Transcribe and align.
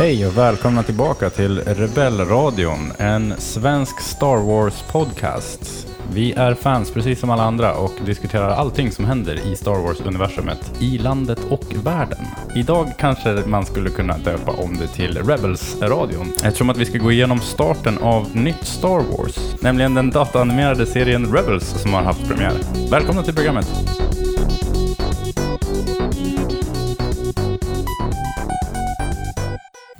Hej 0.00 0.26
och 0.26 0.38
välkomna 0.38 0.82
tillbaka 0.82 1.30
till 1.30 1.58
Rebellradion, 1.58 2.92
en 2.98 3.34
svensk 3.38 4.00
Star 4.00 4.36
Wars-podcast. 4.36 5.86
Vi 6.12 6.32
är 6.32 6.54
fans 6.54 6.90
precis 6.90 7.20
som 7.20 7.30
alla 7.30 7.42
andra 7.42 7.74
och 7.74 7.92
diskuterar 8.06 8.50
allting 8.50 8.92
som 8.92 9.04
händer 9.04 9.46
i 9.52 9.56
Star 9.56 9.74
Wars-universumet, 9.74 10.82
i 10.82 10.98
landet 10.98 11.38
och 11.50 11.64
världen. 11.84 12.18
Idag 12.54 12.92
kanske 12.98 13.42
man 13.46 13.66
skulle 13.66 13.90
kunna 13.90 14.18
döpa 14.18 14.50
om 14.50 14.76
det 14.76 14.86
till 14.86 15.18
Rebels-radion, 15.18 16.32
eftersom 16.44 16.70
att 16.70 16.76
vi 16.76 16.84
ska 16.84 16.98
gå 16.98 17.12
igenom 17.12 17.40
starten 17.40 17.98
av 17.98 18.36
nytt 18.36 18.64
Star 18.64 19.00
Wars, 19.00 19.62
nämligen 19.62 19.94
den 19.94 20.10
dataanimerade 20.10 20.86
serien 20.86 21.32
Rebels 21.32 21.82
som 21.82 21.94
har 21.94 22.02
haft 22.02 22.28
premiär. 22.28 22.54
Välkomna 22.90 23.22
till 23.22 23.34
programmet! 23.34 23.68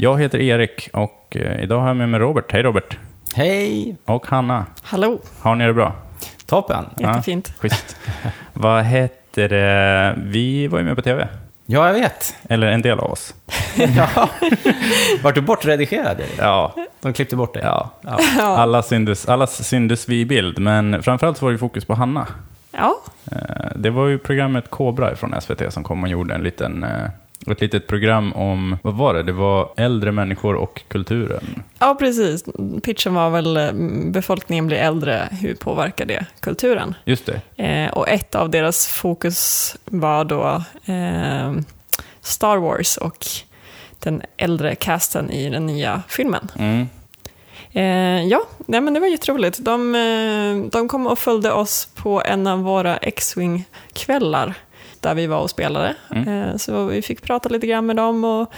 Jag 0.02 0.20
heter 0.20 0.38
Erik 0.40 0.88
och 0.92 1.36
eh, 1.36 1.62
idag 1.62 1.80
har 1.80 1.86
jag 1.88 1.96
med 1.96 2.08
mig 2.08 2.20
Robert. 2.20 2.52
Hej 2.52 2.62
Robert! 2.62 2.98
Hej! 3.34 3.96
Och 4.04 4.26
Hanna. 4.26 4.66
Hallå, 4.82 5.18
Har 5.40 5.54
ni 5.54 5.66
det 5.66 5.72
bra? 5.74 5.92
Toppen! 6.46 6.84
jättefint. 6.96 7.52
Schysst. 7.58 7.96
Vad 8.52 8.84
heter 8.84 9.48
det? 9.48 10.14
Vi 10.16 10.66
var 10.66 10.78
ju 10.78 10.84
med 10.84 10.96
på 10.96 11.02
tv. 11.02 11.28
Ja, 11.66 11.86
jag 11.86 11.94
vet. 11.94 12.34
Eller 12.48 12.66
en 12.66 12.82
del 12.82 12.98
av 12.98 13.10
oss. 13.12 13.34
ja. 13.96 14.28
Vart 15.22 15.34
du 15.34 15.40
bortredigerad? 15.40 16.20
Erik? 16.20 16.34
Ja, 16.38 16.74
De 17.00 17.12
klippte 17.12 17.36
bort 17.36 17.54
det? 17.54 17.60
ja. 17.60 17.90
ja. 18.02 18.18
Alla 18.38 18.82
syndes, 18.82 19.28
alla 19.28 19.46
syndes 19.46 20.08
vi 20.08 20.20
i 20.20 20.24
bild, 20.24 20.58
men 20.58 21.02
framförallt 21.02 21.38
så 21.38 21.44
var 21.44 21.52
det 21.52 21.58
fokus 21.58 21.84
på 21.84 21.94
Hanna. 21.94 22.26
Ja, 22.72 22.96
Eh, 23.32 23.66
Det 23.74 23.90
var 23.90 24.06
ju 24.06 24.18
programmet 24.18 24.70
Kobra 24.70 25.16
från 25.16 25.40
SVT 25.40 25.70
som 25.72 25.84
kom 25.84 26.02
och 26.02 26.08
gjorde 26.08 26.34
en 26.34 26.42
liten, 26.42 26.84
eh, 26.84 26.90
ett 27.46 27.60
litet 27.60 27.86
program 27.86 28.32
om, 28.32 28.76
vad 28.82 28.94
var 28.94 29.14
det? 29.14 29.22
Det 29.22 29.32
var 29.32 29.72
äldre 29.76 30.12
människor 30.12 30.54
och 30.54 30.82
kulturen. 30.88 31.62
ja, 31.78 31.96
precis. 31.98 32.44
Pitchen 32.82 33.14
var 33.14 33.30
väl 33.30 33.56
eh, 33.56 33.72
befolkningen 34.12 34.66
blir 34.66 34.76
äldre, 34.76 35.28
hur 35.40 35.54
påverkar 35.54 36.06
det 36.06 36.26
kulturen? 36.40 36.94
Just 37.04 37.26
det. 37.26 37.64
Eh, 37.64 37.90
och 37.90 38.08
ett 38.08 38.34
av 38.34 38.50
deras 38.50 38.86
fokus 38.86 39.76
var 39.84 40.24
då 40.24 40.62
eh, 40.92 41.52
Star 42.20 42.56
Wars 42.56 42.96
och 42.96 43.26
den 43.98 44.22
äldre 44.36 44.74
casten 44.74 45.30
i 45.30 45.50
den 45.50 45.66
nya 45.66 46.02
filmen. 46.08 46.48
Mm. 46.58 46.88
Eh, 47.72 48.26
ja, 48.26 48.42
nej, 48.66 48.80
men 48.80 48.94
det 48.94 49.00
var 49.00 49.06
jätteroligt. 49.06 49.58
De, 49.64 49.94
eh, 49.94 50.70
de 50.70 50.88
kom 50.88 51.06
och 51.06 51.18
följde 51.18 51.52
oss 51.52 51.88
på 51.94 52.22
en 52.24 52.46
av 52.46 52.62
våra 52.62 52.96
X-Wing-kvällar 52.96 54.54
där 55.00 55.14
vi 55.14 55.26
var 55.26 55.38
och 55.40 55.50
spelade. 55.50 55.94
Eh, 56.26 56.56
så 56.56 56.84
vi 56.84 57.02
fick 57.02 57.22
prata 57.22 57.48
lite 57.48 57.66
grann 57.66 57.86
med 57.86 57.96
dem 57.96 58.24
och 58.24 58.52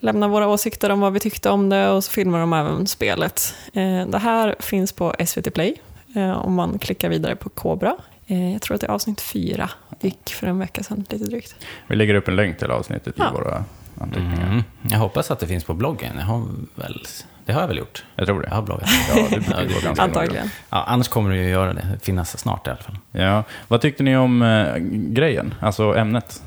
lämna 0.00 0.28
våra 0.28 0.48
åsikter 0.48 0.90
om 0.90 1.00
vad 1.00 1.12
vi 1.12 1.20
tyckte 1.20 1.50
om 1.50 1.68
det 1.68 1.88
och 1.88 2.04
så 2.04 2.10
filmade 2.10 2.42
de 2.42 2.52
även 2.52 2.86
spelet. 2.86 3.54
Eh, 3.72 4.06
det 4.06 4.18
här 4.18 4.54
finns 4.58 4.92
på 4.92 5.14
SVT 5.26 5.54
Play 5.54 5.80
eh, 6.16 6.30
om 6.30 6.54
man 6.54 6.78
klickar 6.78 7.08
vidare 7.08 7.36
på 7.36 7.48
Cobra. 7.48 7.96
Eh, 8.26 8.52
jag 8.52 8.62
tror 8.62 8.74
att 8.74 8.80
det 8.80 8.86
är 8.86 8.90
avsnitt 8.90 9.20
fyra, 9.20 9.70
gick 10.00 10.30
för 10.34 10.46
en 10.46 10.58
vecka 10.58 10.82
sedan 10.82 11.04
lite 11.10 11.24
drygt. 11.24 11.56
Vi 11.86 11.96
lägger 11.96 12.14
upp 12.14 12.28
en 12.28 12.36
länk 12.36 12.58
till 12.58 12.70
avsnittet 12.70 13.14
Ja. 13.18 13.30
i 13.30 13.32
våra 13.34 13.64
anteckningar. 14.00 14.46
Mm. 14.48 14.62
Jag 14.90 14.98
hoppas 14.98 15.30
att 15.30 15.38
det 15.40 15.46
finns 15.46 15.64
på 15.64 15.74
bloggen. 15.74 16.12
Jag 16.18 16.24
har 16.24 16.42
väl, 16.74 17.06
det 17.44 17.52
har 17.52 17.60
jag 17.60 17.68
väl 17.68 17.78
gjort? 17.78 18.04
Jag 18.16 18.26
tror 18.26 18.40
det. 18.40 18.48
Jag 18.48 18.54
har 18.54 18.62
bloggat. 18.62 18.88
Ja, 19.08 19.26
det 19.30 19.40
blir 19.66 19.82
ganska. 19.82 20.02
Antagligen. 20.02 20.50
Ja, 20.70 20.84
annars 20.84 21.08
kommer 21.08 21.30
det 21.30 21.36
ju 21.36 21.48
göra 21.48 21.72
det. 21.72 21.98
Finnas 22.02 22.38
snart 22.38 22.66
i 22.66 22.70
alla 22.70 22.82
fall. 22.82 22.98
Ja. 23.12 23.44
Vad 23.68 23.80
tyckte 23.80 24.02
ni 24.02 24.16
om 24.16 24.42
eh, 24.42 24.76
grejen, 25.12 25.54
alltså 25.60 25.96
ämnet? 25.96 26.42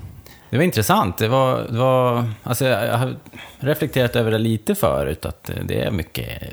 Det 0.50 0.57
var 0.57 0.63
intressant. 0.63 1.18
Det 1.18 1.28
var, 1.28 1.63
det 1.69 1.78
var, 1.78 2.30
alltså 2.44 2.66
jag 2.66 2.97
har 2.97 3.16
reflekterat 3.59 4.16
över 4.16 4.31
det 4.31 4.38
lite 4.38 4.75
förut, 4.75 5.25
att 5.25 5.52
det 5.63 5.81
är 5.81 5.91
mycket 5.91 6.44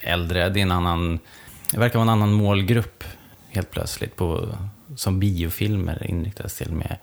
äldre. 0.00 0.48
Det, 0.48 0.60
är 0.60 0.62
en 0.62 0.72
annan, 0.72 1.18
det 1.72 1.78
verkar 1.78 1.98
vara 1.98 2.02
en 2.02 2.08
annan 2.08 2.32
målgrupp 2.32 3.04
helt 3.48 3.70
plötsligt, 3.70 4.16
på, 4.16 4.48
som 4.96 5.20
biofilmer 5.20 6.06
inriktas 6.10 6.54
till 6.54 6.72
med. 6.72 6.96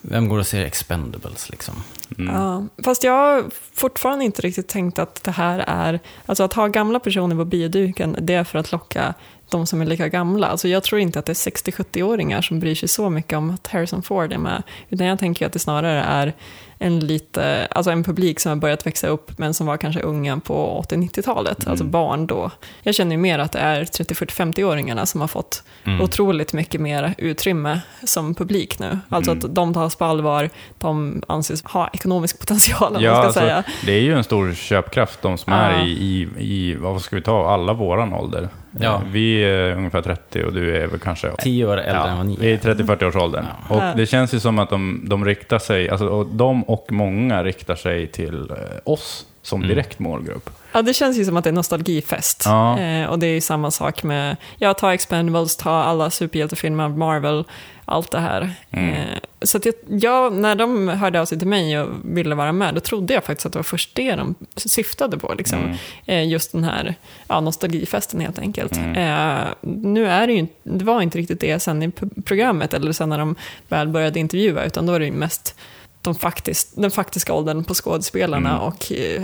Vem 0.00 0.28
går 0.28 0.38
och 0.38 0.46
ser 0.46 0.64
Expendables 0.64 1.50
liksom? 1.50 1.74
Ja, 2.16 2.64
fast 2.84 3.04
jag 3.04 3.12
har 3.12 3.44
fortfarande 3.74 4.24
inte 4.24 4.42
riktigt 4.42 4.68
tänkt 4.68 4.98
att 4.98 5.24
det 5.24 5.30
här 5.30 5.64
är, 5.66 6.00
alltså 6.26 6.44
att 6.44 6.52
ha 6.52 6.66
gamla 6.66 7.00
personer 7.00 7.36
på 7.36 7.44
bioduken, 7.44 8.16
det 8.20 8.34
är 8.34 8.44
för 8.44 8.58
att 8.58 8.72
locka 8.72 9.14
de 9.50 9.66
som 9.66 9.80
är 9.80 9.86
lika 9.86 10.08
gamla. 10.08 10.46
Alltså 10.46 10.68
jag 10.68 10.82
tror 10.82 11.00
inte 11.00 11.18
att 11.18 11.26
det 11.26 11.32
är 11.32 11.50
60-70-åringar 11.50 12.42
som 12.42 12.60
bryr 12.60 12.74
sig 12.74 12.88
så 12.88 13.10
mycket 13.10 13.38
om 13.38 13.50
att 13.50 13.66
Harrison 13.66 14.02
Ford 14.02 14.32
är 14.32 14.38
med, 14.38 14.62
utan 14.88 15.06
jag 15.06 15.18
tänker 15.18 15.46
att 15.46 15.52
det 15.52 15.58
snarare 15.58 16.02
är 16.02 16.34
en, 16.78 17.00
lite, 17.00 17.68
alltså 17.70 17.90
en 17.90 18.04
publik 18.04 18.40
som 18.40 18.50
har 18.50 18.56
börjat 18.56 18.86
växa 18.86 19.08
upp, 19.08 19.38
men 19.38 19.54
som 19.54 19.66
var 19.66 19.76
kanske 19.76 20.00
unga 20.00 20.38
på 20.40 20.84
80-90-talet, 20.90 21.66
alltså 21.68 21.84
barn 21.84 22.26
då. 22.26 22.50
Jag 22.82 22.94
känner 22.94 23.12
ju 23.12 23.18
mer 23.22 23.38
att 23.38 23.52
det 23.52 23.58
är 23.58 23.84
30-40-50-åringarna 23.84 25.04
som 25.06 25.20
har 25.20 25.28
fått 25.28 25.62
otroligt 26.00 26.52
mycket 26.52 26.80
mer 26.80 27.14
utrymme 27.18 27.80
som 28.04 28.34
publik 28.34 28.78
nu. 28.78 28.98
Alltså 29.08 29.32
att 29.32 29.54
de 29.54 29.74
tas 29.74 29.96
på 29.96 30.04
allvar, 30.04 30.50
de 30.78 31.22
anses 31.28 31.62
ha 31.64 31.88
ekonomisk 31.92 32.38
potential, 32.40 32.96
om 32.96 33.02
Ja, 33.02 33.10
man 33.12 33.20
ska 33.20 33.26
alltså, 33.26 33.40
säga. 33.40 33.62
det 33.86 33.92
är 33.92 34.00
ju 34.00 34.14
en 34.14 34.24
stor 34.24 34.52
köpkraft, 34.54 35.22
de 35.22 35.38
som 35.38 35.52
Ja. 35.52 35.58
är 35.58 35.86
i, 35.86 35.90
i, 35.90 36.28
i, 36.38 36.74
vad 36.74 37.02
ska 37.02 37.16
vi 37.16 37.22
ta, 37.22 37.50
alla 37.50 37.72
våran 37.72 38.12
ålder. 38.12 38.48
Ja. 38.80 38.94
Eh, 38.94 39.00
Vi 39.12 39.44
är 39.44 39.72
ungefär 39.76 40.02
30 40.02 40.44
och 40.44 40.52
du 40.52 40.76
är 40.76 40.86
väl 40.86 40.98
kanske... 41.00 41.30
Tio 41.38 41.66
år 41.66 41.76
äldre 41.76 42.10
än 42.10 42.16
vad 42.16 42.26
ni 42.26 42.36
vi 42.40 42.46
är 42.46 42.50
i 42.50 42.70
är. 42.70 42.74
30-40-årsåldern. 42.74 43.44
Ja. 43.68 43.74
Och 43.90 43.96
det 43.98 44.06
känns 44.06 44.34
ju 44.34 44.40
som 44.40 44.58
att 44.58 44.70
de, 44.70 45.04
de 45.08 45.24
riktar 45.24 45.58
sig, 45.58 45.88
alltså 45.90 46.06
och 46.08 46.26
de 46.26 46.64
och 46.64 46.86
många 46.92 47.44
riktar 47.44 47.74
sig 47.74 48.06
till 48.06 48.50
eh, 48.50 48.56
oss 48.84 49.26
som 49.42 49.62
direkt 49.68 49.98
målgrupp. 49.98 50.50
Ja, 50.72 50.82
det 50.82 50.94
känns 50.94 51.16
ju 51.16 51.24
som 51.24 51.36
att 51.36 51.44
det 51.44 51.50
är 51.50 51.54
nostalgifest. 51.54 52.42
Ja. 52.44 52.78
Eh, 52.78 53.06
och 53.06 53.18
det 53.18 53.26
är 53.26 53.34
ju 53.34 53.40
samma 53.40 53.70
sak 53.70 54.02
med, 54.02 54.36
ja, 54.58 54.74
ta 54.74 54.94
Expendables, 54.94 55.56
ta 55.56 55.70
alla 55.70 56.10
superhjältefilmer 56.10 56.84
av 56.84 56.98
Marvel, 56.98 57.44
allt 57.84 58.10
det 58.10 58.20
här. 58.20 58.50
Mm. 58.70 58.94
Eh, 58.94 59.18
så 59.42 59.56
att 59.56 59.64
jag, 59.64 59.74
jag, 59.88 60.32
när 60.32 60.54
de 60.54 60.88
hörde 60.88 61.20
av 61.20 61.24
sig 61.24 61.38
till 61.38 61.48
mig 61.48 61.80
och 61.80 61.88
ville 62.04 62.34
vara 62.34 62.52
med, 62.52 62.74
då 62.74 62.80
trodde 62.80 63.14
jag 63.14 63.24
faktiskt 63.24 63.46
att 63.46 63.52
det 63.52 63.58
var 63.58 63.64
först 63.64 63.94
det 63.94 64.14
de 64.14 64.34
syftade 64.56 65.18
på. 65.18 65.34
Liksom. 65.34 65.58
Mm. 65.58 65.76
Eh, 66.06 66.28
just 66.28 66.52
den 66.52 66.64
här 66.64 66.94
ja, 67.28 67.40
nostalgifesten 67.40 68.20
helt 68.20 68.38
enkelt. 68.38 68.76
Mm. 68.76 68.96
Eh, 68.96 69.46
nu 69.60 70.06
är 70.06 70.26
det 70.26 70.32
ju 70.32 70.46
det 70.62 70.84
var 70.84 71.02
inte 71.02 71.18
riktigt 71.18 71.40
det 71.40 71.60
sen 71.60 71.82
i 71.82 71.90
programmet, 72.24 72.74
eller 72.74 72.92
sen 72.92 73.08
när 73.08 73.18
de 73.18 73.34
väl 73.68 73.88
började 73.88 74.20
intervjua, 74.20 74.64
utan 74.64 74.86
då 74.86 74.92
var 74.92 75.00
det 75.00 75.06
ju 75.06 75.12
mest 75.12 75.56
de 76.02 76.14
faktiskt, 76.14 76.72
den 76.76 76.90
faktiska 76.90 77.32
åldern 77.32 77.64
på 77.64 77.74
skådespelarna 77.74 78.50
Mm. 78.50 78.62
och 78.62 78.92
eh, 78.92 79.22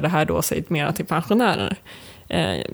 det 0.00 0.08
här 0.08 0.24
då 0.24 0.42
sig 0.42 0.64
mer 0.68 0.92
till 0.92 1.06
pensionärer. 1.06 1.76
Eh, 2.28 2.64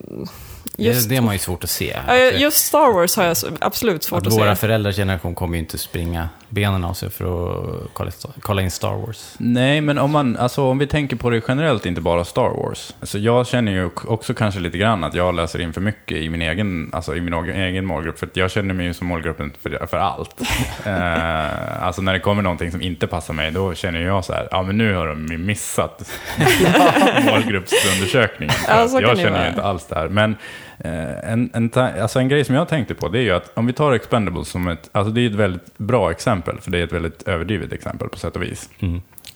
just, 0.77 1.09
Det, 1.09 1.15
det 1.15 1.17
är 1.17 1.21
man 1.23 1.35
ju 1.35 1.39
svårt 1.39 1.65
att 1.65 1.71
se. 1.71 1.97
just 2.35 2.57
Star 2.67 2.93
Wars 2.93 3.17
har 3.17 3.25
jag 3.25 3.37
absolut 3.61 4.03
svårt 4.03 4.21
att 4.21 4.27
att, 4.27 4.33
våra 4.33 4.55
se. 4.57 4.61
föräldrars 4.61 4.97
generation 4.97 5.35
kommer 5.35 5.55
ju 5.57 5.61
inte 5.61 5.79
springa 5.79 6.29
benen 6.49 6.85
av 6.85 6.95
sig 6.95 7.11
för 7.11 7.25
att 7.25 7.89
kolla, 7.93 8.11
kolla 8.41 8.63
in 8.63 8.71
Star 8.71 8.93
Wars. 9.07 9.35
Nej, 9.39 9.81
men 9.81 9.99
om, 9.99 10.11
man, 10.11 10.37
alltså, 10.37 10.63
om 10.63 10.79
vi 10.79 10.87
tänker 10.87 11.17
på 11.17 11.31
det 11.31 11.43
generellt, 11.49 11.87
inte 11.87 12.01
bara 12.01 12.25
Star 12.25 12.49
Wars. 12.49 12.95
Alltså, 13.01 13.19
jag 13.19 13.47
känner 13.47 13.73
ju 13.73 13.91
också 14.07 14.35
kanske 14.35 14.61
lite 14.61 14.79
grann 14.79 15.05
att 15.05 15.15
jag 15.15 15.35
läser 15.35 15.61
in 15.61 15.73
för 15.73 15.81
mycket 15.81 16.17
i 16.17 16.29
min 16.29 16.43
egen, 16.43 16.91
alltså, 16.93 17.17
i 17.17 17.21
min 17.21 17.35
egen- 17.35 17.85
målgrupp. 17.87 18.19
För 18.19 18.27
att 18.27 18.37
jag 18.37 18.51
känner 18.51 18.75
mig 18.75 18.87
ju 18.87 18.95
som 18.95 19.07
målgruppen 19.07 19.53
för, 19.63 19.87
för 19.87 19.97
allt. 19.97 20.41
eh, 20.87 21.83
alltså 21.85 22.03
när 22.03 22.13
det 22.13 22.21
kommer 22.21 22.43
någonting 22.43 22.71
som 22.71 22.83
inte 22.83 23.07
passar 23.07 23.35
mig, 23.35 23.51
då 23.51 23.75
känner 23.75 24.01
jag 24.01 24.25
så 24.25 24.33
här, 24.33 24.49
ja 24.51 24.63
men 24.63 24.79
nu 24.79 24.95
har 24.95 25.07
de 25.07 25.47
missat 25.47 26.11
målgruppsundersökningen. 27.25 28.55
För 28.55 28.73
Ja, 28.73 28.81
att 28.85 28.91
så 28.91 28.99
kan 29.01 29.09
jag 29.09 29.19
känner 29.19 29.43
ju 29.45 29.49
inte 29.49 29.63
alls 29.63 29.87
det 29.87 29.95
här. 29.95 30.09
Men 30.09 30.37
en, 30.79 31.51
en, 31.55 31.69
ta- 31.71 32.01
alltså 32.03 32.19
en 32.19 32.29
grej 32.29 32.45
som 32.45 32.55
jag 32.55 32.69
tänkte 32.69 32.95
på, 32.95 33.09
det 33.09 33.19
är 33.19 33.23
ju 33.23 33.31
att 33.31 33.51
om 33.59 33.67
vi 33.67 33.73
tar 33.73 33.93
Expendables 33.93 34.49
som 34.49 34.69
ett, 34.69 34.91
alltså 34.93 35.13
det 35.13 35.21
är 35.21 35.27
ett 35.27 35.35
väldigt 35.35 35.79
bra 35.79 36.11
exempel, 36.11 36.61
för 36.61 36.71
det 36.71 36.79
är 36.79 36.85
ett 36.85 36.93
väldigt 36.93 37.29
överdrivet 37.29 37.73
exempel 37.73 38.09
på 38.09 38.19
sätt 38.19 38.37
och 38.37 38.43
vis. 38.43 38.71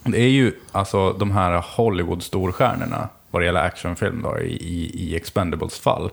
Det 0.04 0.20
är 0.20 0.28
ju 0.28 0.52
alltså 0.72 1.12
de 1.12 1.30
här 1.30 1.62
Hollywood-storstjärnorna, 1.76 3.08
vad 3.30 3.42
det 3.42 3.46
gäller 3.46 3.62
actionfilm 3.62 4.22
då, 4.22 4.38
i, 4.38 4.52
i, 4.52 4.90
i 4.94 5.16
Expendables 5.16 5.78
fall. 5.78 6.10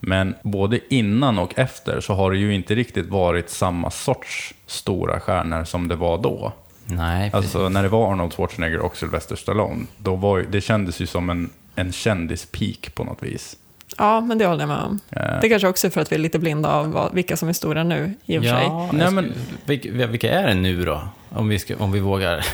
Men 0.00 0.34
både 0.42 0.94
innan 0.94 1.38
och 1.38 1.58
efter 1.58 2.00
så 2.00 2.14
har 2.14 2.30
det 2.30 2.38
ju 2.38 2.54
inte 2.54 2.74
riktigt 2.74 3.06
varit 3.08 3.50
samma 3.50 3.90
sorts 3.90 4.54
stora 4.66 5.20
stjärnor 5.20 5.64
som 5.64 5.88
det 5.88 5.96
var 5.96 6.18
då. 6.18 6.52
Nej, 6.84 7.30
precis. 7.30 7.54
Alltså 7.54 7.68
när 7.68 7.82
det 7.82 7.88
var 7.88 8.12
Arnold 8.12 8.32
Schwarzenegger 8.34 8.78
och 8.78 8.96
Sylvester 8.96 9.36
Stallone, 9.36 9.86
då 9.98 10.16
var 10.16 10.44
det 10.50 10.60
kändes 10.60 11.00
ju 11.00 11.06
som 11.06 11.30
en, 11.30 11.50
en 11.74 11.92
kändispeak 11.92 12.94
på 12.94 13.04
något 13.04 13.22
vis. 13.22 13.56
Ja, 13.98 14.20
men 14.20 14.38
det 14.38 14.46
håller 14.46 14.60
jag 14.60 14.68
med 14.68 14.78
om. 14.78 15.00
Eh, 15.10 15.40
Det 15.42 15.48
kanske 15.48 15.68
också 15.68 15.86
är 15.86 15.90
för 15.90 16.00
att 16.00 16.12
vi 16.12 16.16
är 16.16 16.20
lite 16.20 16.38
blinda 16.38 16.68
av 16.68 16.92
vad, 16.92 17.14
vilka 17.14 17.36
som 17.36 17.48
är 17.48 17.52
stora 17.52 17.84
nu, 17.84 18.14
i 18.26 18.38
och 18.38 18.42
för 18.42 18.50
sig. 18.50 18.62
Ja, 18.64 18.90
Nej, 18.92 19.10
men- 19.10 19.32
vilka, 19.64 20.06
vilka 20.06 20.30
är 20.30 20.46
det 20.48 20.54
nu 20.54 20.84
då? 20.84 21.00
Om 21.32 21.48
vi, 21.48 21.58
ska, 21.58 21.76
om 21.78 21.92
vi 21.92 22.00
vågar 22.00 22.46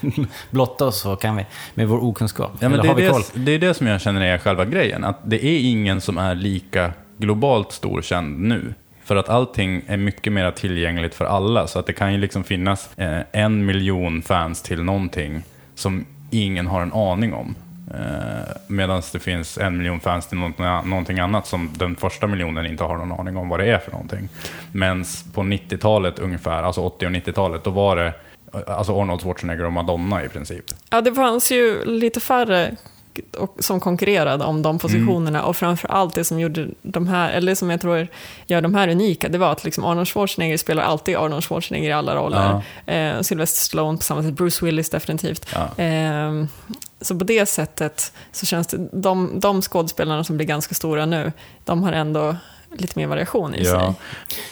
blotta 0.50 0.84
oss 0.86 1.00
så 1.00 1.16
kan 1.16 1.36
vi, 1.36 1.46
med 1.74 1.88
vår 1.88 2.04
okunskap. 2.04 2.50
Ja, 2.60 2.68
men 2.68 2.72
Eller 2.72 2.82
det, 2.82 2.88
har 2.88 2.96
vi 2.96 3.04
är 3.06 3.10
koll? 3.10 3.22
det, 3.34 3.40
det 3.40 3.52
är 3.52 3.58
det 3.58 3.74
som 3.74 3.86
jag 3.86 4.00
känner 4.00 4.20
är 4.20 4.38
själva 4.38 4.64
grejen. 4.64 5.04
Att 5.04 5.18
det 5.24 5.44
är 5.46 5.60
ingen 5.60 6.00
som 6.00 6.18
är 6.18 6.34
lika 6.34 6.92
globalt 7.18 7.72
storkänd 7.72 8.38
nu. 8.40 8.74
För 9.04 9.16
att 9.16 9.28
allting 9.28 9.82
är 9.86 9.96
mycket 9.96 10.32
mer 10.32 10.50
tillgängligt 10.50 11.14
för 11.14 11.24
alla. 11.24 11.66
Så 11.66 11.78
att 11.78 11.86
det 11.86 11.92
kan 11.92 12.12
ju 12.12 12.18
liksom 12.18 12.44
finnas 12.44 12.98
eh, 12.98 13.18
en 13.32 13.66
miljon 13.66 14.22
fans 14.22 14.62
till 14.62 14.82
någonting 14.82 15.42
som 15.74 16.04
ingen 16.30 16.66
har 16.66 16.82
en 16.82 16.92
aning 16.92 17.34
om. 17.34 17.54
Eh, 17.94 18.54
Medan 18.66 19.02
det 19.12 19.18
finns 19.18 19.58
en 19.58 19.78
miljon 19.78 20.00
fans 20.00 20.26
till 20.26 20.38
någonting 20.84 21.18
annat 21.18 21.46
som 21.46 21.70
den 21.76 21.96
första 21.96 22.26
miljonen 22.26 22.66
inte 22.66 22.84
har 22.84 22.96
någon 22.96 23.20
aning 23.20 23.36
om 23.36 23.48
vad 23.48 23.60
det 23.60 23.66
är 23.66 23.78
för 23.78 23.90
någonting. 23.92 24.28
Men 24.72 25.04
på 25.34 25.40
90-talet 25.40 26.18
ungefär, 26.18 26.62
alltså 26.62 26.80
80 26.80 27.06
och 27.06 27.12
90-talet, 27.12 27.64
då 27.64 27.70
var 27.70 27.96
det 27.96 28.06
eh, 28.54 28.60
alltså 28.66 29.00
Arnold 29.00 29.22
Schwarzenegger 29.22 29.64
och 29.64 29.72
Madonna 29.72 30.24
i 30.24 30.28
princip. 30.28 30.64
Ja, 30.90 31.00
det 31.00 31.14
fanns 31.14 31.52
ju 31.52 31.84
lite 31.84 32.20
färre 32.20 32.76
och, 33.38 33.56
som 33.58 33.80
konkurrerade 33.80 34.44
om 34.44 34.62
de 34.62 34.78
positionerna 34.78 35.42
och 35.44 35.56
framför 35.56 35.88
allt 35.88 36.14
det 36.14 36.24
som 36.24 36.40
gjorde 36.40 36.68
de 36.82 37.08
här, 37.08 37.32
eller 37.32 37.54
som 37.54 37.70
jag 37.70 37.80
tror 37.80 38.08
gör 38.46 38.60
de 38.60 38.74
här 38.74 38.88
unika, 38.88 39.28
det 39.28 39.38
var 39.38 39.52
att 39.52 39.64
liksom 39.64 39.84
Arnold 39.84 40.08
Schwarzenegger 40.08 40.56
spelar 40.56 40.82
alltid 40.82 41.16
Arnold 41.16 41.44
Schwarzenegger 41.44 41.90
i 41.90 41.92
alla 41.92 42.16
roller. 42.16 42.62
Eh, 42.86 43.20
Sylvester 43.20 43.60
Stallone 43.60 43.98
på 43.98 44.04
samma 44.04 44.22
sätt, 44.22 44.34
Bruce 44.34 44.64
Willis 44.64 44.90
definitivt. 44.90 45.46
Ja. 45.54 45.84
Eh, 45.84 46.44
så 47.00 47.18
på 47.18 47.24
det 47.24 47.46
sättet 47.46 48.12
så 48.32 48.46
känns 48.46 48.66
det, 48.66 48.88
de, 48.92 49.40
de 49.40 49.62
skådespelarna 49.62 50.24
som 50.24 50.36
blir 50.36 50.46
ganska 50.46 50.74
stora 50.74 51.06
nu, 51.06 51.32
de 51.64 51.82
har 51.82 51.92
ändå 51.92 52.36
lite 52.78 52.98
mer 52.98 53.06
variation 53.06 53.54
i 53.54 53.64
sig. 53.64 53.74
Ja. 53.74 53.94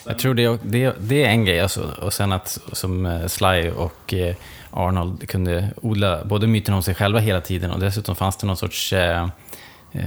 Jag 0.04 0.18
tror 0.18 0.34
det, 0.34 0.58
det, 0.62 0.94
det 1.00 1.24
är 1.24 1.28
en 1.28 1.44
grej, 1.44 1.60
alltså, 1.60 1.94
och 2.02 2.12
sen 2.12 2.32
att 2.32 2.58
som 2.72 3.06
eh, 3.06 3.26
Sly 3.26 3.70
och 3.70 4.14
eh, 4.14 4.34
Arnold 4.70 5.28
kunde 5.28 5.68
odla 5.82 6.24
både 6.24 6.46
myten 6.46 6.74
om 6.74 6.82
sig 6.82 6.94
själva 6.94 7.18
hela 7.18 7.40
tiden 7.40 7.70
och 7.70 7.80
dessutom 7.80 8.16
fanns 8.16 8.36
det 8.36 8.46
någon 8.46 8.56
sorts 8.56 8.92
eh, 8.92 9.28
eh, 9.92 10.02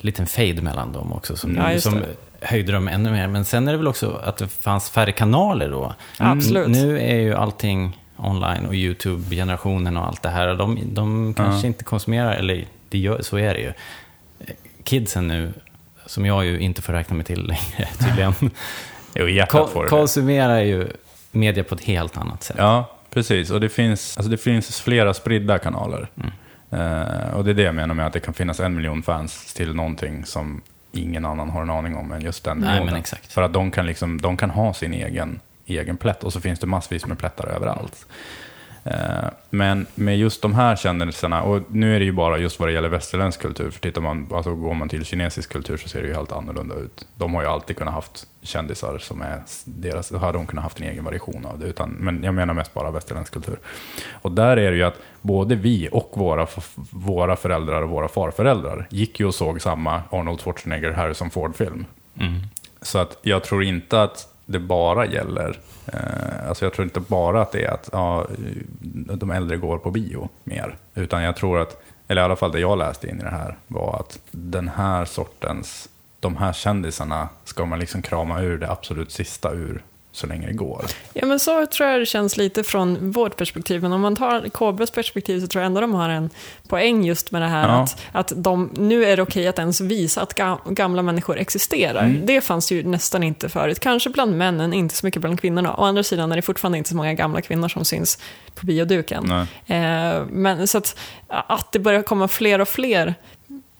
liten 0.00 0.26
fade 0.26 0.62
mellan 0.62 0.92
dem 0.92 1.12
också 1.12 1.36
som, 1.36 1.56
Ja, 1.56 1.80
som 1.80 2.02
höjde 2.40 2.72
dem 2.72 2.88
ännu 2.88 3.10
mer. 3.10 3.26
Men 3.28 3.44
sen 3.44 3.68
är 3.68 3.72
det 3.72 3.78
väl 3.78 3.88
också 3.88 4.20
att 4.24 4.36
det 4.36 4.48
fanns 4.48 4.90
färre 4.90 5.12
kanaler 5.12 5.70
då. 5.70 5.94
Absolut. 6.18 6.66
N- 6.66 6.72
Nu 6.72 7.00
är 7.00 7.16
ju 7.20 7.34
allting 7.34 7.98
online 8.16 8.66
och 8.66 8.74
YouTube-generationen 8.74 9.96
och 9.96 10.06
allt 10.06 10.22
det 10.22 10.28
här. 10.28 10.54
De, 10.54 10.78
de 10.84 11.34
kanske 11.34 11.66
inte 11.66 11.84
konsumerar, 11.84 12.32
eller 12.34 12.64
det 12.88 12.98
gör, 12.98 13.22
så 13.22 13.36
är 13.38 13.54
det 13.54 13.60
ju. 13.60 13.72
Kidsen 14.84 15.28
nu, 15.28 15.52
som 16.06 16.26
jag 16.26 16.44
ju 16.44 16.58
inte 16.60 16.82
får 16.82 16.92
räkna 16.92 17.16
mig 17.16 17.26
till 17.26 17.42
längre 17.46 17.88
tydligen, 18.04 18.34
Jo, 19.14 19.28
Ko- 19.46 19.58
konsumerar 19.88 20.60
ju 20.60 20.88
media 21.30 21.64
på 21.64 21.74
ett 21.74 21.84
helt 21.84 22.16
annat 22.16 22.42
sätt. 22.42 22.56
Ja, 22.58 22.96
precis. 23.12 23.50
Och 23.50 23.60
det 23.60 23.68
finns, 23.68 24.16
alltså 24.16 24.30
det 24.30 24.38
finns 24.38 24.80
flera 24.80 25.14
spridda 25.14 25.58
kanaler. 25.58 26.08
Eh, 26.70 27.34
och 27.34 27.44
det 27.44 27.50
är 27.50 27.54
det 27.54 27.62
jag 27.62 27.74
menar 27.74 27.94
med 27.94 28.06
att 28.06 28.12
det 28.12 28.20
kan 28.20 28.34
finnas 28.34 28.60
en 28.60 28.74
miljon 28.74 29.02
fans 29.02 29.54
till 29.54 29.74
någonting 29.74 30.24
som 30.24 30.62
ingen 30.92 31.24
annan 31.24 31.50
har 31.50 31.62
en 31.62 31.70
aning 31.70 31.96
om 31.96 32.12
än 32.12 32.20
just 32.20 32.44
den 32.44 32.58
Nej, 32.58 32.84
men 32.84 32.94
exakt. 32.94 33.32
För 33.32 33.42
att 33.42 33.52
de 33.52 33.70
kan, 33.70 33.86
liksom, 33.86 34.20
de 34.20 34.36
kan 34.36 34.50
ha 34.50 34.74
sin 34.74 34.94
egen, 34.94 35.40
egen 35.66 35.96
plätt 35.96 36.24
och 36.24 36.32
så 36.32 36.40
finns 36.40 36.60
det 36.60 36.66
massvis 36.66 37.06
med 37.06 37.18
plättar 37.18 37.48
överallt. 37.48 38.06
Eh, 38.84 39.28
Men 39.50 39.86
med 39.94 40.18
just 40.18 40.42
de 40.42 40.54
här 40.54 40.76
kändisarna, 40.76 41.42
och 41.42 41.62
nu 41.68 41.94
är 41.94 41.98
det 41.98 42.04
ju 42.04 42.12
bara 42.12 42.38
just 42.38 42.60
vad 42.60 42.68
det 42.68 42.72
gäller 42.72 42.88
västerländsk 42.88 43.40
kultur, 43.40 43.70
för 43.70 43.80
tittar 43.80 44.00
man, 44.00 44.28
alltså 44.32 44.54
går 44.54 44.74
man 44.74 44.88
till 44.88 45.04
kinesisk 45.04 45.52
kultur 45.52 45.76
så 45.76 45.88
ser 45.88 46.02
det 46.02 46.08
ju 46.08 46.14
helt 46.14 46.32
annorlunda 46.32 46.74
ut. 46.74 47.06
De 47.14 47.34
har 47.34 47.42
ju 47.42 47.48
alltid 47.48 47.76
kunnat 47.76 47.94
haft 47.94 48.26
kändisar 48.42 48.98
som 48.98 49.22
är 49.22 49.42
deras, 49.64 50.08
då 50.08 50.18
har 50.18 50.32
de 50.32 50.46
kunnat 50.46 50.62
haft 50.62 50.80
en 50.80 50.86
egen 50.86 51.04
variation 51.04 51.46
av 51.46 51.58
det, 51.58 51.66
utan, 51.66 51.90
men 51.90 52.22
jag 52.22 52.34
menar 52.34 52.54
mest 52.54 52.74
bara 52.74 52.90
västerländsk 52.90 53.32
kultur. 53.32 53.58
Och 54.12 54.32
där 54.32 54.56
är 54.56 54.70
det 54.70 54.76
ju 54.76 54.82
att 54.82 54.98
både 55.20 55.54
vi 55.54 55.88
och 55.92 56.12
våra, 56.14 56.46
våra 56.90 57.36
föräldrar 57.36 57.82
och 57.82 57.88
våra 57.88 58.08
farföräldrar 58.08 58.86
gick 58.90 59.20
ju 59.20 59.26
och 59.26 59.34
såg 59.34 59.62
samma 59.62 60.02
Arnold 60.10 60.40
Schwarzenegger 60.40 60.92
Harrison 60.92 61.30
Ford-film. 61.30 61.84
Mm. 62.20 62.32
Så 62.82 62.98
att 62.98 63.18
jag 63.22 63.44
tror 63.44 63.64
inte 63.64 64.02
att 64.02 64.28
det 64.46 64.58
bara 64.58 65.06
gäller, 65.06 65.58
Eh, 65.86 66.48
alltså 66.48 66.64
jag 66.64 66.72
tror 66.72 66.84
inte 66.84 67.00
bara 67.00 67.42
att 67.42 67.52
det 67.52 67.64
är 67.64 67.70
att 67.70 67.88
ja, 67.92 68.26
de 69.14 69.30
äldre 69.30 69.56
går 69.56 69.78
på 69.78 69.90
bio 69.90 70.28
mer. 70.44 70.76
Utan 70.94 71.22
jag 71.22 71.36
tror 71.36 71.60
att, 71.60 71.82
eller 72.08 72.22
i 72.22 72.24
alla 72.24 72.36
fall 72.36 72.52
det 72.52 72.60
jag 72.60 72.78
läste 72.78 73.08
in 73.08 73.20
i 73.20 73.22
det 73.22 73.30
här, 73.30 73.56
var 73.66 73.96
att 74.00 74.18
den 74.30 74.68
här 74.68 75.04
sortens, 75.04 75.88
de 76.20 76.36
här 76.36 76.52
kändisarna 76.52 77.28
ska 77.44 77.66
man 77.66 77.78
liksom 77.78 78.02
krama 78.02 78.40
ur 78.40 78.58
det 78.58 78.70
absolut 78.70 79.12
sista 79.12 79.52
ur 79.52 79.82
så 80.14 80.26
länge 80.26 80.46
det 80.46 80.52
går. 80.52 80.84
Ja, 81.12 81.26
men 81.26 81.38
så 81.38 81.66
tror 81.66 81.88
jag 81.88 82.00
det 82.00 82.06
känns 82.06 82.36
lite 82.36 82.64
från 82.64 83.10
vårt 83.10 83.36
perspektiv. 83.36 83.82
Men 83.82 83.92
om 83.92 84.00
man 84.00 84.16
tar 84.16 84.48
Kobras 84.48 84.90
perspektiv 84.90 85.40
så 85.40 85.46
tror 85.46 85.62
jag 85.62 85.66
ändå 85.66 85.80
de 85.80 85.94
har 85.94 86.08
en 86.08 86.30
poäng 86.68 87.04
just 87.04 87.30
med 87.30 87.42
det 87.42 87.48
här 87.48 87.68
Ja. 87.68 87.82
att, 87.82 87.96
att 88.12 88.32
de, 88.36 88.70
nu 88.76 89.04
är 89.04 89.16
det 89.16 89.22
okej 89.22 89.48
att 89.48 89.58
ens 89.58 89.80
visa 89.80 90.20
att 90.22 90.34
ga, 90.34 90.58
gamla 90.66 91.02
människor 91.02 91.38
existerar. 91.38 92.04
Mm. 92.04 92.26
Det 92.26 92.40
fanns 92.40 92.72
ju 92.72 92.82
nästan 92.82 93.22
inte 93.22 93.48
förut. 93.48 93.80
Kanske 93.80 94.10
bland 94.10 94.36
männen, 94.38 94.72
inte 94.72 94.94
så 94.94 95.06
mycket 95.06 95.20
bland 95.22 95.40
kvinnorna. 95.40 95.76
Å 95.76 95.84
andra 95.84 96.02
sidan 96.02 96.32
är 96.32 96.36
det 96.36 96.42
fortfarande 96.42 96.78
inte 96.78 96.90
så 96.90 96.96
många 96.96 97.14
gamla 97.14 97.40
kvinnor 97.42 97.68
som 97.68 97.84
syns 97.84 98.18
på 98.54 98.66
bioduken. 98.66 99.30
Eh, 99.66 100.24
men 100.30 100.66
så 100.66 100.78
att, 100.78 100.98
att 101.28 101.72
det 101.72 101.78
börjar 101.78 102.02
komma 102.02 102.28
fler 102.28 102.60
och 102.60 102.68
fler 102.68 103.14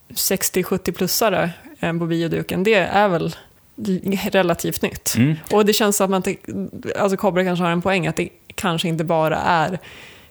60-70-plussare 0.09 1.51
eh, 1.81 1.99
på 1.99 2.07
bioduken, 2.07 2.65
det 2.65 2.75
är 2.75 3.09
väl 3.09 3.37
relativt 4.33 4.83
nytt. 4.83 5.15
Mm. 5.17 5.35
Och 5.51 5.67
det 5.67 5.73
känns 5.73 5.97
som 5.97 6.15
att 6.15 6.29
alltså 6.99 7.17
Kobra 7.17 7.45
kanske 7.45 7.65
har 7.65 7.71
en 7.73 7.83
poäng 7.83 8.07
att 8.07 8.17
det 8.17 8.29
kanske 8.55 8.89
inte 8.89 9.05
bara 9.05 9.37
är 9.39 9.79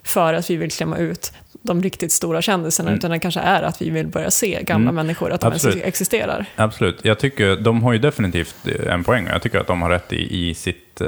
för 0.03 0.33
att 0.33 0.49
vi 0.49 0.55
vill 0.55 0.71
klämma 0.71 0.97
ut 0.97 1.33
de 1.61 1.83
riktigt 1.83 2.11
stora 2.11 2.41
kändisarna, 2.41 2.89
Mm. 2.89 2.97
utan 2.97 3.11
det 3.11 3.19
kanske 3.19 3.39
är 3.39 3.61
att 3.61 3.81
vi 3.81 3.89
vill 3.89 4.07
börja 4.07 4.31
se 4.31 4.63
gamla 4.63 4.89
Mm. 4.89 4.95
människor, 4.95 5.31
att 5.31 5.41
de 5.41 5.47
ens 5.47 5.65
Absolut. 5.65 5.85
existerar. 5.85 6.45
Absolut. 6.55 6.99
Jag 7.03 7.19
tycker 7.19 7.55
de 7.55 7.83
har 7.83 7.93
ju 7.93 7.99
definitivt 7.99 8.55
en 8.87 9.03
poäng 9.03 9.25
och 9.27 9.31
jag 9.33 9.41
tycker 9.41 9.59
att 9.59 9.67
de 9.67 9.81
har 9.81 9.89
rätt 9.89 10.13
i, 10.13 10.49
i, 10.49 10.53
sitt, 10.53 11.01
eh, 11.01 11.07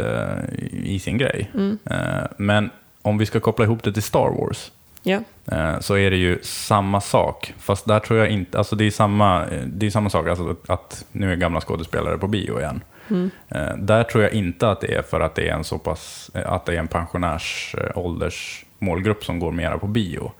i 0.84 1.00
sin 1.00 1.18
grej. 1.18 1.50
Mm. 1.54 1.78
Eh, 1.90 1.98
Men 2.38 2.70
om 3.02 3.18
vi 3.18 3.26
ska 3.26 3.40
koppla 3.40 3.66
ihop 3.66 3.84
det 3.84 3.94
till 3.94 4.04
Star 4.04 4.30
Wars 4.40 4.72
Ja. 5.04 5.20
eh, 5.52 5.80
så 5.80 5.98
är 5.98 6.12
det 6.12 6.18
ju 6.18 6.40
samma 6.42 7.02
sak. 7.02 7.54
Fast 7.60 7.86
där 7.88 8.00
tror 8.00 8.20
jag 8.20 8.30
inte, 8.30 8.58
alltså 8.58 8.76
det 8.76 8.86
är 8.86 8.92
samma, 8.92 9.46
eh, 9.46 9.62
det 9.66 9.86
är 9.86 9.90
samma 9.90 10.10
sak, 10.10 10.28
alltså 10.28 10.56
att 10.68 11.06
nu 11.12 11.32
är 11.32 11.36
gamla 11.36 11.62
skådespelare 11.62 12.18
på 12.18 12.28
bio 12.28 12.60
igen. 12.60 12.84
Mm. 13.10 13.32
Eh, 13.50 13.76
Där 13.78 14.04
tror 14.04 14.24
jag 14.24 14.34
inte 14.34 14.70
att 14.70 14.82
det 14.82 14.96
är 14.96 15.02
för 15.02 15.20
att 15.20 15.36
det 15.36 15.50
är 15.50 15.54
en 15.54 15.64
så 15.64 15.78
pass, 15.78 16.32
att 16.46 16.66
det 16.66 16.74
är 16.74 16.80
en 16.80 16.88
pensionärsålders 16.88 18.66
målgrupp 18.80 19.24
som 19.26 19.40
går 19.40 19.52
mera 19.52 19.78
på 19.78 19.88
bio. 19.88 20.32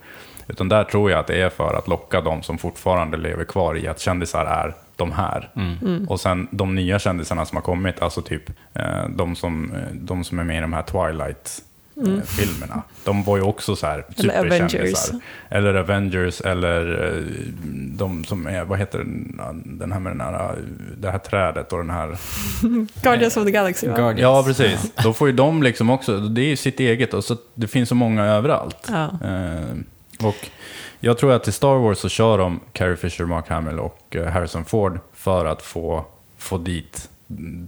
Utan 0.48 0.70
där 0.70 0.84
tror 0.84 1.12
jag 1.12 1.20
att 1.20 1.28
det 1.28 1.42
är 1.42 1.50
för 1.50 1.74
att 1.74 1.88
locka 1.88 2.22
de 2.22 2.44
som 2.44 2.58
fortfarande 2.58 3.18
lever 3.18 3.44
kvar 3.46 3.78
i 3.78 3.88
att 3.88 4.00
kändisar 4.00 4.46
är 4.46 4.74
de 4.96 5.12
här. 5.12 5.50
Mm. 5.56 6.08
Och 6.10 6.20
sen 6.20 6.48
de 6.52 6.76
nya 6.76 7.00
kändisarna 7.00 7.46
som 7.46 7.56
har 7.56 7.62
kommit, 7.62 8.02
alltså 8.02 8.22
typ 8.22 8.44
de, 9.10 9.36
som, 9.36 9.74
de 9.94 10.24
som 10.24 10.40
är 10.40 10.44
med 10.44 10.58
i 10.58 10.62
de 10.62 10.74
här 10.74 10.82
Twilight-filmerna. 11.96 12.82
De 13.04 13.24
var 13.24 13.38
ju 13.38 13.44
också 13.44 13.76
så 13.76 13.88
här 13.88 13.94
Mm. 13.94 14.30
Eller 14.30 14.40
Avengers. 14.40 14.72
superkändisar. 14.72 15.20
Eller 15.50 15.74
Avengers, 15.74 16.42
eller 16.42 17.08
eh, 17.18 17.24
de 17.98 18.24
som 18.26 18.48
är, 18.48 18.64
vad 18.64 18.80
heter 18.80 18.98
den, 19.00 19.78
den 19.80 19.92
här 19.92 20.00
med 20.00 20.12
den 20.12 20.22
här, 20.22 20.44
eh, 20.44 20.50
det 20.98 21.12
här 21.12 21.18
trädet 21.20 21.74
och 21.74 21.78
den 21.80 21.90
här 21.90 22.18
Guardians 23.04 23.38
of 23.38 23.46
the 23.46 23.52
Galaxy, 23.52 23.88
va? 23.88 23.96
Guardians. 23.96 24.22
Ja, 24.22 24.44
precis. 24.44 24.92
Då 25.04 25.14
får 25.14 25.28
ju 25.28 25.34
de 25.34 25.64
liksom 25.64 25.90
också, 25.90 26.18
det 26.20 26.42
är 26.42 26.46
ju 26.46 26.56
sitt 26.56 26.80
eget 26.80 27.14
och 27.14 27.24
så 27.24 27.38
det 27.54 27.68
finns 27.68 27.90
så 27.90 27.96
många 27.96 28.26
överallt. 28.26 28.88
Ja. 28.92 29.04
Eh, 29.04 30.28
och 30.28 30.48
jag 31.00 31.18
tror 31.18 31.32
att 31.34 31.48
i 31.48 31.52
Star 31.52 31.76
Wars 31.78 31.98
så 31.98 32.10
kör 32.10 32.38
de 32.38 32.60
Carrie 32.74 32.96
Fisher, 32.98 33.26
Mark 33.26 33.50
Hamill 33.50 33.80
och 33.80 34.16
eh, 34.16 34.26
Harrison 34.28 34.66
Ford 34.66 35.00
för 35.14 35.46
att 35.46 35.62
få, 35.62 36.06
få 36.38 36.58
dit 36.58 37.10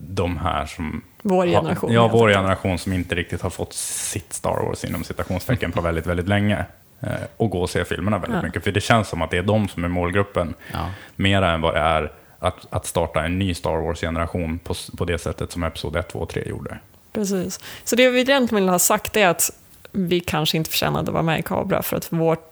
de 0.10 0.38
här 0.38 0.66
som... 0.66 1.02
Vår 1.22 1.46
har- 1.48 1.54
generation, 1.54 1.92
Ja, 1.94 2.02
helt 2.02 2.14
vår 2.14 2.30
generation 2.30 2.78
som 2.80 2.94
inte 2.94 3.16
riktigt 3.16 3.42
har 3.42 3.50
fått 3.50 3.74
sitt 3.74 4.34
Star 4.34 4.66
Wars 4.66 4.84
inom 4.84 5.04
citationstecken 5.04 5.72
på 5.72 5.82
väldigt, 5.82 6.06
väldigt 6.08 6.28
länge. 6.28 6.66
Eh, 7.02 7.10
och 7.38 7.50
gå 7.50 7.62
och 7.62 7.70
se 7.70 7.86
filmerna 7.86 8.18
väldigt 8.18 8.36
Ja. 8.42 8.42
mycket. 8.48 8.64
För 8.64 8.72
det 8.72 8.82
känns 8.82 9.08
som 9.08 9.22
att 9.22 9.32
det 9.32 9.38
är 9.38 9.44
de 9.44 9.68
som 9.68 9.84
är 9.84 9.88
målgruppen. 9.88 10.54
Ja. 10.74 10.90
Mera 11.16 11.52
än 11.52 11.62
vad 11.62 11.74
det 11.74 11.80
är 11.80 12.12
att, 12.40 12.68
att 12.70 12.86
starta 12.86 13.24
en 13.26 13.40
ny 13.40 13.54
Star 13.54 13.78
Wars-generation 13.78 14.60
på, 14.60 14.74
på 14.98 15.06
det 15.06 15.18
sättet 15.18 15.52
som 15.52 15.64
Episod 15.64 15.96
1, 15.96 16.08
2 16.10 16.20
och 16.20 16.30
3 16.30 16.44
gjorde. 16.50 16.78
Precis. 17.14 17.60
Så 17.84 17.96
det 17.96 18.10
vi 18.10 18.22
egentligen 18.22 18.64
vill 18.64 18.70
ha 18.72 18.80
sagt 18.80 19.18
är 19.18 19.28
att 19.28 19.52
vi 19.92 20.20
kanske 20.20 20.58
inte 20.58 20.70
förtjänade 20.70 21.08
att 21.08 21.14
vara 21.14 21.24
med 21.24 21.40
i 21.40 21.42
Kabra 21.42 21.82
för 21.82 21.98
att 21.98 22.12
vårt 22.14 22.50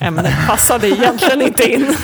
ämne 0.00 0.36
passade 0.48 0.88
egentligen 0.88 1.42
inte 1.42 1.72
in. 1.72 1.96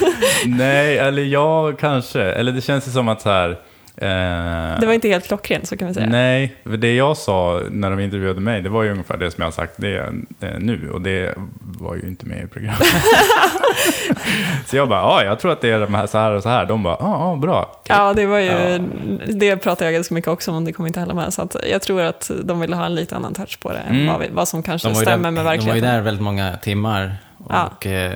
Nej, 0.46 0.98
eller 0.98 1.22
jag 1.22 1.78
kanske. 1.78 2.22
Eller 2.22 2.52
det 2.52 2.60
känns 2.60 2.88
ju 2.88 2.92
som 2.92 3.08
att 3.08 3.22
så 3.22 3.30
här... 3.30 3.58
eh, 4.00 4.80
Det 4.80 4.86
var 4.86 4.92
inte 4.92 5.08
helt 5.08 5.26
klockrent, 5.26 5.68
så 5.68 5.76
kan 5.76 5.88
vi 5.88 5.94
säga. 5.94 6.06
Nej, 6.06 6.56
för 6.64 6.76
det 6.76 6.94
jag 6.94 7.16
sa 7.16 7.60
när 7.70 7.90
de 7.90 8.00
intervjuade 8.00 8.40
mig, 8.40 8.62
det 8.62 8.68
var 8.68 8.82
ju 8.82 8.90
ungefär 8.90 9.16
det 9.16 9.30
som 9.30 9.40
jag 9.40 9.46
har 9.46 9.52
sagt 9.52 9.72
det, 9.76 9.96
eh, 10.40 10.58
nu. 10.58 10.90
Och 10.90 11.00
det 11.00 11.34
var 11.60 11.94
ju 11.96 12.02
inte 12.02 12.26
med 12.26 12.44
i 12.44 12.46
programmet. 12.46 12.82
så 14.66 14.76
jag 14.76 14.88
bara, 14.88 15.00
ja, 15.00 15.24
jag 15.24 15.38
tror 15.40 15.52
att 15.52 15.60
det 15.60 15.70
är 15.70 15.80
de 15.80 15.94
här 15.94 16.06
så 16.06 16.18
här 16.18 16.32
och 16.32 16.42
så 16.42 16.48
här. 16.48 16.66
De 16.66 16.82
bara, 16.82 16.96
ja, 17.00 17.16
ah, 17.16 17.36
bra. 17.36 17.80
Ja, 17.88 18.12
det 18.14 18.26
var 18.26 18.38
ju, 18.38 18.46
Ja. 18.50 18.78
det 19.26 19.56
pratade 19.56 19.84
jag 19.84 19.94
ganska 19.94 20.14
mycket 20.14 20.28
också 20.30 20.52
om, 20.52 20.64
det 20.64 20.72
kom 20.72 20.86
inte 20.86 21.00
heller 21.00 21.14
med. 21.14 21.32
Så 21.32 21.42
att 21.42 21.56
jag 21.70 21.82
tror 21.82 22.00
att 22.02 22.30
de 22.44 22.60
ville 22.60 22.76
ha 22.76 22.86
en 22.86 22.94
lite 22.94 23.16
annan 23.16 23.34
touch 23.34 23.58
på 23.60 23.72
det, 23.72 23.78
än 23.78 23.94
Mm. 24.00 24.06
vad, 24.06 24.26
vad 24.30 24.48
som 24.48 24.62
kanske 24.62 24.94
stämmer 24.94 25.10
där, 25.24 25.30
med 25.30 25.32
de 25.34 25.44
var 25.44 25.52
ju 25.52 25.58
verkligheten. 25.58 25.94
där 25.94 26.00
väldigt 26.00 26.22
många 26.24 26.56
timmar 26.56 27.16
Ja. 27.48 27.70
och 27.76 27.86
eh, 27.86 28.12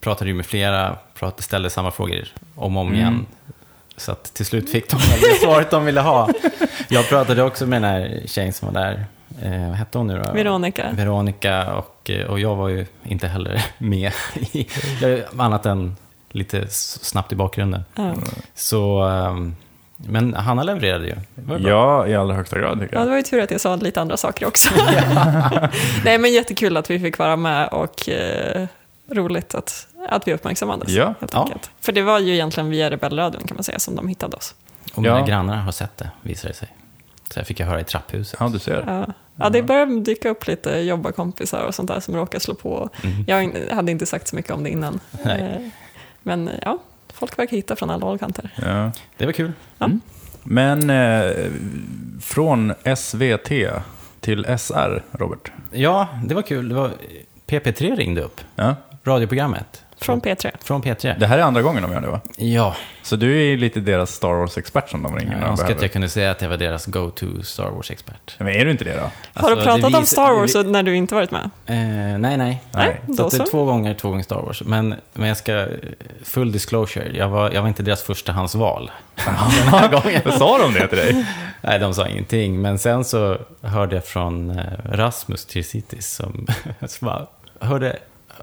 pratade 0.00 0.30
ju 0.30 0.36
med 0.36 0.46
flera, 0.46 0.96
pratade, 1.18 1.42
ställde 1.42 1.70
samma 1.70 1.90
frågor 1.90 2.24
om 2.54 2.76
och 2.76 2.82
om 2.82 2.92
Mm. 2.94 3.26
Så 3.96 4.12
att 4.12 4.24
till 4.34 4.46
slut 4.46 4.70
fick 4.70 4.90
de 4.90 4.96
det 5.20 5.34
svaret 5.42 5.70
de 5.70 5.84
ville 5.84 6.00
ha. 6.00 6.28
Jag 6.88 7.08
pratade 7.08 7.42
också 7.42 7.66
med 7.66 7.82
den 7.82 7.90
här 7.90 8.22
tjejen 8.26 8.52
som 8.52 8.72
var 8.74 8.80
där 8.82 9.04
eh, 9.42 9.66
vad 9.68 9.76
hette 9.76 9.98
hon 9.98 10.06
nu 10.06 10.22
då? 10.26 10.32
Veronica. 10.32 10.86
Veronica 10.92 11.74
och, 11.74 12.10
eh, 12.10 12.26
och 12.26 12.40
jag 12.40 12.56
var 12.56 12.68
ju 12.68 12.86
inte 13.04 13.28
heller 13.28 13.62
med, 13.78 14.12
i, 14.52 14.66
jag- 15.02 15.22
annat 15.38 15.66
än 15.66 15.96
lite 16.30 16.64
snabbt 16.68 17.32
i 17.32 17.36
bakgrunden. 17.36 17.84
Ja. 17.94 18.14
Så, 18.54 19.00
ehm, 19.02 19.54
men 19.96 20.34
Hanna 20.34 20.62
levererade 20.62 21.06
ju. 21.06 21.14
Ja, 21.68 22.06
i 22.06 22.16
allra 22.16 22.34
högsta 22.34 22.58
grad 22.58 22.80
tycker 22.80 22.94
Ja, 22.94 23.00
jag. 23.00 23.06
det 23.06 23.10
var 23.10 23.16
ju 23.16 23.22
tur 23.22 23.40
att 23.42 23.50
jag 23.50 23.60
sa 23.60 23.76
lite 23.76 24.00
andra 24.00 24.16
saker 24.16 24.46
också. 24.46 24.70
Nej, 26.04 26.18
men 26.18 26.32
jättekul 26.32 26.76
att 26.76 26.90
vi 26.90 27.00
fick 27.00 27.18
vara 27.18 27.36
med 27.36 27.68
och 27.68 28.08
eh, 28.08 28.66
roligt 29.10 29.54
att, 29.54 29.86
att 30.08 30.28
vi 30.28 30.34
uppmärksammades. 30.34 30.88
Ja. 30.90 31.14
helt 31.20 31.32
Ja. 31.34 31.42
enkelt. 31.42 31.70
För 31.80 31.92
det 31.92 32.02
var 32.02 32.18
ju 32.18 32.34
egentligen 32.34 32.70
via 32.70 32.90
Rebellradion 32.90 33.42
kan 33.42 33.54
man 33.56 33.64
säga 33.64 33.78
som 33.78 33.96
de 33.96 34.08
hittade 34.08 34.36
oss. 34.36 34.54
Och 34.94 35.02
mina 35.02 35.18
Ja. 35.18 35.24
grannar 35.26 35.56
har 35.56 35.72
sett 35.72 35.96
det, 35.96 36.10
visar 36.22 36.48
det 36.48 36.54
sig. 36.54 36.68
Så 37.30 37.38
jag 37.38 37.46
fick 37.46 37.60
jag 37.60 37.66
höra 37.66 37.80
i 37.80 37.84
trapphuset. 37.84 38.40
Ja, 38.40 38.48
du 38.48 38.58
ser. 38.58 38.84
Ja. 38.86 39.12
Ja, 39.36 39.48
det 39.50 39.62
börjar 39.62 39.86
dyka 40.04 40.28
upp 40.28 40.46
lite 40.46 40.70
jobbarkompisar 40.78 41.62
och 41.66 41.74
sånt 41.74 41.88
där 41.88 42.00
som 42.00 42.16
råkar 42.16 42.38
slå 42.38 42.54
på. 42.54 42.90
Mhm. 43.04 43.24
Jag 43.26 43.74
hade 43.74 43.92
inte 43.92 44.06
sagt 44.06 44.28
så 44.28 44.36
mycket 44.36 44.50
om 44.52 44.64
det 44.64 44.70
innan. 44.70 45.00
Nej. 45.24 45.40
Eh, 45.40 45.68
Men 46.22 46.50
ja, 46.62 46.78
folk 47.14 47.38
verkar 47.38 47.56
hitta 47.56 47.76
från 47.76 47.90
alla 47.90 48.06
håll 48.06 48.18
kanter. 48.18 48.50
Ja. 48.62 48.92
Det 49.16 49.26
var 49.26 49.32
kul. 49.32 49.52
Men 50.42 50.90
eh, 50.90 51.30
från 52.22 52.74
SVT 52.96 53.48
till 54.20 54.44
SR, 54.58 55.02
Robert. 55.12 55.52
Ja, 55.72 56.08
det 56.26 56.34
var 56.34 56.42
kul. 56.42 56.68
Det 56.68 56.74
var, 56.74 56.90
PP3 57.46 57.96
ringde 57.96 58.22
upp, 58.22 58.40
Ja. 58.56 58.74
radioprogrammet. 59.04 59.84
Från 60.00 60.20
P3. 60.20 60.50
Från 60.64 60.82
P3. 60.82 61.18
Det 61.18 61.26
här 61.26 61.38
är 61.38 61.42
andra 61.42 61.62
gången 61.62 61.82
de 61.82 61.92
gör 61.92 62.00
det 62.00 62.08
va? 62.08 62.20
Ja, 62.36 62.76
Så 63.02 63.16
du 63.16 63.42
är 63.52 63.56
lite 63.56 63.80
deras 63.80 64.10
Star 64.10 64.28
Wars-expert 64.34 64.88
som 64.90 65.02
de 65.02 65.16
ringer 65.16 65.30
när 65.30 65.38
jag 65.38 65.44
de 65.46 65.50
önskar 65.50 65.64
att 65.64 65.68
behöver. 65.68 65.84
jag 65.84 65.92
kunde 65.92 66.08
säga 66.08 66.30
att 66.30 66.42
jag 66.42 66.48
var 66.48 66.56
deras 66.56 66.86
go-to 66.86 67.42
Star 67.42 67.70
Wars-expert. 67.70 68.34
Men 68.38 68.48
är 68.48 68.64
du 68.64 68.70
inte 68.70 68.84
det 68.84 68.94
då? 68.94 69.00
Har 69.00 69.10
Alltså, 69.34 69.48
du 69.54 69.60
det 69.60 69.62
pratat 69.66 69.94
om 70.00 70.06
Star 70.06 70.32
Wars 70.32 70.52
det- 70.52 70.62
när 70.62 70.82
du 70.82 70.96
inte 70.96 71.14
varit 71.14 71.30
med? 71.30 71.50
Eh, 71.66 72.18
nej, 72.18 72.36
nej. 72.36 72.62
Nej. 72.72 73.00
Så 73.06 73.12
Då 73.12 73.24
att 73.24 73.30
det 73.30 73.36
är 73.36 73.44
så. 73.44 73.50
två 73.50 73.64
gånger, 73.64 73.94
två 73.94 74.08
gånger 74.10 74.22
Star 74.24 74.42
Wars. 74.42 74.62
Men, 74.66 74.94
men 75.12 75.28
jag 75.28 75.36
ska, 75.36 75.66
full 76.24 76.52
disclosure, 76.52 77.16
jag 77.16 77.28
var, 77.28 77.50
jag 77.50 77.60
var 77.62 77.68
inte 77.68 77.82
deras 77.82 78.02
förstahandsval. 78.02 78.90
Den 79.24 79.34
här 79.68 79.88
gången. 80.02 80.38
Sa 80.38 80.58
de 80.58 80.74
det 80.74 80.88
till 80.88 80.98
dig? 80.98 81.26
Nej, 81.60 81.78
de 81.78 81.94
sa 81.94 82.08
ingenting. 82.08 82.60
Men 82.62 82.78
sen 82.78 83.04
så 83.04 83.38
hörde 83.62 83.94
jag 83.94 84.04
från 84.04 84.50
eh, 84.58 84.64
Rasmus 84.84 85.44
Tirsitis 85.46 86.06
som 86.14 86.46
bara, 87.00 87.26
hörde, 87.60 87.96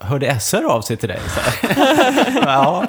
hörde 0.03 0.39
SR 0.39 0.63
av 0.63 0.81
sig 0.81 0.97
till 0.97 1.09
dig? 1.09 1.19
Så, 1.27 1.39
här. 1.39 2.41
ja, 2.45 2.85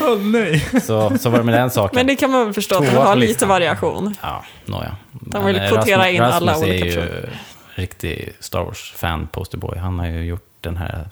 Åh 0.00 0.18
nej. 0.18 0.60
så, 0.82 1.18
så 1.18 1.30
var 1.30 1.38
det 1.38 1.44
med 1.44 1.54
den 1.54 1.70
saken. 1.70 1.96
Men 1.96 2.06
det 2.06 2.16
kan 2.16 2.30
man 2.30 2.44
väl 2.44 2.54
förstå 2.54 2.74
att 2.78 2.84
de 2.86 2.96
har 2.96 3.16
lite 3.16 3.46
variation. 3.46 4.14
Ja, 4.22 4.44
nåja. 4.64 4.96
De 5.12 5.44
vill 5.46 5.54
Men, 5.56 5.64
eh, 5.64 5.70
kvotera 5.72 6.02
Rasmus- 6.02 6.08
in 6.14 6.22
alla 6.22 6.52
Rasmus 6.52 6.62
olika 6.68 6.84
är 6.86 6.90
ju 6.90 6.94
personer. 6.94 7.40
riktig 7.74 8.32
Star 8.40 8.60
Wars-fan, 8.64 9.26
posterboy. 9.32 9.78
Han 9.78 9.98
har 9.98 10.06
ju 10.06 10.24
gjort 10.24 10.48
den 10.60 10.76
här 10.76 11.08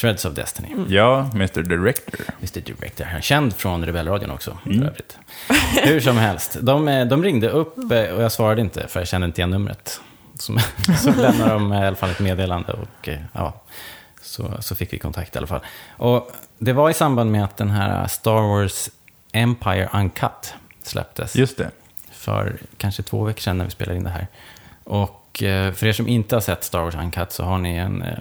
Threads 0.00 0.24
of 0.24 0.34
Destiny. 0.34 0.68
Ja, 0.88 1.30
Mr 1.34 1.62
Director. 1.62 2.20
Mr 2.40 2.60
Director. 2.60 3.04
Han 3.04 3.16
är 3.16 3.20
känd 3.20 3.54
från 3.56 3.86
Rebellradion 3.86 4.30
också, 4.30 4.58
Mm. 4.66 4.78
för 4.78 4.86
övrigt. 4.86 5.18
Hur 5.82 6.00
som 6.00 6.16
helst. 6.16 6.56
De, 6.60 6.88
eh, 6.88 7.06
de 7.06 7.24
ringde 7.24 7.48
upp 7.50 7.78
eh, 7.92 8.02
och 8.02 8.22
jag 8.22 8.32
svarade 8.32 8.60
inte, 8.60 8.88
för 8.88 9.00
jag 9.00 9.08
kände 9.08 9.24
inte 9.26 9.40
igen 9.40 9.50
numret. 9.50 10.00
Så, 10.38 10.58
så 11.02 11.10
lämnade 11.20 11.52
de 11.52 11.72
i 11.72 11.86
alla 11.86 11.96
fall 11.96 12.10
ett 12.10 12.20
meddelande 12.20 12.72
och 12.72 13.08
ja, 13.32 13.60
så, 14.30 14.56
så 14.62 14.74
fick 14.74 14.92
vi 14.92 14.98
kontakt 14.98 15.34
i 15.34 15.38
alla 15.38 15.46
fall. 15.46 15.60
Och 15.96 16.30
det 16.58 16.72
var 16.72 16.90
i 16.90 16.94
samband 16.94 17.30
med 17.32 17.44
att 17.44 17.56
den 17.56 17.70
här 17.70 18.06
Star 18.06 18.40
Wars 18.48 18.90
Empire 19.32 19.88
Uncut 19.92 20.54
släpptes 20.82 21.36
Just 21.36 21.56
det. 21.58 21.70
för 22.12 22.56
kanske 22.76 23.02
två 23.02 23.24
veckor 23.24 23.40
sedan 23.40 23.58
när 23.58 23.64
vi 23.64 23.70
spelade 23.70 23.96
in 23.98 24.04
det 24.04 24.10
här. 24.10 24.26
Och 24.84 25.42
eh, 25.42 25.72
för 25.72 25.86
er 25.86 25.92
som 25.92 26.08
inte 26.08 26.36
har 26.36 26.40
sett 26.40 26.64
Star 26.64 26.80
Wars 26.82 26.94
Uncut 26.94 27.32
så 27.32 27.44
har 27.44 27.58
ni 27.58 27.76
en, 27.76 28.02
eh, 28.02 28.18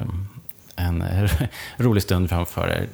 en 0.75 1.03
rolig 1.77 2.03
stund 2.03 2.29
framför 2.29 2.67
er. 2.67 2.87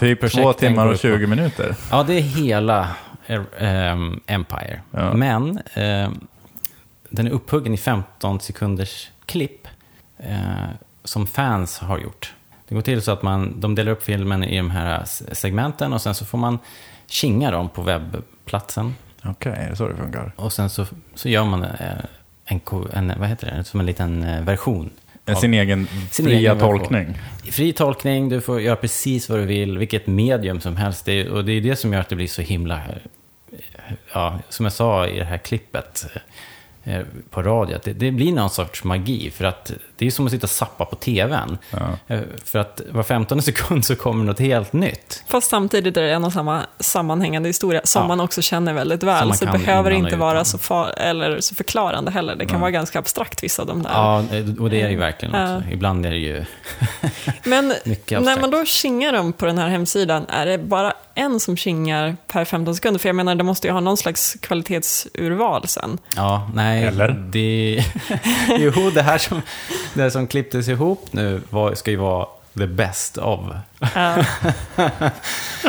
Typ 0.00 0.30
två 0.32 0.52
timmar 0.52 0.86
och 0.86 0.92
ut 0.92 1.02
på- 1.02 1.08
20 1.08 1.26
minuter. 1.26 1.76
Ja, 1.90 2.02
det 2.02 2.14
är 2.14 2.20
hela 2.20 2.88
eh, 3.26 3.92
Empire. 4.26 4.80
Ja. 4.90 5.12
Men 5.14 5.60
den 7.10 7.26
är 7.26 7.30
upphuggen 7.30 7.74
i 7.74 7.76
15 7.76 8.40
sekunders 8.40 9.10
klipp 9.26 9.68
som 11.04 11.26
fans 11.26 11.78
har 11.78 11.98
gjort. 11.98 12.34
Det 12.68 12.74
går 12.74 12.82
till 12.82 13.02
så 13.02 13.12
att 13.12 13.22
man, 13.22 13.60
de 13.60 13.74
delar 13.74 13.92
upp 13.92 14.02
filmen 14.02 14.44
i 14.44 14.56
de 14.56 14.70
här 14.70 15.02
segmenten 15.32 15.92
och 15.92 16.02
sen 16.02 16.14
så 16.14 16.24
får 16.24 16.38
man 16.38 16.58
kinga 17.06 17.50
dem 17.50 17.68
på 17.68 17.82
webbplatsen. 17.82 18.94
Okej, 19.24 19.52
är 19.52 19.70
det 19.70 19.76
så 19.76 19.88
det 19.88 19.96
funkar? 19.96 20.32
Och 20.36 20.52
sen 20.52 20.70
så, 20.70 20.86
så 21.14 21.28
gör 21.28 21.44
man 21.44 21.62
eh, 21.62 21.70
en, 22.44 22.60
en, 22.92 23.12
vad 23.20 23.28
heter 23.28 23.54
det, 23.56 23.64
som 23.64 23.80
en 23.80 23.86
liten 23.86 24.22
eh, 24.22 24.42
version. 24.42 24.90
Sin 25.40 25.54
egen 25.54 25.86
Sin 26.10 26.26
fria 26.26 26.38
egen 26.38 26.58
version. 26.58 26.78
tolkning. 26.78 27.18
Fri 27.50 27.72
tolkning, 27.72 28.28
du 28.28 28.40
får 28.40 28.60
göra 28.60 28.76
precis 28.76 29.28
vad 29.28 29.38
du 29.38 29.44
vill, 29.44 29.78
vilket 29.78 30.06
medium 30.06 30.60
som 30.60 30.76
helst. 30.76 31.04
Det 31.04 31.28
och 31.28 31.44
det 31.44 31.52
är 31.52 31.60
det 31.60 31.76
som 31.76 31.92
gör 31.92 32.00
att 32.00 32.08
det 32.08 32.16
blir 32.16 32.26
så 32.26 32.42
himla... 32.42 32.74
eh, 32.76 32.80
Ja, 34.14 34.38
som 34.48 34.66
jag 34.66 34.72
sa 34.72 35.06
i 35.06 35.18
det 35.18 35.24
här 35.24 35.38
klippet 35.38 36.06
på 37.30 37.42
radio, 37.42 37.78
det, 37.84 37.92
det 37.92 38.10
blir 38.10 38.32
någon 38.32 38.50
sorts 38.50 38.84
magi. 38.84 39.30
För 39.30 39.44
att 39.44 39.72
det 39.96 40.06
är 40.06 40.10
som 40.10 40.24
att 40.26 40.32
sitta 40.32 40.46
och 40.46 40.50
zappa 40.50 40.84
på 40.84 40.96
tvn. 40.96 41.58
Ja. 41.70 41.78
Eh, 42.14 42.20
För 42.44 42.58
att 42.58 42.80
var 42.90 43.02
15 43.02 43.42
sekund 43.42 43.84
så 43.84 43.96
kommer 43.96 44.24
något 44.24 44.38
helt 44.40 44.72
nytt. 44.72 45.22
Fast 45.28 45.50
samtidigt 45.50 45.96
är 45.96 46.02
det 46.02 46.12
en 46.12 46.24
och 46.24 46.32
samma 46.32 46.60
sammanhängande 46.80 47.48
historia 47.48 47.80
som 47.84 48.02
Ja. 48.02 48.08
man 48.08 48.20
också 48.20 48.42
känner 48.42 48.72
väldigt 48.72 49.02
väl. 49.02 49.34
Så 49.34 49.44
det 49.44 49.52
behöver 49.58 49.90
inte 49.90 50.16
vara 50.16 50.44
så, 50.44 50.58
far, 50.58 50.90
eller 50.96 51.40
så 51.40 51.54
förklarande 51.54 52.10
heller. 52.10 52.36
Det 52.36 52.46
kan 52.46 52.60
vara 52.60 52.70
ganska 52.70 52.98
abstrakt 52.98 53.42
vissa 53.44 53.62
av 53.62 53.68
de 53.68 53.82
där. 53.82 53.90
Ja, 53.92 54.18
eh, 54.20 54.62
och 54.62 54.70
det 54.70 54.80
är 54.80 54.84
det 54.84 54.90
ju 54.90 54.98
verkligen 54.98 55.34
Ja. 55.34 55.56
också. 55.56 55.68
Ibland 55.70 56.06
är 56.06 56.10
det 56.10 56.16
ju... 56.16 56.44
Men 57.44 57.68
när 58.08 58.40
man 58.40 58.50
då 58.50 58.64
kingar 58.64 59.12
dem 59.12 59.32
på 59.32 59.46
den 59.46 59.58
här 59.58 59.68
hemsidan, 59.68 60.26
är 60.28 60.46
det 60.46 60.58
bara 60.58 60.92
en 61.14 61.40
som 61.40 61.56
kingar 61.56 62.16
per 62.26 62.44
15 62.44 62.74
sekunder? 62.74 62.98
För 63.00 63.08
jag 63.08 63.16
menar, 63.16 63.34
det 63.34 63.44
måste 63.44 63.66
ju 63.66 63.72
ha 63.72 63.80
någon 63.80 63.96
slags 63.96 64.36
kvalitetsurval 64.40 65.68
sen. 65.68 65.98
Ja, 66.16 66.50
nej. 66.54 66.84
Eller? 66.84 67.08
Det, 67.32 67.84
jo, 68.58 68.90
det 68.94 69.02
här 69.02 69.18
som, 69.18 69.42
det 69.94 70.10
som 70.10 70.26
klipptes 70.26 70.68
ihop 70.68 71.08
nu 71.10 71.40
var, 71.50 71.74
ska 71.74 71.90
ju 71.90 71.96
vara 71.96 72.26
the 72.58 72.66
best 72.66 73.18
of. 73.18 73.40
Ja. 73.94 74.16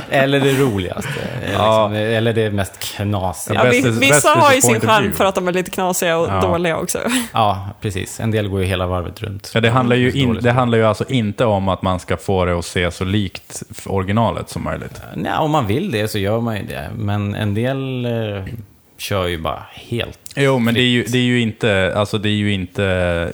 Eller 0.09 0.39
det 0.39 0.53
roligaste. 0.53 1.09
Ja. 1.53 1.87
Liksom, 1.87 1.93
eller 1.93 2.33
det 2.33 2.51
mest 2.51 2.79
knasiga. 2.79 3.65
Ja, 3.65 3.69
best 3.71 4.01
vissa 4.01 4.29
har 4.29 4.53
ju 4.53 4.61
sin 4.61 4.81
charm 4.81 5.13
för 5.13 5.25
att 5.25 5.35
de 5.35 5.47
är 5.47 5.51
lite 5.51 5.71
knasiga 5.71 6.17
och 6.17 6.27
Ja. 6.29 6.41
dåliga 6.41 6.77
också. 6.77 6.99
Ja, 7.33 7.69
precis. 7.81 8.19
En 8.19 8.31
del 8.31 8.47
går 8.47 8.61
ju 8.61 8.65
hela 8.65 8.87
varvet 8.87 9.21
runt. 9.21 9.51
Ja, 9.53 9.61
det, 9.61 9.69
handlar 9.69 9.95
ju 9.95 10.11
in, 10.11 10.39
det 10.41 10.51
handlar 10.51 10.77
ju 10.77 10.83
alltså 10.83 11.05
inte 11.09 11.45
om 11.45 11.69
att 11.69 11.81
man 11.81 11.99
ska 11.99 12.17
få 12.17 12.45
det 12.45 12.59
att 12.59 12.65
se 12.65 12.91
så 12.91 13.03
likt 13.03 13.63
originalet 13.85 14.49
som 14.49 14.63
möjligt. 14.63 15.01
Nej, 15.15 15.33
om 15.37 15.51
man 15.51 15.67
vill 15.67 15.91
det 15.91 16.07
så 16.07 16.17
gör 16.19 16.41
man 16.41 16.57
ju 16.57 16.63
det. 16.65 16.89
Men 16.95 17.35
en 17.35 17.53
del 17.53 18.05
eh, 18.05 18.43
kör 18.97 19.27
ju 19.27 19.37
bara 19.37 19.65
helt... 19.73 20.19
Jo, 20.35 20.59
men 20.59 20.73
det 20.73 20.79
är 20.81 20.87
ju, 20.89 21.03
det 21.03 21.17
är 21.17 21.23
ju 21.23 21.41
inte, 21.41 21.93
alltså 21.95 22.17
det 22.17 22.29
är 22.29 22.33
ju 22.33 22.53
inte 22.53 23.31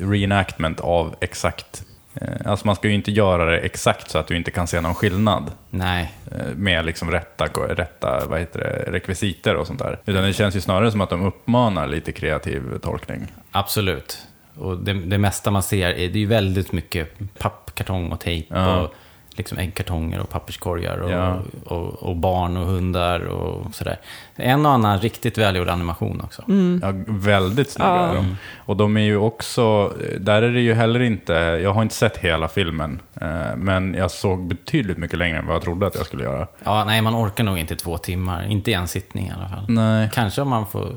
reenactment 0.00 0.80
av 0.80 1.14
exakt. 1.20 1.82
eh, 2.14 2.28
Alltså 2.50 2.66
man 2.66 2.76
ska 2.76 2.88
ju 2.88 2.94
inte 2.94 3.10
göra 3.10 3.44
det 3.44 3.58
exakt 3.58 4.10
så 4.10 4.18
att 4.18 4.26
du 4.26 4.36
inte 4.36 4.50
kan 4.50 4.66
se 4.66 4.80
någon 4.80 4.94
skillnad 4.94 5.52
Nej, 5.70 6.12
eh, 6.32 6.54
med 6.56 6.86
liksom 6.86 7.10
rätta, 7.10 7.44
rätta 7.68 8.26
vad 8.26 8.40
heter 8.40 8.58
det, 8.60 8.92
rekvisiter 8.92 9.56
och 9.56 9.66
sånt 9.66 9.78
där. 9.78 9.98
Utan 10.06 10.22
det 10.24 10.32
känns 10.32 10.56
ju 10.56 10.60
snarare 10.60 10.90
som 10.90 11.00
att 11.00 11.10
de 11.10 11.26
uppmanar 11.26 11.86
lite 11.86 12.12
kreativ 12.12 12.62
tolkning. 12.82 13.26
absolut. 13.50 14.18
Och 14.56 14.78
det, 14.78 14.92
det 14.92 15.18
mesta 15.18 15.50
man 15.50 15.62
ser, 15.62 15.88
är, 15.88 15.94
det 15.94 16.02
är 16.18 16.20
ju 16.20 16.26
väldigt 16.26 16.72
mycket 16.72 17.18
papp, 17.38 17.70
kartong 17.74 18.12
och 18.12 18.20
tejp. 18.20 18.46
Ja. 18.54 18.80
Och 18.80 18.94
liksom 19.30 19.58
äggkartonger 19.58 20.20
och 20.20 20.28
papperskorgar 20.30 20.98
och, 20.98 21.10
Ja. 21.10 21.38
och, 21.64 22.02
och 22.02 22.16
barn 22.16 22.56
och 22.56 22.66
hundar 22.66 23.20
och 23.20 23.74
sådär. 23.74 23.98
En 24.36 24.66
och 24.66 24.72
annan 24.72 24.98
riktigt 24.98 25.38
välgjord 25.38 25.68
animation 25.68 26.20
också. 26.24 26.42
Ja, 26.82 26.92
väldigt 27.06 27.70
snygga 27.70 27.90
Ja. 27.90 28.06
är 28.10 28.14
de. 28.14 28.36
Och 28.56 28.76
de 28.76 28.96
är 28.96 29.00
ju 29.00 29.16
också, 29.16 29.92
där 30.20 30.42
är 30.42 30.52
det 30.52 30.60
ju 30.60 30.74
heller 30.74 31.00
inte, 31.00 31.32
jag 31.32 31.72
har 31.72 31.82
inte 31.82 31.94
sett 31.94 32.16
hela 32.16 32.48
filmen, 32.48 33.00
eh, 33.20 33.56
men 33.56 33.94
jag 33.94 34.10
såg 34.10 34.46
betydligt 34.46 34.98
mycket 34.98 35.18
längre 35.18 35.38
än 35.38 35.46
vad 35.46 35.54
jag 35.56 35.62
trodde 35.62 35.86
att 35.86 35.94
jag 35.94 36.06
skulle 36.06 36.24
göra. 36.24 36.46
Ja, 36.64 36.84
nej, 36.84 37.02
man 37.02 37.14
orkar 37.26 37.44
nog 37.44 37.58
inte 37.58 37.76
två 37.76 37.98
timmar. 37.98 38.46
Inte 38.50 38.70
i 38.70 38.74
en 38.74 38.88
sittning 38.88 39.26
i 39.26 39.32
alla 39.38 39.48
fall. 39.48 39.64
Nej. 39.68 40.10
Kanske 40.12 40.42
om 40.42 40.48
man 40.48 40.66
får 40.66 40.88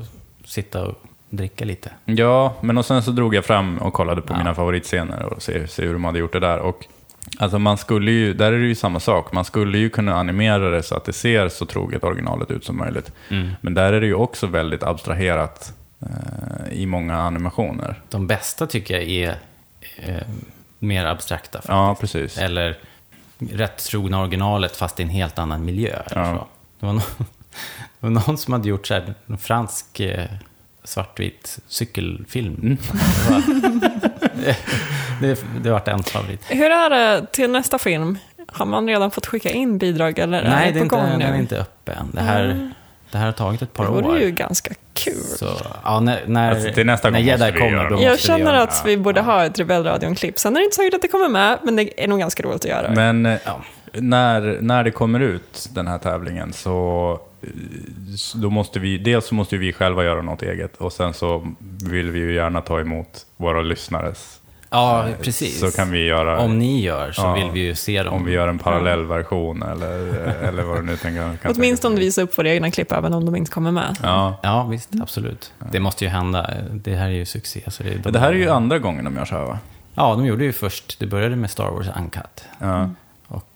sitta 0.44 0.84
och 0.86 0.94
dricka 1.30 1.64
lite. 1.64 1.90
Ja, 2.04 2.54
men 2.60 2.78
och 2.78 2.84
sen 2.86 3.02
så 3.02 3.10
drog 3.10 3.34
jag 3.34 3.44
fram 3.44 3.78
och 3.78 3.92
kollade 3.92 4.20
på 4.22 4.32
Ja. 4.32 4.38
mina 4.38 4.54
favoritscener 4.54 5.22
och 5.22 5.42
se, 5.42 5.66
se 5.68 5.86
hur 5.86 5.92
de 5.92 6.04
hade 6.04 6.18
gjort 6.18 6.32
det 6.32 6.40
där. 6.40 6.58
Och 6.58 6.86
alltså 7.38 7.58
man 7.58 7.78
skulle 7.78 8.10
ju, 8.10 8.34
där 8.34 8.52
är 8.52 8.58
det 8.58 8.66
ju 8.66 8.74
samma 8.74 9.00
sak, 9.00 9.32
man 9.32 9.44
skulle 9.44 9.78
ju 9.78 9.90
kunna 9.90 10.14
animera 10.14 10.70
det 10.70 10.82
så 10.82 10.94
att 10.96 11.04
det 11.04 11.12
ser 11.12 11.48
så 11.48 11.66
troget 11.66 12.04
originalet 12.04 12.50
ut 12.50 12.64
som 12.64 12.76
möjligt. 12.76 13.12
Mm. 13.30 13.50
Men 13.60 13.74
där 13.74 13.92
är 13.92 14.00
det 14.00 14.06
ju 14.06 14.14
också 14.14 14.46
väldigt 14.46 14.82
abstraherat 14.82 15.72
eh, 16.00 16.72
i 16.72 16.86
många 16.86 17.16
animationer. 17.18 18.00
De 18.10 18.26
bästa 18.26 18.66
tycker 18.66 18.94
jag 18.94 19.02
är 19.08 19.36
eh, 19.96 20.22
mer 20.78 21.04
abstrakta. 21.06 21.58
faktiskt. 21.58 21.68
Ja, 21.68 21.96
precis. 22.00 22.38
Eller 22.38 22.78
rätt 23.38 23.76
trogna 23.84 24.20
originalet 24.22 24.76
fast 24.76 25.00
i 25.00 25.02
en 25.02 25.08
helt 25.08 25.38
annan 25.38 25.64
miljö. 25.64 26.02
eller 26.06 26.22
Ja. 26.22 26.36
så. 26.38 26.46
Det, 26.80 26.86
var 26.86 26.92
någon, 26.92 27.02
det 28.00 28.06
var 28.06 28.10
någon 28.10 28.38
som 28.38 28.52
hade 28.52 28.68
gjort 28.68 28.86
så 28.86 28.94
här, 28.94 29.14
en 29.26 29.38
fransk 29.38 30.00
eh, 30.00 30.24
svartvit 30.84 31.58
cykelfilm. 31.68 32.54
Mm. 32.62 32.78
Det, 34.34 34.56
det, 35.20 35.26
det, 35.34 35.38
det 35.62 35.70
vart 35.70 35.88
en 35.88 36.02
favorit. 36.02 36.40
Hur 36.48 36.70
är 36.70 36.90
det 36.90 37.26
till 37.32 37.50
nästa 37.50 37.78
film? 37.78 38.18
Har 38.52 38.66
man 38.66 38.88
redan 38.88 39.10
fått 39.10 39.26
skicka 39.26 39.50
in 39.50 39.78
bidrag 39.78 40.18
eller 40.18 40.42
Nej, 40.42 40.68
är 40.68 40.72
det 40.72 40.72
det 40.72 40.78
är 40.78 40.80
på 40.80 40.84
inte, 40.84 40.96
gång 40.96 41.04
den 41.06 41.22
är 41.22 41.32
nu? 41.32 41.38
inte 41.38 41.58
öppen. 41.58 42.10
Det 42.12 42.20
här, 42.20 42.44
Mm. 42.44 42.72
det 43.10 43.18
här 43.18 43.24
har 43.26 43.32
tagit 43.32 43.62
ett 43.62 43.72
par 43.72 43.84
Det 43.84 43.90
år. 43.90 44.02
vore 44.02 44.20
ju 44.20 44.30
ganska 44.30 44.74
kul. 44.94 45.14
Så, 45.38 45.48
ja, 45.84 46.00
när, 46.00 46.20
när, 46.26 46.50
Alltså, 46.54 46.72
till 46.72 46.86
nästa 46.86 47.10
när 47.10 47.18
Jedi 47.18 47.52
kommer, 47.52 47.90
då 47.90 47.96
det. 47.96 48.02
Jag 48.02 48.12
vi 48.12 48.18
känner 48.18 48.54
att 48.54 48.84
det. 48.84 48.90
vi 48.90 48.96
borde 48.96 49.20
ha 49.20 49.44
ett 49.44 49.58
Rebellradion-klipp. 49.58 50.38
Sen 50.38 50.56
är 50.56 50.60
det 50.60 50.64
inte 50.64 50.76
säkert 50.76 50.94
att 50.94 51.02
det 51.02 51.08
kommer 51.08 51.28
med, 51.28 51.58
men 51.62 51.76
det 51.76 52.04
är 52.04 52.08
nog 52.08 52.18
ganska 52.18 52.42
roligt 52.42 52.64
att 52.64 52.70
göra. 52.70 52.90
Men 52.90 53.26
eh, 53.26 53.38
Ja. 53.44 53.60
När, 53.96 54.58
när 54.60 54.84
det 54.84 54.90
kommer 54.90 55.20
ut, 55.20 55.68
den 55.74 55.86
här 55.86 55.98
tävlingen, 55.98 56.52
så 56.52 57.18
eh, 57.42 57.48
då 58.34 58.50
måste 58.50 58.78
vi, 58.80 58.98
dels 58.98 59.26
så 59.26 59.34
måste 59.34 59.56
vi 59.56 59.72
själva 59.72 60.04
göra 60.04 60.22
något 60.22 60.42
eget 60.42 60.76
och 60.76 60.92
sen 60.92 61.14
så 61.14 61.52
vill 61.90 62.10
vi 62.10 62.18
ju 62.18 62.34
gärna 62.34 62.60
ta 62.60 62.80
emot 62.80 63.26
våra 63.36 63.62
lyssnares. 63.62 64.40
Ja, 64.70 65.08
Eh, 65.08 65.14
precis. 65.22 65.60
Så 65.60 65.70
kan 65.70 65.90
vi 65.90 66.04
göra, 66.06 66.38
Om 66.38 66.58
ni 66.58 66.80
gör 66.80 67.12
så 67.12 67.22
Ja, 67.22 67.34
vill 67.34 67.50
vi 67.50 67.60
ju 67.60 67.74
se 67.74 68.02
dem. 68.02 68.14
om 68.14 68.24
vi 68.24 68.32
gör 68.32 68.48
en 68.48 68.58
parallellversion 68.58 69.62
eller, 69.62 69.98
eller 70.42 70.62
vad 70.62 70.76
du 70.78 70.82
nu 70.82 70.96
tänker. 70.96 71.36
kan 71.42 71.52
Åtminstone 71.56 71.96
visa 72.00 72.22
upp 72.22 72.38
våra 72.38 72.48
egna 72.50 72.70
klipp 72.70 72.92
även 72.92 73.14
om 73.14 73.24
de 73.24 73.36
inte 73.36 73.50
kommer 73.50 73.70
med. 73.70 73.98
Ja. 74.02 74.36
Ja, 74.42 74.62
visst. 74.64 74.90
Absolut. 75.02 75.52
Det 75.72 75.80
måste 75.80 76.04
ju 76.04 76.10
hända. 76.10 76.50
Det 76.72 76.94
här 76.94 77.06
är 77.06 77.10
ju 77.12 77.24
succé. 77.26 77.60
Så 77.68 77.82
det, 77.82 77.94
de, 78.02 78.10
Det 78.12 78.18
här 78.18 78.28
är 78.32 78.36
ju 78.36 78.48
andra 78.50 78.78
gången 78.78 79.04
de 79.04 79.16
gör 79.16 79.24
så 79.24 79.34
här 79.34 79.44
va? 79.44 79.58
Ja, 79.94 80.14
de 80.14 80.26
gjorde 80.26 80.44
ju 80.44 80.52
först, 80.52 80.96
det 81.00 81.06
började 81.06 81.36
med 81.36 81.50
Star 81.50 81.70
Wars 81.70 81.86
Uncut. 81.98 82.44
Ja. 82.58 82.90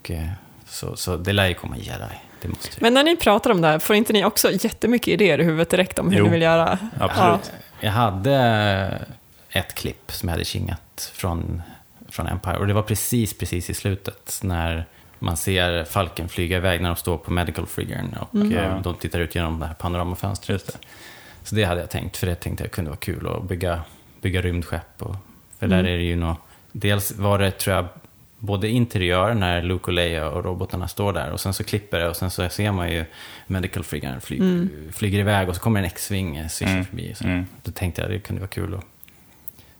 Och, 0.08 0.14
eh, 0.14 0.28
så, 0.66 0.96
så 0.96 1.16
det 1.16 1.32
lär 1.32 1.46
ju 1.46 1.54
komma 1.54 1.76
Jedi. 1.76 2.04
Det 2.42 2.48
måste 2.48 2.68
det. 2.68 2.80
Men 2.80 2.94
när 2.94 3.04
ni 3.04 3.16
pratar 3.16 3.50
om 3.50 3.60
det 3.60 3.68
här, 3.68 3.78
får 3.78 3.96
inte 3.96 4.12
ni 4.12 4.24
också 4.24 4.50
jättemycket 4.52 5.08
idéer 5.08 5.40
i 5.40 5.44
huvudet 5.44 5.70
direkt 5.70 5.98
om 5.98 6.10
hur 6.10 6.18
Jo. 6.18 6.24
ni 6.24 6.30
vill 6.30 6.42
göra? 6.42 6.78
Absolut. 7.00 7.52
Jag 7.80 7.92
hade 7.92 9.06
ett 9.50 9.74
klipp 9.74 10.12
som 10.12 10.28
jag 10.28 10.34
hade 10.34 10.44
kingat 10.44 11.12
från, 11.14 11.62
från 12.08 12.26
Empire. 12.26 12.56
Och 12.56 12.66
det 12.66 12.72
var 12.72 12.82
precis, 12.82 13.38
precis 13.38 13.70
i 13.70 13.74
slutet. 13.74 14.40
När 14.42 14.86
man 15.18 15.36
ser 15.36 15.84
Falken 15.84 16.28
flyga 16.28 16.56
iväg 16.56 16.80
när 16.80 16.88
de 16.88 16.96
står 16.96 17.18
på 17.18 17.30
Medical 17.32 17.66
Friggern. 17.66 18.16
Och 18.20 18.52
eh, 18.52 18.82
de 18.82 18.94
tittar 18.94 19.18
ut 19.18 19.34
genom 19.34 19.60
det 19.60 19.66
här 19.66 19.74
panoramafönstret. 19.74 20.78
Så 21.42 21.54
det 21.54 21.64
hade 21.64 21.80
jag 21.80 21.90
tänkt, 21.90 22.16
för 22.16 22.26
det 22.26 22.34
tänkte 22.34 22.64
jag 22.64 22.70
kunde 22.70 22.90
vara 22.90 22.98
kul 23.00 23.28
att 23.28 23.44
bygga, 23.44 23.80
bygga 24.20 24.42
rymdskepp. 24.42 25.02
Och, 25.02 25.16
för 25.58 25.66
där 25.66 25.78
är 25.78 25.96
det 25.96 26.02
ju 26.02 26.16
nog, 26.16 26.36
dels 26.72 27.12
var 27.12 27.38
det 27.38 27.50
tror 27.50 27.76
jag 27.76 27.88
både 28.38 28.68
interiör 28.68 29.34
när 29.34 29.62
Luke 29.62 29.84
och 29.86 29.92
Leia 29.92 30.28
och 30.28 30.44
robotarna 30.44 30.88
står 30.88 31.12
där 31.12 31.30
och 31.30 31.40
sen 31.40 31.54
så 31.54 31.64
klipper 31.64 31.98
det 31.98 32.08
och 32.08 32.16
sen 32.16 32.30
så 32.30 32.48
ser 32.48 32.72
man 32.72 32.90
ju 32.90 33.04
Medical 33.46 33.84
Friggern 33.84 34.20
flyg, 34.20 34.42
flyger 34.92 35.18
iväg 35.18 35.48
och 35.48 35.54
så 35.56 35.60
kommer 35.60 35.80
en 35.80 35.86
X-Wing 35.86 36.36
Mm. 36.36 36.84
förbi. 36.84 37.14
Så 37.14 37.24
Mm. 37.24 37.46
Då 37.62 37.70
tänkte 37.72 38.02
jag 38.02 38.10
det 38.10 38.18
kunde 38.18 38.40
vara 38.40 38.48
kul 38.50 38.74
att 38.74 38.84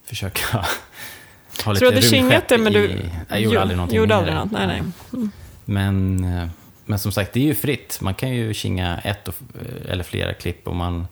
försöka 0.04 0.40
ha 1.64 1.72
lite 1.72 1.86
Så 1.86 1.90
du 1.90 1.96
rymdskepp 1.96 2.10
kingat 2.10 2.48
det, 2.48 2.58
men 2.58 2.72
du 2.72 2.84
i... 2.84 3.10
Jag 3.28 3.40
gjorde 3.40 3.60
aldrig 3.60 3.76
någonting 3.76 3.98
gjorde 3.98 4.14
aldrig 4.14 4.34
något? 4.34 4.50
Nej, 4.52 4.66
nej. 4.66 4.82
Mm. 5.12 5.30
Men, 5.64 6.24
eh, 6.24 6.48
men 6.84 6.98
som 6.98 7.12
sagt, 7.12 7.32
det 7.32 7.40
är 7.40 7.44
ju 7.44 7.54
fritt. 7.54 7.98
Man 8.00 8.14
kan 8.14 8.30
ju 8.30 8.54
kinga 8.54 8.98
ett 9.04 9.28
och, 9.28 9.34
eh, 9.54 9.90
eller 9.92 10.04
flera 10.04 10.34
klipp 10.34 10.68
och 10.68 10.76
man, 10.76 11.06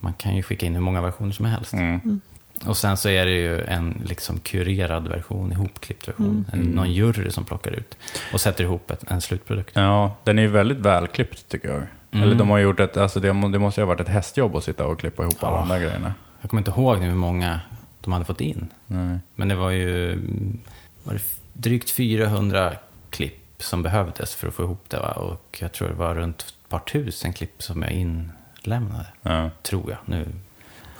man 0.00 0.12
kan 0.12 0.36
ju 0.36 0.42
skicka 0.42 0.66
in 0.66 0.74
hur 0.74 0.80
många 0.82 1.00
versioner 1.02 1.32
som 1.32 1.44
helst. 1.44 1.72
Mm. 1.72 2.20
Och 2.66 2.76
sen 2.76 2.96
så 2.96 3.08
är 3.08 3.26
det 3.26 3.32
ju 3.32 3.60
en 3.64 4.02
liksom 4.04 4.38
kurerad 4.40 5.08
version, 5.08 5.52
ihopklippt 5.52 6.08
version. 6.08 6.46
En, 6.52 6.60
någon 6.60 6.92
jury 6.92 7.30
som 7.30 7.44
plockar 7.44 7.70
ut 7.70 7.96
och 8.32 8.40
sätter 8.40 8.64
ihop 8.64 8.90
ett, 8.90 9.04
en 9.10 9.20
slutprodukt. 9.20 9.70
Ja, 9.74 10.16
den 10.24 10.38
är 10.38 10.42
ju 10.42 10.48
väldigt 10.48 10.78
välklippt 10.78 11.48
tycker 11.48 11.68
jag. 11.68 11.82
Mm. 12.10 12.22
Eller 12.24 12.34
de 12.34 12.50
har 12.50 12.58
gjort 12.58 12.80
ett, 12.80 12.96
alltså 12.96 13.20
det, 13.20 13.28
det 13.28 13.58
måste 13.58 13.80
ju 13.80 13.84
ha 13.84 13.88
varit 13.88 14.00
ett 14.00 14.08
hästjobb 14.08 14.56
att 14.56 14.64
sitta 14.64 14.86
och 14.86 15.00
klippa 15.00 15.22
ihop 15.22 15.44
alla 15.44 15.56
Ja. 15.56 15.60
de 15.60 15.68
där 15.68 15.78
grejerna. 15.80 16.14
Jag 16.40 16.50
kommer 16.50 16.60
inte 16.60 16.70
ihåg 16.70 17.00
nu 17.00 17.06
hur 17.08 17.14
många 17.14 17.60
de 18.00 18.12
hade 18.12 18.24
fått 18.24 18.40
in. 18.40 18.68
Nej. 18.86 19.18
Men 19.34 19.48
det 19.48 19.54
var 19.54 19.70
ju 19.70 20.12
mm, 20.12 20.58
var 21.04 21.14
det 21.14 21.22
drygt 21.52 21.90
400 21.90 22.72
klipp 23.10 23.62
som 23.62 23.82
behövdes 23.82 24.34
för 24.34 24.48
att 24.48 24.54
få 24.54 24.62
ihop 24.62 24.84
det. 24.88 24.96
Va? 24.98 25.10
Och 25.12 25.58
jag 25.60 25.72
tror 25.72 25.88
det 25.88 25.94
var 25.94 26.14
runt 26.14 26.40
ett 26.42 26.68
par 26.68 26.78
tusen 26.78 27.32
klipp 27.32 27.62
som 27.62 27.82
jag 27.82 27.90
inlämnade. 27.92 29.06
Ja. 29.22 29.50
Tror 29.62 29.90
jag. 29.90 29.98
Nu 30.04 30.26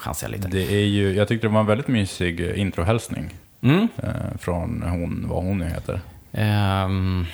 chansar 0.01 0.27
jag 0.29 0.33
lite. 0.37 0.49
Det 0.49 0.73
är 0.75 0.87
ju, 0.87 1.13
jag 1.15 1.29
tyckte 1.29 1.47
det 1.47 1.53
var 1.53 1.61
en 1.61 1.67
väldigt 1.67 1.89
mysig 1.89 2.41
eh, 2.41 2.61
introhälsning 2.61 3.31
Mm. 3.63 3.89
eh, 4.03 4.11
från 4.39 4.83
hon, 4.83 5.25
vad 5.29 5.45
hon 5.45 5.59
nu 5.59 5.65
heter. 5.65 6.01
Ehm, 6.33 7.25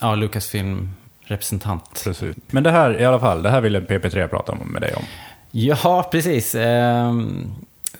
ja, 0.00 0.14
Lucasfilm 0.14 0.90
representant. 1.24 2.02
Precis. 2.04 2.36
Men 2.50 2.62
det 2.62 2.70
här 2.70 3.00
i 3.00 3.04
alla 3.04 3.20
fall, 3.20 3.42
det 3.42 3.50
här 3.50 3.60
ville 3.60 3.80
PP3 3.80 4.28
prata 4.28 4.54
med 4.64 4.82
dig 4.82 4.94
om. 4.94 5.02
Ja, 5.50 6.08
precis. 6.12 6.54
Ehm, 6.54 7.44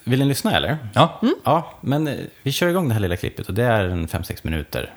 vill 0.03 0.19
ni 0.19 0.25
lyssna 0.25 0.55
eller? 0.57 0.77
Ja, 0.93 1.21
Ja, 1.43 1.73
men 1.81 2.07
eh, 2.07 2.13
vi 2.43 2.51
kör 2.51 2.67
igång 2.67 2.87
det 2.87 2.93
här 2.93 3.01
lilla 3.01 3.15
klippet 3.17 3.47
och 3.47 3.53
det 3.53 3.63
är 3.63 3.83
en 3.83 4.07
5-6 4.07 4.39
minuter. 4.43 4.89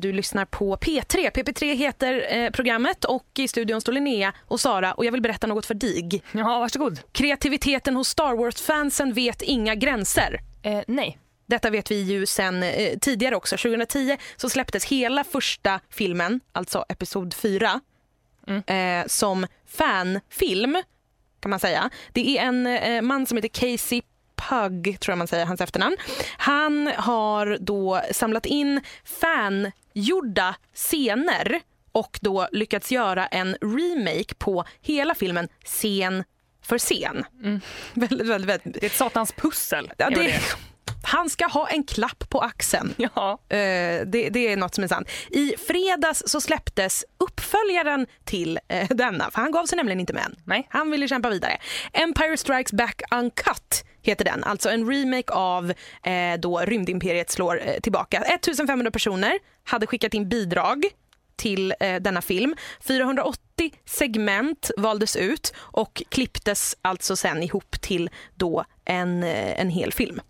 Du 0.00 0.12
lyssnar 0.12 0.44
på 0.44 0.76
P3. 0.76 1.30
PP3 1.30 1.74
heter 1.74 2.36
eh, 2.36 2.50
programmet 2.50 3.04
och 3.04 3.26
i 3.38 3.48
studion 3.48 3.80
står 3.80 3.92
Linnea 3.92 4.32
och 4.38 4.60
Sara 4.60 4.92
och 4.92 5.04
jag 5.04 5.12
vill 5.12 5.22
berätta 5.22 5.46
något 5.46 5.66
för 5.66 5.74
dig. 5.74 6.22
Ja, 6.32 6.58
varsågod. 6.58 7.00
Kreativiteten 7.12 7.96
hos 7.96 8.08
Star 8.08 8.34
Wars-fansen 8.34 9.12
vet 9.12 9.42
inga 9.42 9.74
gränser. 9.74 10.40
Eh, 10.62 10.80
nej. 10.86 11.18
Detta 11.46 11.70
vet 11.70 11.90
vi 11.90 12.00
ju 12.02 12.26
sen 12.26 12.62
eh, 12.62 12.98
tidigare 12.98 13.36
också. 13.36 13.56
2010 13.56 14.16
så 14.36 14.48
släpptes 14.48 14.84
hela 14.84 15.24
första 15.24 15.80
filmen, 15.90 16.40
alltså 16.52 16.84
Episod 16.88 17.34
4, 17.34 17.80
eh, 18.66 19.06
som 19.06 19.46
fanfilm 19.66 20.82
kan 21.40 21.50
man 21.50 21.60
säga. 21.60 21.90
Det 22.12 22.38
är 22.38 22.42
en 22.42 22.66
eh, 22.66 23.02
man 23.02 23.26
som 23.26 23.36
heter 23.38 23.48
Casey 23.48 24.02
Pug, 24.48 25.00
tror 25.00 25.12
jag 25.12 25.18
man 25.18 25.28
säger 25.28 25.46
hans 25.46 25.60
efternamn. 25.60 25.96
Han 26.38 26.86
har 26.96 27.58
då 27.60 28.00
samlat 28.12 28.46
in 28.46 28.80
fangjorda 29.98 30.54
scener 30.74 31.60
och 31.92 32.18
då 32.22 32.48
lyckats 32.52 32.92
göra 32.92 33.26
en 33.26 33.56
remake 33.60 34.34
på 34.38 34.64
hela 34.80 35.14
filmen 35.14 35.48
scen 35.64 36.24
för 36.62 36.78
scen. 36.78 37.24
Väldigt, 37.94 38.26
väldigt, 38.26 38.48
väldigt. 38.48 38.74
Det 38.74 38.82
är 38.82 38.86
ett 38.86 38.96
satans 38.96 39.32
pussel. 39.32 39.92
Ja, 39.98 40.04
vad 40.04 40.14
det, 40.14 40.40
han 41.02 41.30
ska 41.30 41.46
ha 41.46 41.68
en 41.68 41.84
klapp 41.84 42.28
på 42.28 42.40
axeln. 42.40 42.94
Ja. 42.96 43.38
Eh, 43.48 43.56
det, 44.06 44.28
det 44.30 44.52
är 44.52 44.56
något 44.56 44.74
som 44.74 44.84
är 44.84 44.88
sant. 44.88 45.08
I 45.30 45.54
fredags 45.68 46.22
så 46.26 46.40
släpptes 46.40 47.04
uppföljaren 47.18 48.06
till 48.24 48.58
eh, 48.68 48.88
denna, 48.88 49.30
för 49.30 49.40
han 49.40 49.52
gav 49.52 49.66
sig 49.66 49.76
nämligen 49.76 50.00
inte 50.00 50.12
med 50.12 50.24
än. 50.24 50.36
Nej. 50.44 50.66
Han 50.70 50.90
ville 50.90 51.08
kämpa 51.08 51.30
vidare. 51.30 51.58
Empire 51.92 52.36
Strikes 52.36 52.72
Back 52.72 53.02
Uncut 53.10 53.84
heter 54.08 54.24
den, 54.24 54.44
alltså 54.44 54.70
en 54.70 54.90
remake 54.90 55.32
av 55.32 55.72
eh, 56.02 56.40
då 56.40 56.58
Rymdimperiet 56.58 57.30
slår 57.30 57.60
eh, 57.64 57.80
tillbaka. 57.80 58.18
1500 58.20 58.90
personer 58.90 59.38
hade 59.64 59.86
skickat 59.86 60.14
in 60.14 60.28
bidrag 60.28 60.84
till 61.36 61.74
eh, 61.80 61.96
denna 61.96 62.22
film. 62.22 62.54
480 62.80 63.40
segment 63.84 64.70
valdes 64.76 65.16
ut 65.16 65.54
och 65.58 66.02
klipptes 66.08 66.76
alltså 66.82 67.16
sen 67.16 67.42
ihop 67.42 67.80
till 67.80 68.10
då 68.34 68.64
en, 68.84 69.22
eh, 69.22 69.60
en 69.60 69.70
hel 69.70 69.92
film. 69.92 70.20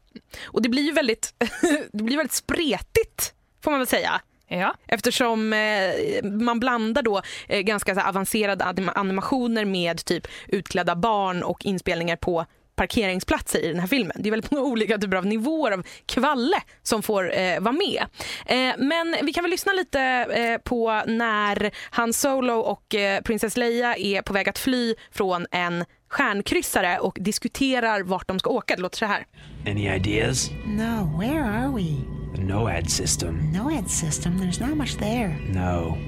Och 0.45 0.63
det 0.63 0.69
blir 0.69 0.83
ju 0.83 0.93
väldigt, 0.93 1.35
det 1.93 2.03
blir 2.03 2.17
väldigt 2.17 2.33
spretigt, 2.33 3.35
får 3.65 3.71
man 3.71 3.81
väl 3.81 3.87
säga. 3.87 4.21
Ja. 4.49 4.75
Eftersom 4.87 5.53
eh, 5.53 6.25
man 6.25 6.61
blandar 6.61 7.03
då 7.03 7.23
eh, 7.49 7.61
ganska 7.61 8.09
avancerade 8.09 8.65
anim- 8.65 8.93
animationer 8.95 9.65
med 9.65 10.05
typ 10.05 10.27
utklädda 10.49 10.97
barn 10.97 11.43
och 11.43 11.65
inspelningar 11.65 12.17
på 12.17 12.47
parkeringsplatser 12.79 13.65
i 13.65 13.69
den 13.69 13.81
här 13.81 13.87
filmen. 13.87 14.17
Det 14.19 14.29
är 14.29 14.31
väldigt 14.31 14.51
många 14.51 14.65
olika 14.65 14.99
typer 14.99 15.17
av 15.17 15.27
nivåer 15.27 15.73
av 15.73 15.83
kvalle 16.07 16.61
som 16.83 17.03
får 17.03 17.39
eh, 17.39 17.61
vara 17.61 17.73
med. 17.73 18.03
Eh, 18.47 18.75
men 18.79 19.17
vi 19.23 19.33
kan 19.33 19.45
väl 19.45 19.51
lyssna 19.51 19.73
lite 19.73 20.01
eh, 20.01 20.59
på 20.59 21.03
när 21.07 21.71
Han 21.91 22.13
Solo 22.13 22.53
och 22.53 22.95
eh, 22.95 23.21
Princess 23.23 23.57
Leia 23.57 23.97
är 23.97 24.23
på 24.23 24.33
väg 24.33 24.49
att 24.49 24.59
fly 24.59 24.95
från 25.11 25.47
en 25.51 25.85
stjärnkryssare 26.11 26.99
och 26.99 27.19
diskuterar 27.21 28.03
vart 28.03 28.29
de 28.29 28.39
ska 28.39 28.51
åka. 28.51 28.77
Det 28.77 28.83
låter 28.83 28.99
så 28.99 29.07
här. 29.07 29.27
Any 29.67 29.89
ideas? 29.97 30.51
No, 30.67 31.19
where 31.21 31.45
are 31.45 31.73
we? 31.77 32.19
The 32.37 32.43
NOAD 32.45 32.91
system. 32.91 33.53
NOAD 33.53 33.91
system, 33.91 34.33
there's 34.33 34.67
not 34.69 34.77
much 34.77 34.99
there. 34.99 35.37
No. 35.55 35.99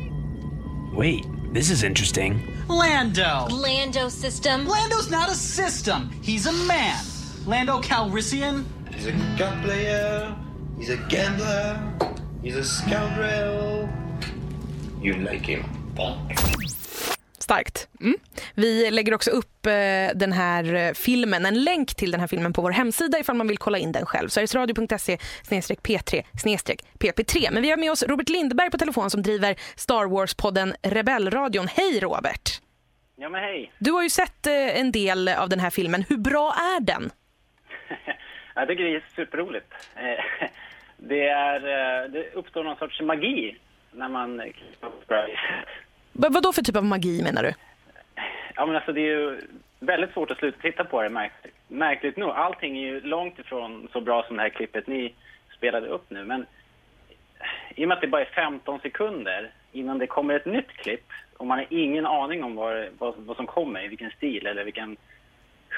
Wait, 0.98 1.24
this 1.52 1.70
is 1.70 1.82
interesting. 1.82 2.42
Lando! 2.68 3.46
Lando 3.50 4.08
system. 4.08 4.66
Lando's 4.66 5.10
not 5.10 5.28
a 5.28 5.34
system. 5.34 6.10
He's 6.22 6.46
a 6.46 6.52
man. 6.66 7.04
Lando 7.46 7.80
Calrissian. 7.80 8.64
He's 8.92 9.06
a 9.06 9.12
gun 9.36 9.62
player. 9.62 10.36
He's 10.78 10.90
a 10.90 10.96
gambler. 10.96 11.80
He's 12.42 12.56
a 12.56 12.64
scoundrel. 12.64 13.88
You 15.00 15.14
like 15.14 15.44
him. 15.44 15.64
Bonk. 15.94 16.79
Starkt. 17.50 17.88
Vi 18.54 18.90
lägger 18.90 19.14
också 19.14 19.30
upp 19.30 19.66
eh, 19.66 19.72
den 20.14 20.32
här 20.32 20.74
eh, 20.74 20.92
filmen, 20.92 21.46
en 21.46 21.64
länk 21.64 21.94
till 21.94 22.10
den 22.10 22.20
här 22.20 22.26
filmen 22.26 22.52
på 22.52 22.62
vår 22.62 22.70
hemsida 22.70 23.18
ifall 23.18 23.36
man 23.36 23.48
vill 23.48 23.58
kolla 23.58 23.78
in 23.78 23.92
den 23.92 24.06
själv. 24.06 24.28
Sverigesradio.se 24.28 25.16
p3 25.50 26.24
pp3. 27.00 27.48
Men 27.52 27.62
vi 27.62 27.70
har 27.70 27.76
med 27.76 27.90
oss 27.90 28.02
Robert 28.02 28.28
Lindberg 28.28 28.70
på 28.70 28.78
telefon 28.78 29.10
som 29.10 29.22
driver 29.22 29.54
Star 29.76 30.06
Wars-podden 30.06 30.74
Rebellradion. 30.82 31.68
Hej 31.68 32.00
Robert! 32.00 32.50
Ja, 33.16 33.28
men 33.28 33.42
hej. 33.42 33.72
Du 33.78 33.90
har 33.90 34.02
ju 34.02 34.10
sett 34.10 34.46
eh, 34.46 34.80
en 34.80 34.92
del 34.92 35.28
av 35.28 35.48
den 35.48 35.60
här 35.60 35.70
filmen. 35.70 36.04
Hur 36.08 36.16
bra 36.16 36.52
är 36.52 36.80
den? 36.80 37.10
Jag 38.54 38.68
tycker 38.68 38.84
det 38.84 38.96
är 38.96 39.04
superroligt. 39.16 39.72
Det, 41.02 41.28
är, 41.28 41.60
det 42.08 42.30
uppstår 42.34 42.64
någon 42.64 42.76
sorts 42.76 43.00
magi 43.00 43.56
när 43.92 44.08
man 44.08 44.40
vad 46.12 46.42
då 46.42 46.52
för 46.52 46.62
typ 46.62 46.76
av 46.76 46.84
magi 46.84 47.22
menar 47.22 47.42
du? 47.42 47.52
Ja, 48.54 48.66
men 48.66 48.76
alltså 48.76 48.92
det 48.92 49.00
är 49.00 49.18
ju 49.18 49.40
väldigt 49.80 50.12
svårt 50.12 50.30
att 50.30 50.38
sluta 50.38 50.58
titta 50.60 50.84
på 50.84 51.02
det 51.02 51.08
märkligt, 51.08 51.54
märkligt 51.68 52.16
nog. 52.16 52.30
Allting 52.30 52.78
är 52.78 52.82
ju 52.82 53.00
långt 53.00 53.38
ifrån 53.38 53.88
så 53.92 54.00
bra 54.00 54.24
som 54.26 54.36
det 54.36 54.42
här 54.42 54.48
klippet 54.48 54.86
ni 54.86 55.14
spelade 55.56 55.86
upp 55.86 56.10
nu. 56.10 56.24
Men 56.24 56.46
i 57.74 57.84
och 57.84 57.88
med 57.88 57.94
att 57.94 58.00
det 58.00 58.08
bara 58.08 58.22
är 58.22 58.30
15 58.34 58.80
sekunder 58.80 59.50
innan 59.72 59.98
det 59.98 60.06
kommer 60.06 60.34
ett 60.34 60.46
nytt 60.46 60.68
klipp 60.68 61.06
och 61.36 61.46
man 61.46 61.58
har 61.58 61.66
ingen 61.70 62.06
aning 62.06 62.44
om 62.44 62.54
vad, 62.54 62.86
vad, 62.98 63.14
vad 63.16 63.36
som 63.36 63.46
kommer, 63.46 63.84
i 63.84 63.88
vilken 63.88 64.10
stil 64.10 64.46
eller 64.46 64.64
vilken 64.64 64.96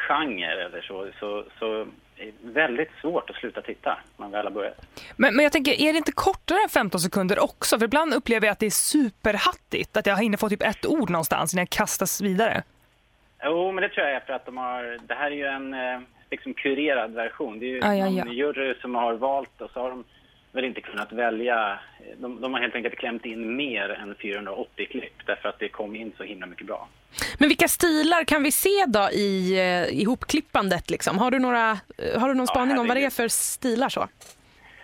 genre 0.08 0.64
eller 0.64 0.82
så, 0.82 1.08
så, 1.20 1.44
så 1.58 1.86
är 2.16 2.26
det 2.26 2.32
väldigt 2.42 2.90
svårt 3.00 3.30
att 3.30 3.36
sluta 3.36 3.62
titta 3.62 3.98
när 4.16 4.24
man 4.24 4.30
väl 4.30 4.44
har 4.46 4.52
börjat. 4.52 4.86
Men, 5.16 5.36
men 5.36 5.42
jag 5.42 5.52
tänker, 5.52 5.72
är 5.72 5.92
det 5.92 5.98
inte 5.98 6.12
kortare 6.12 6.58
än 6.62 6.68
15 6.68 7.00
sekunder 7.00 7.38
också? 7.38 7.78
För 7.78 7.84
ibland 7.84 8.14
upplever 8.14 8.46
jag 8.46 8.52
att 8.52 8.58
det 8.58 8.66
är 8.66 8.70
superhattigt, 8.70 9.96
att 9.96 10.06
jag 10.06 10.16
hinner 10.16 10.38
få 10.38 10.48
typ 10.48 10.62
ett 10.62 10.86
ord 10.86 11.10
någonstans 11.10 11.54
innan 11.54 11.60
jag 11.60 11.70
kastas 11.70 12.20
vidare. 12.20 12.62
Jo, 13.44 13.72
men 13.72 13.82
det 13.82 13.88
tror 13.88 14.06
jag 14.06 14.16
är 14.16 14.20
för 14.20 14.32
att 14.32 14.46
de 14.46 14.56
har... 14.56 14.98
Det 15.06 15.14
här 15.14 15.30
är 15.30 15.36
ju 15.36 15.46
en 15.46 15.74
eh, 15.74 16.00
liksom 16.30 16.54
kurerad 16.54 17.12
version. 17.14 17.58
Det 17.58 17.66
är 17.66 17.68
ju 17.68 17.78
Ja, 17.78 17.94
ja, 17.94 18.04
någon 18.04 18.16
ja. 18.16 18.32
jury 18.32 18.74
som 18.80 18.94
har 18.94 19.14
valt 19.14 19.60
och 19.60 19.70
så 19.70 19.80
har 19.80 19.90
de 19.90 20.04
väl 20.52 20.64
inte 20.64 20.80
kunnat 20.80 21.12
välja. 21.12 21.78
De, 22.16 22.40
de 22.40 22.54
har 22.54 22.60
helt 22.60 22.74
enkelt 22.74 22.96
klämt 22.96 23.24
in 23.24 23.56
mer 23.56 23.88
än 23.90 24.14
480 24.14 24.86
klipp 24.90 25.26
därför 25.26 25.48
att 25.48 25.58
det 25.58 25.68
kom 25.68 25.96
in 25.96 26.12
så 26.16 26.22
himla 26.22 26.46
mycket 26.46 26.66
bra. 26.66 26.88
Men 27.38 27.48
vilka 27.48 27.68
stilar 27.68 28.24
kan 28.24 28.42
vi 28.42 28.52
se 28.52 28.84
då 28.88 29.10
i 29.10 29.58
eh, 29.58 30.00
ihopklippandet? 30.00 30.90
Liksom? 30.90 31.18
Har, 31.18 31.30
du 31.30 31.38
några, 31.38 31.70
eh, 31.98 32.20
har 32.20 32.28
du 32.28 32.34
någon 32.34 32.46
Ja, 32.48 32.54
spaning 32.54 32.78
om 32.78 32.88
vad 32.88 32.96
det 32.96 33.04
är 33.04 33.10
för 33.10 33.28
stilar? 33.28 33.88
så? 33.88 34.08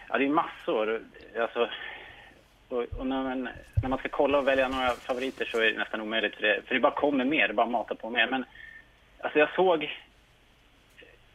Ja, 0.08 0.18
det 0.18 0.24
är 0.24 0.28
massor. 0.28 1.02
Alltså, 1.40 1.70
och, 2.68 2.82
och 2.98 3.06
när, 3.06 3.22
man, 3.22 3.48
när 3.82 3.88
man 3.88 3.98
ska 3.98 4.08
kolla 4.08 4.38
och 4.38 4.48
välja 4.48 4.68
några 4.68 4.90
favoriter 4.90 5.44
så 5.44 5.58
är 5.60 5.72
det 5.72 5.78
nästan 5.78 6.00
omöjligt 6.00 6.34
för 6.34 6.42
det, 6.42 6.60
för 6.66 6.74
det 6.74 6.80
bara 6.80 6.94
kommer 6.94 7.24
mer, 7.24 7.48
det 7.48 7.54
bara 7.54 7.66
matar 7.66 7.94
på 7.94 8.10
mer. 8.10 8.26
Men 8.30 8.44
alltså 9.20 9.38
jag 9.38 9.54
såg, 9.54 9.80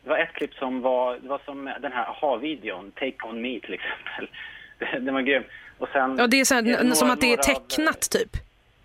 det 0.04 0.10
var 0.10 0.18
ett 0.18 0.34
klipp 0.34 0.54
som 0.54 0.82
var, 0.82 1.20
det 1.22 1.28
var 1.28 1.42
som 1.46 1.66
den 1.82 1.92
här 1.92 2.06
aha-videon, 2.10 2.92
Take 2.92 3.16
On 3.24 3.42
Me 3.42 3.60
till 3.60 3.74
exempel. 3.74 4.30
Det, 4.80 5.00
den 5.00 5.14
var 5.14 5.22
grym. 5.22 5.44
Och 5.78 5.90
sen, 5.94 6.16
Ja, 6.18 6.28
det 6.28 6.40
är 6.40 6.46
så 6.46 6.56
här, 6.56 6.62
det 6.62 6.76
n- 6.76 6.96
som 6.96 7.08
några- 7.08 7.14
att 7.14 7.22
det 7.22 7.34
är 7.34 7.38
några 7.38 7.52
av- 7.60 7.68
tecknat 7.68 8.10
typ. 8.10 8.38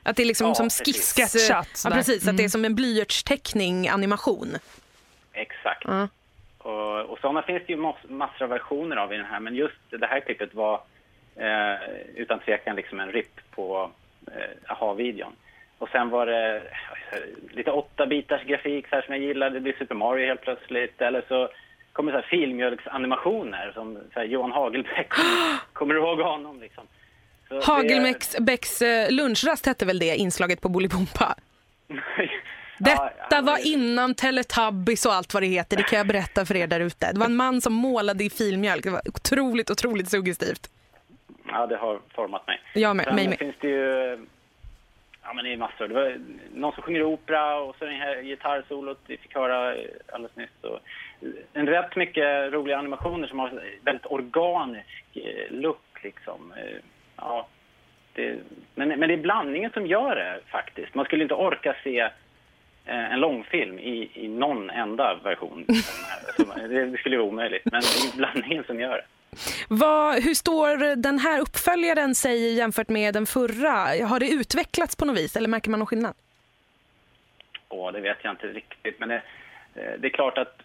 Att 0.09 0.17
det 0.17 0.23
är 0.23 0.27
liksom 0.27 0.47
Ja, 0.49 0.55
som 0.55 0.67
precis. 0.67 0.87
skiss... 0.87 1.15
Sketchat, 1.33 1.83
Ja, 1.85 1.91
precis. 1.91 2.29
Att 2.29 2.37
det 2.37 2.41
är 2.41 2.45
Mm. 2.45 2.51
som 2.51 2.65
en 2.65 2.75
blyertsteckning, 2.75 3.89
animation. 3.89 4.49
Exakt. 5.33 5.83
Ja. 5.85 6.09
Och, 6.59 7.01
och 7.01 7.19
sådana 7.21 7.43
finns 7.43 7.63
det 7.67 7.73
ju 7.73 7.77
mass, 7.79 7.97
massor 8.09 8.43
av 8.43 8.49
versioner 8.51 8.97
av 8.97 9.13
i 9.13 9.17
den 9.17 9.27
här, 9.27 9.41
men 9.41 9.55
just 9.55 9.77
det 9.91 10.07
här 10.07 10.21
klippet 10.21 10.55
var 10.55 10.75
eh, 11.37 11.89
utan 12.15 12.39
tvekan 12.39 12.77
liksom 12.77 13.01
en 13.01 13.13
rip 13.13 13.41
på 13.55 13.91
eh, 14.27 14.73
aha-videon. 14.73 15.33
Och 15.79 15.89
sen 15.89 16.11
var 16.11 16.27
det 16.27 16.57
eh, 16.57 17.19
lite 17.51 17.71
åtta 17.71 18.07
bitars 18.07 18.43
grafik 18.45 18.89
så 18.89 18.95
här, 18.95 19.03
som 19.03 19.15
jag 19.15 19.23
gillade. 19.25 19.55
Det 19.55 19.61
blir 19.61 19.77
Super 19.79 19.95
Mario 19.95 20.27
helt 20.27 20.41
plötsligt. 20.41 21.01
Eller 21.01 21.23
så 21.29 21.49
kommer 21.93 22.13
så 22.13 22.19
här 22.19 22.27
filmjölksanimationer 22.27 23.71
som 23.75 23.99
så 24.13 24.19
här, 24.21 24.27
Johan 24.27 24.53
Hagelbäck. 24.53 25.09
kommer 25.73 25.95
du 25.95 26.01
ihåg 26.01 26.21
honom? 26.21 26.61
Liksom? 26.61 26.85
Det- 27.49 27.65
Hagelbäcks 27.65 28.83
eh, 28.83 29.11
lunchrast 29.11 29.67
hette 29.67 29.87
väl 29.87 29.99
det 29.99 30.17
inslaget 30.17 30.61
på 30.61 30.69
Bolibompa? 30.69 31.35
Detta 32.79 33.41
var 33.43 33.57
det- 33.57 33.63
innan 33.69 34.15
Teletubbies 34.15 35.07
och 35.07 35.13
allt 35.13 35.35
vad 35.35 35.43
det 35.43 35.47
heter. 35.47 35.77
Det 35.77 35.83
kan 35.83 35.99
jag 35.99 36.07
berätta 36.07 36.45
för 36.47 36.57
er 36.57 36.67
där 36.67 36.81
ute. 36.81 37.13
Det 37.13 37.19
var 37.19 37.27
en 37.27 37.37
man 37.37 37.61
som 37.61 37.73
målade 37.73 38.25
i 38.25 38.31
filmjölk. 38.31 38.85
Det 38.85 38.91
var 38.91 39.01
otroligt, 39.09 39.71
otroligt 39.71 40.09
suggestivt. 40.11 40.71
Ja, 41.49 41.67
det 41.67 41.77
har 41.77 42.01
format 42.15 42.47
mig. 42.47 42.61
Jag 42.75 42.97
med, 42.97 43.07
Sen 43.07 43.15
mig 43.15 43.29
med. 43.29 43.39
finns 43.39 43.57
det 43.61 43.69
ju... 43.69 44.19
Ja, 45.23 45.33
men 45.35 45.45
det 45.45 45.53
är 45.53 45.57
massor. 45.57 45.89
Det 45.89 45.95
var 45.95 46.17
någon 46.55 46.73
som 46.73 46.83
sjunger 46.83 47.03
opera 47.03 47.61
och 47.61 47.77
så 47.79 47.85
den 47.85 47.95
här 47.95 48.23
gitarrsolot 48.23 48.99
vi 49.07 49.17
fick 49.17 49.35
höra 49.35 49.77
alldeles 50.13 50.37
nyss. 50.37 50.51
Och 50.63 50.79
en 51.53 51.67
rätt 51.67 51.97
mycket 51.97 52.53
roliga 52.53 52.79
animationer 52.79 53.29
som 53.29 53.39
har 53.39 53.63
väldigt 53.85 54.07
organisk 54.07 55.05
eh, 55.15 55.51
look 55.51 55.83
liksom. 56.03 56.53
Ja, 57.21 57.47
det, 58.13 58.39
men, 58.75 58.89
men 58.89 59.09
det 59.09 59.15
är 59.15 59.17
blandningen 59.17 59.71
som 59.71 59.87
gör 59.87 60.17
det 60.17 60.41
faktiskt. 60.51 60.95
Man 60.95 61.05
skulle 61.05 61.23
inte 61.23 61.35
orka 61.35 61.77
se 61.85 62.01
eh, 62.85 63.13
en 63.13 63.21
långfilm 63.21 63.79
i, 63.79 64.11
i 64.15 64.29
någon 64.29 64.71
enda 64.71 65.15
version. 65.25 65.65
Så 66.37 66.45
det, 66.69 66.87
det 66.87 66.99
skulle 66.99 67.17
vara 67.17 67.29
omöjligt. 67.29 67.65
Men 67.65 67.81
det 67.81 68.13
är 68.13 68.17
blandningen 68.17 68.65
som 68.65 68.81
gör 68.81 68.97
det. 68.97 69.05
Vad, 69.69 70.23
hur 70.23 70.35
står 70.35 70.97
den 70.97 71.19
här 71.19 71.41
uppföljaren 71.41 72.15
sig 72.15 72.55
jämfört 72.55 72.89
med 72.89 73.15
den 73.15 73.27
förra? 73.27 74.07
Har 74.07 74.21
det 74.21 74.31
utvecklats 74.31 74.97
på 74.97 75.05
något 75.05 75.19
vis 75.19 75.37
eller 75.37 75.49
märker 75.49 75.71
man 75.71 75.79
någon 75.79 75.87
skillnad? 75.87 76.15
Åh, 77.69 77.93
det 77.93 78.01
vet 78.01 78.19
jag 78.23 78.33
inte 78.33 78.47
riktigt. 78.47 79.01
Men 79.01 79.09
det, 79.09 79.23
eh, 79.75 79.93
det 79.99 80.09
är 80.09 80.11
klart 80.11 80.39
att 80.39 80.63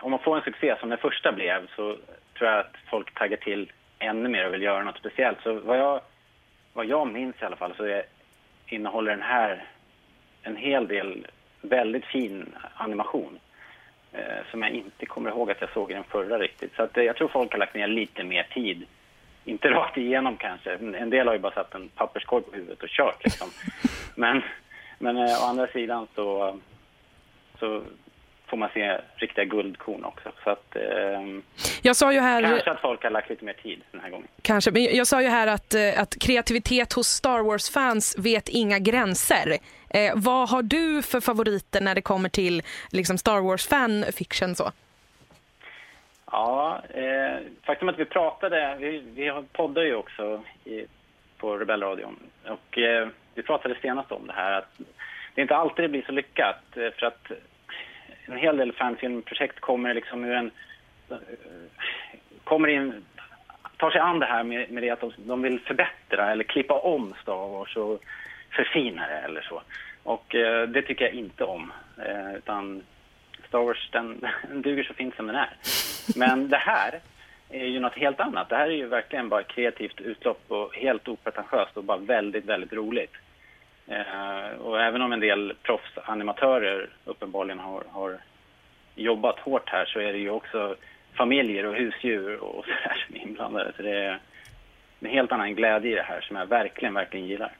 om 0.00 0.10
man 0.10 0.20
får 0.20 0.36
en 0.36 0.42
succé 0.42 0.76
som 0.80 0.88
den 0.88 0.98
första 0.98 1.32
blev 1.32 1.66
så 1.76 1.96
tror 2.38 2.50
jag 2.50 2.58
att 2.58 2.74
folk 2.90 3.14
taggar 3.14 3.36
till 3.36 3.72
ännu 3.98 4.28
mer 4.28 4.46
och 4.46 4.54
vill 4.54 4.62
göra 4.62 4.84
något 4.84 4.98
speciellt. 4.98 5.38
Så 5.42 5.60
vad 5.60 5.78
jag, 5.78 6.00
vad 6.72 6.86
jag 6.86 7.12
minns 7.12 7.42
i 7.42 7.44
alla 7.44 7.56
fall 7.56 7.74
så 7.76 7.84
är, 7.84 8.02
innehåller 8.66 9.10
den 9.10 9.22
här 9.22 9.64
en 10.42 10.56
hel 10.56 10.88
del 10.88 11.26
väldigt 11.60 12.04
fin 12.04 12.54
animation 12.74 13.38
eh, 14.12 14.50
som 14.50 14.62
jag 14.62 14.70
inte 14.70 15.06
kommer 15.06 15.30
ihåg 15.30 15.50
att 15.50 15.60
jag 15.60 15.72
såg 15.72 15.90
i 15.90 15.94
den 15.94 16.04
förra 16.04 16.38
riktigt. 16.38 16.74
Så 16.76 16.82
att, 16.82 16.96
eh, 16.96 17.04
jag 17.04 17.16
tror 17.16 17.28
folk 17.28 17.52
har 17.52 17.58
lagt 17.58 17.74
ner 17.74 17.88
lite 17.88 18.24
mer 18.24 18.42
tid. 18.42 18.86
Inte 19.44 19.70
rakt 19.70 19.96
igenom 19.96 20.36
kanske. 20.36 20.74
En 20.74 21.10
del 21.10 21.26
har 21.26 21.34
ju 21.34 21.40
bara 21.40 21.54
satt 21.54 21.74
en 21.74 21.88
papperskorg 21.88 22.42
på 22.42 22.56
huvudet 22.56 22.82
och 22.82 22.88
kört 22.88 23.24
liksom. 23.24 23.48
Men, 24.14 24.42
men 24.98 25.16
eh, 25.16 25.42
å 25.42 25.46
andra 25.46 25.66
sidan 25.66 26.06
så, 26.14 26.58
så 27.58 27.82
får 28.46 28.56
man 28.56 28.68
se 28.74 29.00
riktiga 29.16 29.44
guldkorn 29.44 30.04
också. 30.04 30.32
Så 30.44 30.50
att, 30.50 30.76
ehm, 30.76 31.42
Jag 31.82 31.96
sa 31.96 32.12
ju 32.12 32.20
här... 32.20 32.42
kanske 32.42 32.70
att 32.70 32.80
folk 32.80 33.02
har 33.02 33.10
lagt 33.10 33.30
lite 33.30 33.44
mer 33.44 33.52
tid 33.52 33.82
den 33.92 34.00
här 34.00 34.10
gången. 34.10 34.28
Kanske, 34.42 34.70
men 34.70 34.82
jag 34.96 35.06
sa 35.06 35.22
ju 35.22 35.28
här 35.28 35.46
att, 35.46 35.74
eh, 35.74 36.00
att 36.02 36.18
kreativitet 36.20 36.92
hos 36.92 37.06
Star 37.08 37.40
Wars-fans 37.40 38.16
vet 38.18 38.48
inga 38.48 38.78
gränser. 38.78 39.58
Eh, 39.90 40.12
vad 40.16 40.48
har 40.50 40.62
du 40.62 41.02
för 41.02 41.20
favoriter 41.20 41.80
när 41.80 41.94
det 41.94 42.00
kommer 42.02 42.28
till 42.28 42.62
liksom, 42.92 43.18
Star 43.18 43.40
Wars-fanfiction? 43.40 44.54
så? 44.54 44.72
Ja, 46.30 46.82
eh, 46.94 47.36
faktum 47.62 47.88
att 47.88 47.98
vi 47.98 48.04
pratade, 48.04 48.76
vi, 48.80 49.02
vi 49.14 49.28
har- 49.28 49.42
poddar 49.52 49.82
ju 49.82 49.94
också 49.94 50.42
i, 50.64 50.84
på 51.38 51.56
Rebellradion 51.58 52.16
och 52.46 52.78
eh, 52.78 53.08
vi 53.34 53.42
pratade 53.42 53.76
senast 53.82 54.12
om 54.12 54.26
det 54.26 54.32
här 54.32 54.52
att 54.58 54.78
det 55.34 55.42
inte 55.42 55.56
alltid 55.56 55.90
blir 55.90 56.02
så 56.06 56.12
lyckat 56.12 56.76
eh, 56.76 56.90
för 56.98 57.06
att 57.06 57.30
en 58.26 58.36
hel 58.36 58.56
del 58.56 58.72
fanfilmprojekt 58.72 59.60
kommer 59.60 59.94
liksom 59.94 60.24
ur 60.24 60.34
en, 60.34 60.50
kommer 62.44 62.68
in, 62.68 63.04
tar 63.76 63.90
sig 63.90 64.00
an 64.00 64.18
det 64.18 64.26
här 64.26 64.44
med, 64.44 64.70
med 64.70 64.82
det 64.82 64.90
att 64.90 65.00
de, 65.00 65.12
de 65.16 65.42
vill 65.42 65.60
förbättra 65.60 66.32
eller 66.32 66.44
klippa 66.44 66.74
om 66.74 67.14
Star 67.22 67.48
Wars 67.48 67.76
och 67.76 68.02
förfina 68.50 69.06
det 69.06 69.18
eller 69.18 69.40
så. 69.40 69.62
Och 70.02 70.34
eh, 70.34 70.68
det 70.68 70.82
tycker 70.82 71.04
jag 71.04 71.14
inte 71.14 71.44
om. 71.44 71.72
Eh, 71.98 72.36
utan 72.36 72.82
Star 73.48 73.58
Wars, 73.58 73.88
den, 73.92 74.20
den 74.48 74.62
duger 74.62 74.82
så 74.82 74.94
fint 74.94 75.16
som 75.16 75.26
den 75.26 75.36
är. 75.36 75.50
Men 76.16 76.48
det 76.48 76.56
här 76.56 77.00
är 77.50 77.66
ju 77.66 77.80
något 77.80 77.94
helt 77.98 78.20
annat. 78.20 78.48
Det 78.48 78.56
här 78.56 78.66
är 78.66 78.76
ju 78.76 78.86
verkligen 78.86 79.28
bara 79.28 79.42
kreativt 79.42 80.00
utlopp 80.00 80.42
och 80.48 80.74
helt 80.74 81.08
opretentiöst 81.08 81.76
och 81.76 81.84
bara 81.84 81.98
väldigt, 81.98 82.44
väldigt 82.44 82.72
roligt. 82.72 83.12
Eh, 83.88 84.60
och 84.60 84.80
även 84.80 85.02
om 85.02 85.12
en 85.12 85.20
del 85.20 85.54
proffsanimatörer 85.62 86.88
uppenbarligen 87.04 87.58
har, 87.58 87.82
har 87.90 88.18
jobbat 88.94 89.38
hårt 89.38 89.68
här 89.70 89.84
så 89.84 89.98
är 90.00 90.12
det 90.12 90.18
ju 90.18 90.30
också 90.30 90.76
familjer 91.14 91.66
och 91.66 91.74
husdjur 91.74 92.36
och 92.36 92.64
sådär 92.82 93.04
som 93.06 93.16
är 93.16 93.20
inblandade. 93.20 93.72
Så 93.76 93.82
det 93.82 93.96
är 93.96 94.20
en 95.00 95.10
helt 95.10 95.32
annan 95.32 95.54
glädje 95.54 95.92
i 95.92 95.94
det 95.94 96.02
här 96.02 96.20
som 96.20 96.36
jag 96.36 96.46
verkligen, 96.46 96.94
verkligen 96.94 97.26
gillar. 97.26 97.52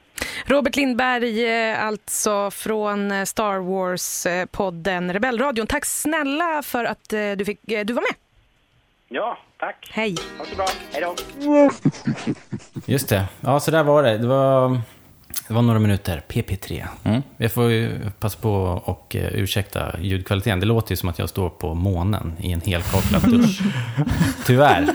Robert 0.45 0.75
Lindberg, 0.75 1.45
eh, 1.47 1.85
alltså 1.85 2.51
från 2.51 3.11
eh, 3.11 3.23
Star 3.23 3.59
Wars-podden 3.59 5.13
Rebellradion. 5.13 5.67
Tack 5.67 5.85
snälla 5.85 6.61
för 6.63 6.85
att 6.85 7.13
eh, 7.13 7.31
du, 7.31 7.45
fick, 7.45 7.71
eh, 7.71 7.85
du 7.85 7.93
var 7.93 8.01
med. 8.01 8.15
Ja, 9.07 9.37
tack. 9.57 9.89
Hej. 9.93 10.15
Ha 10.37 10.43
det 10.43 10.49
så 10.49 10.55
bra. 10.55 10.65
Hej 10.93 11.01
då. 11.01 11.69
Just 12.85 13.09
det. 13.09 13.23
Ja, 13.41 13.59
så 13.59 13.71
där 13.71 13.83
var 13.83 14.03
det. 14.03 14.17
Det 14.17 14.27
var, 14.27 14.81
det 15.47 15.53
var 15.53 15.61
några 15.61 15.79
minuter. 15.79 16.21
PP3. 16.27 16.87
Mm. 17.03 17.21
Jag 17.37 17.51
får 17.51 17.71
ju 17.71 18.09
passa 18.19 18.39
på 18.39 18.53
och 18.85 19.15
eh, 19.15 19.27
ursäkta 19.33 19.95
ljudkvaliteten. 19.99 20.59
Det 20.59 20.65
låter 20.65 20.91
ju 20.91 20.95
som 20.95 21.09
att 21.09 21.19
jag 21.19 21.29
står 21.29 21.49
på 21.49 21.73
månen 21.73 22.33
i 22.39 22.51
en 22.51 22.61
helkakad 22.61 23.21
dusch. 23.31 23.59
Tyvärr. 24.45 24.93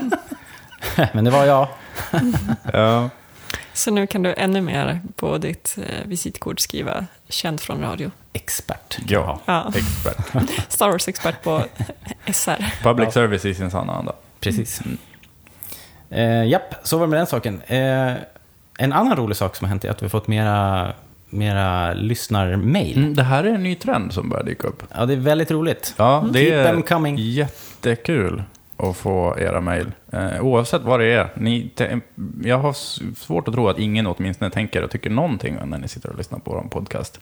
Men 1.13 1.23
det 1.25 1.31
var 1.31 1.45
jag. 1.45 1.67
Ja. 2.73 3.09
Så 3.73 3.91
nu 3.91 4.07
kan 4.07 4.23
du 4.23 4.33
ännu 4.33 4.61
mer 4.61 5.01
på 5.15 5.37
ditt 5.37 5.77
eh, 5.77 6.07
visitkort 6.07 6.59
skriva 6.59 7.05
känd 7.29 7.61
från 7.61 7.81
radio. 7.81 8.11
Expert. 8.33 8.97
Ja, 9.07 9.39
Ja. 9.45 9.71
expert. 9.75 10.49
Star 10.71 10.89
Wars-expert 10.89 11.41
på 11.43 11.63
SR. 12.25 12.83
Public 12.83 13.05
Ja. 13.07 13.11
service 13.11 13.45
i 13.45 13.53
sin 13.55 13.71
sanna 13.71 13.93
anda. 13.93 14.13
Precis. 14.39 14.81
Eh, 16.09 16.43
japp, 16.45 16.75
så 16.83 16.97
var 16.97 17.05
det 17.07 17.09
med 17.11 17.19
den 17.19 17.27
saken. 17.27 17.61
Eh, 17.61 18.13
en 18.77 18.93
annan 18.93 19.17
rolig 19.17 19.37
sak 19.37 19.55
som 19.55 19.65
har 19.65 19.69
hänt 19.69 19.85
är 19.85 19.89
att 19.89 20.01
vi 20.01 20.05
har 20.05 20.09
fått 20.09 20.27
mera, 20.27 20.91
mera 21.29 21.93
lyssnarmail. 21.93 22.97
Mm, 22.97 23.13
det 23.15 23.23
här 23.23 23.43
är 23.43 23.47
en 23.55 23.63
ny 23.63 23.75
trend 23.75 24.13
som 24.13 24.29
börjar 24.29 24.43
dyka 24.45 24.67
upp. 24.67 24.83
Ja, 24.95 25.05
det 25.05 25.13
är 25.13 25.17
väldigt 25.17 25.51
roligt. 25.51 25.93
Ja, 25.97 26.25
det 26.33 26.39
Keep 26.39 26.53
är 26.53 26.63
them 26.73 26.81
coming. 26.83 27.15
jättekul 27.17 28.43
att 28.77 28.97
få 28.97 29.35
era 29.39 29.61
mejl. 29.61 29.91
Eh, 30.11 30.41
oavsett 30.41 30.81
vad 30.81 30.99
det 30.99 31.05
är. 31.05 31.29
Ni, 31.35 31.69
te- 31.75 31.99
jag 32.43 32.57
har 32.59 32.73
svårt 33.15 33.47
att 33.47 33.53
tro 33.53 33.67
att 33.69 33.79
ingen 33.79 34.07
åtminstone 34.07 34.51
tänker 34.51 34.83
och 34.83 34.91
tycker 34.91 35.09
någonting 35.09 35.57
när 35.65 35.77
ni 35.77 35.87
sitter 35.87 36.09
och 36.09 36.17
lyssnar 36.17 36.39
på 36.39 36.51
vår 36.51 36.61
podcast. 36.69 37.19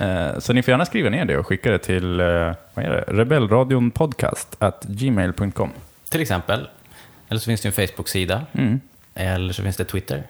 Eh, 0.00 0.38
så 0.38 0.52
ni 0.52 0.62
får 0.62 0.72
gärna 0.72 0.86
skriva 0.86 1.10
ner 1.10 1.24
det 1.24 1.38
och 1.38 1.46
skicka 1.46 1.70
det 1.70 1.78
till 1.78 2.20
eh, 2.20 2.26
vad 2.74 2.84
är 2.84 2.90
det? 2.90 3.04
rebellradionpodcast 3.08 4.56
at 4.58 4.84
gmail.com. 4.88 5.70
Till 6.10 6.20
exempel. 6.20 6.68
Eller 7.28 7.40
så 7.40 7.44
finns 7.44 7.60
det 7.60 7.68
en 7.68 7.86
Facebook-sida. 7.88 8.42
Mm. 8.52 8.80
Eller 9.14 9.52
så 9.52 9.62
finns 9.62 9.76
det 9.76 9.84
Twitter. 9.84 10.22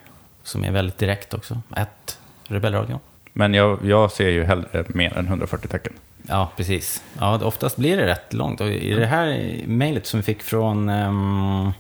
Som 0.48 0.64
är 0.64 0.70
väldigt 0.70 0.98
direkt 0.98 1.34
också. 1.34 1.60
Ett 1.76 2.18
Rebellradion. 2.44 2.98
Men 3.32 3.54
jag, 3.54 3.78
jag 3.84 4.12
ser 4.12 4.28
ju 4.28 4.44
hellre 4.44 4.84
mer 4.88 5.18
än 5.18 5.26
140 5.26 5.68
tecken. 5.68 5.92
Ja, 6.28 6.50
precis. 6.56 7.02
Ja, 7.18 7.44
oftast 7.44 7.76
blir 7.76 7.96
det 7.96 8.06
rätt 8.06 8.32
långt. 8.32 8.60
Och 8.60 8.68
I 8.68 8.94
det 8.94 9.06
här 9.06 9.56
mejlet 9.66 10.06
som 10.06 10.20
vi 10.20 10.24
fick 10.24 10.42
från 10.42 10.88
um, 10.88 11.72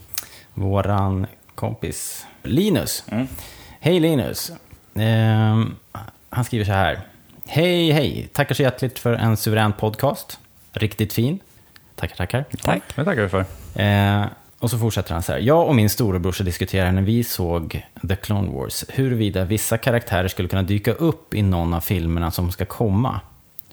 våran 0.54 1.26
kompis 1.54 2.26
Linus. 2.42 3.04
Hej 3.80 4.00
Linus. 4.00 4.52
Ehm, 4.94 5.76
han 6.30 6.44
skriver 6.44 6.64
så 6.64 6.72
här. 6.72 7.00
Hej, 7.46 7.90
hej. 7.90 8.28
Tackar 8.32 8.54
så 8.54 8.62
hjärtligt 8.62 8.98
för 8.98 9.12
en 9.12 9.36
suverän 9.36 9.72
podcast. 9.72 10.38
Riktigt 10.72 11.12
fin. 11.12 11.38
Tackar, 11.94 12.16
tackar. 12.16 12.44
Tack. 12.62 12.82
Det 12.96 13.04
tackar 13.04 13.22
vi 13.22 13.28
för. 13.28 13.44
Eh, 13.74 14.26
och 14.58 14.70
så 14.70 14.78
fortsätter 14.78 15.12
han 15.12 15.22
så 15.22 15.32
här. 15.32 15.38
Jag 15.38 15.68
och 15.68 15.74
min 15.74 15.90
storebrorsa 15.90 16.44
diskuterade 16.44 16.92
när 16.92 17.02
vi 17.02 17.24
såg 17.24 17.86
The 18.08 18.16
Clone 18.16 18.50
Wars 18.50 18.84
huruvida 18.88 19.44
vissa 19.44 19.78
karaktärer 19.78 20.28
skulle 20.28 20.48
kunna 20.48 20.62
dyka 20.62 20.92
upp 20.92 21.34
i 21.34 21.42
någon 21.42 21.74
av 21.74 21.80
filmerna 21.80 22.30
som 22.30 22.50
ska 22.50 22.64
komma. 22.64 23.20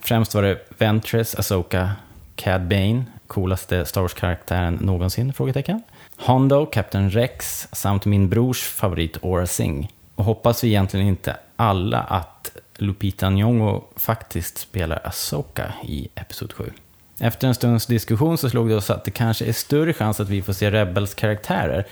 Främst 0.01 0.35
var 0.35 0.43
det 0.43 0.59
Ventress, 0.77 1.35
Asoka, 1.35 1.91
Cad 2.35 2.67
Bane, 2.67 3.03
coolaste 3.27 3.85
Star 3.85 4.01
Wars-karaktären 4.01 4.73
någonsin? 4.81 5.33
Frågetecken. 5.33 5.81
Hondo, 6.17 6.65
Captain 6.65 7.09
Rex 7.09 7.67
samt 7.71 8.05
min 8.05 8.29
brors 8.29 8.63
favorit 8.63 9.23
Aura 9.23 9.47
Singh. 9.47 9.87
Och 10.15 10.25
hoppas 10.25 10.63
vi 10.63 10.67
egentligen 10.67 11.07
inte 11.07 11.37
alla 11.55 11.99
att 11.99 12.51
Lupita 12.77 13.27
Nyong'o 13.27 13.83
faktiskt 13.95 14.57
spelar 14.57 15.01
Asoka 15.03 15.73
i 15.83 16.07
Episod 16.15 16.53
7. 16.53 16.71
Efter 17.19 17.47
en 17.47 17.55
stunds 17.55 17.85
diskussion 17.85 18.37
så 18.37 18.49
slog 18.49 18.69
det 18.69 18.75
oss 18.75 18.89
att 18.89 19.03
det 19.03 19.11
kanske 19.11 19.45
är 19.45 19.53
större 19.53 19.93
chans 19.93 20.19
att 20.19 20.29
vi 20.29 20.41
får 20.41 20.53
se 20.53 20.71
Rebels 20.71 21.13
karaktärer 21.13 21.85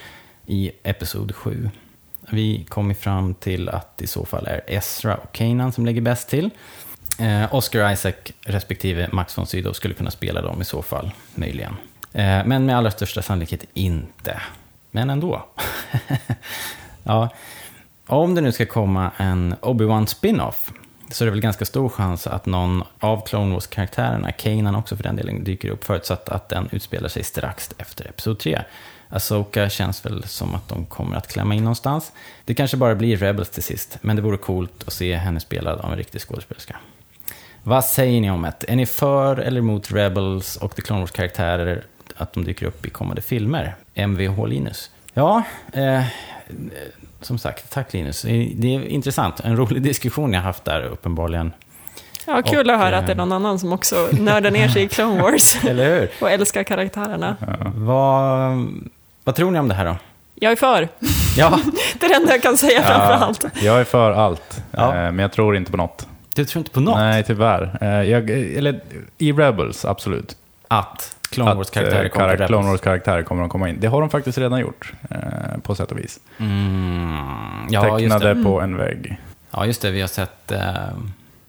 i 0.46 0.72
Episod 0.84 1.36
7. 1.36 1.70
Vi 2.30 2.66
kom 2.70 2.90
ju 2.90 2.96
fram 2.96 3.34
till 3.34 3.70
att 3.70 3.98
det 3.98 4.04
i 4.04 4.08
så 4.08 4.26
fall 4.26 4.48
är 4.48 4.62
Ezra 4.68 5.16
och 5.16 5.32
Kanan 5.32 5.72
som 5.72 5.86
ligger 5.86 6.02
bäst 6.02 6.30
till. 6.30 6.50
Eh, 7.20 7.56
Oscar 7.56 7.92
Isaac 7.92 8.14
respektive 8.42 9.10
Max 9.12 9.38
von 9.38 9.48
Sydow 9.48 9.74
skulle 9.74 9.94
kunna 9.94 10.12
spela 10.12 10.42
dem 10.42 10.62
i 10.62 10.66
så 10.66 10.82
fall, 10.82 11.12
möjligen. 11.36 11.76
Eh, 12.14 12.46
men 12.46 12.66
med 12.66 12.78
allra 12.78 12.92
största 12.92 13.22
sannolikhet 13.22 13.66
inte. 13.74 14.42
Men 14.92 15.10
ändå. 15.10 15.46
ja. 17.04 17.30
Om 18.08 18.36
det 18.36 18.42
nu 18.42 18.52
ska 18.52 18.66
komma 18.66 19.12
en 19.18 19.56
Obi-Wan 19.62 20.06
spin-off 20.06 20.72
så 21.12 21.24
det 21.24 21.30
är 21.30 21.32
väl 21.32 21.42
ganska 21.42 21.66
stor 21.66 21.90
chans 21.90 22.28
att 22.28 22.46
någon 22.46 22.84
av 23.00 23.26
Clone 23.26 23.54
Wars-karaktärerna, 23.54 24.32
Kanan 24.32 24.76
också 24.76 24.96
för 24.96 25.04
den 25.04 25.16
delen, 25.16 25.44
dyker 25.44 25.70
upp 25.70 25.84
förutsatt 25.84 26.30
att 26.30 26.50
den 26.50 26.70
utspelar 26.72 27.10
sig 27.10 27.24
strax 27.24 27.70
efter 27.78 28.06
Episod 28.06 28.40
3. 28.40 28.62
Asoka 29.10 29.70
känns 29.70 30.06
väl 30.06 30.24
som 30.24 30.56
att 30.56 30.70
de 30.70 30.86
kommer 30.86 31.18
att 31.18 31.28
klämma 31.28 31.56
in 31.56 31.64
någonstans. 31.64 32.12
Det 32.46 32.54
kanske 32.54 32.78
bara 32.78 32.96
blir 32.96 33.18
Rebels 33.18 33.50
till 33.50 33.64
sist, 33.64 33.98
men 34.02 34.16
det 34.16 34.22
vore 34.22 34.38
coolt 34.38 34.84
att 34.88 34.94
se 34.94 35.16
henne 35.16 35.40
spelad 35.40 35.80
av 35.80 35.92
en 35.92 35.98
riktig 35.98 36.22
skådespelerska. 36.22 36.76
Vad 37.64 37.86
säger 37.86 38.22
ni 38.22 38.32
om 38.32 38.42
det? 38.42 38.72
Är 38.72 38.76
ni 38.76 38.86
för 38.86 39.38
eller 39.38 39.60
emot 39.60 39.92
Rebels 39.92 40.56
och 40.56 40.76
The 40.76 40.82
Clone 40.82 41.02
Wars-karaktärer, 41.02 41.84
att 42.16 42.34
de 42.34 42.44
dyker 42.44 42.66
upp 42.66 42.86
i 42.86 42.90
kommande 42.90 43.22
filmer? 43.22 43.76
Mvh 43.94 44.48
Linus. 44.48 44.92
Ja, 45.14 45.44
eh, 45.74 46.06
som 47.26 47.38
sagt, 47.38 47.70
tack 47.74 47.94
Linus. 47.94 48.22
Det 48.56 48.76
är 48.76 48.86
intressant. 48.88 49.40
En 49.40 49.58
rolig 49.58 49.82
diskussion 49.82 50.34
jag 50.34 50.42
haft 50.42 50.66
där 50.66 50.84
uppenbarligen. 50.84 51.54
Ja, 52.26 52.42
kul 52.42 52.70
Och, 52.70 52.76
att 52.76 52.82
höra 52.82 52.92
eh, 52.96 53.00
att 53.00 53.06
det 53.06 53.12
är 53.14 53.18
någon 53.18 53.32
annan 53.32 53.60
som 53.60 53.74
också 53.74 53.96
nördar 54.12 54.52
ner 54.52 54.68
sig 54.68 54.84
i 54.84 54.88
Clone 54.88 55.22
Wars 55.22 55.56
Eller 55.68 56.00
hur? 56.00 56.10
och 56.22 56.32
älskar 56.32 56.64
karaktärerna. 56.64 57.36
Vad, 57.76 58.68
vad 59.24 59.36
tror 59.36 59.52
ni 59.52 59.60
om 59.60 59.68
det 59.68 59.74
här 59.76 59.86
då? 59.86 59.96
Jag 60.36 60.52
är 60.52 60.56
för. 60.56 60.90
Ja, 61.38 61.60
Det 62.00 62.06
är 62.06 62.10
det 62.10 62.16
enda 62.16 62.32
jag 62.32 62.42
kan 62.42 62.58
säga 62.58 62.82
framför 62.82 63.26
allt. 63.26 63.46
jag 63.62 63.80
är 63.80 63.84
för 63.84 64.12
allt, 64.12 64.62
Ja. 64.72 64.88
eh, 64.88 64.94
men 64.94 65.20
jag 65.20 65.32
tror 65.32 65.56
inte 65.58 65.72
på 65.72 65.78
något. 65.78 66.08
du 66.36 66.46
tror 66.46 66.60
inte 66.60 66.72
på 66.72 66.80
något? 66.80 66.98
Nej, 66.98 67.24
tyvärr. 67.24 67.78
Eh, 67.82 68.10
jag, 68.12 68.30
eller, 68.30 68.82
I 69.18 69.32
Rebels, 69.32 69.86
absolut. 69.86 70.38
Att 70.68 71.16
Clone 71.30 71.54
Wars-karaktärer 71.54 72.10
kommer 72.10 72.26
eh, 72.28 72.32
till 72.32 72.40
kar- 72.40 72.48
Clone 72.48 72.62
Rebels? 72.68 72.72
Wars-karaktärer 72.72 73.24
kommer 73.24 73.44
att 73.44 73.50
komma 73.50 73.70
in. 73.70 73.78
Det 73.80 73.88
har 73.88 74.02
de 74.02 74.10
faktiskt 74.10 74.38
redan 74.38 74.60
gjort, 74.60 74.94
eh, 75.10 75.18
på 75.64 75.76
sätt 75.76 75.92
och 75.92 76.00
vis. 76.00 76.20
Mm, 76.38 77.18
ja, 77.70 77.98
Tecknade 77.98 78.34
det. 78.34 78.44
på 78.44 78.62
en 78.62 78.78
vägg. 78.78 79.18
Ja, 79.52 79.66
just 79.66 79.82
det. 79.82 79.92
Vi 79.92 80.02
har 80.02 80.08
sett... 80.08 80.52
Eh, 80.52 80.60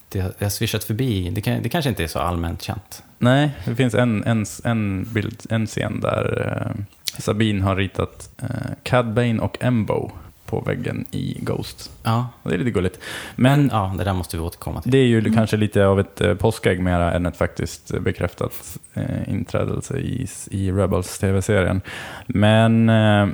det 0.09 0.21
har 0.41 0.49
swishat 0.49 0.85
förbi. 0.85 1.31
Det, 1.31 1.41
kan, 1.41 1.63
det 1.63 1.69
kanske 1.69 1.89
inte 1.89 2.03
är 2.05 2.09
så 2.09 2.19
allmänt 2.19 2.63
känt. 2.63 3.03
Nej, 3.19 3.51
det 3.65 3.77
finns 3.77 3.95
en, 3.95 4.25
en, 4.25 4.45
en, 4.65 5.09
bild, 5.13 5.43
en 5.51 5.67
scen 5.67 6.01
där 6.01 6.53
eh, 6.67 6.83
Sabine 7.19 7.63
har 7.63 7.77
ritat 7.77 8.29
eh, 8.43 8.49
Cad 8.83 9.13
Bane 9.15 9.39
och 9.39 9.57
Embo 9.61 10.11
på 10.55 10.61
väggen 10.61 11.05
i 11.11 11.39
Ghost. 11.41 11.91
Ja, 12.03 12.29
Och 12.43 12.51
det 12.51 12.57
är 12.57 12.59
lite 12.59 12.71
gulligt. 12.71 12.99
men 13.37 13.69
ja, 13.73 13.95
det 13.99 14.05
där 14.05 14.13
måste 14.13 14.37
vi 14.37 14.43
återkomma 14.43 14.81
till. 14.83 14.93
det 14.93 14.99
är 14.99 15.07
ju 15.07 15.33
kanske 15.35 15.57
lite 15.57 15.87
av 15.87 16.01
ett 16.01 16.21
eh, 16.21 16.35
påskägg 16.35 16.81
mera 16.81 17.13
än 17.13 17.27
ett 17.27 17.37
faktiskt 17.37 17.99
bekräftat 18.01 18.79
eh, 18.95 19.29
inträdelse 19.29 19.99
i, 19.99 20.27
i 20.51 20.73
Rebels 20.73 21.19
tv-serien. 21.19 21.81
Men 22.27 22.89
eh, 22.89 23.27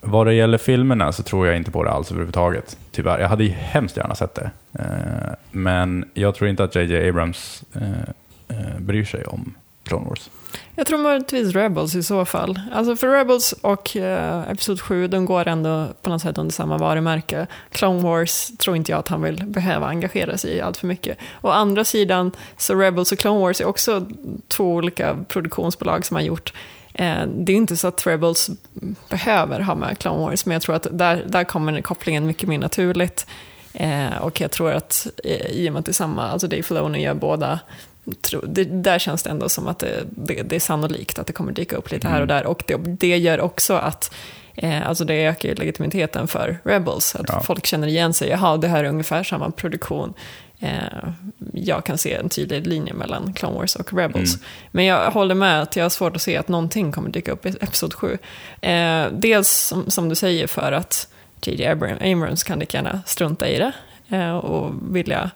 vad 0.00 0.26
det 0.26 0.34
gäller 0.34 0.58
filmerna 0.58 1.12
så 1.12 1.22
tror 1.22 1.46
jag 1.46 1.56
inte 1.56 1.70
på 1.70 1.84
det 1.84 1.90
alls 1.90 2.10
överhuvudtaget. 2.10 2.78
Tyvärr. 2.90 3.18
Jag 3.20 3.28
hade 3.28 3.44
ju 3.44 3.50
hemskt 3.50 3.96
gärna 3.96 4.14
sett 4.14 4.34
det. 4.34 4.50
Eh, 4.78 5.34
men 5.50 6.04
jag 6.14 6.34
tror 6.34 6.50
inte 6.50 6.64
att 6.64 6.74
JJ 6.74 7.08
Abrams 7.08 7.64
eh, 7.74 8.78
bryr 8.78 9.04
sig 9.04 9.24
om 9.24 9.54
Clone 9.90 10.08
Wars. 10.08 10.30
Jag 10.74 10.86
tror 10.86 10.98
möjligtvis 10.98 11.54
Rebels 11.54 11.94
i 11.94 12.02
så 12.02 12.24
fall. 12.24 12.60
Alltså 12.72 12.96
för 12.96 13.08
Rebels 13.08 13.52
och 13.52 13.96
eh, 13.96 14.50
Episod 14.50 14.80
7, 14.80 15.08
de 15.08 15.24
går 15.24 15.48
ändå 15.48 15.86
på 16.02 16.10
något 16.10 16.22
sätt 16.22 16.38
under 16.38 16.52
samma 16.52 16.78
varumärke. 16.78 17.46
Clone 17.70 18.02
Wars 18.02 18.50
tror 18.58 18.76
inte 18.76 18.92
jag 18.92 18.98
att 18.98 19.08
han 19.08 19.22
vill 19.22 19.44
behöva 19.46 19.86
engagera 19.86 20.38
sig 20.38 20.56
i 20.56 20.60
allt 20.60 20.76
för 20.76 20.86
mycket. 20.86 21.18
Å 21.40 21.48
andra 21.48 21.84
sidan, 21.84 22.32
så 22.56 22.74
Rebels 22.74 23.12
och 23.12 23.18
Clone 23.18 23.40
Wars 23.40 23.60
är 23.60 23.64
också 23.64 24.06
två 24.48 24.74
olika 24.74 25.16
produktionsbolag 25.28 26.06
som 26.06 26.14
har 26.14 26.22
gjort 26.22 26.52
eh, 26.94 27.22
det 27.26 27.52
är 27.52 27.56
inte 27.56 27.76
så 27.76 27.88
att 27.88 28.06
Rebels 28.06 28.50
behöver 29.08 29.60
ha 29.60 29.74
med 29.74 29.98
Clone 29.98 30.18
Wars, 30.18 30.46
men 30.46 30.52
jag 30.52 30.62
tror 30.62 30.76
att 30.76 30.86
där, 30.90 31.24
där 31.26 31.44
kommer 31.44 31.80
kopplingen 31.80 32.26
mycket 32.26 32.48
mer 32.48 32.58
naturligt. 32.58 33.26
Eh, 33.72 34.16
och 34.20 34.40
jag 34.40 34.50
tror 34.50 34.72
att 34.72 35.06
eh, 35.24 35.46
i 35.46 35.68
och 35.68 35.72
med 35.72 35.80
att 35.80 35.86
det 35.86 35.90
är 35.90 35.94
samma, 35.94 36.28
alltså 36.28 36.48
Dave 36.48 36.62
Filoni 36.62 37.02
gör 37.02 37.14
båda, 37.14 37.58
det, 38.46 38.64
där 38.64 38.98
känns 38.98 39.22
det 39.22 39.30
ändå 39.30 39.48
som 39.48 39.68
att 39.68 39.78
det, 39.78 40.04
det, 40.10 40.42
det 40.42 40.56
är 40.56 40.60
sannolikt 40.60 41.18
att 41.18 41.26
det 41.26 41.32
kommer 41.32 41.52
dyka 41.52 41.76
upp 41.76 41.90
lite 41.90 42.08
här 42.08 42.20
och 42.20 42.26
där. 42.26 42.46
Och 42.46 42.62
det, 42.66 42.76
det 42.76 43.18
gör 43.18 43.40
också 43.40 43.74
att 43.74 44.14
eh, 44.54 44.88
alltså 44.88 45.04
det 45.04 45.26
ökar 45.26 45.48
ju 45.48 45.54
legitimiteten 45.54 46.28
för 46.28 46.58
Rebels. 46.64 47.14
Att 47.14 47.28
Ja. 47.28 47.42
folk 47.42 47.66
känner 47.66 47.88
igen 47.88 48.12
sig, 48.14 48.28
jaha, 48.28 48.56
det 48.56 48.68
här 48.68 48.84
är 48.84 48.88
ungefär 48.88 49.22
samma 49.22 49.50
produktion. 49.50 50.14
Eh, 50.58 50.70
jag 51.52 51.84
kan 51.84 51.98
se 51.98 52.14
en 52.14 52.28
tydlig 52.28 52.66
linje 52.66 52.94
mellan 52.94 53.32
Clone 53.32 53.54
Wars 53.58 53.76
och 53.76 53.92
Rebels. 53.92 54.34
Mm. 54.34 54.44
Men 54.70 54.84
jag 54.84 55.10
håller 55.10 55.34
med 55.34 55.62
att 55.62 55.76
jag 55.76 55.84
har 55.84 55.90
svårt 55.90 56.16
att 56.16 56.22
se 56.22 56.36
att 56.36 56.48
någonting 56.48 56.92
kommer 56.92 57.10
dyka 57.10 57.32
upp 57.32 57.46
i 57.46 57.48
Episod 57.48 57.94
7. 57.94 58.18
Eh, 58.60 59.06
dels 59.12 59.48
som, 59.48 59.90
som 59.90 60.08
du 60.08 60.14
säger 60.14 60.46
för 60.46 60.72
att 60.72 61.08
J.J. 61.42 61.66
Abram- 61.66 62.12
Abrams 62.12 62.42
kan 62.44 62.58
lika 62.58 62.78
gärna 62.78 63.00
strunta 63.06 63.48
i 63.48 63.58
det 63.58 63.72
eh, 64.16 64.36
och 64.36 64.72
vilja 64.96 65.30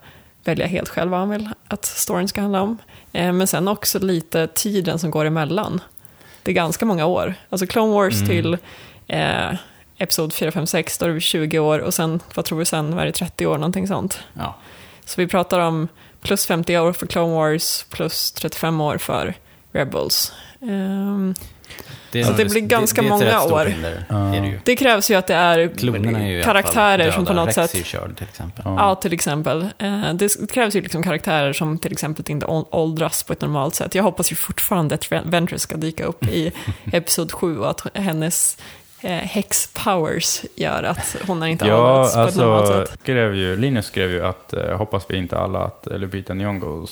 välja 0.45 0.67
helt 0.67 0.89
själv 0.89 1.11
vad 1.11 1.21
han 1.21 1.31
vill 1.31 1.49
att 1.69 1.85
storyn 1.85 2.29
ska 2.29 2.41
handla 2.41 2.61
om. 2.63 2.79
Eh, 3.13 3.33
men 3.33 3.47
sen 3.47 3.69
också 3.69 3.99
lite 3.99 4.47
tiden 4.47 4.99
som 4.99 5.11
går 5.11 5.25
emellan. 5.25 5.81
Det 6.43 6.51
är 6.51 6.55
ganska 6.55 6.87
många 6.87 7.07
år. 7.07 7.35
Alltså 7.51 7.67
Clone 7.67 7.93
Wars 7.93 8.15
Mm. 8.15 8.29
till 8.29 8.59
eh, 9.07 9.55
Episod 9.99 10.33
4, 10.33 10.53
5, 10.53 10.67
6, 10.67 10.99
då 10.99 11.07
är 11.07 11.11
det 11.11 11.21
20 11.21 11.59
år 11.59 11.79
och 11.79 11.95
sen, 11.95 12.21
vad 12.35 12.45
tror 12.45 12.59
vi 12.59 12.65
sen, 12.65 12.95
vad 12.95 13.03
är 13.03 13.07
det, 13.07 13.13
30 13.13 13.47
år, 13.47 13.59
någonting 13.59 13.89
sånt. 13.89 14.19
Ja. 14.33 14.57
Så 15.05 15.21
vi 15.21 15.27
pratar 15.27 15.59
om 15.61 15.89
plus 16.21 16.47
50 16.47 16.79
år 16.79 16.93
för 16.93 17.07
Clone 17.07 17.35
Wars, 17.35 17.87
plus 17.91 18.33
35 18.33 18.81
år 18.81 18.99
för 18.99 19.35
Rebels. 19.73 20.33
Ehm, 20.61 21.35
är 22.21 22.25
Så 22.25 22.33
det 22.33 22.45
blir 22.45 22.61
ganska 22.61 23.03
det, 23.03 23.09
det 23.09 23.11
många 23.11 23.43
år. 23.43 23.65
hinder, 23.67 24.05
Ja. 24.09 24.35
är 24.35 24.41
det 24.41 24.47
ju. 24.47 24.59
Det 24.65 24.77
krävs 24.77 25.11
ju 25.11 25.15
att 25.15 25.27
det 25.27 25.35
är 25.35 25.59
är 25.59 26.27
ju 26.29 26.43
karaktärer 26.43 27.11
som 27.11 27.27
på 27.27 27.33
något 27.33 27.47
Rex 27.59 27.73
sätt... 27.73 27.87
körd 27.87 28.17
till 28.17 28.27
exempel. 28.31 28.63
Ja, 28.67 28.95
till 28.95 29.13
exempel. 29.13 29.63
Eh, 29.79 30.15
Det 30.15 30.51
krävs 30.53 30.75
ju 30.77 30.81
liksom 30.81 31.03
karaktärer 31.03 31.53
som 31.53 31.79
till 31.79 31.93
exempel 31.93 32.25
inte 32.31 32.47
åldras 32.71 33.23
på 33.23 33.33
ett 33.33 33.41
normalt 33.41 33.75
sätt. 33.75 33.95
Jag 33.95 34.03
hoppas 34.03 34.33
ju 34.33 34.37
fortfarande 34.37 34.95
att 34.95 35.13
Ventress 35.13 35.63
ska 35.63 35.77
dyka 35.77 36.05
upp 36.05 36.25
i 36.25 36.53
Episod 36.93 37.33
7 37.33 37.59
och 37.59 37.71
att 37.71 37.87
hennes 37.95 38.59
eh, 39.01 39.11
häx-powers 39.11 40.45
gör 40.55 40.83
att 40.83 41.17
hon 41.27 41.41
har 41.41 41.49
inte 41.49 41.67
Ja, 41.67 41.91
åldrats 41.91 42.15
på 42.15 42.21
ett 42.21 42.37
normalt 42.37 42.69
alltså, 42.71 42.87
sätt. 42.93 43.01
skrev 43.03 43.35
ju, 43.35 43.57
Linus 43.57 43.87
skrev 43.87 44.11
ju 44.11 44.27
att 44.27 44.53
eh, 44.53 44.77
hoppas 44.77 45.05
vi 45.09 45.17
inte 45.17 45.39
alla 45.39 45.59
att 45.59 45.87
Lupita 45.91 46.33
Nyong'o 46.33 46.87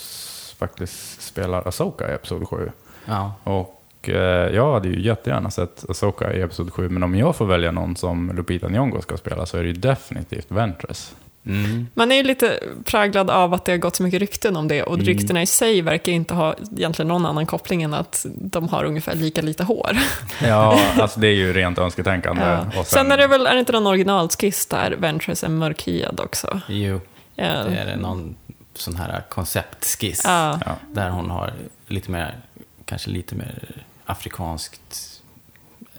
faktiskt 0.59 1.23
spelar 1.23 1.69
Asoka 1.69 2.11
i 2.11 2.15
Episod 2.15 2.49
7. 2.49 2.71
Ja. 3.05 3.35
Och 3.45 3.82
eh, 4.09 4.55
jag 4.55 4.73
hade 4.73 4.89
ju 4.89 5.01
jättegärna 5.03 5.51
sett 5.51 5.91
Asoka 5.91 6.33
i 6.33 6.41
Episod 6.43 6.73
7, 6.73 6.89
men 6.89 7.03
om 7.03 7.15
jag 7.15 7.37
får 7.37 7.47
välja 7.47 7.71
någon 7.71 7.97
som 7.97 8.33
Lupita 8.37 8.69
Nyong'o 8.69 9.01
ska 9.01 9.17
spela 9.17 9.47
så 9.47 9.57
är 9.57 9.63
det 9.63 9.69
ju 9.69 9.75
definitivt 9.75 10.47
Ventress. 10.49 11.15
Mm. 11.47 11.87
Man 11.95 12.13
är 12.13 12.17
ju 12.17 12.23
lite 12.23 12.61
präglad 12.85 13.31
av 13.31 13.55
att 13.55 13.65
det 13.65 13.73
har 13.73 13.77
gått 13.79 13.97
så 13.97 14.03
mycket 14.03 14.21
rykten 14.21 14.57
om 14.57 14.69
det 14.69 14.83
och 14.83 14.95
Mm. 14.95 15.07
ryktena 15.07 15.43
i 15.43 15.47
sig 15.47 15.83
verkar 15.83 16.13
inte 16.13 16.35
ha 16.35 16.55
egentligen 16.77 17.09
någon 17.09 17.27
annan 17.27 17.47
koppling 17.47 17.83
än 17.83 17.95
att 17.95 18.27
de 18.35 18.69
har 18.69 18.85
ungefär 18.85 19.15
lika 19.15 19.43
lite 19.43 19.65
hår. 19.65 19.97
Ja, 20.47 20.81
alltså 21.01 21.21
det 21.21 21.27
är 21.27 21.35
ju 21.35 21.53
rent 21.53 21.79
önsketänkande. 21.79 22.43
Ja. 22.43 22.81
Och 22.81 22.87
Sen 22.87 23.13
är 23.13 23.17
det 23.17 23.27
väl, 23.27 23.47
är 23.47 23.55
det 23.55 23.61
inte 23.61 23.73
någon 23.73 23.87
originalskiss 23.87 24.67
där 24.67 24.91
Ventress 24.99 25.45
är 25.45 25.49
mörkhyad 25.49 26.21
också? 26.21 26.61
Jo, 26.69 27.01
Ja. 27.35 27.45
det 27.45 27.77
är 27.77 27.87
det 27.87 27.97
någon 27.97 28.35
sån 28.75 28.97
här 28.97 29.23
konceptskiss. 29.29 30.23
Ja. 30.25 30.59
Där 30.93 31.11
hon 31.11 31.31
har 31.31 31.53
lite 31.87 32.11
mer, 32.11 32.37
kanske 32.85 33.11
lite 33.11 33.35
mer 33.35 33.69
afrikanskt, 34.07 35.21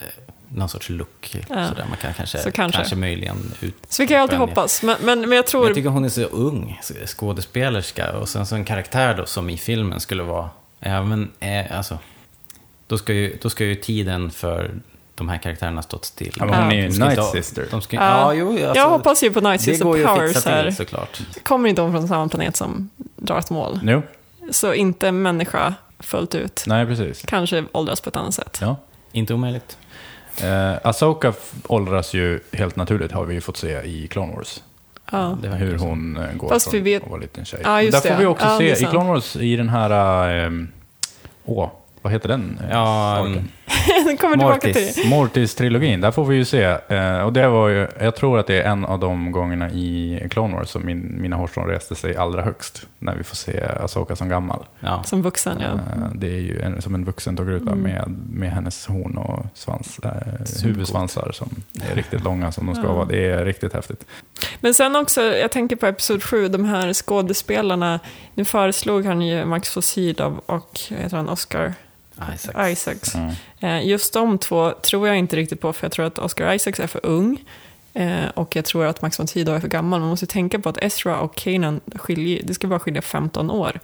eh, 0.01 0.07
någon 0.49 0.69
sorts 0.69 0.89
look. 0.89 1.35
Ja. 1.49 1.67
Sådär. 1.69 1.85
Man 1.89 1.97
kan 2.01 2.13
kanske, 2.13 2.37
Så 2.37 2.51
kanske. 2.51 2.77
kanske 2.77 2.95
möjligen 2.95 3.51
ut... 3.61 3.75
Så 3.89 4.03
vi 4.03 4.07
kan 4.07 4.17
ju 4.17 4.21
alltid 4.21 4.37
hoppas, 4.39 4.83
men, 4.83 4.97
men, 5.01 5.19
men 5.21 5.31
jag 5.31 5.47
tror... 5.47 5.61
Men 5.61 5.67
jag 5.67 5.75
tycker 5.75 5.89
hon 5.89 6.05
är 6.05 6.09
så 6.09 6.21
ung 6.23 6.79
skådespelerska 7.05 8.17
och 8.17 8.29
sen 8.29 8.45
så 8.45 8.55
en 8.55 8.65
karaktär 8.65 9.13
då 9.17 9.25
som 9.25 9.49
i 9.49 9.57
filmen 9.57 9.99
skulle 9.99 10.23
vara, 10.23 10.49
även, 10.79 11.31
eh, 11.39 11.77
alltså, 11.77 11.99
då 12.87 12.97
ska, 12.97 13.13
ju, 13.13 13.37
då 13.41 13.49
ska 13.49 13.65
ju 13.65 13.75
tiden 13.75 14.31
för 14.31 14.71
de 15.15 15.29
här 15.29 15.37
karaktärerna 15.37 15.81
stått 15.81 16.05
still. 16.05 16.33
Ja, 16.39 16.45
hon 16.45 16.71
är 16.71 16.75
ju 16.75 16.89
Night 16.89 17.19
ha- 17.19 17.31
Sister. 17.31 17.67
De 17.71 17.81
ska, 17.81 17.95
Ja. 17.95 18.01
ja, 18.03 18.33
jo, 18.33 18.49
alltså, 18.51 18.75
jag 18.75 18.89
hoppas 18.89 19.23
ju 19.23 19.31
på 19.31 19.41
Night 19.41 19.59
Det 19.59 19.65
Sister 19.65 19.85
går 19.85 19.97
ju 19.97 20.05
att 20.05 20.15
Powers 20.15 20.33
fixa 20.33 20.49
här. 20.49 20.63
till 20.63 20.75
såklart. 20.75 21.19
Kommer 21.43 21.69
inte 21.69 21.81
hon 21.81 21.91
från 21.91 22.07
samma 22.07 22.27
planet 22.27 22.55
som 22.55 22.89
Darth 23.15 23.53
Maul? 23.53 23.79
Jo, 23.83 24.01
Så 24.51 24.73
inte 24.73 25.12
människa 25.12 25.73
fullt 25.99 26.36
ut. 26.36 26.63
nej 26.67 26.86
precis. 26.86 27.21
Kanske 27.27 27.63
åldras 27.71 28.01
på 28.01 28.10
ett 28.10 28.15
annat 28.15 28.34
sätt. 28.34 28.58
Ja. 28.62 28.75
Inte 29.12 29.34
omöjligt. 29.34 29.77
Eh, 30.43 30.73
Asoka 30.84 31.34
åldras 31.67 32.13
ju 32.13 32.39
helt 32.51 32.75
naturligt 32.75 33.12
har 33.12 33.25
vi 33.25 33.34
ju 33.34 33.41
fått 33.41 33.58
se 33.58 33.82
i 33.82 34.08
Clone 34.08 34.36
Wars. 34.36 34.62
Ja. 35.12 35.38
Hur 35.43 35.77
hon 35.77 36.17
eh, 36.17 36.34
går 36.34 36.49
Fast 36.49 36.65
från 36.71 36.84
vi 36.84 36.91
vet- 36.93 37.03
att 37.03 37.10
vara 37.10 37.19
liten 37.21 37.45
tjej. 37.45 37.62
Ja, 37.63 37.82
just 37.82 37.91
Där 38.03 38.10
får 38.10 38.10
det. 38.10 38.19
vi 38.21 38.25
också 38.25 38.45
Ja, 38.45 38.58
se 38.60 38.71
i. 38.84 38.86
Clone 38.89 39.10
Wars, 39.10 39.36
i 39.36 39.56
den 39.56 39.69
här... 39.69 40.45
eh, 40.45 40.51
Åh, 41.45 41.69
vad 42.01 42.13
heter 42.13 42.29
den? 42.29 42.60
Ja, 42.71 43.13
arken? 43.17 43.51
mm, 44.04 44.17
kommer 44.17 44.38
tillbaka 44.38 44.67
Mortis. 44.67 44.95
till. 44.95 45.10
Mortis-trilogin, 45.10 46.02
där 46.02 46.12
får 46.12 46.26
vi 46.26 46.36
ju 46.36 46.45
se. 46.45 46.63
Eh, 46.88 47.19
och 47.19 47.34
det 47.34 47.47
var 47.47 47.67
ju, 47.69 47.88
jag 47.99 48.15
tror 48.15 48.39
att 48.39 48.47
det 48.47 48.62
är 48.62 48.69
en 48.71 48.86
av 48.86 48.99
de 48.99 49.32
gångerna 49.32 49.69
i 49.71 50.28
Clone 50.32 50.56
Wars 50.56 50.69
som 50.69 50.86
min, 50.86 51.21
mina 51.21 51.36
hårstrån 51.36 51.67
reste 51.67 51.95
sig 51.95 52.15
allra 52.15 52.41
högst. 52.41 52.88
När 52.99 53.15
vi 53.15 53.23
får 53.23 53.36
se 53.36 53.62
Asoka 53.63 54.15
som 54.15 54.30
gammal. 54.30 54.65
ja. 54.80 55.04
Som 55.04 55.21
vuxen, 55.21 55.58
ja. 55.62 55.67
Eh, 55.73 56.10
det 56.15 56.28
är 56.28 56.39
ju 56.41 56.62
en, 56.62 56.82
som 56.82 56.95
en 56.95 57.06
vuxen 57.06 57.38
tågruta 57.38 57.71
Mm. 57.71 57.80
med, 57.84 58.15
med 58.30 58.52
hennes 58.52 58.86
horn 58.88 59.17
och 59.17 59.45
svans, 59.54 59.99
eh, 60.04 60.12
huvudsvansar 60.63 61.32
som 61.34 61.49
är 61.91 61.95
riktigt 61.95 62.23
långa 62.23 62.52
som 62.52 62.65
de 62.65 62.76
ska 62.76 62.84
Ja. 62.86 62.93
vara. 62.93 63.06
Det 63.06 63.26
är 63.26 63.45
riktigt 63.45 63.73
häftigt. 63.73 64.06
Men 64.60 64.73
sen 64.73 64.95
också, 64.95 65.21
jag 65.21 65.52
tänker 65.52 65.76
på 65.76 65.86
Episod 65.86 66.23
7, 66.23 66.47
de 66.47 66.65
här 66.65 66.93
skådespelarna. 66.93 67.99
Nu 68.34 68.45
föreslog 68.45 69.06
han 69.06 69.21
ju 69.21 69.45
Max 69.45 69.76
von 69.78 69.82
Sydow 69.84 70.41
och 70.45 70.80
heter 70.89 71.17
han, 71.17 71.30
Oscar 71.30 71.73
Isaac. 72.36 72.69
Isaacs. 72.71 73.15
Mm. 73.15 73.32
Eh, 73.60 73.88
Just 73.88 74.13
de 74.13 74.38
två 74.38 74.71
tror 74.71 75.08
jag 75.08 75.17
inte 75.17 75.36
riktigt 75.36 75.62
på, 75.62 75.73
för 75.73 75.86
jag 75.86 75.91
tror 75.91 76.06
att 76.06 76.19
Oscar 76.19 76.54
Isaacs 76.54 76.80
är 76.80 76.88
för 76.88 77.06
ung. 77.06 77.38
Eh, 77.93 78.26
Och 78.34 78.56
jag 78.56 78.65
tror 78.65 78.86
att 78.86 79.02
Max 79.02 79.19
von 79.19 79.28
Sydow 79.28 79.56
är 79.56 79.60
för 79.60 79.67
gammal. 79.67 79.99
Man 79.99 80.10
måste 80.10 80.26
tänka 80.26 80.60
på 80.60 80.69
att 80.69 80.78
Ezra 80.84 81.19
och 81.19 81.36
Kanan 81.36 81.82
skiljer, 81.95 82.41
det 82.43 82.54
ska 82.54 82.67
bara 82.67 82.80
skilja 82.80 83.02
15 83.02 83.52
år 83.52 83.80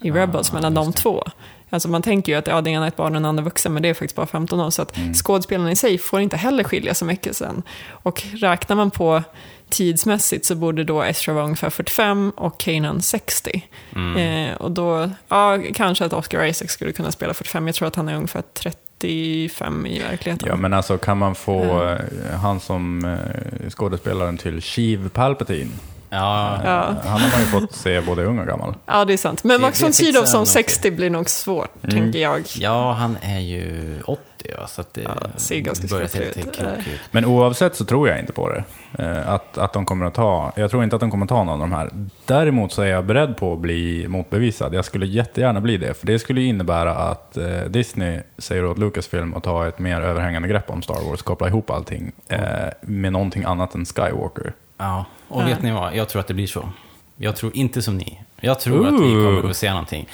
i 0.00 0.10
Ah, 0.10 0.14
Rebels 0.14 0.52
mellan 0.52 0.74
de 0.74 0.90
det. 0.90 0.96
två. 0.98 1.24
Alltså 1.70 1.88
man 1.88 2.02
tänker 2.02 2.32
ju 2.32 2.38
att 2.38 2.46
ja, 2.46 2.60
den 2.60 2.72
ena 2.72 2.84
är 2.84 2.88
ett 2.88 2.96
barn 2.96 3.06
och 3.06 3.12
den 3.22 3.24
andra 3.24 3.44
vuxen, 3.44 3.72
men 3.74 3.82
det 3.82 3.88
är 3.88 3.94
faktiskt 3.94 4.14
bara 4.16 4.26
15 4.26 4.60
år. 4.60 4.70
Så 4.70 4.82
att 4.82 4.96
Mm. 4.96 5.14
skådespelarna 5.14 5.70
i 5.72 5.76
sig 5.76 5.98
får 5.98 6.20
inte 6.20 6.36
heller 6.36 6.64
skilja 6.64 6.94
så 6.94 7.04
mycket 7.04 7.36
sen. 7.36 7.62
Och 7.90 8.22
räknar 8.34 8.76
man 8.76 8.90
på 8.90 9.22
tidsmässigt 9.70 10.44
så 10.46 10.54
borde 10.54 10.84
då 10.84 11.02
Ezra 11.02 11.32
vara 11.32 11.44
ungefär 11.44 11.70
45 11.70 12.30
och 12.36 12.60
Kanan 12.60 13.02
60. 13.02 13.62
Mm. 13.96 14.16
Eh, 14.50 14.56
och 14.56 14.70
då, 14.70 15.10
ja, 15.28 15.58
kanske 15.74 16.04
att 16.04 16.12
Oscar 16.12 16.44
Isaac 16.44 16.68
skulle 16.68 16.92
kunna 16.92 17.12
spela 17.12 17.34
45. 17.34 17.66
Jag 17.66 17.74
tror 17.76 17.88
att 17.88 17.96
han 17.96 18.08
är 18.08 18.14
ungefär 18.16 18.42
35 18.54 19.86
i 19.86 19.98
verkligheten. 19.98 20.48
Ja, 20.48 20.56
men 20.56 20.72
alltså 20.72 20.98
kan 20.98 21.18
man 21.18 21.34
få 21.34 21.62
Mm. 21.62 22.38
han 22.42 22.60
som 22.60 23.04
eh, 23.04 23.70
skådespelaren 23.70 24.38
till 24.38 24.60
Sheev 24.60 25.08
Palpatine? 25.08 25.70
Ja, 26.14 26.60
Ja. 26.64 26.94
Han 27.04 27.20
har 27.20 27.30
man 27.30 27.40
ju 27.40 27.46
fått 27.46 27.72
se 27.72 28.00
både 28.00 28.24
ung 28.24 28.38
och 28.38 28.46
gammal. 28.46 28.74
Ja, 28.86 29.04
det 29.04 29.12
är 29.12 29.16
sant. 29.16 29.44
Men 29.44 29.60
Max 29.60 29.82
von 29.82 29.92
Sydow 29.92 30.24
som 30.24 30.40
nog. 30.40 30.46
60 30.48 30.90
blir 30.90 31.10
nog 31.10 31.28
svårt, 31.30 31.84
Mm. 31.84 31.96
tänker 32.02 32.18
jag. 32.18 32.42
ja, 32.56 32.92
han 32.92 33.16
är 33.22 33.40
ju 33.40 33.94
80, 34.04 34.20
ja, 34.58 34.66
så 34.66 34.80
att 34.80 34.94
det 34.94 35.00
Ja, 35.02 35.10
ser 35.36 35.60
ganska 35.60 35.86
börjar 35.86 36.06
se 36.06 36.18
skräckligt 36.18 36.36
lite 36.46 36.48
ut. 36.50 36.56
krokigt 36.56 36.88
ut. 36.88 37.00
Men 37.10 37.24
oavsett 37.24 37.76
så 37.76 37.84
tror 37.84 38.08
jag 38.08 38.18
inte 38.18 38.32
på 38.32 38.48
det. 38.48 38.64
Eh, 38.98 39.28
Att, 39.28 39.58
att 39.58 39.72
de 39.72 39.84
kommer 39.86 40.06
att 40.06 40.14
ta, 40.14 40.52
jag 40.56 40.70
tror 40.70 40.84
inte 40.84 40.96
att 40.96 41.00
de 41.00 41.10
kommer 41.10 41.24
att 41.24 41.28
ta 41.28 41.44
någon 41.44 41.48
av 41.48 41.58
de 41.58 41.72
här. 41.72 41.90
Däremot 42.26 42.72
så 42.72 42.82
är 42.82 42.86
jag 42.86 43.04
beredd 43.04 43.36
på 43.36 43.52
att 43.52 43.58
bli 43.58 44.08
motbevisad. 44.08 44.74
Jag 44.74 44.84
skulle 44.84 45.06
jättegärna 45.06 45.60
bli 45.60 45.76
det. 45.76 45.94
För 45.94 46.06
det 46.06 46.18
skulle 46.18 46.40
innebära 46.40 46.94
att 46.94 47.36
eh, 47.36 47.60
Disney 47.68 48.20
säger 48.38 48.64
åt 48.64 48.78
Lucasfilm 48.78 49.34
att 49.34 49.42
ta 49.42 49.68
ett 49.68 49.78
mer 49.78 50.00
överhängande 50.00 50.48
grepp 50.48 50.70
om 50.70 50.82
Star 50.82 51.08
Wars. 51.10 51.22
Koppla 51.22 51.48
ihop 51.48 51.70
allting 51.70 52.12
eh, 52.28 52.38
med 52.80 53.12
någonting 53.12 53.44
annat 53.44 53.74
än 53.74 53.84
Skywalker. 53.84 54.52
Ja, 54.78 55.04
och 55.28 55.46
vet 55.46 55.62
ni 55.62 55.70
vad? 55.70 55.96
Jag 55.96 56.08
tror 56.08 56.20
att 56.20 56.26
det 56.26 56.34
blir 56.34 56.46
så. 56.46 56.68
Jag 57.16 57.36
tror 57.36 57.56
inte 57.56 57.82
som 57.82 57.96
ni. 57.98 58.20
Jag 58.40 58.60
tror 58.60 58.86
att 58.86 58.92
vi 58.92 58.98
kommer 58.98 59.38
att 59.38 59.46
få 59.46 59.54
se 59.54 59.70
någonting. 59.70 60.08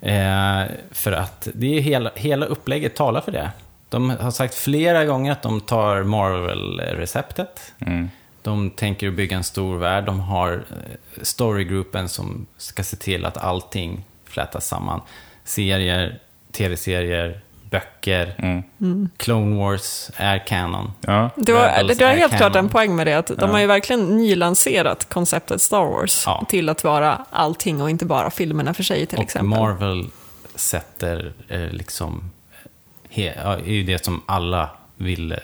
Eh, 0.00 0.62
för 0.90 1.12
att 1.12 1.48
det 1.54 1.76
är 1.76 1.80
hela, 1.80 2.10
hela 2.14 2.46
upplägget 2.46 2.96
talar 2.96 3.20
för 3.20 3.32
det. 3.32 3.50
De 3.88 4.10
har 4.10 4.30
sagt 4.30 4.54
flera 4.54 5.04
gånger 5.04 5.32
att 5.32 5.42
de 5.42 5.60
tar 5.60 6.02
Marvel-receptet. 6.02 7.72
Mm. 7.78 8.10
De 8.42 8.70
tänker 8.70 9.10
bygga 9.10 9.36
en 9.36 9.44
stor 9.44 9.78
värld. 9.78 10.04
De 10.04 10.20
har 10.20 10.52
eh, 10.52 11.22
storygruppen 11.22 12.08
som 12.08 12.46
ska 12.56 12.82
se 12.82 12.96
till 12.96 13.24
att 13.24 13.36
allting 13.36 14.04
flätas 14.24 14.66
samman. 14.66 15.00
Serier, 15.44 16.18
tv-serier, 16.52 17.40
böcker. 17.74 18.34
Mm. 18.78 19.08
Clone 19.16 19.56
Wars 19.56 20.10
är 20.16 20.46
canon. 20.46 20.92
Ja. 21.00 21.30
Det, 21.36 21.52
var, 21.52 21.60
Rebels 21.78 21.98
det 21.98 22.04
har 22.04 22.12
är 22.12 22.16
helt 22.16 22.36
klart 22.36 22.56
en 22.56 22.68
poäng 22.68 22.96
med 22.96 23.06
det, 23.06 23.14
att 23.14 23.26
de 23.26 23.34
Ja. 23.38 23.46
har 23.46 23.58
ju 23.58 23.66
verkligen 23.66 24.16
nylanserat 24.16 25.08
konceptet 25.08 25.62
Star 25.62 25.84
Wars 25.84 26.22
Ja. 26.26 26.46
till 26.48 26.68
att 26.68 26.84
vara 26.84 27.24
allting 27.30 27.82
och 27.82 27.90
inte 27.90 28.04
bara 28.04 28.30
filmerna 28.30 28.74
för 28.74 28.82
sig 28.82 29.06
till 29.06 29.18
och 29.18 29.24
exempel. 29.24 29.48
Marvel 29.60 30.06
sätter 30.54 31.32
eh, 31.48 31.60
liksom, 31.70 32.30
he, 33.10 33.28
är 33.28 33.58
ju 33.66 33.82
det 33.82 34.04
som 34.04 34.22
alla 34.26 34.70
vill 34.96 35.36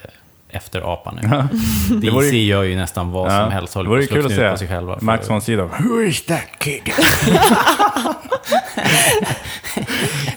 eh, 0.52 0.56
efterapa 0.56 1.12
nu. 1.12 1.28
Ja. 1.30 1.48
Det 2.00 2.10
DC 2.10 2.36
ju- 2.36 2.44
gör 2.46 2.62
ju 2.62 2.76
nästan 2.76 3.10
vad 3.10 3.32
som 3.32 3.52
helst, 3.52 3.72
det 3.72 3.78
håller 3.78 3.90
vore 3.90 3.98
på 4.06 4.14
ju 4.14 4.20
att 4.20 4.26
kul 4.32 4.46
att 4.46 4.52
på 4.52 4.58
sig 4.58 4.68
själva. 4.68 4.98
för- 4.98 5.04
Max 5.04 5.30
von 5.30 5.40
Sydow. 5.40 5.70
Who 5.78 6.02
is 6.02 6.24
that 6.26 6.42
kid? 6.58 6.82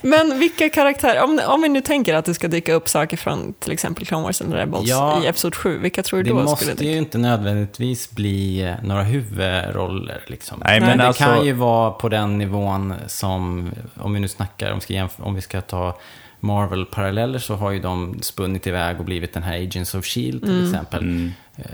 Men 0.02 0.40
vilka 0.40 0.70
karaktärer, 0.70 1.24
om, 1.24 1.40
om 1.48 1.62
vi 1.62 1.70
nu 1.70 1.82
tänker 1.82 2.14
att 2.14 2.26
det 2.26 2.34
ska 2.34 2.48
dyka 2.48 2.74
upp 2.74 2.90
saker 2.90 3.18
från 3.18 3.54
till 3.60 3.72
exempel 3.72 4.06
Clone 4.06 4.24
Wars 4.24 4.42
and 4.42 4.54
Rebels 4.54 4.90
Ja. 4.90 5.22
i 5.24 5.28
Episod 5.28 5.56
7, 5.56 5.78
vilka 5.80 6.04
tror 6.04 6.18
du 6.20 6.24
Det 6.24 6.30
då 6.30 6.36
måste 6.36 6.66
skulle 6.66 6.76
dyka 6.78 6.92
ju 6.92 6.98
inte 6.98 7.18
nödvändigtvis 7.18 8.12
bli 8.12 8.62
eh, 8.64 8.74
några 8.84 9.04
huvudroller. 9.04 10.22
Liksom. 10.28 10.62
Nej, 10.66 10.80
men 10.80 10.98
det 10.98 11.08
alltså- 11.08 11.24
kan 11.24 11.46
ju 11.46 11.52
vara 11.54 11.92
på 11.92 12.10
den 12.10 12.38
nivån 12.38 12.94
som, 13.08 13.72
om 14.00 14.14
vi 14.14 14.20
nu 14.20 14.28
snackar, 14.28 14.72
om 14.72 14.78
vi 14.78 14.82
ska, 14.82 14.94
jämf- 14.94 15.22
om 15.22 15.36
vi 15.36 15.42
ska 15.42 15.62
ta 15.62 15.98
Marvel-paralleller 16.44 17.40
så 17.40 17.56
har 17.56 17.72
ju 17.72 17.80
de 17.80 18.20
spunnit 18.22 18.68
iväg 18.68 19.00
och 19.00 19.06
blivit 19.06 19.34
den 19.34 19.44
här 19.44 19.62
Agents 19.64 19.96
of 19.96 20.06
Shield 20.06 20.42
till 20.44 20.52
Mm. 20.52 20.66
exempel. 20.66 21.04
Mm. 21.04 21.32
eh, 21.56 21.66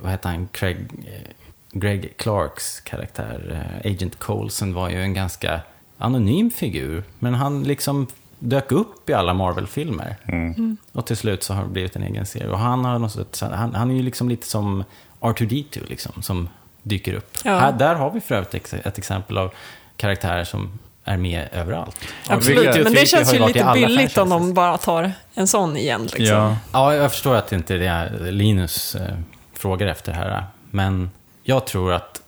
vad 0.00 0.10
heter 0.10 0.28
han, 0.28 0.48
Craig, 0.52 0.76
eh, 1.06 1.30
Greg 1.72 2.16
Clarks 2.16 2.80
karaktär, 2.80 3.68
eh, 3.84 3.90
Agent 3.92 4.18
Coulson, 4.18 4.74
var 4.74 4.90
ju 4.90 5.02
en 5.02 5.14
ganska 5.14 5.60
anonym 5.98 6.50
figur. 6.50 7.04
Men 7.18 7.34
han 7.34 7.62
liksom 7.64 8.06
dök 8.38 8.72
upp 8.72 9.10
i 9.10 9.12
alla 9.12 9.34
Marvel-filmer. 9.34 10.16
Mm. 10.24 10.76
Och 10.92 11.06
till 11.06 11.16
slut 11.16 11.42
så 11.42 11.54
har 11.54 11.62
det 11.62 11.68
blivit 11.68 11.96
en 11.96 12.02
egen 12.02 12.26
serie. 12.26 12.48
Och 12.48 12.58
han, 12.58 12.84
har 12.84 12.98
något 12.98 13.40
han, 13.40 13.74
han 13.74 13.90
är 13.90 13.94
ju 13.94 14.02
liksom 14.02 14.28
lite 14.28 14.46
som 14.46 14.84
R2D2 15.20 15.88
liksom, 15.88 16.22
som 16.22 16.48
dyker 16.82 17.14
upp. 17.14 17.36
Ja. 17.44 17.58
Här, 17.58 17.72
där 17.72 17.94
har 17.94 18.10
vi 18.10 18.20
för 18.20 18.34
övrigt 18.34 18.72
ett 18.74 18.98
exempel 18.98 19.38
av 19.38 19.52
karaktärer 19.96 20.44
som 20.44 20.78
är 21.06 21.16
med 21.16 21.48
överallt. 21.52 21.96
Absolut, 22.28 22.58
Vilket 22.58 22.84
men 22.84 22.92
det 22.92 23.06
känns 23.06 23.34
ju 23.34 23.46
lite 23.46 23.70
billigt 23.74 24.18
om 24.18 24.28
de 24.28 24.54
bara 24.54 24.78
tar 24.78 25.12
en 25.34 25.46
sån 25.46 25.76
igen. 25.76 26.02
Liksom. 26.02 26.24
Ja. 26.26 26.56
Ja, 26.72 26.94
jag 26.94 27.12
förstår 27.12 27.34
att 27.34 27.52
inte 27.52 27.76
det 27.76 27.86
är 27.86 28.30
Linus 28.30 28.94
eh, 28.94 29.14
frågar 29.54 29.86
efter 29.86 30.12
det 30.12 30.18
här. 30.18 30.44
Men 30.70 31.10
jag 31.42 31.66
tror 31.66 31.92
att 31.92 32.20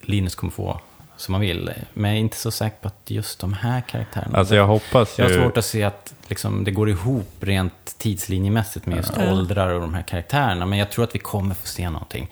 Linus 0.00 0.34
kommer 0.34 0.50
få 0.50 0.80
som 1.16 1.34
han 1.34 1.40
vill. 1.40 1.70
Men 1.94 2.10
jag 2.10 2.16
är 2.16 2.20
inte 2.20 2.36
så 2.36 2.50
säker 2.50 2.76
på 2.80 2.88
att 2.88 3.02
just 3.06 3.38
de 3.40 3.52
här 3.52 3.80
karaktärerna... 3.80 4.38
Alltså 4.38 4.54
jag 4.54 4.66
hoppas 4.66 5.18
ju... 5.18 5.22
jag 5.22 5.30
har 5.30 5.42
svårt 5.42 5.56
att 5.56 5.64
se 5.64 5.84
att 5.84 6.14
liksom, 6.28 6.64
det 6.64 6.70
går 6.70 6.90
ihop 6.90 7.34
rent 7.40 7.98
tidslinjemässigt 7.98 8.86
med 8.86 8.96
just 8.96 9.12
Ja. 9.16 9.32
åldrar 9.32 9.68
och 9.68 9.80
de 9.80 9.94
här 9.94 10.02
karaktärerna. 10.02 10.66
Men 10.66 10.78
jag 10.78 10.90
tror 10.90 11.04
att 11.04 11.14
vi 11.14 11.18
kommer 11.18 11.54
få 11.54 11.66
se 11.66 11.90
någonting. 11.90 12.30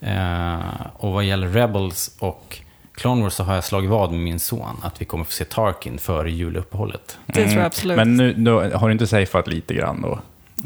Eh, 0.00 0.60
och 0.96 1.12
vad 1.12 1.24
gäller 1.24 1.48
Rebels 1.48 2.10
och 2.18 2.60
Clone 2.94 3.22
Wars 3.22 3.32
så 3.34 3.44
har 3.44 3.54
jag 3.54 3.64
slagit 3.64 3.90
vad 3.90 4.10
med 4.10 4.20
min 4.20 4.40
son 4.40 4.80
att 4.82 5.00
vi 5.00 5.04
kommer 5.04 5.24
få 5.24 5.32
se 5.32 5.44
Tarkin 5.44 5.98
före 5.98 6.30
juluppehållet. 6.30 7.18
Det 7.26 7.32
tror 7.44 7.56
jag 7.56 7.64
absolut. 7.66 7.96
Men 7.96 8.16
nu 8.16 8.32
då, 8.32 8.60
har 8.62 8.88
du 8.88 8.92
inte 8.92 9.06
safeat 9.06 9.46
lite 9.46 9.74
grann 9.74 10.02
då? 10.02 10.18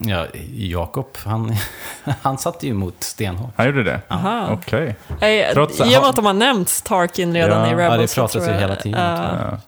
Ja, 0.04 0.26
Jakob, 0.56 1.06
han, 1.24 1.54
han 2.22 2.38
satte 2.38 2.66
ju 2.66 2.72
emot 2.72 2.94
stenhårt. 3.02 3.50
Han 3.56 3.66
gjorde 3.66 3.82
det? 3.82 4.00
Aha. 4.08 4.48
Okej. 4.52 4.96
Nej, 5.20 5.50
Trots- 5.54 5.80
I 5.80 5.82
och 5.96 6.00
med 6.00 6.10
att 6.10 6.16
de 6.16 6.24
har 6.26 6.32
nämnt 6.32 6.84
Tarkin 6.84 7.34
redan 7.34 7.60
Ja. 7.60 7.66
i 7.66 7.70
Ja, 7.70 7.78
Rebels. 7.78 8.00
det 8.00 8.08
så 8.08 8.20
pratas 8.20 8.48
ju 8.48 8.52
hela 8.52 8.76
tiden. 8.76 9.00
Ja. 9.00 9.22
Ja. 9.50 9.58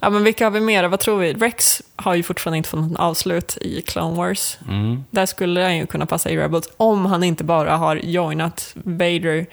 ja, 0.00 0.10
men 0.10 0.24
vilka 0.24 0.44
har 0.46 0.50
vi 0.50 0.60
mer? 0.60 0.84
Vad 0.88 1.00
tror 1.00 1.18
vi? 1.18 1.32
Rex 1.32 1.82
har 1.96 2.14
ju 2.14 2.22
fortfarande 2.22 2.56
inte 2.56 2.68
fått 2.68 2.80
något 2.80 2.98
avslut 3.00 3.58
i 3.60 3.80
Clone 3.82 4.16
Wars. 4.16 4.58
Mm. 4.68 5.04
Där 5.10 5.26
skulle 5.26 5.60
han 5.62 5.76
ju 5.76 5.86
kunna 5.86 6.06
passa 6.06 6.30
i 6.30 6.36
Rebels 6.36 6.68
om 6.76 7.06
han 7.06 7.24
inte 7.24 7.44
bara 7.44 7.76
har 7.76 7.96
joinat 7.96 8.70
Vader 8.74 9.46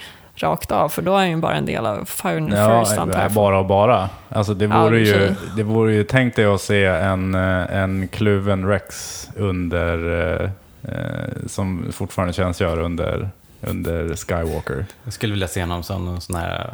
rakt 0.43 0.71
av, 0.71 0.89
för 0.89 1.01
då 1.01 1.11
är 1.13 1.17
han 1.17 1.29
ju 1.29 1.35
bara 1.37 1.55
en 1.55 1.65
del 1.65 1.85
av 1.85 2.05
Fire 2.05 2.37
and 2.37 2.53
Ja, 2.53 2.85
First 2.85 2.97
antar 2.97 3.21
jag. 3.21 3.31
bara 3.31 3.59
och 3.59 3.65
bara. 3.65 4.09
Alltså 4.29 4.53
det 4.53 4.65
Ja, 4.65 4.83
vore, 4.83 5.05
för 5.05 5.19
ju, 5.19 5.35
det 5.55 5.63
vore 5.63 5.93
ju, 5.93 6.03
tänk 6.03 6.35
dig 6.35 6.45
att 6.45 6.61
se 6.61 6.85
en, 6.85 7.35
eh, 7.35 7.77
en 7.77 8.07
kluven 8.07 8.67
Rex 8.67 9.29
under, 9.35 9.97
eh, 10.41 10.49
eh, 10.93 11.29
som 11.47 11.85
fortfarande 11.91 12.33
tjänstgör 12.33 12.79
under, 12.79 13.29
under 13.61 14.15
Skywalker. 14.15 14.85
Jag 15.03 15.13
skulle 15.13 15.31
vilja 15.33 15.47
se 15.47 15.61
honom 15.61 15.83
som 15.83 16.05
någon 16.05 16.21
sån 16.21 16.35
här 16.35 16.73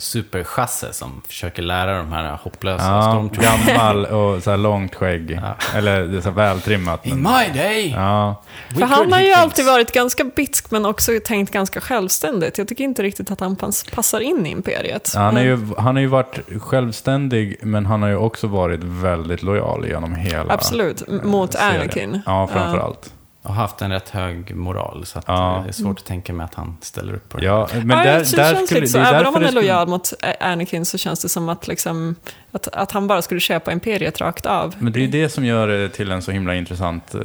superchasse 0.00 0.92
som 0.92 1.22
försöker 1.28 1.62
lära 1.62 1.96
de 1.98 2.12
här 2.12 2.38
hopplösa 2.42 2.84
Ja, 2.86 3.02
stormtroopers. 3.02 3.66
gammal 3.66 4.06
och 4.06 4.42
så 4.42 4.50
här 4.50 4.56
långt 4.56 4.94
skägg. 4.94 5.40
Eller 5.74 6.02
det 6.02 6.16
är 6.16 6.20
så 6.20 6.28
här 6.28 6.36
vältrimmat. 6.36 7.06
In 7.06 7.16
my 7.22 7.58
day! 7.60 7.90
Ja, 7.96 8.42
För 8.74 8.82
han 8.86 9.12
har 9.12 9.20
ju 9.20 9.32
alltid 9.32 9.66
varit 9.66 9.92
ganska 9.92 10.24
bitsk 10.24 10.70
men 10.70 10.86
också 10.86 11.12
tänkt 11.24 11.52
ganska 11.52 11.80
självständigt. 11.80 12.58
Jag 12.58 12.68
tycker 12.68 12.84
inte 12.84 13.02
riktigt 13.02 13.30
att 13.30 13.40
han 13.40 13.56
pass- 13.56 13.84
passar 13.94 14.20
in 14.20 14.46
i 14.46 14.50
Imperiet. 14.50 15.12
han, 15.14 15.26
är 15.26 15.32
Men- 15.32 15.44
ju, 15.44 15.66
han 15.78 15.94
har 15.96 16.00
ju 16.00 16.06
varit 16.06 16.38
självständig, 16.62 17.56
men 17.62 17.86
han 17.86 18.02
har 18.02 18.08
ju 18.08 18.16
också 18.16 18.46
varit 18.46 18.80
väldigt 18.82 19.42
lojal 19.42 19.86
genom 19.88 20.14
hela 20.14 20.52
Absolut, 20.54 21.08
mot 21.24 21.52
serien. 21.52 21.80
Anakin. 21.80 22.20
Ja, 22.26 22.48
framför 22.52 22.78
allt. 22.78 23.12
Och 23.42 23.54
haft 23.54 23.82
en 23.82 23.90
rätt 23.90 24.08
hög 24.08 24.54
moral, 24.56 25.06
så 25.06 25.18
att 25.18 25.24
Ja. 25.28 25.56
eh, 25.56 25.62
det 25.62 25.68
är 25.68 25.72
svårt 25.72 25.98
att 25.98 26.04
tänka 26.04 26.32
mig 26.32 26.44
att 26.44 26.54
han 26.54 26.76
ställer 26.80 27.12
upp 27.14 27.28
på 27.28 27.38
det. 27.38 27.44
Ja, 27.46 27.68
men 27.72 27.90
ja, 27.98 28.04
där, 28.04 28.18
det 28.18 28.36
där 28.36 28.54
känns 28.54 28.70
skulle... 28.70 28.86
så. 28.88 28.98
är 28.98 29.02
Även 29.14 29.26
om 29.26 29.34
han 29.34 29.42
är 29.42 29.46
skulle- 29.48 29.60
lojal 29.60 29.88
mot 29.88 30.12
Ä- 30.22 30.36
Anakin 30.40 30.84
så 30.84 30.98
känns 30.98 31.22
det 31.22 31.28
som 31.28 31.48
att, 31.48 31.68
liksom, 31.68 32.14
att, 32.52 32.68
att 32.68 32.92
han 32.92 33.06
bara 33.06 33.22
skulle 33.22 33.40
köpa 33.40 33.72
Imperiet 33.72 34.20
rakt 34.20 34.46
av. 34.46 34.74
Men 34.78 34.92
det 34.92 34.98
är 34.98 35.00
ju 35.00 35.06
det 35.06 35.28
som 35.28 35.44
gör 35.44 35.68
det 35.68 35.88
till 35.88 36.10
en 36.10 36.22
så 36.22 36.30
himla 36.30 36.54
intressant, 36.54 37.14
eh, 37.14 37.20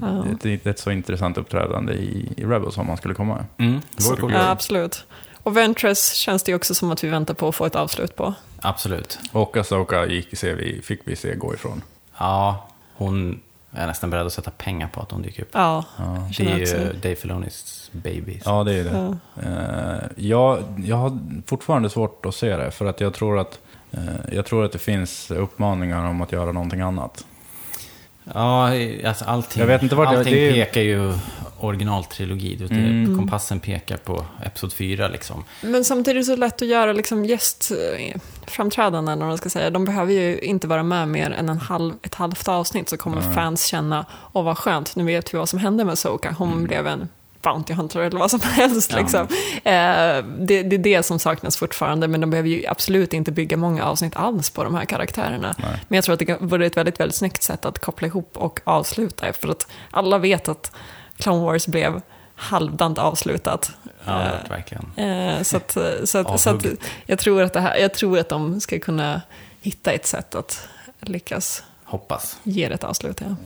Ja. 0.00 0.24
ett, 0.50 0.66
ett 0.66 0.78
så 0.78 0.90
intressant 0.90 1.38
uppträdande 1.38 1.92
i, 1.92 2.32
i 2.36 2.44
Rebels 2.44 2.78
om 2.78 2.86
man 2.86 2.96
skulle 2.96 3.14
komma. 3.14 3.44
Mm, 3.58 3.80
det 3.96 4.04
vore 4.08 4.20
coolt. 4.20 4.34
Ja, 4.34 4.48
absolut. 4.50 5.04
Och 5.42 5.56
Ventress 5.56 6.12
känns 6.12 6.42
det 6.42 6.50
ju 6.52 6.56
också 6.56 6.74
som 6.74 6.90
att 6.90 7.04
vi 7.04 7.08
väntar 7.08 7.34
på 7.34 7.48
att 7.48 7.54
få 7.54 7.66
ett 7.66 7.74
avslut 7.76 8.16
på. 8.16 8.34
Absolut. 8.62 9.18
Och 9.32 9.56
Asoka 9.56 10.06
gick, 10.06 10.38
se, 10.38 10.54
vi, 10.54 10.80
fick 10.82 11.00
vi 11.04 11.16
se 11.16 11.34
gå 11.34 11.54
ifrån. 11.54 11.82
Ja, 12.18 12.68
hon 12.94 13.40
är 13.76 13.86
nästan 13.86 14.10
beredd 14.10 14.26
att 14.26 14.32
sätta 14.32 14.50
pengar 14.50 14.88
på 14.88 15.00
att 15.00 15.10
hon 15.10 15.22
dyker 15.22 15.42
upp. 15.42 15.48
Ja, 15.52 15.84
Det 16.28 16.34
känner 16.34 16.50
är 16.52 16.58
jag 16.58 16.68
ju 16.68 16.92
Dave 16.92 17.14
Filonis 17.16 17.90
baby. 17.92 18.40
Ja, 18.44 18.64
det 18.64 18.72
är 18.74 18.84
det. 18.84 18.90
Ja. 19.34 19.42
Eh, 19.42 20.00
jag, 20.16 20.58
jag 20.84 20.96
har 20.96 21.18
fortfarande 21.46 21.90
svårt 21.90 22.26
att 22.26 22.34
se 22.34 22.56
det, 22.56 22.70
för 22.70 22.86
att 22.86 23.00
jag 23.00 23.14
tror 23.14 23.38
att, 23.38 23.58
eh, 23.90 24.00
jag 24.32 24.46
tror 24.46 24.64
att 24.64 24.72
det 24.72 24.78
finns 24.78 25.30
uppmaningar 25.30 26.06
om 26.08 26.20
att 26.20 26.32
göra 26.32 26.52
någonting 26.52 26.80
annat. 26.80 27.26
Ja, 28.34 28.70
alltså 29.08 29.24
allting, 29.24 29.60
Jag 29.60 29.66
vet 29.66 29.82
inte 29.82 29.94
vart 29.94 30.08
allting 30.08 30.34
det 30.34 30.48
är- 30.48 30.52
pekar 30.64 30.80
ju 30.80 31.12
originaltrilogi. 31.60 32.54
Du 32.56 32.62
vet, 32.64 32.70
Mm. 32.72 33.16
Kompassen 33.18 33.60
pekar 33.60 33.96
på 33.96 34.24
Episod 34.44 34.72
4 34.72 35.08
liksom. 35.08 35.44
Men 35.62 35.84
samtidigt 35.84 36.08
är 36.16 36.18
det 36.18 36.24
så 36.24 36.36
lätt 36.36 36.62
att 36.62 36.68
göra 36.68 36.92
liksom 36.92 37.24
gästframträdanden, 37.24 39.18
vad 39.18 39.28
man 39.28 39.38
ska 39.38 39.48
säga. 39.48 39.70
De 39.70 39.84
behöver 39.84 40.12
ju 40.12 40.38
inte 40.38 40.66
vara 40.66 40.82
med 40.82 41.08
mer 41.08 41.30
än 41.30 41.48
en 41.48 41.58
halv, 41.58 41.94
ett 42.02 42.14
halvt 42.14 42.48
avsnitt 42.48 42.88
så 42.88 42.96
kommer 42.96 43.20
fans 43.34 43.64
känna, 43.66 44.04
åh 44.32 44.44
vad 44.44 44.58
skönt, 44.58 44.96
nu 44.96 45.04
vet 45.04 45.34
vi 45.34 45.38
vad 45.38 45.48
som 45.48 45.58
hände 45.58 45.84
med 45.84 45.98
Soka. 45.98 46.34
Hon 46.38 46.64
blev 46.64 46.86
en 46.86 47.08
Bounty 47.46 47.74
Hunter 47.74 48.00
eller 48.00 48.18
vad 48.18 48.30
som 48.30 48.40
helst. 48.44 48.92
Ja. 48.92 48.98
Liksom. 48.98 49.20
Eh, 49.56 50.24
det, 50.38 50.62
det 50.62 50.76
är 50.76 50.78
det 50.78 51.02
som 51.02 51.18
saknas 51.18 51.56
fortfarande, 51.56 52.08
men 52.08 52.20
de 52.20 52.30
behöver 52.30 52.48
ju 52.48 52.66
absolut 52.66 53.12
inte 53.12 53.32
bygga 53.32 53.56
många 53.56 53.84
avsnitt 53.84 54.16
alls 54.16 54.50
på 54.50 54.64
de 54.64 54.74
här 54.74 54.84
karaktärerna. 54.84 55.54
Nej. 55.58 55.80
Men 55.88 55.96
jag 55.96 56.04
tror 56.04 56.12
att 56.12 56.18
det 56.26 56.36
vore 56.40 56.66
ett 56.66 56.76
väldigt, 56.76 57.00
väldigt 57.00 57.14
snyggt 57.16 57.42
sätt 57.42 57.64
att 57.64 57.78
koppla 57.78 58.06
ihop 58.08 58.36
och 58.36 58.60
avsluta, 58.64 59.32
för 59.32 59.48
att 59.48 59.66
alla 59.90 60.18
vet 60.18 60.48
att 60.48 60.72
Clone 61.16 61.44
Wars 61.44 61.66
blev 61.66 62.00
halvdant 62.34 62.98
avslutat. 62.98 63.72
Ja, 64.04 64.22
Eh, 64.22 64.50
verkligen. 64.50 64.92
Eh, 64.96 65.42
så 65.42 65.56
att, 65.56 65.70
så 66.04 66.18
att, 66.18 66.40
så 66.40 66.50
att 66.50 66.66
jag, 67.06 67.18
tror 67.18 67.42
att 67.42 67.52
det 67.52 67.60
här, 67.60 67.76
jag 67.76 67.94
tror 67.94 68.18
att 68.18 68.28
de 68.28 68.60
ska 68.60 68.78
kunna 68.78 69.22
hitta 69.60 69.92
ett 69.92 70.06
sätt 70.06 70.34
att 70.34 70.68
lyckas 71.00 71.62
Hoppas. 71.84 72.38
ge 72.42 72.68
det 72.68 72.74
ett 72.74 72.84
avslut. 72.84 73.20
Ja. 73.20 73.36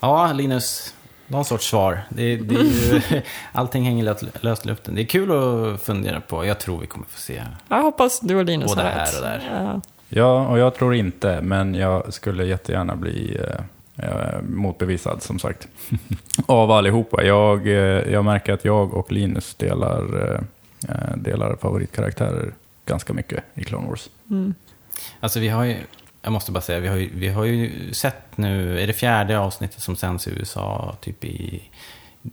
Ja, 0.00 0.32
Linus. 0.32 0.94
Någon 1.30 1.44
sorts 1.44 1.66
svar. 1.66 2.00
Det, 2.08 2.36
det 2.36 2.54
är 2.54 2.64
ju, 3.12 3.22
allting 3.52 3.84
hänger 3.84 4.04
löst, 4.04 4.24
löst 4.40 4.64
i 4.64 4.68
luften. 4.68 4.94
Det 4.94 5.02
är 5.02 5.06
kul 5.06 5.30
att 5.30 5.82
fundera 5.82 6.20
på. 6.20 6.44
Jag 6.46 6.58
tror 6.58 6.78
vi 6.80 6.86
kommer 6.86 7.06
få 7.06 7.18
se. 7.18 7.42
Jag 7.68 7.82
hoppas 7.82 8.20
du 8.20 8.36
och 8.36 8.44
Linus 8.44 8.74
Både 8.74 8.82
har 8.82 8.90
här 8.90 9.06
rätt. 9.06 9.16
och 9.16 9.22
där. 9.22 9.50
Ja. 9.52 9.80
Ja, 10.12 10.46
och 10.46 10.58
jag 10.58 10.74
tror 10.74 10.94
inte, 10.94 11.40
men 11.40 11.74
jag 11.74 12.14
skulle 12.14 12.44
jättegärna 12.46 12.96
bli 12.96 13.38
eh, 13.96 14.08
eh, 14.08 14.42
motbevisad 14.42 15.22
som 15.22 15.38
sagt. 15.38 15.68
Av 16.46 16.70
allihopa. 16.70 17.22
Jag, 17.24 17.66
eh, 17.66 18.12
jag 18.12 18.24
märker 18.24 18.52
att 18.52 18.64
jag 18.64 18.94
och 18.94 19.12
Linus 19.12 19.54
delar, 19.54 20.30
eh, 20.32 20.40
eh, 20.88 21.16
delar 21.16 21.56
favoritkaraktärer 21.56 22.52
ganska 22.86 23.12
mycket 23.12 23.44
i 23.54 23.64
Clone 23.64 23.88
Wars. 23.88 24.10
Mm. 24.30 24.54
Alltså 25.20 25.40
vi 25.40 25.48
har 25.48 25.64
ju, 25.64 25.76
jag 26.22 26.32
måste 26.32 26.52
bara 26.52 26.60
säga, 26.60 26.80
vi 26.80 26.88
har 26.88 26.96
ju, 26.96 27.10
vi 27.14 27.28
har 27.28 27.44
ju 27.44 27.92
sett 27.94 28.36
nu, 28.36 28.80
är 28.80 28.86
det 28.86 28.92
fjärde 28.92 29.38
avsnittet 29.38 29.82
som 29.82 29.96
sänds 29.96 30.28
i 30.28 30.30
USA 30.30 30.96
typ 31.00 31.24
i, 31.24 31.62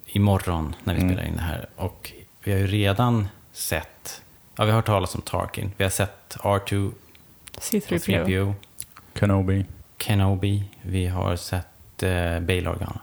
imorgon 0.06 0.76
när 0.84 0.94
vi 0.94 1.02
Mm. 1.02 1.14
spelar 1.14 1.30
in 1.30 1.36
det 1.36 1.42
här. 1.42 1.66
Och 1.76 2.12
vi 2.44 2.52
har 2.52 2.60
ju 2.60 2.68
redan 2.68 3.28
sett, 3.54 4.22
ja 4.56 4.64
vi 4.66 4.72
har 4.72 4.76
hört 4.76 4.86
talas 4.86 5.16
om 5.16 5.22
Tarkin, 5.22 5.72
vi 5.78 5.84
har 5.84 5.92
sett 5.92 6.36
R2, 6.40 6.92
C3PO. 7.58 8.26
3PO, 8.26 8.54
Kenobi. 9.20 9.66
Kenobi, 10.00 10.64
vi 10.82 11.08
har 11.08 11.36
sett 11.36 12.04
eh, 12.04 12.40
Bail 12.40 12.68
Organa. 12.68 13.00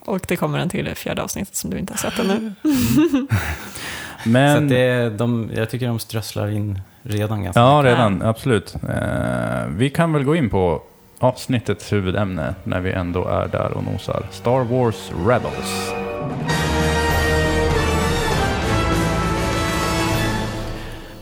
Och 0.00 0.20
det 0.28 0.36
kommer 0.36 0.58
en 0.58 0.68
till 0.68 0.88
i 0.88 0.94
fjärde 0.94 1.22
avsnittet 1.22 1.56
som 1.56 1.70
du 1.70 1.78
inte 1.78 1.92
har 1.92 1.98
sett 2.10 2.18
ännu. 2.18 2.52
Så 4.22 4.28
Men... 4.28 4.64
att 4.64 4.68
det, 4.70 5.10
de, 5.10 5.50
jag 5.54 5.70
tycker 5.70 5.86
de 5.86 5.98
strösslar 5.98 6.48
in 6.50 6.80
redan 7.02 7.42
ganska 7.44 7.60
Ja, 7.60 7.82
mycket. 7.82 7.98
redan. 7.98 8.22
Absolut. 8.22 8.74
Eh, 8.88 9.66
vi 9.76 9.90
kan 9.90 10.12
väl 10.12 10.24
gå 10.24 10.36
in 10.36 10.50
på 10.50 10.82
avsnittets 11.18 11.92
huvudämne 11.92 12.54
när 12.64 12.80
vi 12.80 12.92
ändå 12.92 13.24
är 13.24 13.48
där 13.48 13.72
och 13.72 13.84
nosar. 13.84 14.22
Star 14.30 14.64
Wars 14.64 15.10
Rebels. 15.26 15.92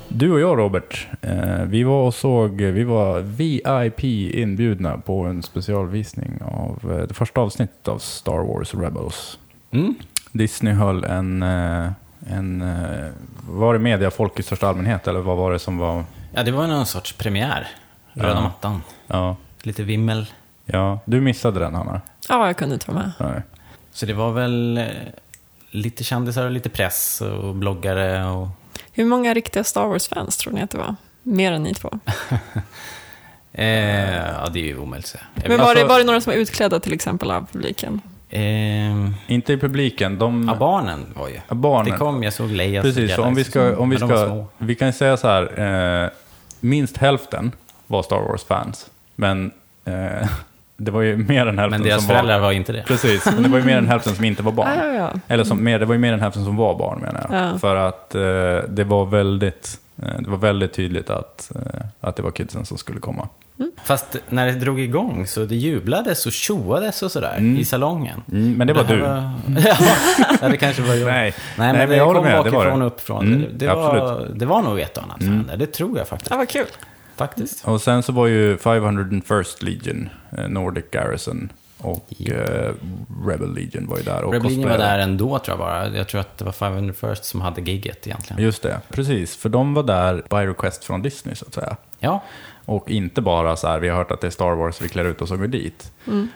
Du 0.08 0.32
och 0.32 0.40
jag 0.40 0.58
Robert, 0.58 1.06
eh, 1.22 1.62
vi 1.66 1.82
var 1.82 2.06
och 2.06 2.14
såg, 2.14 2.60
vi 2.60 2.84
var 2.84 3.20
VIP 3.20 4.04
inbjudna 4.34 4.98
på 4.98 5.24
en 5.24 5.42
specialvisning 5.42 6.40
av 6.44 6.92
eh, 6.92 7.06
det 7.08 7.14
första 7.14 7.40
avsnittet 7.40 7.88
av 7.88 7.98
Star 7.98 8.38
Wars 8.38 8.74
Rebels. 8.74 9.38
Mm. 9.70 9.94
Disney 10.32 10.72
höll 10.74 11.04
en, 11.04 11.42
eh, 11.42 11.90
en 12.30 12.62
eh, 12.62 13.10
var 13.48 13.72
det 13.72 13.78
mediafolk 13.78 14.38
i 14.38 14.42
största 14.42 14.68
allmänhet 14.68 15.06
eller 15.08 15.20
vad 15.20 15.36
var 15.36 15.52
det 15.52 15.58
som 15.58 15.78
var? 15.78 16.04
Ja, 16.34 16.42
det 16.42 16.50
var 16.50 16.66
någon 16.66 16.86
sorts 16.86 17.12
premiär. 17.12 17.68
Röda 18.12 18.34
Ja. 18.34 18.40
mattan. 18.40 18.82
Ja, 19.06 19.36
Lite 19.62 19.82
vimmel. 19.82 20.26
ja. 20.64 20.98
du 21.04 21.20
missade 21.20 21.60
den 21.60 21.74
Hanna. 21.74 22.00
Ja, 22.28 22.46
jag 22.46 22.56
kunde 22.56 22.74
inte 22.74 22.90
vara 22.90 22.98
med. 23.02 23.12
Nej. 23.32 23.42
Så 23.92 24.06
det 24.06 24.12
var 24.12 24.32
väl 24.32 24.78
eh, 24.78 24.84
lite 25.70 26.04
kändisar 26.04 26.44
och 26.44 26.50
lite 26.50 26.68
press 26.68 27.20
och 27.20 27.54
bloggare 27.54 28.24
och... 28.26 28.48
Hur 28.92 29.04
många 29.04 29.34
riktiga 29.34 29.64
Star 29.64 29.86
Wars-fans 29.86 30.36
tror 30.36 30.52
ni 30.52 30.62
att 30.62 30.70
det 30.70 30.78
var? 30.78 30.96
Mer 31.22 31.52
än 31.52 31.62
ni 31.62 31.74
två. 31.74 31.90
Eh, 33.52 34.16
ja, 34.16 34.48
det 34.52 34.58
är 34.60 34.64
ju 34.64 34.78
omöjligt 34.78 35.04
att 35.06 35.10
säga. 35.10 35.24
Men 35.34 35.50
var, 35.50 35.56
det, 35.58 35.64
alltså- 35.70 35.86
var 35.86 35.98
det 35.98 36.04
några 36.04 36.20
som 36.20 36.30
var 36.32 36.38
utklädda 36.38 36.80
till 36.80 36.92
exempel 36.92 37.30
av 37.30 37.46
publiken? 37.52 38.00
Eh, 38.30 39.10
Inte 39.26 39.52
i 39.52 39.56
publiken, 39.56 40.18
de... 40.18 40.48
ja, 40.48 40.54
barnen 40.54 41.06
var 41.14 41.28
ju. 41.28 41.40
barnen. 41.48 41.92
Det 41.92 41.98
kom, 41.98 42.22
jag 42.22 42.32
såg 42.32 42.50
Leia. 42.50 42.82
Precis, 42.82 43.14
så 43.14 43.22
om 43.22 43.34
vi 43.34 43.44
ska, 43.44 43.76
om 43.76 43.90
vi 43.90 43.96
ska, 43.96 44.44
vi 44.58 44.74
kan 44.74 44.92
säga 44.92 45.16
så 45.16 45.28
här. 45.28 46.04
Eh, 46.04 46.10
minst 46.60 46.96
hälften 46.96 47.52
var 47.86 48.02
Star 48.02 48.20
Wars-fans. 48.20 48.90
Men 49.16 49.50
eh, 49.84 50.28
det 50.76 50.90
var 50.90 51.02
ju 51.02 51.16
mer 51.16 51.46
än 51.46 51.58
hälften 51.58 51.80
Men 51.80 51.88
deras 51.88 52.00
som 52.00 52.08
föräldrar 52.08 52.38
var... 52.38 52.46
var 52.46 52.52
inte 52.52 52.72
det. 52.72 52.82
Precis, 52.86 53.26
men 53.26 53.42
det 53.42 53.48
var 53.48 53.58
ju 53.58 53.64
mer 53.64 53.78
än 53.78 53.86
hälften 53.86 54.14
som 54.14 54.24
inte 54.24 54.42
var 54.42 54.52
barn. 54.52 54.68
Ja, 54.78 54.86
ja, 54.86 54.94
ja. 54.94 55.20
Eller 55.28 55.44
som, 55.44 55.64
mer, 55.64 55.78
det 55.78 55.86
var 55.86 55.94
ju 55.94 56.00
mer 56.00 56.12
än 56.12 56.20
hälften 56.20 56.44
som 56.44 56.56
var 56.56 56.78
barn 56.78 57.00
menar 57.00 57.26
jag. 57.30 57.52
Ja. 57.52 57.58
För 57.58 57.76
att 57.76 58.14
eh, 58.14 58.20
det, 58.68 58.84
var 58.84 59.06
väldigt, 59.06 59.80
eh, 60.02 60.20
det 60.20 60.30
var 60.30 60.38
väldigt 60.38 60.72
tydligt 60.72 61.10
att, 61.10 61.52
eh, 61.54 61.80
att 62.00 62.16
det 62.16 62.22
var 62.22 62.30
kidsen 62.30 62.64
som 62.64 62.78
skulle 62.78 63.00
komma. 63.00 63.28
Fast 63.84 64.16
när 64.28 64.46
det 64.46 64.52
drog 64.52 64.80
igång 64.80 65.26
så 65.26 65.44
det 65.44 65.54
jublades 65.56 66.26
och 66.26 66.32
tjoades 66.32 67.02
och 67.02 67.12
sådär 67.12 67.56
i 67.58 67.64
salongen. 67.64 68.22
Mm, 68.32 68.52
men 68.54 68.66
det 68.66 68.72
var 68.72 68.84
här 68.84 68.96
du. 68.96 69.00
Var... 69.02 69.32
ja, 70.42 70.48
det 70.48 70.56
kanske 70.56 70.82
var 70.82 70.94
jag. 70.94 71.06
Nej. 71.06 71.22
Nej, 71.22 71.34
men, 71.56 71.66
Nej, 71.66 71.78
men 71.78 71.88
det 71.88 71.96
jag 71.96 72.06
håller 72.06 72.20
kom 72.20 72.24
med, 72.28 72.32
det 72.44 72.50
var 72.50 72.50
bakifrån 72.50 72.78
det. 72.78 72.86
och 72.86 72.92
uppifrån. 72.92 73.26
Mm, 73.26 73.40
det, 73.40 73.66
det, 73.66 73.74
var, 73.74 73.96
absolut. 73.96 74.38
det 74.38 74.46
var 74.46 74.62
nog 74.62 74.80
ett 74.80 74.96
och 74.96 75.02
annat 75.02 75.20
där, 75.48 75.56
det 75.56 75.66
tror 75.66 75.98
jag 75.98 76.08
faktiskt. 76.08 76.30
Ja, 76.30 76.36
vad 76.36 76.48
kul. 76.48 76.66
faktiskt. 77.16 77.68
Och 77.68 77.80
sen 77.82 78.02
så 78.02 78.12
var 78.12 78.26
ju 78.26 78.56
501st 78.56 79.64
Legion, 79.64 80.08
eh, 80.38 80.48
Nordic 80.48 80.84
Garrison 80.90 81.48
och 81.78 82.06
Ja. 82.08 82.34
eh, 82.34 82.72
Rebel 83.26 83.54
Legion 83.54 83.86
var 83.86 83.96
ju 83.96 84.02
där 84.02 84.22
och 84.22 84.32
Rebel 84.32 84.50
Legion 84.50 84.68
var 84.70 84.78
där 84.78 84.98
ändå 84.98 85.38
tror 85.38 85.52
jag 85.52 85.58
bara. 85.58 85.88
Jag 85.88 86.08
tror 86.08 86.20
att 86.20 86.38
det 86.38 86.44
var 86.44 86.52
500 86.52 86.94
First 87.00 87.24
som 87.24 87.40
hade 87.40 87.60
gigget 87.60 88.06
egentligen. 88.06 88.42
Just 88.42 88.62
det, 88.62 88.80
precis. 88.88 89.36
För 89.36 89.48
de 89.48 89.74
var 89.74 89.82
där 89.82 90.14
by 90.14 90.36
request 90.50 90.84
från 90.84 91.02
Disney 91.02 91.34
så 91.34 91.46
att 91.46 91.54
säga. 91.54 91.76
Ja, 91.98 92.22
Och 92.68 92.90
inte 92.90 93.20
bara 93.20 93.56
så 93.56 93.68
här, 93.68 93.78
vi 93.80 93.88
har 93.88 93.96
hört 93.96 94.10
att 94.10 94.20
det 94.20 94.26
är 94.26 94.30
Star 94.30 94.54
Wars, 94.54 94.82
vi 94.82 94.88
klär 94.88 95.04
ut 95.04 95.22
oss 95.22 95.30
och 95.30 95.38
går 95.38 95.46
dit. 95.46 95.92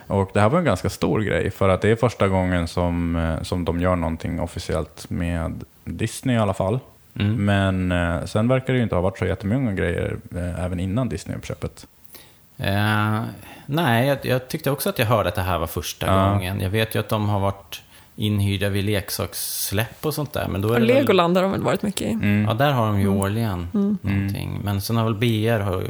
Och 0.07 0.29
det 0.33 0.39
här 0.41 0.49
var 0.49 0.59
en 0.59 0.65
ganska 0.65 0.89
stor 0.89 1.19
grej, 1.21 1.51
för 1.51 1.69
att 1.69 1.81
det 1.81 1.89
är 1.89 1.95
första 1.95 2.27
gången 2.27 2.67
som, 2.67 3.15
eh, 3.15 3.41
som 3.41 3.65
de 3.65 3.81
gör 3.81 3.95
någonting 3.95 4.39
officiellt 4.39 5.09
med 5.09 5.63
Disney 5.85 6.35
i 6.35 6.39
alla 6.39 6.53
fall. 6.53 6.79
Mm. 7.19 7.45
Men 7.45 7.91
eh, 7.91 8.25
sen 8.25 8.47
verkar 8.47 8.73
det 8.73 8.77
ju 8.77 8.83
inte 8.83 8.95
ha 8.95 9.01
varit 9.01 9.17
så 9.17 9.25
jättemånga 9.25 9.71
grejer 9.73 10.17
eh, 10.35 10.65
även 10.65 10.79
innan 10.79 11.09
Disney-uppköpet. 11.09 11.87
Eh, 12.57 13.21
nej, 13.65 14.07
jag, 14.07 14.17
jag 14.25 14.47
tyckte 14.47 14.71
också 14.71 14.89
att 14.89 14.99
jag 14.99 15.05
hörde 15.05 15.29
att 15.29 15.35
det 15.35 15.41
här 15.41 15.59
var 15.59 15.67
första 15.67 16.05
Ja. 16.07 16.29
gången. 16.29 16.59
Jag 16.61 16.69
vet 16.69 16.95
ju 16.95 16.99
att 16.99 17.09
de 17.09 17.29
har 17.29 17.39
varit 17.39 17.81
inhyrda 18.15 18.69
vid 18.69 18.83
leksakssläpp 18.85 20.05
och 20.05 20.13
sånt 20.13 20.33
där. 20.33 20.47
Men 20.47 20.61
då 20.61 20.67
är 20.67 20.73
Och 20.73 20.79
det 20.81 20.87
väl, 20.87 20.95
Legoland 20.95 21.37
har 21.37 21.43
de 21.43 21.51
väl 21.51 21.61
varit 21.61 21.81
mycket 21.81 22.01
i. 22.01 22.11
Mm. 22.11 22.45
Ja, 22.47 22.53
där 22.53 22.71
har 22.71 22.85
de 22.87 22.99
ju 22.99 23.07
årligen 23.07 23.67
någonting. 23.71 24.59
Men 24.63 24.81
sen 24.81 24.97
har 24.97 25.03
väl 25.03 25.15
BR 25.15 25.59
har 25.59 25.81
ju 25.81 25.87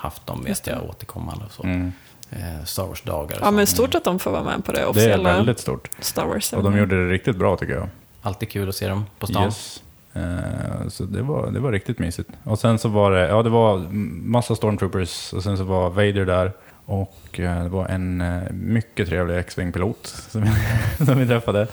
haft 0.00 0.26
dem, 0.26 0.44
vet 0.44 0.66
jag, 0.66 0.84
återkommande 0.88 1.44
och 1.44 1.52
så. 1.52 1.62
Mm. 1.62 1.92
Eh, 2.30 2.64
Star 2.64 2.86
Wars-dagar 2.86 3.38
Ja, 3.40 3.50
men 3.50 3.66
stort 3.66 3.94
att 3.94 4.04
de 4.04 4.18
får 4.18 4.30
vara 4.30 4.44
med 4.44 4.64
på 4.64 4.72
det 4.72 4.78
Det 4.78 4.82
är 4.84 4.88
officiella 4.88 5.36
väldigt 5.36 5.58
stort. 5.60 5.90
Star 6.00 6.26
Wars. 6.26 6.52
Och 6.52 6.62
de 6.62 6.78
gjorde 6.78 7.04
det 7.06 7.12
riktigt 7.12 7.36
bra 7.36 7.56
tycker 7.56 7.74
jag. 7.74 7.88
Alltid 8.22 8.50
kul 8.50 8.68
att 8.68 8.74
se 8.74 8.88
dem 8.88 9.06
på 9.18 9.26
stan. 9.26 9.44
Yes. 9.44 9.82
Eh, 10.12 10.88
Så 10.88 11.04
det 11.04 11.22
var, 11.22 11.50
det 11.50 11.60
var 11.60 11.72
riktigt 11.72 11.98
mysigt. 11.98 12.30
Och 12.44 12.58
sen 12.58 12.78
så 12.78 12.88
var 12.88 13.10
det, 13.10 13.28
ja 13.28 13.42
det 13.42 13.50
var 13.50 13.78
massa 14.24 14.54
stormtroopers 14.56 15.32
och 15.32 15.42
sen 15.42 15.56
så 15.56 15.64
var 15.64 15.90
Vader 15.90 16.24
där. 16.26 16.52
Och 16.84 17.40
eh, 17.40 17.62
det 17.62 17.68
var 17.68 17.86
en 17.86 18.20
eh, 18.20 18.42
mycket 18.50 19.08
trevlig 19.08 19.38
X-Wing-pilot 19.38 19.96
som, 20.30 20.42
vi- 20.98 21.06
som 21.06 21.18
vi 21.18 21.26
träffade. 21.26 21.66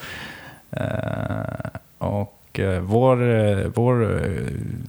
Och 1.98 2.60
vår, 2.82 3.16
vår, 3.68 4.20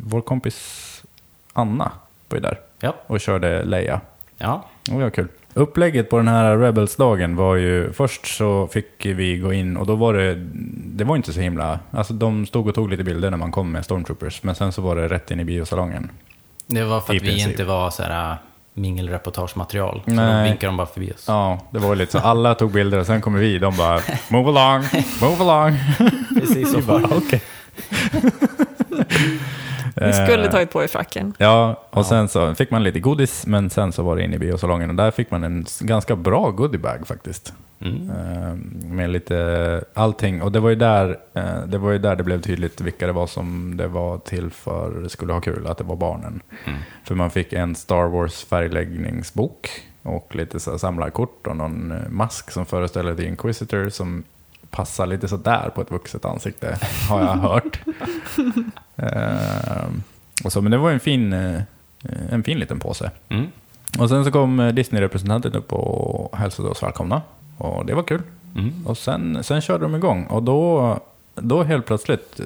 vår 0.04 0.22
kompis 0.22 0.86
Anna 1.54 1.92
var 2.30 2.38
ju 2.38 2.42
där 2.42 2.60
Ja. 2.82 2.96
och 3.08 3.20
körde 3.20 3.64
Leia. 3.64 4.02
ja. 4.38 4.66
Och 4.92 4.98
det 4.98 5.04
var 5.04 5.10
kul. 5.10 5.28
Upplägget 5.54 6.10
på 6.10 6.18
den 6.18 6.28
här 6.28 6.58
Rebels-dagen 6.58 7.36
var 7.36 7.56
ju, 7.56 7.94
först 7.94 8.38
så 8.38 8.68
fick 8.68 9.06
vi 9.06 9.38
gå 9.38 9.54
in 9.54 9.78
och 9.78 9.86
då 9.86 9.96
var 9.96 10.14
det, 10.14 10.36
det 10.96 11.04
var 11.04 11.16
inte 11.16 11.34
så 11.34 11.40
himla, 11.40 11.80
alltså 11.92 12.14
de 12.14 12.46
stod 12.46 12.68
och 12.68 12.76
tog 12.76 12.90
lite 12.90 13.04
bilder 13.04 13.30
när 13.30 13.38
man 13.38 13.52
kom 13.52 13.72
med 13.72 13.86
Stormtroopers, 13.86 14.44
men 14.44 14.56
sen 14.56 14.72
så 14.72 14.82
var 14.82 14.96
det 14.96 15.08
rätt 15.08 15.32
in 15.32 15.40
i 15.40 15.44
biosalongen. 15.46 16.12
Det 16.68 16.84
var 16.84 17.02
för 17.02 17.14
I 17.14 17.18
att 17.18 17.24
vi 17.24 17.28
princip. 17.28 17.50
inte 17.52 17.64
var 17.64 17.90
så 17.90 18.04
här 18.04 18.32
äh, 18.32 18.38
mingelreportagematerial. 18.74 20.02
Så 20.06 20.14
Nej. 20.14 20.44
de 20.44 20.44
vinkade 20.50 20.66
de 20.68 20.78
bara 20.78 20.88
förbi 20.88 21.12
oss. 21.12 21.26
Ja, 21.28 21.60
det 21.72 21.80
var 21.80 21.96
lite 21.96 22.12
så, 22.12 22.18
alla 22.20 22.56
tog 22.56 22.72
bilder 22.72 23.00
och 23.00 23.06
sen 23.06 23.22
kommer 23.22 23.40
vi, 23.40 23.60
de 23.60 23.78
bara 23.78 24.00
move 24.30 24.50
along, 24.50 24.84
move 25.22 25.44
along. 25.44 25.78
Precis 26.40 26.72
så 26.72 26.82
bara 26.82 27.04
okej. 27.18 27.42
Ni 30.02 30.14
skulle 30.14 30.46
Eh, 30.46 30.52
tagit 30.52 30.72
på 30.72 30.84
er 30.84 30.88
fracken. 30.88 31.34
Ja, 31.38 31.84
och 31.90 32.06
sen 32.06 32.28
så 32.28 32.56
fick 32.56 32.72
man 32.72 32.84
lite 32.84 33.00
godis, 33.00 33.46
men 33.48 33.70
sen 33.70 33.92
så 33.92 34.04
var 34.04 34.16
det 34.16 34.24
in 34.24 34.34
i 34.34 34.40
biosalongen 34.40 34.90
och 34.90 34.96
där 34.96 35.12
fick 35.12 35.32
man 35.32 35.44
en 35.44 35.66
ganska 35.80 36.16
bra 36.16 36.52
goodiebag 36.52 37.08
faktiskt. 37.08 37.54
Mm. 37.82 38.10
Eh, 38.10 38.54
Med 38.90 39.10
lite 39.10 39.84
allting. 39.94 40.42
Och 40.42 40.52
det 40.52 40.60
var, 40.60 40.70
ju 40.70 40.76
där, 40.76 41.18
eh, 41.34 41.62
det 41.68 41.78
var 41.78 41.92
ju 41.92 41.98
där 41.98 42.16
det 42.16 42.24
blev 42.24 42.42
tydligt 42.42 42.82
vilka 42.82 43.08
det 43.08 43.14
var 43.14 43.28
som 43.28 43.78
det 43.78 43.88
var 43.88 44.18
till 44.18 44.50
för 44.50 45.08
skulle 45.08 45.34
ha 45.34 45.42
kul, 45.42 45.68
att 45.68 45.78
det 45.78 45.84
var 45.84 45.96
barnen. 45.96 46.42
Mm. 46.66 46.80
För 47.04 47.16
man 47.16 47.30
fick 47.30 47.54
en 47.54 47.76
Star 47.76 48.08
Wars 48.08 48.44
färgläggningsbok 48.46 49.70
och 50.04 50.36
lite 50.36 50.60
så 50.60 50.80
samlarkort 50.80 51.48
och 51.48 51.58
någon 51.58 51.94
mask 52.10 52.52
som 52.52 52.66
föreställer 52.66 53.16
The 53.16 53.26
Inquisitor 53.28 53.90
som 53.90 54.24
passar 54.70 55.06
lite 55.06 55.28
sådär 55.28 55.72
på 55.76 55.82
ett 55.82 55.92
vuxet 55.92 56.26
ansikte, 56.26 56.78
har 57.10 57.20
jag 57.22 57.28
hört. 57.28 57.80
Eh, 59.04 59.88
och 60.44 60.52
så, 60.52 60.62
men 60.62 60.72
det 60.72 60.78
var 60.78 60.92
en 60.92 61.00
fin, 61.00 61.34
eh, 61.34 61.62
en 62.32 62.44
fin 62.44 62.60
liten 62.60 62.80
påse. 62.80 63.12
Mm. 63.30 63.48
Och 64.00 64.10
sen 64.10 64.26
så 64.26 64.32
kom 64.32 64.60
eh, 64.60 64.68
Disney-representanten 64.74 65.54
upp 65.54 65.74
och 65.74 66.38
hälsade 66.38 66.70
oss 66.70 66.84
välkomna. 66.84 67.22
Och 67.58 67.86
det 67.86 67.94
var 67.94 68.04
kul. 68.04 68.22
Mm. 68.56 68.88
Och 68.88 68.98
sen, 68.98 69.44
sen 69.44 69.62
körde 69.62 69.84
de 69.84 69.96
igång. 69.96 70.26
Och 70.26 70.44
då, 70.44 71.00
då 71.36 71.64
helt 71.64 71.86
plötsligt 71.86 72.40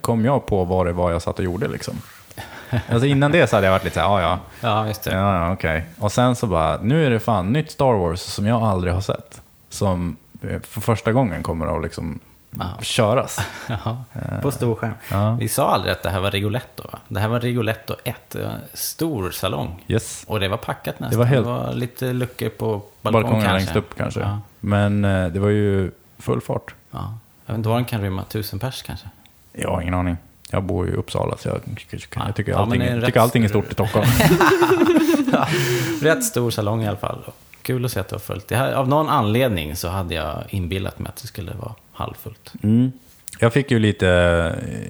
kom 0.00 0.24
jag 0.24 0.46
på 0.46 0.64
vad 0.64 0.86
det 0.86 0.92
var 0.92 1.10
jag 1.10 1.22
satt 1.22 1.38
och 1.38 1.44
gjorde. 1.44 1.68
Liksom. 1.68 1.94
Alltså 2.88 3.06
innan 3.06 3.32
det 3.32 3.46
så 3.46 3.56
hade 3.56 3.66
jag 3.66 3.72
varit 3.72 3.84
lite 3.84 3.94
så 3.94 4.00
här, 4.00 4.20
ja 4.20 4.20
ja, 4.20 4.38
Ja, 4.68 4.86
just 4.86 5.02
det. 5.02 5.14
ja, 5.14 5.34
ja 5.46 5.52
okej. 5.52 5.84
Och 5.98 6.12
sen 6.12 6.36
så 6.36 6.46
bara, 6.46 6.78
nu 6.82 7.06
är 7.06 7.10
det 7.10 7.20
fan 7.20 7.52
nytt 7.52 7.70
Star 7.70 7.92
Wars 7.92 8.20
som 8.20 8.46
jag 8.46 8.62
aldrig 8.62 8.92
har 8.94 9.00
sett. 9.00 9.40
Som 9.68 10.16
för 10.62 10.80
första 10.80 11.12
gången 11.12 11.42
kommer 11.42 11.76
att 11.76 11.82
liksom 11.82 12.18
Ja. 12.50 12.64
köras. 12.82 13.38
Jaha, 13.68 13.96
på 14.42 14.50
stor 14.50 14.74
skärm. 14.74 14.94
Ja. 15.10 15.36
Vi 15.40 15.48
sa 15.48 15.70
aldrig 15.74 15.92
att 15.92 16.02
det 16.02 16.10
här 16.10 16.20
var 16.20 16.30
Rigoletto, 16.30 16.82
va? 16.92 16.98
Det 17.08 17.20
här 17.20 17.28
var 17.28 17.40
Rigoletto 17.40 17.94
1, 18.04 18.16
det 18.30 18.38
var 18.38 18.50
en 18.50 18.60
stor 18.74 19.30
salong. 19.30 19.84
Yes. 19.88 20.24
Och 20.28 20.40
det 20.40 20.48
var 20.48 20.56
packat 20.56 21.00
nästan. 21.00 21.10
Det 21.10 21.16
var 21.16 21.24
helt- 21.24 21.44
det 21.46 21.50
var 21.52 21.72
lite 21.74 22.12
luckor 22.12 22.48
på 22.48 22.82
balkongen 23.02 23.22
Balkongen 23.22 23.42
kanske. 23.46 23.58
längst 23.58 23.76
upp 23.76 23.96
kanske. 23.96 24.20
Ja. 24.20 24.40
Men 24.60 25.04
eh, 25.04 25.26
det 25.28 25.38
var 25.40 25.48
ju 25.48 25.90
full 26.18 26.40
fart. 26.40 26.74
ja. 26.90 27.18
Jag 27.46 27.52
vet 27.54 27.58
inte 27.58 27.68
vad 27.68 27.78
den 27.78 27.84
kan 27.84 28.00
rymma, 28.00 28.24
tusen 28.24 28.58
pers 28.58 28.82
kanske. 28.82 29.06
Jag 29.52 29.70
har 29.70 29.80
ingen 29.82 29.94
aning. 29.94 30.16
Jag 30.50 30.62
bor 30.62 30.88
i 30.88 30.92
Uppsala 30.92 31.36
så 31.36 31.48
jag, 31.48 31.60
jag 31.66 32.34
tycker, 32.34 32.52
Ja, 32.52 32.58
allting, 32.58 32.82
är 32.82 32.86
tycker 32.94 33.00
rätt- 33.06 33.16
allting 33.22 33.44
är 33.44 33.48
stort 33.48 33.70
i 33.70 33.72
Stockholm. 33.72 34.06
Rätt 36.02 36.24
stor 36.24 36.50
salong 36.50 36.82
i 36.82 36.88
alla 36.88 36.96
fall. 36.96 37.24
Kul 37.62 37.84
att 37.84 37.92
se 37.92 38.00
att 38.00 38.08
det 38.08 38.14
var 38.14 38.20
fullt. 38.20 38.48
Det 38.48 38.56
här, 38.56 38.72
av 38.72 38.88
någon 38.88 39.08
anledning 39.08 39.76
så 39.76 39.88
hade 39.88 40.14
jag 40.14 40.42
inbillat 40.48 40.98
mig 40.98 41.08
att 41.08 41.16
det 41.16 41.26
skulle 41.28 41.52
vara 41.52 41.74
halvfullt. 41.96 42.52
Mm. 42.62 42.92
Jag 43.40 43.52
fick 43.52 43.70
ju 43.70 43.78
lite, 43.78 44.06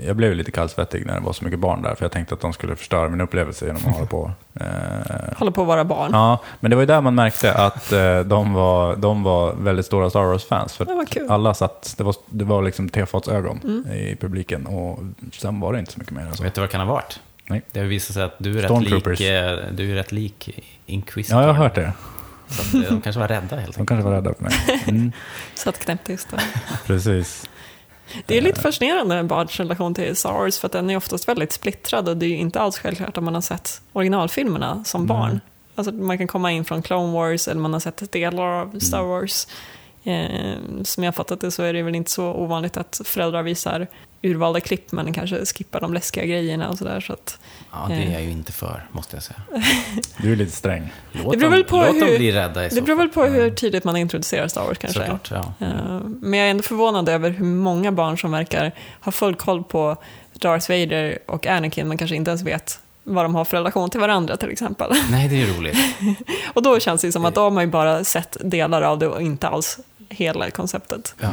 jag 0.06 0.16
blev 0.16 0.34
lite 0.34 0.50
kallsvettig 0.50 1.06
när 1.06 1.14
det 1.14 1.20
var 1.20 1.32
så 1.32 1.44
mycket 1.44 1.60
barn 1.60 1.82
där, 1.82 1.94
för 1.94 2.04
jag 2.04 2.12
tänkte 2.12 2.34
att 2.34 2.40
de 2.40 2.52
skulle 2.52 2.76
förstöra 2.76 3.08
min 3.08 3.20
upplevelse 3.20 3.66
genom 3.66 3.82
att 3.86 3.92
hålla 3.94 4.06
på. 4.06 4.30
Eh, 4.60 5.38
Håller 5.38 5.52
på 5.52 5.60
att 5.62 5.66
vara 5.68 5.84
barn. 5.84 6.10
ja, 6.12 6.38
men 6.60 6.70
det 6.70 6.76
var 6.76 6.82
ju 6.82 6.86
där 6.86 7.00
man 7.00 7.14
märkte 7.14 7.52
att 7.54 7.92
eh, 7.92 8.20
de, 8.20 8.52
var, 8.54 8.96
de 8.96 9.22
var 9.22 9.52
väldigt 9.52 9.86
stora 9.86 10.10
Star 10.10 10.24
Wars-fans. 10.24 10.76
För 10.76 11.06
kul. 11.06 11.30
alla 11.30 11.54
satt, 11.54 11.94
det 11.98 12.04
var, 12.04 12.14
det 12.26 12.44
var 12.44 12.62
liksom 12.62 12.88
tefatsögon 12.88 13.86
i 13.94 14.16
publiken 14.20 14.66
och 14.66 14.98
sen 15.32 15.60
var 15.60 15.72
det 15.72 15.78
inte 15.78 15.92
så 15.92 15.98
mycket 15.98 16.14
mer 16.14 16.22
än 16.22 16.34
så. 16.36 16.42
Vet 16.42 16.54
du 16.54 16.60
vad 16.60 16.68
det 16.68 16.72
kan 16.72 16.80
ha 16.86 16.94
varit? 16.94 17.20
Nej. 17.46 17.62
Det 17.72 17.80
har 17.80 17.86
visat 17.86 18.14
sig 18.14 18.22
att 18.22 18.34
du 18.38 18.58
är 18.58 18.62
rätt 18.62 18.80
lik, 18.90 19.20
eh, 19.20 19.58
du 19.72 19.90
är 19.90 19.94
rätt 19.94 20.12
lik 20.12 20.58
Inquisitor. 20.86 21.40
Ja, 21.40 21.46
jag 21.46 21.54
har 21.54 21.62
hört 21.64 21.74
det. 21.74 21.92
Så 22.48 22.78
eh, 22.78 22.82
de 22.90 23.00
kanske 23.00 23.20
var 23.20 23.28
rädda 23.28 23.56
helt 23.56 23.74
De 23.76 23.80
enkelt. 23.80 23.88
kanske 23.88 24.04
var 24.08 24.12
rädda 24.16 24.34
för 24.34 24.42
mig. 24.42 24.52
Mm, 24.88 25.12
Satt 25.54 25.78
knäpptyst 25.78 26.28
precis. 26.86 27.48
Det 28.26 28.36
är 28.38 28.40
lite 28.42 28.60
fascinerande 28.60 29.14
med 29.14 29.26
barns 29.26 29.56
relation 29.60 29.94
till 29.94 30.16
Star 30.16 30.32
Wars 30.32 30.58
för 30.58 30.66
att 30.66 30.72
den 30.72 30.90
är 30.90 30.96
oftast 30.96 31.28
väldigt 31.28 31.52
splittrad 31.52 32.08
och 32.08 32.16
det 32.16 32.26
är 32.26 32.30
ju 32.30 32.36
inte 32.36 32.60
alls 32.60 32.78
självklart 32.78 33.16
om 33.16 33.24
man 33.24 33.34
har 33.34 33.40
sett 33.40 33.80
originalfilmerna 33.92 34.84
som 34.84 35.06
barn. 35.06 35.40
Alltså 35.74 35.92
man 35.92 36.18
kan 36.18 36.26
komma 36.26 36.52
in 36.52 36.64
från 36.64 36.82
Clone 36.82 37.12
Wars 37.12 37.48
eller 37.48 37.60
man 37.60 37.72
har 37.72 37.80
sett 37.80 38.12
delar 38.12 38.42
av 38.46 38.78
Star 38.78 39.02
Wars. 39.02 39.46
Eh, 40.04 40.56
som 40.84 41.04
jag 41.04 41.08
har 41.08 41.12
fattat 41.12 41.40
det 41.40 41.50
så 41.50 41.62
är 41.62 41.72
det 41.72 41.82
väl 41.82 41.94
inte 41.94 42.10
så 42.10 42.24
ovanligt 42.34 42.76
att 42.76 43.00
föräldrar 43.04 43.42
visar 43.42 43.86
urvalda 44.22 44.60
klipp 44.60 44.92
men 44.92 45.12
kanske 45.12 45.46
skippar 45.46 45.80
de 45.80 45.94
läskiga 45.94 46.24
grejerna 46.24 46.68
och 46.68 46.78
sådär. 46.78 47.00
Så 47.00 47.12
att, 47.12 47.38
Ja, 47.72 47.86
det 47.88 47.94
är 47.94 48.12
jag 48.12 48.22
ju 48.22 48.30
inte 48.30 48.52
för, 48.52 48.86
måste 48.92 49.16
jag 49.16 49.22
säga. 49.22 49.40
Du 50.22 50.32
är 50.32 50.36
lite 50.36 50.52
sträng. 50.52 50.92
Låt, 51.12 51.32
Det 51.32 51.38
beror 51.38 51.50
väl 51.50 51.64
på 51.64 51.76
hur- 51.82 52.00
dem 52.00 52.16
bli 52.16 52.32
rädda 52.32 52.66
i 52.66 52.68
det 52.68 52.82
beror 52.82 52.96
väl 52.96 53.08
på 53.08 53.24
hur 53.24 53.50
tidigt 53.50 53.84
man 53.84 53.96
introducerar 53.96 54.48
Star 54.48 54.64
Wars 54.64 54.78
kanske. 54.78 55.00
Såklart, 55.00 55.30
ja. 55.30 55.66
Eh, 55.66 56.00
Men 56.20 56.38
jag 56.38 56.46
är 56.46 56.50
ändå 56.50 56.62
förvånad 56.62 57.08
över 57.08 57.30
hur 57.30 57.44
många 57.44 57.92
barn 57.92 58.18
som 58.18 58.30
verkar 58.30 58.72
ha 59.00 59.12
full 59.12 59.34
koll 59.34 59.64
på 59.64 59.96
Darth 60.32 60.70
Vader 60.70 61.18
och 61.26 61.46
Anakin 61.46 61.88
men 61.88 61.98
kanske 61.98 62.16
inte 62.16 62.30
ens 62.30 62.42
vet 62.42 62.80
vad 63.04 63.24
de 63.24 63.34
har 63.34 63.44
för 63.44 63.56
relation 63.56 63.90
till 63.90 64.00
varandra 64.00 64.36
till 64.36 64.50
exempel. 64.50 64.90
Nej, 65.10 65.28
det 65.28 65.34
är 65.42 65.46
ju 65.46 65.58
roligt. 65.58 65.76
Och 66.54 66.62
då 66.62 66.80
känns 66.80 67.02
det 67.02 67.12
som 67.12 67.24
att 67.24 67.34
de 67.34 67.56
har 67.56 67.62
ju 67.62 67.68
bara 67.70 68.04
sett 68.04 68.36
delar 68.40 68.82
av 68.82 68.98
det 68.98 69.06
och 69.06 69.22
inte 69.22 69.48
alls 69.48 69.78
hela 70.08 70.50
konceptet. 70.50 71.14
Ja. 71.20 71.30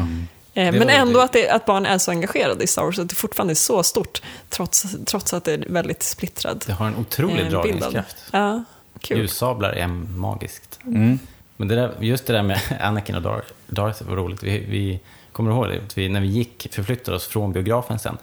Eh, 0.53 0.71
Men 0.71 0.89
ändå 0.89 1.19
att, 1.19 1.33
det, 1.33 1.49
att 1.49 1.65
barn 1.65 1.85
är 1.85 1.97
så 1.97 2.11
engagerade 2.11 2.63
i 2.63 2.67
Star 2.67 2.83
Wars, 2.83 2.99
att 2.99 3.09
det 3.09 3.15
fortfarande 3.15 3.53
är 3.53 3.55
så 3.55 3.83
stort, 3.83 4.21
trots, 4.49 4.85
trots 5.05 5.33
att 5.33 5.43
det 5.43 5.53
är 5.53 5.65
väldigt 5.67 6.03
splittrad 6.03 6.63
Det 6.67 6.73
har 6.73 6.87
en 6.87 6.95
otrolig 6.95 7.41
eh, 7.45 7.49
dragningskraft. 7.49 8.17
Ja, 8.31 8.63
kul. 8.99 9.17
Ljussablar 9.17 9.69
är 9.69 9.87
magiskt. 9.87 10.79
Mm. 10.85 11.19
Men 11.57 11.67
det 11.67 11.75
där, 11.75 11.91
just 11.99 12.25
det 12.25 12.33
där 12.33 12.43
med 12.43 12.59
Anakin 12.81 13.15
och 13.15 13.21
Dar- 13.21 13.43
Darth 13.67 14.03
var 14.03 14.15
roligt. 14.15 14.43
Vi, 14.43 14.59
vi 14.59 14.99
kommer 15.31 15.51
ihåg 15.51 15.67
det, 15.67 15.81
att 15.85 15.97
vi, 15.97 16.09
när 16.09 16.21
vi 16.21 16.27
gick, 16.27 16.67
förflyttade 16.71 17.17
oss 17.17 17.27
från 17.27 17.53
biografen 17.53 17.99
sen 17.99 18.17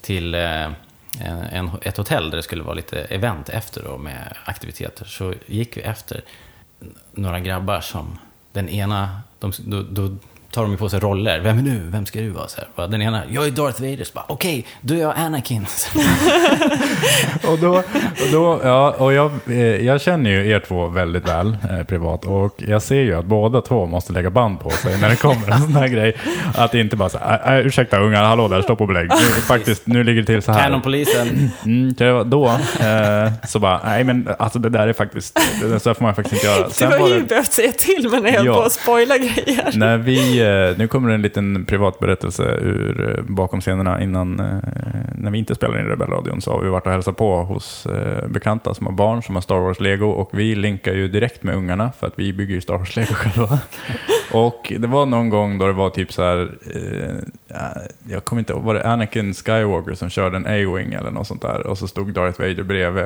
till 0.00 0.34
eh, 0.34 0.64
en, 1.20 1.38
en, 1.52 1.70
ett 1.82 1.96
hotell 1.96 2.30
där 2.30 2.36
det 2.36 2.42
skulle 2.42 2.62
vara 2.62 2.74
lite 2.74 3.00
event 3.00 3.48
efter 3.48 3.82
då 3.82 3.98
med 3.98 4.36
aktiviteter. 4.44 5.04
Så 5.04 5.34
gick 5.46 5.76
vi 5.76 5.80
efter 5.80 6.24
några 7.12 7.40
grabbar 7.40 7.80
som, 7.80 8.18
den 8.52 8.68
ena, 8.68 9.20
de, 9.38 9.52
då, 9.58 9.82
då 9.82 10.16
tar 10.52 10.62
de 10.62 10.70
ju 10.70 10.76
på 10.76 10.88
sig 10.88 11.00
roller. 11.00 11.40
Vem 11.40 11.58
är 11.58 11.62
du? 11.62 11.80
Vem 11.90 12.06
ska 12.06 12.18
du 12.20 12.28
vara? 12.30 12.48
Så 12.48 12.60
här. 12.76 12.88
Den 12.88 13.02
ena, 13.02 13.22
jag 13.30 13.46
är 13.46 13.50
Darth 13.50 13.80
Vader. 13.82 14.04
Så 14.04 14.12
bara, 14.14 14.24
Okej, 14.28 14.66
då 14.80 14.94
är 14.94 14.98
jag 14.98 15.12
Anakin. 15.16 15.66
Och 17.48 17.58
då, 17.58 17.76
och 17.78 17.84
då 18.32 18.60
ja, 18.64 18.90
och 18.98 19.12
jag, 19.12 19.30
eh, 19.46 19.56
jag 19.60 20.00
känner 20.00 20.30
ju 20.30 20.50
er 20.50 20.60
två 20.68 20.86
väldigt 20.88 21.28
väl 21.28 21.56
eh, 21.70 21.82
privat 21.84 22.24
och 22.24 22.54
jag 22.56 22.82
ser 22.82 23.00
ju 23.00 23.14
att 23.14 23.24
båda 23.24 23.60
två 23.60 23.86
måste 23.86 24.12
lägga 24.12 24.30
band 24.30 24.60
på 24.60 24.70
sig 24.70 25.00
när 25.00 25.08
det 25.10 25.16
kommer 25.16 25.50
en 25.50 25.60
sån 25.60 25.76
här 25.76 25.88
grej. 25.88 26.16
Att 26.54 26.74
inte 26.74 26.96
bara 26.96 27.08
så 27.08 27.18
här, 27.18 27.58
"Äh, 27.60 27.66
ursäkta 27.66 27.98
ungar, 28.00 28.24
hallå 28.24 28.48
där, 28.48 28.62
stopp 28.62 28.80
och 28.80 28.88
belägg. 28.88 29.08
Nu, 29.10 29.16
faktiskt, 29.46 29.86
nu 29.86 30.04
ligger 30.04 30.20
det 30.20 30.26
till 30.26 30.42
så 30.42 30.52
här. 30.52 30.62
Kanonpolisen. 30.62 31.50
Mm, 31.64 31.94
då, 32.30 32.46
eh, 32.48 33.32
så 33.48 33.58
bara, 33.58 33.80
nej 33.84 34.04
men 34.04 34.28
alltså 34.38 34.58
det 34.58 34.68
där 34.68 34.88
är 34.88 34.92
faktiskt, 34.92 35.38
så 35.80 35.94
får 35.94 36.02
man 36.04 36.14
faktiskt 36.14 36.34
inte 36.34 36.46
göra. 36.46 36.66
Du 36.68 36.72
Sen 36.74 36.92
har 36.92 36.98
var 36.98 37.08
ju 37.08 37.14
det, 37.20 37.28
behövt 37.28 37.52
säga 37.52 37.72
till, 37.72 38.08
men 38.10 38.24
jag 38.24 38.32
höll 38.32 38.46
Ja. 38.46 38.54
på 38.54 38.62
att 38.62 38.72
spoila 38.72 39.18
grejer. 39.18 39.70
när 39.74 39.96
vi, 39.98 40.41
eh, 40.42 40.78
nu 40.78 40.88
kommer 40.88 41.10
en 41.10 41.22
liten 41.22 41.64
privat 41.64 41.98
berättelse 41.98 42.42
ur 42.42 43.18
eh, 43.18 43.24
bakom 43.24 43.60
scenerna. 43.60 44.02
Innan, 44.02 44.40
eh, 44.40 44.46
när 45.14 45.30
vi 45.30 45.38
inte 45.38 45.54
spelar 45.54 45.80
in 45.80 45.86
Rebellradion 45.86 46.40
så 46.40 46.52
har 46.52 46.60
vi 46.60 46.68
varit 46.68 46.86
och 46.86 46.92
hälsat 46.92 47.16
på 47.16 47.42
hos 47.42 47.86
bekanta 48.28 48.74
som 48.74 48.86
har 48.86 48.92
barn 48.92 49.22
som 49.22 49.34
har 49.34 49.42
Star 49.42 49.58
Wars-lego 49.58 50.10
och 50.10 50.30
vi 50.32 50.54
linkar 50.54 50.92
ju 50.92 51.08
direkt 51.08 51.42
med 51.42 51.54
ungarna 51.54 51.92
för 51.98 52.06
att 52.06 52.12
vi 52.16 52.32
bygger 52.32 52.54
ju 52.54 52.60
Star 52.60 52.78
Wars-lego 52.78 53.14
själva. 53.14 53.58
och 54.32 54.72
det 54.78 54.86
var 54.86 55.06
någon 55.06 55.28
gång 55.28 55.58
då 55.58 55.66
det 55.66 55.72
var 55.72 55.90
typ 55.90 56.12
så 56.12 56.22
här, 56.22 56.50
jag 58.08 58.24
kommer 58.24 58.40
inte 58.40 58.52
ihåg, 58.52 58.62
var 58.62 58.74
det 58.74 58.86
Anakin 58.88 59.34
Skywalker 59.34 59.94
som 59.94 60.10
körde 60.10 60.36
en 60.36 60.46
A-Wing 60.46 60.92
eller 60.92 61.10
något 61.10 61.26
sånt 61.26 61.42
där? 61.42 61.66
Och 61.66 61.78
så 61.78 61.88
stod 61.88 62.12
Darth 62.12 62.40
Vader 62.40 62.62
bredvid. 62.62 63.04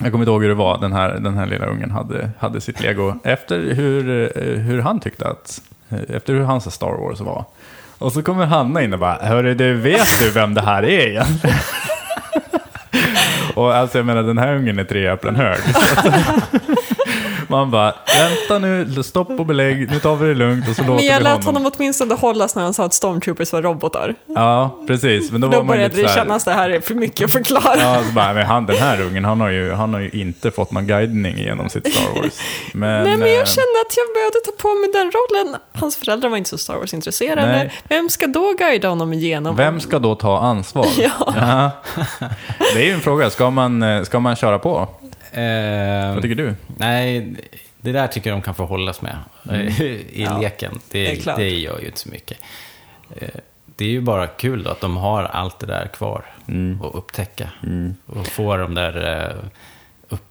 Jag 0.00 0.12
kommer 0.12 0.22
inte 0.22 0.30
ihåg 0.30 0.42
hur 0.42 0.48
det 0.48 0.54
var, 0.54 0.78
den 0.78 0.92
här, 0.92 1.18
den 1.18 1.34
här 1.34 1.46
lilla 1.46 1.66
ungen 1.66 1.90
hade, 1.90 2.30
hade 2.38 2.60
sitt 2.60 2.80
lego. 2.80 3.14
Efter 3.24 3.58
hur, 3.58 4.32
hur 4.58 4.80
han 4.80 5.00
tyckte 5.00 5.28
att, 5.28 5.62
efter 6.08 6.32
hur 6.32 6.42
hans 6.42 6.74
Star 6.74 7.00
Wars 7.00 7.20
var. 7.20 7.44
Och 7.98 8.12
så 8.12 8.22
kommer 8.22 8.46
Hanna 8.46 8.82
in 8.82 8.92
och 8.92 8.98
bara, 8.98 9.18
hörru 9.22 9.54
du, 9.54 9.74
vet 9.74 10.18
du 10.20 10.30
vem 10.30 10.54
det 10.54 10.62
här 10.62 10.82
är 10.82 11.08
egentligen? 11.08 11.56
och 13.54 13.74
alltså 13.74 13.98
jag 13.98 14.06
menar, 14.06 14.22
den 14.22 14.38
här 14.38 14.54
ungen 14.54 14.78
är 14.78 14.84
tre 14.84 15.06
äpplen 15.06 15.36
hög. 15.36 15.58
Man 17.48 17.70
bara, 17.70 17.94
vänta 18.18 18.58
nu, 18.58 19.02
stopp 19.02 19.30
och 19.30 19.46
belägg, 19.46 19.90
nu 19.90 20.00
tar 20.00 20.16
vi 20.16 20.28
det 20.28 20.34
lugnt 20.34 20.68
och 20.68 20.76
så 20.76 20.82
låter 20.82 20.94
Men 20.94 21.04
jag 21.04 21.18
vi 21.18 21.24
lät 21.24 21.32
honom. 21.32 21.54
honom 21.56 21.72
åtminstone 21.76 22.14
hållas 22.14 22.54
när 22.54 22.62
han 22.62 22.74
sa 22.74 22.84
att 22.84 22.94
stormtroopers 22.94 23.52
var 23.52 23.62
robotar. 23.62 24.14
Ja, 24.26 24.78
precis. 24.86 25.32
Men 25.32 25.40
då, 25.40 25.46
Då 25.48 25.56
var 25.56 25.64
man 25.64 25.76
började 25.76 26.02
det 26.02 26.08
här, 26.08 26.14
kännas 26.16 26.44
det 26.44 26.52
här 26.52 26.70
är 26.70 26.80
för 26.80 26.94
mycket 26.94 27.24
att 27.24 27.32
förklara. 27.32 27.76
Ja, 27.78 28.02
så 28.08 28.12
bara, 28.12 28.32
men 28.32 28.46
han, 28.46 28.66
den 28.66 28.76
här 28.76 29.00
ungen, 29.02 29.24
han 29.24 29.40
har, 29.40 29.48
ju, 29.48 29.72
han 29.72 29.94
har 29.94 30.00
ju 30.00 30.10
inte 30.10 30.50
fått 30.50 30.70
någon 30.72 30.86
guidning 30.86 31.38
genom 31.38 31.68
sitt 31.68 31.94
Star 31.94 32.22
Wars. 32.22 32.32
Men, 32.72 33.04
Nej, 33.04 33.16
men 33.16 33.28
eh, 33.28 33.34
jag 33.34 33.48
kände 33.48 33.76
att 33.88 33.96
jag 33.96 34.06
behövde 34.14 34.38
ta 34.46 34.52
på 34.62 34.68
mig 34.74 34.90
den 34.92 35.10
rollen. 35.12 35.56
Hans 35.72 35.96
föräldrar 35.96 36.28
var 36.28 36.36
inte 36.36 36.50
så 36.50 36.58
Star 36.58 36.74
Wars-intresserade. 36.76 37.46
Nej. 37.46 37.72
Vem 37.88 38.08
ska 38.08 38.26
då 38.26 38.52
guida 38.58 38.88
honom 38.88 39.12
igenom? 39.12 39.56
Vem 39.56 39.80
ska 39.80 39.98
då 39.98 40.14
ta 40.14 40.38
ansvar? 40.38 40.86
Ja. 40.98 41.10
Ja. 41.36 41.70
Det 42.74 42.80
är 42.80 42.84
ju 42.84 42.90
en 42.92 43.00
fråga, 43.00 43.30
ska 43.30 43.50
man, 43.50 43.82
eh, 43.82 44.02
ska 44.02 44.20
man 44.20 44.36
köra 44.36 44.58
på? 44.58 44.88
Eh, 45.36 46.14
Vad 46.14 46.22
tycker 46.22 46.34
du? 46.34 46.54
Nej, 46.66 47.34
det 47.80 47.92
där 47.92 48.06
tycker 48.06 48.30
jag 48.30 48.38
de 48.38 48.42
kan 48.42 48.54
få 48.54 48.64
hållas 48.64 49.02
med 49.02 49.16
eh, 49.50 49.80
i 49.82 50.22
Ja, 50.22 50.38
leken. 50.38 50.78
det 50.90 51.24
Det, 51.24 51.36
det 51.36 51.48
gör 51.50 51.78
ju 51.80 51.86
inte 51.86 51.98
så 51.98 52.08
mycket. 52.08 52.38
Eh, 53.20 53.28
Det 53.76 53.84
är 53.84 53.88
ju 53.88 54.00
bara 54.00 54.26
kul 54.26 54.62
då 54.62 54.70
att 54.70 54.80
de 54.80 54.96
har 54.96 55.22
allt 55.22 55.58
det 55.58 55.66
där 55.66 55.86
kvar 55.86 56.24
Mm. 56.48 56.82
att 56.82 56.94
upptäcka. 56.94 57.50
Och 58.06 58.26
få 58.26 58.56
de 58.56 58.74
där, 58.74 59.20
eh, 59.30 59.36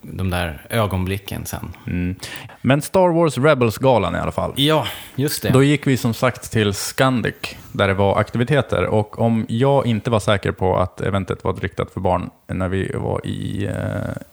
de 0.02 0.30
där 0.30 0.68
ögonblicken 0.70 1.46
sen. 1.46 1.74
Mm. 1.88 2.16
Men 2.62 2.82
Star 2.82 3.10
Wars 3.10 3.38
Rebels-galan 3.38 4.16
i 4.16 4.20
alla 4.20 4.32
fall. 4.32 4.54
Ja, 4.56 4.88
just 5.16 5.42
det. 5.42 5.50
Då 5.50 5.64
gick 5.64 5.88
vi 5.88 5.98
som 5.98 6.14
sagt 6.14 6.52
till 6.52 6.74
Scandic, 6.74 7.36
där 7.72 7.88
det 7.88 7.94
var 7.94 8.20
aktiviteter. 8.20 8.86
Och 8.86 9.20
om 9.20 9.46
jag 9.50 9.86
inte 9.86 10.10
var 10.10 10.20
säker 10.20 10.52
på 10.52 10.78
att 10.78 11.02
eventet 11.02 11.44
var 11.44 11.54
riktat 11.54 11.92
för 11.92 12.00
barn 12.00 12.30
när 12.48 12.68
vi 12.68 12.92
var 12.94 13.28
i 13.28 13.66
eh, 13.66 13.74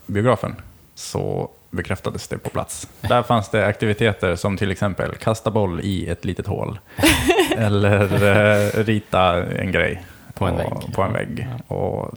biografen, 0.06 0.54
så 0.94 1.50
bekräftades 1.70 2.28
det 2.28 2.38
på 2.38 2.50
plats. 2.50 2.88
Där 3.00 3.22
fanns 3.22 3.48
det 3.48 3.66
aktiviteter 3.66 4.36
som 4.36 4.56
till 4.56 4.70
exempel 4.70 5.14
kasta 5.14 5.50
boll 5.50 5.80
i 5.80 6.08
ett 6.08 6.24
litet 6.24 6.46
hål. 6.46 6.78
eller 7.56 8.02
eh, 8.02 8.84
rita 8.84 9.44
en 9.44 9.72
grej. 9.72 10.02
På 10.34 10.46
en 10.46 10.56
vägg. 10.56 10.94
På 10.94 11.02
en 11.02 11.12
vägg. 11.12 11.48
Och 11.66 12.10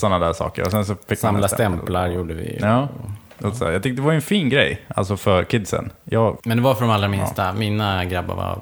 sådana 0.00 0.26
där 0.26 0.32
saker. 0.32 0.64
Och 0.64 0.70
sen 0.70 0.84
så 0.84 0.94
fick 0.94 1.08
man 1.08 1.16
Samla 1.16 1.48
stämpel. 1.48 1.78
stämplar 1.78 2.08
gjorde 2.08 2.34
vi. 2.34 2.58
Ja. 2.60 2.88
Och 3.44 3.56
så, 3.56 3.64
jag 3.64 3.82
tyckte 3.82 4.02
det 4.02 4.06
var 4.06 4.12
en 4.12 4.22
fin 4.22 4.48
grej, 4.48 4.80
alltså 4.88 5.16
för 5.16 5.44
kidsen. 5.44 5.90
Jag, 6.04 6.38
Men 6.44 6.56
det 6.56 6.62
var 6.62 6.74
för 6.74 6.80
de 6.82 6.90
allra 6.90 7.08
minsta. 7.08 7.52
Mina 7.52 8.04
grabbar 8.04 8.34
var 8.34 8.60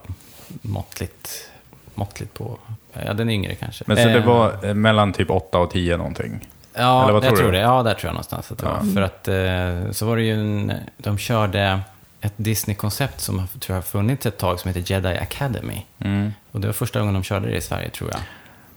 måttligt, 0.62 1.50
måttligt 1.94 2.34
på... 2.34 2.58
Ja, 3.06 3.12
den 3.12 3.30
yngre 3.30 3.54
kanske. 3.54 3.84
men 3.86 3.96
så 3.96 4.02
det 4.04 4.18
Eh, 4.18 4.24
var 4.26 4.54
eh, 4.66 4.74
mellan 4.74 5.12
typ 5.12 5.30
8 5.30 5.58
och 5.58 5.70
10 5.70 5.96
någonting. 5.96 6.46
Ja, 6.74 7.02
Eller 7.02 7.12
vad 7.12 7.24
jag 7.24 7.28
tror 7.30 7.36
tror 7.38 7.52
du? 7.52 7.58
det. 7.58 7.62
Ja, 7.62 7.82
där 7.82 7.94
tror 7.94 8.08
jag 8.08 8.12
någonstans 8.14 8.52
att 8.52 8.58
det 8.58 8.66
Ja. 8.66 8.72
var. 8.82 8.92
För 8.94 9.02
att 9.02 9.28
eh, 9.28 9.90
så 9.92 10.06
var 10.06 10.16
det 10.16 10.22
ju 10.22 10.34
en, 10.34 10.72
de 10.96 11.18
körde 11.18 11.80
ett 12.20 12.32
Disney-koncept 12.36 13.20
som 13.20 13.36
tror 13.36 13.58
jag 13.66 13.74
har 13.76 13.82
funnits 13.82 14.26
ett 14.26 14.38
tag 14.38 14.60
som 14.60 14.68
heter 14.68 14.92
Jedi 14.92 15.08
Academy. 15.18 15.82
Mm. 15.98 16.32
Och 16.52 16.60
det 16.60 16.66
var 16.68 16.72
första 16.72 16.98
gången 16.98 17.14
de 17.14 17.22
körde 17.22 17.48
det 17.48 17.56
i 17.56 17.60
Sverige 17.60 17.90
tror 17.90 18.10
jag. 18.10 18.20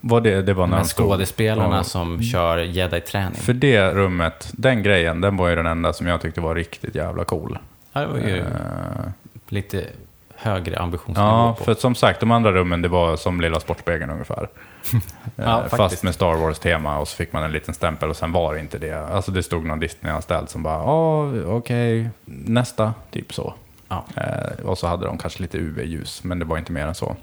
Var 0.01 0.21
det, 0.21 0.41
det 0.41 0.53
var 0.53 0.67
när 0.67 0.77
de 0.77 0.85
stod- 0.85 1.05
skådespelarna 1.07 1.75
Ja. 1.77 1.83
som 1.83 2.21
kör 2.23 2.57
Jedi-träning. 2.57 3.35
För 3.41 3.53
det 3.53 3.93
rummet, 3.93 4.49
den 4.53 4.83
grejen, 4.83 5.21
den 5.21 5.37
var 5.37 5.49
ju 5.49 5.55
den 5.55 5.65
enda 5.65 5.93
som 5.93 6.07
jag 6.07 6.21
tyckte 6.21 6.41
var 6.41 6.55
riktigt 6.55 6.95
jävla 6.95 7.23
cool. 7.23 7.57
Ja, 7.93 7.99
det 8.01 8.07
var 8.07 8.17
ju 8.17 8.37
Eh, 8.37 8.45
lite 9.47 9.83
högre 10.35 10.79
ambitionsnivå 10.79 11.27
Ja, 11.29 11.55
på. 11.57 11.63
för 11.63 11.73
som 11.73 11.95
sagt, 11.95 12.19
de 12.19 12.31
andra 12.31 12.51
rummen, 12.51 12.81
det 12.81 12.87
var 12.87 13.15
som 13.17 13.41
Lilla 13.41 13.59
Sportspegeln 13.59 14.11
ungefär. 14.11 14.47
Eh, 15.37 15.45
faktiskt. 15.45 15.77
Fast 15.77 16.03
med 16.03 16.13
Star 16.15 16.33
Wars-tema 16.35 16.97
och 16.99 17.07
så 17.07 17.15
fick 17.15 17.33
man 17.33 17.43
en 17.43 17.51
liten 17.51 17.73
stämpel 17.73 18.09
och 18.09 18.15
sen 18.15 18.31
var 18.31 18.53
det 18.53 18.59
inte 18.59 18.77
det. 18.77 18.93
Alltså 19.07 19.31
det 19.31 19.43
stod 19.43 19.65
någon 19.65 19.79
Disney-anställd 19.79 20.49
som 20.49 20.63
bara, 20.63 20.73
ja, 20.73 21.31
okej, 21.45 22.09
nästa, 22.25 22.93
typ 23.11 23.33
så. 23.33 23.53
Ja. 23.87 24.05
Eh, 24.15 24.65
och 24.65 24.77
så 24.77 24.87
hade 24.87 25.05
de 25.05 25.17
kanske 25.17 25.41
lite 25.41 25.57
UV-ljus, 25.57 26.23
men 26.23 26.39
det 26.39 26.45
var 26.45 26.57
inte 26.57 26.71
mer 26.71 26.87
än 26.87 26.95
så. 26.95 27.15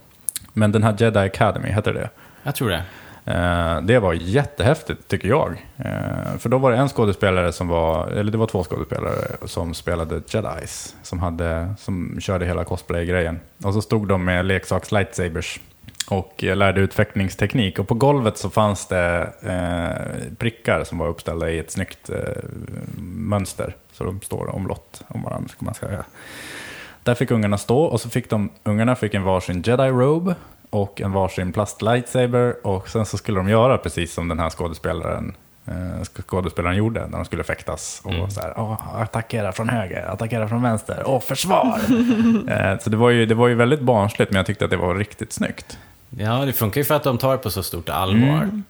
Men 0.52 0.72
den 0.72 0.82
här 0.82 0.94
Jedi 0.98 1.18
Academy, 1.18 1.68
heter 1.68 1.92
det 1.94 2.08
jag 2.42 2.54
tror 2.54 2.70
det. 2.70 2.82
Eh, 3.28 3.80
det 3.80 3.98
var 3.98 4.12
jättehäftigt 4.12 5.08
tycker 5.08 5.28
jag. 5.28 5.66
Eh, 5.76 6.38
för 6.38 6.48
då 6.48 6.58
var 6.58 6.70
det 6.70 6.76
en 6.76 6.88
skådespelare 6.88 7.52
som 7.52 7.68
var, 7.68 8.06
eller 8.06 8.32
det 8.32 8.38
var 8.38 8.46
två 8.46 8.64
skådespelare 8.64 9.36
som 9.46 9.74
spelade 9.74 10.22
Jedis. 10.28 10.96
Som, 11.02 11.18
hade, 11.18 11.74
som 11.78 12.20
körde 12.20 12.46
hela 12.46 12.64
cosplay-grejen. 12.64 13.40
Och 13.64 13.74
så 13.74 13.82
stod 13.82 14.08
de 14.08 14.24
med 14.24 14.44
leksaks-lightsabers 14.44 15.60
och 16.08 16.42
lärde 16.42 16.80
ut 16.80 16.94
fäktningsteknik. 16.94 17.78
Och 17.78 17.88
på 17.88 17.94
golvet 17.94 18.38
så 18.38 18.50
fanns 18.50 18.86
det 18.86 19.32
eh, 19.42 20.36
prickar 20.38 20.84
som 20.84 20.98
var 20.98 21.06
uppställda 21.08 21.50
i 21.50 21.58
ett 21.58 21.70
snyggt 21.70 22.10
mönster. 23.00 23.74
Så 23.92 24.04
de 24.04 24.20
står 24.20 24.54
omlott 24.54 25.04
om 25.08 25.22
varandra, 25.22 25.48
ska 25.48 25.64
man 25.64 25.74
säga. 25.74 26.04
Där 27.02 27.14
fick 27.14 27.30
ungarna 27.30 27.58
stå 27.58 27.82
och 27.82 28.00
så 28.00 28.10
fick 28.10 28.30
de, 28.30 28.50
ungarna 28.64 28.96
fick 28.96 29.14
en 29.14 29.22
varsin 29.22 29.62
jedi-robe 29.62 30.34
och 30.70 31.00
en 31.00 31.12
varsin 31.12 31.52
plast-lightsaber 31.52 32.54
och 32.66 32.88
sen 32.88 33.06
så 33.06 33.18
skulle 33.18 33.38
de 33.38 33.48
göra 33.48 33.78
precis 33.78 34.12
som 34.14 34.28
den 34.28 34.38
här 34.38 34.50
skådespelaren 34.50 35.34
eh, 35.66 36.02
skådespelaren 36.26 36.76
gjorde 36.76 37.06
när 37.06 37.18
de 37.18 37.24
skulle 37.24 37.44
fäktas. 37.44 38.02
Och 38.04 38.32
så 38.32 38.40
här, 38.40 38.54
"Åh, 38.56 39.00
attackera 39.02 39.52
från 39.52 39.68
höger, 39.68 40.06
attackera 40.12 40.48
från 40.48 40.62
vänster, 40.62 41.08
och 41.08 41.22
försvar! 41.24 41.78
eh, 42.48 42.78
så 42.78 42.90
det 42.90 42.96
var, 42.96 43.10
ju, 43.10 43.26
det 43.26 43.34
var 43.34 43.48
ju 43.48 43.54
väldigt 43.54 43.80
barnsligt, 43.80 44.30
men 44.30 44.36
jag 44.36 44.46
tyckte 44.46 44.64
att 44.64 44.70
det 44.70 44.76
var 44.76 44.94
riktigt 44.94 45.32
snyggt. 45.32 45.78
Ja, 46.10 46.44
det 46.44 46.52
funkar 46.52 46.80
ju 46.80 46.84
för 46.84 46.94
att 46.94 47.02
de 47.04 47.18
tar 47.18 47.32
det 47.32 47.38
på 47.38 47.50
så 47.50 47.62
stort 47.62 47.88
allvar. 47.88 48.18
Mm, 48.42 48.64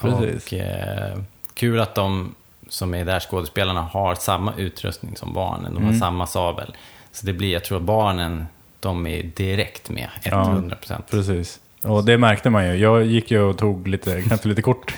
precis. 0.00 0.46
Och 0.46 0.52
eh, 0.58 1.18
kul 1.54 1.80
att 1.80 1.94
de 1.94 2.34
som 2.68 2.94
är 2.94 3.04
där, 3.04 3.20
skådespelarna, 3.20 3.80
har 3.80 4.14
samma 4.14 4.52
utrustning 4.56 5.16
som 5.16 5.32
barnen. 5.32 5.74
De 5.74 5.82
har 5.82 5.88
Mm. 5.88 6.00
samma 6.00 6.26
sabel. 6.26 6.76
Så 7.12 7.26
det 7.26 7.32
blir, 7.32 7.52
jag 7.52 7.64
tror 7.64 7.78
att 7.78 7.84
barnen, 7.84 8.46
de 8.86 9.06
är 9.06 9.22
direkt 9.22 9.90
med, 9.90 10.08
100 10.22 10.76
procent. 10.76 11.04
Precis. 11.10 11.60
Och 11.82 12.04
det 12.04 12.18
märkte 12.18 12.50
man 12.50 12.66
ju. 12.66 12.74
Jag 12.76 13.04
gick 13.04 13.30
ju 13.30 13.40
och 13.40 13.58
tog 13.58 13.88
lite, 13.88 14.22
knäppte 14.22 14.48
lite 14.48 14.62
kort. 14.62 14.94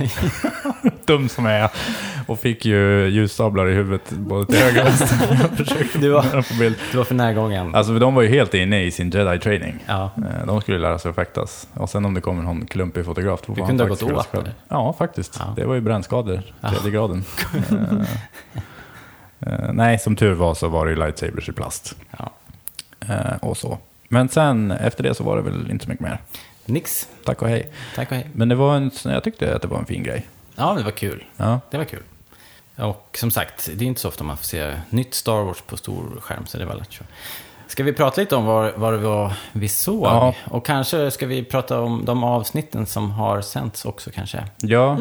Dum 1.06 1.28
som 1.28 1.44
jag 1.44 1.54
är. 1.54 1.70
Och 2.26 2.38
fick 2.40 2.64
ju 2.64 3.08
ljussablar 3.08 3.68
i 3.68 3.74
huvudet 3.74 4.10
både 4.10 4.46
till 4.46 4.58
höger 4.58 4.80
och 4.80 4.86
vänster. 4.86 6.00
Du 6.00 6.08
var-. 6.10 6.92
Du 6.92 7.04
för 7.04 7.14
närgången. 7.14 7.74
Alltså 7.74 7.98
de 7.98 8.14
var 8.14 8.22
ju 8.22 8.28
helt 8.28 8.54
inne 8.54 8.82
i 8.84 8.90
sin 8.90 9.10
jedi-training. 9.10 9.78
Ja. 9.86 10.10
Eh, 10.16 10.46
De 10.46 10.60
skulle 10.60 10.78
lära 10.78 10.98
sig 10.98 11.08
att 11.08 11.14
fäktas. 11.14 11.68
Och 11.74 11.90
sen 11.90 12.04
om 12.04 12.14
det 12.14 12.20
kommer 12.20 12.42
någon 12.42 12.66
klumpig 12.66 13.04
fotograf, 13.04 13.40
då 13.46 13.54
han 13.58 13.66
kunde 13.66 13.84
ha 13.84 13.88
gått 13.88 14.02
åt, 14.02 14.34
eller? 14.34 14.52
Ja, 14.68 14.94
faktiskt. 14.98 15.36
Ja. 15.40 15.52
Det 15.56 15.64
var 15.66 15.74
ju 15.74 15.80
brännskador, 15.80 16.42
Ja. 16.60 16.70
tredje 16.70 16.90
graden. 16.90 17.24
Eh, 19.40 19.52
eh, 19.52 19.72
nej, 19.72 19.98
som 19.98 20.16
tur 20.16 20.34
var 20.34 20.54
så 20.54 20.68
var 20.68 20.86
det 20.86 20.90
ju 20.92 20.96
lightsabers 20.98 21.48
i 21.48 21.52
plast. 21.52 21.96
Ja. 22.18 22.30
Eh, 23.00 23.36
och 23.40 23.56
så. 23.56 23.78
Men 24.08 24.28
sen, 24.28 24.70
efter 24.70 25.02
det 25.02 25.14
så 25.14 25.24
var 25.24 25.36
det 25.36 25.42
väl 25.42 25.70
inte 25.70 25.84
så 25.84 25.90
mycket 25.90 26.06
mer. 26.06 26.18
Nix. 26.66 27.08
Tack 27.24 27.42
och 27.42 27.48
hej. 27.48 27.70
Tack 27.94 28.10
och 28.10 28.16
hej. 28.16 28.26
Men 28.32 28.48
det 28.48 28.54
var 28.54 28.76
en, 28.76 28.90
jag 29.04 29.24
tyckte 29.24 29.56
att 29.56 29.62
det 29.62 29.68
var 29.68 29.78
en 29.78 29.86
fin 29.86 30.02
grej. 30.02 30.26
Ja, 30.56 30.74
det 30.74 30.82
var 30.82 30.90
kul. 30.90 31.24
Ja. 31.36 31.60
Det 31.70 31.76
var 31.76 31.84
kul. 31.84 32.02
Och 32.76 33.16
som 33.20 33.30
sagt, 33.30 33.70
det 33.74 33.84
är 33.84 33.86
inte 33.86 34.00
så 34.00 34.08
ofta 34.08 34.24
man 34.24 34.36
får 34.36 34.44
se 34.44 34.80
nytt 34.90 35.14
Star 35.14 35.42
Wars 35.42 35.60
på 35.60 35.76
stor 35.76 36.20
skärm, 36.20 36.46
så 36.46 36.58
det 36.58 36.64
var 36.64 36.74
lätt. 36.74 37.00
Ska 37.66 37.82
vi 37.82 37.92
prata 37.92 38.20
lite 38.20 38.36
om 38.36 38.44
vad, 38.44 38.74
vad 38.74 38.92
det 38.92 38.98
var 38.98 39.32
vi 39.52 39.68
såg? 39.68 40.04
Ja. 40.04 40.34
Och 40.44 40.66
kanske 40.66 41.10
ska 41.10 41.26
vi 41.26 41.44
prata 41.44 41.80
om 41.80 42.04
de 42.04 42.24
avsnitten 42.24 42.86
som 42.86 43.10
har 43.10 43.40
sänts 43.40 43.84
också 43.84 44.10
kanske? 44.10 44.44
Ja, 44.56 44.98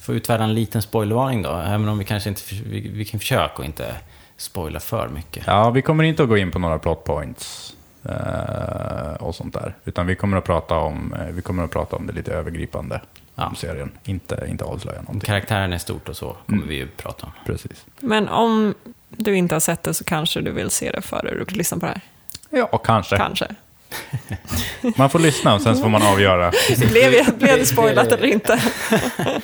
Får 0.00 0.14
utfärda 0.14 0.44
en 0.44 0.54
liten 0.54 0.82
spoilervarning 0.82 1.42
då, 1.42 1.50
även 1.50 1.88
om 1.88 1.98
vi 1.98 2.04
kanske 2.04 2.28
inte, 2.28 2.42
vi, 2.66 2.88
vi 2.88 3.04
kan 3.04 3.20
försöka 3.20 3.62
att 3.62 3.64
inte 3.64 3.94
spoila 4.36 4.80
för 4.80 5.08
mycket. 5.08 5.44
ja, 5.46 5.70
vi 5.70 5.82
kommer 5.82 6.04
inte 6.04 6.22
att 6.22 6.28
gå 6.28 6.36
in 6.38 6.50
på 6.50 6.58
några 6.58 6.78
plot 6.78 7.04
points 7.04 7.74
eh, 8.04 9.14
och 9.20 9.34
sånt 9.34 9.54
där. 9.54 9.74
Utan 9.84 10.06
vi 10.06 10.14
kommer 10.16 10.36
att 10.36 10.44
prata 10.44 10.74
om, 10.74 11.14
eh, 11.14 11.26
vi 11.34 11.42
kommer 11.42 11.64
att 11.64 11.70
prata 11.70 11.96
om 11.96 12.06
det 12.06 12.12
lite 12.12 12.32
övergripande 12.32 13.00
Ja. 13.34 13.46
om 13.46 13.54
serien. 13.56 13.90
Inte, 14.04 14.44
inte 14.48 14.64
avslöja 14.64 14.98
någonting. 15.00 15.26
karaktären 15.26 15.72
är 15.72 15.78
stort 15.78 16.08
och 16.08 16.16
så 16.16 16.26
kommer 16.46 16.58
Mm. 16.62 16.68
vi 16.68 16.74
ju 16.74 16.88
prata 16.88 17.26
om. 17.26 17.32
Precis. 17.46 17.84
Men 18.00 18.28
om 18.28 18.74
du 19.10 19.36
inte 19.36 19.54
har 19.54 19.60
sett 19.60 19.82
det 19.82 19.94
så 19.94 20.04
kanske 20.04 20.40
du 20.40 20.50
vill 20.52 20.70
se 20.70 20.90
det 20.90 21.00
före 21.02 21.44
du 21.44 21.54
lyssnar 21.54 21.78
på 21.78 21.86
det 21.86 21.92
här. 21.92 22.00
Ja, 22.70 22.78
kanske. 22.78 23.16
Kanske. 23.16 23.46
Man 24.96 25.10
får 25.10 25.18
lyssna 25.18 25.54
och 25.54 25.60
sen 25.62 25.76
så 25.76 25.82
får 25.82 25.88
man 25.88 26.02
avgöra. 26.02 26.52
Blev, 26.90 27.12
jag, 27.14 27.26
blev 27.34 27.58
det 27.58 27.66
spoilat 27.66 28.06
eller 28.12 28.26
inte? 28.26 28.62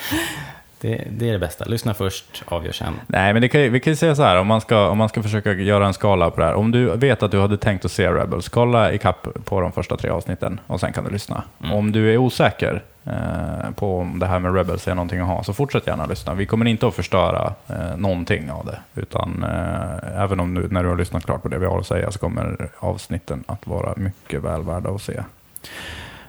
Det, 0.82 1.04
det 1.10 1.28
är 1.28 1.32
det 1.32 1.38
bästa. 1.38 1.64
Lyssna 1.64 1.94
först, 1.94 2.42
avgör 2.46 2.72
sen. 2.72 3.00
Nej, 3.06 3.32
men 3.32 3.42
det 3.42 3.48
kan, 3.48 3.72
vi 3.72 3.80
kan 3.80 3.90
ju 3.92 3.96
säga 3.96 4.14
så 4.14 4.22
här, 4.22 4.36
om 4.36 4.46
man, 4.46 4.60
ska, 4.60 4.88
om 4.88 4.98
man 4.98 5.08
ska 5.08 5.22
försöka 5.22 5.52
göra 5.52 5.86
en 5.86 5.94
skala 5.94 6.30
på 6.30 6.40
det 6.40 6.46
här. 6.46 6.54
Om 6.54 6.70
du 6.70 6.96
vet 6.96 7.22
att 7.22 7.30
du 7.30 7.40
hade 7.40 7.56
tänkt 7.56 7.84
att 7.84 7.92
se 7.92 8.08
Rebels, 8.08 8.48
kolla 8.48 8.92
ikapp 8.92 9.28
på 9.44 9.60
de 9.60 9.72
första 9.72 9.96
tre 9.96 10.10
avsnitten 10.10 10.60
och 10.66 10.80
sen 10.80 10.92
kan 10.92 11.04
du 11.04 11.10
lyssna. 11.10 11.42
Om 11.72 11.92
du 11.92 12.12
är 12.12 12.16
osäker 12.16 12.82
eh, 13.04 13.70
på 13.76 13.98
om 13.98 14.18
det 14.18 14.26
här 14.26 14.38
med 14.38 14.54
Rebels 14.54 14.88
är 14.88 14.94
någonting 14.94 15.20
att 15.20 15.26
ha, 15.26 15.44
så 15.44 15.52
fortsätt 15.52 15.86
gärna 15.86 16.06
lyssna. 16.06 16.34
Vi 16.34 16.46
kommer 16.46 16.66
inte 16.66 16.86
att 16.86 16.94
förstöra 16.94 17.54
eh, 17.68 17.96
någonting 17.96 18.50
av 18.50 18.66
det, 18.66 19.00
utan 19.00 19.44
eh, 19.48 20.22
även 20.22 20.40
om 20.40 20.54
du, 20.54 20.68
när 20.68 20.82
du 20.82 20.88
har 20.88 20.96
lyssnat 20.96 21.24
klart 21.24 21.42
på 21.42 21.48
det 21.48 21.58
vi 21.58 21.66
har 21.66 21.78
att 21.78 21.86
säga 21.86 22.10
så 22.10 22.18
kommer 22.18 22.68
avsnitten 22.78 23.44
att 23.46 23.66
vara 23.66 23.92
mycket 23.96 24.42
väl 24.42 24.62
värda 24.62 24.90
att 24.90 25.02
se. 25.02 25.20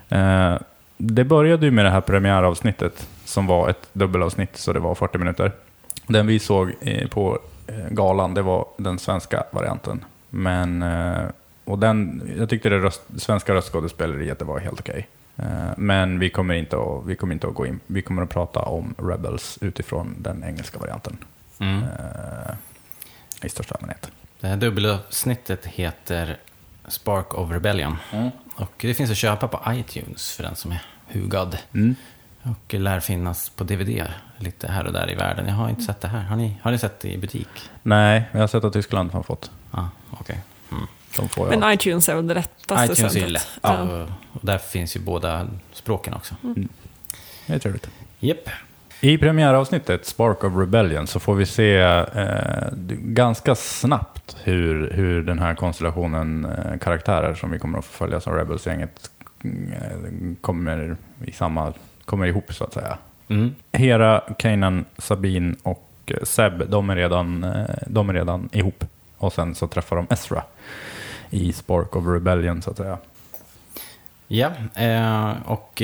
Eh, 0.09 0.55
det 0.97 1.23
började 1.23 1.65
ju 1.65 1.71
med 1.71 1.85
det 1.85 1.91
här 1.91 2.01
premiäravsnittet 2.01 3.07
som 3.33 3.47
var 3.47 3.69
ett 3.69 3.89
dubbelavsnitt, 3.93 4.57
så 4.57 4.73
det 4.73 4.79
var 4.79 4.95
40 4.95 5.17
minuter. 5.17 5.51
Den 6.07 6.27
vi 6.27 6.39
såg 6.39 6.73
eh, 6.81 7.07
på 7.07 7.39
eh, 7.67 7.89
galan, 7.89 8.33
det 8.33 8.41
var 8.41 8.67
den 8.77 8.99
svenska 8.99 9.43
varianten. 9.51 10.05
Men, 10.29 10.83
eh, 10.83 11.23
och 11.63 11.79
den, 11.79 12.31
jag 12.37 12.49
tyckte 12.49 12.69
det 12.69 12.79
röst, 12.79 13.01
svenska 13.17 13.53
röstskådespeleriet 13.53 14.39
det 14.39 14.45
var 14.45 14.59
helt 14.59 14.79
okej. 14.79 15.07
Eh, 15.37 15.45
Men 15.77 16.19
vi 16.19 16.29
kommer, 16.29 16.53
inte 16.53 16.77
att, 16.77 17.05
vi 17.05 17.15
kommer 17.15 17.33
inte 17.33 17.47
att 17.47 17.53
gå 17.53 17.65
in, 17.65 17.79
vi 17.87 18.01
kommer 18.01 18.21
att 18.21 18.29
prata 18.29 18.59
om 18.59 18.95
Rebels 18.97 19.57
utifrån 19.61 20.15
den 20.19 20.43
engelska 20.43 20.79
varianten. 20.79 21.17
Mm. 21.59 21.83
I 23.43 23.49
största 23.49 23.75
allmänhet. 23.75 24.11
Det 24.39 24.47
här 24.47 24.57
dubbelavsnittet 24.57 25.65
heter 25.65 26.37
Spark 26.87 27.33
of 27.33 27.51
Rebellion. 27.51 27.97
Och 28.55 28.73
det 28.77 28.93
finns 28.93 29.11
att 29.11 29.17
köpa 29.17 29.47
på 29.47 29.73
iTunes 29.73 30.31
för 30.31 30.43
den 30.43 30.55
som 30.55 30.71
är 30.71 30.81
hugad. 31.07 31.57
Mm. 31.73 31.95
Och 32.43 32.73
lär 32.73 32.99
finnas 32.99 33.49
på 33.49 33.63
DVD 33.63 34.07
lite 34.37 34.67
här 34.67 34.87
och 34.87 34.93
där 34.93 35.11
i 35.11 35.15
världen. 35.15 35.47
Jag 35.47 35.53
har 35.53 35.69
inte 35.69 35.81
sett 35.81 36.01
det 36.01 36.07
här. 36.07 36.21
Har 36.23 36.35
ni, 36.35 36.57
har 36.61 36.71
ni 36.71 36.77
sett 36.77 36.99
det 36.99 37.11
i 37.11 37.17
butik? 37.17 37.47
Nej, 37.83 38.23
jag 38.31 38.39
har 38.39 38.47
sett 38.47 38.63
att 38.63 38.73
Tyskland 38.73 39.11
har 39.11 39.23
fått. 39.23 39.51
Ja, 39.71 39.89
okej. 40.11 40.41
Mm. 40.71 40.83
De 41.17 41.29
får 41.29 41.47
jag. 41.51 41.59
Men 41.59 41.73
iTunes 41.73 42.09
är 42.09 42.15
väl 42.15 42.27
det 42.27 42.33
lättaste 42.33 42.85
iTunes 42.85 42.99
är 42.99 43.19
sättet. 43.19 43.31
lätt. 43.31 43.47
Ja. 43.61 43.81
Och, 43.81 44.09
och 44.31 44.39
där 44.41 44.57
finns 44.57 44.95
ju 44.95 44.99
båda 44.99 45.47
språken 45.73 46.13
också. 46.13 46.35
Det 47.45 47.53
är 47.53 47.59
trevligt. 47.59 47.89
Japp. 48.19 48.49
I 49.03 49.17
premiäravsnittet, 49.17 50.05
Spark 50.05 50.43
of 50.43 50.53
Rebellion, 50.55 51.07
så 51.07 51.19
får 51.19 51.35
vi 51.35 51.45
se 51.45 51.77
eh, 51.77 52.67
ganska 52.99 53.55
snabbt 53.55 54.37
hur, 54.43 54.91
hur 54.91 55.23
den 55.23 55.39
här 55.39 55.55
konstellationen 55.55 56.45
eh, 56.45 56.77
karaktärer 56.77 57.35
som 57.35 57.51
vi 57.51 57.59
kommer 57.59 57.79
att 57.79 57.85
följa 57.85 58.19
som 58.19 58.33
Rebels-gänget 58.33 59.11
eh, 59.43 59.51
kommer, 60.41 60.97
i 61.25 61.31
samma, 61.31 61.73
kommer 62.05 62.25
ihop 62.25 62.53
så 62.53 62.63
att 62.63 62.73
säga. 62.73 62.97
Mm. 63.27 63.55
Hera, 63.71 64.23
Kanan, 64.37 64.85
Sabine 64.97 65.55
och 65.63 65.89
eh, 66.05 66.23
Seb, 66.23 66.69
de 66.69 66.89
är, 66.89 66.95
redan, 66.95 67.43
eh, 67.43 67.65
de 67.87 68.09
är 68.09 68.13
redan 68.13 68.49
ihop. 68.51 68.83
Och 69.17 69.33
sen 69.33 69.55
så 69.55 69.67
träffar 69.67 69.95
de 69.95 70.07
Ezra 70.09 70.43
i 71.29 71.53
Spark 71.53 71.95
of 71.95 72.05
Rebellion 72.07 72.61
så 72.61 72.71
att 72.71 72.77
säga. 72.77 72.97
Ja, 74.27 74.51
eh, 74.75 75.31
och 75.45 75.81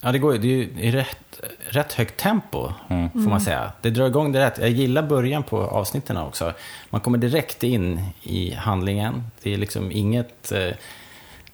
ja, 0.00 0.12
det, 0.12 0.18
går, 0.18 0.32
det 0.32 0.48
är 0.48 0.84
ju 0.84 0.90
rätt, 0.90 1.40
rätt 1.68 1.92
högt 1.92 2.16
tempo, 2.20 2.72
Mm. 2.88 3.10
får 3.10 3.18
man 3.30 3.40
säga. 3.40 3.72
Det 3.80 3.90
drar 3.90 4.06
igång 4.06 4.32
det 4.32 4.40
rätt. 4.40 4.58
Jag 4.58 4.70
gillar 4.70 5.02
början 5.02 5.42
på 5.42 5.58
avsnitten 5.58 6.16
också. 6.16 6.52
Man 6.90 7.00
kommer 7.00 7.18
direkt 7.18 7.62
in 7.62 8.00
i 8.22 8.54
handlingen. 8.54 9.22
Det 9.42 9.52
är 9.54 9.56
liksom 9.56 9.92
inget... 9.92 10.52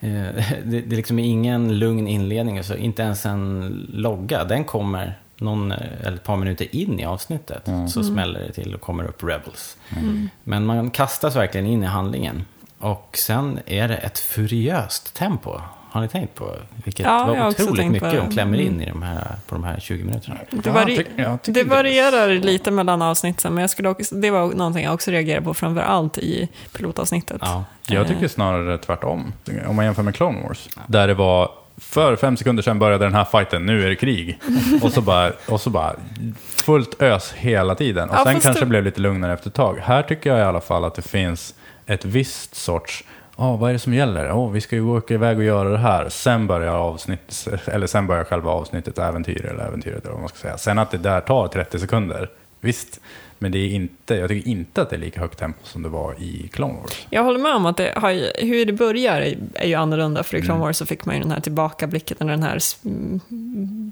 Eh, 0.01 0.09
det, 0.65 0.81
det 0.81 0.95
är 0.95 0.97
liksom 0.97 1.19
ingen 1.19 1.79
lugn 1.79 2.09
inledning, 2.09 2.59
alltså 2.59 2.77
inte 2.77 3.03
ens 3.03 3.27
en 3.27 3.69
logga. 3.93 4.45
Den 4.45 4.65
kommer 4.65 5.19
någon, 5.37 5.73
eh, 5.73 5.79
eller 6.01 6.17
ett 6.17 6.25
par 6.25 6.37
minuter 6.37 6.75
in 6.75 7.01
i 7.01 7.05
avsnittet. 7.05 7.69
Så 7.89 8.03
smäller 8.03 8.41
det 8.41 8.53
till 8.53 8.75
och 8.75 8.81
kommer 8.81 9.05
upp 9.05 9.23
Rebels. 9.23 9.77
Men 10.45 10.67
man 10.67 10.91
kastas 10.91 11.37
verkligen 11.37 11.67
in 11.67 11.83
i 11.83 11.87
handlingen. 11.87 12.45
Och 12.79 13.19
sen 13.19 13.59
är 13.67 13.89
det 13.89 13.97
ett 13.97 14.19
furiöst 14.19 15.15
tempo. 15.15 15.61
Har 15.93 16.01
ni 16.01 16.09
tänkt 16.09 16.35
på? 16.35 16.57
Vilket 16.85 17.07
Ja, 17.07 17.47
också 17.49 17.63
otroligt 17.63 17.91
mycket 17.91 18.11
det. 18.11 18.17
de 18.17 18.31
klämmer 18.31 18.59
in 18.61 18.69
Mm. 18.69 18.81
i 18.83 18.87
de 18.91 19.03
här, 19.03 19.27
på 19.47 19.55
de 19.55 19.65
här 19.65 19.81
20 19.81 20.05
minuterna. 20.05 20.37
Det, 20.51 20.67
Ja, 20.67 20.73
vari- 20.73 20.97
tycker 20.97 21.39
det 21.45 21.53
det- 21.53 21.65
varierar 21.65 22.29
lite 22.29 22.71
mellan 22.71 23.03
avsnitten, 23.03 23.55
men 23.55 23.61
jag 23.61 23.71
skulle 23.71 23.89
också, 23.89 24.15
det 24.15 24.31
var 24.31 24.47
någonting 24.55 24.85
jag 24.85 24.95
också 24.95 25.11
reagerade 25.11 25.45
på 25.45 25.55
framför 25.55 25.81
allt 25.83 26.19
i 26.19 26.49
pilotavsnittet. 26.77 27.39
Ja. 27.41 27.65
Jag 27.87 28.03
Eh, 28.03 28.09
tycker 28.09 28.29
snarare 28.29 28.79
tvärtom. 28.79 29.33
Om 29.67 29.77
man 29.77 29.85
jämför 29.85 30.03
med 30.03 30.15
Clone 30.15 30.39
Wars. 30.49 30.69
Där 30.87 31.07
det 31.09 31.15
var, 31.15 31.51
för 31.79 32.17
fem 32.17 32.37
sekunder 32.37 32.63
sedan 32.63 32.79
började 32.79 33.05
den 33.05 33.15
här 33.15 33.25
fighten, 33.25 33.67
nu 33.67 33.85
är 33.85 33.89
det 33.89 33.97
krig. 33.97 34.39
och, 34.83 34.93
så 34.93 35.01
bara, 35.01 35.33
och 35.49 35.61
så 35.61 35.71
bara 35.71 35.97
fullt 36.65 37.03
ös 37.03 37.33
hela 37.33 37.75
tiden. 37.75 38.11
Och 38.11 38.17
Ja, 38.17 38.25
sen 38.25 38.33
kanske 38.41 38.51
det- 38.61 38.61
det 38.61 38.67
blev 38.67 38.85
lite 38.85 39.01
lugnare 39.01 39.33
efter 39.33 39.49
ett 39.49 39.55
tag. 39.55 39.79
Här 39.83 40.03
tycker 40.03 40.31
jag 40.31 40.39
i 40.39 40.43
alla 40.43 40.61
fall 40.61 40.85
att 40.85 40.95
det 40.95 41.03
finns 41.09 41.55
ett 41.87 42.05
visst 42.05 42.55
sorts, 42.55 43.05
ja 43.41 43.57
vad 43.57 43.69
är 43.69 43.73
det 43.73 43.79
som 43.79 43.95
gäller? 43.95 44.33
Oh, 44.33 44.51
vi 44.51 44.61
ska 44.61 44.77
ju 44.77 44.83
åka 44.83 45.15
iväg 45.15 45.39
och 45.39 45.45
göra 45.45 45.69
det 45.69 45.79
här. 45.79 46.09
Sen 46.09 46.47
börjar 46.47 46.75
avsnitt, 46.75 47.49
eller 47.67 47.87
sen 47.87 48.07
börjar 48.07 48.25
själva 48.25 48.51
avsnittet 48.51 48.99
äventyr, 48.99 49.47
eller 49.47 49.65
äventyret 49.65 50.05
eller 50.05 50.13
vad 50.13 50.21
man 50.21 50.29
ska 50.29 50.39
säga. 50.39 50.59
Sen 50.59 50.79
att 50.79 50.91
det 50.91 50.99
där 50.99 51.21
tar 51.21 51.49
30 51.49 51.79
sekunder, 51.79 52.31
visst. 52.61 53.01
Men 53.43 53.53
det 53.53 53.59
är 53.59 53.69
inte, 53.69 54.15
jag 54.15 54.29
tycker 54.29 54.51
inte 54.51 54.83
att 54.83 54.91
det 54.91 54.97
är 54.97 55.01
lika 55.01 55.21
högt 55.21 55.39
tempo 55.39 55.59
som 55.63 55.83
det 55.83 55.89
var 55.89 56.15
i 56.23 56.49
Clone 56.53 56.75
Wars. 56.83 57.07
Jag 57.11 57.25
håller 57.25 57.39
med 57.39 57.55
om 57.55 57.67
att 57.67 57.77
det 57.77 57.93
har, 57.97 58.43
hur 58.47 58.65
det 58.67 58.73
börjar 58.73 59.21
är, 59.55 59.67
ju 59.67 59.75
annorlunda, 59.75 60.23
för 60.23 60.35
i 60.37 60.39
Mm. 60.41 60.47
Clone 60.47 60.61
Wars 60.61 60.77
så 60.77 60.87
fick 60.87 61.05
man 61.05 61.15
ju 61.17 61.23
den 61.23 61.31
här 61.31 61.41
tillbakablicken, 61.41 62.17
eller 62.21 62.31
den 62.31 62.43
här 62.43 62.59
mm, 62.85 63.21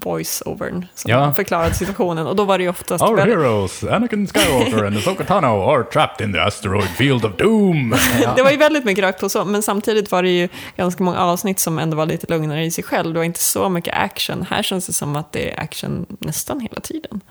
voice-overn 0.05 0.85
som 0.95 1.11
Ja. 1.11 1.33
förklarade 1.33 1.73
situationen. 1.73 2.27
Och 2.27 2.35
då 2.35 2.43
var 2.45 2.57
det 2.57 2.63
ju 2.63 2.69
oftast 2.69 3.03
Our 3.03 3.15
väldigt, 3.15 3.35
heroes, 3.37 3.83
Anakin 3.83 4.27
Skywalker 4.27 4.85
and 4.85 4.97
Ahsoka 4.97 5.23
Tano 5.25 5.61
are 5.69 5.83
trapped 5.83 6.27
in 6.27 6.33
the 6.33 6.39
asteroid 6.39 6.89
field 6.89 7.25
of 7.25 7.35
doom. 7.37 7.95
Det 8.35 8.43
var 8.43 8.51
ju 8.51 8.57
väldigt 8.57 8.85
mycket 8.85 9.03
rakt 9.03 9.19
på 9.19 9.29
så, 9.29 9.45
men 9.45 9.61
samtidigt 9.61 10.11
var 10.11 10.23
det 10.23 10.29
ju 10.29 10.47
ganska 10.77 11.03
många 11.03 11.19
avsnitt 11.19 11.59
som 11.59 11.79
ändå 11.79 11.97
var 11.97 12.05
lite 12.05 12.27
lugnare 12.29 12.65
i 12.65 12.71
sig 12.71 12.83
själv. 12.83 13.13
Det 13.13 13.19
var 13.19 13.25
inte 13.25 13.43
så 13.43 13.69
mycket 13.69 13.93
action. 13.93 14.45
Här 14.49 14.63
känns 14.63 14.87
det 14.87 14.93
som 14.93 15.15
att 15.15 15.31
det 15.31 15.53
är 15.53 15.59
action 15.59 16.05
nästan 16.19 16.59
hela 16.59 16.81
tiden. 16.81 17.21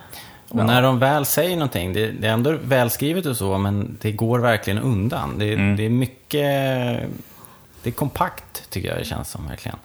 Och 0.48 0.56
när 0.66 0.82
de 0.82 0.98
väl 0.98 1.24
säger 1.24 1.56
någonting, 1.56 1.92
det, 1.92 2.10
det 2.10 2.26
är 2.28 2.32
ändå 2.32 2.56
välskrivet 2.62 3.26
och 3.26 3.36
så, 3.36 3.58
men 3.58 3.96
det 4.00 4.12
går 4.12 4.38
verkligen 4.38 4.78
undan. 4.78 5.38
Det, 5.38 5.52
Mm. 5.54 5.76
det 5.76 5.82
är 5.84 5.90
mycket... 5.90 7.10
Det 7.82 7.90
är 7.90 7.94
kompakt, 7.94 8.70
tycker 8.70 8.88
jag 8.88 8.98
det 8.98 9.04
känns 9.04 9.30
som, 9.30 9.48
verkligen. 9.48 9.78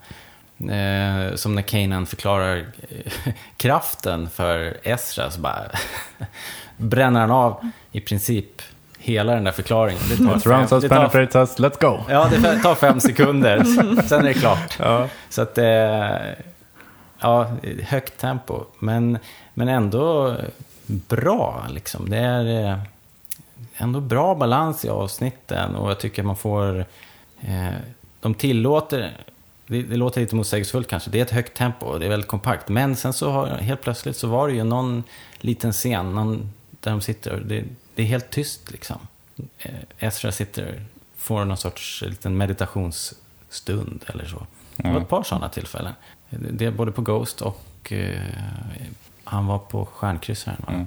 Eh, 0.72 1.36
som 1.36 1.56
när 1.56 1.62
Kanan 1.62 2.06
förklarar 2.06 2.58
eh, 2.90 3.34
kraften 3.58 4.30
för 4.30 4.78
Ezra, 4.84 5.32
så 5.32 5.40
bara 5.40 5.64
bränner 6.78 7.20
han 7.20 7.32
av 7.32 7.70
i 7.92 8.00
princip 8.00 8.62
hela 9.00 9.34
den 9.34 9.44
där 9.44 9.52
förklaringen. 9.52 10.02
Det 10.10 10.18
tar 10.18 10.40
fem- 10.40 10.80
det 10.82 11.28
tar- 11.28 11.40
us, 11.42 11.58
let's 11.60 11.82
go. 11.82 12.00
Ja, 12.10 12.28
det 12.32 12.60
tar 12.60 12.76
fem 12.76 13.00
sekunder, 13.00 13.64
sen 14.08 14.20
är 14.20 14.24
det 14.24 14.34
klart. 14.34 14.78
Ja. 14.80 15.08
Så 15.30 15.42
att, 15.42 15.58
eh, 15.58 16.18
ja, 17.20 17.52
högt 17.88 18.18
tempo, 18.20 18.64
men, 18.80 19.18
men 19.54 19.68
ändå 19.70 20.38
bra 20.86 21.68
liksom. 21.70 22.10
Det 22.10 22.18
är 22.18 22.72
eh, 22.72 22.80
ändå 23.78 24.00
bra 24.02 24.36
balans 24.36 24.86
i 24.86 24.90
avsnitten 24.90 25.76
och 25.76 25.90
jag 25.90 26.00
tycker 26.00 26.24
man 26.24 26.36
får, 26.38 26.86
eh, 27.42 27.70
de 28.20 28.34
tillåter, 28.34 29.18
det, 29.68 29.82
det 29.82 29.96
låter 29.96 30.22
lite 30.22 30.36
motsägelsefullt 30.36 30.88
kanske, 30.88 31.10
det 31.10 31.18
är 31.20 31.22
ett 31.22 31.32
högt 31.32 31.58
tempo 31.58 31.86
och 31.86 32.00
det 32.00 32.06
är 32.06 32.10
väldigt 32.10 32.30
kompakt. 32.30 32.70
Men 32.70 32.96
sen 32.96 33.14
så 33.14 33.32
har, 33.32 33.48
helt 33.48 33.82
plötsligt 33.82 34.18
så 34.18 34.28
var 34.28 34.48
det 34.48 34.54
ju 34.54 34.64
någon 34.64 35.04
liten 35.38 35.72
scen 35.74 36.16
någon, 36.16 36.50
där 36.80 36.92
de 36.92 37.02
sitter 37.02 37.32
och 37.34 37.46
det, 37.46 37.64
det 37.96 38.02
är 38.02 38.08
helt 38.08 38.30
tyst 38.30 38.72
liksom. 38.72 38.98
Eh, 39.58 39.72
Ezra 40.00 40.32
sitter, 40.32 40.82
får 41.18 41.46
någon 41.46 41.58
sorts 41.58 42.02
liten 42.08 42.38
meditationsstund 42.38 44.04
eller 44.08 44.26
så. 44.26 44.46
Det 44.76 44.84
var 44.84 44.90
Mm. 44.90 45.02
ett 45.04 45.10
par 45.10 45.24
sådana 45.24 45.50
tillfällen. 45.50 45.94
Det 46.30 46.66
är 46.66 46.72
både 46.72 46.92
på 46.92 47.02
Ghost 47.02 47.42
och 47.42 47.92
eh, 47.92 48.22
han 49.34 49.48
var 49.48 49.58
på 49.60 49.86
Stjärnkryssaren. 49.86 50.58
va? 50.68 50.74
Mm. 50.74 50.86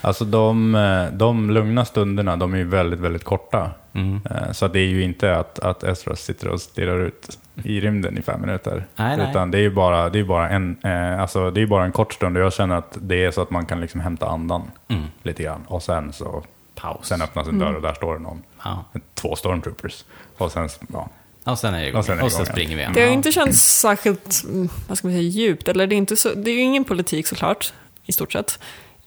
Alltså 0.00 0.24
de, 0.24 0.74
eh, 0.74 1.06
de 1.12 1.50
lugna 1.50 1.84
stunderna, 1.84 2.36
de 2.36 2.54
är 2.54 2.58
ju 2.58 2.64
väldigt, 2.64 3.00
väldigt 3.00 3.24
korta. 3.24 3.70
Mm. 3.92 4.20
Eh, 4.30 4.52
Så 4.52 4.68
det 4.68 4.78
är 4.80 4.86
ju 4.86 5.02
inte 5.02 5.36
att, 5.36 5.58
att 5.58 5.84
Ezra 5.84 6.16
sitter 6.16 6.48
och 6.48 6.60
stirrar 6.60 7.00
ut 7.00 7.38
i 7.64 7.80
rymden 7.80 8.18
i 8.18 8.22
fem 8.22 8.40
minuter. 8.40 8.84
Nej, 8.96 9.16
nej. 9.16 9.30
Utan 9.30 9.50
det 9.50 9.58
är 9.58 9.62
ju 9.62 9.70
bara, 9.70 10.08
det 10.08 10.18
är 10.18 10.24
bara, 10.24 10.48
en, 10.48 10.76
eh, 10.84 11.20
alltså 11.20 11.50
det 11.50 11.62
är 11.62 11.66
bara 11.66 11.84
en 11.84 11.92
kort 11.92 12.12
stund 12.12 12.36
och 12.36 12.42
jag 12.42 12.52
känner 12.52 12.74
att 12.76 12.96
det 13.00 13.24
är 13.24 13.30
så 13.30 13.42
att 13.42 13.50
man 13.50 13.66
kan 13.66 13.80
liksom 13.80 14.00
hämta 14.00 14.26
andan 14.28 14.62
Mm. 14.88 15.04
lite 15.22 15.42
grann. 15.42 15.64
Och 15.66 15.82
sen 15.82 16.12
så 16.12 16.42
Paus. 16.74 17.06
sen 17.06 17.22
öppnas 17.22 17.48
en 17.48 17.58
dörr 17.58 17.74
och 17.74 17.82
där 17.82 17.94
står 17.94 18.14
det 18.14 18.20
någon. 18.22 18.42
Ja. 18.64 18.84
Två 19.14 19.36
stormtroopers. 19.36 20.04
Och 20.38 20.52
sen, 20.52 20.68
ja. 20.92 21.08
Och 21.44 21.58
sen 21.58 21.74
är 21.74 21.80
det 21.80 21.88
igång. 21.88 21.98
Och 21.98 22.04
sen 22.04 22.20
och 22.20 22.30
ja. 22.38 22.44
springer 22.44 22.76
vi 22.76 22.80
igen. 22.82 22.92
Det 22.94 23.00
har 23.06 23.12
inte 23.12 23.32
känts 23.32 23.58
särskilt, 23.80 24.42
mm, 24.44 24.68
vad 24.88 24.98
ska 24.98 25.06
man 25.06 25.14
säga, 25.16 25.22
djupt. 25.28 25.68
Eller 25.68 25.86
det 25.86 25.94
är, 25.94 25.96
inte 25.96 26.16
så, 26.16 26.28
det 26.34 26.50
är 26.50 26.54
ju 26.54 26.60
ingen 26.60 26.84
politik 26.84 27.26
såklart, 27.26 27.72
i 28.06 28.12
stort 28.12 28.32
sett. 28.32 28.58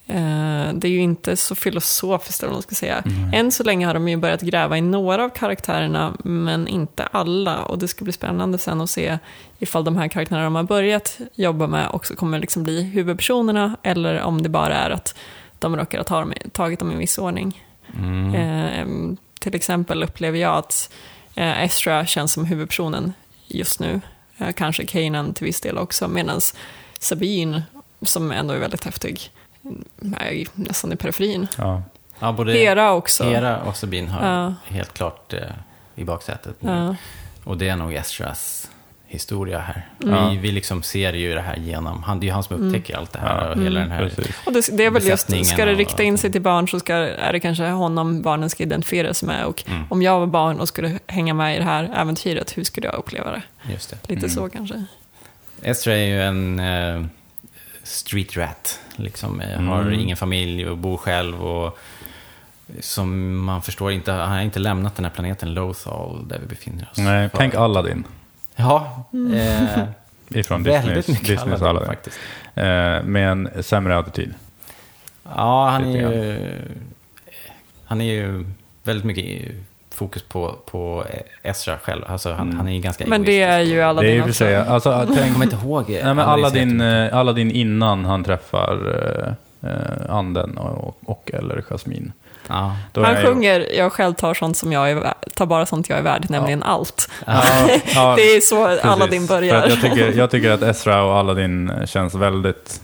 Eh, 0.07 0.73
Det 0.73 0.87
är 0.87 0.91
ju 0.91 0.99
inte 0.99 1.35
så 1.35 1.55
filosofiskt 1.55 2.43
eller 2.43 2.49
vad 2.49 2.55
man 2.55 2.61
ska 2.61 2.75
säga. 2.75 3.03
Än 3.33 3.51
så 3.51 3.63
länge 3.63 3.87
har 3.87 3.93
de 3.93 4.07
ju 4.07 4.17
börjat 4.17 4.41
gräva 4.41 4.77
i 4.77 4.81
några 4.81 5.23
av 5.23 5.29
karaktärerna, 5.29 6.13
men 6.23 6.67
inte 6.67 7.03
alla. 7.03 7.63
Och 7.63 7.79
det 7.79 7.87
ska 7.87 8.03
bli 8.03 8.13
spännande 8.13 8.57
sen 8.57 8.81
att 8.81 8.89
se 8.89 9.17
ifall 9.59 9.83
de 9.83 9.95
här 9.95 10.07
karaktärerna 10.07 10.43
de 10.43 10.55
har 10.55 10.63
börjat 10.63 11.17
jobba 11.35 11.67
med 11.67 11.89
också 11.93 12.15
kommer 12.15 12.39
liksom 12.39 12.63
bli 12.63 12.83
huvudpersonerna, 12.83 13.77
eller 13.83 14.21
om 14.21 14.41
det 14.43 14.49
bara 14.49 14.75
är 14.75 14.89
att 14.89 15.15
de 15.59 15.75
råkar 15.75 15.97
ha 15.97 16.03
ta 16.03 16.25
tagit 16.51 16.79
dem 16.79 16.91
i 16.91 16.93
en 16.93 16.99
viss 16.99 17.17
ordning. 17.17 17.63
Mm. 17.97 18.35
Eh, 18.35 19.17
till 19.39 19.55
exempel 19.55 20.03
upplever 20.03 20.39
jag 20.39 20.55
att 20.55 20.93
eh, 21.35 21.63
Ezra 21.63 22.05
känns 22.05 22.33
som 22.33 22.45
huvudpersonen 22.45 23.13
just 23.47 23.79
nu. 23.79 24.01
Eh, 24.37 24.51
kanske 24.51 24.85
Kanan 24.85 25.33
till 25.33 25.45
viss 25.45 25.61
del 25.61 25.77
också, 25.77 26.07
medan 26.07 26.41
Sabine, 26.99 27.63
som 28.05 28.31
ändå 28.31 28.53
är 28.53 28.59
väldigt 28.59 28.83
häftig, 28.85 29.31
mm, 29.63 29.83
ju 30.31 30.45
nästan 30.53 30.93
i 30.93 30.95
periferin. 30.95 31.47
Ja. 31.57 31.83
Ja, 32.19 32.31
både 32.31 32.51
Hera 32.53 32.91
också. 32.93 33.23
Hera 33.23 33.61
och 33.61 33.75
Sabine 33.77 34.07
har 34.09 34.27
Ja. 34.41 34.53
helt 34.65 34.93
klart 34.93 35.33
eh, 35.33 35.39
i 35.95 36.03
baksätet 36.03 36.61
nu. 36.61 36.71
Ja. 36.71 36.95
Och 37.43 37.57
det 37.57 37.69
är 37.69 37.75
nog 37.75 37.93
Ezras 37.93 38.69
historia 39.07 39.59
här. 39.59 39.87
Mm. 40.03 40.29
Vi, 40.29 40.37
vi 40.37 40.51
liksom 40.51 40.83
ser 40.83 41.13
ju 41.13 41.33
det 41.35 41.41
här 41.41 41.55
genom, 41.57 42.03
han, 42.03 42.19
det 42.19 42.23
är 42.23 42.27
ju 42.27 42.33
han 42.33 42.43
som 42.43 42.55
upptäcker 42.55 42.97
allt 42.97 43.13
det 43.13 43.19
här 43.19 43.49
och 43.51 43.61
hela 43.63 43.79
den 43.79 43.91
här... 43.91 43.99
Precis. 44.09 44.35
Och 44.45 44.53
det, 44.53 44.77
det 44.77 44.85
är 44.85 44.91
väl 44.91 45.07
just, 45.07 45.45
ska 45.45 45.65
det 45.65 45.73
rikta 45.73 46.03
in 46.03 46.17
sig 46.17 46.31
till 46.31 46.41
barn 46.41 46.67
så 46.67 46.79
ska, 46.79 46.93
är 46.95 47.33
det 47.33 47.39
kanske 47.39 47.63
honom 47.67 48.21
barnen 48.21 48.49
ska 48.49 48.63
identifiera 48.63 49.13
sig 49.13 49.27
med. 49.27 49.45
Och 49.45 49.63
Mm. 49.67 49.83
om 49.89 50.01
jag 50.01 50.19
var 50.19 50.27
barn 50.27 50.59
och 50.59 50.67
skulle 50.67 50.99
hänga 51.07 51.33
med 51.33 51.55
i 51.55 51.57
det 51.59 51.63
här 51.65 51.91
äventyret, 51.95 52.57
hur 52.57 52.63
skulle 52.63 52.87
jag 52.87 52.95
uppleva 52.95 53.31
det? 53.31 53.41
Just 53.71 53.89
det. 53.89 53.97
Lite 54.09 54.19
Mm. 54.25 54.29
så 54.29 54.49
kanske. 54.49 54.83
Ezra 55.61 55.93
är 55.93 56.05
ju 56.05 56.21
en 56.21 56.59
eh, 56.59 57.05
street 57.85 58.37
rat. 58.37 58.79
Liksom, 58.95 59.41
eh, 59.41 59.59
har 59.61 59.81
Mm. 59.81 59.93
ingen 59.99 60.17
familj 60.17 60.67
och 60.67 60.77
bor 60.77 60.97
själv. 60.97 61.43
Och 61.45 61.77
som 62.79 63.37
man 63.45 63.61
förstår, 63.61 63.91
inte, 63.91 64.11
han 64.11 64.31
har 64.31 64.41
inte 64.41 64.59
lämnat 64.59 64.95
den 64.95 65.05
här 65.05 65.11
planeten 65.11 65.53
Lothal 65.53 66.27
där 66.27 66.39
vi 66.39 66.45
befinner 66.47 66.89
oss. 66.91 66.97
Nej, 66.97 67.29
För- 67.29 67.37
tänk 67.37 67.55
Aladdin. 67.55 68.03
Ja, 68.55 69.05
eh, 69.35 69.83
Ifrån 70.39 70.63
väldigt 70.63 70.95
Disneys, 70.95 71.07
mycket 71.07 71.27
Disneys 71.27 71.61
Aladdin, 71.61 71.67
Aladdin. 71.67 71.87
faktiskt. 71.87 72.19
Eh, 72.55 72.63
med 73.03 73.31
en 73.31 73.49
sämre 73.63 73.97
attityd. 73.97 74.33
Ja, 75.35 75.69
han 75.69 75.85
är 75.85 75.97
ju... 75.97 76.39
Han 77.85 78.01
är 78.01 78.13
ju 78.13 78.45
väldigt 78.83 79.05
mycket 79.05 79.51
fokus 79.95 80.23
på, 80.23 80.55
på 80.71 81.03
Ezra 81.43 81.77
själv. 81.83 82.01
Alltså 82.07 82.29
han, 82.33 82.41
Mm. 82.47 82.57
han 82.57 82.67
är 82.67 82.71
ju 82.73 82.79
ganska 82.79 83.05
Men 83.07 83.23
det 83.23 83.41
är 83.41 83.59
ju 83.59 83.81
alla 83.81 84.01
Det 84.01 84.11
är 84.11 84.21
också. 84.21 84.33
sig, 84.33 84.55
alltså, 84.55 84.89
Jag 84.91 85.07
tänk, 85.15 85.33
kommer 85.33 85.45
inte 85.45 85.57
ihåg. 85.65 85.85
nej, 85.89 86.03
men 86.03 86.19
Aladdin 86.19 86.81
Aladdin, 86.81 86.81
eh, 87.11 87.17
Aladdin 87.17 87.51
innan 87.51 88.05
han 88.05 88.23
träffar 88.23 88.77
eh, 89.63 89.69
eh, 89.71 90.15
anden 90.15 90.57
och, 90.57 90.97
och 91.05 91.31
eller 91.33 91.61
Jasmine. 91.69 92.11
Ja. 92.47 92.75
Då 92.91 93.03
Han 93.03 93.15
är 93.15 93.19
ju- 93.21 93.27
sjunger, 93.27 93.67
jag 93.77 93.91
själv 93.93 94.13
tar, 94.13 94.33
sånt 94.33 94.57
som 94.57 94.71
jag 94.71 94.91
är, 94.91 95.13
tar 95.35 95.45
bara 95.45 95.65
sånt 95.65 95.89
jag 95.89 95.99
är 95.99 96.03
värd, 96.03 96.25
nämligen 96.29 96.63
allt. 96.63 97.09
Ja, 97.25 97.41
ja, 97.95 98.13
det 98.17 98.21
är 98.21 98.41
så. 98.41 98.87
Aladdin 98.87 99.25
börjar. 99.25 99.67
jag, 99.69 99.81
tycker, 99.81 100.11
jag 100.17 100.31
tycker 100.31 100.51
att 100.51 100.61
Ezra 100.61 101.03
och 101.03 101.13
Aladdin 101.15 101.71
känns 101.85 102.15
väldigt, 102.15 102.81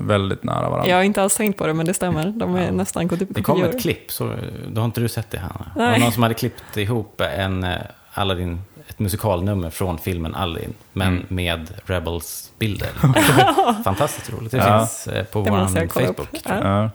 väldigt 0.00 0.44
nära 0.44 0.68
varandra. 0.70 0.88
Jag 0.90 0.96
har 0.96 1.02
inte 1.02 1.22
alls 1.22 1.36
tänkt 1.36 1.58
på 1.58 1.66
det, 1.66 1.74
men 1.74 1.86
det 1.86 1.94
stämmer. 1.94 2.26
De 2.36 2.54
är 2.54 2.64
Ja. 2.66 2.70
nästan 2.72 3.08
gått 3.08 3.22
upp 3.22 3.28
Det 3.30 3.42
kom 3.42 3.56
kopior. 3.60 3.74
ett 3.74 3.82
klipp, 3.82 4.12
så, 4.12 4.34
då 4.68 4.80
har 4.80 4.84
inte 4.86 5.00
du 5.00 5.08
sett 5.08 5.30
det 5.30 5.38
Hanna? 5.38 5.66
Det 5.74 5.80
var 5.80 5.98
någon 5.98 6.12
som 6.12 6.22
hade 6.22 6.34
klippt 6.34 6.76
ihop 6.76 7.20
en 7.20 7.64
eh, 7.64 7.76
Aladdin, 8.12 8.60
ett 8.88 8.98
musikalnummer 8.98 9.70
från 9.70 9.98
filmen 9.98 10.34
Aladdin, 10.34 10.74
men 10.92 11.08
Mm. 11.08 11.26
med 11.28 11.70
Rebels-bilder. 11.86 12.88
Fantastiskt 13.84 14.32
roligt. 14.32 14.50
Det 14.50 14.56
Ja. 14.56 14.78
finns 14.78 15.06
eh, 15.06 15.24
på 15.24 15.42
Det 15.42 15.50
vår 15.50 15.58
jag. 15.58 15.92
Facebook. 15.92 16.40
Ja. 16.44 16.58
Ja. 16.62 16.90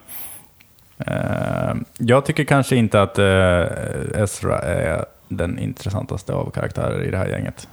Eh, 0.97 1.75
jag 1.97 2.25
tycker 2.25 2.43
kanske 2.43 2.75
inte 2.75 3.01
att 3.01 3.19
eh, 3.19 4.21
Ezra 4.23 4.59
är 4.59 5.05
den 5.27 5.59
intressantaste 5.59 6.33
av 6.33 6.49
karaktärer 6.51 7.03
i 7.03 7.11
det 7.11 7.17
här 7.17 7.27
gänget. 7.27 7.67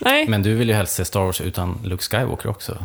Nej, 0.00 0.28
Men 0.28 0.42
du 0.42 0.54
vill 0.54 0.68
ju 0.68 0.74
helst 0.74 0.94
se 0.94 1.04
Star 1.04 1.20
Wars 1.20 1.40
utan 1.40 1.78
Luke 1.84 2.02
Skywalker 2.02 2.48
också. 2.48 2.76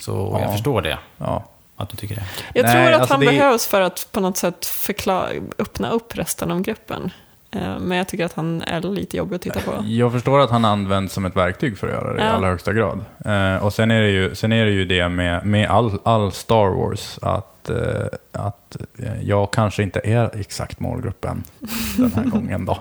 Så 0.00 0.30
Ja. 0.32 0.40
jag 0.40 0.52
förstår 0.52 0.82
det, 0.82 0.98
Ja. 1.18 1.44
att 1.76 1.88
du 1.88 1.96
tycker 1.96 2.14
det. 2.14 2.24
jag 2.54 2.64
Nej, 2.64 2.72
tror 2.84 2.92
att 2.94 3.00
alltså 3.00 3.14
han 3.14 3.20
det 3.20 3.26
behövs 3.26 3.66
för 3.66 3.80
att 3.80 4.08
på 4.12 4.20
något 4.20 4.36
sätt 4.36 4.66
förklara, 4.66 5.28
öppna 5.58 5.90
upp 5.90 6.16
resten 6.16 6.50
av 6.50 6.60
gruppen. 6.60 7.10
Eh, 7.50 7.78
Men 7.78 7.98
jag 7.98 8.08
tycker 8.08 8.24
att 8.24 8.32
han 8.34 8.62
är 8.62 8.80
lite 8.80 9.16
jobbig 9.16 9.36
att 9.36 9.42
titta 9.42 9.60
på. 9.60 9.84
Jag 9.86 10.12
förstår 10.12 10.40
att 10.40 10.50
han 10.50 10.64
används 10.64 11.14
som 11.14 11.24
ett 11.24 11.36
verktyg 11.36 11.78
för 11.78 11.86
att 11.86 11.92
göra 11.92 12.12
det 12.12 12.20
i 12.22 12.24
Ja. 12.24 12.30
allra 12.30 12.48
högsta 12.48 12.72
grad. 12.72 13.04
Eh, 13.24 13.56
och 13.64 13.72
sen 13.72 13.90
är 13.90 14.00
det 14.02 14.10
ju, 14.10 14.34
sen 14.34 14.52
är 14.52 14.64
det, 14.64 14.70
ju 14.70 14.84
det 14.84 15.08
med, 15.08 15.46
med 15.46 15.70
all, 15.70 15.98
all 16.04 16.32
Star 16.32 16.68
Wars, 16.68 17.18
att, 17.22 17.70
eh, 17.70 18.06
att 18.32 18.76
jag 19.22 19.50
kanske 19.50 19.82
inte 19.82 20.00
är 20.04 20.40
exakt 20.40 20.80
målgruppen 20.80 21.44
den 21.96 22.12
här 22.12 22.24
gången 22.30 22.64
då. 22.64 22.78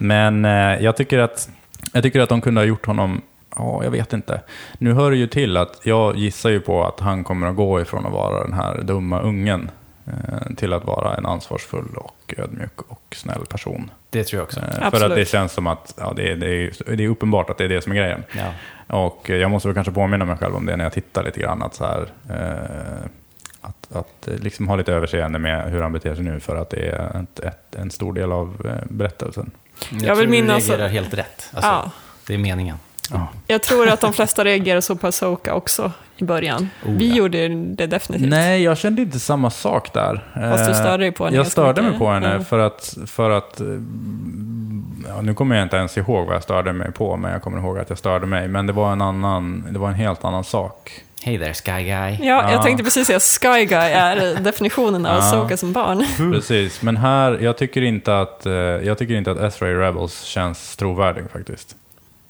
Men 0.00 0.44
jag, 0.84 0.96
tycker 0.96 1.18
att, 1.18 1.48
jag 1.92 2.02
tycker 2.02 2.20
att 2.20 2.28
de 2.28 2.40
kunde 2.40 2.60
ha 2.60 2.66
gjort 2.66 2.86
honom, 2.86 3.22
ja, 3.56 3.84
jag 3.84 3.90
vet 3.90 4.12
inte. 4.12 4.40
Nu 4.78 4.92
hör 4.92 5.10
det 5.10 5.16
ju 5.16 5.26
till 5.26 5.56
att 5.56 5.80
jag 5.82 6.16
gissar 6.16 6.50
ju 6.50 6.60
på 6.60 6.84
att 6.86 7.00
han 7.00 7.24
kommer 7.24 7.46
att 7.46 7.56
gå 7.56 7.80
ifrån 7.80 8.06
att 8.06 8.12
vara 8.12 8.42
den 8.44 8.52
här 8.52 8.80
dumma 8.82 9.20
ungen 9.20 9.70
eh, 10.06 10.54
till 10.56 10.72
att 10.72 10.84
vara 10.84 11.14
en 11.16 11.26
ansvarsfull 11.26 11.88
och 11.96 12.34
ödmjuk 12.38 12.80
och 12.88 13.02
snäll 13.16 13.46
person. 13.48 13.90
Det 14.10 14.24
tror 14.24 14.38
jag 14.38 14.44
också. 14.44 14.60
Eh, 14.60 14.66
För 14.72 14.82
Absolut. 14.82 15.10
att 15.10 15.16
det 15.16 15.24
känns 15.24 15.52
som 15.52 15.66
att 15.66 15.94
ja, 15.98 16.12
det, 16.16 16.30
är, 16.32 16.36
det, 16.36 16.46
är, 16.64 16.96
det 16.96 17.04
är 17.04 17.08
uppenbart 17.08 17.50
att 17.50 17.58
det 17.58 17.64
är 17.64 17.68
det 17.68 17.82
som 17.82 17.92
är 17.92 17.96
grejen. 17.96 18.24
Ja. 18.38 18.52
Och 18.96 19.28
jag 19.30 19.50
måste 19.50 19.68
väl 19.68 19.74
kanske 19.74 19.92
påminna 19.92 20.24
mig 20.24 20.36
själv 20.36 20.56
om 20.56 20.66
det 20.66 20.76
när 20.76 20.84
jag 20.84 20.92
tittar 20.92 21.22
lite 21.24 21.40
grann. 21.40 21.62
Att, 21.62 21.74
så 21.74 21.84
här, 21.84 22.06
eh, 22.30 23.06
att, 23.60 23.96
att 23.96 24.28
eh, 24.28 24.34
liksom 24.38 24.68
ha 24.68 24.76
lite 24.76 24.92
överseende 24.92 25.38
med 25.38 25.70
hur 25.70 25.82
han 25.82 25.92
beter 25.92 26.14
sig 26.14 26.24
nu 26.24 26.40
för 26.40 26.56
att 26.56 26.70
det 26.70 26.88
är 26.88 27.20
ett, 27.22 27.40
ett, 27.40 27.74
en 27.74 27.90
stor 27.90 28.12
del 28.12 28.32
av 28.32 28.78
berättelsen. 28.88 29.50
Jag, 29.90 30.02
Jag 30.02 30.06
tror 30.06 30.16
vill 30.16 30.28
minnas- 30.44 30.66
du 30.66 30.70
reagerar 30.72 30.88
helt 30.88 31.14
rätt. 31.14 31.50
Alltså, 31.54 31.70
Ja. 31.70 31.90
Det 32.26 32.34
är 32.34 32.38
meningen. 32.38 32.76
Jag 33.46 33.62
tror 33.62 33.88
att 33.88 34.00
de 34.00 34.12
flesta 34.12 34.44
reagerar 34.44 34.80
så 34.80 34.96
på 34.96 35.06
Asoka 35.06 35.54
också 35.54 35.92
i 36.16 36.24
början. 36.24 36.68
Oh, 36.86 36.92
Vi 36.92 37.08
ja. 37.08 37.14
gjorde 37.14 37.48
det 37.48 37.86
definitivt. 37.86 38.28
Nej, 38.30 38.62
jag 38.62 38.78
kände 38.78 39.02
inte 39.02 39.18
samma 39.20 39.50
sak 39.50 39.92
där. 39.92 40.24
Fast 40.34 40.64
du 40.64 40.70
Eh, 40.70 40.76
störde 40.80 41.04
dig 41.04 41.12
på 41.12 41.24
henne 41.24 41.36
Jag 41.36 41.46
störde 41.46 41.82
mig 41.82 41.98
på 41.98 42.10
henne 42.10 42.34
Ja. 42.38 42.44
för 42.44 42.58
att, 42.58 42.96
för 43.06 43.30
att 43.30 43.60
eh, 43.60 43.66
ja, 45.08 45.20
nu 45.22 45.34
kommer 45.34 45.56
jag 45.56 45.62
inte 45.62 45.76
ens 45.76 45.98
ihåg 45.98 46.26
vad 46.26 46.34
jag 46.36 46.42
störde 46.42 46.72
mig 46.72 46.92
på, 46.92 47.16
men 47.16 47.32
jag 47.32 47.42
kommer 47.42 47.58
ihåg 47.58 47.78
att 47.78 47.88
jag 47.88 47.98
störde 47.98 48.26
mig. 48.26 48.48
Men 48.48 48.66
det 48.66 48.72
var 48.72 48.92
en 48.92 49.02
annan, 49.02 49.66
det 49.70 49.78
var 49.78 49.88
en 49.88 49.94
helt 49.94 50.24
annan 50.24 50.44
sak. 50.44 50.90
Hej 51.22 51.38
där 51.38 51.52
Sky 51.52 51.70
Guy. 51.84 52.28
Ja, 52.28 52.42
jag 52.42 52.52
Ja. 52.52 52.62
tänkte 52.62 52.84
precis 52.84 53.06
säga 53.06 53.20
Sky 53.20 53.64
Guy 53.64 53.90
är 53.92 54.40
definitionen 54.40 55.06
av 55.06 55.12
Ja. 55.12 55.18
Asoka 55.18 55.56
som 55.56 55.72
barn. 55.72 56.06
Precis, 56.32 56.82
men 56.82 56.96
här, 56.96 57.38
jag 57.40 57.58
tycker 57.58 57.82
inte 57.82 58.20
att, 58.20 58.46
eh, 58.46 58.52
jag 58.52 58.98
tycker 58.98 59.14
inte 59.14 59.30
att 59.30 59.62
i 59.62 59.64
Rebels 59.64 60.22
känns 60.22 60.76
trovärdig 60.76 61.24
faktiskt. 61.32 61.76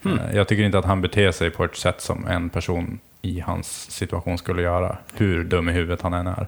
Eh, 0.04 0.36
Jag 0.36 0.48
tycker 0.48 0.62
inte 0.62 0.78
att 0.78 0.84
han 0.84 1.00
beter 1.02 1.32
sig 1.32 1.50
på 1.50 1.64
ett 1.64 1.76
sätt 1.76 2.00
som 2.00 2.26
en 2.26 2.50
person 2.50 2.98
i 3.22 3.40
hans 3.40 3.90
situation 3.90 4.38
skulle 4.38 4.62
göra, 4.62 4.96
hur 5.14 5.44
dum 5.44 5.68
i 5.68 5.72
huvudet 5.72 6.02
han 6.02 6.12
än 6.14 6.26
är. 6.26 6.46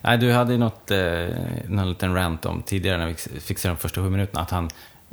Nej, 0.00 0.18
du 0.18 0.32
hade 0.32 0.52
ju 0.52 0.58
något, 0.58 0.90
eh, 0.90 1.26
någon 1.68 1.88
liten 1.88 2.14
rant 2.14 2.46
om 2.46 2.62
tidigare 2.62 2.98
när 2.98 3.06
vi 3.06 3.40
fick 3.40 3.58
se 3.58 3.68
de 3.68 3.76
första 3.76 4.00
sju 4.02 4.10
minuterna, 4.10 4.40
att 4.42 4.50
han 4.50 4.70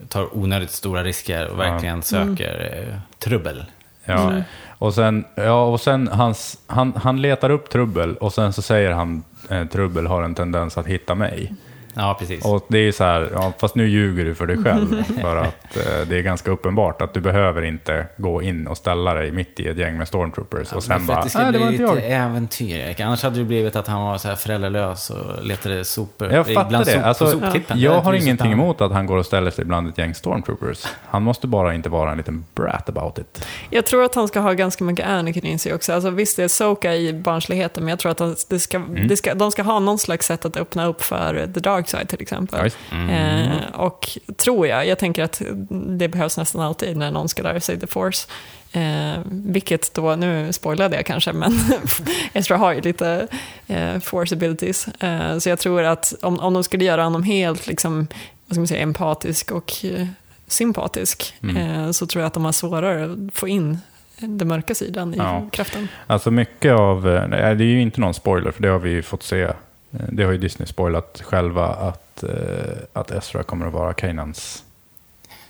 tar 0.08 0.38
onödigt 0.38 0.72
stora 0.72 1.04
risker 1.04 1.48
och 1.48 1.60
verkligen 1.60 2.02
söker 2.02 2.86
eh, 2.90 2.96
trubbel. 3.20 3.66
Ja. 4.06 4.34
Och 4.70 4.94
sen, 4.94 5.26
ja, 5.36 5.64
och 5.66 5.82
sen 5.82 6.08
hans, 6.08 6.58
han, 6.68 6.94
han 6.96 7.22
letar 7.22 7.50
upp 7.50 7.70
trubbel 7.70 8.18
och 8.18 8.34
sen 8.34 8.54
så 8.54 8.62
säger 8.62 8.92
han 8.92 9.24
eh, 9.50 9.66
trubbel 9.66 10.08
har 10.08 10.24
en 10.24 10.36
tendens 10.36 10.78
att 10.78 10.88
hitta 10.88 11.16
mig. 11.16 11.54
Ja, 11.94 12.16
precis. 12.20 12.46
Och 12.46 12.66
det 12.68 12.78
är 12.78 12.92
så 12.92 13.04
här, 13.04 13.30
ja, 13.34 13.54
fast 13.60 13.76
nu 13.76 13.88
ljuger 13.88 14.26
du 14.26 14.36
för 14.36 14.48
dig 14.48 14.58
själv. 14.64 15.04
för 15.22 15.36
att 15.38 15.78
eh, 15.78 15.84
det 16.10 16.18
är 16.18 16.22
ganska 16.22 16.52
uppenbart 16.52 17.02
att 17.02 17.14
du 17.14 17.20
behöver 17.22 17.62
inte 17.62 18.06
gå 18.18 18.42
in 18.42 18.68
och 18.68 18.78
ställa 18.78 19.14
dig 19.14 19.32
mitt 19.32 19.60
i 19.60 19.68
ett 19.68 19.78
gäng 19.78 19.98
med 19.98 20.08
stormtroopers 20.08 20.72
och 20.74 20.84
sen 20.84 21.06
bara, 21.06 21.24
det 21.24 21.30
ska 21.30 21.40
nej 21.44 21.52
det 21.52 21.58
bli 21.58 21.66
var 21.66 21.72
inte 21.72 21.96
lite 21.96 22.08
jag. 22.08 22.22
äventyr, 22.26 22.76
Erik. 22.80 23.00
Annars 23.00 23.24
hade 23.24 23.40
det 23.40 23.46
blivit 23.46 23.76
att 23.76 23.88
han 23.88 24.02
var 24.02 24.18
så 24.18 24.28
här 24.28 24.36
föräldralös 24.36 25.10
och 25.10 25.44
letade 25.46 25.86
sopor. 25.86 26.32
Jag 26.32 26.48
fattar 26.48 26.80
det. 26.86 26.86
Sop, 26.86 27.04
Alltså, 27.04 27.74
jag 27.76 28.02
har 28.02 28.14
ingenting 28.14 28.52
emot 28.52 28.82
att 28.82 28.92
han 28.92 29.06
går 29.06 29.18
och 29.18 29.26
ställer 29.26 29.52
sig 29.52 29.66
bland 29.66 29.90
ett 29.90 29.98
gäng 29.98 30.16
stormtroopers. 30.16 30.86
Han 31.06 31.24
måste 31.24 31.48
bara 31.48 31.74
inte 31.74 31.90
vara 31.90 32.12
en 32.12 32.18
liten 32.18 32.46
brat 32.56 32.90
about 32.90 33.18
it. 33.20 33.46
Jag 33.70 33.86
tror 33.86 34.04
att 34.04 34.16
han 34.16 34.28
ska 34.28 34.40
ha 34.40 34.54
ganska 34.54 34.84
mycket 34.84 35.08
Anakin 35.08 35.46
i 35.46 35.58
sig 35.60 35.74
också. 35.74 35.94
Alltså, 35.94 36.10
visst, 36.10 36.38
det 36.38 36.44
är 36.44 36.48
Soka 36.48 36.96
i 36.96 37.14
barnsligheten, 37.14 37.84
men 37.84 37.90
jag 37.90 38.00
tror 38.00 38.12
att 38.12 38.20
han- 38.20 38.36
det 38.50 38.60
ska, 38.60 38.78
Mm. 38.78 39.08
det 39.08 39.18
ska, 39.18 39.34
de 39.34 39.52
ska 39.52 39.64
ha 39.64 39.80
någon 39.80 40.00
slags 40.00 40.26
sätt 40.26 40.46
att 40.46 40.58
öppna 40.58 40.86
upp 40.86 41.02
för 41.02 41.48
the 41.54 41.60
dark 41.60 41.81
side 41.88 42.08
till 42.10 42.22
exempel. 42.22 42.64
Visst. 42.64 42.78
Eh, 43.10 43.80
och 43.80 44.10
tror 44.38 44.68
jag, 44.68 44.88
jag 44.88 44.98
tänker 45.00 45.24
att 45.24 45.42
det 45.70 46.08
behövs 46.08 46.38
nästan 46.38 46.62
alltid 46.62 46.98
när 46.98 47.12
någon 47.12 47.30
ska 47.30 47.44
lära 47.44 47.60
sig 47.60 47.80
the 47.80 47.88
force. 47.88 48.28
Eh, 48.74 49.20
vilket 49.28 49.94
då, 49.94 50.16
nu 50.16 50.54
spoilade 50.54 50.96
jag 50.96 51.06
kanske, 51.06 51.34
men 51.34 51.54
Ezra 52.34 52.58
har 52.58 52.74
ju 52.74 52.82
lite 52.82 53.28
eh, 53.68 54.00
force 54.00 54.36
abilities. 54.36 54.88
Eh, 54.88 55.38
så 55.38 55.50
jag 55.50 55.60
tror 55.60 55.84
att 55.84 56.14
om, 56.22 56.40
om 56.40 56.54
de 56.54 56.64
skulle 56.64 56.86
göra 56.86 57.04
honom 57.04 57.24
helt 57.24 57.68
liksom, 57.68 58.08
vad 58.46 58.56
ska 58.56 58.60
man 58.60 58.68
säga, 58.68 58.82
empatisk 58.84 59.52
och 59.52 59.74
eh, 59.86 60.08
sympatisk 60.48 61.34
Mm. 61.44 61.58
eh, 61.58 61.92
så 61.92 62.06
tror 62.08 62.22
jag 62.22 62.28
att 62.28 62.34
de 62.34 62.46
har 62.46 62.52
svårare 62.52 63.04
att 63.06 63.34
få 63.34 63.48
in 63.48 63.78
den 64.18 64.48
mörka 64.48 64.76
sidan 64.76 65.14
i 65.14 65.18
Ja. 65.18 65.48
kraften. 65.52 65.88
Alltså 66.08 66.32
mycket 66.32 66.72
av, 66.74 67.10
eh, 67.10 67.28
nej, 67.28 67.56
det 67.56 67.64
är 67.64 67.66
ju 67.66 67.82
inte 67.82 68.02
någon 68.02 68.14
spoiler 68.14 68.52
för 68.52 68.62
det 68.62 68.68
har 68.70 68.80
vi 68.80 68.90
ju 68.90 69.02
fått 69.02 69.24
se. 69.24 69.48
Eh, 69.94 70.00
Det 70.10 70.24
har 70.24 70.32
ju 70.32 70.38
Disney 70.38 70.68
spoilat 70.68 71.22
själva 71.26 71.68
att, 71.68 72.24
eh, 72.24 72.30
att 72.94 73.12
Ezra 73.12 73.44
kommer 73.44 73.66
att 73.68 73.74
vara 73.74 73.94
Kanans 73.94 74.64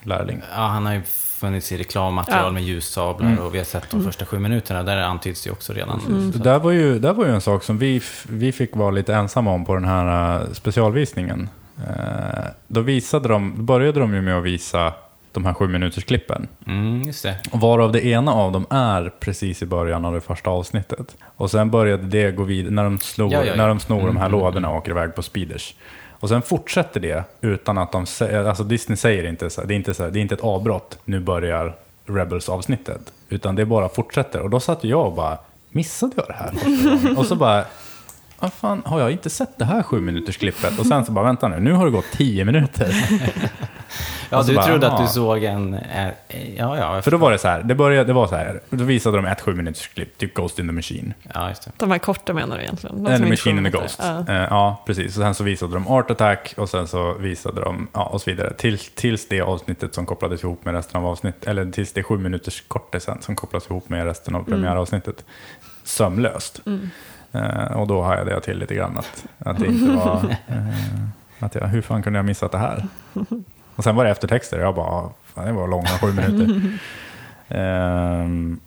lärling. 0.03 0.41
Ja, 0.55 0.61
han 0.67 0.85
har 0.85 0.93
ju 0.93 1.01
funnits 1.03 1.71
i 1.71 1.77
reklammaterial 1.77 2.45
Ja. 2.45 2.51
med 2.51 2.63
ljussablar 2.63 3.27
Mm. 3.27 3.39
och 3.43 3.53
vi 3.53 3.57
har 3.57 3.65
sett 3.65 3.89
de 3.91 4.03
första 4.03 4.25
sju 4.25 4.39
minuterna. 4.39 4.83
Där 4.83 4.97
antyds 4.97 5.43
det 5.43 5.47
ju 5.47 5.51
också 5.51 5.73
redan. 5.73 5.99
Mm. 6.07 6.31
Där 6.31 6.59
var, 6.59 6.71
ju, 6.71 6.99
där 6.99 7.13
var 7.13 7.25
ju 7.25 7.31
en 7.33 7.41
sak 7.41 7.63
som 7.63 7.77
vi, 7.77 8.01
vi 8.29 8.51
fick 8.51 8.75
vara 8.75 8.91
lite 8.91 9.13
ensamma 9.15 9.51
om 9.51 9.65
på 9.65 9.73
den 9.75 9.85
här 9.85 10.39
eh, 10.41 10.51
specialvisningen. 10.53 11.49
Då 12.67 12.81
visade 12.81 13.29
de, 13.29 13.65
började 13.65 13.99
de 13.99 14.13
ju 14.13 14.21
med 14.21 14.37
att 14.37 14.43
visa 14.43 14.93
de 15.33 15.45
här 15.45 15.53
sju 15.53 15.67
minuters 15.67 16.03
klippen. 16.03 16.47
Mm, 16.67 17.01
just 17.01 17.23
det. 17.23 17.35
Varav 17.51 17.91
det 17.91 18.05
ena 18.05 18.33
av 18.33 18.51
dem 18.51 18.65
är 18.69 19.11
precis 19.19 19.61
i 19.61 19.65
början 19.65 20.05
av 20.05 20.13
det 20.13 20.21
första 20.21 20.49
avsnittet. 20.49 21.15
Och 21.23 21.51
sen 21.51 21.69
började 21.69 22.03
det 22.03 22.31
gå 22.31 22.43
vidare 22.43 22.73
när 22.73 22.83
de, 22.83 22.99
slog, 22.99 23.33
Ja, 23.33 23.37
ja, 23.39 23.45
ja. 23.45 23.55
När 23.55 23.67
de 23.67 23.79
snor 23.79 23.97
de 23.97 24.01
här 24.03 24.09
Mm, 24.09 24.21
mm, 24.21 24.31
lådorna 24.31 24.69
och 24.69 24.77
åker 24.77 24.91
iväg 24.91 25.15
på 25.15 25.21
speeders. 25.21 25.75
Och 26.09 26.29
sen 26.29 26.41
fortsätter 26.41 26.99
det 26.99 27.23
utan 27.41 27.77
att 27.77 27.91
de 27.91 28.05
säger, 28.05 28.45
alltså 28.45 28.63
Disney 28.63 28.97
säger 28.97 29.23
inte 29.23 29.49
så, 29.49 29.61
det 29.61 29.73
är 29.73 29.75
inte 29.75 29.93
så, 29.93 30.07
det 30.09 30.19
är 30.19 30.21
inte 30.21 30.35
ett 30.35 30.41
avbrott, 30.43 30.97
nu 31.05 31.19
börjar 31.19 31.75
Rebels-avsnittet. 32.05 33.01
Utan 33.29 33.55
det 33.55 33.65
bara 33.65 33.89
fortsätter. 33.89 34.41
Och 34.41 34.49
då 34.49 34.59
satt 34.59 34.83
jag 34.83 35.05
och 35.05 35.13
bara, 35.13 35.37
missade 35.69 36.13
jag 36.15 36.25
det 36.27 36.33
här? 36.33 37.17
Och 37.19 37.25
så 37.25 37.35
bara, 37.35 37.65
vad 38.39 38.53
fan, 38.53 38.81
har 38.85 38.99
jag 38.99 39.11
inte 39.11 39.29
sett 39.29 39.57
det 39.57 39.65
här 39.65 39.83
sju 39.83 40.01
minuters 40.01 40.37
klippet? 40.37 40.79
Och 40.79 40.85
sen 40.85 41.05
så 41.05 41.11
bara, 41.11 41.25
vänta 41.25 41.47
nu, 41.47 41.59
nu 41.59 41.73
har 41.73 41.85
det 41.85 41.91
gått 41.91 42.11
tio 42.11 42.45
minuter. 42.45 42.95
Ja, 44.31 44.39
Och 44.39 44.45
du 44.45 44.55
bara, 44.55 44.65
trodde 44.65 44.87
att 44.91 45.01
du 45.01 45.07
såg 45.07 45.43
en... 45.43 45.73
eh, 45.73 46.07
Ja, 46.57 46.77
ja. 46.77 47.01
För 47.01 47.11
då 47.11 47.17
var 47.17 47.31
det 47.31 47.37
så 47.37 47.47
här, 47.47 47.63
det, 47.63 47.75
började, 47.75 48.03
det 48.07 48.13
var 48.13 48.27
så 48.27 48.35
här, 48.35 48.59
då 48.69 48.83
visade 48.83 49.17
de 49.17 49.25
ett 49.25 49.41
sju 49.41 49.53
minuters 49.53 49.87
klipp, 49.87 50.17
typ 50.17 50.33
Ghost 50.33 50.59
in 50.59 50.67
the 50.67 50.71
Machine. 50.73 51.13
Ja, 51.33 51.49
just 51.49 51.63
det. 51.65 51.71
De 51.77 51.91
här 51.91 51.97
korta 51.97 52.33
menar 52.33 52.57
du 52.57 52.63
egentligen? 52.63 53.03
De 53.03 53.29
Machine 53.29 53.57
and 53.57 53.65
the 53.71 53.77
Ghost. 53.79 53.99
Ja. 54.03 54.23
Ja. 54.27 54.33
ja, 54.49 54.83
precis. 54.85 55.17
Och 55.17 55.23
sen 55.23 55.33
så 55.35 55.43
visade 55.43 55.73
de 55.73 55.87
Art 55.87 56.11
Attack 56.11 56.53
och 56.57 56.69
sen 56.69 56.87
så 56.87 57.13
visade 57.13 57.61
de, 57.61 57.87
ja, 57.93 58.03
och 58.05 58.21
så 58.21 58.29
vidare. 58.29 58.53
Till, 58.53 58.77
tills 58.79 59.27
det 59.27 59.41
avsnittet 59.41 59.93
som 59.95 60.05
kopplades 60.05 60.43
ihop 60.43 60.65
med 60.65 60.73
resten 60.73 61.01
av 61.01 61.07
avsnittet, 61.07 61.47
eller 61.47 61.71
tills 61.71 61.93
det 61.93 62.03
sju 62.03 62.17
minuters 62.17 62.63
kortisen 62.67 63.21
som 63.21 63.35
kopplas 63.35 63.69
ihop 63.69 63.89
med 63.89 64.05
resten 64.05 64.35
av 64.35 64.43
premiäravsnittet. 64.43 65.25
Sömlöst. 65.83 66.61
Eh, 67.31 67.77
och 67.79 67.87
då 67.87 68.01
hajade 68.01 68.31
jag 68.31 68.43
till 68.43 68.57
lite 68.57 68.75
grann 68.75 68.97
att, 68.97 69.25
att 69.39 69.59
det 69.59 69.65
inte 69.67 69.91
var, 69.91 70.15
eh, 70.47 70.65
att 71.45 71.55
jag, 71.55 71.67
hur 71.67 71.81
fan 71.81 72.03
kunde 72.03 72.19
jag 72.19 72.25
missat 72.25 72.51
det 72.51 72.57
här? 72.57 72.85
Och 73.81 73.85
sen 73.85 73.95
var 73.95 74.05
det 74.05 74.11
eftertexter, 74.11 74.59
jag 74.59 74.75
bara, 74.75 74.85
"Ah, 74.87 75.13
fan, 75.33 75.45
det 75.45 75.51
var 75.53 75.67
långa 75.67 75.87
sju 75.87 76.07
minuter. 76.13 76.77
Ehm, 77.49 78.59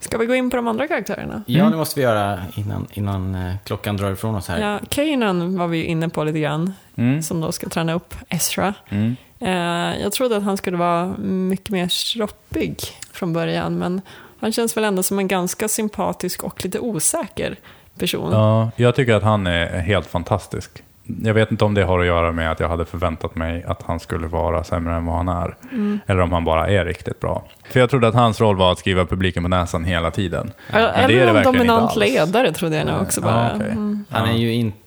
Ska 0.00 0.18
vi 0.18 0.26
gå 0.26 0.34
in 0.34 0.50
på 0.50 0.56
de 0.56 0.66
andra 0.68 0.88
karaktärerna? 0.88 1.42
Ja, 1.46 1.64
det 1.64 1.76
måste 1.76 2.00
vi 2.00 2.04
göra 2.04 2.38
innan, 2.54 2.86
innan 2.92 3.34
eh, 3.34 3.54
klockan 3.64 3.96
drar 3.96 4.12
ifrån 4.12 4.34
oss 4.34 4.48
här. 4.48 4.58
Ja, 4.60 4.78
Kanan 4.88 5.58
var 5.58 5.66
vi 5.66 5.78
ju 5.78 5.84
inne 5.84 6.08
på 6.08 6.24
lite 6.24 6.40
grann, 6.40 6.72
mm, 6.96 7.22
som 7.22 7.40
då 7.40 7.52
ska 7.52 7.68
träna 7.68 7.92
upp 7.94 8.14
Ezra. 8.28 8.74
mm. 8.88 9.16
Eh, 9.38 10.00
jag 10.02 10.12
trodde 10.12 10.36
att 10.36 10.42
han 10.42 10.56
skulle 10.56 10.76
vara 10.76 11.06
mycket 11.18 11.70
mer 11.70 11.88
stroppig 11.88 12.76
från 13.12 13.32
början, 13.32 13.78
men 13.78 14.00
han 14.40 14.52
känns 14.52 14.76
väl 14.76 14.84
ändå 14.84 15.02
som 15.02 15.18
en 15.18 15.28
ganska 15.28 15.68
sympatisk 15.68 16.42
och 16.44 16.64
lite 16.64 16.78
osäker 16.78 17.56
person. 17.98 18.32
Ja, 18.32 18.70
jag 18.76 18.94
tycker 18.94 19.14
att 19.14 19.22
han 19.22 19.46
är 19.46 19.66
helt 19.80 20.06
fantastisk. 20.06 20.82
Jag 21.24 21.34
vet 21.34 21.50
inte 21.50 21.64
om 21.64 21.74
det 21.74 21.82
har 21.82 22.00
att 22.00 22.06
göra 22.06 22.32
med 22.32 22.50
att 22.52 22.60
jag 22.60 22.68
hade 22.68 22.84
förväntat 22.84 23.34
mig 23.34 23.64
att 23.66 23.82
han 23.82 24.00
skulle 24.00 24.26
vara 24.26 24.64
sämre 24.64 24.94
än 24.94 25.06
vad 25.06 25.16
han 25.16 25.28
är. 25.28 25.56
Mm. 25.72 26.00
Eller 26.06 26.20
om 26.20 26.32
han 26.32 26.44
bara 26.44 26.68
är 26.68 26.84
riktigt 26.84 27.20
bra. 27.20 27.44
För 27.70 27.80
jag 27.80 27.90
trodde 27.90 28.08
att 28.08 28.14
hans 28.14 28.40
roll 28.40 28.56
var 28.56 28.72
att 28.72 28.78
skriva 28.78 29.04
publiken 29.06 29.42
på 29.42 29.48
näsan 29.48 29.84
hela 29.84 30.10
tiden. 30.10 30.52
Men 30.72 30.82
det 30.82 30.88
är 30.88 31.04
Eller 31.04 31.16
det 31.16 31.28
en 31.28 31.34
verkligen 31.34 31.44
dominant 31.58 31.82
inte 31.82 32.04
alls. 32.04 32.12
ledare 32.12 32.52
trodde 32.52 32.76
jag 32.76 32.86
nog 32.86 33.00
också 33.02 33.20
Ja, 33.20 33.26
bara. 33.26 33.52
okej. 33.56 33.70
Mm. 33.70 34.04
Han 34.10 34.28
är 34.28 34.32
Ja. 34.32 34.38
ju 34.38 34.52
inte 34.54 34.78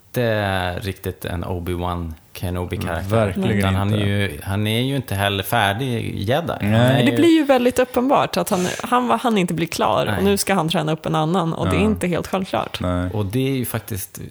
riktigt 0.82 1.26
en 1.26 1.44
Obi-Wan 1.46 2.14
Kenobi-karaktär. 2.34 3.10
Verkligen 3.16 3.52
Utan 3.52 3.76
han, 3.76 3.94
är 3.94 3.98
inte. 3.98 4.08
ju, 4.10 4.40
han 4.44 4.68
är 4.68 4.82
ju 4.82 4.96
inte 4.96 5.16
heller 5.16 5.44
färdig 5.44 6.20
jedi. 6.20 6.54
Nej. 6.62 7.06
Det 7.06 7.12
ju- 7.12 7.18
blir 7.18 7.30
ju 7.38 7.44
väldigt 7.44 7.80
uppenbart 7.80 8.38
att 8.38 8.50
han, 8.50 8.68
han, 8.84 9.08
var, 9.08 9.18
han 9.18 9.38
inte 9.38 9.54
blir 9.54 9.68
klar 9.68 10.06
Nej. 10.06 10.18
och 10.18 10.24
nu 10.24 10.38
ska 10.38 10.54
han 10.54 10.70
träna 10.70 10.92
upp 10.92 11.06
en 11.06 11.16
annan 11.16 11.54
och 11.54 11.66
det 11.70 11.76
är 11.76 11.80
Ja. 11.80 11.86
inte 11.86 12.08
helt 12.08 12.28
självklart. 12.28 12.80
Nej. 12.82 13.10
Och 13.14 13.26
det 13.26 13.48
är 13.48 13.56
ju 13.56 13.66
faktiskt, 13.66 14.22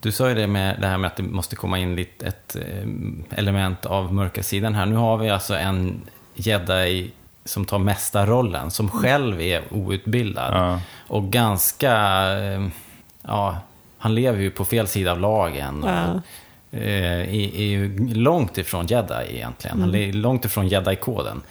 du 0.00 0.12
sa 0.12 0.28
ju 0.28 0.34
det 0.34 0.46
med 0.46 0.76
det 0.80 0.86
här 0.86 0.98
med 0.98 1.08
att 1.08 1.16
det 1.16 1.22
måste 1.22 1.56
komma 1.56 1.78
in 1.78 1.96
lite 1.96 2.26
ett 2.26 2.56
eh, 2.56 3.38
element 3.38 3.86
av 3.86 4.14
mörka 4.14 4.42
sidan 4.42 4.74
här. 4.74 4.86
Nu 4.86 4.96
har 4.96 5.16
vi 5.16 5.30
alltså 5.30 5.54
en 5.56 6.00
jedi 6.34 7.10
som 7.44 7.64
tar 7.64 7.78
mesta 7.78 8.26
rollen, 8.26 8.70
som 8.70 8.90
själv 8.90 9.40
är 9.40 9.62
outbildad. 9.70 10.54
Ja. 10.54 10.80
Och 11.08 11.24
ganska, 11.24 11.92
eh, 12.38 12.66
ja, 13.22 13.56
han 14.04 14.14
lever 14.14 14.40
ju 14.40 14.50
på 14.50 14.64
fel 14.64 14.86
sida 14.86 15.12
av 15.12 15.20
lagen. 15.20 15.84
Och, 15.84 15.90
Ja. 15.90 16.20
eh, 16.70 17.20
är, 17.20 17.56
är 17.56 17.64
ju 17.64 18.14
långt 18.14 18.58
ifrån 18.58 18.86
jedi 18.86 19.24
egentligen. 19.30 19.80
Han 19.80 19.94
är 19.94 20.12
långt 20.12 20.44
ifrån 20.44 20.68
jedi-koden. 20.68 21.42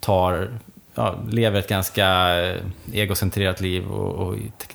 Tar, 0.00 0.48
ja, 0.94 1.14
lever 1.30 1.58
ett 1.58 1.68
ganska 1.68 2.06
eh, 2.44 2.56
egocentrerat 2.92 3.60
liv 3.60 3.86
och, 3.86 4.26
och 4.28 4.34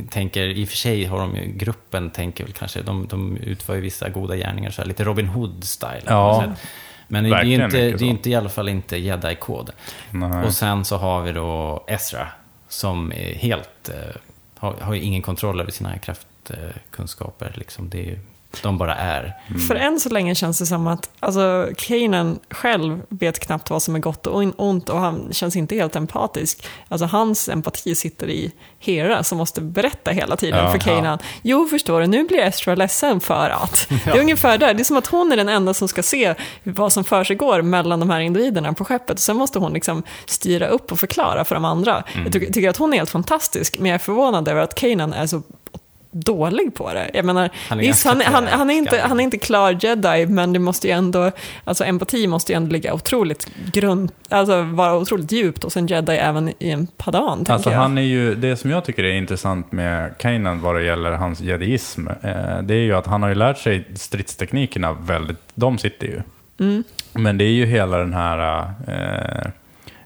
tänker, 0.10 0.48
i 0.48 0.66
och 0.66 0.70
för 0.70 0.76
sig 0.78 1.06
har 1.06 1.20
de 1.20 1.36
ju, 1.36 1.52
gruppen 1.52 2.10
tänker 2.10 2.44
väl 2.44 2.54
kanske, 2.54 2.82
de, 2.82 3.08
de 3.08 3.38
utför 3.38 3.76
ju 3.76 3.82
vissa 3.82 4.10
goda 4.10 4.36
gärningar, 4.36 4.72
så 4.72 4.82
här, 4.82 4.88
lite 4.88 5.04
Robin 5.04 5.28
Hood-style. 5.28 6.02
Ja. 6.06 6.44
Men 7.08 7.24
det 7.24 7.30
är, 7.30 7.44
inte, 7.44 7.78
det 7.78 8.02
är 8.02 8.04
inte 8.04 8.30
i 8.30 8.36
alla 8.36 8.50
fall 8.50 8.70
inte 8.70 8.98
jedi-kod. 8.98 9.70
Och 10.46 10.54
sen 10.54 10.86
så 10.86 10.98
har 10.98 11.22
vi 11.22 11.32
då 11.32 11.84
Ezra, 11.88 12.28
som 12.68 13.12
är 13.12 13.34
helt, 13.36 13.90
eh, 13.90 14.16
har, 14.58 14.74
har 14.82 14.94
ju 14.94 15.02
ingen 15.02 15.22
kontroll 15.22 15.62
över 15.62 15.72
sina 15.72 15.96
kraftkunskaper. 16.44 17.52
liksom. 17.56 17.90
det 17.90 18.00
är, 18.00 18.04
ju- 18.06 18.20
de 18.64 18.78
bara 18.78 18.96
är. 18.96 19.34
För 19.68 19.76
än 19.76 20.00
så 20.00 20.10
länge 20.10 20.36
känns 20.36 20.60
det 20.60 20.66
som 20.66 20.88
att 20.88 21.10
alltså, 21.20 21.70
Kanan 21.78 22.40
själv 22.50 23.02
vet 23.10 23.40
knappt 23.40 23.70
vad 23.70 23.84
som 23.84 23.96
är 23.96 24.00
gott 24.00 24.28
och 24.28 24.44
ont 24.58 24.90
och 24.90 25.00
han 25.00 25.28
känns 25.32 25.56
inte 25.56 25.76
helt 25.76 25.96
empatisk. 25.96 26.68
Alltså 26.88 27.06
hans 27.06 27.50
empati 27.50 27.96
sitter 27.96 28.30
i 28.30 28.52
Hera 28.80 29.24
som 29.24 29.38
måste 29.38 29.62
berätta 29.62 30.12
hela 30.12 30.36
tiden 30.36 30.66
Ja. 30.66 30.72
för 30.72 30.78
Kanan. 30.80 31.20
Jo, 31.42 31.68
förstår 31.68 32.02
du, 32.02 32.08
nu 32.08 32.24
blir 32.28 32.40
Ezra 32.40 32.76
ledsen 32.76 33.20
för 33.20 33.50
att. 33.50 33.88
Det 34.06 34.10
är 34.12 34.20
ungefär 34.20 34.58
där, 34.58 34.74
det 34.74 34.82
är 34.82 34.84
som 34.84 34.98
att 34.98 35.08
hon 35.08 35.32
är 35.32 35.38
den 35.38 35.50
enda 35.50 35.74
som 35.74 35.88
ska 35.88 36.04
se 36.04 36.36
vad 36.64 36.94
som 36.94 37.04
för 37.04 37.24
sig 37.24 37.36
går 37.36 37.62
mellan 37.62 38.00
de 38.00 38.10
här 38.10 38.20
individerna 38.20 38.74
på 38.74 38.86
skeppet. 38.86 39.20
Sen 39.20 39.38
måste 39.38 39.60
hon 39.60 39.74
liksom 39.74 40.04
styra 40.26 40.68
upp 40.68 40.92
och 40.92 41.00
förklara 41.00 41.46
för 41.46 41.56
de 41.56 41.66
andra. 41.66 42.04
Jag 42.24 42.34
tycker, 42.34 42.54
tycker 42.54 42.70
att 42.70 42.78
hon 42.78 42.94
är 42.94 42.98
helt 42.98 43.10
fantastisk, 43.10 43.78
men 43.80 43.86
jag 43.92 43.96
är 43.96 44.00
förvånad 44.00 44.48
över 44.48 44.62
att 44.62 44.76
Kanan 44.76 45.14
är 45.14 45.28
så 45.28 45.42
dålig 46.12 46.76
på 46.76 46.94
det. 46.94 47.12
Jag 47.14 47.26
menar, 47.26 47.50
Han 47.70 47.80
är 47.80 47.84
visst, 47.84 48.06
han, 48.06 48.22
han, 48.22 48.48
han, 48.48 48.70
är 48.70 48.74
inte, 48.74 49.00
han 49.00 49.20
är 49.20 49.24
inte 49.24 49.38
klar 49.38 49.78
jedi, 49.82 50.26
men 50.26 50.54
det 50.54 50.60
måste 50.60 50.88
ju 50.88 50.94
ändå, 50.94 51.32
alltså 51.64 51.84
empati 51.84 52.28
måste 52.28 52.52
ju 52.52 52.56
ändå 52.56 52.72
ligga 52.72 52.94
otroligt 52.94 53.48
grund, 53.74 54.12
alltså 54.30 54.62
vara 54.62 54.98
otroligt 54.98 55.32
djupt 55.32 55.64
hos 55.64 55.78
en 55.78 55.88
jedi 55.88 56.12
även 56.18 56.50
i 56.60 56.70
en 56.72 56.88
padan, 56.88 57.46
Alltså 57.50 57.72
jag. 57.72 57.78
han 57.78 57.98
är 57.98 58.02
ju, 58.02 58.36
det 58.36 58.56
som 58.56 58.72
jag 58.72 58.86
tycker 58.86 59.04
är 59.04 59.14
intressant 59.14 59.72
med 59.72 60.18
Kanan 60.18 60.62
vad 60.62 60.76
det 60.76 60.84
gäller 60.84 61.12
hans 61.12 61.42
jediism, 61.42 62.08
eh, 62.08 62.62
det 62.64 62.74
är 62.74 62.84
ju 62.84 62.94
att 62.94 63.08
han 63.08 63.22
har 63.22 63.30
ju 63.30 63.36
lärt 63.36 63.58
sig 63.58 63.88
stridsteknikerna 63.96 64.94
väldigt, 64.94 65.40
de 65.54 65.78
sitter 65.78 66.08
ju. 66.08 66.22
Mm. 66.60 66.84
Men 67.14 67.38
det 67.38 67.44
är 67.44 67.54
ju 67.54 67.66
hela 67.66 67.98
den 67.98 68.14
här, 68.14 68.60
eh, 68.88 69.52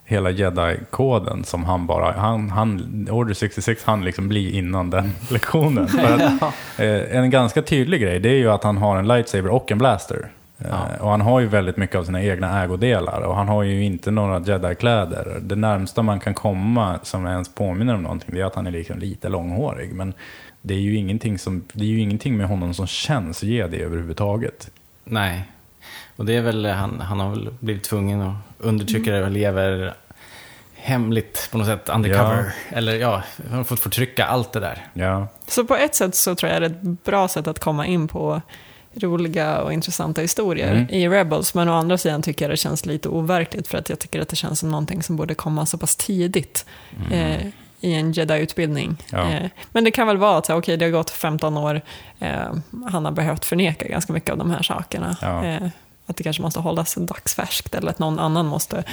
hela 0.06 0.30
jedi-koden 0.30 1.44
som 1.44 1.64
han 1.64 1.88
bara, 1.88 2.12
han, 2.12 2.50
han, 2.50 3.08
Order 3.12 3.34
66 3.34 3.84
han 3.84 4.06
liksom 4.06 4.28
bli 4.28 4.58
innan 4.58 4.90
den 4.90 5.12
lektionen. 5.30 5.84
Att, 5.84 6.42
eh, 6.80 7.18
en 7.18 7.30
ganska 7.30 7.62
tydlig 7.62 8.02
grej, 8.02 8.20
det 8.20 8.30
är 8.30 8.38
ju 8.38 8.52
att 8.52 8.64
han 8.64 8.78
har 8.78 8.98
en 8.98 9.08
lightsaber 9.08 9.50
och 9.50 9.72
en 9.72 9.78
blaster. 9.78 10.28
Eh, 10.60 11.02
Och 11.02 11.10
han 11.10 11.22
har 11.22 11.40
ju 11.40 11.48
väldigt 11.48 11.78
mycket 11.78 11.96
av 11.96 12.04
sina 12.04 12.24
egna 12.24 12.64
ägodelar 12.64 13.22
och 13.22 13.36
han 13.36 13.48
har 13.48 13.64
ju 13.64 13.84
inte 13.84 14.12
några 14.12 14.40
jedi-kläder. 14.40 15.38
Det 15.42 15.56
närmsta 15.56 16.02
man 16.02 16.20
kan 16.20 16.34
komma 16.34 17.00
som 17.04 17.26
ens 17.28 17.56
påminner 17.56 17.96
om 17.96 18.04
någonting 18.04 18.36
det 18.36 18.42
är 18.42 18.46
att 18.46 18.56
han 18.56 18.68
är 18.68 18.72
liksom 18.72 19.00
lite 19.00 19.30
långhårig. 19.30 19.94
Men 19.94 20.14
det 20.62 20.74
är 20.74 20.80
ju 20.80 20.96
ingenting, 20.96 21.38
som, 21.40 21.64
det 21.74 21.84
är 21.84 21.88
ju 21.90 22.00
ingenting 22.00 22.38
med 22.38 22.48
honom 22.48 22.74
som 22.74 22.88
känns 22.88 23.44
jedi 23.44 23.82
överhuvudtaget. 23.82 24.72
Nej. 25.04 25.44
Och 26.16 26.26
det 26.26 26.36
är 26.36 26.42
väl, 26.42 26.66
han, 26.66 27.02
han 27.02 27.20
har 27.20 27.30
väl 27.30 27.50
blivit 27.60 27.84
tvungen 27.84 28.22
att 28.22 28.36
undertrycka 28.58 29.12
det 29.12 29.24
och 29.24 29.32
lever 29.32 29.94
hemligt 30.76 31.48
på 31.52 31.58
något 31.58 31.68
sätt, 31.68 31.90
undercover. 31.90 32.54
Eller 32.70 32.96
ja, 32.96 33.24
han 33.50 33.58
har 33.58 33.64
fått 33.64 33.80
förtrycka 33.80 34.26
allt 34.26 34.52
det 34.54 34.60
där. 34.60 34.88
Ja. 34.94 35.28
Så 35.48 35.66
på 35.66 35.76
ett 35.76 35.96
sätt 35.96 36.16
så 36.16 36.36
tror 36.36 36.52
jag 36.52 36.62
det 36.62 36.66
är 36.66 36.70
ett 36.70 37.04
bra 37.04 37.28
sätt 37.28 37.48
att 37.48 37.60
komma 37.60 37.86
in 37.86 38.08
på 38.08 38.42
roliga 38.96 39.58
och 39.62 39.74
intressanta 39.74 40.22
historier 40.22 40.72
Mm. 40.72 40.90
i 40.90 41.10
Rebels. 41.10 41.54
Men 41.54 41.70
å 41.70 41.74
andra 41.74 41.98
sidan 41.98 42.22
tycker 42.22 42.46
jag 42.46 42.52
det 42.52 42.58
känns 42.58 42.86
lite 42.86 43.10
overkligt 43.10 43.68
för 43.68 43.78
att 43.78 43.90
jag 43.90 44.00
tycker 44.00 44.22
att 44.22 44.30
det 44.30 44.36
känns 44.36 44.60
som 44.60 44.70
någonting 44.72 45.04
som 45.04 45.16
borde 45.16 45.36
komma 45.36 45.66
så 45.66 45.78
pass 45.78 45.96
tidigt 45.96 46.66
eh, 47.12 47.48
i 47.80 47.94
en 47.94 48.12
jedi-utbildning. 48.12 48.98
Ja. 49.12 49.30
Eh, 49.32 49.50
men 49.72 49.84
det 49.84 49.92
kan 49.92 50.08
väl 50.08 50.18
vara 50.18 50.38
att 50.38 50.50
okej, 50.50 50.78
det 50.78 50.86
har 50.86 50.92
gått 50.92 51.10
15 51.10 51.58
år, 51.58 51.82
eh, 52.20 52.54
han 52.92 53.06
har 53.06 53.12
behövt 53.12 53.46
förneka 53.46 53.88
ganska 53.88 54.14
mycket 54.14 54.30
av 54.30 54.38
de 54.38 54.52
här 54.52 54.62
sakerna. 54.64 55.18
Ja. 55.22 55.70
Att 56.08 56.18
det 56.18 56.24
kanske 56.24 56.42
måste 56.42 56.60
hållas 56.60 56.96
dagsfärskt 56.96 57.76
eller 57.76 57.90
att 57.90 58.00
någon 58.00 58.20
annan 58.20 58.46
måste 58.46 58.84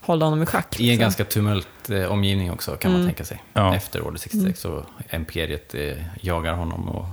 hålla 0.00 0.24
honom 0.24 0.42
i 0.42 0.46
schack. 0.46 0.80
I 0.80 0.82
en 0.82 0.86
liksom. 0.88 1.00
ganska 1.02 1.24
tumult 1.24 1.90
eh, 1.90 2.04
omgivning 2.12 2.52
också, 2.52 2.76
kan 2.76 2.90
man 2.92 3.00
Mm. 3.00 3.10
tänka 3.12 3.24
sig. 3.24 3.42
Ja. 3.52 3.74
Efter 3.76 4.00
Order 4.06 4.18
66 4.18 4.60
så 4.60 4.84
imperiet 5.10 5.74
eh, 5.74 5.96
jagar 6.20 6.52
honom 6.54 6.88
och 6.88 7.04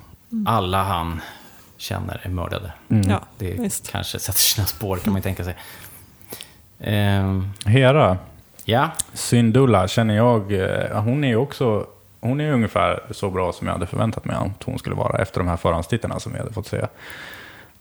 alla 0.46 0.84
han 0.84 1.22
känner 1.78 2.20
är 2.24 2.30
mördade. 2.30 2.72
Mm. 2.90 3.10
Ja, 3.10 3.22
Det 3.38 3.52
visst. 3.54 3.92
kanske 3.92 4.20
sätter 4.20 4.40
sina 4.40 4.66
spår, 4.68 4.98
kan 4.98 5.14
man 5.14 5.22
tänka 5.22 5.44
sig. 5.44 5.56
Ehm, 6.80 7.50
Hera, 7.66 8.18
ja, 8.66 8.92
Syndulla 9.14 9.88
känner 9.88 10.16
jag, 10.16 10.52
eh, 10.54 11.02
hon 11.02 11.24
är 11.24 11.28
ju 11.28 11.36
också, 11.36 11.88
hon 12.20 12.42
är 12.42 12.52
ungefär 12.52 13.04
så 13.12 13.30
bra 13.30 13.54
som 13.54 13.68
jag 13.68 13.74
hade 13.74 13.88
förväntat 13.88 14.26
mig 14.26 14.36
att 14.36 14.64
hon 14.64 14.80
skulle 14.80 14.96
vara 14.96 15.22
efter 15.22 15.40
de 15.40 15.48
här 15.48 15.58
förhandstittarna 15.58 16.20
som 16.20 16.32
vi 16.34 16.40
hade 16.40 16.54
fått 16.54 16.68
se. 16.68 16.86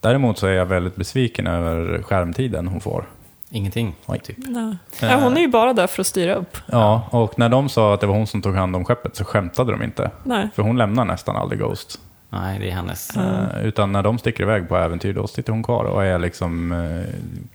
Däremot 0.01 0.37
så 0.37 0.47
är 0.47 0.51
jag 0.51 0.65
väldigt 0.65 0.95
besviken 0.95 1.47
över 1.47 2.01
skärmtiden 2.03 2.67
hon 2.67 2.81
får. 2.81 3.05
ingenting. 3.49 3.95
Oj. 4.05 4.19
Typ. 4.19 4.37
Nej. 4.37 4.75
Ja, 5.01 5.15
hon 5.15 5.37
är 5.37 5.41
ju 5.41 5.47
bara 5.47 5.73
där 5.73 5.87
för 5.87 6.01
att 6.01 6.07
styra 6.07 6.35
upp. 6.35 6.57
Ja, 6.65 7.07
och 7.11 7.39
när 7.39 7.49
de 7.49 7.69
sa 7.69 7.93
att 7.93 8.01
det 8.01 8.07
var 8.07 8.15
hon 8.15 8.27
som 8.27 8.41
tog 8.41 8.55
hand 8.55 8.75
om 8.75 8.85
skeppet 8.85 9.15
så 9.15 9.23
skämtade 9.25 9.71
de 9.71 9.83
inte. 9.83 10.11
Nej. 10.23 10.49
För 10.55 10.63
hon 10.63 10.77
lämnar 10.77 11.05
nästan 11.05 11.35
aldrig 11.35 11.59
Ghost. 11.59 11.99
Nej, 12.31 12.59
det 12.59 12.69
är 12.69 12.71
hennes. 12.71 13.17
Eh, 13.17 13.65
utan 13.65 13.91
när 13.91 14.03
de 14.03 14.17
sticker 14.17 14.43
iväg 14.43 14.69
på 14.69 14.77
äventyr, 14.77 15.13
då 15.13 15.27
sitter 15.27 15.53
hon 15.53 15.63
kvar 15.63 15.85
och 15.85 16.05
är 16.05 16.19
liksom 16.19 16.71
uh, 16.71 17.03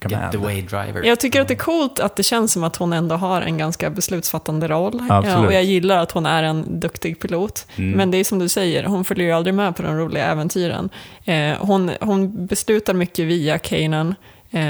command. 0.02 0.24
Getaway 0.24 0.62
driver. 0.62 1.04
Jag 1.04 1.20
tycker 1.20 1.40
att 1.40 1.48
det 1.48 1.54
är 1.54 1.58
coolt 1.58 2.00
att 2.00 2.16
det 2.16 2.22
känns 2.22 2.52
som 2.52 2.64
att 2.64 2.76
hon 2.76 2.92
ändå 2.92 3.14
har 3.14 3.42
en 3.42 3.58
ganska 3.58 3.90
beslutsfattande 3.90 4.68
roll. 4.68 5.02
Ja, 5.08 5.46
och 5.46 5.52
jag 5.52 5.64
gillar 5.64 5.98
att 5.98 6.12
hon 6.12 6.26
är 6.26 6.42
en 6.42 6.80
duktig 6.80 7.20
pilot. 7.20 7.66
Mm. 7.76 7.90
Men 7.90 8.10
det 8.10 8.18
är 8.18 8.24
som 8.24 8.38
du 8.38 8.48
säger, 8.48 8.84
hon 8.84 9.04
följer 9.04 9.26
ju 9.26 9.32
aldrig 9.32 9.54
med 9.54 9.76
på 9.76 9.82
de 9.82 9.96
roliga 9.96 10.24
äventyren. 10.24 10.90
Eh, 11.24 11.52
hon, 11.58 11.90
hon 12.00 12.46
beslutar 12.46 12.94
mycket 12.94 13.24
via 13.24 13.58
Kanan. 13.58 14.14
Eh, 14.50 14.60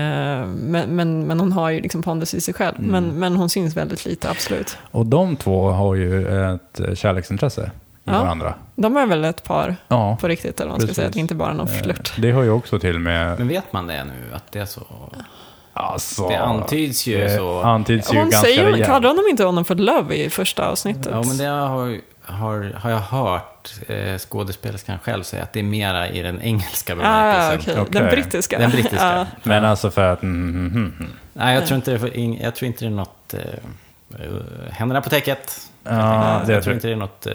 men, 0.47 0.97
men, 0.97 1.27
men 1.27 1.41
hon 1.41 1.53
har 1.53 1.71
ju 1.71 1.81
liksom 1.81 2.03
pondus 2.03 2.35
i 2.35 2.41
sig 2.41 2.55
själv. 2.55 2.79
Mm. 2.79 2.91
Men, 2.91 3.19
men 3.19 3.37
hon 3.37 3.49
syns 3.49 3.77
väldigt 3.77 4.07
lite, 4.07 4.31
absolut. 4.31 4.79
Och 4.91 5.07
de 5.07 5.37
två 5.37 5.71
har 5.71 5.95
ju 5.95 6.39
ett 6.55 6.99
kärleksintresse 6.99 7.71
i 8.07 8.11
Ja. 8.11 8.23
varandra. 8.23 8.55
De 8.77 8.97
är 8.97 9.07
väl 9.07 9.25
ett 9.25 9.45
par 9.45 9.77
Ja, 9.89 10.17
på 10.21 10.29
riktigt, 10.29 10.61
eller 10.61 10.71
vad 10.71 10.81
man 10.81 10.87
ska 10.89 10.95
säga. 10.95 11.09
Det 11.11 11.19
är 11.19 11.21
inte 11.21 11.35
bara 11.35 11.53
någon 11.53 11.69
eh, 11.69 11.83
flört. 11.83 12.13
det 12.19 12.31
har 12.33 12.43
ju 12.43 12.51
också 12.51 12.79
till 12.79 12.99
med... 12.99 13.39
Men 13.39 13.49
vet 13.49 13.73
man 13.73 13.87
det 13.87 14.05
nu, 14.05 14.35
att 14.35 14.53
det 14.53 14.59
är 14.59 14.65
så? 14.67 14.83
Alltså, 15.77 16.29
Det 16.29 16.37
antyds 16.39 17.07
ju 17.07 17.19
det 17.19 17.37
så. 17.37 17.61
antyds 17.63 18.13
ju 18.13 18.17
Hon 18.19 18.31
ganska 18.31 18.41
säger, 18.47 18.65
rejält. 18.65 18.87
kallar 18.87 19.15
de 19.15 19.31
inte 19.31 19.45
honom 19.45 19.65
för 19.65 19.75
Love 19.75 20.15
i 20.17 20.31
första 20.31 20.69
avsnittet? 20.69 21.09
Ja, 21.11 21.23
men 21.23 21.37
det 21.37 21.45
har, 21.47 21.99
har, 22.23 22.73
har 22.77 22.91
jag 22.91 22.99
hört 22.99 23.73
eh, 23.89 24.19
skådespelerskan 24.19 24.99
själv 24.99 25.23
säga, 25.23 25.43
att 25.43 25.53
det 25.53 25.59
är 25.59 25.65
mera 25.65 26.09
i 26.09 26.23
den 26.23 26.43
engelska 26.43 26.93
Ah, 26.93 26.97
bemärkelsen. 26.97 27.61
okej. 27.73 27.83
Okej. 27.89 28.01
Den 28.01 28.11
brittiska. 28.11 28.59
Den 28.59 28.71
brittiska. 28.71 29.17
Ja. 29.17 29.27
Men 29.43 29.65
alltså 29.65 29.91
för 29.91 30.13
att... 30.13 30.23
Mm, 30.23 30.51
mm, 30.51 30.67
mm, 30.67 30.95
mm. 30.99 31.11
Nej, 31.33 31.55
jag 31.55 31.67
tror 31.67 31.77
inte 31.77 31.91
jag 32.43 32.55
tror 32.55 32.67
inte 32.67 32.85
det 32.85 32.89
är 32.89 32.91
något... 32.91 33.35
Eh, 33.35 33.41
eh, 33.41 34.73
händerna 34.73 35.01
på 35.01 35.11
täcket. 35.11 35.61
Ja, 35.85 36.41
det 36.47 36.53
jag 36.53 36.62
tror 36.62 36.74
inte 36.74 36.87
det 36.87 36.93
är 36.93 36.97
något... 36.97 37.26
Eh, 37.26 37.32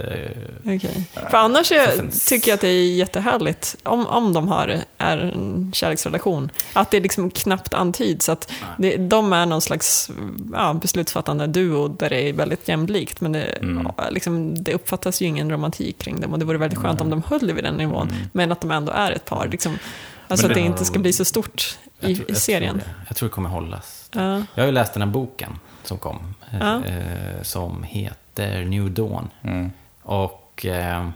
Okej. 0.75 1.03
För 1.31 1.37
annars 1.37 1.71
är, 1.71 2.27
tycker 2.29 2.49
jag 2.51 2.55
att 2.55 2.61
det 2.61 2.67
är 2.67 2.91
jättehärligt 2.95 3.75
om, 3.83 4.07
om 4.07 4.33
de 4.33 4.47
har 4.47 4.75
är 4.97 5.17
en 5.17 5.71
kärleksrelation. 5.75 6.51
Att 6.73 6.91
det 6.91 6.99
liksom 6.99 7.31
knappt 7.31 7.73
antyds 7.73 8.29
att 8.29 8.51
det, 8.77 8.97
de 8.97 9.33
är 9.33 9.45
någon 9.45 9.61
slags 9.61 10.11
ja, 10.53 10.73
beslutsfattande 10.73 11.47
duo 11.47 11.87
där 11.87 12.09
det 12.09 12.29
är 12.29 12.33
väldigt 12.33 12.67
jämlikt. 12.67 13.21
Men 13.21 13.31
det, 13.31 13.43
Mm. 13.43 13.87
liksom, 14.11 14.63
det 14.63 14.73
uppfattas 14.73 15.21
ju 15.21 15.25
ingen 15.25 15.51
romantik 15.51 15.97
kring 15.97 16.21
dem 16.21 16.33
och 16.33 16.39
det 16.39 16.45
vore 16.45 16.57
väldigt 16.57 16.79
skönt 16.79 17.01
om 17.01 17.09
de 17.09 17.23
höll 17.27 17.53
vid 17.53 17.63
den 17.63 17.75
nivån. 17.75 18.13
Men 18.33 18.51
att 18.51 18.61
de 18.61 18.71
ändå 18.71 18.91
är 18.91 19.11
ett 19.11 19.25
par. 19.25 19.47
Liksom. 19.47 19.77
Alltså 20.27 20.45
Men 20.47 20.51
att 20.51 20.55
det 20.55 20.61
det- 20.61 20.65
inte 20.67 20.85
ska 20.85 20.99
bli 20.99 21.13
så 21.13 21.25
stort 21.25 21.77
jag 21.99 22.11
i, 22.11 22.15
tror- 22.15 22.25
i 22.29 22.31
jag 22.33 22.37
serien. 22.37 22.79
Tror 22.79 22.85
det. 22.87 23.05
jag 23.07 23.17
tror 23.17 23.29
det 23.29 23.33
kommer 23.33 23.49
hållas. 23.49 24.09
Ja. 24.13 24.21
Jag 24.55 24.63
har 24.63 24.65
ju 24.65 24.71
läst 24.71 24.93
den 24.93 25.01
här 25.01 25.09
boken 25.09 25.59
som 25.83 25.97
kom. 25.97 26.35
eh, 26.51 26.59
Ja. 26.59 26.85
eh, 26.85 27.41
som 27.43 27.83
heter 27.83 28.15
New 28.47 28.91
Dawn. 28.91 29.29
Mm. 29.41 29.71
Och... 30.01 30.65
Eh, 30.65 31.09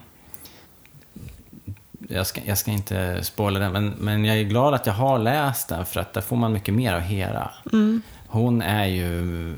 jag 2.09 2.27
ska, 2.27 2.41
jag 2.45 2.57
ska 2.57 2.71
inte 2.71 3.23
spoila 3.23 3.59
den, 3.59 3.71
men, 3.71 3.93
men 3.99 4.25
jag 4.25 4.37
är 4.37 4.43
glad 4.43 4.73
att 4.73 4.87
jag 4.87 4.93
har 4.93 5.19
läst 5.19 5.69
den 5.69 5.85
för 5.85 5.99
att 5.99 6.13
där 6.13 6.21
får 6.21 6.35
man 6.35 6.53
mycket 6.53 6.73
mer 6.73 6.93
av 6.93 6.99
Hera. 6.99 7.51
Mm. 7.73 8.01
Hon 8.27 8.61
är 8.61 8.85
ju 8.85 9.55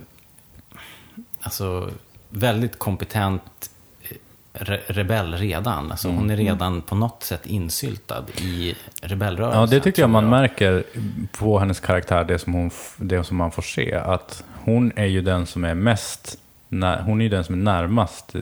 alltså, 1.39 1.89
väldigt 2.30 2.80
kompetent 2.80 3.70
eh, 4.01 4.18
re 4.51 4.82
rebell 4.88 5.34
redan. 5.34 5.91
Alltså, 5.91 6.09
Hon 6.09 6.30
är 6.30 6.38
redan 6.38 6.82
på 6.82 6.95
något 6.95 7.24
sätt 7.24 7.45
insyltad 7.45 8.24
i 8.41 8.76
rebellrörelsen. 9.01 9.61
Ja, 9.61 9.68
det 9.68 9.80
tycker 9.80 10.01
jag 10.01 10.09
man 10.09 10.30
märker 10.30 10.84
på 11.32 11.59
hennes 11.59 11.80
karaktär, 11.80 12.24
det 12.24 12.39
som, 12.39 12.53
hon, 12.53 12.72
det 12.97 13.24
som 13.24 13.38
man 13.38 13.51
får 13.51 13.61
se. 13.61 13.95
Att 13.95 14.43
hon 14.63 14.91
är 14.95 15.05
ju 15.05 15.22
den 15.22 15.45
som 15.45 15.66
är 15.66 15.74
mest, 15.76 16.38
hon 16.84 17.21
är 17.21 17.23
ju 17.23 17.30
den 17.30 17.43
som 17.43 17.55
är 17.55 17.59
närmast 17.63 18.36
eh, 18.36 18.41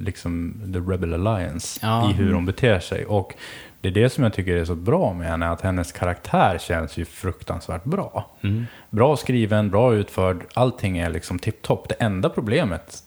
liksom, 0.00 0.60
the 0.72 0.78
rebel 0.92 1.14
alliance 1.26 1.80
Ja. 1.82 2.10
i 2.10 2.12
hur 2.12 2.32
hon 2.32 2.46
beter 2.46 2.80
sig. 2.80 3.04
Och 3.06 3.34
det 3.80 3.88
är 3.88 3.92
det 3.92 4.10
som 4.10 4.24
jag 4.24 4.32
tycker 4.32 4.56
är 4.56 4.64
så 4.64 4.74
bra 4.74 5.12
med 5.12 5.28
henne, 5.28 5.48
att 5.50 5.60
hennes 5.60 5.92
karaktär 5.92 6.58
känns 6.60 6.96
ju 6.96 7.04
fruktansvärt 7.04 7.84
bra. 7.84 8.30
Mm. 8.42 8.66
Bra 8.90 9.16
skriven, 9.16 9.70
bra 9.70 9.94
utförd, 9.94 10.36
allting 10.54 10.98
är 10.98 11.10
liksom 11.10 11.38
tipptopp. 11.38 11.88
Det 11.88 11.94
enda 11.94 12.28
problemet 12.28 13.02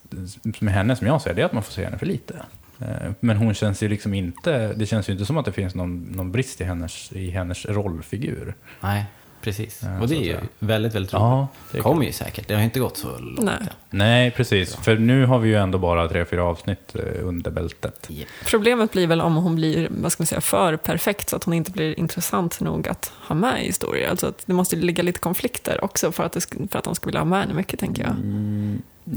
med 0.60 0.74
henne 0.74 0.96
som 0.96 1.08
jag 1.08 1.22
ser 1.22 1.34
det 1.34 1.42
är 1.42 1.46
att 1.46 1.54
man 1.54 1.64
får 1.64 1.72
se 1.74 1.84
henne 1.86 1.98
för 1.98 2.06
lite. 2.06 2.34
Eh, 2.80 3.12
Men 3.20 3.38
hon 3.38 3.54
känns 3.54 3.84
ju 3.84 3.88
liksom 3.88 4.14
inte, 4.14 4.74
det 4.74 4.86
känns 4.86 5.10
ju 5.10 5.14
inte 5.14 5.26
som 5.26 5.38
att 5.38 5.46
det 5.46 5.52
finns 5.52 5.76
någon, 5.76 6.02
någon 6.04 6.32
brist 6.32 6.62
i 6.62 6.64
hennes, 6.64 7.12
i 7.12 7.30
hennes 7.30 7.66
rollfigur. 7.66 8.56
Nej, 8.82 9.06
precis. 9.46 9.82
Ja, 9.84 9.96
och 9.96 10.02
det 10.02 10.08
så 10.08 10.14
är 10.22 10.26
ju 10.26 10.38
väldigt, 10.60 10.96
väldigt 10.96 11.14
roligt. 11.14 11.22
Ja, 11.24 11.48
det 11.72 11.80
kommer 11.80 12.06
ju 12.06 12.12
säkert. 12.12 12.48
Det 12.48 12.56
har 12.56 12.62
inte 12.62 12.80
gått 12.80 12.98
så 12.98 13.08
långt 13.18 13.40
Nej. 13.44 13.56
än. 13.62 13.68
Nej, 13.90 14.32
precis. 14.32 14.76
För 14.76 14.98
nu 14.98 15.26
har 15.26 15.40
vi 15.40 15.50
ju 15.50 15.56
ändå 15.56 15.78
bara 15.78 16.08
tre, 16.08 16.26
fyra 16.26 16.44
avsnitt 16.44 16.96
eh, 16.96 17.28
under 17.28 17.52
bältet. 17.52 18.10
Problemet 18.46 18.92
blir 18.92 19.08
väl 19.08 19.22
om 19.22 19.36
hon 19.36 19.56
blir 19.56 19.88
vad 20.02 20.12
ska 20.12 20.22
man 20.22 20.28
säga, 20.28 20.42
för 20.42 20.78
perfekt 20.78 21.30
så 21.30 21.36
att 21.36 21.44
hon 21.44 21.54
inte 21.54 21.72
blir 21.72 22.00
intressant 22.00 22.60
nog 22.62 22.88
att 22.88 23.12
ha 23.28 23.36
med 23.36 23.64
i 23.64 23.66
historier. 23.66 24.10
Alltså 24.10 24.28
att 24.28 24.44
det 24.46 24.54
måste 24.54 24.76
ligga 24.76 25.04
lite 25.04 25.20
konflikter 25.20 25.84
också 25.84 26.12
för 26.12 26.24
att, 26.24 26.34
det, 26.34 26.42
för 26.72 26.78
att 26.80 26.86
de 26.86 26.96
ska 26.96 27.06
vilja 27.06 27.20
ha 27.20 27.26
med 27.26 27.40
henne 27.42 27.54
mycket, 27.54 27.80
tänker 27.80 28.04
jag. 28.04 28.16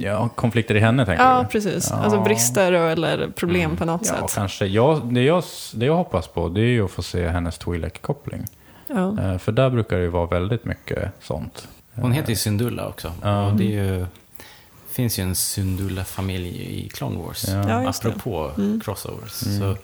Ja, 0.00 0.28
konflikter 0.28 0.74
i 0.74 0.80
henne 0.80 1.06
tänker 1.06 1.24
Ja, 1.24 1.40
du? 1.42 1.48
precis. 1.48 1.88
Ja. 1.90 1.96
Alltså 1.96 2.20
brister 2.20 2.72
och, 2.72 2.90
eller 2.90 3.28
problem 3.36 3.76
på 3.76 3.84
något 3.84 4.00
Ja, 4.04 4.14
sätt. 4.14 4.34
kanske. 4.34 4.66
Jag, 4.66 5.14
det, 5.14 5.22
jag, 5.22 5.44
det 5.74 5.86
jag 5.86 5.96
hoppas 5.96 6.28
på 6.28 6.48
det 6.48 6.60
är 6.60 6.64
ju 6.64 6.84
att 6.84 6.90
få 6.90 7.02
se 7.02 7.28
hennes 7.28 7.60
Twi'lek-koppling. 7.60 8.46
Ja. 8.88 9.22
Eh, 9.22 9.38
För 9.38 9.52
där 9.52 9.70
brukar 9.70 9.96
det 9.96 10.02
ju 10.02 10.08
vara 10.08 10.26
väldigt 10.26 10.64
mycket 10.64 11.12
sånt. 11.22 11.68
Hon 11.94 12.12
heter 12.12 12.30
ju 12.30 12.36
Syndulla 12.36 12.88
också. 12.88 13.12
Ja. 13.22 13.46
Och 13.46 13.56
det 13.56 13.64
är 13.64 13.84
ju, 13.84 14.06
finns 14.92 15.18
ju 15.18 15.22
en 15.22 15.34
Syndulla-familj 15.34 16.48
i 16.84 16.88
Clone 16.88 17.18
Wars. 17.18 17.44
Ja. 17.48 17.68
Ja, 17.82 17.88
apropå 17.90 18.50
Mm. 18.58 18.80
crossovers. 18.80 19.42
Mm. 19.46 19.58
Så 19.60 19.76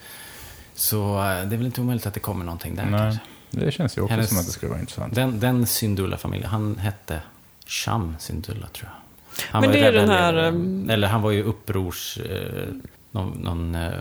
Så 0.75 1.19
eh, 1.19 1.25
det 1.25 1.31
är 1.31 1.57
väl 1.57 1.67
inte 1.67 1.81
omöjligt 1.81 2.07
att 2.07 2.15
det 2.15 2.21
kommer 2.21 2.45
någonting 2.45 2.75
där 2.75 2.85
Nej, 2.85 3.01
kanske. 3.01 3.21
det 3.51 3.73
känns 3.73 3.99
ju 3.99 4.03
också 4.03 4.15
Hennes- 4.15 4.29
som 4.29 4.39
att 4.39 4.47
det 4.47 4.53
skulle 4.53 4.71
vara 4.71 4.81
intressant. 4.81 5.15
Den, 5.15 5.41
den 5.41 5.67
Syndulla-familjen, 5.67 6.51
han 6.51 6.77
hette 6.79 7.21
Sham 7.67 8.17
Syndulla 8.19 8.67
tror 8.67 8.91
jag. 8.91 9.43
Han 9.53 9.61
Men 9.61 9.73
det 9.73 9.79
är 9.79 9.93
den 9.93 10.09
här, 10.09 10.35
um, 10.49 10.91
Eller 10.91 11.09
han 11.09 11.23
var 11.23 11.31
ju 11.31 11.43
upprors... 11.43 12.19
Eh, 12.19 12.65
någon, 13.11 13.31
någon, 13.31 13.75
eh, 13.75 13.93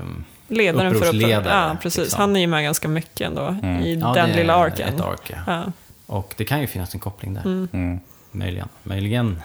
Ledaren 0.47 0.91
för 0.91 0.97
Upprorsledare, 0.97 1.39
uppror. 1.39 1.53
Ja, 1.53 1.77
precis. 1.81 1.99
liksom. 1.99 2.19
Han 2.21 2.35
är 2.35 2.39
ju 2.39 2.47
med 2.47 2.63
ganska 2.63 2.87
mycket 2.87 3.21
ändå 3.27 3.41
Mm. 3.63 3.81
i 3.81 3.95
ja, 3.95 4.13
den 4.13 4.29
lilla 4.29 4.55
arken. 4.55 4.93
Ett 4.95 5.01
ark, 5.01 5.31
ja. 5.33 5.37
Ja. 5.47 5.63
Och 6.05 6.33
det 6.37 6.45
kan 6.45 6.61
ju 6.61 6.67
finnas 6.67 6.93
en 6.93 6.99
koppling 6.99 7.33
där. 7.33 7.41
Mm. 7.45 7.67
Mm. 7.73 7.99
Möjligen. 8.31 8.67
Möjligen. 8.83 9.41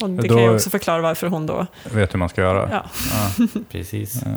Och 0.00 0.10
det 0.10 0.28
Då- 0.28 0.34
kan 0.34 0.44
ju 0.44 0.54
också 0.54 0.70
förklara 0.70 1.02
varför 1.02 1.26
hon 1.26 1.46
då... 1.46 1.66
Vet 1.94 2.14
hur 2.14 2.18
man 2.18 2.28
ska 2.28 2.40
göra. 2.40 2.68
Ja. 2.72 2.84
Ja. 3.12 3.46
Precis. 3.70 4.22
Eh, 4.22 4.32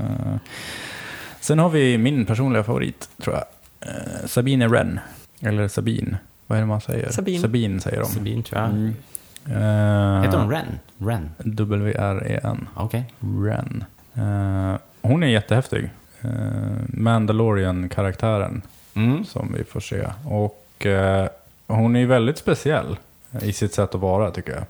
sen 1.39 1.59
har 1.59 1.69
vi 1.69 1.97
min 1.97 2.25
personliga 2.25 2.63
favorit, 2.63 3.09
tror 3.23 3.35
jag. 3.35 3.43
Eh, 3.89 4.25
Sabine 4.27 4.67
Wren. 4.67 4.99
Eller 5.41 5.67
Sabine. 5.67 6.17
Vad 6.47 6.57
är 6.57 6.61
det 6.61 6.67
man 6.67 6.81
säger? 6.81 7.11
Sabine. 7.11 7.41
Sabine 7.41 7.79
säger 7.81 7.99
de. 7.99 8.05
Sabine 8.05 8.43
tror 8.43 8.61
jag. 8.61 8.69
Mm. 8.69 8.95
Eh, 9.45 10.21
Heter 10.25 10.37
hon 10.37 10.49
Ren? 10.51 10.79
Ren? 10.97 11.29
W-R-E-N. 11.37 12.67
Okej. 12.75 13.13
Ren. 13.19 13.83
Eh, 14.15 14.75
hon 15.03 15.23
är 15.23 15.27
jättehäftig. 15.27 15.89
Uh, 16.25 16.30
Mandalorian-karaktären 16.88 18.61
Mm. 18.95 19.25
som 19.25 19.53
vi 19.57 19.63
får 19.63 19.80
se. 19.80 20.07
Och 20.30 20.85
eh, 20.85 21.27
hon 21.67 21.95
är 21.95 21.99
ju 21.99 22.05
väldigt 22.05 22.38
speciell 22.38 22.97
i 23.41 23.53
sitt 23.53 23.73
sätt 23.73 23.95
att 23.95 24.01
vara 24.01 24.31
tycker 24.31 24.51
jag. 24.51 24.63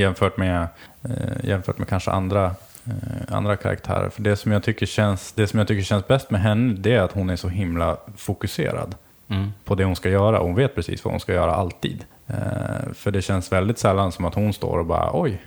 Jämfört 0.00 0.36
med, 0.36 0.66
eh, 1.04 1.10
jämfört 1.44 1.78
med 1.78 1.88
kanske 1.88 2.10
andra, 2.10 2.44
eh, 2.84 3.34
andra 3.36 3.56
karaktärer. 3.56 4.08
För 4.08 4.22
det 4.22 4.36
som, 4.36 4.52
jag 4.52 4.62
tycker 4.62 4.86
känns, 4.86 5.32
det 5.32 5.46
som 5.46 5.58
jag 5.58 5.68
tycker 5.68 5.82
känns 5.82 6.06
bäst 6.08 6.30
med 6.30 6.40
henne 6.40 6.74
det 6.78 6.94
är 6.94 7.00
att 7.00 7.12
hon 7.12 7.30
är 7.30 7.36
så 7.36 7.48
himla 7.48 7.96
fokuserad 8.16 8.94
Mm. 9.30 9.52
på 9.64 9.74
det 9.74 9.84
hon 9.84 9.96
ska 9.96 10.08
göra. 10.08 10.38
Hon 10.38 10.54
vet 10.54 10.74
precis 10.74 11.04
vad 11.04 11.12
hon 11.12 11.20
ska 11.20 11.32
göra 11.32 11.54
alltid. 11.54 12.04
Eh, 12.26 12.92
för 12.94 13.10
det 13.10 13.22
känns 13.22 13.52
väldigt 13.52 13.78
sällan 13.78 14.12
som 14.12 14.24
att 14.24 14.34
hon 14.34 14.52
står 14.52 14.78
och 14.78 14.86
bara 14.86 15.10
oj, 15.12 15.42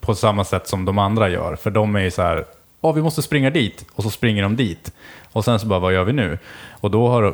på 0.00 0.14
samma 0.14 0.44
sätt 0.44 0.68
som 0.68 0.84
de 0.84 0.98
andra 0.98 1.28
gör. 1.28 1.56
För 1.56 1.70
de 1.70 1.96
är 1.96 2.00
ju 2.00 2.10
så 2.10 2.22
här, 2.22 2.44
ja 2.80 2.92
vi 2.92 3.02
måste 3.02 3.22
springa 3.22 3.50
dit 3.50 3.84
och 3.94 4.02
så 4.02 4.10
springer 4.10 4.42
de 4.42 4.56
dit. 4.56 4.92
Och 5.32 5.44
sen 5.44 5.60
så 5.60 5.66
bara, 5.66 5.78
vad 5.78 5.92
gör 5.92 6.04
vi 6.04 6.12
nu? 6.12 6.38
Och 6.70 6.90
då 6.90 7.08
har, 7.08 7.24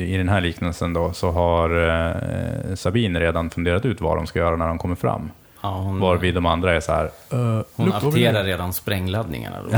i 0.00 0.16
den 0.16 0.28
här 0.28 0.40
liknelsen 0.40 0.92
då, 0.92 1.12
så 1.12 1.30
har 1.30 1.88
eh, 1.88 2.74
Sabine 2.74 3.20
redan 3.20 3.50
funderat 3.50 3.84
ut 3.84 4.00
vad 4.00 4.16
de 4.16 4.26
ska 4.26 4.38
göra 4.38 4.56
när 4.56 4.68
de 4.68 4.78
kommer 4.78 4.94
fram. 4.94 5.30
Ja, 5.62 5.68
hon, 5.68 6.00
Varvid 6.00 6.34
de 6.34 6.46
andra 6.46 6.76
är 6.76 6.80
så 6.80 6.92
här, 6.92 7.04
uh, 7.32 7.62
hon 7.76 7.92
apterar 7.92 8.44
redan 8.44 8.72
sprängladdningarna. 8.72 9.56
Då. 9.62 9.68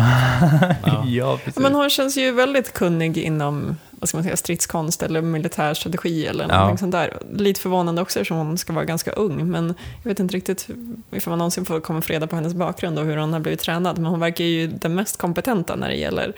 Ja. 0.84 1.04
Ja, 1.06 1.38
precis. 1.44 1.62
Men 1.62 1.74
hon 1.74 1.90
känns 1.90 2.16
ju 2.16 2.32
väldigt 2.32 2.72
kunnig 2.72 3.18
inom 3.18 3.76
vad 4.02 4.08
ska 4.08 4.16
man 4.18 4.24
säga, 4.24 4.36
stridskonst 4.36 5.02
eller 5.02 5.20
militär 5.22 5.74
strategi 5.74 6.26
eller 6.26 6.44
Ja. 6.48 6.54
någonting 6.56 6.78
sånt 6.78 6.92
där. 6.92 7.18
Lite 7.32 7.60
förvånande 7.60 8.02
också 8.02 8.18
eftersom 8.20 8.36
hon 8.36 8.58
ska 8.58 8.72
vara 8.72 8.84
ganska 8.84 9.10
ung. 9.12 9.50
Men 9.50 9.74
jag 10.02 10.08
vet 10.10 10.20
inte 10.20 10.36
riktigt 10.36 10.68
ifall 11.10 11.30
man 11.30 11.38
någonsin 11.38 11.64
får 11.64 11.80
komma 11.80 12.00
få 12.02 12.12
reda 12.12 12.26
på 12.26 12.36
hennes 12.36 12.54
bakgrund 12.54 12.98
och 12.98 13.04
hur 13.04 13.16
hon 13.16 13.32
har 13.32 13.40
blivit 13.40 13.60
tränad. 13.60 13.98
Men 13.98 14.10
hon 14.10 14.20
verkar 14.20 14.44
ju 14.44 14.66
den 14.66 14.94
mest 14.94 15.18
kompetenta 15.18 15.76
när 15.76 15.88
det 15.88 15.94
gäller 15.96 16.32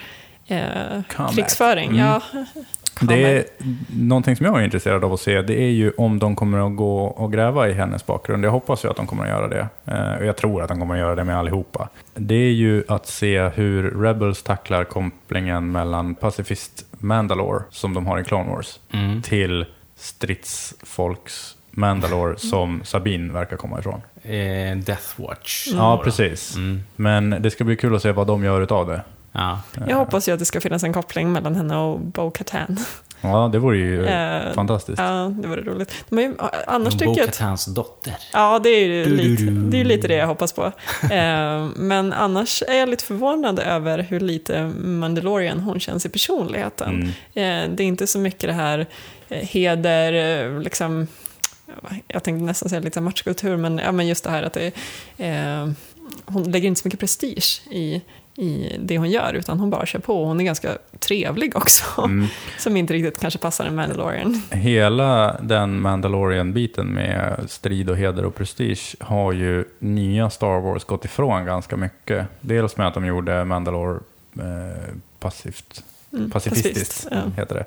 eh, 0.46 1.02
krigsföring. 1.34 1.88
Mm. 1.90 2.00
Ja. 2.00 2.20
Det 3.00 3.24
är 3.38 3.44
någonting 3.98 4.36
som 4.36 4.46
jag 4.46 4.60
är 4.60 4.64
intresserad 4.64 5.04
av 5.04 5.12
att 5.12 5.20
se, 5.20 5.42
det 5.42 5.60
är 5.60 5.70
ju 5.70 5.90
om 5.96 6.18
de 6.18 6.36
kommer 6.36 6.66
att 6.66 6.76
gå 6.76 7.04
och 7.04 7.32
gräva 7.32 7.68
i 7.68 7.72
hennes 7.72 8.06
bakgrund. 8.06 8.44
Jag 8.44 8.50
hoppas 8.50 8.84
ju 8.84 8.88
att 8.90 8.96
de 8.96 9.06
kommer 9.06 9.22
att 9.22 9.28
göra 9.28 9.48
det. 9.48 9.68
Eh, 9.84 10.14
Och 10.20 10.26
jag 10.26 10.36
tror 10.36 10.62
att 10.62 10.68
de 10.68 10.80
kommer 10.80 10.94
att 10.94 11.00
göra 11.00 11.14
det 11.14 11.24
med 11.24 11.36
allihopa. 11.38 11.88
Det 12.14 12.34
är 12.34 12.52
ju 12.52 12.84
att 12.88 13.06
se 13.06 13.48
hur 13.48 13.90
Rebels 14.02 14.42
tacklar 14.42 14.84
kopplingen 14.84 15.72
mellan 15.72 16.14
pacifist 16.14 16.86
Mandalore, 16.98 17.62
som 17.70 17.94
de 17.94 18.06
har 18.06 18.18
i 18.20 18.24
Clone 18.24 18.50
Wars, 18.50 18.80
Mm. 18.92 19.22
till 19.22 19.66
stridsfolks 19.96 21.56
Mandalore 21.70 22.36
som 22.38 22.80
Sabine 22.84 23.32
verkar 23.32 23.56
komma 23.56 23.78
ifrån. 23.78 24.00
Eh, 24.22 24.76
Death 24.76 25.20
Watch. 25.20 25.66
Ja, 25.72 26.00
precis. 26.04 26.56
Mm. 26.56 26.82
Men 26.96 27.30
det 27.40 27.50
ska 27.50 27.64
bli 27.64 27.76
kul 27.76 27.94
att 27.94 28.02
se 28.02 28.12
vad 28.12 28.26
de 28.26 28.44
gör 28.44 28.60
utav 28.60 28.86
det. 28.86 29.00
Ja. 29.34 29.60
Jag 29.88 29.96
hoppas 29.96 30.28
ju 30.28 30.32
att 30.32 30.38
det 30.38 30.44
ska 30.44 30.60
finnas 30.60 30.84
en 30.84 30.92
koppling 30.92 31.32
mellan 31.32 31.54
henne 31.54 31.76
och 31.76 32.00
Bo 32.00 32.30
Katan. 32.30 32.76
Ja, 33.20 33.48
det 33.52 33.58
vore 33.58 33.76
ju 33.76 34.06
Eh, 34.06 34.52
fantastiskt. 34.52 34.98
Ja, 34.98 35.32
det 35.42 35.48
vore 35.48 35.62
roligt. 35.62 35.94
Ju- 36.10 36.34
annars 36.66 36.92
tycker 36.92 37.06
jag 37.06 37.20
att... 37.20 37.38
Katans 37.38 37.64
dotter. 37.66 38.14
Ja, 38.32 38.58
det 38.58 38.68
är 38.68 38.86
ju 38.86 39.16
lite, 39.16 39.42
du. 39.42 39.50
det, 39.70 39.80
är 39.80 39.84
lite 39.84 40.08
det 40.08 40.14
jag 40.14 40.26
hoppas 40.26 40.52
på. 40.52 40.64
Eh, 41.02 41.66
men 41.76 42.12
annars 42.12 42.62
är 42.68 42.74
jag 42.78 42.88
lite 42.88 43.04
förvånad 43.04 43.58
över 43.58 43.98
hur 43.98 44.20
lite 44.20 44.66
Mandalorian 44.78 45.60
hon 45.60 45.80
känns 45.80 46.06
i 46.06 46.08
personligheten. 46.08 47.12
Mm. 47.34 47.70
Eh, 47.70 47.76
det 47.76 47.82
är 47.82 47.86
inte 47.86 48.06
så 48.06 48.18
mycket 48.18 48.48
det 48.48 48.52
här 48.52 48.86
heder, 49.28 50.60
liksom, 50.60 51.06
jag 52.08 52.22
tänkte 52.22 52.44
nästan 52.44 52.68
säga 52.68 52.80
lite 52.80 53.00
matchkultur, 53.00 53.56
men, 53.56 53.78
ja, 53.78 53.92
men 53.92 54.06
just 54.06 54.24
det 54.24 54.30
här 54.30 54.42
att 54.42 54.52
det, 54.52 54.72
eh, 55.18 55.68
hon 56.26 56.50
lägger 56.50 56.68
inte 56.68 56.80
så 56.80 56.88
mycket 56.88 57.00
prestige 57.00 57.62
i, 57.70 58.02
i 58.36 58.76
det 58.80 58.98
hon 58.98 59.10
gör, 59.10 59.34
utan 59.34 59.60
hon 59.60 59.70
bara 59.70 59.86
kör 59.86 59.98
på. 59.98 60.24
Hon 60.24 60.40
är 60.40 60.44
ganska 60.44 60.70
trevlig 60.98 61.56
också, 61.56 61.84
Mm. 62.04 62.26
som 62.58 62.76
inte 62.76 62.94
riktigt 62.94 63.20
kanske 63.20 63.38
passar 63.38 63.64
en 63.66 63.74
Mandalorian. 63.74 64.42
Hela 64.50 65.36
den 65.42 65.80
Mandalorian-biten 65.80 66.86
med 66.86 67.44
strid 67.48 67.90
och 67.90 67.96
heder 67.96 68.24
och 68.24 68.34
prestige 68.34 68.96
har 69.00 69.32
ju 69.32 69.64
nya 69.78 70.30
Star 70.30 70.60
Wars 70.60 70.84
gått 70.84 71.04
ifrån 71.04 71.44
ganska 71.44 71.76
mycket. 71.76 72.26
Dels 72.40 72.76
med 72.76 72.86
att 72.86 72.94
de 72.94 73.06
gjorde 73.06 73.44
Mandalore 73.44 73.98
eh, 74.38 74.94
passivt, 75.20 75.84
Mm, 76.12 76.30
pacifistiskt, 76.30 76.74
pacifist, 76.78 77.08
ja. 77.10 77.22
heter 77.42 77.54
det. 77.54 77.64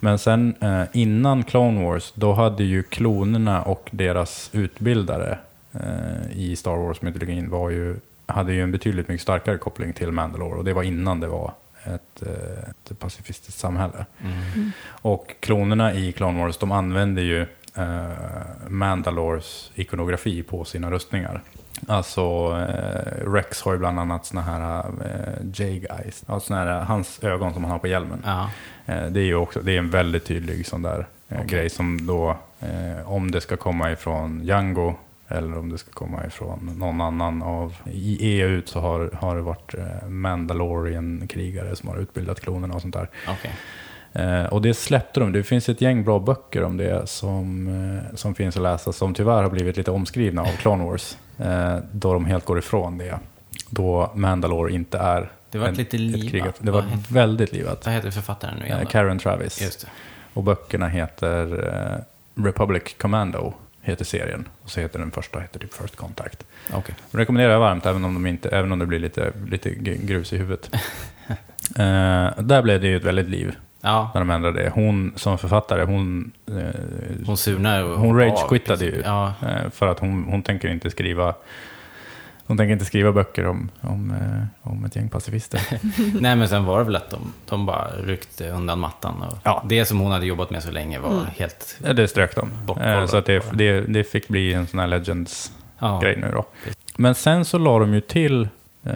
Men 0.00 0.18
sen 0.18 0.54
eh, 0.60 0.82
innan 0.92 1.44
Clone 1.44 1.84
Wars, 1.84 2.12
då 2.14 2.32
hade 2.32 2.64
ju 2.64 2.82
klonerna 2.82 3.62
och 3.62 3.88
deras 3.92 4.50
utbildare 4.52 5.38
eh, 5.72 6.38
i 6.38 6.56
Star 6.56 6.76
Wars-mytologin 6.76 7.50
var 7.50 7.70
ju, 7.70 7.96
hade 8.26 8.52
ju 8.52 8.62
en 8.62 8.72
betydligt 8.72 9.08
mycket 9.08 9.22
starkare 9.22 9.58
koppling 9.58 9.92
till 9.92 10.12
Mandalore. 10.12 10.58
Och 10.58 10.64
det 10.64 10.72
var 10.72 10.82
innan 10.82 11.20
det 11.20 11.26
var 11.26 11.52
ett, 11.84 12.22
eh, 12.22 12.70
ett 12.70 12.98
pacifistiskt 12.98 13.60
samhälle. 13.60 14.06
Mm. 14.22 14.72
Och 14.86 15.34
klonerna 15.40 15.94
i 15.94 16.12
Clone 16.12 16.40
Wars, 16.40 16.58
de 16.58 16.72
använder 16.72 17.22
ju 17.22 17.46
eh, 17.74 18.68
Mandalores 18.68 19.70
ikonografi 19.74 20.42
på 20.42 20.64
sina 20.64 20.90
rustningar. 20.90 21.40
Alltså, 21.86 22.20
eh, 22.68 23.30
Rex 23.32 23.62
har 23.62 23.72
ju 23.72 23.78
bland 23.78 24.00
annat 24.00 24.26
såna 24.26 24.42
här 24.42 24.78
eh, 24.78 25.44
Jade 25.54 26.02
Eyes, 26.02 26.24
alltså 26.26 26.46
såna 26.46 26.64
här, 26.64 26.80
hans 26.80 27.24
ögon 27.24 27.54
som 27.54 27.64
han 27.64 27.70
har 27.70 27.78
på 27.78 27.86
hjälmen. 27.86 28.22
Ja. 28.24 28.50
Eh, 28.86 29.06
det 29.06 29.20
är 29.20 29.24
ju 29.24 29.34
också, 29.34 29.60
det 29.62 29.72
är 29.72 29.78
en 29.78 29.90
väldigt 29.90 30.24
tydlig 30.24 30.66
sån 30.66 30.82
där 30.82 31.06
eh, 31.28 31.36
Okej. 31.36 31.46
grej 31.46 31.70
som 31.70 32.06
då, 32.06 32.36
eh, 32.60 33.12
om 33.12 33.30
det 33.30 33.40
ska 33.40 33.56
komma 33.56 33.92
ifrån 33.92 34.40
Django 34.44 34.94
eller 35.28 35.58
om 35.58 35.68
det 35.68 35.78
ska 35.78 35.90
komma 35.90 36.26
ifrån 36.26 36.70
någon 36.78 37.00
annan 37.00 37.42
av, 37.42 37.74
i 37.92 38.16
EU 38.20 38.62
så 38.64 38.80
har, 38.80 39.10
har 39.20 39.36
det 39.36 39.42
varit 39.42 39.74
eh, 39.74 40.08
Mandalorian-krigare 40.08 41.76
som 41.76 41.88
har 41.88 41.96
utbildat 41.96 42.40
klonerna 42.40 42.74
och 42.74 42.80
sånt 42.82 42.94
där. 42.94 43.08
Okej. 43.28 43.50
Eh, 44.12 44.44
och 44.44 44.62
det 44.62 44.74
släppte 44.74 45.20
de. 45.20 45.32
Det 45.32 45.42
finns 45.42 45.68
ett 45.68 45.80
gäng 45.80 46.04
bra 46.04 46.18
böcker 46.18 46.64
om 46.64 46.76
det 46.76 47.08
som, 47.08 47.68
eh, 48.10 48.14
som 48.16 48.34
finns 48.34 48.56
att 48.56 48.62
läsa, 48.62 48.92
som 48.92 49.14
tyvärr 49.14 49.42
har 49.42 49.50
blivit 49.50 49.76
lite 49.76 49.90
omskrivna 49.90 50.42
av 50.42 50.46
Clone 50.56 50.84
Wars. 50.84 51.16
Eh, 51.38 51.76
då 51.92 52.12
de 52.12 52.24
helt 52.24 52.44
går 52.44 52.58
ifrån 52.58 52.98
det. 52.98 53.18
Då 53.70 54.10
Mandalore 54.14 54.72
inte 54.72 54.98
är 54.98 55.30
Det 55.50 55.58
var 55.58 55.68
en- 55.68 55.74
lite 55.74 55.96
ett 55.96 56.00
livat. 56.02 56.54
Det 56.60 56.70
var 56.70 56.82
heter- 56.82 57.14
väldigt 57.14 57.52
livat. 57.52 57.86
Vad 57.86 57.94
heter 57.94 58.10
författaren 58.10 58.54
nu 58.60 58.64
igen? 58.66 58.86
Karen 58.86 59.18
Travis. 59.18 59.86
Och 60.34 60.42
böckerna 60.42 60.88
heter 60.88 62.04
Republic 62.34 62.82
Commando, 62.98 63.54
heter 63.84 64.04
serien. 64.04 64.48
Och 64.62 64.70
så 64.70 64.80
heter 64.80 64.98
den 64.98 65.10
första 65.10 65.40
heter 65.40 65.58
typ 65.58 65.74
First 65.74 65.96
Contact. 65.96 66.46
Okej. 66.72 66.94
De 67.10 67.18
rekommenderar 67.18 67.52
jag 67.52 67.60
varmt, 67.60 67.86
även 67.86 68.04
om, 68.04 68.14
de 68.14 68.26
inte, 68.26 68.48
även 68.48 68.72
om 68.72 68.78
det 68.78 68.86
blir 68.86 68.98
lite, 68.98 69.32
lite 69.48 69.70
grus 69.80 70.32
i 70.32 70.36
huvudet. 70.36 70.70
eh, 71.78 72.30
där 72.38 72.62
blev 72.62 72.80
det 72.80 72.86
ju 72.86 72.96
ett 72.96 73.04
väldigt 73.04 73.28
liv 73.28 73.54
Ja, 73.84 74.10
när 74.14 74.20
de 74.20 74.30
ändrade 74.30 74.62
det. 74.62 74.70
Hon 74.70 75.12
som 75.16 75.38
författare, 75.38 75.84
hon, 75.84 76.32
eh, 76.46 76.80
hon 77.26 77.36
surnar 77.36 77.82
hon 77.82 78.10
av, 78.10 78.16
rage-quittade 78.16 78.84
ju. 78.84 79.02
Ja, 79.04 79.34
eh, 79.42 79.70
för 79.70 79.86
att 79.86 79.98
hon, 79.98 80.24
hon 80.24 80.42
tänker 80.42 80.68
inte 80.68 80.90
skriva 80.90 81.34
hon 82.46 82.56
tänker 82.56 82.72
inte 82.72 82.84
skriva 82.84 83.12
böcker 83.12 83.46
om, 83.46 83.70
om, 83.80 84.10
eh, 84.10 84.70
om 84.70 84.84
ett 84.84 84.96
gäng 84.96 85.08
pacifister. 85.08 85.60
Nej, 86.20 86.36
men 86.36 86.48
sen 86.48 86.64
var 86.64 86.78
det 86.78 86.84
väl 86.84 86.96
att 86.96 87.10
de, 87.10 87.32
de 87.48 87.66
bara 87.66 87.88
ryckte 88.04 88.48
undan 88.50 88.78
mattan. 88.78 89.22
Och 89.22 89.38
Ja. 89.42 89.64
Det 89.68 89.84
som 89.84 90.00
hon 90.00 90.12
hade 90.12 90.26
jobbat 90.26 90.50
med 90.50 90.62
så 90.62 90.70
länge 90.70 90.98
var 90.98 91.10
Mm. 91.12 91.24
helt... 91.36 91.78
Ja, 91.84 91.92
det 91.92 92.08
strök 92.08 92.36
de. 92.36 92.50
Eh, 92.80 93.06
så 93.06 93.16
att 93.16 93.26
det, 93.26 93.44
det, 93.52 93.80
det 93.80 94.04
fick 94.04 94.28
bli 94.28 94.52
en 94.54 94.66
sån 94.66 94.80
här 94.80 94.86
Legends-grej 94.86 96.14
Ja, 96.20 96.26
nu 96.26 96.30
då. 96.32 96.44
Men 96.96 97.14
sen 97.14 97.44
så 97.44 97.58
la 97.58 97.78
de 97.78 97.94
ju 97.94 98.00
till 98.00 98.48
eh, 98.84 98.92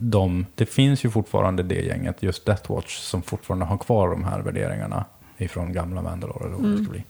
de, 0.00 0.46
det 0.54 0.66
finns 0.66 1.04
ju 1.04 1.10
fortfarande 1.10 1.62
det 1.62 1.80
gänget, 1.80 2.22
just 2.22 2.46
Death 2.46 2.72
Watch, 2.72 2.96
som 2.98 3.22
fortfarande 3.22 3.64
har 3.64 3.78
kvar 3.78 4.08
de 4.10 4.24
här 4.24 4.40
värderingarna 4.40 5.04
ifrån 5.38 5.72
gamla 5.72 6.02
Mandalore 6.02 6.46
eller 6.46 6.56
vad 6.56 6.62
det 6.64 6.68
Mm. 6.68 6.84
ska 6.84 6.92
bli. 6.92 7.04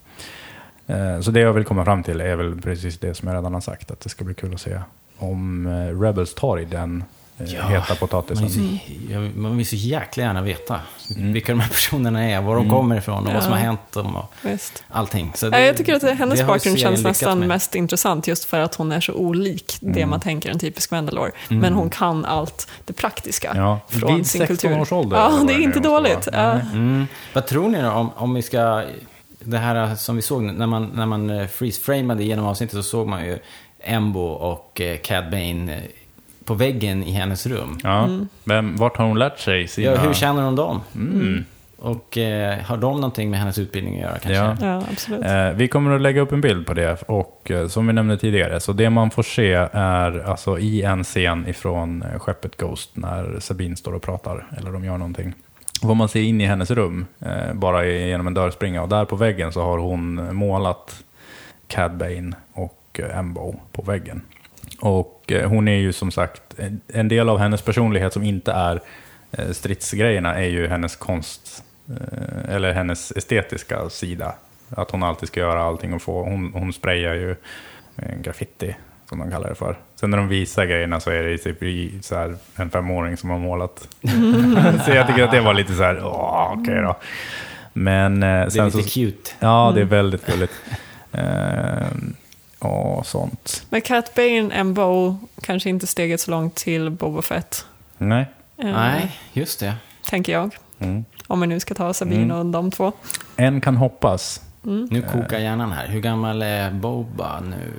Eh, 0.86 1.20
så 1.20 1.30
det 1.30 1.40
jag 1.40 1.52
vill 1.52 1.64
komma 1.64 1.84
fram 1.84 2.02
till 2.02 2.20
är 2.20 2.36
väl 2.36 2.60
precis 2.60 2.98
det 2.98 3.14
som 3.14 3.28
jag 3.28 3.36
redan 3.36 3.54
har 3.54 3.60
sagt, 3.60 3.90
att 3.90 4.00
det 4.00 4.08
ska 4.08 4.24
bli 4.24 4.34
kul 4.34 4.54
att 4.54 4.60
se 4.60 4.80
om 5.20 5.66
eh, 5.66 6.00
Rebels 6.00 6.34
tar 6.34 6.58
i 6.60 6.64
den, 6.64 7.04
eh, 7.38 7.54
Ja, 7.54 7.62
heta 7.66 7.94
potatisen. 7.94 8.44
Man 8.44 8.52
vill, 8.52 8.78
så, 9.08 9.12
jag- 9.12 9.36
man 9.36 9.56
vill 9.56 9.66
så 9.66 9.76
jäkla 9.76 10.22
gärna 10.22 10.42
veta 10.42 10.80
Mm. 11.16 11.32
vilka 11.32 11.52
de 11.52 11.60
här 11.60 11.68
personerna 11.68 12.24
är, 12.24 12.40
var 12.40 12.56
de 12.56 12.70
kommer 12.70 12.96
ifrån 12.98 13.26
och 13.26 13.32
vad 13.32 13.42
som 13.42 13.52
Ja. 13.52 13.58
har 13.58 13.64
hänt 13.64 13.92
dem 13.92 14.16
och 14.16 14.32
Visst. 14.42 14.84
allting. 14.88 15.32
Så 15.34 15.46
Ja, 15.46 15.58
jag 15.58 15.76
tycker 15.76 15.94
att 15.94 16.02
hennes 16.02 16.38
det 16.38 16.44
har 16.44 16.52
bakgrund 16.54 16.78
känns 16.78 17.02
nästan 17.02 17.38
med. 17.38 17.48
mest 17.48 17.74
intressant 17.74 18.26
just 18.26 18.44
för 18.44 18.58
att 18.60 18.74
hon 18.74 18.92
är 18.92 19.00
så 19.00 19.12
olik 19.12 19.76
det 19.80 19.98
Mm. 20.00 20.10
man 20.10 20.20
tänker 20.20 20.50
en 20.50 20.58
typisk 20.58 20.90
Mandalore. 20.90 21.30
Men 21.48 21.72
hon 21.74 21.90
kan 21.90 22.24
allt 22.24 22.68
det 22.84 22.92
praktiska 22.92 23.52
Ja, 23.56 23.80
från 23.88 24.16
vid 24.16 24.26
sin 24.26 24.38
16 24.40 24.56
kultur. 24.56 24.80
års 24.80 24.92
ålder, 24.92 25.16
Ja, 25.16 25.44
det 25.46 25.52
är 25.54 25.58
det 25.58 25.62
inte 25.64 25.80
dåligt. 25.80 26.28
Ja. 26.32 26.52
Mm. 26.52 27.06
Vad 27.32 27.46
tror 27.46 27.68
ni 27.68 27.82
då 27.82 27.90
om, 27.90 28.10
om 28.16 28.34
vi 28.34 28.42
ska... 28.42 28.84
Det 29.44 29.58
här 29.58 29.94
som 29.94 30.16
vi 30.16 30.22
såg 30.22 30.42
när 30.42 30.66
man, 30.66 30.90
när 30.94 31.06
man 31.06 31.30
eh, 31.30 31.46
freeze-framade 31.46 32.24
genom 32.24 32.46
avsnittet 32.46 32.74
så 32.76 32.82
såg 32.82 33.08
man 33.08 33.24
ju 33.24 33.38
Embo 33.82 34.26
och 34.26 34.80
eh, 34.80 34.96
Cad 34.96 35.30
Bane 35.30 35.74
eh, 35.74 35.82
på 36.44 36.54
väggen 36.54 37.02
i 37.02 37.10
hennes 37.10 37.46
rum. 37.46 37.78
Ja. 37.82 38.04
Mm. 38.04 38.28
Vem, 38.44 38.76
vart 38.76 38.96
har 38.96 39.04
hon 39.04 39.18
lärt 39.18 39.38
sig 39.38 39.68
sina... 39.68 39.90
Ja, 39.90 39.96
hur 39.98 40.14
känner 40.14 40.42
hon 40.42 40.56
dem? 40.56 40.80
Mm. 40.94 41.44
Och 41.80 42.18
eh, 42.18 42.58
har 42.58 42.76
de 42.76 42.94
någonting 42.94 43.30
med 43.30 43.40
hennes 43.40 43.58
utbildning 43.58 43.94
att 43.94 44.00
göra 44.00 44.18
kanske? 44.18 44.66
Ja. 44.66 44.72
ja, 44.72 44.82
absolut. 44.92 45.24
Eh, 45.24 45.50
vi 45.50 45.68
kommer 45.68 45.90
att 45.90 46.00
lägga 46.00 46.20
upp 46.20 46.32
en 46.32 46.40
bild 46.40 46.66
på 46.66 46.74
det 46.74 47.02
och 47.02 47.50
eh, 47.50 47.68
som 47.68 47.86
vi 47.86 47.92
nämnde 47.92 48.18
tidigare, 48.18 48.60
så 48.60 48.72
det 48.72 48.90
man 48.90 49.10
får 49.10 49.22
se 49.22 49.52
är 49.72 50.28
alltså 50.28 50.58
i 50.58 50.82
en 50.82 51.04
scen 51.04 51.48
ifrån 51.48 52.02
eh, 52.02 52.18
skeppet 52.18 52.56
Ghost 52.56 52.90
när 52.94 53.40
Sabine 53.40 53.76
står 53.76 53.94
och 53.94 54.02
pratar 54.02 54.46
eller 54.58 54.72
de 54.72 54.84
gör 54.84 54.98
någonting. 54.98 55.34
Får 55.82 55.94
man 55.94 56.08
se 56.08 56.22
in 56.22 56.40
i 56.40 56.46
hennes 56.46 56.70
rum, 56.70 57.06
eh, 57.20 57.54
bara 57.54 57.86
genom 57.86 58.26
en 58.26 58.34
dörrspringa 58.34 58.82
och 58.82 58.88
där 58.88 59.04
på 59.04 59.16
väggen 59.16 59.52
så 59.52 59.62
har 59.62 59.78
hon 59.78 60.36
målat 60.36 61.04
Cad 61.66 61.96
Bane 61.96 62.32
och 62.52 62.79
eh, 62.98 63.18
Embo 63.18 63.54
på 63.72 63.82
väggen. 63.82 64.22
Och 64.80 65.32
eh, 65.32 65.48
hon 65.48 65.68
är 65.68 65.76
ju 65.78 65.92
som 65.92 66.10
sagt, 66.10 66.42
en- 66.88 67.08
del 67.08 67.28
av 67.28 67.38
hennes 67.38 67.62
personlighet 67.62 68.12
som 68.12 68.22
inte 68.22 68.52
är 68.52 68.80
eh, 69.32 69.50
stridsgrejerna 69.50 70.34
är 70.34 70.48
ju 70.48 70.66
hennes 70.68 70.96
konst, 70.96 71.64
eh, 71.88 72.54
eller 72.54 72.72
hennes 72.72 73.12
estetiska 73.16 73.90
sida. 73.90 74.34
Att 74.76 74.90
hon 74.90 75.02
alltid 75.02 75.28
ska 75.28 75.40
göra 75.40 75.62
allting 75.62 75.94
och 75.94 76.02
få, 76.02 76.22
hon, 76.22 76.52
hon 76.54 76.72
sprayar 76.72 77.14
ju 77.14 77.30
eh, 77.96 78.16
graffiti, 78.22 78.76
som 79.08 79.18
de 79.18 79.30
kallar 79.30 79.48
det 79.48 79.54
för. 79.54 79.76
Sen 79.96 80.10
när 80.10 80.18
de 80.18 80.28
visar 80.28 80.64
grejerna 80.64 81.00
så 81.00 81.10
är 81.10 81.22
det 81.22 81.38
typ 81.38 82.04
så 82.04 82.14
här 82.16 82.36
en 82.56 82.70
femåring 82.70 83.16
som 83.16 83.30
har 83.30 83.38
målat. 83.38 83.88
så 84.84 84.90
jag 84.90 85.06
tycker 85.06 85.24
att 85.24 85.30
det 85.30 85.40
var 85.40 85.54
lite 85.54 85.74
så 85.74 85.82
här, 85.82 86.00
okej 86.04 86.74
då. 86.82 86.96
Men 87.72 88.22
eh, 88.22 88.28
Det 88.28 88.34
är 88.44 88.48
sen 88.50 88.64
lite 88.64 88.82
så, 88.82 88.88
cute. 88.90 89.30
Ja, 89.40 89.72
det 89.74 89.80
är 89.80 89.84
väldigt 89.84 90.26
gulligt. 90.26 90.52
Och 92.60 93.06
sånt. 93.06 93.66
Men 93.70 93.80
Cat 93.80 94.14
Bane, 94.14 94.50
en 94.54 94.74
bow, 94.74 95.16
kanske 95.42 95.68
inte 95.70 95.86
steget 95.86 96.20
så 96.20 96.30
långt 96.30 96.54
till 96.54 96.90
Boba 96.90 97.22
Fett. 97.22 97.64
Nej. 97.98 98.26
eh, 98.58 98.66
Nej, 98.72 99.18
just 99.32 99.60
det. 99.60 99.74
Tänker 100.04 100.32
jag. 100.32 100.56
Mm. 100.78 101.04
Om 101.26 101.40
vi 101.40 101.46
nu 101.46 101.60
ska 101.60 101.74
ta 101.74 101.94
Sabine 101.94 102.22
Mm. 102.24 102.36
och 102.36 102.46
de 102.46 102.70
två. 102.70 102.92
En 103.36 103.60
kan 103.60 103.76
hoppas. 103.76 104.40
Nu 104.62 105.02
kokar 105.12 105.38
hjärnan 105.38 105.72
här. 105.72 105.86
Hur 105.86 106.00
gammal 106.00 106.42
är 106.42 106.70
Boba 106.70 107.40
nu? 107.40 107.72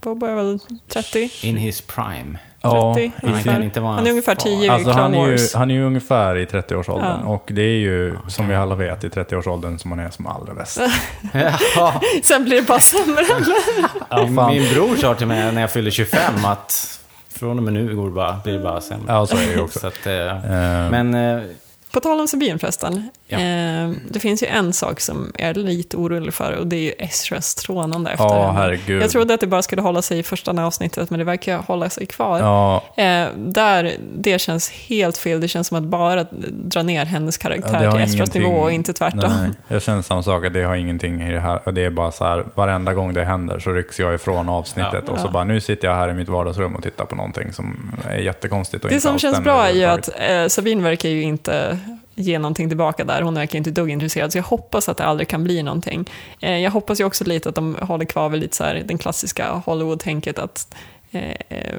Boba 0.00 0.30
är 0.30 0.34
väl 0.34 0.58
30? 0.88 1.30
In 1.42 1.56
his 1.56 1.80
prime. 1.80 2.38
Ja, 2.60 2.94
30 2.94 3.12
Han 3.22 3.42
kan 3.42 3.62
inte 3.62 3.80
vara 3.80 3.92
Han 3.92 4.06
är 4.06 4.10
ungefär 4.10 4.34
far. 4.34 4.42
10 4.42 4.66
i 4.66 4.68
Alltså 4.68 4.92
Clone 4.92 5.02
han 5.02 5.14
är, 5.14 5.28
ju, 5.30 5.38
han 5.54 5.70
är 5.70 5.74
ju 5.74 5.84
ungefär 5.86 6.36
i 6.36 6.44
30-årsåldern. 6.44 7.20
Ja. 7.24 7.28
Och 7.28 7.48
det 7.52 7.62
är 7.62 7.78
ju, 7.78 8.16
som 8.28 8.48
vi 8.48 8.54
alla 8.54 8.74
vet, 8.74 9.04
i 9.04 9.08
30-årsåldern 9.08 9.78
som 9.78 9.88
man 9.88 9.98
är 9.98 10.10
som 10.10 10.26
allra 10.26 10.54
bäst. 10.54 10.80
Sen 12.22 12.44
blir 12.44 12.56
det 12.56 12.66
bara 12.68 12.80
sämre. 12.80 13.24
ja, 14.10 14.26
min 14.50 14.74
bror 14.74 14.96
sa 14.96 15.14
till 15.14 15.26
mig 15.26 15.52
när 15.52 15.60
jag 15.60 15.70
fyllde 15.72 15.90
25 15.90 16.44
att 16.44 17.00
från 17.28 17.58
och 17.58 17.62
med 17.64 17.72
nu 17.72 17.96
går 17.96 18.04
det 18.04 18.10
bara, 18.14 18.40
blir 18.44 18.52
det 18.52 18.58
bara 18.58 18.80
sämre. 18.80 19.04
Ja, 19.12 19.26
så 19.26 19.36
är 19.36 19.46
det 19.46 19.52
ju 19.52 19.60
också. 19.60 19.78
Så 19.78 19.86
att, 19.86 20.06
eh, 20.06 20.14
Ehm, 20.52 20.90
men 20.90 21.14
eh, 21.14 21.42
På 21.94 22.00
tal 22.00 22.20
om 22.20 22.28
Sabine 22.28 22.58
förresten. 22.58 23.10
Ja. 23.26 23.38
Eh, 23.38 23.90
det 24.10 24.18
finns 24.20 24.42
ju 24.42 24.46
en 24.46 24.72
sak 24.72 25.00
som 25.00 25.32
jag 25.38 25.48
är 25.48 25.54
lite 25.54 25.96
orolig 25.96 26.34
för 26.34 26.52
och 26.52 26.66
det 26.66 26.76
är 26.76 26.80
ju 26.80 26.92
Ezras 26.98 27.54
trånande 27.54 28.10
efter 28.10 28.24
Ja, 28.24 28.46
henne. 28.46 28.58
herregud. 28.58 29.02
Jag 29.02 29.10
trodde 29.10 29.34
att 29.34 29.40
det 29.40 29.46
bara 29.46 29.62
skulle 29.62 29.82
hålla 29.82 30.02
sig 30.02 30.18
i 30.18 30.22
första 30.22 30.50
avsnittet 30.64 31.10
men 31.10 31.18
det 31.18 31.24
verkar 31.24 31.58
hålla 31.58 31.90
sig 31.90 32.06
kvar. 32.06 32.38
ja, 32.38 32.82
Eh, 32.96 33.26
där, 33.36 33.92
det 34.18 34.38
känns 34.38 34.70
helt 34.70 35.16
fel. 35.18 35.40
Det 35.40 35.48
känns 35.48 35.66
som 35.68 35.78
att 35.78 35.84
bara 35.84 36.26
dra 36.50 36.82
ner 36.82 37.04
hennes 37.04 37.38
Ja, 37.38 37.42
karaktär 37.48 37.86
har 37.86 37.98
till 38.06 38.14
ingenting- 38.14 38.42
nivå 38.42 38.54
och 38.56 38.72
inte 38.72 38.92
tvärtom. 38.92 39.20
nej, 39.40 39.50
jag 39.68 39.82
känner 39.82 40.02
samma 40.02 40.22
sak, 40.22 40.44
att 40.46 40.52
det 40.52 40.62
har 40.62 40.74
ingenting 40.76 41.22
i 41.22 41.32
det 41.32 41.40
här. 41.40 41.72
Det 41.72 41.84
är 41.84 41.90
bara 41.90 42.12
så 42.12 42.24
här, 42.24 42.44
varenda 42.54 42.94
gång 42.94 43.14
det 43.14 43.24
händer 43.24 43.58
så 43.58 43.70
rycks 43.72 44.00
jag 44.00 44.14
ifrån 44.14 44.48
avsnittet. 44.48 45.04
Ja. 45.06 45.12
Och 45.12 45.18
så 45.18 45.26
Ja. 45.26 45.30
bara, 45.30 45.44
nu 45.44 45.60
sitter 45.60 45.88
jag 45.88 45.94
här 45.94 46.08
i 46.08 46.14
mitt 46.14 46.28
vardagsrum 46.28 46.76
och 46.76 46.82
tittar 46.82 47.04
på 47.04 47.14
någonting 47.16 47.52
som 47.52 47.92
är 48.10 48.18
jättekonstigt. 48.18 48.84
Och 48.84 48.90
Det 48.90 48.94
inte 48.94 49.06
som 49.08 49.18
känns 49.18 49.40
bra 49.40 49.66
är 49.66 49.72
ju 49.72 49.84
att 49.84 50.08
eh, 50.28 50.46
Sabine 50.48 50.82
verkar 50.82 51.08
ju 51.08 51.22
inte 51.22 51.78
ge 52.14 52.38
någonting 52.38 52.68
tillbaka 52.68 53.04
där. 53.04 53.22
Hon 53.22 53.34
verkar 53.34 53.58
inte 53.58 53.70
dugg 53.70 53.90
intresserad, 53.90 54.32
så 54.32 54.38
jag 54.38 54.42
hoppas 54.42 54.88
att 54.88 54.96
det 54.96 55.04
aldrig 55.04 55.28
kan 55.28 55.44
bli 55.44 55.62
någonting. 55.62 56.10
Eh, 56.40 56.58
jag 56.58 56.70
hoppas 56.70 57.00
ju 57.00 57.04
också 57.04 57.24
lite 57.24 57.48
att 57.48 57.54
de 57.54 57.76
håller 57.80 58.04
kvar 58.04 58.28
vid 58.28 58.40
lite 58.40 58.56
så 58.56 58.64
här, 58.64 58.82
den 58.84 58.98
klassiska 58.98 59.62
Hollywood-tänket 59.66 60.38
att 60.38 60.74
eh, 61.10 61.30
eh, 61.48 61.78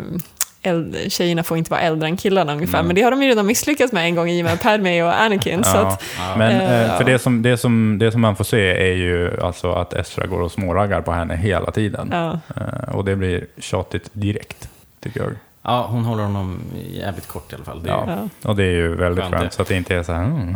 äldre, 0.65 1.09
tjejerna 1.09 1.43
får 1.43 1.57
inte 1.57 1.71
vara 1.71 1.81
äldre 1.81 2.07
än 2.07 2.17
killarna 2.17 2.53
ungefär. 2.53 2.79
Mm. 2.79 2.87
Men 2.87 2.95
det 2.95 3.01
har 3.01 3.11
de 3.11 3.23
ju 3.23 3.29
redan 3.29 3.45
misslyckats 3.45 3.93
med 3.93 4.05
en 4.05 4.15
gång 4.15 4.29
i 4.29 4.41
och 4.41 4.45
med 4.45 4.61
Padme 4.61 5.03
och 5.03 5.21
Anakin. 5.21 5.63
Så 5.63 5.77
Ja, 5.77 5.87
att, 5.87 6.03
men 6.37 6.51
eh, 6.51 6.81
eh, 6.81 6.87
ja. 6.87 6.97
för 6.97 7.03
det 7.03 7.19
som, 7.19 7.41
det, 7.41 7.57
som, 7.57 7.97
det 7.99 8.11
som 8.11 8.21
man 8.21 8.35
får 8.35 8.43
se 8.43 8.91
är 8.91 8.93
ju 8.95 9.41
alltså 9.41 9.71
att 9.71 9.93
Estra 9.93 10.25
går 10.25 10.41
och 10.41 10.51
småraggar 10.51 11.01
på 11.01 11.11
henne 11.11 11.35
hela 11.35 11.71
tiden. 11.71 12.09
ja. 12.11 12.39
Eh, 12.55 12.95
och 12.95 13.05
det 13.05 13.15
blir 13.15 13.45
tjatigt 13.57 14.09
direkt, 14.13 14.69
tycker 14.99 15.19
jag. 15.19 15.29
Ja, 15.65 15.87
hon 15.87 16.05
håller 16.05 16.23
honom 16.23 16.59
jävligt 16.91 17.27
kort 17.27 17.51
i 17.51 17.55
alla 17.55 17.63
fall. 17.65 17.83
Det 17.83 17.89
är 17.89 17.93
Ja. 17.93 18.05
Ja. 18.41 18.49
Och 18.49 18.55
det 18.55 18.63
är 18.63 18.71
ju 18.71 18.95
väldigt 18.95 19.25
Skönt 19.25 19.53
så 19.53 19.61
att 19.61 19.67
det 19.67 19.75
inte 19.75 19.95
är 19.95 20.03
så 20.03 20.13
här... 20.13 20.23
Mm. 20.23 20.55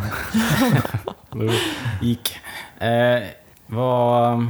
gick. 2.02 2.40
Eh, 2.80 3.24
vad 3.68 4.46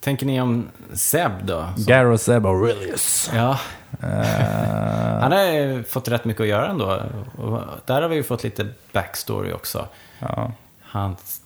tänker 0.00 0.26
ni 0.26 0.40
om 0.40 0.68
Seb 0.94 1.32
då? 1.42 1.66
Som- 1.74 1.84
Gareth 1.84 2.22
Zeb 2.24 2.46
Aurelius. 2.46 3.30
Ja, 3.34 3.58
Eh, 4.02 4.08
han 5.20 5.32
har 5.32 5.42
ju 5.44 5.82
fått 5.84 6.08
rätt 6.08 6.24
mycket 6.24 6.40
att 6.40 6.46
göra 6.48 6.68
ändå. 6.68 7.02
Och 7.36 7.60
där 7.86 8.02
har 8.02 8.08
vi 8.08 8.16
ju 8.16 8.22
fått 8.22 8.44
lite 8.44 8.66
backstory 8.92 9.52
också. 9.52 9.88
ja. 10.18 10.52
Hans, 10.82 11.40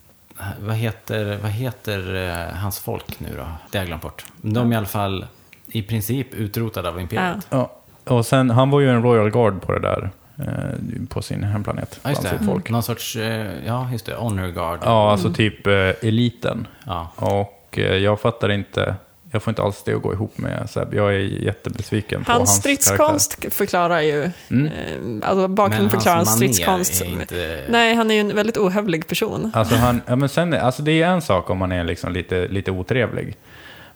vad 0.60 0.76
heter, 0.76 1.38
vad 1.42 1.50
heter 1.50 2.14
eh, 2.14 2.56
hans 2.56 2.80
folk 2.80 3.20
nu 3.20 3.28
då? 3.36 3.42
Det 3.70 3.78
har 3.78 3.82
jag 3.82 3.86
glömt 3.86 4.02
bort. 4.02 4.24
De 4.36 4.68
är 4.70 4.74
i 4.74 4.78
alla 4.78 4.86
fall 4.86 5.26
i 5.66 5.82
princip 5.82 6.34
utrotade 6.34 6.88
av 6.88 7.00
Imperiet. 7.00 7.46
Ja. 7.50 7.70
Och 8.04 8.26
sen, 8.26 8.50
han 8.50 8.70
var 8.70 8.80
ju 8.80 8.90
en 8.90 9.02
Royal 9.02 9.30
Guard 9.30 9.62
på 9.62 9.72
det 9.72 9.80
där, 9.80 10.10
eh, 10.38 11.06
på 11.08 11.22
sin 11.22 11.44
hemplanet. 11.44 12.00
Ja, 12.02 12.08
just 12.10 12.22
bland 12.22 12.38
det. 12.38 12.44
folk. 12.44 12.70
Någon 12.70 12.82
sorts, 12.82 13.16
eh, 13.16 13.46
ja 13.66 13.88
just 13.92 14.06
det, 14.06 14.14
honor 14.14 14.48
guard. 14.48 14.78
Ja, 14.84 15.10
alltså 15.12 15.32
typ 15.32 15.66
eh, 15.66 15.72
eliten. 16.02 16.66
Ja. 16.86 17.10
Och 17.16 17.78
eh, 17.78 17.96
jag 17.96 18.20
fattar 18.20 18.48
inte, 18.48 18.94
jag 19.32 19.42
får 19.42 19.50
inte 19.50 19.62
alls 19.62 19.82
det 19.84 19.94
att 19.94 20.02
gå 20.02 20.12
ihop 20.12 20.38
med 20.38 20.70
Seb. 20.70 20.94
Jag 20.94 21.14
är 21.14 21.18
jättebesviken 21.18 22.24
på 22.24 22.32
Hans 22.32 22.38
hans 22.48 22.58
stridskonst 22.58 23.54
förklarar 23.54 24.00
ju, 24.00 24.30
Mm. 24.50 25.22
alltså 25.24 25.48
bakgrunden 25.48 25.90
förklarar 25.90 26.16
hans 26.16 26.34
stridskonst. 26.36 27.02
är 27.02 27.06
inte... 27.06 27.64
Nej, 27.68 27.94
han 27.94 28.10
är 28.10 28.14
ju 28.14 28.20
en 28.20 28.36
väldigt 28.36 28.56
ohövlig 28.58 29.06
person. 29.08 29.50
Alltså, 29.54 29.74
han, 29.74 30.00
ja, 30.06 30.16
men 30.16 30.28
sen, 30.28 30.54
alltså 30.54 30.82
det 30.82 31.02
är 31.02 31.06
en 31.08 31.22
sak 31.22 31.50
om 31.50 31.58
man 31.58 31.72
är 31.72 31.84
liksom 31.84 32.12
lite, 32.12 32.48
lite 32.48 32.70
otrevlig. 32.70 33.36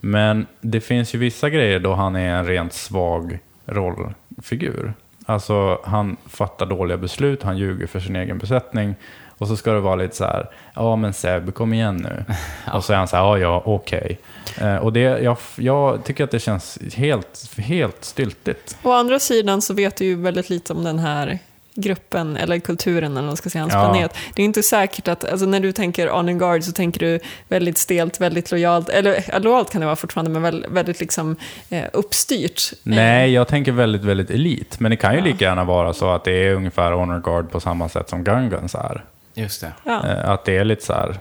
Men 0.01 0.47
det 0.60 0.81
finns 0.81 1.14
ju 1.14 1.18
vissa 1.18 1.51
grejer 1.51 1.81
då 1.81 1.94
han 1.94 2.16
är 2.16 2.28
en 2.35 2.47
rent 2.47 2.72
svag 2.72 3.39
rollfigur. 3.66 4.95
Alltså 5.27 5.81
han 5.85 6.16
fattar 6.27 6.66
dåliga 6.66 6.97
beslut, 6.97 7.43
han 7.43 7.59
ljuger 7.59 7.86
för 7.86 8.01
sin 8.01 8.16
egen 8.16 8.39
besättning. 8.39 8.95
Och 9.39 9.49
så 9.49 9.57
ska 9.57 9.73
det 9.73 9.81
vara 9.81 9.97
lite 9.97 10.16
så 10.16 10.24
här, 10.24 10.51
ja 10.74 10.97
men 10.97 11.12
Seb, 11.12 11.55
kom 11.55 11.73
igen 11.73 11.97
nu. 11.97 12.24
Och 12.74 12.85
så 12.85 12.93
är 12.93 12.97
han 12.97 13.09
så 13.09 13.16
här, 13.16 13.23
ja 13.23 13.39
ja, 13.39 13.62
okej. 13.65 14.19
Eh, 14.61 14.77
och 14.77 14.93
det, 14.93 15.01
jag, 15.01 15.36
jag 15.57 16.05
tycker 16.05 16.24
att 16.24 16.31
det 16.31 16.39
känns 16.39 16.78
helt, 16.95 17.59
helt 17.59 18.05
styltigt. 18.05 18.78
Å 18.82 18.93
andra 18.93 19.19
sidan 19.19 19.62
så 19.62 19.74
vet 19.74 19.97
du 19.97 20.05
ju 20.05 20.15
väldigt 20.15 20.51
lite 20.51 20.73
om 20.73 20.85
den 20.85 20.99
här 20.99 21.39
gruppen, 21.75 22.37
eller 22.37 22.59
kulturen, 22.59 23.17
eller 23.17 23.27
man 23.27 23.37
ska 23.37 23.51
säga, 23.51 23.63
hans 23.63 23.75
Ja. 23.75 23.85
planet. 23.93 24.15
Det 24.35 24.43
är 24.43 24.47
inte 24.47 24.63
säkert 24.63 25.09
att, 25.09 25.25
alltså 25.25 25.47
när 25.47 25.61
du 25.61 25.73
tänker 25.73 26.11
on 26.13 26.29
and 26.29 26.39
guard 26.39 26.63
så 26.63 26.73
tänker 26.73 27.01
du 27.01 27.21
väldigt 27.49 27.79
stelt, 27.79 28.21
väldigt 28.21 28.51
lojalt, 28.51 28.89
eller 28.89 29.25
ja, 29.29 29.39
lojalt 29.39 29.71
kan 29.71 29.81
det 29.81 29.87
vara 29.87 29.97
fortfarande, 29.97 30.31
men 30.31 30.43
väldigt, 30.43 30.71
väldigt 30.71 31.01
liksom 31.01 31.37
eh, 31.71 31.85
uppstyrt. 31.93 32.63
Nej, 32.83 33.33
jag 33.33 33.49
tänker 33.49 33.73
väldigt, 33.73 34.05
väldigt 34.05 34.31
elit. 34.31 34.81
Men 34.81 34.91
det 34.91 34.97
kan 34.97 35.15
ju 35.15 35.21
lika 35.21 35.45
gärna 35.45 35.65
vara 35.65 35.93
så 35.93 36.11
att 36.11 36.25
det 36.25 36.33
är 36.33 36.55
ungefär 36.55 36.93
honor 36.93 37.21
guard 37.21 37.51
på 37.51 37.61
samma 37.61 37.89
sätt 37.89 38.09
som 38.09 38.25
Gungans 38.25 38.75
är. 38.75 39.05
Just 39.35 39.61
det. 39.61 39.73
Ja. 39.85 40.09
Eh, 40.09 40.31
Att 40.31 40.45
det 40.45 40.57
är 40.57 40.65
lite 40.65 40.85
så 40.85 40.93
här, 40.93 41.19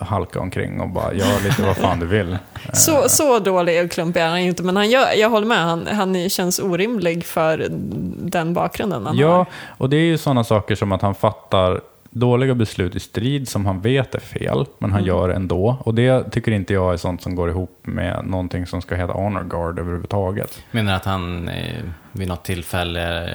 halka 0.00 0.40
omkring 0.40 0.80
och 0.80 0.88
bara 0.88 1.12
gör 1.14 1.44
lite 1.44 1.62
vad 1.62 1.76
fan 1.76 2.00
du 2.00 2.06
vill. 2.06 2.38
Så, 2.72 3.08
så 3.08 3.38
dålig 3.38 3.84
och 3.84 3.90
klumpig 3.90 4.20
är 4.20 4.28
han 4.28 4.38
inte, 4.38 4.62
men 4.62 4.76
han 4.76 4.90
gör, 4.90 5.06
jag 5.16 5.30
håller 5.30 5.46
med, 5.46 5.58
han, 5.58 5.86
han 5.86 6.28
känns 6.28 6.58
orimlig 6.58 7.24
för 7.24 7.66
den 8.30 8.54
bakgrunden 8.54 9.06
han 9.06 9.16
Ja, 9.16 9.36
har. 9.36 9.46
och 9.78 9.90
det 9.90 9.96
är 9.96 10.04
ju 10.04 10.18
sådana 10.18 10.44
saker 10.44 10.74
som 10.74 10.92
att 10.92 11.02
han 11.02 11.14
fattar 11.14 11.80
dåliga 12.10 12.54
beslut 12.54 12.94
i 12.96 13.00
strid 13.00 13.48
som 13.48 13.66
han 13.66 13.80
vet 13.80 14.14
är 14.14 14.20
fel, 14.20 14.66
men 14.78 14.92
han 14.92 15.04
gör 15.04 15.28
ändå. 15.28 15.76
Och 15.80 15.94
det 15.94 16.30
tycker 16.30 16.52
inte 16.52 16.72
jag 16.74 16.92
är 16.92 16.96
sånt 16.96 17.22
som 17.22 17.34
går 17.34 17.50
ihop 17.50 17.78
med 17.82 18.24
någonting 18.26 18.66
som 18.66 18.82
ska 18.82 18.94
heta 18.94 19.12
honor 19.12 19.44
guard 19.44 19.78
överhuvudtaget. 19.78 20.62
Menar 20.70 20.94
att 20.96 21.04
han 21.04 21.48
eh, 21.48 21.82
vid 22.12 22.28
något 22.28 22.44
tillfälle 22.44 23.34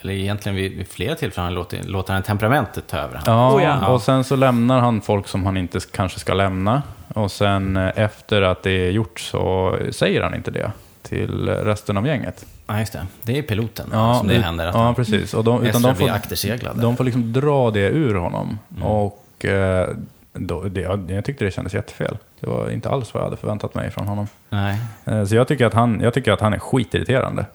eller 0.00 0.12
egentligen 0.12 0.56
vid, 0.56 0.72
vid 0.76 0.88
flera 0.88 1.14
tillfällen, 1.14 1.54
låter, 1.54 1.82
låter 1.82 2.12
han 2.12 2.22
temperamentet 2.22 2.86
ta 2.86 2.96
över. 2.96 3.20
Ja, 3.26 3.54
Oh 3.54 3.62
ja. 3.62 3.88
och 3.88 4.02
sen 4.02 4.24
så 4.24 4.36
lämnar 4.36 4.80
han 4.80 5.00
folk 5.00 5.28
som 5.28 5.46
han 5.46 5.56
inte 5.56 5.80
kanske 5.92 6.20
ska 6.20 6.34
lämna. 6.34 6.82
Och 7.14 7.30
sen 7.30 7.76
eh, 7.76 7.90
efter 7.94 8.42
att 8.42 8.62
det 8.62 8.70
är 8.70 8.90
gjort 8.90 9.20
så 9.20 9.76
säger 9.90 10.22
han 10.22 10.34
inte 10.34 10.50
det 10.50 10.72
till 11.02 11.48
resten 11.48 11.96
av 11.96 12.06
gänget. 12.06 12.46
Ja, 12.66 12.78
just 12.78 12.92
det. 12.92 13.06
Det 13.22 13.38
är 13.38 13.42
piloten 13.42 13.90
som 13.90 14.28
det 14.28 14.38
händer. 14.38 14.66
Att 14.66 14.74
ja, 14.74 14.94
precis. 14.94 15.34
Och 15.34 15.44
de, 15.44 15.62
utan 15.62 15.82
de 15.82 15.94
får, 15.94 16.80
de 16.80 16.96
får 16.96 17.04
liksom 17.04 17.32
dra 17.32 17.70
det 17.70 17.88
ur 17.88 18.14
honom. 18.14 18.58
Mm. 18.76 18.82
Och 18.82 19.44
eh, 19.44 19.88
då, 20.32 20.62
det, 20.62 20.80
jag, 20.80 21.10
jag 21.10 21.24
tyckte 21.24 21.44
det 21.44 21.50
kändes 21.50 21.74
jättefel. 21.74 22.16
Det 22.40 22.46
var 22.46 22.70
inte 22.70 22.88
alls 22.90 23.14
vad 23.14 23.20
jag 23.20 23.24
hade 23.26 23.36
förväntat 23.36 23.74
mig 23.74 23.90
från 23.90 24.06
honom. 24.08 24.26
Nej. 24.50 24.78
Eh, 25.04 25.24
Så 25.24 25.34
jag 25.34 25.48
tycker 25.48 25.66
att 25.66 25.74
han, 25.74 26.00
jag 26.00 26.14
tycker 26.14 26.32
att 26.32 26.40
han 26.40 26.54
är 26.54 26.58
skitirriterande. 26.58 27.46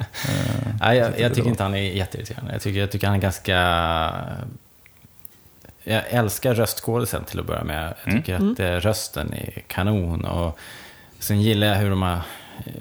Nej, 0.80 0.98
jag, 0.98 1.20
jag 1.20 1.34
tycker 1.34 1.48
inte 1.48 1.62
han 1.62 1.74
är 1.74 1.78
jätteirriterande. 1.78 2.52
Jag 2.52 2.62
tycker, 2.62 2.80
jag 2.80 2.90
tycker 2.90 3.06
han 3.06 3.16
är 3.16 3.20
ganska... 3.20 3.56
Jag 5.84 6.02
älskar 6.08 6.54
röstskådisen 6.54 7.24
till 7.24 7.40
att 7.40 7.46
börja 7.46 7.64
med. 7.64 7.94
Jag 8.04 8.14
tycker 8.14 8.34
att 8.34 8.60
eh, 8.60 8.70
rösten 8.72 9.32
är 9.32 9.62
kanon. 9.66 10.24
Och 10.24 10.58
sen 11.18 11.40
gillar 11.42 11.66
jag 11.66 11.74
hur 11.74 11.90
de 11.90 12.02
har 12.02 12.12
eh, 12.66 12.72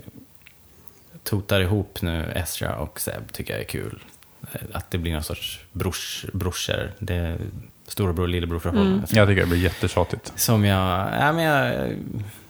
totar 1.23 1.61
ihop 1.61 2.01
nu 2.01 2.31
Ezra 2.35 2.75
och 2.75 2.99
Seb. 2.99 3.31
tycker 3.33 3.53
jag 3.53 3.61
är 3.61 3.65
kul. 3.67 3.99
Att 4.73 4.91
det 4.91 4.97
blir 4.97 5.13
någon 5.13 5.23
sorts 5.23 5.59
brors, 5.71 6.25
brorsor. 6.33 6.91
Det 6.99 7.37
storebror 7.87 8.23
och 8.23 8.29
lillebror 8.29 8.59
förhållande. 8.59 9.07
Jag 9.09 9.27
tycker 9.27 9.41
det 9.41 9.47
blir 9.47 9.63
jättetjatigt. 9.63 10.33
Som 10.35 10.65
jag, 10.65 11.07
ja, 11.19 11.31
men 11.31 11.43
jag... 11.43 11.91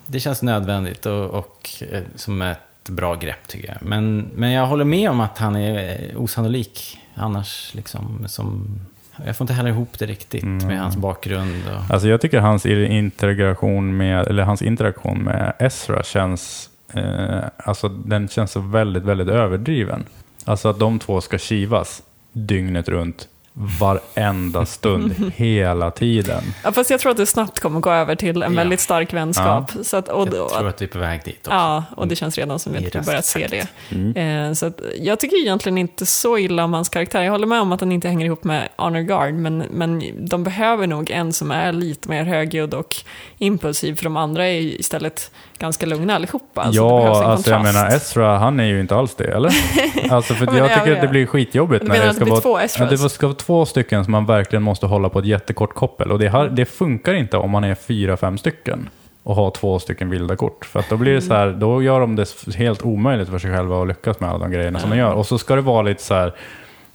Det 0.08 0.20
känns 0.20 0.42
nödvändigt 0.42 1.06
och, 1.06 1.26
och 1.26 1.70
eh, 1.92 2.02
som 2.16 2.42
ett 2.42 2.60
bra 2.90 3.16
grepp 3.16 3.48
tycker 3.48 3.68
jag. 3.68 3.78
Men, 3.82 4.30
men 4.36 4.52
jag 4.52 4.68
håller 4.68 4.86
med 4.86 5.10
om 5.10 5.20
att 5.20 5.38
han 5.38 5.56
är 5.56 6.10
eh, 6.14 6.22
osannolik 6.22 6.98
annars. 7.16 7.74
Liksom, 7.74 8.24
som, 8.28 8.80
jag 9.26 9.38
får 9.38 9.44
inte 9.44 9.54
heller 9.54 9.70
ihop 9.70 10.00
det 10.00 10.06
riktigt 10.06 10.44
med 10.44 10.80
hans 10.82 10.98
bakgrund. 10.98 11.64
Och, 11.68 11.94
Alltså 11.94 12.08
jag 12.08 12.22
tycker 12.22 12.40
hans 12.40 12.66
interaktion 12.66 13.98
med, 13.98 14.28
eller 14.28 14.44
hans 14.44 14.62
interaktion 14.62 15.24
med 15.24 15.54
Ezra 15.60 16.04
känns, 16.04 16.70
eh, 16.94 17.40
alltså 17.58 17.90
den 17.90 18.28
känns 18.28 18.52
så 18.52 18.60
väldigt, 18.60 19.04
väldigt 19.04 19.28
överdriven. 19.28 20.06
Alltså 20.46 20.70
att 20.70 20.80
de 20.80 21.00
två 21.00 21.22
ska 21.22 21.38
kivas 21.38 22.04
dygnet 22.32 22.90
runt, 22.90 23.28
varenda 23.60 24.66
stund, 24.66 25.32
hela 25.36 25.92
tiden. 25.92 26.44
Ja, 26.64 26.72
fast 26.72 26.90
jag 26.90 27.00
tror 27.00 27.12
att 27.12 27.18
det 27.18 27.26
snabbt 27.26 27.60
kommer 27.60 27.80
gå 27.80 27.92
över 27.92 28.16
till 28.16 28.44
en 28.44 28.52
Ja. 28.54 28.58
väldigt 28.58 28.80
stark 28.80 29.14
vänskap. 29.14 29.72
Så 29.84 29.98
att, 29.98 30.08
och, 30.10 30.28
jag 30.34 30.50
tror 30.50 30.68
att 30.68 30.82
vi 30.82 30.86
är 30.86 30.90
på 30.90 31.00
väg 31.00 31.22
dit 31.26 31.38
också. 31.40 31.52
Ja, 31.52 31.84
och 31.96 32.08
det 32.08 32.16
känns 32.16 32.38
redan 32.38 32.60
som 32.60 32.76
att 32.76 32.96
vi 32.96 33.02
börjat 33.02 33.26
se 33.26 33.48
det. 33.48 33.60
raskt 33.60 34.18
Eh, 34.18 34.54
så 34.54 34.66
att, 34.66 34.82
jag 35.00 35.20
tycker 35.20 35.38
egentligen 35.42 35.78
inte 35.78 36.06
så 36.06 36.38
illa 36.38 36.64
om 36.64 36.74
hans 36.74 36.90
karaktär. 36.90 37.22
Jag 37.24 37.32
håller 37.32 37.48
med 37.48 37.62
om 37.62 37.72
att 37.72 37.80
han 37.80 37.92
inte 37.92 38.08
hänger 38.08 38.26
ihop 38.26 38.44
med 38.44 38.70
Honor 38.78 39.02
Guard, 39.02 39.34
men, 39.34 39.58
men 39.58 40.04
de 40.28 40.44
behöver 40.44 40.88
nog 40.88 41.12
en 41.12 41.34
som 41.34 41.52
är 41.52 41.72
lite 41.74 42.10
mer 42.10 42.24
högljudd 42.24 42.74
och 42.74 42.96
impulsiv, 43.38 43.96
för 43.96 44.04
de 44.04 44.18
andra 44.18 44.48
är 44.48 44.60
istället 44.62 45.32
ganska 45.60 45.86
lugna 45.86 46.16
allihopa. 46.16 46.62
Alltså, 46.62 46.82
ja, 46.82 47.24
alltså 47.24 47.52
jag 47.52 47.64
menar 47.64 47.88
Ezra, 47.88 48.38
han 48.38 48.60
är 48.60 48.66
ju 48.66 48.80
inte 48.80 48.96
alls 48.96 49.16
det, 49.16 49.36
eller? 49.36 49.52
Alltså 50.10 50.34
för 50.34 50.46
jag 50.46 50.72
ja, 50.72 50.76
tycker 50.76 50.96
att 50.96 51.02
det 51.02 51.08
blir 51.08 51.26
skitjobbigt 51.26 51.88
när 51.88 52.06
det 52.06 52.14
ska 52.14 52.26
vara... 52.26 52.42
två? 52.42 52.60
Ja, 52.80 52.86
det 52.86 52.98
ska 52.98 53.28
vara 53.28 53.38
två 53.38 53.66
stycken 53.66 54.04
som 54.04 54.12
man 54.12 54.26
verkligen 54.26 54.64
måste 54.64 54.86
hålla 54.86 55.10
på 55.10 55.20
ett 55.20 55.26
jättekort 55.26 55.74
koppel. 55.74 56.12
Och 56.12 56.20
det, 56.20 56.28
har, 56.28 56.48
det 56.48 56.66
funkar 56.66 57.14
inte 57.14 57.38
om 57.38 57.52
man 57.52 57.64
är 57.64 57.76
fyra, 57.76 58.18
fem 58.18 58.38
stycken 58.38 58.90
och 59.24 59.36
har 59.36 59.52
två 59.52 59.80
stycken 59.80 60.10
vilda 60.10 60.36
kort. 60.36 60.66
För 60.66 60.84
då 60.90 60.98
blir 60.98 61.14
det 61.14 61.22
så 61.22 61.34
här, 61.34 61.52
då 61.52 61.84
gör 61.84 62.00
de 62.00 62.16
det 62.16 62.56
helt 62.56 62.82
omöjligt 62.82 63.30
för 63.30 63.40
sig 63.40 63.56
själva 63.56 63.82
att 63.82 63.88
lyckas 63.88 64.20
med 64.20 64.30
alla 64.30 64.40
de 64.40 64.52
grejerna 64.52 64.80
som 64.80 64.90
de 64.90 64.98
gör. 64.98 65.14
Och 65.14 65.26
så 65.26 65.38
ska 65.38 65.56
det 65.56 65.62
vara 65.62 65.82
lite 65.82 66.04
så 66.04 66.14
här, 66.14 66.34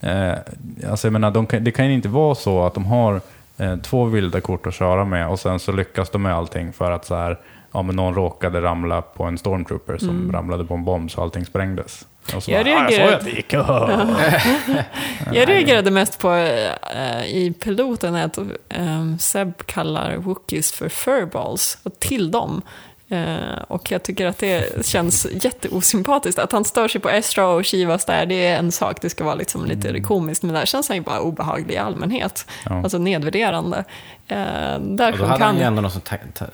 eh, 0.01 0.91
alltså 0.91 1.07
jag 1.07 1.13
menar, 1.13 1.31
de 1.31 1.47
kan, 1.47 1.65
det 1.65 1.71
kan 1.71 1.87
ju 1.87 1.93
inte 1.93 2.09
vara 2.09 2.35
så 2.35 2.63
att 2.63 2.75
de 2.75 2.85
har 2.85 3.21
eh, 3.59 3.77
två 3.77 4.05
vilda 4.05 4.41
kort 4.41 4.67
att 4.67 4.75
köra 4.75 5.05
med 5.05 5.29
och 5.29 5.41
sen 5.41 5.59
så 5.59 5.73
lyckas 5.73 6.11
de 6.11 6.23
med 6.23 6.35
allting 6.35 6.73
för 6.73 6.91
att 6.91 7.05
så 7.05 7.15
här, 7.15 7.39
ja 7.73 7.83
men 7.83 7.97
någon 7.97 8.15
råkade 8.15 8.61
ramla 8.63 9.03
på 9.03 9.25
en 9.25 9.39
stormtrooper 9.39 9.99
som 9.99 10.33
ramlade 10.33 10.65
på 10.65 10.75
en 10.75 10.85
bomb 10.85 11.11
så 11.11 11.23
allting 11.23 11.45
sprängdes. 11.47 12.07
Och 12.37 12.43
så 12.43 12.51
Jag 12.51 12.65
bara, 12.65 12.75
"Ah, 12.75 12.91
jag 12.91 12.91
reagerade- 12.91 13.17
att 13.17 13.25
det 13.25 13.31
gick. 13.31 13.53
Jag 15.33 15.49
reagerade 15.49 15.91
mest 15.91 16.19
på 16.19 16.35
eh, 16.35 17.25
i 17.27 17.55
piloten 17.61 18.15
att 18.15 18.39
eh, 18.69 19.17
Seb 19.19 19.67
kallar 19.67 20.17
Wookiees 20.17 20.73
för 20.73 20.89
furballs, 20.89 21.79
och 21.83 21.99
till 22.01 22.31
dem. 22.31 22.63
Eh, 23.09 23.63
och 23.69 23.91
jag 23.93 24.03
tycker 24.03 24.27
att 24.27 24.39
det 24.39 24.87
känns 24.87 25.27
jätteosympatiskt. 25.45 26.39
Att 26.39 26.53
han 26.53 26.65
stör 26.65 26.89
sig 26.89 27.01
på 27.01 27.11
Ezra 27.11 27.47
och 27.49 27.65
Chivas 27.65 28.05
där, 28.05 28.27
det 28.27 28.47
är 28.47 28.59
en 28.59 28.73
sak, 28.73 28.97
det 29.03 29.11
ska 29.11 29.25
vara 29.25 29.35
liksom 29.35 29.65
lite 29.67 30.01
komiskt. 30.01 30.43
Men 30.43 30.55
där 30.55 30.67
känns 30.67 30.89
han 30.89 30.97
ju 30.97 31.03
bara 31.03 31.21
obehaglig 31.21 31.75
i 31.75 31.79
allmänhet. 31.79 32.47
Ja. 32.65 32.83
Alltså 32.83 32.99
nedvärderande. 32.99 33.85
Eh, 34.29 34.37
där 34.81 35.13
och 35.13 35.19
då 35.19 35.25
hade 35.25 35.45
han 35.45 35.57
ju 35.57 35.63
ändå 35.63 35.83
någon 35.83 35.91
ta- 35.91 36.17
ta- 36.35 36.47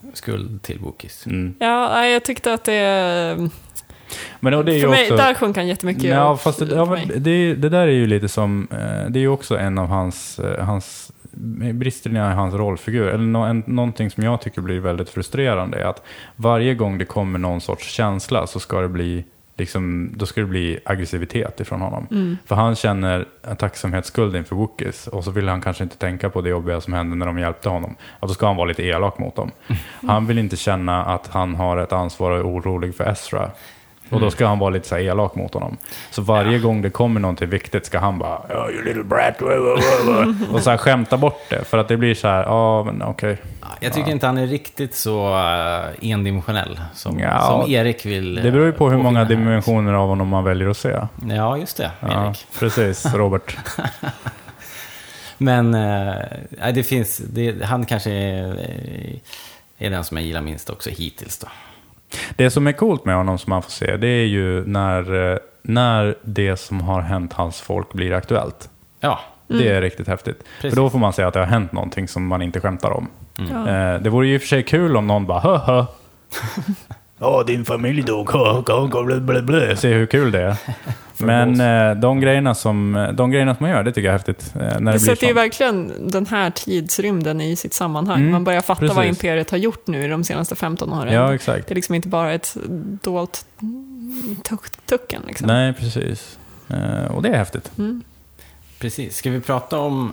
tacksamhetsskuld 0.00 0.62
till 0.62 0.78
Wookiees. 0.78 1.26
Mm. 1.26 1.54
Ja, 1.58 2.06
jag 2.06 2.24
tyckte 2.24 2.52
att 2.52 2.64
det... 2.64 3.50
Men 4.40 4.54
och 4.54 4.64
det 4.64 4.72
är 4.72 4.74
ju 4.74 4.80
För 4.80 4.88
mig, 4.88 5.02
också... 5.02 5.16
där 5.16 5.34
sjönk 5.34 5.56
han 5.56 5.68
jättemycket. 5.68 6.04
Ja, 6.04 6.36
fast 6.36 6.58
det, 6.58 6.74
ja, 6.74 6.84
mig. 6.84 7.06
men 7.06 7.22
det, 7.22 7.54
det 7.54 7.68
där 7.68 7.86
är 7.86 7.92
ju 7.92 8.06
lite 8.06 8.28
som, 8.28 8.68
eh, 8.70 9.10
det 9.10 9.18
är 9.18 9.20
ju 9.20 9.28
också 9.28 9.58
en 9.58 9.78
av 9.78 9.86
hans, 9.86 10.38
eh, 10.38 10.64
hans 10.64 11.12
bristerna 11.72 12.32
i 12.32 12.34
hans 12.34 12.54
rollfigur, 12.54 13.08
eller 13.08 13.24
nå, 13.24 13.42
en, 13.42 13.62
någonting 13.66 14.10
som 14.10 14.24
jag 14.24 14.40
tycker 14.40 14.60
blir 14.60 14.80
väldigt 14.80 15.08
frustrerande, 15.08 15.78
är 15.78 15.84
att 15.84 16.02
varje 16.36 16.74
gång 16.74 16.98
det 16.98 17.04
kommer 17.04 17.38
någon 17.38 17.60
sorts 17.60 17.90
känsla 17.90 18.46
så 18.46 18.60
ska 18.60 18.80
det 18.80 18.88
bli 18.88 19.24
liksom, 19.60 20.12
då 20.16 20.26
ska 20.26 20.40
det 20.40 20.46
bli 20.46 20.78
aggressivitet 20.84 21.60
ifrån 21.60 21.80
honom. 21.80 22.06
Mm. 22.10 22.38
För 22.46 22.54
han 22.54 22.76
känner 22.76 23.24
en 23.42 23.56
tacksamhetsskuld 23.56 24.36
inför 24.36 24.56
Wookiees 24.56 25.06
och 25.06 25.24
så 25.24 25.30
vill 25.30 25.48
han 25.48 25.60
kanske 25.60 25.84
inte 25.84 25.96
tänka 25.96 26.30
på 26.30 26.40
det 26.40 26.48
jobbiga 26.48 26.80
som 26.80 26.92
hände 26.92 27.16
när 27.16 27.26
de 27.26 27.38
hjälpte 27.38 27.68
honom. 27.68 27.96
Och 28.20 28.28
då 28.28 28.34
ska 28.34 28.46
han 28.46 28.56
vara 28.56 28.68
lite 28.68 28.82
elak 28.82 29.18
mot 29.18 29.36
dem. 29.36 29.50
Han 30.06 30.26
vill 30.26 30.38
inte 30.38 30.56
känna 30.56 31.04
att 31.04 31.26
han 31.26 31.54
har 31.54 31.76
ett 31.76 31.92
ansvar 31.92 32.30
och 32.30 32.38
är 32.38 32.46
orolig 32.46 32.94
för 32.94 33.10
Ezra. 33.10 33.50
Och 34.10 34.20
då 34.20 34.30
ska 34.30 34.46
han 34.46 34.58
vara 34.58 34.70
lite 34.70 34.88
så 34.88 34.94
här 34.94 35.02
elak 35.02 35.34
mot 35.34 35.54
honom. 35.54 35.76
Så 36.10 36.22
varje 36.22 36.58
gång 36.58 36.82
det 36.82 36.90
kommer 36.90 37.20
någonting 37.20 37.48
viktigt 37.48 37.86
ska 37.86 37.98
han 37.98 38.18
bara 38.18 38.38
oh, 38.38 38.70
you 38.70 38.84
little 38.84 39.04
brat, 39.04 39.34
wow, 39.40 39.48
wow, 39.48 40.14
wow." 40.14 40.54
och 40.54 40.62
så 40.62 40.70
här 40.70 40.76
skämta 40.76 41.16
bort 41.16 41.40
det. 41.50 41.64
För 41.64 41.78
att 41.78 41.88
det 41.88 41.96
blir 41.96 42.14
så 42.14 42.28
här, 42.28 42.42
ja 42.42 42.84
men 42.84 43.02
okej. 43.02 43.36
Jag 43.80 43.92
tycker 43.92 44.10
inte 44.10 44.26
han 44.26 44.38
är 44.38 44.46
riktigt 44.46 44.94
så 44.94 45.34
uh, 45.34 46.10
endimensionell 46.10 46.80
som, 46.94 47.18
Ja, 47.18 47.40
som 47.40 47.70
Erik 47.70 48.06
vill 48.06 48.34
Det 48.34 48.50
beror 48.50 48.66
ju 48.66 48.72
på 48.72 48.90
hur 48.90 48.98
många 48.98 49.24
dimensioner 49.24 49.92
av 49.92 50.08
honom 50.08 50.28
man 50.28 50.44
väljer 50.44 50.68
att 50.68 50.76
se. 50.76 50.96
Ja, 51.28 51.56
just 51.56 51.76
det, 51.76 51.90
Ja, 52.00 52.26
Erik. 52.26 52.46
precis, 52.58 53.14
Robert. 53.14 53.56
Men 55.38 55.70
nej, 55.70 56.72
det 56.74 56.82
finns, 56.82 57.18
det, 57.18 57.64
han 57.64 57.86
kanske 57.86 58.10
är, 58.10 58.56
är 59.78 59.90
den 59.90 60.04
som 60.04 60.16
jag 60.16 60.26
gillar 60.26 60.40
minst 60.40 60.70
också 60.70 60.90
hittills 60.90 61.38
då. 61.38 61.46
Det 62.36 62.50
som 62.50 62.66
är 62.66 62.72
coolt 62.72 63.04
med 63.04 63.14
honom 63.16 63.38
som 63.38 63.50
man 63.50 63.62
får 63.62 63.70
se, 63.70 63.96
det 63.96 64.08
är 64.08 64.26
ju 64.26 64.66
när, 64.66 65.32
eh, 65.32 65.38
när 65.62 66.14
det 66.22 66.56
som 66.56 66.80
har 66.80 67.00
hänt 67.00 67.32
hans 67.32 67.60
folk 67.60 67.92
blir 67.92 68.12
aktuellt. 68.12 68.68
Ja, 69.00 69.20
Det 69.46 69.68
är 69.68 69.80
riktigt 69.80 70.08
häftigt. 70.08 70.44
Precis. 70.60 70.74
För 70.74 70.82
då 70.82 70.90
får 70.90 70.98
man 70.98 71.12
säga 71.12 71.28
att 71.28 71.34
det 71.34 71.40
har 71.40 71.46
hänt 71.46 71.72
någonting 71.72 72.08
som 72.08 72.26
man 72.26 72.42
inte 72.42 72.60
skämtar 72.60 72.90
om. 72.90 73.08
Ja. 73.50 73.68
Eh, 73.68 74.00
det 74.02 74.10
vore 74.10 74.26
ju 74.28 74.34
i 74.34 74.36
och 74.36 74.40
för 74.40 74.48
sig 74.48 74.62
kul 74.62 74.96
om 74.96 75.06
någon 75.06 75.26
bara 75.26 75.40
hö 75.40 75.56
hö. 75.58 75.84
Ja, 77.20 77.42
din 77.46 77.64
familj 77.64 78.02
dog. 78.02 78.30
Se 79.76 79.88
hur 79.94 80.06
kul 80.06 80.30
det 80.30 80.42
är. 80.42 80.56
Men 81.18 81.60
eh, 81.60 82.00
de, 82.00 82.20
grejerna 82.20 82.54
som, 82.54 83.08
de 83.14 83.30
grejerna 83.30 83.54
som 83.54 83.64
man 83.64 83.70
gör, 83.70 83.82
det 83.82 83.92
tycker 83.92 84.06
jag 84.08 84.14
är 84.14 84.18
häftigt. 84.18 84.52
Eh, 84.54 84.60
när 84.60 84.68
det, 84.70 84.76
Det 84.78 84.82
blir 84.82 84.98
sätter 84.98 85.26
ju 85.26 85.32
verkligen 85.32 85.92
den 86.10 86.26
här 86.26 86.50
tidsrymden 86.50 87.40
i 87.40 87.56
sitt 87.56 87.74
sammanhang. 87.74 88.18
Mm, 88.20 88.32
Man 88.32 88.44
börjar 88.44 88.60
fatta 88.60 88.86
vad 88.86 88.96
precis. 88.96 89.08
Imperiet 89.10 89.50
har 89.50 89.58
gjort 89.58 89.86
nu 89.86 90.04
i 90.04 90.08
de 90.08 90.24
senaste 90.24 90.54
15 90.54 90.92
åren. 90.92 91.14
Ja, 91.14 91.34
exakt. 91.34 91.66
Det 91.68 91.72
är 91.72 91.74
liksom 91.74 91.94
inte 91.94 92.08
bara 92.08 92.32
ett 92.32 92.56
dolt 93.02 93.44
tuck- 94.44 94.78
tucken. 94.86 95.22
Liksom. 95.26 95.46
Nej, 95.46 95.72
precis. 95.72 96.38
Eh, 96.68 97.04
och 97.14 97.22
det 97.22 97.28
är 97.28 97.36
häftigt. 97.36 97.70
Mm. 97.78 98.02
precis. 98.78 99.16
Ska 99.16 99.30
vi 99.30 99.40
prata 99.40 99.78
om 99.78 100.12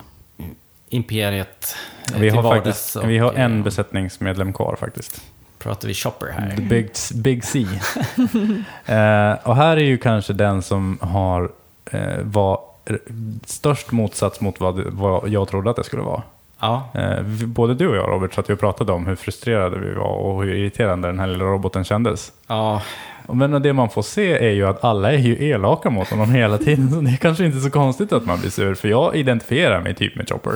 Imperiet 0.89 1.75
Vi 2.15 2.29
har, 2.29 2.43
faktiskt, 2.43 2.95
och, 2.95 3.09
vi 3.09 3.17
har 3.17 3.33
en 3.33 3.63
besättningsmedlem 3.63 4.53
kvar 4.53 4.75
faktiskt. 4.79 5.21
Pratar 5.59 5.87
vi 5.87 5.93
Chopper 5.93 6.27
här? 6.27 6.55
The 6.55 6.61
Big, 6.61 6.89
big 7.15 7.43
C. 7.43 7.59
eh, 8.85 9.33
och 9.47 9.55
här 9.55 9.77
är 9.77 9.83
ju 9.83 9.97
kanske 9.97 10.33
den 10.33 10.61
som 10.61 10.97
har 11.01 11.51
eh, 11.91 12.17
var 12.23 12.59
r- 12.85 12.99
störst 13.45 13.91
motsats 13.91 14.41
mot 14.41 14.59
vad, 14.59 14.79
vad 14.79 15.29
jag 15.29 15.47
trodde 15.47 15.69
att 15.69 15.75
det 15.75 15.83
skulle 15.83 16.01
vara. 16.03 16.21
Ja, 16.59 16.89
Eh, 16.93 17.23
både 17.45 17.73
du 17.73 17.87
och 17.87 17.95
jag 17.95 18.09
Robert 18.09 18.33
satt 18.33 18.49
ju 18.49 18.53
och 18.53 18.59
pratade 18.59 18.91
om 18.91 19.05
hur 19.07 19.15
frustrerade 19.15 19.79
vi 19.79 19.93
var 19.93 20.03
och 20.17 20.43
hur 20.43 20.53
irriterande 20.55 21.07
den 21.07 21.19
här 21.19 21.27
lilla 21.27 21.43
roboten 21.45 21.83
kändes. 21.83 22.31
ja, 22.47 22.81
Men 23.27 23.61
det 23.61 23.73
man 23.73 23.89
får 23.89 24.01
se 24.01 24.47
är 24.47 24.51
ju 24.51 24.67
att 24.67 24.83
alla 24.83 25.11
är 25.13 25.17
ju 25.17 25.49
elaka 25.49 25.89
mot 25.89 26.09
honom 26.09 26.31
hela 26.31 26.57
tiden. 26.57 26.89
Så 26.91 27.01
det 27.01 27.11
är 27.11 27.17
kanske 27.17 27.45
inte 27.45 27.59
så 27.59 27.69
konstigt 27.69 28.13
att 28.13 28.25
man 28.25 28.39
blir 28.39 28.49
sur, 28.49 28.75
för 28.75 28.87
jag 28.87 29.15
identifierar 29.15 29.81
mig 29.81 29.95
typ 29.95 30.15
med 30.15 30.29
Chopper. 30.29 30.53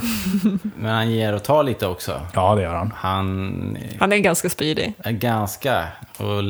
men 0.76 0.92
han 0.92 1.12
ger 1.12 1.34
och 1.36 1.44
tar 1.44 1.64
lite 1.64 1.88
också. 1.88 2.22
Ja, 2.34 2.56
det 2.56 2.62
gör 2.62 2.76
han. 2.76 2.94
Han 2.96 3.78
Han 4.00 4.12
är 4.14 4.18
ganska 4.18 4.50
spydig. 4.50 4.94
ganska... 5.06 5.84
Och 6.18 6.44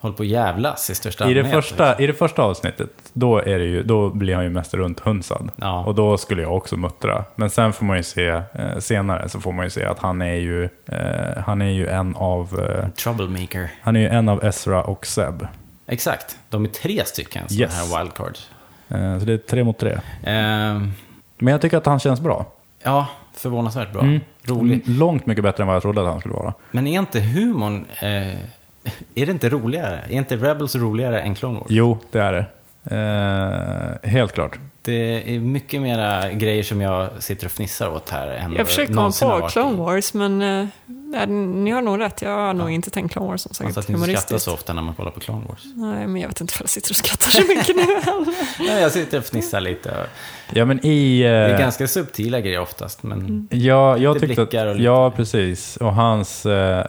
håller 0.00 0.16
på 0.16 0.22
att 0.22 0.28
jävlas 0.28 0.90
i 0.90 0.94
största 0.94 1.24
I 1.30 1.34
det, 1.34 1.40
allmänhet. 1.40 1.64
första, 1.64 1.98
I 1.98 2.06
det 2.06 2.12
första 2.14 2.42
avsnittet, 2.42 2.90
då, 3.12 3.38
är 3.38 3.58
det 3.58 3.64
ju, 3.64 3.82
då 3.82 4.10
blir 4.10 4.34
han 4.34 4.44
ju 4.44 4.50
mest 4.50 4.74
runt 4.74 5.00
hunsad. 5.00 5.50
Ja. 5.56 5.84
Och 5.84 5.94
då 5.94 6.18
skulle 6.18 6.42
jag 6.42 6.56
också 6.56 6.76
muttra. 6.76 7.24
Men 7.36 7.50
sen 7.50 7.72
får 7.72 7.84
man 7.84 7.96
ju 7.96 8.02
se, 8.02 8.28
eh, 8.28 8.78
senare 8.78 9.28
så 9.28 9.40
får 9.40 9.52
man 9.52 9.66
ju 9.66 9.70
se 9.70 9.84
att 9.84 9.98
han 9.98 10.22
är 10.22 10.34
ju, 10.34 10.64
eh, 10.64 11.42
han 11.46 11.62
är 11.62 11.70
ju 11.70 11.86
en 11.88 12.16
av, 12.16 12.60
eh, 12.60 12.88
Troublemaker. 12.90 13.70
han 13.82 13.96
är 13.96 14.00
ju 14.00 14.08
en 14.08 14.28
av 14.28 14.44
Ezra 14.44 14.82
och 14.84 15.06
Seb. 15.06 15.46
Exakt, 15.86 16.38
de 16.48 16.64
är 16.64 16.68
tre 16.68 17.02
stycken 17.04 17.48
sådana 17.48 17.60
Yes. 17.62 17.90
här 17.92 17.98
wildcards. 17.98 18.50
Eh, 18.88 19.18
så 19.18 19.24
det 19.24 19.32
är 19.32 19.38
tre 19.38 19.64
mot 19.64 19.78
tre. 19.78 19.98
Ehm, 20.24 20.92
Men 21.38 21.52
jag 21.52 21.60
tycker 21.60 21.76
att 21.76 21.86
han 21.86 21.98
känns 21.98 22.20
bra. 22.20 22.46
ja, 22.82 23.06
förvånansvärt 23.34 23.92
bra. 23.92 24.02
Mm. 24.02 24.20
Rolig. 24.44 24.82
Långt 24.88 25.26
mycket 25.26 25.44
bättre 25.44 25.62
än 25.62 25.66
vad 25.66 25.76
jag 25.76 25.82
trodde 25.82 26.00
att 26.00 26.06
han 26.06 26.20
skulle 26.20 26.34
vara. 26.34 26.54
Men 26.70 26.86
är 26.86 26.98
inte 26.98 27.20
humorn, 27.20 27.86
eh, 28.02 28.38
är 29.14 29.26
det 29.26 29.32
inte 29.32 29.48
roligare? 29.48 30.00
Är 30.08 30.12
inte 30.12 30.36
Rebels 30.36 30.76
roligare 30.76 31.20
än 31.20 31.34
Clone 31.34 31.58
Wars? 31.58 31.66
Jo, 31.70 31.98
det 32.10 32.18
är 32.20 32.32
det. 32.32 32.44
Eh, 34.04 34.10
helt 34.10 34.32
klart. 34.32 34.58
Det 34.82 35.34
är 35.34 35.40
mycket 35.40 35.82
mera 35.82 36.32
grejer 36.32 36.62
som 36.62 36.80
jag 36.80 37.08
sitter 37.18 37.46
och 37.46 37.52
fnissar 37.52 37.88
åt 37.88 38.10
här 38.10 38.28
än 38.28 38.52
Jag 38.52 38.66
försöker 38.66 38.94
komma 38.94 39.40
på 39.40 39.48
Clone. 39.48 39.76
Wars, 39.76 40.14
men 40.14 40.38
nej, 40.86 41.26
ni 41.26 41.70
har 41.70 41.82
nog 41.82 42.00
rätt. 42.00 42.22
Jag 42.22 42.30
har 42.36 42.54
nog 42.54 42.70
inte 42.70 42.90
tänkt 42.90 43.12
Clone 43.12 43.28
Wars 43.28 43.40
som 43.40 43.54
sagt 43.54 43.66
Alltså 43.66 43.80
att 43.80 43.88
ni 43.88 43.94
inte 43.94 44.06
skrattar 44.20 44.38
så 44.38 44.54
ofta 44.54 44.72
när 44.72 44.82
man 44.82 44.94
kollar 44.94 45.10
på 45.10 45.20
Clone 45.20 45.44
Wars. 45.48 45.60
Nej, 45.74 46.06
men 46.06 46.20
jag 46.22 46.28
vet 46.28 46.40
inte 46.40 46.52
för 46.54 46.62
jag 46.62 46.70
sitter 46.70 46.90
och 46.92 46.96
skrattar 46.96 47.30
så 47.30 47.42
mycket 47.48 47.76
nu. 47.76 47.82
Nej, 48.66 48.82
jag 48.82 48.92
sitter 48.92 49.18
och 49.18 49.24
fnissar 49.24 49.60
lite. 49.60 50.06
Ja, 50.52 50.64
men 50.64 50.86
i... 50.86 51.20
eh, 51.20 51.24
Det 51.24 51.30
är 51.30 51.58
ganska 51.58 51.86
subtila 51.88 52.40
grejer 52.40 52.60
oftast, 52.60 53.02
men 53.02 53.48
Ja, 53.50 53.96
jag 53.96 54.14
Lite 54.14 54.26
tyckte 54.26 54.42
att, 54.42 54.48
blickar 54.50 54.66
och 54.66 54.74
lite- 54.74 54.84
ja 54.84 55.10
precis. 55.10 55.76
Och 55.76 55.94
hans, 55.94 56.46
eh, 56.46 56.86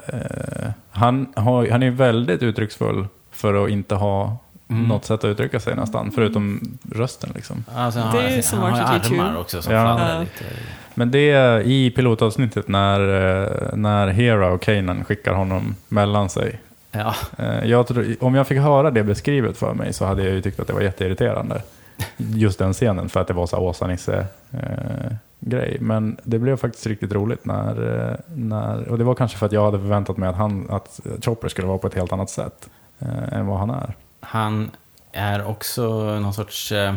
han, 0.91 1.33
har, 1.35 1.67
han 1.71 1.83
är 1.83 1.91
väldigt 1.91 2.43
uttrycksfull 2.43 3.07
för 3.31 3.63
att 3.65 3.69
inte 3.69 3.95
ha 3.95 4.37
Mm. 4.71 4.87
något 4.87 5.05
sätt 5.05 5.19
att 5.19 5.25
uttrycka 5.25 5.59
sig 5.59 5.75
nästan, 5.75 6.11
förutom 6.11 6.77
rösten 6.95 7.29
liksom. 7.35 7.63
alltså, 7.75 7.99
han, 7.99 8.15
Det 8.17 8.21
är 8.23 8.41
som 8.41 8.59
han 8.59 8.71
har 8.73 8.79
ju 8.93 8.99
R2D2. 8.99 9.13
armar 9.21 9.39
också 9.39 9.61
som 9.61 9.73
Ja. 9.73 10.19
lite. 10.19 10.45
Men 10.95 11.11
det 11.11 11.31
är 11.31 11.59
i 11.59 11.91
pilotavsnittet 11.91 12.67
när, 12.67 12.99
eh, 13.43 13.75
när 13.77 14.07
Hera 14.07 14.51
och 14.51 14.61
Kanan 14.61 15.03
skickar 15.03 15.33
honom 15.33 15.75
mellan 15.87 16.29
sig. 16.29 16.59
Ja, 16.91 17.15
Eh, 17.37 17.65
Jag 17.65 17.87
tror, 17.87 18.15
om 18.19 18.35
jag 18.35 18.47
fick 18.47 18.57
höra 18.57 18.91
det 18.91 19.03
beskrivet 19.03 19.57
för 19.57 19.73
mig 19.73 19.93
så 19.93 20.05
hade 20.05 20.23
jag 20.23 20.33
ju 20.33 20.41
tyckt 20.41 20.59
att 20.59 20.67
det 20.67 20.73
var 20.73 20.81
jätteirriterande. 20.81 21.61
Just 22.17 22.59
den 22.59 22.73
scenen, 22.73 23.09
för 23.09 23.19
att 23.19 23.27
det 23.27 23.33
var 23.33 23.45
så 23.47 23.55
här 23.55 23.63
Åsa-Nisse 23.63 24.25
eh, 24.51 25.11
grej. 25.39 25.77
Men 25.79 26.17
det 26.23 26.39
blev 26.39 26.57
faktiskt 26.57 26.87
riktigt 26.87 27.11
roligt 27.11 27.45
när, 27.45 28.17
när, 28.35 28.87
och 28.89 28.97
det 28.97 29.03
var 29.03 29.15
kanske 29.15 29.37
för 29.37 29.45
att 29.45 29.51
jag 29.51 29.65
hade 29.65 29.77
förväntat 29.79 30.17
mig 30.17 30.29
att, 30.29 30.35
han, 30.35 30.67
att 30.69 30.99
Chopper 31.21 31.47
skulle 31.49 31.67
vara 31.67 31.77
på 31.77 31.87
ett 31.87 31.95
helt 31.95 32.13
annat 32.13 32.29
sätt 32.29 32.69
eh, 32.99 33.33
än 33.39 33.45
vad 33.47 33.59
han 33.59 33.69
är. 33.69 33.93
Han 34.21 34.71
är 35.11 35.45
också 35.45 35.83
någon 36.19 36.33
sorts 36.33 36.71
eh, 36.71 36.95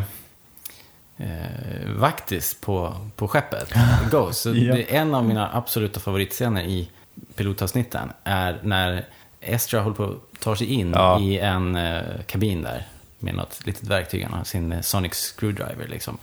eh, 1.17 1.89
vaktis 1.97 2.57
på, 2.61 2.95
på 3.15 3.27
skeppet, 3.27 3.73
Ghost. 4.11 4.41
Så 4.41 4.49
Ja. 4.49 4.75
det 4.75 4.95
är 4.95 5.01
en 5.01 5.15
av 5.15 5.25
mina 5.25 5.49
absoluta 5.57 5.99
favoritscener 5.99 6.63
i 6.63 6.89
pilotavsnitten 7.35 8.11
är 8.23 8.59
när 8.63 9.05
Estra 9.41 9.81
håller 9.81 9.95
på 9.95 10.03
att 10.03 10.39
ta 10.39 10.55
sig 10.55 10.67
in 10.73 10.91
Ja. 10.95 11.19
i 11.19 11.39
en 11.39 11.75
eh, 11.75 12.01
kabin 12.27 12.61
där 12.61 12.87
med 13.19 13.35
något 13.35 13.65
litet 13.65 13.83
verktyg, 13.87 14.23
han 14.23 14.33
har 14.33 14.43
sin 14.43 14.71
eh, 14.71 14.81
Sonic 14.81 15.13
Screwdriver 15.13 15.87
liksom. 15.87 16.17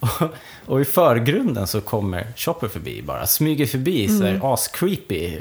Och, 0.00 0.22
och 0.66 0.80
i 0.80 0.84
förgrunden 0.84 1.66
så 1.66 1.80
kommer 1.80 2.26
Chopper 2.36 2.68
förbi 2.68 3.02
bara, 3.02 3.26
smyger 3.26 3.66
förbi, 3.66 4.08
så 4.08 4.14
Mm. 4.24 4.34
är 4.36 4.40
as-creepy. 4.54 5.40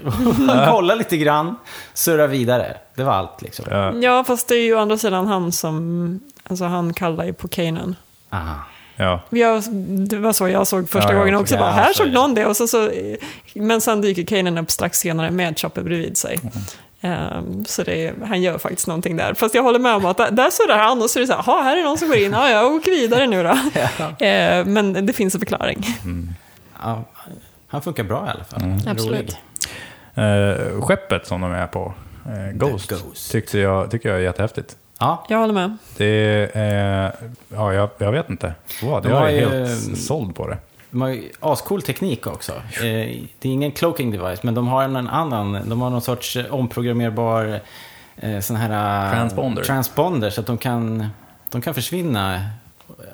Kollar 0.72 0.96
lite 0.96 1.18
grann, 1.18 1.56
surrar 1.94 2.28
vidare. 2.28 2.78
Det 2.96 3.04
var 3.04 3.14
allt 3.14 3.42
liksom. 3.42 3.66
Ja, 3.70 3.94
Ja, 3.94 4.24
fast 4.24 4.48
det 4.48 4.56
är 4.56 4.62
ju 4.64 4.76
å 4.76 4.80
andra 4.80 4.98
sidan 4.98 5.28
han 5.28 5.52
som, 5.52 6.20
alltså 6.44 6.66
han 6.66 6.94
kallar 6.94 7.26
ju 7.26 7.34
på 7.34 7.48
Kanan. 7.48 7.96
Aha. 8.30 8.56
ja. 8.96 9.22
Jag, 9.30 9.64
det 10.10 10.18
var 10.18 10.34
så 10.34 10.48
jag 10.50 10.68
såg 10.68 10.90
första 10.90 11.14
Ja, 11.14 11.20
gången 11.20 11.36
också. 11.36 11.54
ja, 11.56 11.60
bara, 11.60 11.72
här 11.72 11.94
så 11.94 12.04
såg 12.04 12.12
någon 12.14 12.34
det. 12.34 12.46
Och 12.46 12.58
så, 12.58 12.68
så, 12.68 12.92
men 13.54 13.82
sen 13.82 14.02
dyker 14.02 14.24
Kanan 14.24 14.58
upp 14.58 14.72
strax 14.72 15.00
senare 15.00 15.32
med 15.32 15.60
Chopper 15.60 15.82
bredvid 15.84 16.18
sig. 16.18 16.40
Ehm, 17.08 17.66
så 17.66 17.84
det, 17.84 18.14
han 18.28 18.42
gör 18.42 18.58
faktiskt 18.58 18.88
någonting 18.88 19.18
där. 19.18 19.34
Fast 19.34 19.56
jag 19.56 19.64
håller 19.64 19.80
med 19.80 19.96
om 19.96 20.06
att 20.06 20.18
där, 20.18 20.32
där 20.32 20.50
surrar 20.50 20.78
han 20.78 21.02
och 21.02 21.10
så 21.10 21.20
är 21.20 21.22
det 21.22 21.28
så 21.28 21.34
här, 21.34 21.44
"Jaha, 21.48 21.62
här 21.64 21.78
är 21.78 21.84
någon 21.84 21.98
som 21.98 22.08
går 22.08 22.18
in, 22.18 22.32
ja, 22.32 22.50
jag 22.50 22.74
åker 22.74 22.92
vidare 22.92 23.28
nu 23.28 23.44
då. 23.44 23.58
Ehm, 24.26 24.74
men 24.74 25.06
det 25.06 25.14
finns 25.14 25.34
en 25.36 25.40
förklaring. 25.40 25.86
Ja, 26.84 27.04
han 27.68 27.82
funkar 27.82 28.04
bra 28.04 28.26
i 28.28 28.30
alla 28.30 28.44
fall. 28.44 28.62
Mm. 28.64 28.78
Absolut. 28.88 29.38
Eh, 30.16 30.82
skeppet 30.82 31.28
som 31.28 31.42
de 31.42 31.52
är 31.52 31.68
på, 31.68 31.94
eh, 32.26 32.52
Ghost, 32.58 32.90
Ghost. 32.90 33.32
Tyckte 33.32 33.60
jag, 33.60 33.92
tycker 33.92 34.10
jag 34.10 34.18
är 34.18 34.22
jättehäftigt. 34.24 34.76
Ja, 35.00 35.26
Jag 35.30 35.38
håller 35.38 35.54
med. 35.54 35.78
Det 35.98 36.50
är, 36.54 37.12
ja, 37.54 37.74
jag, 37.74 37.90
jag 37.98 38.12
vet 38.12 38.30
inte 38.30 38.54
vad, 38.84 39.04
De 39.04 39.10
jag 39.10 39.28
är 39.28 39.32
ju- 39.32 39.66
helt 39.66 39.98
såld 39.98 40.36
på 40.36 40.48
det. 40.48 40.58
De 40.98 41.02
har 41.02 41.10
ju 41.10 41.30
ascool 41.40 41.82
teknik 41.82 42.28
också. 42.28 42.52
Eh, 42.54 42.82
Det 43.40 43.42
är 43.42 43.52
ingen 43.52 43.72
cloaking 43.72 44.12
device, 44.12 44.44
men 44.44 44.54
de 44.54 44.68
har 44.68 44.84
en 44.84 44.96
annan. 45.08 45.70
De 45.70 45.82
har 45.82 45.90
någon 45.90 46.02
sorts 46.02 46.36
eh, 46.36 46.54
omprogrammerbar 46.54 47.60
eh, 48.16 48.40
sån 48.40 48.56
här... 48.56 49.12
Transponder. 49.14 49.64
Transponder, 49.64 50.30
så 50.30 50.42
att 50.42 50.48
de 50.48 50.58
kan, 50.58 51.08
de 51.52 51.62
kan 51.62 51.74
försvinna 51.74 52.42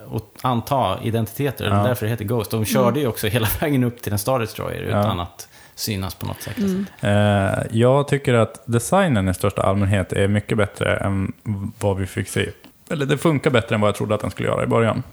och 0.08 0.30
anta 0.42 1.00
identiteter. 1.04 1.66
Ja. 1.66 1.80
är 1.82 1.88
därför 1.88 2.06
det 2.06 2.10
heter 2.10 2.26
Ghost. 2.26 2.52
De 2.52 2.66
körde 2.66 3.00
ju 3.00 3.08
också 3.08 3.28
hela 3.28 3.48
vägen 3.62 3.84
upp 3.84 4.02
till 4.02 4.12
en 4.14 4.20
Star 4.20 4.40
Destroyer 4.40 4.82
utan 4.82 5.20
att 5.20 5.48
synas 5.76 6.16
på 6.16 6.26
något 6.26 6.42
sätt. 6.42 6.58
Eh, 7.02 7.66
jag 7.72 8.08
tycker 8.08 8.34
att 8.34 8.62
designen 8.66 9.30
i 9.30 9.34
största 9.34 9.62
allmänhet 9.62 10.14
är 10.14 10.28
mycket 10.28 10.58
bättre 10.58 10.98
än 10.98 11.34
vad 11.80 11.98
vi 11.98 12.06
fick 12.06 12.28
se. 12.28 12.50
Eller 12.90 13.06
det 13.06 13.18
funkar 13.18 13.52
bättre 13.52 13.76
än 13.76 13.82
vad 13.82 13.88
jag 13.88 13.96
trodde 13.96 14.16
att 14.16 14.22
den 14.22 14.32
skulle 14.32 14.50
göra 14.50 14.64
i 14.64 14.68
början. 14.68 15.04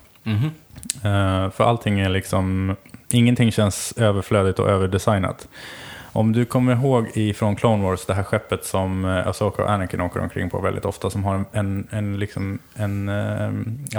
Eh, 1.04 1.50
för 1.50 1.64
allting 1.64 2.00
är 2.00 2.08
liksom, 2.08 2.76
ingenting 3.10 3.52
känns 3.52 3.92
överflödigt 3.96 4.58
och 4.58 4.68
överdesignat. 4.68 5.48
Om 6.12 6.32
du 6.32 6.44
kommer 6.44 6.72
ihåg 6.72 7.10
ifrån 7.14 7.56
Clone 7.56 7.82
Wars, 7.84 8.06
det 8.06 8.14
här 8.14 8.22
skeppet 8.22 8.64
som 8.64 9.04
eh, 9.04 9.26
Asoka 9.28 9.62
och 9.62 9.70
Anakin 9.70 10.00
åker 10.00 10.20
omkring 10.20 10.50
på 10.50 10.60
väldigt 10.60 10.84
ofta, 10.84 11.10
som 11.10 11.24
har 11.24 11.44
en, 11.52 11.86
en, 11.90 12.18
liksom, 12.18 12.58
en 12.74 13.08
eh, 13.08 13.50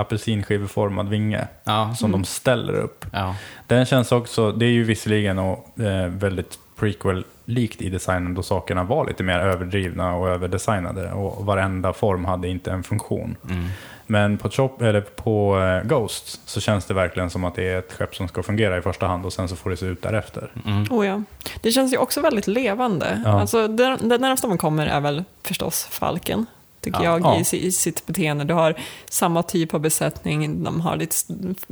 apelsinskiveformad 0.01 1.09
vinge 1.09 1.47
Ja. 1.63 1.93
som 1.95 2.11
de 2.11 2.23
ställer 2.23 2.73
upp. 2.73 3.05
Ja. 3.13 3.35
Den 3.67 3.85
känns 3.85 4.11
också, 4.11 4.51
det 4.51 4.65
är 4.65 4.69
ju 4.71 4.83
visserligen 4.83 5.39
och, 5.39 5.79
eh, 5.79 6.07
väldigt 6.07 6.59
prequel-likt 6.79 7.81
i 7.81 7.89
designen 7.89 8.33
då 8.33 8.43
sakerna 8.43 8.83
var 8.83 9.07
lite 9.07 9.23
mer 9.23 9.39
överdrivna 9.39 10.15
och 10.15 10.29
överdesignade 10.29 11.11
och 11.11 11.45
varenda 11.45 11.93
form 11.93 12.25
hade 12.25 12.47
inte 12.47 12.71
en 12.71 12.83
funktion. 12.83 13.35
Mm. 13.49 13.67
Men 14.11 14.37
på, 14.37 14.49
Chop, 14.49 14.81
eller 14.81 15.01
på 15.01 15.59
eh, 15.59 15.87
Ghost 15.87 16.39
så 16.45 16.61
känns 16.61 16.85
det 16.85 16.93
verkligen 16.93 17.29
som 17.29 17.43
att 17.43 17.55
det 17.55 17.69
är 17.69 17.79
ett 17.79 17.93
skepp 17.93 18.15
som 18.15 18.27
ska 18.27 18.43
fungera 18.43 18.77
i 18.77 18.81
första 18.81 19.07
hand 19.07 19.25
och 19.25 19.33
sen 19.33 19.47
så 19.49 19.55
får 19.55 19.69
det 19.69 19.77
se 19.77 19.85
ut 19.85 20.01
därefter. 20.01 20.51
Mm. 20.65 20.85
Oh 20.89 21.07
ja. 21.07 21.23
Det 21.61 21.71
känns 21.71 21.93
ju 21.93 21.97
också 21.97 22.21
väldigt 22.21 22.47
levande. 22.47 23.21
Ja. 23.25 23.41
Alltså, 23.41 23.67
det, 23.67 23.97
det 24.01 24.17
närmaste 24.17 24.47
man 24.47 24.57
kommer 24.57 24.87
är 24.87 24.99
väl 24.99 25.23
förstås 25.43 25.87
falken. 25.91 26.45
Tycker 26.81 27.03
Ja. 27.03 27.05
jag 27.05 27.21
Ja. 27.21 27.43
i, 27.53 27.67
i 27.67 27.71
sitt 27.71 28.05
beteende. 28.05 28.43
Du 28.43 28.53
har 28.53 28.75
samma 29.09 29.43
typ 29.43 29.73
av 29.73 29.79
besättning, 29.79 30.63
de 30.63 30.81
har 30.81 30.95
lite, 30.97 31.15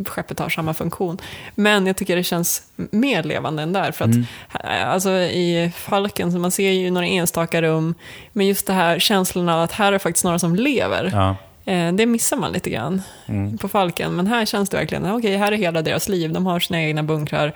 skeppet 0.05 0.39
har 0.39 0.49
samma 0.49 0.73
funktion. 0.73 1.17
Men 1.55 1.87
jag 1.87 1.95
tycker 1.97 2.15
det 2.15 2.23
känns 2.23 2.63
mer 2.75 3.23
levande 3.23 3.63
än 3.63 3.73
där. 3.73 3.91
För 3.91 4.05
att 4.05 4.11
Mm. 4.15 4.25
alltså, 4.89 5.09
i 5.11 5.71
falken, 5.75 6.31
så 6.31 6.37
man 6.39 6.51
ser 6.51 6.71
ju 6.71 6.91
några 6.91 7.07
enstaka 7.07 7.61
rum. 7.61 7.95
Men 8.33 8.47
just 8.47 8.67
det 8.67 8.73
här 8.73 8.99
känslan 8.99 9.49
av 9.49 9.61
att 9.61 9.71
här 9.71 9.93
är 9.93 9.99
faktiskt 9.99 10.23
några 10.25 10.39
som 10.39 10.55
lever. 10.55 11.09
Ja. 11.13 11.35
Eh, 11.69 11.93
Det 11.93 12.05
missar 12.05 12.37
man 12.37 12.51
lite 12.51 12.69
grann 12.69 13.01
Mm. 13.27 13.57
på 13.57 13.67
Falken. 13.67 14.15
Men 14.15 14.27
här 14.27 14.45
känns 14.45 14.69
det 14.69 14.77
verkligen, 14.77 15.11
okej, 15.11 15.37
här 15.37 15.51
är 15.51 15.57
hela 15.57 15.81
deras 15.81 16.09
liv. 16.09 16.33
De 16.33 16.45
har 16.45 16.59
sina 16.59 16.81
egna 16.83 17.03
bunkrar. 17.03 17.53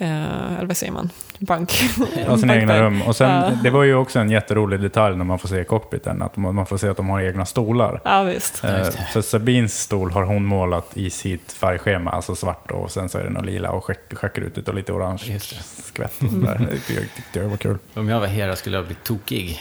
Eh, 0.00 0.56
eller 0.56 0.66
vad 0.66 0.76
säger 0.76 0.92
man? 0.92 1.10
Bank. 1.38 1.80
Ja, 2.26 2.38
sina 2.38 2.56
egna 2.56 2.82
rum. 2.82 3.02
Och 3.02 3.16
sen, 3.16 3.30
Ja. 3.30 3.50
det 3.62 3.70
var 3.70 3.82
ju 3.84 3.94
också 3.94 4.18
en 4.18 4.30
jätterolig 4.30 4.80
detalj 4.80 5.16
när 5.16 5.24
man 5.24 5.38
får 5.38 5.48
se 5.48 5.64
cockpiten, 5.64 6.22
att 6.22 6.36
man 6.36 6.66
får 6.66 6.78
se 6.78 6.88
att 6.88 6.96
de 6.96 7.08
har 7.08 7.20
egna 7.20 7.46
stolar. 7.46 8.00
Ja, 8.04 8.22
visst. 8.22 8.64
Eh, 8.64 8.90
För 9.12 9.22
Sabines 9.22 9.80
stol 9.80 10.10
har 10.10 10.22
hon 10.22 10.44
målat 10.44 10.96
i 10.96 11.10
sitt 11.10 11.52
färgschema, 11.52 12.10
alltså 12.10 12.34
svart 12.34 12.70
och 12.70 12.90
sen 12.90 13.08
så 13.08 13.18
är 13.18 13.24
det 13.24 13.30
något 13.30 13.44
lila 13.46 13.70
och 13.70 13.84
schack- 13.84 14.14
schackrutigt 14.16 14.68
och 14.68 14.74
lite 14.74 14.92
orange 14.92 15.22
det. 15.26 15.40
skvätt. 15.40 16.22
och 16.22 16.30
sådär. 16.30 16.58
Det 16.70 16.74
tyckte 16.76 16.92
jag- 16.94 17.14
tyckte 17.16 17.38
jag 17.38 17.48
var 17.48 17.56
kul. 17.56 17.78
Om 17.94 18.08
jag 18.08 18.20
var 18.20 18.26
Hera 18.26 18.56
skulle 18.56 18.76
jag 18.76 18.86
bli 18.86 18.96
tokig. 19.04 19.60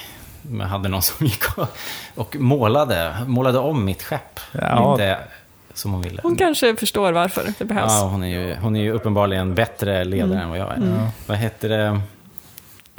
Jag 0.51 0.65
hade 0.65 0.89
någon 0.89 1.01
som 1.01 1.25
gick 1.25 1.57
och, 1.57 1.67
och 2.15 2.35
målade, 2.39 3.13
målade 3.27 3.57
om 3.59 3.85
mitt 3.85 4.03
skepp. 4.03 4.39
Ja. 4.51 4.91
Lite 4.95 5.17
som 5.73 5.91
hon 5.93 6.01
ville. 6.01 6.19
Hon 6.23 6.35
kanske 6.35 6.75
förstår 6.75 7.11
varför 7.11 7.43
det 7.59 7.65
behövs. 7.65 7.91
Ja, 7.91 8.07
hon 8.11 8.23
är, 8.23 8.27
ju, 8.27 8.55
hon 8.55 8.75
är 8.75 8.81
ju 8.81 8.91
uppenbarligen 8.91 9.55
bättre 9.55 10.03
ledare 10.03 10.41
än 10.41 10.49
vad 10.49 10.59
jag 10.59 10.71
är. 10.71 11.09
Vad 11.27 11.37
heter 11.37 11.69
det? 11.69 12.01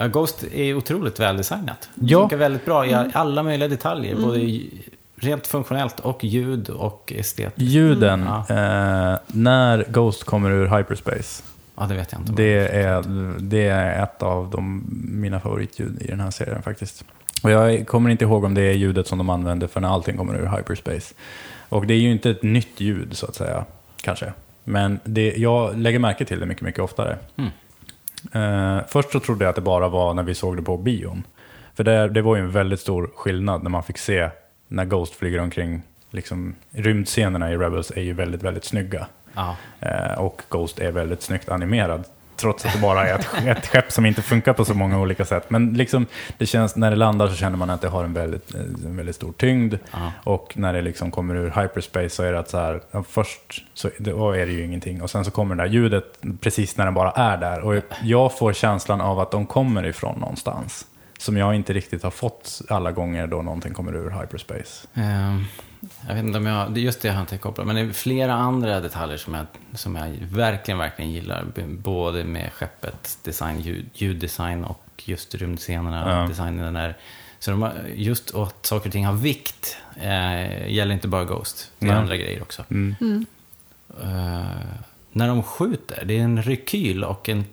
Ghost 0.09 0.45
är 0.53 0.75
otroligt 0.75 1.21
väldesignat. 1.21 1.89
Det 1.95 2.07
Ja. 2.13 2.21
funkar 2.21 2.37
väldigt 2.37 2.65
bra 2.65 2.87
i 2.87 2.95
alla 3.15 3.43
möjliga 3.43 3.69
detaljer. 3.69 4.17
Både 4.17 4.39
i- 4.39 4.83
rent 5.21 5.47
funktionellt 5.47 6.01
och 6.01 6.25
ljud 6.25 6.69
och 6.71 7.13
estetiskt. 7.17 7.59
Ljuden, 7.61 8.29
Ja. 8.29 8.55
eh, 8.55 9.19
när 9.27 9.85
Ghost 9.89 10.25
kommer 10.25 10.51
ur 10.51 10.67
hyperspace, 10.77 11.43
Ja, 11.77 11.85
det 11.87 11.95
vet 11.95 12.13
jag 12.13 12.21
inte. 12.21 12.33
det 12.33 12.69
är, 12.69 13.03
det 13.39 13.69
är 13.69 14.03
ett 14.03 14.23
av 14.23 14.51
de, 14.51 14.85
mina 15.09 15.41
favoritljud 15.41 16.03
i 16.03 16.07
den 16.07 16.21
här 16.21 16.31
serien 16.31 16.63
faktiskt. 16.63 17.05
Och 17.43 17.51
jag 17.51 17.87
kommer 17.87 18.11
inte 18.11 18.25
ihåg 18.25 18.45
om 18.45 18.55
det 18.55 18.63
är 18.63 18.73
ljudet 18.73 19.07
som 19.07 19.19
de 19.19 19.31
använder 19.31 19.67
för 19.67 19.81
när 19.81 19.89
allting 19.89 20.17
kommer 20.17 20.35
ur 20.35 20.57
hyperspace. 20.57 21.15
Och 21.69 21.87
det 21.87 21.95
är 21.95 21.99
ju 21.99 22.11
inte 22.11 22.31
ett 22.31 22.43
nytt 22.43 22.81
ljud 22.81 23.17
så 23.17 23.27
att 23.27 23.35
säga, 23.35 23.65
kanske. 23.97 24.33
Men 24.65 25.01
det, 25.05 25.37
jag 25.37 25.79
lägger 25.79 25.99
märke 25.99 26.25
till 26.25 26.41
det 26.41 26.47
mycket, 26.47 26.63
mycket 26.63 26.81
oftare. 26.81 27.19
Mm. 27.37 27.51
Eh, 28.33 28.85
först 28.89 29.13
så 29.13 29.21
trodde 29.21 29.45
jag 29.45 29.51
att 29.51 29.57
det 29.57 29.63
bara 29.63 29.89
var 29.89 30.15
när 30.15 30.23
vi 30.23 30.35
såg 30.35 30.57
det 30.57 30.63
på 30.63 30.77
bion. 30.77 31.23
För 31.75 31.85
det, 31.85 32.09
det 32.09 32.23
var 32.23 32.37
ju 32.37 32.43
en 32.43 32.51
väldigt 32.51 32.81
stor 32.81 33.11
skillnad 33.15 33.63
när 33.63 33.71
man 33.71 33.83
fick 33.83 33.99
se 33.99 34.31
när 34.69 34.85
Ghost 34.85 35.15
flyger 35.15 35.41
omkring. 35.41 35.83
Liksom, 36.11 36.55
rymdscenerna 36.71 37.53
i 37.53 37.57
Rebels 37.57 37.91
är 37.91 38.03
ju 38.03 38.13
väldigt, 38.13 38.43
väldigt 38.43 38.65
snygga. 38.65 39.07
Eh, 39.81 40.19
och 40.19 40.43
Ghost 40.49 40.79
är 40.79 40.93
väldigt 40.93 41.23
snyggt 41.23 41.49
animerad. 41.49 42.05
Trots 42.39 42.67
att 42.67 42.73
det 42.73 42.79
bara 42.79 43.09
är 43.09 43.15
ett, 43.15 43.59
ett 43.59 43.67
skepp 43.67 43.93
som 43.93 44.07
inte 44.07 44.23
funkar 44.23 44.53
på 44.53 44.65
så 44.65 44.75
många 44.75 45.01
olika 45.01 45.25
sätt. 45.25 45.51
Men 45.51 45.75
liksom, 45.75 46.07
det 46.39 46.47
känns, 46.47 46.77
när 46.77 46.91
det 46.91 46.97
landar 46.97 47.29
så 47.29 47.35
känner 47.35 47.57
man 47.57 47.71
att 47.71 47.81
det 47.81 47.89
har 47.89 48.05
en 48.05 48.13
väldigt, 48.13 48.55
en 48.55 48.97
väldigt 48.97 49.17
stor 49.17 49.33
tyngd. 49.33 49.75
Ja. 49.93 50.13
Och 50.25 50.53
när 50.57 50.73
det 50.73 50.83
liksom 50.83 51.11
kommer 51.11 51.35
ur 51.35 51.63
hyperspace 51.63 52.09
så 52.09 52.23
är 52.23 52.33
det 52.33 52.39
att 52.39 52.51
så 52.51 52.59
här, 52.59 52.81
ja, 52.91 53.05
först 53.09 53.65
så 53.75 53.91
då 53.99 54.33
är 54.33 54.47
det 54.47 54.53
ju 54.53 54.65
ingenting. 54.65 55.03
Och 55.03 55.11
sen 55.11 55.25
så 55.25 55.31
kommer 55.31 55.55
det 55.55 55.63
där 55.63 55.71
ljudet 55.71 56.05
precis 56.41 56.77
när 56.77 56.85
den 56.85 56.95
bara 56.95 57.11
är 57.11 57.37
där. 57.37 57.61
Och 57.61 57.83
jag 58.03 58.39
får 58.39 58.53
känslan 58.53 59.01
av 59.01 59.21
att 59.21 59.31
de 59.31 59.47
kommer 59.47 59.87
ifrån 59.87 60.19
någonstans. 60.19 60.87
Som 61.19 61.37
jag 61.37 61.55
inte 61.55 61.73
riktigt 61.73 62.03
har 62.03 62.11
fått 62.11 62.61
alla 62.69 62.93
gånger 62.93 63.27
då 63.27 63.43
någonting 63.43 63.75
kommer 63.75 63.97
ur 63.97 64.11
hyperspace. 64.21 64.87
Ehm, 64.95 65.45
Jag 66.09 66.15
vet 66.15 66.25
inte 66.25 66.39
om 66.39 66.47
jag, 66.47 66.73
det 66.75 66.81
är 66.81 66.83
just 66.83 67.01
det 67.01 67.19
inte 67.21 67.39
kopplat. 67.39 67.67
Men 67.67 67.77
det 67.77 67.83
är 67.83 67.93
flera 67.93 68.35
andra 68.35 68.81
detaljer 68.81 69.17
som 69.17 69.35
jag, 69.35 69.47
som 69.75 69.97
jag 69.97 70.09
verkligen, 70.21 70.79
verkligen 70.79 71.11
gillar. 71.11 71.45
Både 71.67 72.25
med 72.25 72.53
skeppets 72.53 73.17
design, 73.17 73.61
ljud, 73.61 73.87
ljuddesign 73.95 74.65
och 74.65 74.85
just 75.05 75.35
rymdscenerna, 75.35 76.05
Ja. 76.11 76.29
designen 76.29 76.75
där. 76.75 76.97
Så 77.39 77.51
de 77.51 77.63
har, 77.63 77.73
just 77.95 78.31
och 78.31 78.47
att 78.47 78.67
saker 78.67 78.89
och 78.89 78.93
ting 78.93 79.07
har 79.07 79.13
vikt 79.13 79.77
eh, 79.97 80.69
gäller 80.73 80.93
inte 80.95 81.09
bara 81.09 81.25
Ghost. 81.25 81.71
Det 81.79 81.87
är 81.87 81.91
Nej. 81.91 81.99
andra 81.99 82.17
grejer 82.17 82.43
också. 82.43 82.65
Mm. 82.71 82.95
Mm. 83.01 83.27
Eh, 84.03 84.47
när 85.13 85.29
de 85.29 85.43
skjuter, 85.43 86.05
det 86.05 86.19
är 86.19 86.23
en 86.23 86.43
rekyl 86.43 87.05
och 87.05 87.29
en 87.29 87.45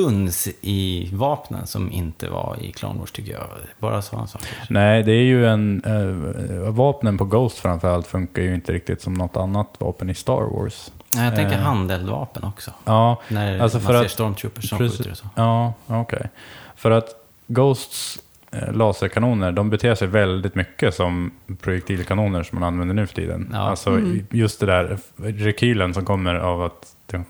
stuns 0.00 0.48
i 0.60 1.10
vapnen 1.12 1.66
som 1.66 1.92
inte 1.92 2.28
var 2.28 2.56
i 2.60 2.72
Clone 2.72 2.98
Wars 3.00 3.12
tycker 3.12 3.32
jag. 3.32 3.42
Bara 3.78 4.02
sådana 4.02 4.26
saker. 4.26 4.48
Nej, 4.70 5.02
det 5.02 5.12
är 5.12 5.22
ju 5.22 5.46
en... 5.46 5.82
Eh, 5.84 6.70
vapnen 6.70 7.18
på 7.18 7.24
Ghost 7.24 7.58
framförallt 7.58 8.06
funkar 8.06 8.42
ju 8.42 8.54
inte 8.54 8.72
riktigt 8.72 9.02
som 9.02 9.14
något 9.14 9.36
annat 9.36 9.68
vapen 9.78 10.10
i 10.10 10.14
Star 10.14 10.42
Wars. 10.56 10.90
Nej, 11.14 11.24
jag 11.24 11.34
tänker 11.34 11.56
Eh, 11.56 11.62
handeldvapen 11.62 12.44
också. 12.44 12.70
Ja, 12.84 13.22
När 13.28 13.58
alltså 13.60 13.78
man 13.78 13.86
för 13.86 13.92
ser 13.98 14.04
att- 14.04 14.10
stormtroopers 14.10 14.68
som 14.68 14.78
precis- 14.78 14.98
skjuter 14.98 15.10
och 15.10 15.16
så. 15.16 15.26
Ja, 15.34 15.72
okej. 15.86 16.28
För 16.76 16.90
att 16.90 17.08
Ghosts 17.46 18.18
eh, 18.50 18.72
laserkanoner, 18.72 19.52
de 19.52 19.70
beter 19.70 19.94
sig 19.94 20.08
väldigt 20.08 20.54
mycket 20.54 20.94
som 20.94 21.30
projektilkanoner 21.60 22.42
som 22.42 22.60
man 22.60 22.66
använder 22.68 22.94
nu 22.94 23.06
för 23.06 23.14
tiden. 23.14 23.50
Ja. 23.52 23.58
Alltså 23.58 23.90
Mm. 23.90 24.26
just 24.30 24.60
det 24.60 24.66
där 24.66 24.98
rekylen 25.16 25.94
som 25.94 26.04
kommer 26.04 26.34
av 26.34 26.62
att 26.62 26.94
den, 27.06 27.24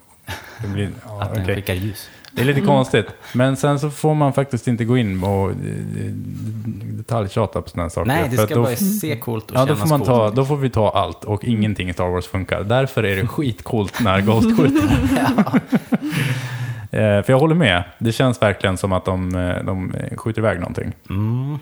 det 0.62 0.68
blir... 0.68 0.90
Ja, 1.06 1.22
Att 1.22 1.34
den 1.34 1.46
skickar 1.46 1.74
ljus. 1.74 2.10
Det 2.36 2.42
är 2.42 2.44
lite 2.46 2.60
konstigt. 2.60 3.06
Men 3.34 3.56
sen 3.56 3.78
så 3.80 3.90
får 3.90 4.14
man 4.14 4.32
faktiskt 4.32 4.68
inte 4.68 4.84
gå 4.84 4.96
in 4.98 5.24
och 5.24 5.50
eh, 5.50 5.56
detaljtjata 6.82 7.62
på 7.62 7.68
sådana 7.68 7.90
saker. 7.90 8.06
Nej, 8.08 8.28
det 8.30 8.36
ska 8.36 8.54
då- 8.54 8.62
bara 8.62 8.76
se 8.76 9.16
coolt 9.16 9.50
och 9.50 9.56
Ja, 9.56 9.60
då 9.60 9.66
kännas 9.66 9.80
får, 9.80 9.88
man 9.88 10.00
ta, 10.06 10.18
coolt. 10.24 10.36
då 10.36 10.44
får 10.44 10.56
vi 10.56 10.70
ta 10.70 10.90
allt 10.90 11.24
och 11.24 11.44
ingenting 11.44 11.88
i 11.88 11.92
Star 11.92 12.08
Wars 12.08 12.26
funkar. 12.26 12.62
Därför 12.64 13.02
är 13.02 13.16
det 13.16 13.26
skitcoolt 13.26 14.00
när 14.00 14.20
Ghost 14.20 14.56
skjuter. 14.58 14.88
Eh, 16.90 17.22
För 17.22 17.30
jag 17.32 17.38
håller 17.38 17.54
med. 17.54 17.84
Det 17.98 18.12
känns 18.12 18.42
verkligen 18.42 18.76
som 18.76 18.92
att 18.92 19.04
de, 19.04 19.34
eh, 19.36 19.64
de 19.64 19.92
skjuter 20.16 20.40
iväg 20.40 20.58
någonting. 20.60 20.92
Mm. 21.10 21.52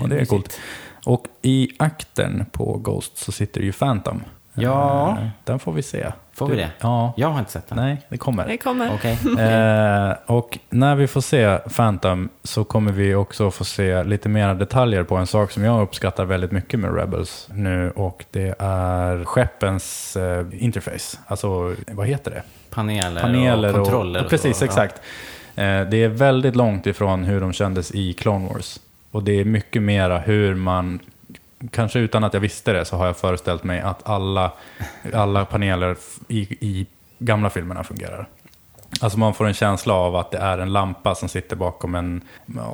Och 0.00 0.08
det 0.08 0.14
är 0.14 0.18
mysigt. 0.18 0.30
coolt. 0.30 0.60
Och 1.04 1.24
i 1.42 1.68
akten 1.78 2.46
på 2.52 2.78
Ghost 2.78 3.18
så 3.18 3.32
sitter 3.32 3.60
ju 3.60 3.72
Phantom. 3.72 4.20
Ja. 4.54 5.18
Den 5.44 5.58
får 5.58 5.72
vi 5.72 5.82
se. 5.82 6.06
Får 6.36 6.46
vi 6.46 6.56
det? 6.56 6.70
Ja. 6.80 7.12
Jag 7.16 7.28
har 7.28 7.38
inte 7.38 7.52
sett 7.52 7.68
den. 7.68 7.78
Nej, 7.78 8.02
det 8.08 8.18
kommer. 8.18 8.46
Det 8.46 8.56
kommer. 8.56 8.94
Okej. 8.94 9.18
Eh, 9.38 10.14
och 10.26 10.58
när 10.70 10.94
vi 10.94 11.06
får 11.06 11.20
se 11.20 11.58
Phantom 11.58 12.28
så 12.42 12.64
kommer 12.64 12.92
vi 12.92 13.14
också 13.14 13.50
få 13.50 13.64
se 13.64 14.04
lite 14.04 14.28
mer 14.28 14.54
detaljer 14.54 15.02
på 15.02 15.16
en 15.16 15.26
sak 15.26 15.50
som 15.50 15.64
jag 15.64 15.82
uppskattar 15.82 16.24
väldigt 16.24 16.52
mycket 16.52 16.80
med 16.80 16.96
Rebels 16.96 17.48
nu 17.50 17.90
och 17.90 18.24
det 18.30 18.54
är 18.58 19.24
skeppens 19.24 20.16
eh, 20.16 20.46
interface. 20.52 21.18
Alltså, 21.26 21.74
vad 21.86 22.06
heter 22.06 22.30
det? 22.30 22.42
Paneler, 22.70 23.20
Paneler 23.20 23.68
och 23.68 23.74
kontroller. 23.74 24.24
Och, 24.24 24.30
precis, 24.30 24.58
så. 24.58 24.64
exakt. 24.64 25.00
Eh, 25.54 25.80
det 25.80 25.96
är 25.96 26.08
väldigt 26.08 26.56
långt 26.56 26.86
ifrån 26.86 27.24
hur 27.24 27.40
de 27.40 27.52
kändes 27.52 27.90
i 27.94 28.12
Clone 28.12 28.48
Wars. 28.48 28.80
Och 29.10 29.22
det 29.22 29.40
är 29.40 29.44
mycket 29.44 29.82
mera 29.82 30.18
hur 30.18 30.54
man, 30.54 30.98
kanske 31.70 31.98
utan 31.98 32.24
att 32.24 32.34
jag 32.34 32.40
visste 32.40 32.72
det, 32.72 32.84
så 32.84 32.96
har 32.96 33.06
jag 33.06 33.16
föreställt 33.16 33.64
mig 33.64 33.80
att 33.80 34.08
alla, 34.08 34.52
alla 35.14 35.44
paneler 35.44 35.96
i, 36.28 36.40
i 36.40 36.86
gamla 37.18 37.50
filmerna 37.50 37.84
fungerar. 37.84 38.28
Alltså 39.00 39.18
man 39.18 39.34
får 39.34 39.46
en 39.46 39.54
känsla 39.54 39.94
av 39.94 40.16
att 40.16 40.30
det 40.30 40.38
är 40.38 40.58
en 40.58 40.72
lampa 40.72 41.14
som 41.14 41.28
sitter 41.28 41.56
bakom 41.56 41.94
en... 41.94 42.22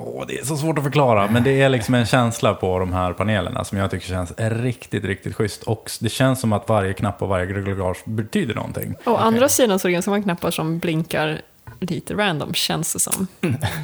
Åh, 0.05 0.25
det 0.29 0.39
är 0.39 0.45
så 0.45 0.57
svårt 0.57 0.79
att 0.79 0.85
förklara, 0.85 1.29
men 1.31 1.43
det 1.43 1.63
är 1.63 1.69
liksom 1.69 1.95
en 1.95 2.07
känsla 2.07 2.55
på 2.55 2.79
de 2.79 2.93
här 2.93 3.13
panelerna 3.13 3.65
som 3.65 3.79
jag 3.79 3.91
tycker 3.91 4.07
känns 4.07 4.33
riktigt, 4.39 5.05
riktigt 5.05 5.35
schysst. 5.37 5.63
Och 5.63 5.91
det 6.01 6.09
känns 6.09 6.41
som 6.41 6.53
att 6.53 6.69
varje 6.69 6.93
knapp 6.93 7.23
och 7.23 7.29
varje 7.29 7.47
glugage 7.47 7.99
betyder 8.05 8.55
någonting. 8.55 8.95
Å 9.05 9.17
andra 9.17 9.49
sidan 9.49 9.79
så 9.79 9.89
är 9.89 9.91
det 9.91 9.93
ganska 9.93 10.11
många 10.11 10.23
knappar 10.23 10.51
som 10.51 10.79
blinkar 10.79 11.41
lite 11.87 12.15
random, 12.15 12.55
känns 12.55 12.93
det 12.93 13.01
som. 13.01 13.27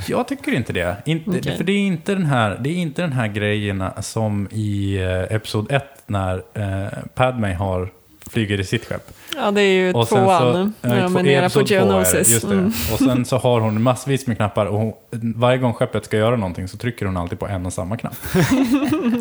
Jag 0.08 0.28
tycker 0.28 0.52
inte 0.52 0.72
det. 0.72 0.96
Inte, 1.06 1.30
Okej. 1.30 1.56
För 1.56 1.64
det 1.64 1.72
är 1.72 1.86
inte 1.86 2.14
den 2.14 2.26
här, 2.26 2.58
det 2.60 2.70
är 2.70 2.76
inte 2.76 3.02
den 3.02 3.12
här 3.12 3.28
grejen 3.28 3.84
som 4.00 4.48
i 4.50 4.96
eh, 4.96 5.36
Episod 5.36 5.72
1 5.72 5.84
när 6.06 6.42
eh, 6.54 6.88
Padme 7.14 7.54
har 7.54 7.90
flyger 8.28 8.60
i 8.60 8.64
sitt 8.64 8.84
skepp. 8.84 9.10
Ja, 9.36 9.50
det 9.50 9.62
är 9.62 9.72
ju 9.72 9.92
Och 9.92 10.08
sen 10.08 10.18
tvåan, 10.24 10.72
så, 10.82 10.88
när 10.88 10.96
eh, 10.96 11.02
de 11.02 11.12
två- 11.12 11.18
är 11.18 11.22
nere 11.22 11.50
på 11.50 11.60
är 11.60 11.64
det, 11.64 11.70
Geonosis. 11.74 12.30
Just 12.30 12.48
det. 12.48 12.54
Mm. 12.54 12.66
Och 12.92 12.98
sen 12.98 13.24
så 13.24 13.36
har 13.38 13.60
hon 13.60 13.82
massvis 13.82 14.26
med 14.26 14.36
knappar 14.36 14.66
och 14.66 14.78
hon, 14.78 14.92
varje 15.34 15.58
gång 15.58 15.72
skeppet 15.72 16.04
ska 16.04 16.16
göra 16.16 16.36
någonting 16.36 16.68
så 16.68 16.76
trycker 16.76 17.06
hon 17.06 17.16
alltid 17.16 17.38
på 17.38 17.46
en 17.48 17.66
och 17.66 17.72
samma 17.72 17.96
knapp. 17.96 18.14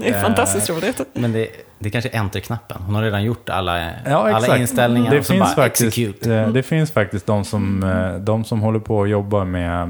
Det 0.01 0.09
är 0.09 0.21
fantastiskt 0.23 0.69
roligt. 0.69 1.01
Men 1.13 1.31
det, 1.31 1.47
det 1.79 1.87
är 1.87 1.91
kanske 1.91 2.09
är 2.09 2.19
enter-knappen. 2.19 2.77
Hon 2.85 2.95
har 2.95 3.03
redan 3.03 3.23
gjort 3.23 3.49
alla, 3.49 3.79
Ja, 4.05 4.31
alla 4.35 4.57
inställningar. 4.57 5.11
Det 5.11 5.19
och 5.19 5.25
finns, 5.25 5.39
bara 5.39 5.55
faktiskt, 5.55 5.97
execute. 5.97 6.33
eh, 6.35 6.49
det 6.49 6.63
finns 6.63 6.91
faktiskt 6.91 7.25
de 7.25 7.45
som, 7.45 7.83
eh, 7.83 8.13
de 8.21 8.43
som 8.43 8.61
håller 8.61 8.79
på 8.79 8.97
och 8.97 9.07
jobbar 9.07 9.45
med 9.45 9.81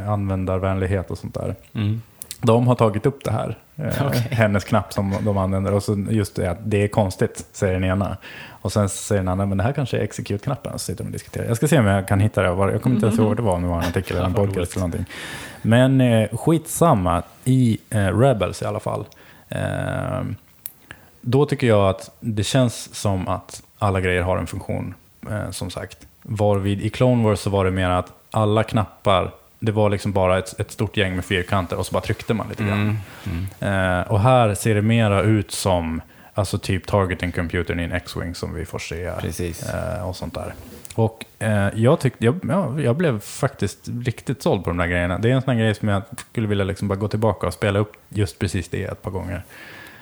eh, 0.00 0.10
användarvänlighet 0.10 1.10
och 1.10 1.18
sånt 1.18 1.34
där. 1.34 1.54
Mm. 1.74 2.02
De 2.40 2.66
har 2.66 2.74
tagit 2.74 3.06
upp 3.06 3.24
det 3.24 3.30
här. 3.30 3.58
Eh, 3.76 4.06
Okej. 4.06 4.20
Hennes 4.30 4.64
knapp 4.64 4.92
som 4.92 5.14
de 5.20 5.38
använder. 5.38 5.72
Och 5.72 5.82
så 5.82 6.06
just 6.10 6.36
det 6.36 6.50
att 6.50 6.58
det 6.64 6.82
är 6.82 6.88
konstigt, 6.88 7.46
säger 7.52 7.74
den 7.74 7.84
ena. 7.84 8.16
Och 8.50 8.72
sen 8.72 8.88
säger 8.88 9.22
den 9.22 9.28
andra, 9.28 9.46
men 9.46 9.58
det 9.58 9.64
här 9.64 9.72
kanske 9.72 9.98
är 9.98 10.02
execute-knappen. 10.02 10.72
Så 10.72 10.78
sitter 10.78 11.04
de 11.04 11.08
och 11.08 11.12
diskuterar. 11.12 11.46
Jag 11.46 11.56
ska 11.56 11.68
se 11.68 11.78
om 11.78 11.86
jag 11.86 12.08
kan 12.08 12.20
hitta 12.20 12.42
det. 12.42 12.48
Jag 12.48 12.82
kommer 12.82 12.96
inte 12.96 13.06
ens 13.06 13.18
ihåg 13.18 13.28
vad 13.28 13.36
det 13.36 13.42
var, 13.42 13.54
om 13.54 13.62
det 13.62 13.68
var 13.68 13.82
en 13.82 13.88
artikel 13.88 14.16
eller 14.16 14.26
en 14.26 14.34
podcast 14.46 14.72
eller 14.76 14.86
någonting. 14.86 15.14
Men 15.62 16.00
eh, 16.00 16.28
skitsamma, 16.36 17.22
i 17.44 17.78
eh, 17.90 18.18
Rebels 18.18 18.62
i 18.62 18.64
alla 18.64 18.80
fall. 18.80 19.04
Eh, 19.48 20.22
då 21.20 21.46
tycker 21.46 21.66
jag 21.66 21.88
att 21.88 22.10
det 22.20 22.44
känns 22.44 22.94
som 22.94 23.28
att 23.28 23.62
alla 23.78 24.00
grejer 24.00 24.22
har 24.22 24.38
en 24.38 24.46
funktion, 24.46 24.94
eh, 25.30 25.50
som 25.50 25.70
sagt. 25.70 26.06
Varvid 26.22 26.82
i 26.82 26.90
Clone 26.90 27.24
Wars 27.24 27.40
så 27.40 27.50
var 27.50 27.64
det 27.64 27.70
mer 27.70 27.90
att 27.90 28.12
alla 28.30 28.62
knappar, 28.62 29.30
det 29.64 29.72
var 29.72 29.90
liksom 29.90 30.12
bara 30.12 30.38
ett, 30.38 30.60
ett 30.60 30.70
stort 30.70 30.96
gäng 30.96 31.14
med 31.14 31.24
fyrkanter 31.24 31.76
och 31.76 31.86
så 31.86 31.92
bara 31.92 32.02
tryckte 32.02 32.34
man 32.34 32.48
lite 32.48 32.64
grann. 32.64 32.98
Mm. 33.24 33.46
Mm. 33.60 34.00
Eh, 34.00 34.12
och 34.12 34.20
här 34.20 34.54
ser 34.54 34.74
det 34.74 34.82
mera 34.82 35.22
ut 35.22 35.50
som 35.50 36.00
alltså 36.34 36.58
typ 36.58 36.86
targeting 36.86 37.32
computern 37.32 37.80
i 37.80 37.82
en 37.82 37.92
X-Wing 37.92 38.34
som 38.34 38.54
vi 38.54 38.64
får 38.64 38.78
se. 38.78 39.04
Eh, 39.04 40.08
och 40.08 40.16
sånt 40.16 40.34
där. 40.34 40.54
Och 40.94 41.24
eh, 41.38 41.68
jag, 41.74 42.00
tyckte, 42.00 42.24
jag, 42.24 42.40
ja, 42.48 42.80
jag 42.80 42.96
blev 42.96 43.20
faktiskt 43.20 43.88
riktigt 44.04 44.42
såld 44.42 44.64
på 44.64 44.70
de 44.70 44.76
där 44.76 44.86
grejerna. 44.86 45.18
Det 45.18 45.30
är 45.30 45.34
en 45.34 45.42
sån 45.42 45.58
grej 45.58 45.74
som 45.74 45.88
jag 45.88 46.02
skulle 46.30 46.48
vilja 46.48 46.64
liksom 46.64 46.88
bara 46.88 46.98
gå 46.98 47.08
tillbaka 47.08 47.46
och 47.46 47.54
spela 47.54 47.78
upp 47.78 47.92
just 48.08 48.38
precis 48.38 48.68
det 48.68 48.84
ett 48.84 49.02
par 49.02 49.10
gånger. 49.10 49.42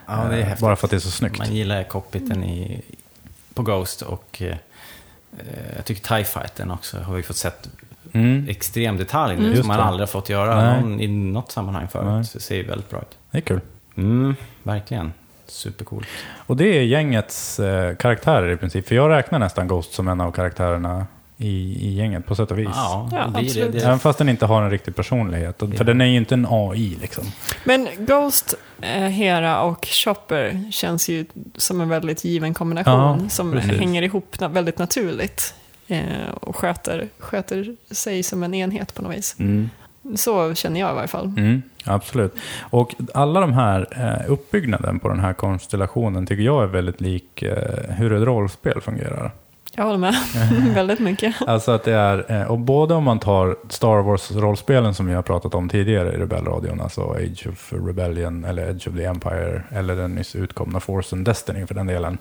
Ja, 0.07 0.25
det 0.31 0.37
är 0.37 0.53
Eh. 0.53 0.61
Bara 0.61 0.77
för 0.77 0.87
att 0.87 0.91
det 0.91 0.97
är 0.97 1.01
så 1.01 1.11
snyggt. 1.11 1.39
Man 1.39 1.55
gillar 1.55 1.83
cockpiten 1.83 2.45
i, 2.45 2.83
på 3.55 3.63
Ghost 3.63 4.03
och 4.03 4.43
eh, 4.43 4.57
jag 5.77 5.85
tycker 5.85 6.03
TIE 6.03 6.25
Fighten 6.25 6.71
också 6.71 6.99
har 6.99 7.15
vi 7.15 7.23
fått 7.23 7.37
sett 7.37 7.69
Mm. 8.13 8.47
extrem 8.49 8.97
detalj 8.97 9.37
nu 9.37 9.45
Mm. 9.47 9.57
som 9.59 9.67
man 9.69 9.77
det. 9.77 9.83
aldrig 9.85 10.01
har 10.03 10.07
fått 10.13 10.29
göra 10.29 10.81
någon, 10.81 11.01
i 11.01 11.09
något 11.09 11.53
sammanhang 11.53 11.89
förut. 11.89 12.07
Nej. 12.07 12.25
Så 12.25 12.39
det 12.39 12.45
ser 12.45 12.57
ju 12.57 12.63
väldigt 12.63 12.91
bra 12.91 12.99
ut. 13.01 13.19
Det 13.31 13.39
är 13.39 13.43
kul. 13.43 13.61
Mm, 13.97 14.35
verkligen. 14.63 15.13
Supercoolt. 15.47 16.07
Och 16.47 16.57
det 16.57 16.79
är 16.79 16.83
gängets 16.83 17.61
eh, 17.61 17.97
karaktärer 17.97 18.51
i 18.53 18.57
princip. 18.57 18.89
För 18.89 18.95
jag 18.95 19.11
räknar 19.11 19.39
nästan 19.39 19.69
Ghost 19.69 19.93
som 19.93 20.09
en 20.09 20.21
av 20.21 20.33
karaktärerna 20.33 21.07
i, 21.37 21.49
i 21.89 21.95
gänget 21.95 22.27
på 22.27 22.35
sätt 22.35 22.51
och 22.51 22.59
vis. 22.59 22.69
Ja, 22.75 23.09
Ja, 23.13 23.19
absolut. 23.35 23.55
det. 23.73 23.79
det. 23.79 23.85
Även 23.85 23.99
fast 23.99 24.19
den 24.19 24.29
inte 24.29 24.47
har 24.47 24.63
en 24.63 24.71
riktig 24.71 24.97
personlighet. 24.97 25.59
För 25.59 25.75
Ja. 25.79 25.85
den 25.85 26.01
är 26.01 26.05
ju 26.07 26.17
inte 26.17 26.35
en 26.35 26.47
AI 26.51 26.99
liksom. 27.01 27.25
Men 27.65 27.89
Ghost, 27.99 28.55
eh, 28.81 28.89
Hera 29.03 29.61
och 29.63 29.87
Chopper 29.87 30.71
känns 30.73 31.09
ju 31.09 31.27
som 31.57 31.81
en 31.81 31.89
väldigt 31.89 32.25
given 32.25 32.55
kombination 32.55 33.21
Ja, 33.23 33.29
som 33.29 33.53
precis. 33.53 33.79
hänger 33.79 34.03
ihop 34.03 34.37
na- 34.39 34.53
väldigt 34.53 34.79
naturligt 34.79 35.55
eh, 35.93 36.31
och 36.41 36.57
sköter, 36.57 37.09
sköter 37.19 37.77
sig 37.91 38.23
som 38.23 38.43
en 38.43 38.55
enhet 38.55 38.95
på 38.95 39.03
något 39.03 39.17
vis. 39.17 39.37
Så 40.15 40.55
känner 40.55 40.81
jag 40.81 40.93
i 40.93 40.95
varje 40.95 41.09
fall. 41.09 41.27
Mm. 41.27 41.63
Absolut. 41.85 42.35
Och 42.61 42.95
alla 43.15 43.41
de 43.41 43.53
här 43.53 43.87
eh, 43.91 44.33
uppbyggnaden 44.33 44.99
på 44.99 45.09
den 45.09 45.21
här 45.21 45.33
konstellationen 45.33 46.27
tycker 46.27 46.43
jag 46.43 46.63
är 46.63 46.67
väldigt 46.67 47.01
lik 47.01 47.43
eh, 47.43 47.95
hur 47.95 48.13
ett 48.13 48.23
rollspel 48.23 48.81
fungerar. 48.81 49.33
Jag 49.75 49.85
håller 49.85 49.99
med 49.99 50.15
väldigt 50.75 50.99
mycket. 50.99 51.35
Alltså 51.47 51.71
att 51.73 51.85
det 51.85 51.93
är, 51.93 52.41
eh, 52.41 52.51
och 52.51 52.59
både 52.59 52.95
om 52.95 53.05
man 53.05 53.19
tar 53.19 53.57
Star 53.69 54.03
Wars-rollspelen 54.03 54.95
som 54.95 55.07
vi 55.07 55.15
har 55.15 55.23
pratat 55.23 55.55
om 55.55 55.69
tidigare 55.69 56.13
i 56.13 56.17
Rebellradion, 56.17 56.81
alltså 56.81 57.01
Age 57.03 57.47
of 57.49 57.73
Rebellion 57.73 58.45
eller 58.45 58.71
Edge 58.71 58.89
of 58.89 58.97
the 58.97 59.05
Empire, 59.05 59.63
eller 59.71 59.97
den 59.97 60.15
nyss 60.15 60.37
utkomna 60.37 60.81
Force 60.81 61.17
and 61.17 61.25
Destiny 61.25 61.67
för 61.67 61.75
den 61.75 61.87
delen. 61.87 62.19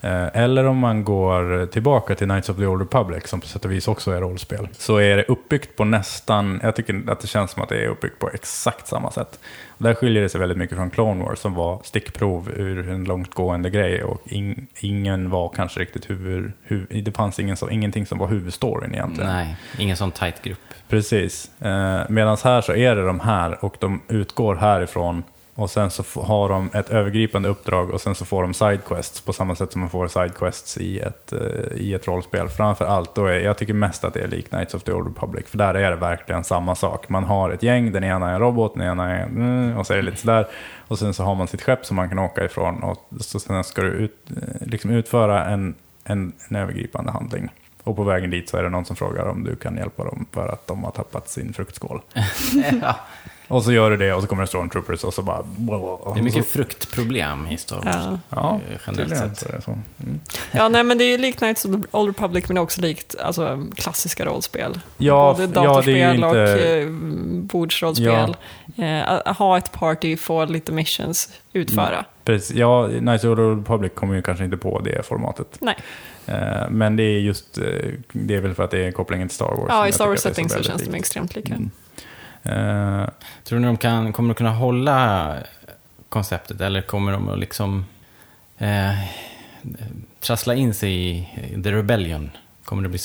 Eh, 0.00 0.26
Eller 0.42 0.64
om 0.66 0.76
man 0.78 1.04
går 1.04 1.66
tillbaka 1.66 2.14
till 2.14 2.26
Knights 2.26 2.48
of 2.48 2.56
the 2.56 2.66
Old 2.66 2.80
Republic, 2.80 3.26
som 3.28 3.40
på 3.40 3.46
sätt 3.46 3.64
och 3.64 3.72
vis 3.72 3.88
också 3.88 4.10
är 4.10 4.20
rollspel, 4.20 4.68
så 4.72 4.96
är 4.96 5.16
det 5.16 5.22
uppbyggt 5.24 5.76
på 5.76 5.84
nästan, 5.84 6.60
jag 6.62 6.76
tycker 6.76 7.02
att 7.10 7.20
det 7.20 7.26
känns 7.26 7.50
som 7.50 7.62
att 7.62 7.68
det 7.68 7.84
är 7.84 7.88
uppbyggt 7.88 8.18
på 8.18 8.30
exakt 8.34 8.86
samma 8.86 9.10
sätt. 9.10 9.38
Och 9.68 9.84
där 9.84 9.94
skiljer 9.94 10.22
det 10.22 10.28
sig 10.28 10.40
väldigt 10.40 10.58
mycket 10.58 10.76
från 10.76 10.90
Clone 10.90 11.24
Wars, 11.24 11.38
som 11.38 11.54
var 11.54 11.80
stickprov 11.84 12.50
ur 12.56 12.88
en 12.88 13.04
långtgående 13.04 13.70
grej, 13.70 14.02
och 14.04 14.20
in, 14.24 14.66
ingen 14.80 15.30
var 15.30 15.48
kanske 15.48 15.80
riktigt 15.80 16.10
huvud, 16.10 16.52
huvud 16.62 17.04
det 17.04 17.12
fanns 17.12 17.38
ingen, 17.40 17.56
som- 17.56 17.70
ingenting 17.70 18.06
som 18.06 18.18
var 18.18 18.28
huvudstoryn 18.28 18.94
egentligen. 18.94 19.30
Nej, 19.30 19.56
ingen 19.78 19.96
sån 19.96 20.10
tight 20.10 20.42
grupp. 20.42 20.58
Precis. 20.88 21.50
Eh, 21.62 22.00
Medan 22.08 22.36
här 22.44 22.60
så 22.60 22.74
är 22.74 22.96
det 22.96 23.06
de 23.06 23.20
här 23.20 23.64
och 23.64 23.76
de 23.80 24.00
utgår 24.08 24.54
härifrån 24.54 25.22
och 25.58 25.70
sen 25.70 25.90
så 25.90 26.22
har 26.22 26.48
de 26.48 26.70
ett 26.74 26.90
övergripande 26.90 27.48
uppdrag 27.48 27.90
och 27.90 28.00
sen 28.00 28.14
så 28.14 28.24
får 28.24 28.42
de 28.42 28.54
sidequests 28.54 29.20
på 29.20 29.32
samma 29.32 29.54
sätt 29.54 29.72
som 29.72 29.80
man 29.80 29.90
får 29.90 30.08
sidequests 30.08 30.76
i 30.76 30.98
ett, 30.98 31.32
eh, 31.32 31.76
i 31.76 31.94
ett 31.94 32.08
rollspel. 32.08 32.48
Framför 32.48 32.84
allt 32.84 33.14
då 33.14 33.26
är, 33.26 33.40
jag 33.40 33.58
tycker 33.58 33.74
mest 33.74 34.04
att 34.04 34.14
det 34.14 34.20
är 34.20 34.28
lik 34.28 34.48
Knights 34.48 34.74
of 34.74 34.82
the 34.82 34.92
Old 34.92 35.06
Republic, 35.06 35.46
för 35.46 35.58
där 35.58 35.74
är 35.74 35.90
det 35.90 35.96
verkligen 35.96 36.44
samma 36.44 36.74
sak. 36.74 37.08
Man 37.08 37.24
har 37.24 37.50
ett 37.50 37.62
gäng, 37.62 37.92
den 37.92 38.04
ena 38.04 38.30
är 38.30 38.34
en 38.34 38.40
robot, 38.40 38.74
den 38.74 38.82
ena 38.82 39.10
är 39.16 39.22
mm, 39.22 39.76
och 39.76 39.86
så 39.86 39.92
är 39.92 39.96
det 39.96 40.02
lite 40.02 40.16
sådär. 40.16 40.46
Och 40.88 40.98
sen 40.98 41.14
så 41.14 41.22
har 41.22 41.34
man 41.34 41.48
sitt 41.48 41.62
skepp 41.62 41.86
som 41.86 41.96
man 41.96 42.08
kan 42.08 42.18
åka 42.18 42.44
ifrån 42.44 42.82
och 42.82 43.08
så 43.20 43.40
sen 43.40 43.64
ska 43.64 43.82
du 43.82 43.88
ut, 43.88 44.30
eh, 44.30 44.66
liksom 44.66 44.90
utföra 44.90 45.44
en, 45.44 45.74
en, 46.04 46.32
en 46.48 46.56
övergripande 46.56 47.12
handling. 47.12 47.48
Och 47.82 47.96
på 47.96 48.04
vägen 48.04 48.30
dit 48.30 48.48
så 48.48 48.56
är 48.56 48.62
det 48.62 48.68
någon 48.68 48.84
som 48.84 48.96
frågar 48.96 49.26
om 49.26 49.44
du 49.44 49.56
kan 49.56 49.76
hjälpa 49.76 50.04
dem 50.04 50.26
för 50.32 50.48
att 50.48 50.66
de 50.66 50.84
har 50.84 50.90
tappat 50.90 51.28
sin 51.28 51.52
fruktskål. 51.52 52.00
ja. 52.82 52.96
Och 53.48 53.62
så 53.64 53.72
gör 53.72 53.90
du 53.90 53.96
det 53.96 54.12
och 54.12 54.22
så 54.22 54.28
kommer 54.28 54.42
det 54.42 54.46
stormtroopers 54.46 55.04
och 55.04 55.14
så 55.14 55.22
bara... 55.22 55.42
Det 56.14 56.20
är 56.20 56.22
mycket 56.22 56.46
fruktproblem 56.46 57.46
i 57.50 57.56
Star 57.56 57.76
Wars. 57.76 57.86
Ja. 57.96 58.18
Ja, 58.30 58.60
eh, 58.70 58.78
generellt 58.86 59.16
sett. 59.18 59.38
så 59.38 59.56
det 59.56 59.62
så. 59.62 59.70
Mm. 59.70 60.20
Ja, 60.52 60.68
nej, 60.68 60.84
men 60.84 60.98
det 60.98 61.04
är 61.04 61.08
ju 61.10 61.18
likt 61.18 61.38
Knights 61.38 61.64
of 61.64 61.72
the 61.72 61.88
Old 61.90 62.08
Republic, 62.08 62.48
men 62.48 62.58
också 62.58 62.80
likt 62.80 63.14
alltså, 63.20 63.66
klassiska 63.76 64.24
rollspel. 64.24 64.80
Ja, 64.98 65.32
Både 65.38 65.42
ja, 65.42 65.48
det 65.48 65.54
datorspel 65.54 65.94
ju 65.96 66.14
inte- 66.14 66.26
och 66.26 66.36
eh, 66.36 66.88
bordsrollspel. 67.42 68.36
Eh, 68.76 69.10
att 69.10 69.36
ha 69.38 69.58
ett 69.58 69.72
party, 69.72 70.16
få 70.16 70.44
lite 70.44 70.72
missions, 70.72 71.28
utföra. 71.52 72.04
Precis, 72.24 72.56
ja, 72.56 72.88
Knights 72.88 73.24
of 73.24 73.36
the 73.36 73.42
Old 73.42 73.58
Republic 73.58 73.92
kommer 73.94 74.14
ju 74.14 74.22
kanske 74.22 74.44
inte 74.44 74.56
på 74.56 74.80
det 74.80 75.06
formatet. 75.06 75.56
Nej. 75.60 75.76
Eh, 76.26 76.70
Men 76.70 76.96
det 76.96 77.02
är 77.02 77.18
just, 77.20 77.58
eh, 77.58 77.64
det 78.12 78.34
är 78.34 78.40
väl 78.40 78.54
för 78.54 78.62
att 78.64 78.70
det 78.70 78.84
är 78.86 78.92
kopplingen 78.92 79.28
till 79.28 79.34
Star 79.34 79.46
Wars. 79.56 79.66
Ja, 79.68 79.88
i 79.88 79.92
Star 79.92 80.04
tycker 80.04 80.08
Wars 80.10 80.18
att 80.18 80.22
det 80.24 80.28
är 80.28 80.34
setting 80.34 80.48
så 80.48 80.54
väldigt 80.54 80.66
känns 80.70 80.82
de 80.82 80.90
likt. 80.90 81.00
extremt 81.00 81.36
lika. 81.36 81.54
Mm. 81.54 81.70
Eh, 82.42 83.04
Tror 83.44 83.58
ni 83.58 83.66
de 83.66 83.76
kan, 83.76 84.12
kommer 84.12 84.30
att 84.30 84.36
kunna 84.36 84.50
hålla 84.52 85.34
konceptet 86.08 86.60
eller 86.60 86.80
kommer 86.82 87.12
de 87.12 87.28
att 87.28 87.38
liksom 87.38 87.84
eh, 88.58 88.94
trassla 90.20 90.54
in 90.54 90.74
sig 90.74 90.92
i 90.94 91.28
The 91.62 91.72
Rebellion? 91.72 92.30
Kommer 92.64 92.82
det 92.82 92.88
bli 92.88 92.98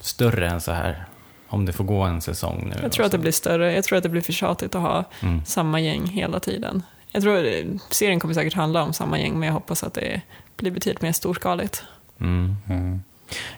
större 0.00 0.48
än 0.50 0.60
så 0.60 0.72
här? 0.72 1.04
Om 1.48 1.66
det 1.66 1.72
får 1.72 1.84
gå 1.84 2.02
en 2.02 2.20
säsong 2.20 2.66
nu? 2.74 2.76
Jag 2.82 2.92
tror 2.92 3.06
att 3.06 3.12
det 3.12 3.18
blir 3.18 3.32
större. 3.32 3.72
Jag 3.74 3.84
tror 3.84 3.96
att 3.96 4.02
det 4.02 4.08
blir 4.08 4.22
för 4.22 4.32
tjatigt 4.32 4.74
att 4.74 4.82
ha 4.82 5.04
Mm. 5.22 5.44
samma 5.44 5.80
gäng 5.80 6.06
hela 6.06 6.40
tiden. 6.40 6.82
Jag 7.12 7.22
tror 7.22 7.44
eh, 7.46 7.64
serien 7.90 8.20
kommer 8.20 8.34
säkert 8.34 8.54
handla 8.54 8.82
om 8.82 8.92
samma 8.92 9.18
gäng, 9.18 9.38
men 9.38 9.46
jag 9.46 9.52
hoppas 9.54 9.84
att 9.84 9.94
det 9.94 10.20
blir 10.56 10.70
betydligt 10.70 11.02
mer 11.02 11.12
storskaligt. 11.12 11.84
Mm. 12.20 12.56
Mm. 12.68 13.02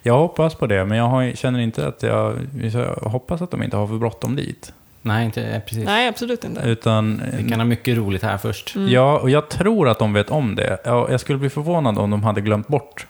Jag 0.03 0.19
hoppas 0.19 0.55
på 0.55 0.67
det, 0.67 0.85
men 0.85 0.99
jag 0.99 1.05
har, 1.09 1.33
känner 1.33 1.59
inte 1.61 1.87
att 1.89 2.03
jag, 2.03 2.37
jag 2.73 2.95
hoppas 2.95 3.43
att 3.43 3.51
de 3.51 3.63
inte 3.63 3.77
har 3.77 3.87
för 3.87 3.99
bråttom 3.99 4.37
dit. 4.37 4.73
Nej, 5.03 5.25
inte 5.25 5.43
eh, 5.45 5.61
precis. 5.61 5.85
Nej, 5.85 6.09
absolut 6.09 6.45
inte. 6.45 6.61
Utan, 6.61 7.23
Vi 7.37 7.49
kan 7.49 7.61
ha 7.61 7.65
mycket 7.65 7.97
roligt 7.97 8.23
här 8.23 8.39
först. 8.39 8.77
Mm. 8.77 8.89
Ja, 8.89 9.19
och 9.19 9.31
jag 9.31 9.49
tror 9.49 9.89
att 9.89 9.99
de 9.99 10.13
vet 10.13 10.31
om 10.31 10.55
det. 10.55 10.79
Ja, 10.85 11.11
Jag 11.11 11.21
skulle 11.21 11.39
bli 11.39 11.51
förvånad 11.51 11.99
om 11.99 12.11
de 12.11 12.23
hade 12.23 12.41
glömt 12.41 12.69
bort 12.69 13.07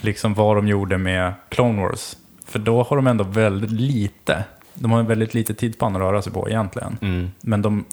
liksom 0.00 0.34
vad 0.34 0.56
de 0.56 0.68
gjorde 0.68 0.98
med 0.98 1.32
Clone 1.48 1.82
Wars. 1.82 2.16
För 2.46 2.58
då 2.58 2.82
har 2.82 2.96
de 2.96 3.06
ändå 3.06 3.24
väldigt 3.24 3.70
lite. 3.70 4.44
De 4.74 4.90
har 4.92 5.00
en 5.00 5.06
väldigt 5.06 5.34
lite 5.34 5.54
tidsspann 5.54 5.96
att 5.96 6.02
röra 6.02 6.22
sig 6.22 6.32
på 6.32 6.48
egentligen. 6.48 6.98
Mm. 7.02 7.30
Men 7.40 7.62
de 7.62 7.84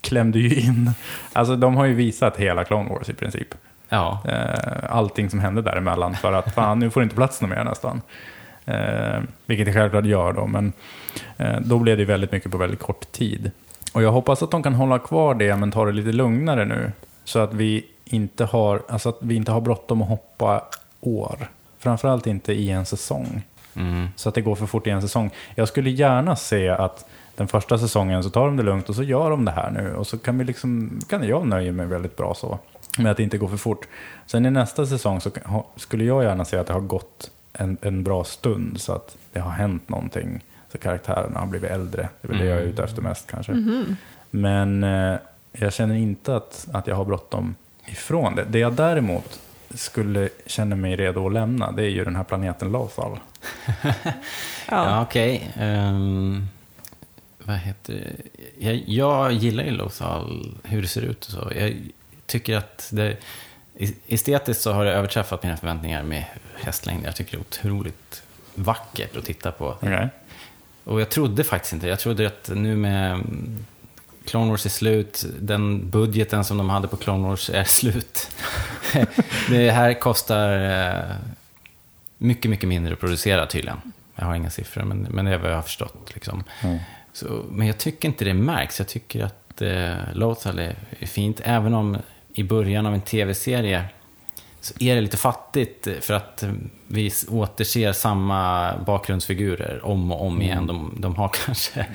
klämde 0.00 0.38
ju 0.38 0.60
in, 0.60 0.90
alltså 1.32 1.56
de 1.56 1.76
har 1.76 1.84
ju 1.84 1.94
visat 1.94 2.36
hela 2.36 2.64
Clone 2.64 2.90
Wars 2.90 3.08
i 3.08 3.14
princip. 3.14 3.54
Ja, 3.88 4.22
Eh, 4.28 4.96
allting 4.96 5.30
som 5.30 5.40
hände 5.40 5.62
däremellan 5.62 6.14
för 6.14 6.32
att 6.32 6.54
fan, 6.54 6.78
nu 6.78 6.90
får 6.90 7.00
det 7.00 7.02
inte 7.02 7.16
plats 7.16 7.40
något 7.40 7.50
mer 7.50 7.64
nästan. 7.64 8.00
Eh, 8.66 9.22
vilket 9.46 9.66
det 9.66 9.72
självklart 9.72 10.04
gör 10.04 10.32
då, 10.32 10.46
men 10.46 10.66
eh, 10.66 10.72
då 11.60 11.78
blev 11.78 11.96
det 11.98 12.04
väldigt 12.04 12.32
mycket 12.32 12.52
på 12.52 12.58
väldigt 12.58 12.80
kort 12.80 13.12
tid. 13.12 13.50
Och 13.92 14.02
jag 14.02 14.12
hoppas 14.12 14.42
att 14.42 14.50
de 14.50 14.62
kan 14.62 14.74
hålla 14.74 14.98
kvar 14.98 15.34
det, 15.34 15.56
men 15.56 15.70
ta 15.70 15.84
det 15.84 15.92
lite 15.92 16.12
lugnare 16.12 16.64
nu. 16.64 16.92
Så 17.24 17.38
att 17.38 17.54
vi 17.54 17.86
inte 18.04 18.44
har, 18.44 18.82
alltså 18.88 19.08
att 19.08 19.18
vi 19.20 19.34
inte 19.34 19.52
har 19.52 19.60
bråttom 19.60 20.02
att 20.02 20.08
hoppa 20.08 20.64
år. 21.00 21.48
Framförallt 21.78 22.26
inte 22.26 22.52
i 22.52 22.70
en 22.70 22.86
säsong. 22.86 23.42
mm. 23.74 24.08
Så 24.16 24.28
att 24.28 24.34
det 24.34 24.40
går 24.40 24.54
för 24.54 24.66
fort 24.66 24.86
i 24.86 24.90
en 24.90 25.02
säsong. 25.02 25.30
Jag 25.54 25.68
skulle 25.68 25.90
gärna 25.90 26.36
se 26.36 26.68
att 26.68 27.06
den 27.36 27.48
första 27.48 27.78
säsongen 27.78 28.22
så 28.22 28.30
tar 28.30 28.46
de 28.46 28.56
det 28.56 28.62
lugnt 28.62 28.88
och 28.88 28.94
så 28.94 29.02
gör 29.02 29.30
de 29.30 29.44
det 29.44 29.50
här 29.50 29.70
nu. 29.70 29.94
Och 29.94 30.06
så 30.06 30.18
kan 30.18 30.38
vi 30.38 30.44
liksom, 30.44 31.00
kan 31.08 31.28
jag 31.28 31.46
nöja 31.46 31.72
mig 31.72 31.86
väldigt 31.86 32.16
bra 32.16 32.34
så. 32.34 32.58
Med 32.98 33.10
att 33.10 33.16
det 33.16 33.22
inte 33.22 33.38
går 33.38 33.48
för 33.48 33.56
fort. 33.56 33.88
Sen 34.26 34.46
i 34.46 34.50
nästa 34.50 34.86
säsong 34.86 35.20
så 35.20 35.30
skulle 35.76 36.04
jag 36.04 36.24
gärna 36.24 36.44
se 36.44 36.56
att 36.56 36.66
det 36.66 36.72
har 36.72 36.80
gått 36.80 37.30
en, 37.52 37.76
en 37.80 38.04
bra 38.04 38.24
stund. 38.24 38.80
Så 38.80 38.92
att 38.92 39.16
det 39.32 39.40
har 39.40 39.50
hänt 39.50 39.88
någonting. 39.88 40.44
Så 40.74 40.78
karaktärerna 40.78 41.38
har 41.40 41.46
blivit 41.46 41.70
äldre. 41.70 42.08
Det 42.22 42.26
är 42.26 42.28
väl 42.28 42.38
det 42.38 42.44
jag 42.46 42.58
är 42.58 42.62
ute 42.62 42.84
efter 42.84 43.02
mest 43.02 43.30
kanske. 43.30 43.52
Men 44.30 44.84
eh, 44.84 45.16
jag 45.52 45.72
känner 45.72 45.94
inte 45.94 46.36
att, 46.36 46.68
att 46.72 46.86
jag 46.86 46.94
har 46.96 47.04
bråttom 47.04 47.54
ifrån 47.86 48.34
det. 48.34 48.44
Det 48.48 48.58
jag 48.58 48.72
däremot 48.72 49.40
skulle 49.74 50.28
känna 50.46 50.76
mig 50.76 50.96
redo 50.96 51.26
att 51.26 51.32
lämna, 51.32 51.72
det 51.72 51.82
är 51.82 51.88
ju 51.88 52.04
den 52.04 52.16
här 52.16 52.24
planeten 52.24 52.72
Lothal. 52.72 53.18
Ja, 53.84 54.04
Ja. 54.68 55.02
okej. 55.02 55.52
Ehm, 55.56 56.46
vad 57.44 57.56
heter 57.56 57.92
det? 57.92 58.66
Jag, 58.66 58.74
jag 58.86 59.32
gillar 59.32 59.64
ju 59.64 59.70
Lothal, 59.70 60.54
hur 60.64 60.82
det 60.82 60.88
ser 60.88 61.02
ut 61.02 61.24
och 61.24 61.30
så. 61.32 61.52
Jag 61.56 61.76
tycker 62.26 62.56
att 62.56 62.88
det... 62.92 63.16
Estetiskt 64.08 64.62
så 64.62 64.72
har 64.72 64.84
det 64.84 64.92
överträffat 64.92 65.42
mina 65.42 65.56
förväntningar 65.56 66.02
med 66.02 66.24
hästlängder. 66.62 67.06
Jag 67.06 67.16
tycker 67.16 67.30
det 67.32 67.36
är 67.36 67.40
otroligt 67.40 68.22
vackert 68.54 69.16
att 69.16 69.24
titta 69.24 69.52
på. 69.52 69.68
Okej. 69.68 70.08
Och 70.84 71.00
jag 71.00 71.10
trodde 71.10 71.44
faktiskt 71.44 71.72
inte 71.72 71.86
Jag 71.88 71.98
trodde 71.98 72.26
att 72.26 72.50
nu 72.54 72.76
med 72.76 73.12
mm, 73.12 73.64
Clone 74.24 74.50
Wars 74.50 74.66
är 74.66 74.70
slut, 74.70 75.26
den 75.40 75.90
budgeten 75.90 76.44
som 76.44 76.58
de 76.58 76.70
hade 76.70 76.88
på 76.88 76.96
Clone 76.96 77.28
Wars 77.28 77.50
är 77.50 77.64
slut. 77.64 78.30
det 79.48 79.70
här 79.70 79.94
kostar 80.00 80.70
eh, 80.70 81.16
mycket, 82.18 82.50
mycket 82.50 82.68
mindre 82.68 82.92
att 82.92 83.00
producera 83.00 83.46
tydligen. 83.46 83.80
Jag 84.14 84.24
har 84.24 84.34
inga 84.34 84.50
siffror, 84.50 84.82
men, 84.82 84.98
men 84.98 85.24
det 85.24 85.30
är 85.30 85.38
vad 85.38 85.50
jag 85.50 85.56
har 85.56 85.62
förstått. 85.62 86.10
Liksom. 86.14 86.44
Mm. 86.62 86.78
Så, 87.12 87.44
men 87.50 87.66
jag 87.66 87.78
tycker 87.78 88.08
inte 88.08 88.24
det 88.24 88.34
märks. 88.34 88.78
Jag 88.78 88.88
tycker 88.88 89.24
att 89.24 89.62
eh, 89.62 89.94
Lothal 90.12 90.58
är, 90.58 90.76
är 90.98 91.06
fint, 91.06 91.40
även 91.44 91.74
om 91.74 91.96
i 92.32 92.42
början 92.42 92.86
av 92.86 92.94
en 92.94 93.00
tv-serie 93.00 93.84
så 94.64 94.74
är 94.80 94.94
det 94.94 95.00
lite 95.00 95.16
fattigt 95.16 95.88
för 96.00 96.14
att 96.14 96.44
vi 96.86 97.10
återser 97.28 97.92
samma 97.92 98.70
bakgrundsfigurer 98.86 99.80
om 99.84 100.12
och 100.12 100.26
om 100.26 100.42
igen. 100.42 100.66
De, 100.66 100.94
de 100.98 101.16
har 101.16 101.28
kanske, 101.46 101.86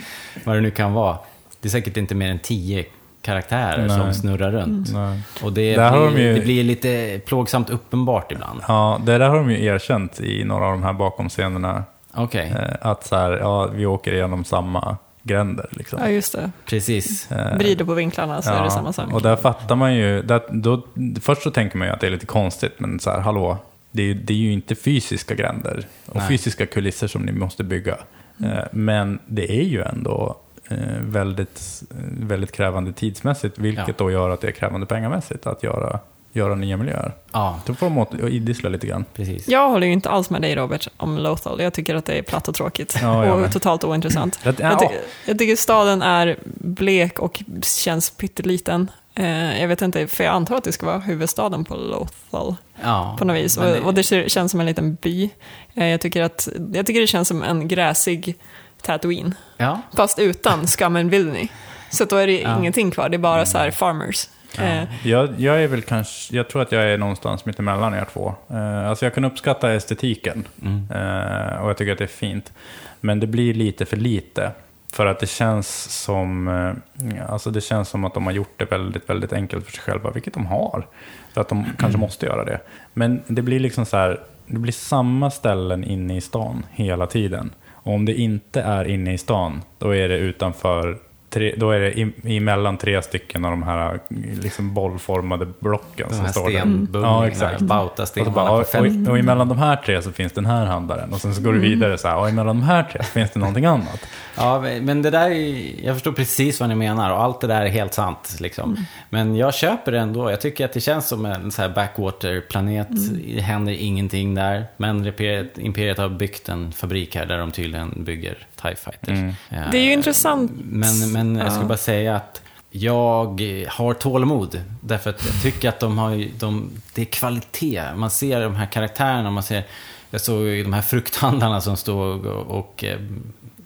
vad 0.45 0.55
det 0.55 0.61
nu 0.61 0.71
kan 0.71 0.93
vara, 0.93 1.17
det 1.61 1.67
är 1.67 1.69
säkert 1.71 1.97
inte 1.97 2.15
mer 2.15 2.31
än 2.31 2.39
tio 2.39 2.85
karaktärer 3.21 3.87
Nej. 3.87 3.97
som 3.97 4.13
snurrar 4.13 4.51
runt. 4.51 4.93
Nej. 4.93 5.19
Och 5.43 5.53
det 5.53 5.73
blir, 5.75 5.91
de 5.91 6.17
ju- 6.21 6.33
det 6.33 6.41
blir 6.41 6.63
lite 6.63 7.21
plågsamt 7.25 7.69
uppenbart 7.69 8.31
ibland. 8.31 8.61
Ja, 8.67 9.01
det 9.05 9.17
där 9.17 9.29
har 9.29 9.35
de 9.37 9.51
ju 9.51 9.65
erkänt 9.65 10.19
i 10.19 10.43
några 10.43 10.65
av 10.65 10.71
de 10.71 10.83
här 10.83 10.93
bakomscenerna. 10.93 11.83
Okej, 12.13 12.53
Eh, 12.59 12.75
att 12.89 13.05
så 13.05 13.15
här, 13.15 13.31
ja, 13.31 13.67
vi 13.67 13.85
åker 13.85 14.13
igenom 14.13 14.43
samma 14.43 14.97
gränder. 15.23 15.67
Liksom. 15.71 15.99
ja, 16.01 16.09
just 16.09 16.33
det. 16.33 16.51
precis. 16.65 17.31
Eh, 17.31 17.57
Vrider 17.57 17.85
på 17.85 17.93
vinklarna 17.93 18.41
så 18.41 18.49
är 18.49 18.63
det 18.63 18.71
samma 18.71 18.93
sak. 18.93 19.13
Och 19.13 19.21
där 19.21 19.35
fattar 19.35 19.75
man 19.75 19.95
ju, 19.95 20.21
där, 20.21 20.41
då, 20.49 20.81
först 21.21 21.41
så 21.41 21.51
tänker 21.51 21.77
man 21.77 21.87
ju 21.87 21.93
att 21.93 21.99
det 21.99 22.07
är 22.07 22.11
lite 22.11 22.25
konstigt, 22.25 22.73
men 22.79 22.99
så 22.99 23.09
här, 23.11 23.19
hallå, 23.19 23.57
det 23.91 24.01
är, 24.01 24.05
ju- 24.05 24.13
det 24.13 24.33
är 24.33 24.37
ju 24.37 24.51
inte 24.53 24.75
fysiska 24.75 25.35
gränder 25.35 25.85
och 26.05 26.15
Nej. 26.15 26.27
fysiska 26.27 26.65
kulisser 26.65 27.07
som 27.07 27.21
ni 27.21 27.31
måste 27.31 27.63
bygga. 27.63 27.97
Eh, 28.43 28.63
men 28.71 29.19
det 29.25 29.51
är 29.59 29.63
ju 29.63 29.81
ändå 29.83 30.37
eh, 30.69 30.77
väldigt, 31.01 31.83
väldigt 32.19 32.51
krävande 32.51 32.93
tidsmässigt, 32.93 33.57
vilket 33.59 33.87
Ja. 33.87 33.93
då 33.97 34.11
gör 34.11 34.29
att 34.29 34.41
det 34.41 34.47
är 34.47 34.51
krävande 34.51 34.85
pengamässigt 34.85 35.47
att 35.47 35.63
göra 35.63 35.99
göra 36.33 36.55
nya 36.55 36.77
miljöer. 36.77 37.13
Ja, 37.31 37.59
Då 37.65 37.73
får 37.75 37.85
de 37.85 37.97
åt- 37.97 38.13
idissla 38.13 38.69
lite 38.69 38.87
grann. 38.87 39.05
precis. 39.13 39.47
Jag 39.47 39.69
håller 39.69 39.87
ju 39.87 39.93
inte 39.93 40.09
alls 40.09 40.29
med 40.29 40.41
dig 40.41 40.55
Robert 40.55 40.87
om 40.97 41.17
Lothal. 41.17 41.61
Jag 41.61 41.73
tycker 41.73 41.95
att 41.95 42.05
det 42.05 42.13
är 42.17 42.21
platt 42.21 42.47
och 42.47 42.55
tråkigt. 42.55 42.95
Ja, 43.01 43.31
och 43.33 43.39
med. 43.39 43.53
totalt 43.53 43.83
ointressant. 43.83 44.39
Jag, 44.43 44.55
ja. 44.59 44.79
ty 44.79 44.85
jag 45.25 45.39
tycker 45.39 45.55
staden 45.55 46.01
är 46.01 46.37
blek 46.55 47.19
och 47.19 47.43
känns 47.63 48.09
pytteliten. 48.09 48.91
Eh, 49.15 49.61
jag 49.61 49.67
vet 49.67 49.81
inte, 49.81 50.07
för 50.07 50.23
jag 50.23 50.33
antar 50.33 50.55
att 50.55 50.63
det 50.63 50.71
ska 50.71 50.85
vara 50.85 50.99
huvudstaden 50.99 51.65
på 51.65 51.75
Lothal 51.75 52.55
Ja, 52.83 53.15
på 53.19 53.25
något 53.25 53.35
vis. 53.35 53.57
men 53.57 53.79
Och, 53.81 53.85
och 53.87 53.93
det 53.93 54.03
känns 54.31 54.51
som 54.51 54.59
en 54.59 54.65
liten 54.65 54.95
by. 55.01 55.29
Eh, 55.75 55.87
jag, 55.87 56.01
tycker 56.01 56.21
att, 56.23 56.47
jag 56.73 56.85
tycker 56.85 57.01
det 57.01 57.07
känns 57.07 57.27
som 57.27 57.43
en 57.43 57.67
gräsig 57.67 58.35
Tatooine. 58.81 59.35
Ja, 59.57 59.81
Fast 59.95 60.19
utan 60.19 60.65
and 60.79 61.09
Villainy. 61.11 61.47
Så 61.91 62.05
då 62.05 62.15
är 62.15 62.27
det 62.27 62.39
Ja. 62.41 62.59
ingenting 62.59 62.91
kvar, 62.91 63.09
det 63.09 63.15
är 63.15 63.19
bara 63.19 63.45
så 63.45 63.57
här 63.57 63.71
farmers. 63.71 64.27
Eh, 64.57 65.07
Jag, 65.07 65.29
jag 65.37 65.63
är 65.63 65.67
väl 65.67 65.81
kanske, 65.81 66.35
jag 66.35 66.49
tror 66.49 66.61
att 66.61 66.71
jag 66.71 66.83
är 66.83 66.97
någonstans 66.97 67.45
mitt 67.45 67.59
emellan 67.59 67.93
er 67.93 68.05
två. 68.13 68.33
Eh, 68.49 68.89
alltså 68.89 69.05
jag 69.05 69.13
kan 69.13 69.25
uppskatta 69.25 69.73
estetiken 69.73 70.47
eh, 70.91 71.61
och 71.61 71.69
jag 71.69 71.77
tycker 71.77 71.91
att 71.91 71.97
det 71.97 72.03
är 72.03 72.07
fint. 72.07 72.53
Men 73.01 73.19
det 73.19 73.27
blir 73.27 73.53
lite 73.53 73.85
för 73.85 73.97
lite. 73.97 74.51
För 74.93 75.05
att 75.05 75.19
det 75.19 75.29
känns 75.29 75.67
som, 76.03 76.47
eh, 76.47 77.31
alltså 77.31 77.51
det 77.51 77.61
känns 77.61 77.89
som 77.89 78.05
att 78.05 78.13
de 78.13 78.25
har 78.25 78.33
gjort 78.33 78.53
det 78.57 78.65
väldigt, 78.71 79.09
väldigt 79.09 79.33
enkelt 79.33 79.65
för 79.65 79.71
sig 79.71 79.81
själva, 79.81 80.11
vilket 80.11 80.33
de 80.33 80.45
har. 80.45 80.87
För 81.33 81.41
att 81.41 81.49
de 81.49 81.65
kanske 81.77 81.99
måste 81.99 82.25
göra 82.25 82.45
det. 82.45 82.59
Men 82.93 83.21
det 83.27 83.41
blir 83.41 83.59
liksom 83.59 83.85
så 83.85 83.97
här, 83.97 84.19
det 84.45 84.59
blir 84.59 84.73
samma 84.73 85.31
ställen 85.31 85.83
inne 85.83 86.17
i 86.17 86.21
stan 86.21 86.65
hela 86.71 87.07
tiden. 87.07 87.51
Och 87.73 87.93
om 87.93 88.05
det 88.05 88.13
inte 88.13 88.61
är 88.61 88.85
inne 88.87 89.13
i 89.13 89.17
stan, 89.17 89.61
då 89.77 89.95
är 89.95 90.09
det 90.09 90.17
utanför 90.17 90.97
Tre, 91.29 91.53
då 91.57 91.71
är 91.71 91.79
det 91.79 91.91
i- 91.99 92.37
emellan 92.37 92.77
tre 92.77 93.01
stycken 93.01 93.45
av 93.45 93.51
de 93.51 93.63
här 93.63 93.99
liksom 94.41 94.73
bollformade 94.73 95.47
blocken 95.59 96.07
de 96.09 96.15
som 96.15 96.25
här 96.25 96.31
står 96.31 96.49
där. 96.91 97.01
Ja, 97.01 97.27
exakt. 97.27 97.61
Och, 97.61 97.67
bautastenarna 97.67 98.31
bara, 98.31 98.51
och, 98.51 98.59
och, 98.59 99.09
och 99.09 99.19
emellan 99.19 99.49
de 99.49 99.57
här 99.57 99.75
tre 99.75 100.01
så 100.01 100.11
finns 100.11 100.33
den 100.33 100.45
här 100.45 100.65
handlaren. 100.65 101.13
Och 101.13 101.21
sen 101.21 101.35
så 101.35 101.41
går 101.41 101.53
du 101.53 101.59
vidare 101.59 101.97
så 101.97 102.07
här, 102.07 102.17
och 102.17 102.29
emellan 102.29 102.59
de 102.59 102.63
här 102.63 102.83
tre 102.83 103.03
så 103.03 103.09
finns 103.11 103.31
det 103.31 103.39
någonting 103.39 103.65
annat. 103.65 104.05
Ja, 104.37 104.63
men 104.81 105.01
det 105.01 105.09
där 105.09 105.29
är, 105.31 105.71
jag 105.85 105.95
förstår 105.95 106.11
precis 106.11 106.59
vad 106.59 106.69
ni 106.69 106.75
menar 106.75 107.11
och 107.11 107.21
allt 107.23 107.41
det 107.41 107.47
där 107.47 107.61
är 107.61 107.67
helt 107.69 107.93
sant. 107.93 108.37
Liksom. 108.39 108.85
Men 109.09 109.35
jag 109.35 109.53
köper 109.53 109.91
det 109.91 109.99
ändå. 109.99 110.31
Jag 110.31 110.41
tycker 110.41 110.65
att 110.65 110.73
det 110.73 110.81
känns 110.81 111.07
som 111.07 111.25
en 111.25 111.51
så 111.51 111.61
här 111.61 111.69
backwater-planet. 111.69 112.87
Det 113.35 113.41
händer 113.41 113.73
ingenting 113.73 114.35
där. 114.35 114.65
Men 114.77 115.05
Imperiet, 115.07 115.57
Imperiet 115.57 115.97
har 115.97 116.09
byggt 116.09 116.49
en 116.49 116.71
fabrik 116.71 117.15
här 117.15 117.25
där 117.25 117.37
de 117.37 117.51
tydligen 117.51 118.03
bygger 118.03 118.37
TIE 118.61 118.75
Fighters. 118.75 119.35
Eh, 119.49 119.71
Det 119.71 119.77
är 119.77 119.83
ju 119.83 119.93
intressant. 119.93 120.51
Men, 120.63 121.11
men 121.11 121.35
jag 121.35 121.51
ska 121.51 121.61
Ja. 121.61 121.67
bara 121.67 121.77
säga 121.77 122.15
att 122.15 122.41
jag 122.71 123.41
har 123.69 123.93
tålamod. 123.93 124.61
Därför 124.81 125.09
att 125.09 125.25
jag 125.25 125.41
tycker 125.41 125.69
att 125.69 125.79
de 125.79 125.97
har 125.97 126.09
ju- 126.09 126.31
de, 126.39 126.69
det 126.93 127.01
är 127.01 127.05
kvalitet. 127.05 127.83
Man 127.95 128.09
ser 128.09 128.41
de 128.41 128.55
här 128.55 128.65
karaktärerna, 128.65 129.31
man 129.31 129.43
ser, 129.43 129.63
jag 130.09 130.21
såg 130.21 130.41
ju 130.47 130.63
de 130.63 130.73
här 130.73 130.81
frukthandlarna 130.81 131.61
som 131.61 131.77
stod 131.77 132.25
och, 132.25 132.59
och 132.59 132.83
eh, 132.83 132.99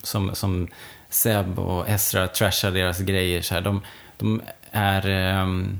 som, 0.03 0.35
som 0.35 0.67
Seb 1.09 1.59
och 1.59 1.89
Ezra 1.89 2.27
trashar 2.27 2.71
deras 2.71 2.99
grejer. 2.99 3.41
Så 3.41 3.53
här. 3.53 3.61
De, 3.61 3.81
de 4.17 4.41
är 4.71 5.09
ehm, 5.09 5.79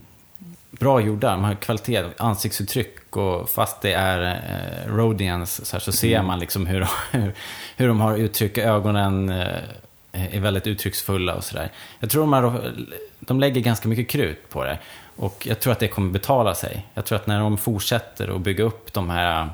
bra 0.83 1.01
gjorda, 1.01 1.31
de 1.31 1.43
har 1.43 1.55
kvalitet, 1.55 2.03
ansiktsuttryck 2.17 3.17
och 3.17 3.49
fast 3.49 3.81
det 3.81 3.93
är 3.93 4.21
eh, 4.23 4.95
Rodians 4.95 5.65
så, 5.65 5.75
här, 5.75 5.81
så 5.81 5.91
ser 5.91 6.21
man 6.21 6.39
liksom 6.39 6.65
hur, 6.65 6.87
hur, 7.11 7.33
hur 7.77 7.87
de 7.87 8.01
har 8.01 8.17
uttryck, 8.17 8.57
ögonen 8.57 9.29
eh, 9.29 10.35
är 10.35 10.39
väldigt 10.39 10.67
uttrycksfulla 10.67 11.35
och 11.35 11.43
sådär. 11.43 11.71
Jag 11.99 12.09
tror 12.09 12.21
de, 12.21 12.33
har, 12.33 12.73
de 13.19 13.39
lägger 13.39 13.61
ganska 13.61 13.87
mycket 13.87 14.09
krut 14.09 14.49
på 14.49 14.63
det 14.63 14.79
och 15.15 15.47
jag 15.49 15.59
tror 15.59 15.73
att 15.73 15.79
det 15.79 15.87
kommer 15.87 16.11
betala 16.11 16.55
sig. 16.55 16.85
Jag 16.93 17.05
tror 17.05 17.15
att 17.15 17.27
när 17.27 17.39
de 17.39 17.57
fortsätter 17.57 18.35
att 18.35 18.41
bygga 18.41 18.63
upp 18.63 18.93
de 18.93 19.09
här 19.09 19.49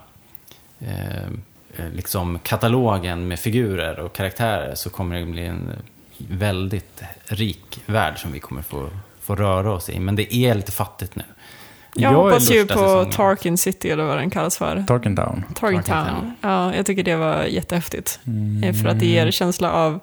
eh, 0.80 1.24
eh, 1.76 1.90
liksom 1.94 2.40
katalogen 2.40 3.28
med 3.28 3.40
figurer 3.40 4.00
och 4.00 4.14
karaktärer 4.14 4.76
så 4.76 4.90
kommer 4.90 5.20
det 5.20 5.26
bli 5.26 5.46
en 5.46 5.72
väldigt 6.18 7.04
rik 7.26 7.80
värld 7.86 8.20
som 8.20 8.32
vi 8.32 8.40
kommer 8.40 8.62
få, 8.62 8.90
få 9.30 9.36
röra 9.36 9.74
oss 9.74 9.90
i. 9.90 10.00
Men 10.00 10.16
det 10.16 10.36
är 10.36 10.56
lite 10.56 10.72
fattigt 10.72 11.16
nu. 11.16 11.24
Jag, 11.96 12.12
är 12.12 12.16
hoppas 12.16 12.52
ju 12.52 12.66
på 12.66 12.74
säsongen. 12.74 13.12
Tarkin 13.12 13.58
City 13.58 13.90
eller 13.90 14.04
vad 14.04 14.18
den 14.18 14.30
kallas 14.30 14.58
för. 14.58 14.84
Tarkin 14.88 15.16
Town. 15.16 15.44
Tarkin. 15.56 15.84
Town. 15.84 16.34
Ja, 16.42 16.76
jag 16.76 16.86
tycker 16.86 17.04
det 17.04 17.16
var 17.16 17.44
jättehäftigt. 17.44 18.20
Mm. 18.28 18.64
Eh, 18.64 18.76
För 18.76 18.90
att 18.90 19.00
det 19.00 19.06
ger 19.06 19.32
känsla 19.32 19.72
av 19.72 20.00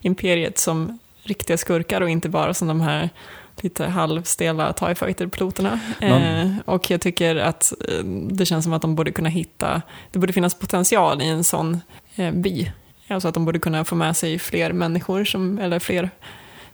Imperiet 0.00 0.58
som 0.58 0.98
riktiga 1.22 1.56
skurkar 1.56 2.00
och 2.00 2.10
inte 2.10 2.28
bara 2.28 2.54
som 2.54 2.68
de 2.68 2.80
här 2.80 3.10
lite 3.56 3.86
halvstela 3.86 4.72
TIE 4.72 4.94
Fighter-piloterna. 4.94 5.80
Eh, 6.00 6.50
och 6.64 6.90
jag 6.90 7.00
tycker 7.00 7.36
att 7.36 7.72
eh, 7.88 8.04
det 8.04 8.46
känns 8.46 8.64
som 8.64 8.72
att 8.72 8.82
de 8.82 8.94
borde 8.94 9.12
kunna 9.12 9.28
hitta, 9.28 9.82
det 10.10 10.18
borde 10.18 10.32
finnas 10.32 10.54
potential 10.54 11.22
i 11.22 11.28
en 11.28 11.44
sån 11.44 11.80
eh, 12.16 12.32
by. 12.32 12.72
Alltså 13.08 13.28
att 13.28 13.34
de 13.34 13.44
borde 13.44 13.58
kunna 13.58 13.84
få 13.84 13.94
med 13.94 14.16
sig 14.16 14.38
fler 14.38 14.72
människor, 14.72 15.24
som, 15.24 15.58
eller 15.58 15.78
fler 15.78 16.10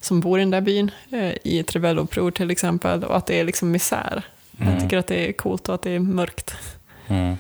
som 0.07 0.21
bor 0.21 0.39
i 0.39 0.43
den 0.43 0.51
där 0.51 0.61
byn, 0.61 0.91
eh, 1.11 1.33
i 1.43 1.59
ett 1.59 1.77
rebelluppror 1.77 2.31
till 2.31 2.51
exempel, 2.51 3.05
och 3.05 3.17
att 3.17 3.27
det 3.27 3.41
är 3.41 3.45
liksom 3.45 3.71
misär. 3.71 4.25
Jag 4.59 4.81
tycker 4.81 4.99
att 4.99 5.07
det 5.07 5.29
är 5.29 5.33
coolt 5.33 5.69
och 5.69 5.75
att 5.75 5.83
det 5.83 5.91
är 5.91 5.99
mörkt. 5.99 6.55
Mm. 7.07 7.37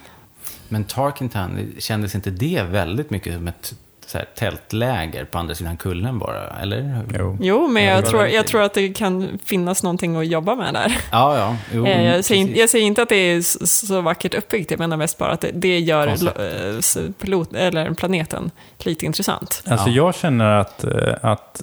Men 0.68 0.84
Tarkintown, 0.84 1.72
kändes 1.78 2.14
inte 2.14 2.30
det 2.30 2.62
väldigt 2.62 3.10
mycket 3.10 3.34
som 3.34 3.48
ett 3.48 3.74
så 4.06 4.18
här, 4.18 4.26
tältläger 4.34 5.24
på 5.24 5.38
andra 5.38 5.54
sidan 5.54 5.76
kullen 5.76 6.18
bara? 6.18 6.48
Eller? 6.62 7.00
Jo. 7.18 7.38
Jo, 7.40 7.68
men 7.68 7.84
jag 7.84 8.06
tror, 8.06 8.26
jag 8.26 8.46
tror 8.46 8.62
att 8.62 8.74
det 8.74 8.88
kan 8.88 9.38
finnas 9.44 9.82
någonting 9.82 10.16
att 10.16 10.26
jobba 10.26 10.54
med 10.54 10.74
där. 10.74 10.98
Ja, 11.12 11.38
ja. 11.38 11.56
Jo, 11.72 11.86
Eh, 11.86 12.04
jag, 12.14 12.24
säger, 12.24 12.58
jag 12.58 12.70
säger 12.70 12.86
inte 12.86 13.02
att 13.02 13.08
det 13.08 13.16
är 13.16 13.40
så 13.66 14.00
vackert 14.00 14.34
uppbyggt, 14.34 14.70
jag 14.70 14.80
menar 14.80 14.96
mest 14.96 15.18
bara 15.18 15.30
att 15.32 15.40
det, 15.40 15.50
det 15.54 15.78
gör 15.78 16.06
Koncept. 16.06 16.96
eh, 16.96 17.12
pilot, 17.20 17.52
eller 17.54 17.94
planeten 17.94 18.50
lite 18.78 19.06
intressant. 19.06 19.62
Alltså 19.66 19.88
Ja. 19.90 19.94
jag 19.96 20.14
känner 20.14 20.44
att, 20.60 20.84
eh, 20.84 21.14
att 21.22 21.62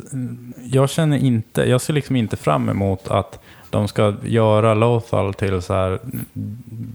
jag 0.64 0.90
känner 0.90 1.18
inte, 1.18 1.62
jag 1.70 1.82
ser 1.82 1.94
liksom 1.94 2.16
inte 2.16 2.38
fram 2.38 2.70
emot 2.70 3.08
att 3.08 3.40
de 3.70 3.88
ska 3.88 4.14
göra 4.24 4.74
Lothal 4.74 5.34
till 5.34 5.62
så 5.62 5.74
här, 5.74 6.00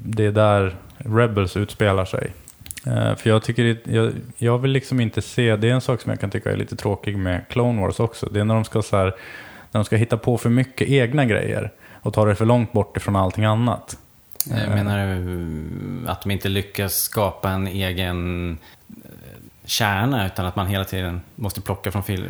det 0.04 0.24
är 0.24 0.32
där 0.32 0.76
Rebels 0.98 1.56
utspelar 1.56 2.04
sig. 2.04 2.32
Eh, 2.86 3.14
För 3.16 3.30
jag 3.30 3.42
tycker, 3.42 3.64
det- 3.64 3.92
jag, 3.92 4.12
jag 4.38 4.58
vill 4.58 4.70
liksom 4.70 5.00
inte 5.00 5.22
se, 5.22 5.56
det 5.56 5.68
är 5.68 5.72
en 5.74 5.80
sak 5.80 6.00
som 6.00 6.10
jag 6.10 6.20
kan 6.20 6.30
tycka 6.30 6.52
är 6.52 6.56
lite 6.56 6.76
tråkig 6.76 7.18
med 7.18 7.44
Clone 7.48 7.80
Wars 7.82 8.00
också. 8.00 8.26
Det 8.32 8.40
är 8.40 8.44
när 8.44 8.54
de 8.54 8.64
ska 8.64 8.82
så 8.82 8.96
här, 8.96 9.04
när 9.70 9.78
de 9.80 9.84
ska 9.84 9.96
hitta 9.96 10.16
på 10.16 10.38
för 10.38 10.50
mycket 10.50 10.88
egna 10.88 11.24
grejer 11.24 11.70
och 12.02 12.14
ta 12.14 12.24
det 12.24 12.34
för 12.34 12.44
långt 12.46 12.72
bort 12.72 12.96
ifrån 12.96 13.16
allting 13.16 13.44
annat. 13.44 13.96
Jag 14.50 14.68
menar 14.68 14.98
du 15.16 16.08
att 16.10 16.22
de 16.22 16.30
inte 16.30 16.48
lyckas 16.48 16.94
skapa 16.94 17.50
en 17.50 17.66
egen 17.66 18.50
eh, 18.88 18.94
kärna 19.64 20.26
utan 20.26 20.46
att 20.46 20.56
man 20.56 20.66
hela 20.66 20.84
tiden 20.84 21.20
måste 21.34 21.60
plocka 21.60 21.90
från 21.92 22.02
film? 22.02 22.24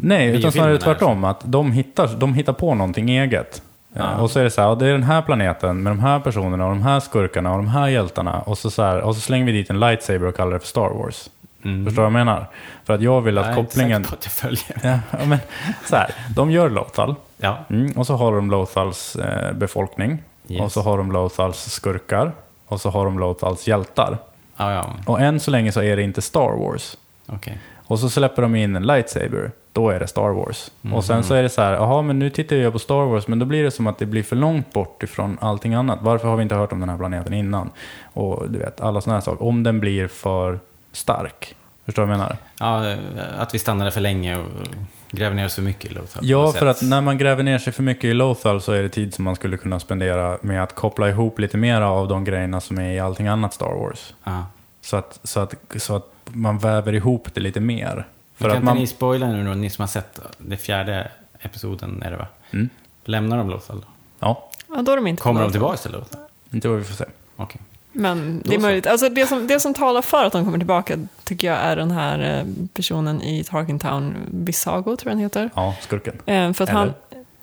Nej, 0.00 0.28
utan 0.36 0.52
snarare 0.52 0.78
tvärtom. 0.78 1.24
Att 1.24 1.40
de 1.44 1.72
hittar, 1.72 2.16
de 2.16 2.34
hittar 2.34 2.52
på 2.52 2.74
någonting 2.74 3.10
eget. 3.10 3.62
Ja. 3.98 4.16
Och 4.16 4.30
så 4.30 4.38
är 4.40 4.44
det 4.44 4.50
så 4.50 4.62
här, 4.62 4.76
det 4.76 4.86
är 4.86 4.92
den 4.92 5.02
här 5.02 5.22
planeten 5.22 5.82
med 5.82 5.90
de 5.90 6.00
här 6.00 6.20
personerna 6.20 6.64
och 6.64 6.70
de 6.70 6.82
här 6.82 7.00
skurkarna 7.00 7.50
och 7.50 7.56
de 7.56 7.68
här 7.68 7.88
hjältarna. 7.88 8.40
Och 8.40 8.58
så, 8.58 8.70
så, 8.70 8.82
här, 8.82 9.00
och 9.00 9.14
så 9.14 9.20
slänger 9.20 9.46
vi 9.46 9.52
dit 9.52 9.70
en 9.70 9.80
lightsaber 9.80 10.26
och 10.26 10.36
kallar 10.36 10.52
det 10.52 10.58
för 10.58 10.66
Star 10.66 10.88
Wars. 10.88 11.30
Mm. 11.64 11.84
Förstår 11.84 12.02
du 12.02 12.10
vad 12.10 12.20
jag 12.20 12.26
menar? 12.26 12.46
För 12.84 12.94
att 12.94 13.00
jag 13.00 13.20
vill 13.20 13.38
att 13.38 13.46
Jag 13.46 13.54
är 13.54 13.60
inte 13.60 13.70
kopplingen... 13.70 14.04
säker 14.04 14.10
på 14.10 14.18
att 14.18 14.24
jag 14.24 14.32
följer. 14.32 15.00
Ja, 15.10 15.26
men, 15.26 15.38
så 15.84 15.96
här, 15.96 16.10
de 16.34 16.50
gör 16.50 16.70
Lothal. 16.70 17.14
Ja. 17.36 17.58
Mm, 17.70 17.92
och 17.92 18.06
så 18.06 18.16
har 18.16 18.36
de 18.36 18.50
Lothals 18.50 19.16
eh, 19.16 19.52
befolkning. 19.52 20.18
Yes. 20.48 20.60
Och 20.60 20.72
så 20.72 20.82
har 20.82 20.98
de 20.98 21.12
Lothals 21.12 21.70
skurkar. 21.70 22.32
Och 22.66 22.80
så 22.80 22.90
har 22.90 23.04
de 23.04 23.18
Lothals 23.18 23.66
hjältar. 23.66 24.18
Ja, 24.56 24.72
ja. 24.72 24.86
Och 25.06 25.20
än 25.20 25.40
så 25.40 25.50
länge 25.50 25.72
så 25.72 25.82
är 25.82 25.96
det 25.96 26.02
inte 26.02 26.22
Star 26.22 26.58
Wars. 26.58 26.96
Okej. 27.26 27.58
Och 27.88 27.98
så 27.98 28.10
släpper 28.10 28.42
de 28.42 28.54
in 28.54 28.76
en 28.76 28.86
lightsaber, 28.86 29.50
då 29.72 29.90
är 29.90 30.00
det 30.00 30.06
Star 30.06 30.30
Wars. 30.30 30.70
Och 30.92 31.04
sen 31.04 31.24
så 31.24 31.34
är 31.34 31.42
det 31.42 31.48
så 31.48 31.62
här, 31.62 31.72
jaha 31.72 32.02
men 32.02 32.18
nu 32.18 32.30
tittar 32.30 32.56
jag 32.56 32.72
på 32.72 32.78
Star 32.78 33.04
Wars, 33.06 33.28
men 33.28 33.38
då 33.38 33.46
blir 33.46 33.64
det 33.64 33.70
som 33.70 33.86
att 33.86 33.98
det 33.98 34.06
blir 34.06 34.22
för 34.22 34.36
långt 34.36 34.72
bort 34.72 35.02
ifrån 35.02 35.38
allting 35.40 35.74
annat. 35.74 35.98
Varför 36.02 36.28
har 36.28 36.36
vi 36.36 36.42
inte 36.42 36.54
hört 36.54 36.72
om 36.72 36.80
den 36.80 36.88
här 36.88 36.96
planeten 36.96 37.34
innan? 37.34 37.70
Och 38.12 38.50
du 38.50 38.58
vet, 38.58 38.80
alla 38.80 39.00
sådana 39.00 39.16
här 39.16 39.24
saker. 39.24 39.44
Om 39.44 39.62
den 39.62 39.80
blir 39.80 40.08
för 40.08 40.58
stark. 40.92 41.54
Förstår 41.84 42.02
du 42.02 42.06
vad 42.06 42.14
jag 42.14 42.18
menar? 42.18 42.36
Ja, 42.58 42.96
att 43.38 43.54
vi 43.54 43.58
stannade 43.58 43.90
för 43.90 44.00
länge 44.00 44.38
och 44.38 44.46
gräver 45.10 45.36
ner 45.36 45.46
oss 45.46 45.54
för 45.54 45.62
mycket 45.62 45.90
i 45.90 45.94
Lothal. 45.94 46.26
Ja, 46.26 46.52
för 46.52 46.66
att 46.66 46.82
när 46.82 47.00
man 47.00 47.18
gräver 47.18 47.42
ner 47.42 47.58
sig 47.58 47.72
för 47.72 47.82
mycket 47.82 48.04
i 48.04 48.14
Lothal 48.14 48.60
så 48.60 48.72
är 48.72 48.82
det 48.82 48.88
tid 48.88 49.14
som 49.14 49.24
man 49.24 49.36
skulle 49.36 49.56
kunna 49.56 49.80
spendera 49.80 50.38
med 50.40 50.62
att 50.62 50.74
koppla 50.74 51.08
ihop 51.08 51.38
lite 51.38 51.56
mer 51.56 51.80
av 51.80 52.08
de 52.08 52.24
grejerna 52.24 52.60
som 52.60 52.78
är 52.78 52.92
i 52.92 52.98
allting 52.98 53.28
annat 53.28 53.54
Star 53.54 53.74
Wars. 53.74 54.14
Ja. 54.24 54.46
Så 54.80 54.96
att, 54.96 55.20
så 55.22 55.40
att, 55.40 55.54
så 55.76 55.96
att 55.96 56.04
man 56.32 56.58
väver 56.58 56.92
ihop 56.92 57.28
det 57.34 57.40
lite 57.40 57.60
mer. 57.60 58.06
För 58.36 58.44
kan 58.44 58.50
att 58.50 58.56
inte 58.56 58.64
man... 58.64 58.76
ni 58.76 58.86
spoila 58.86 59.26
nu 59.26 59.44
då, 59.44 59.50
ni 59.54 59.70
som 59.70 59.82
har 59.82 59.88
sett 59.88 60.20
den 60.38 60.58
fjärde 60.58 61.10
episoden, 61.40 62.02
är 62.02 62.10
det 62.10 62.16
va? 62.16 62.26
Mm. 62.50 62.68
Lämnar 63.04 63.38
de 63.38 63.50
Lothal 63.50 63.80
då? 63.80 63.86
Ja, 64.18 64.50
Ja, 64.74 64.82
då 64.82 64.92
är 64.92 64.96
de 64.96 65.06
inte 65.06 65.22
Kommer 65.22 65.42
de 65.42 65.50
tillbaka 65.52 65.76
till 65.76 65.92
Lothal? 65.92 66.20
inte 66.50 66.68
vad 66.68 66.78
vi 66.78 66.84
får 66.84 66.94
se. 66.94 67.04
Okej. 67.36 67.60
Men 67.92 68.42
det 68.44 68.54
är 68.54 68.58
möjligt. 68.58 68.86
Alltså 68.86 69.08
det, 69.08 69.26
som, 69.26 69.46
det 69.46 69.60
som 69.60 69.74
talar 69.74 70.02
för 70.02 70.24
att 70.24 70.32
de 70.32 70.44
kommer 70.44 70.58
tillbaka 70.58 70.96
tycker 71.24 71.48
jag 71.48 71.56
är 71.56 71.76
den 71.76 71.90
här 71.90 72.38
eh, 72.38 72.44
personen 72.74 73.22
i 73.22 73.44
Tarkin 73.44 73.78
Town, 73.78 74.16
Visago 74.30 74.82
tror 74.82 74.98
jag 75.04 75.10
han 75.10 75.18
heter. 75.18 75.50
Ja, 75.54 75.74
skurken. 75.80 76.14
Eh, 76.26 76.52
För 76.52 76.64
att 76.64 76.70
han, 76.70 76.94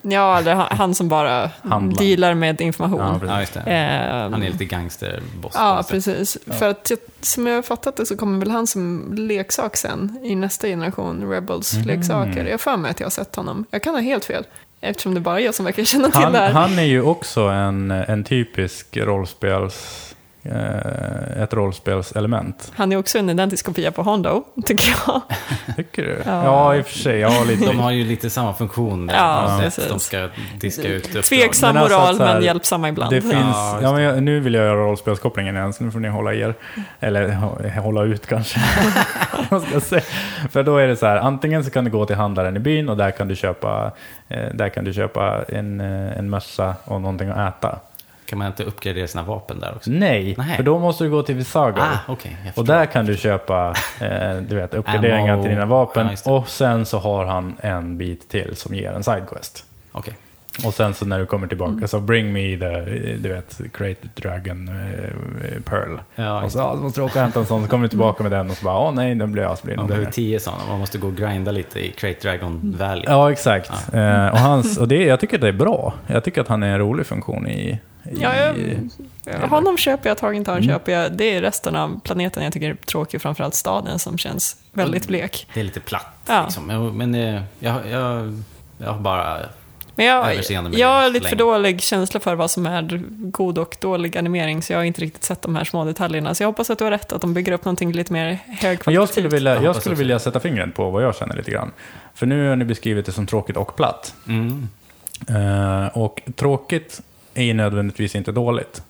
Ja, 0.08 0.38
eller 0.40 0.54
han, 0.56 0.78
han 0.78 0.96
som 0.96 1.08
bara 1.08 1.50
Handlar. 1.62 2.04
dealar 2.04 2.34
med 2.34 2.62
information. 2.62 3.00
Ja, 3.00 3.20
precis. 3.20 3.56
Ja. 3.66 3.72
Ehm, 3.72 4.34
Han 4.34 4.44
är 4.44 4.50
lite 4.50 4.66
gangsterboss. 4.66 5.54
Ja, 5.56 5.84
precis. 5.90 6.38
För 6.60 6.70
att 6.70 6.90
jag, 6.90 7.00
som 7.22 7.48
jag 7.48 7.56
har 7.56 7.62
fattat 7.62 7.96
det 7.98 8.06
så 8.06 8.18
kommer 8.18 8.40
väl 8.40 8.52
han 8.52 8.68
som 8.68 9.14
leksak 9.18 9.78
sen 9.78 10.20
i 10.24 10.36
nästa 10.36 10.68
generation 10.68 11.30
Rebels-leksaker. 11.32 12.44
Jag 12.46 12.52
har 12.54 12.58
för 12.58 12.78
mig 12.78 12.92
att 12.92 13.00
jag 13.00 13.06
har 13.06 13.12
sett 13.12 13.36
honom. 13.36 13.66
Jag 13.72 13.84
kan 13.84 13.94
ha 13.94 14.02
helt 14.02 14.26
fel. 14.26 14.44
Eftersom 14.82 15.14
det 15.14 15.20
bara 15.20 15.40
är 15.40 15.46
jag 15.46 15.56
som 15.56 15.66
verkar 15.66 15.84
känna 15.84 16.10
till 16.10 16.20
Han, 16.22 16.32
det 16.34 16.40
här. 16.40 16.52
han 16.52 16.80
är 16.80 16.84
ju 16.84 17.02
också 17.02 17.42
en, 17.42 17.92
en 17.92 18.24
typisk 18.24 18.98
rollspels... 18.98 20.05
Eh, 20.52 21.42
ett 21.44 21.54
rollspelselement. 21.54 22.72
Han 22.76 22.92
är 22.92 22.98
också 22.98 23.18
en 23.18 23.30
identisk 23.30 23.66
kopia 23.66 23.92
på 23.92 24.04
Hondo, 24.04 24.44
tycker 24.66 24.96
jag. 25.08 25.22
Tycker 25.76 26.04
du? 26.04 26.22
Ja. 26.26 26.44
Ja, 26.46 26.76
i 26.76 26.82
och 26.82 26.86
för 26.86 26.94
sig. 26.98 27.20
Ja, 27.20 27.44
lite. 27.48 27.66
De 27.66 27.80
har 27.80 27.92
ju 27.92 28.04
lite 28.04 28.30
samma 28.30 28.54
funktion 28.54 29.08
där. 29.08 29.16
Ja, 29.16 29.60
precis. 29.62 29.88
De 29.90 30.00
ska 30.00 30.30
diska 30.60 30.88
ut 30.88 31.06
uppdrag. 31.06 31.24
Tveksam 31.24 31.74
Men 31.74 31.84
alltså 31.84 31.98
moral, 32.00 32.12
att 32.12 32.18
så 32.18 32.24
här, 32.24 32.34
men 32.34 32.44
hjälpsamma 32.44 32.90
ibland. 32.90 33.12
Det 33.12 33.22
finns, 33.22 33.34
Ja, 33.34 33.80
ja, 33.82 33.94
men 33.94 34.02
jag, 34.02 34.24
nu 34.24 34.40
vill 34.40 34.54
jag 34.54 34.64
göra 34.66 34.76
rollspelskopplingen 34.80 35.56
igen, 35.56 35.74
så 35.74 35.84
nu 35.84 35.92
får 35.92 36.00
ni 36.00 36.08
hålla 36.08 36.34
er. 36.34 36.54
Eller 37.00 37.28
hå- 37.30 37.80
hålla 37.80 38.04
ut 38.04 38.28
kanske. 38.28 38.60
Jag? 39.50 39.64
För 40.52 40.64
då 40.64 40.78
är 40.78 40.88
det 40.88 40.96
så 40.96 41.06
här, 41.06 41.18
antingen 41.18 41.64
så 41.64 41.70
kan 41.70 41.84
du 41.86 41.92
gå 41.92 42.06
till 42.06 42.16
handlaren 42.16 42.56
i 42.56 42.60
byn 42.60 42.90
och 42.90 42.98
där 42.98 43.12
kan 43.12 43.28
du 43.28 43.36
köpa, 43.36 43.92
eh, 44.28 44.40
där 44.54 44.70
kan 44.70 44.84
du 44.86 44.94
köpa 44.94 45.44
en, 45.50 45.82
eh, 45.82 46.18
en 46.18 46.30
mössa 46.30 46.76
och 46.84 47.02
någonting 47.02 47.30
att 47.30 47.58
äta. 47.58 47.80
Kan 48.26 48.40
man 48.40 48.48
inte 48.48 48.64
uppgradera 48.64 49.08
sina 49.08 49.24
vapen 49.24 49.60
där 49.60 49.74
också? 49.76 49.90
Nej, 49.92 50.36
Nej. 50.38 50.56
för 50.56 50.64
då 50.64 50.80
måste 50.80 51.04
du 51.04 51.10
gå 51.10 51.24
till 51.24 51.36
Visago. 51.36 51.80
Ah, 51.80 52.00
jag 52.08 52.18
Och 52.56 52.66
där 52.66 52.86
kan 52.86 53.06
du 53.06 53.18
köpa 53.18 53.76
eh, 54.02 54.36
du 54.50 54.56
vet, 54.56 54.74
uppgraderingar 54.74 55.34
Ammo. 55.34 55.44
till 55.44 55.52
dina 55.52 55.66
vapen. 55.66 56.10
Ja, 56.26 56.32
och 56.32 56.48
sen 56.50 56.86
så 56.86 57.00
har 57.00 57.26
han 57.26 57.56
en 57.62 57.98
bit 57.98 58.30
till 58.30 58.56
som 58.56 58.76
ger 58.76 58.92
en 58.92 59.04
sidequest. 59.04 59.66
Okej. 59.92 60.14
Och 60.66 60.74
sen 60.74 60.94
så 60.94 61.06
när 61.06 61.20
du 61.20 61.26
kommer 61.26 61.48
tillbaka 61.48 61.88
så 61.88 62.00
bring 62.00 62.34
me 62.34 62.58
the, 62.58 62.80
du 63.18 63.30
vet, 63.30 63.58
Great 63.78 63.98
Dragon 64.16 64.68
eh, 64.68 65.62
Pearl. 65.66 65.98
Ja, 66.16 66.44
och 66.44 66.52
så, 66.52 66.58
ja, 66.58 66.76
så 66.76 66.84
måste 66.84 67.02
du 67.02 67.06
åka 67.06 67.14
och 67.14 67.22
hämta 67.22 67.40
en 67.40 67.46
sån, 67.46 67.64
så 67.64 67.70
kommer 67.70 67.84
du 67.84 67.90
tillbaka 67.90 68.24
med 68.24 68.32
den 68.32 68.50
och 68.50 68.58
så 68.58 68.66
bara, 68.66 68.80
åh 68.80 68.94
nej, 68.94 69.16
den 69.16 69.32
blir 69.32 69.54
asblind. 69.54 69.78
Man 69.78 69.88
behöver 69.88 70.12
tio 70.12 70.40
sådana. 70.40 70.62
Man 70.70 70.80
måste 70.80 70.98
gå 70.98 71.08
och 71.08 71.16
grinda 71.16 71.52
lite 71.52 71.80
i 71.80 71.92
Crate 71.92 72.20
Dragon 72.22 72.76
Valley. 72.80 73.04
Ja, 73.08 73.32
exakt. 73.32 73.94
Eh, 73.94 74.28
och 74.28 74.40
hans, 74.40 74.78
och 74.78 74.88
det, 74.88 75.04
jag 75.04 75.20
tycker 75.20 75.38
det 75.38 75.48
är 75.48 75.54
bra. 75.54 75.94
Jag 76.08 76.24
tycker 76.24 76.42
att 76.42 76.48
han 76.48 76.64
är 76.64 76.68
en 76.74 76.80
rolig 76.80 77.06
funktion 77.06 77.48
i... 77.48 77.80
i 78.12 78.18
Ja, 78.22 78.36
jag, 79.26 79.48
honom 79.48 79.78
köper 79.78 80.10
jag, 80.10 80.18
Target 80.18 80.46
Town 80.46 80.58
Mm. 80.58 80.68
köper 80.70 80.92
jag. 80.92 81.12
Det 81.12 81.36
är 81.36 81.42
resten 81.42 81.76
av 81.76 82.00
planeten 82.04 82.44
jag 82.44 82.54
tycker 82.54 82.70
är 82.70 82.76
tråkig, 82.76 83.22
framförallt 83.22 83.56
staden 83.56 84.00
som 84.00 84.18
känns 84.18 84.58
väldigt 84.74 85.08
blek. 85.08 85.48
Det 85.54 85.60
är 85.60 85.64
lite 85.64 85.80
platt. 85.80 86.16
Ja. 86.28 86.44
Liksom. 86.44 86.94
Men 86.98 87.16
eh, 87.16 87.42
jag, 87.60 87.88
jag, 87.90 88.42
jag 88.78 88.92
har 88.92 89.00
bara... 89.00 89.38
Men 89.98 90.06
jag, 90.06 90.36
jag 90.36 90.72
det 90.72 90.84
har 90.84 91.10
lite 91.10 91.30
för 91.30 91.36
dålig 91.36 91.82
känsla 91.82 92.20
för 92.20 92.36
vad 92.36 92.52
som 92.52 92.66
är 92.66 93.02
god 93.32 93.58
och 93.58 93.78
dålig 93.82 94.18
animering, 94.18 94.62
så 94.62 94.74
jag 94.74 94.80
har 94.80 94.84
inte 94.84 95.02
riktigt 95.02 95.24
sett 95.24 95.42
de 95.42 95.56
här 95.56 95.64
små 95.64 95.86
detaljerna. 95.86 96.36
Så 96.36 96.44
jag 96.44 96.48
hoppas 96.48 96.70
att 96.70 96.78
du 96.78 96.84
har 96.84 96.92
rätt, 96.92 97.12
att 97.12 97.22
de 97.22 97.34
bygger 97.34 97.52
upp 97.52 97.66
någonting 97.66 97.92
lite 97.92 98.14
mer 98.14 98.40
högkvalitativt. 98.48 98.96
jag 98.96 99.10
skulle, 99.10 99.28
vilja, 99.28 99.64
Jag 99.64 99.76
skulle 99.76 99.96
vilja 99.96 100.20
sätta 100.20 100.40
fingret 100.40 100.76
på 100.76 100.90
vad 100.90 101.04
jag 101.04 101.16
känner 101.16 101.36
lite 101.36 101.52
grann. 101.52 101.72
För 102.14 102.26
nu 102.26 102.50
har 102.50 102.56
ni 102.56 102.66
beskrivit 102.66 103.06
det 103.06 103.12
som 103.12 103.28
tråkigt 103.28 103.58
och 103.58 103.76
platt. 103.76 104.14
Mm. 104.28 104.68
Eh, 105.30 105.88
och 105.98 106.22
tråkigt 106.36 107.02
är 107.36 107.44
ju 107.44 107.54
nödvändigtvis 107.54 108.16
inte 108.16 108.32
dåligt. 108.32 108.84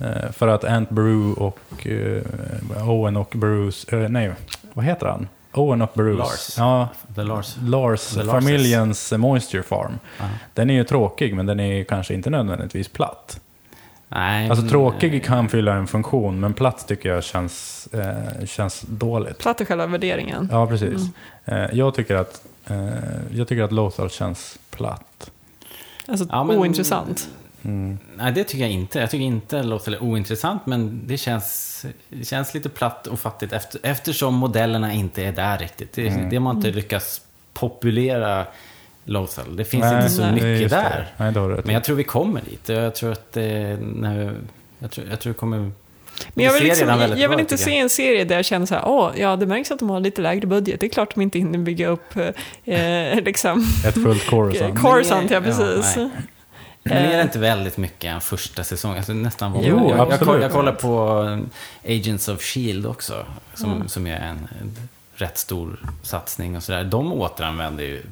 Eh, 0.00 0.32
för 0.32 0.48
att 0.48 0.64
Ant 0.64 0.90
Brew 0.90 1.40
och 1.40 1.86
eh, 1.86 2.88
Owen 2.88 3.16
och 3.16 3.32
Bruce, 3.36 3.96
eh, 3.96 4.08
nej, 4.08 4.32
vad 4.72 4.84
heter 4.84 5.06
han? 5.06 5.28
Owen 5.52 5.82
och 5.82 5.90
Bruce. 5.94 6.18
Lars. 6.18 6.54
Ja, 6.58 6.88
The 7.14 7.22
Lars. 7.22 7.56
Lars, 7.62 8.06
The 8.14 8.22
Larses. 8.22 8.30
familjens 8.32 9.12
Moisture 9.12 9.62
Farm. 9.62 9.98
Ja. 10.18 10.24
Den 10.54 10.70
är 10.70 10.74
ju 10.74 10.84
tråkig, 10.84 11.34
men 11.34 11.46
den 11.46 11.60
är 11.60 11.74
ju 11.74 11.84
kanske 11.84 12.14
inte 12.14 12.30
nödvändigtvis 12.30 12.88
platt. 12.88 13.40
Nej, 14.08 14.50
Alltså 14.50 14.68
tråkig 14.68 15.14
eh, 15.14 15.20
kan 15.20 15.48
fylla 15.48 15.74
en 15.74 15.86
funktion, 15.86 16.40
men 16.40 16.54
platt 16.54 16.88
tycker 16.88 17.08
jag 17.08 17.24
känns, 17.24 17.86
eh, 17.92 18.46
känns 18.46 18.80
dåligt. 18.88 19.38
Platt 19.38 19.60
är 19.60 19.64
själva 19.64 19.86
värderingen. 19.86 20.48
Ja, 20.52 20.66
precis. 20.66 21.00
Eh, 21.44 21.64
jag, 21.72 21.94
tycker 21.94 22.14
att, 22.16 22.42
eh, 22.66 22.86
jag 23.30 23.48
tycker 23.48 23.62
att 23.62 23.72
Lothal 23.72 24.10
känns 24.10 24.58
platt. 24.70 25.30
Alltså 26.08 26.26
Ja, 26.30 26.44
men- 26.44 26.58
ointressant. 26.58 27.28
Mm. 27.66 27.98
Nej, 28.16 28.32
det 28.32 28.44
tycker 28.44 28.64
jag 28.64 28.72
inte. 28.72 28.98
Jag 28.98 29.10
tycker 29.10 29.24
inte 29.24 29.56
det 29.56 29.62
låter 29.62 30.02
ointressant, 30.02 30.66
men 30.66 31.00
det 31.06 31.16
känns, 31.16 31.86
det 32.08 32.24
känns 32.24 32.54
lite 32.54 32.68
platt 32.68 33.06
och 33.06 33.20
fattigt 33.20 33.52
efter, 33.52 33.80
eftersom 33.82 34.34
modellerna 34.34 34.92
inte 34.92 35.24
är 35.24 35.32
där 35.32 35.58
riktigt. 35.58 35.92
Det, 35.92 36.08
Mm. 36.08 36.28
det 36.30 36.36
har 36.36 36.40
man 36.42 36.56
inte 36.56 36.70
lyckats 36.70 37.20
populera 37.52 38.46
Lothal. 39.04 39.56
Det 39.56 39.64
finns 39.64 39.82
Nej, 39.84 39.96
inte 39.96 40.08
så 40.08 40.22
nej. 40.22 40.32
mycket 40.32 40.70
där. 40.70 41.06
Nej. 41.16 41.32
Men 41.64 41.74
jag 41.74 41.84
tror 41.84 41.96
vi 41.96 42.04
kommer 42.04 42.40
dit. 42.40 42.68
Jag 42.68 42.94
tror 42.94 43.12
att 43.12 43.32
det, 43.32 43.78
när, 43.94 44.34
jag, 44.78 44.90
tror, 44.90 45.06
jag 45.10 45.20
tror 45.20 45.32
det 45.32 45.38
kommer... 45.38 45.70
Men 46.34 46.44
jag 46.44 46.52
vill, 46.52 46.62
liksom, 46.62 46.88
jag 46.88 47.08
vill 47.08 47.28
bra 47.28 47.40
inte 47.40 47.58
se 47.58 47.78
en 47.78 47.88
serie 47.90 48.24
där 48.24 48.36
jag 48.36 48.44
känner 48.44 48.66
så 48.66 48.74
här, 48.74 48.82
åh, 48.86 49.10
ja, 49.16 49.36
det 49.36 49.46
märks 49.46 49.70
att 49.70 49.78
de 49.78 49.90
har 49.90 50.00
lite 50.00 50.22
lägre 50.22 50.46
budget. 50.46 50.80
Det 50.80 50.86
är 50.86 50.90
klart 50.90 51.14
de 51.14 51.20
inte 51.20 51.38
hinner 51.38 51.58
bygga 51.58 51.88
upp 51.88 52.16
eh, 52.64 53.20
liksom, 53.24 53.66
Ett 53.86 53.94
fullt 53.94 54.26
Coruscant. 54.26 54.78
Coruscant, 54.82 55.30
ja 55.30 55.36
Ja, 55.36 55.42
precis. 55.42 55.96
nej. 55.96 56.10
Men 56.88 56.96
är 57.04 57.08
det 57.08 57.14
Eh, 57.16 57.22
inte 57.22 57.38
väldigt 57.38 57.76
mycket 57.76 58.04
en 58.14 58.20
första 58.20 58.64
säsong? 58.64 58.96
Alltså 58.96 59.12
nästan 59.12 59.52
vad 59.52 59.64
Jo, 59.64 59.76
jag, 59.78 59.90
jag, 59.90 60.00
absolut. 60.00 60.28
koll- 60.28 60.42
jag 60.42 60.52
kollar 60.52 60.72
på 60.72 61.24
eh, 61.84 61.96
Agents 61.96 62.28
of 62.28 62.40
Shield 62.42 62.86
också, 62.86 63.26
som, 63.54 63.72
Mm. 63.72 63.88
som 63.88 64.06
är 64.06 64.16
en, 64.16 64.48
en 64.60 64.76
rätt 65.14 65.38
stor 65.38 65.76
satsning 66.02 66.56
och 66.56 66.62
sådär. 66.62 66.84
De 66.84 67.12
återanvänder 67.12 67.84
ju 67.84 68.02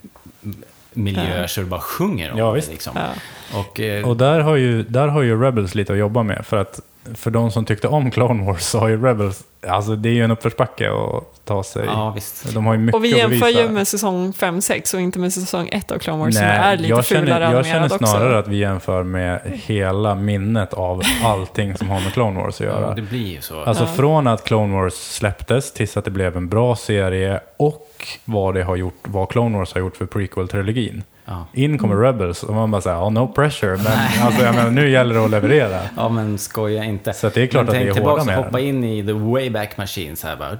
miljöer 0.92 1.40
Ja. 1.40 1.48
så 1.48 1.60
det 1.60 1.66
bara 1.66 1.80
sjunger 1.80 2.32
om 2.32 2.38
Ja, 2.38 2.52
det. 2.52 2.68
Liksom. 2.68 2.92
ja. 2.96 3.58
Och, 3.60 3.80
eh, 3.80 4.08
Och 4.08 4.16
där 4.16 4.40
har, 4.40 4.56
ju, 4.56 4.82
där 4.82 5.08
har 5.08 5.22
ju 5.22 5.42
Rebels 5.42 5.74
lite 5.74 5.92
att 5.92 5.98
jobba 5.98 6.22
med. 6.22 6.46
För 6.46 6.56
att 6.56 6.80
för 7.14 7.30
de 7.30 7.50
som 7.50 7.64
tyckte 7.64 7.88
om 7.88 8.10
Clone 8.10 8.44
Wars 8.46 8.62
så 8.62 8.78
har 8.78 8.88
ju 8.88 9.02
Rebels, 9.04 9.42
alltså 9.66 9.96
det 9.96 10.08
är 10.08 10.12
ju 10.12 10.24
en 10.24 10.30
uppförsbacke 10.30 10.90
att 10.90 11.44
ta 11.44 11.62
sig. 11.62 11.84
ja, 11.86 12.10
visst. 12.14 12.54
De 12.54 12.66
har 12.66 12.72
ju 12.74 12.78
mycket 12.80 12.94
Och 12.94 13.04
vi 13.04 13.16
jämför 13.18 13.48
ju 13.48 13.68
med 13.68 13.88
säsong 13.88 14.32
5-6 14.32 14.94
och 14.94 15.00
inte 15.00 15.18
med 15.18 15.32
säsong 15.32 15.68
1 15.72 15.90
av 15.90 15.98
Clone 15.98 16.18
Wars 16.24 16.34
som 16.34 16.44
Nej, 16.44 16.56
är 16.58 16.76
lite 16.76 16.88
jag 16.88 17.06
fulare 17.06 17.26
känner, 17.26 17.40
jag 17.40 17.48
animerad 17.54 17.66
känner 17.90 18.06
snarare 18.06 18.38
också. 18.38 18.38
att 18.38 18.48
vi 18.54 18.56
jämför 18.56 19.02
med 19.02 19.40
hela 19.66 20.14
minnet 20.14 20.74
av 20.74 21.02
allting 21.24 21.76
som 21.76 21.90
har 21.90 22.00
med 22.00 22.12
Clone 22.12 22.40
Wars 22.40 22.54
att 22.60 22.66
Ja, 22.66 22.72
göra. 22.80 22.94
det 22.94 23.02
blir 23.02 23.26
ju 23.28 23.40
så. 23.40 23.60
Alltså 23.60 23.84
Ja. 23.84 23.88
från 23.96 24.26
att 24.26 24.44
Clone 24.44 24.74
Wars 24.74 24.94
släpptes 24.94 25.72
tills 25.72 25.96
att 25.96 26.04
det 26.04 26.10
blev 26.10 26.36
en 26.36 26.48
bra 26.48 26.76
serie 26.76 27.40
och 27.56 27.90
vad 28.24 28.54
det 28.54 28.62
har 28.62 28.76
gjort, 28.76 28.98
vad 29.02 29.28
Clone 29.28 29.58
Wars 29.58 29.72
har 29.74 29.80
gjort 29.80 29.96
för 29.96 30.06
prequel-trilogin. 30.06 31.02
Ja. 31.24 31.46
In 31.52 31.78
kommer 31.78 31.96
Rebels 31.96 32.42
och 32.42 32.54
man 32.54 32.70
bara 32.70 32.80
säger, 32.80 32.96
oh, 32.96 33.10
no 33.12 33.28
pressure, 33.32 33.76
men 33.76 34.22
alltså, 34.26 34.42
jag 34.44 34.54
menar, 34.54 34.70
nu 34.70 34.90
gäller 34.90 35.14
det 35.14 35.24
att 35.24 35.30
leverera. 35.30 35.80
ja, 35.96 36.08
men 36.08 36.38
skoja 36.38 36.84
inte. 36.84 37.12
Så 37.12 37.28
det 37.28 37.42
är 37.42 37.46
klart 37.46 37.66
men 37.66 37.74
att 37.74 37.80
vi 37.80 37.84
tänk 37.84 37.90
är 37.90 37.94
tillbaka 37.94 38.20
hårda 38.22 38.24
med 38.24 38.36
hoppa 38.36 38.58
den. 38.58 38.66
in 38.66 38.84
i 38.84 39.06
the 39.06 39.12
Wayback 39.12 39.76
Machine 39.76 40.16
så 40.16 40.26
här 40.26 40.36
bara. 40.36 40.58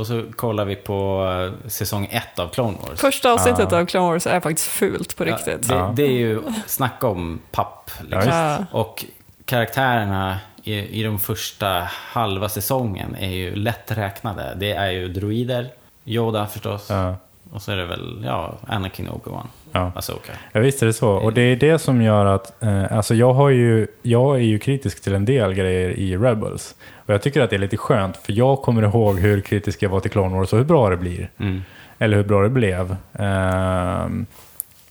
Och 0.00 0.06
så 0.06 0.22
kollar 0.36 0.64
vi 0.64 0.76
på 0.76 1.26
eh, 1.64 1.68
säsong 1.68 2.08
ett 2.10 2.38
av 2.38 2.48
Clone 2.48 2.76
Wars. 2.88 3.00
Första 3.00 3.32
avsnittet 3.32 3.68
Ja. 3.70 3.80
av 3.80 3.86
Clone 3.86 4.12
Wars 4.12 4.26
är 4.26 4.40
faktiskt 4.40 4.68
fult 4.68 5.16
på 5.16 5.24
riktigt. 5.24 5.68
det, 5.68 5.74
Ja. 5.74 5.92
det 5.96 6.02
är 6.02 6.10
ju, 6.12 6.40
snacka 6.66 7.06
om 7.06 7.40
papp. 7.52 7.90
Liksom. 8.00 8.66
och 8.70 9.04
karaktärerna 9.44 10.38
i, 10.62 11.00
i 11.00 11.02
de 11.02 11.18
första 11.18 11.82
halva 11.88 12.48
säsongen 12.48 13.16
är 13.20 13.30
ju 13.30 13.54
lätt 13.54 13.90
räknade. 13.98 14.54
Det 14.56 14.72
är 14.72 14.90
ju 14.90 15.08
droider, 15.08 15.68
Yoda 16.04 16.46
förstås. 16.46 16.86
Ja, 16.90 17.16
Och 17.52 17.62
så 17.62 17.72
är 17.72 17.76
det 17.76 17.86
väl, 17.86 18.22
ja, 18.24 18.54
Anakin 18.66 19.08
Obi-Wan, 19.08 19.46
ja. 19.72 19.92
Asoka. 19.94 20.32
Ja, 20.52 20.60
visst 20.60 20.82
är 20.82 20.86
det 20.86 20.92
så. 20.92 21.10
Och 21.10 21.32
det 21.32 21.40
är 21.40 21.56
det 21.56 21.78
som 21.78 22.02
gör 22.02 22.26
att, 22.26 22.62
eh, 22.62 22.92
alltså 22.92 23.14
jag, 23.14 23.32
har 23.32 23.48
ju, 23.48 23.86
jag 24.02 24.36
är 24.36 24.40
ju 24.40 24.58
kritisk 24.58 25.02
till 25.02 25.14
en 25.14 25.24
del 25.24 25.54
grejer 25.54 25.90
i 25.90 26.16
Rebels. 26.16 26.74
Och 27.06 27.14
jag 27.14 27.22
tycker 27.22 27.40
att 27.40 27.50
det 27.50 27.56
är 27.56 27.60
lite 27.60 27.76
skönt, 27.76 28.16
för 28.16 28.32
jag 28.32 28.62
kommer 28.62 28.82
ihåg 28.82 29.18
hur 29.18 29.40
kritisk 29.40 29.82
jag 29.82 29.90
var 29.90 30.00
till 30.00 30.10
Clone 30.10 30.36
Wars 30.36 30.52
och 30.52 30.58
hur 30.58 30.66
bra 30.66 30.90
det 30.90 30.96
blir. 30.96 31.30
Mm. 31.38 31.62
Eller 31.98 32.16
hur 32.16 32.24
bra 32.24 32.42
det 32.42 32.48
blev. 32.48 32.96
Ehm, 33.12 34.26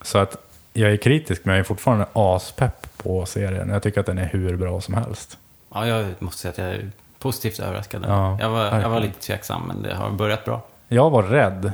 så 0.02 0.18
att 0.18 0.38
jag 0.74 0.92
är 0.92 0.98
kritisk, 0.98 1.46
men 1.46 1.56
jag 1.56 1.60
är 1.60 1.64
fortfarande 1.64 2.06
aspepp 2.14 2.88
på 2.98 3.26
serien. 3.26 3.70
Jag 3.70 3.84
tycker 3.84 4.00
att 4.00 4.06
den 4.06 4.18
är 4.18 4.26
hur 4.26 4.56
bra 4.58 4.82
som 4.82 4.94
helst. 4.94 5.38
Ja, 5.74 5.88
jag 5.88 6.06
måste 6.20 6.42
säga 6.42 6.52
att 6.52 6.58
jag 6.58 6.68
är 6.68 6.92
positivt 7.20 7.60
överraskad. 7.60 8.06
Ja, 8.08 8.38
jag, 8.40 8.50
var, 8.50 8.80
jag 8.80 8.90
var 8.90 9.00
lite 9.00 9.20
tveksam, 9.20 9.62
men 9.68 9.82
det 9.82 9.96
har 9.96 10.10
börjat 10.10 10.46
bra. 10.46 10.62
Jag 10.88 11.10
var 11.10 11.24
rädd 11.24 11.66
eh, 11.66 11.72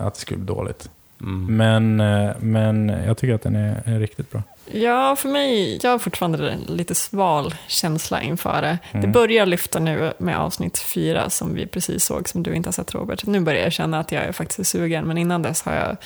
att 0.00 0.14
det 0.14 0.20
skulle 0.20 0.38
bli 0.38 0.54
dåligt. 0.54 0.88
Mm. 1.20 1.56
Men, 1.56 2.00
eh, 2.00 2.34
men 2.40 2.88
jag 2.88 3.16
tycker 3.18 3.34
att 3.34 3.42
den 3.42 3.56
är, 3.56 3.82
är 3.84 3.98
riktigt 3.98 4.30
bra. 4.30 4.42
Ja, 4.72 5.16
för 5.16 5.28
mig, 5.28 5.78
jag 5.82 5.90
har 5.90 5.98
fortfarande 5.98 6.50
en 6.50 6.60
lite 6.60 6.94
sval 6.94 7.54
känsla 7.66 8.22
inför 8.22 8.62
det. 8.62 8.78
Det 8.92 8.98
Mm. 8.98 9.12
börjar 9.12 9.46
lyfta 9.46 9.78
nu 9.78 10.12
med 10.18 10.38
avsnitt 10.38 10.78
fyra 10.78 11.30
som 11.30 11.54
vi 11.54 11.66
precis 11.66 12.04
såg, 12.04 12.28
som 12.28 12.42
du 12.42 12.54
inte 12.54 12.66
har 12.66 12.72
sett 12.72 12.94
Robert. 12.94 13.26
Nu 13.26 13.40
börjar 13.40 13.62
jag 13.62 13.72
känna 13.72 14.00
att 14.00 14.12
jag 14.12 14.22
är 14.24 14.32
faktiskt 14.32 14.70
sugen, 14.70 15.04
men 15.04 15.18
innan 15.18 15.42
dess 15.42 15.62
har 15.62 15.72
jag, 15.74 15.96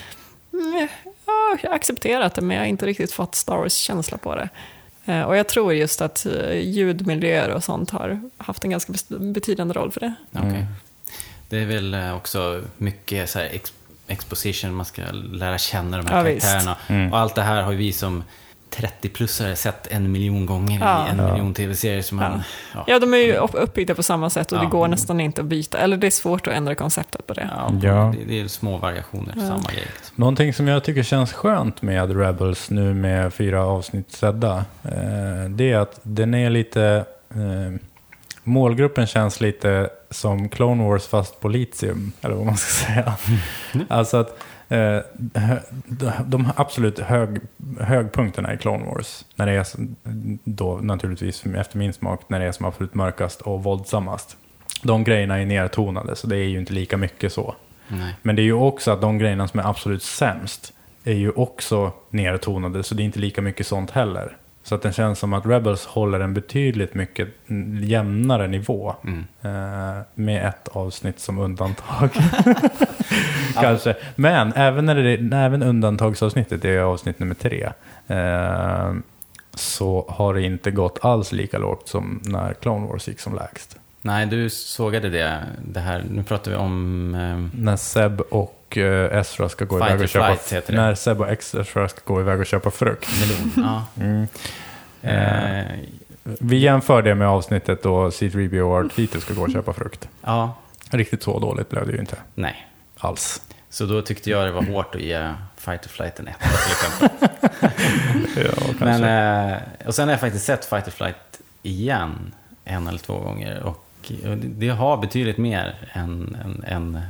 mm, 0.53 0.89
ja, 1.27 1.57
jag 1.63 1.71
har 1.71 1.77
accepterat 1.77 2.35
det, 2.35 2.43
men 2.43 2.57
jag 2.57 2.63
har 2.63 2.69
inte 2.69 2.87
riktigt 2.87 3.13
fått 3.13 3.35
Star 3.35 3.57
Wars-känsla 3.57 4.19
på 4.19 4.35
det. 4.35 4.49
Eh, 5.05 5.23
Och 5.23 5.37
jag 5.37 5.49
tror 5.49 5.75
just 5.75 6.01
att 6.03 6.27
eh, 6.27 6.59
ljudmiljöer 6.59 7.51
och 7.51 7.65
sånt 7.65 7.91
har 7.91 8.21
haft 8.39 8.65
en 8.65 8.71
ganska 8.71 8.93
betydande 9.19 9.75
roll 9.75 9.91
för 9.91 10.01
det. 10.01 10.15
Mm. 10.35 10.65
Det 11.51 11.59
är 11.59 11.67
väl 11.67 11.95
eh, 11.95 12.17
också 12.17 12.61
mycket 12.79 13.31
så 13.31 13.39
här 13.39 13.49
ex 13.53 13.73
exposition, 14.07 14.75
man 14.75 14.87
ska 14.87 15.03
lära 15.33 15.59
känna 15.59 15.97
de 15.97 16.07
här 16.07 16.17
Ja, 16.19 16.25
karaktärerna. 16.25 16.77
Mm. 16.89 17.13
Och 17.13 17.19
allt 17.19 17.35
det 17.35 17.43
här 17.43 17.63
har 17.63 17.73
vi 17.73 17.93
som 17.93 18.25
30-plussare 18.77 19.55
sett 19.55 19.87
en 19.87 20.13
miljon 20.13 20.47
gånger 20.47 20.81
Ja. 20.81 21.07
i 21.07 21.11
en 21.11 21.19
Ja. 21.19 21.33
miljon 21.33 21.55
tv-serier. 21.55 22.15
Man, 22.15 22.43
ja. 22.75 22.85
Ja, 22.87 22.99
de 22.99 23.15
är 23.15 23.19
ju 23.19 23.35
upp- 23.35 23.51
uppbyggda 23.55 23.95
på 23.95 24.03
samma 24.03 24.31
sätt 24.31 24.53
och 24.53 24.61
det 24.61 24.67
går 24.67 24.89
nästan 24.89 25.21
inte 25.21 25.41
att 25.41 25.47
byta. 25.47 25.79
Eller 25.79 25.97
det 25.97 26.07
är 26.07 26.11
svårt 26.11 26.47
att 26.47 26.55
ändra 26.55 26.75
konceptet 26.75 27.27
på 27.27 27.35
det. 27.35 27.49
Ja, 27.57 27.73
Ja. 27.83 28.15
Det, 28.19 28.25
det 28.25 28.41
är 28.41 28.49
små 28.49 28.77
variationer, 28.79 29.33
Ja. 29.37 29.43
samma 29.47 29.71
grej. 29.73 29.87
Liksom. 29.97 30.15
Någonting 30.17 30.55
som 30.55 30.69
jag 30.69 30.85
tycker 30.85 31.03
känns 31.03 31.33
skönt 31.33 31.83
med 31.83 32.17
Rebels 32.17 32.71
nu 32.71 32.95
med 32.95 33.35
fyra 33.35 33.65
avsnitt 33.67 34.13
sedda, 34.13 34.57
eh, 34.85 35.51
det 35.51 35.73
är 35.73 35.77
att 35.79 36.01
den 36.03 36.35
är 36.35 36.51
lite... 36.51 37.05
Målgruppen 38.51 39.07
känns 39.07 39.41
lite 39.41 39.91
som 40.11 40.49
Clone 40.49 40.85
Wars 40.85 41.07
fast 41.07 41.41
på 41.41 41.49
litium, 41.49 42.13
eller 42.21 42.35
vad 42.35 42.47
man 42.47 42.57
ska 42.57 42.85
säga. 42.85 43.15
alltså 43.89 44.17
att 44.17 44.39
eh, 44.69 44.99
de, 46.27 46.49
absolut 46.57 46.99
hög, 46.99 47.41
högpunkterna 47.81 48.55
i 48.55 48.59
Clone 48.59 48.85
Wars, 48.85 49.25
när 49.35 49.47
det 49.47 49.53
är 49.53 49.67
då 50.45 50.79
naturligtvis 50.83 51.47
efter 51.47 51.79
min 51.79 51.93
smak, 51.93 52.21
när 52.29 52.41
det 52.41 52.47
är 52.47 52.53
som 52.53 52.67
absolut 52.67 52.95
mörkast 52.95 53.41
och 53.41 53.63
våldsammast. 53.63 54.37
De 54.83 55.05
grejerna 55.05 55.41
är 55.41 55.47
nertonade, 55.47 56.17
så 56.17 56.27
det 56.27 56.37
är 56.37 56.49
ju 56.49 56.59
inte 56.59 56.73
lika 56.73 56.97
mycket 56.97 57.33
så. 57.33 57.55
Nej. 57.89 58.15
Men 58.23 58.37
det 58.37 58.43
är 58.43 58.45
ju 58.45 58.53
också 58.53 58.91
att 58.91 59.01
de 59.01 59.19
grejerna 59.19 59.49
som 59.49 59.61
är 59.61 59.65
absolut 59.65 60.03
sämst 60.03 60.73
är 61.05 61.15
ju 61.15 61.31
också 61.31 61.93
nedtonade, 62.11 62.83
så 62.83 62.95
det 62.95 63.03
är 63.03 63.05
inte 63.05 63.19
lika 63.19 63.43
mycket 63.43 63.67
sånt 63.67 63.91
heller. 63.91 64.37
Så 64.63 64.75
att 64.75 64.83
det 64.83 64.93
känns 64.93 65.19
som 65.19 65.33
att 65.33 65.47
Rebels 65.47 65.87
håller 65.87 66.21
en 66.21 66.35
betydligt 66.35 66.95
mycket 66.95 67.29
jämnare 67.83 68.47
nivå. 68.47 68.95
Mm. 69.05 69.25
Eh, 69.43 70.03
med 70.15 70.47
ett 70.47 70.69
avsnitt 70.69 71.21
som 71.21 71.39
undantag. 71.39 72.11
Kanske. 73.55 73.97
Men 74.17 74.53
även, 74.53 74.87
när 74.87 74.95
det, 74.95 75.37
även 75.37 75.63
undantagsavsnittet, 75.63 76.63
det 76.63 76.71
är 76.71 76.81
avsnitt 76.81 77.19
nummer 77.19 77.35
tre, 77.35 77.71
eh, 78.07 78.95
så 79.55 80.07
har 80.09 80.35
det 80.35 80.43
inte 80.43 80.71
gått 80.71 80.99
alls 81.03 81.33
lika 81.33 81.59
lågt 81.59 81.89
som 81.89 82.21
när 82.25 82.55
Clone 82.55 82.87
Wars 82.87 83.09
gick 83.09 83.21
som 83.21 83.35
lägst. 83.35 83.77
Nej, 84.03 84.27
du 84.27 84.51
sågade 84.51 85.11
det. 85.11 85.39
det 85.65 85.81
här, 85.81 86.05
nu 86.11 86.23
pratar 86.23 86.51
vi 86.51 86.57
om... 86.57 87.15
Eh, 87.15 87.61
När 87.61 87.77
Seb 87.77 88.21
och 88.21 88.60
eh, 88.79 89.19
Ezra 89.19 89.49
ska 89.49 89.65
gå 89.65 89.79
Fight 89.79 89.91
iväg 89.91 90.03
och 90.03 90.09
köpa... 90.09 90.37
flight. 90.37 90.69
När 90.69 90.95
Seb 90.95 91.21
och 91.21 91.29
Ezra 91.31 91.89
ska 91.89 92.01
gå 92.05 92.21
iväg 92.21 92.41
och 92.41 92.47
köpa 92.47 92.71
frukt. 92.71 93.09
melon. 93.21 93.53
ja. 93.57 94.03
Mm. 94.05 94.27
Eh, 95.03 95.65
Vi 96.41 96.57
jämför 96.57 97.03
det 97.03 97.15
med 97.15 97.29
avsnittet 97.29 97.83
då 97.83 98.11
C-3PO 98.11 98.61
och 98.61 98.83
R2 98.91 99.21
ska 99.21 99.35
gå 99.35 99.43
och 99.43 99.51
köpa 99.53 99.73
frukt. 99.73 100.09
ja, 100.25 100.55
Riktigt 100.91 101.23
så 101.23 101.39
dåligt 101.39 101.71
blev 101.71 101.87
det 101.87 101.93
ju 101.93 101.99
inte 101.99 102.17
nej. 102.35 102.67
alls. 102.99 103.43
Så 103.71 103.85
då 103.87 104.03
tyckte 104.03 104.31
jag 104.31 104.47
det 104.47 104.53
var 104.53 104.63
hårt 104.63 104.95
att 104.95 105.01
ge 105.01 105.33
Fight 105.57 105.87
or 105.87 105.89
Flight 105.89 106.19
en 106.21 106.29
etta 106.29 106.49
till 106.49 106.73
exempel. 106.73 107.09
Ja. 108.37 108.53
Men, 108.79 109.05
eh, 109.51 109.59
och 109.87 109.95
sen 109.95 110.09
har 110.09 110.13
jag 110.13 110.21
faktiskt 110.21 110.45
sett 110.45 110.65
Fight 110.65 110.87
or 110.89 110.91
Flight 110.91 111.17
igen 111.63 112.33
en 112.65 112.89
eller 112.89 112.99
två 112.99 113.19
gånger. 113.19 113.63
Och, 113.63 113.87
och 114.25 114.37
det, 114.37 114.49
det 114.49 114.69
har 114.69 114.97
betydligt 114.97 115.39
mer 115.39 115.75
än, 115.93 116.37
än, 116.45 116.65
än... 116.67 117.01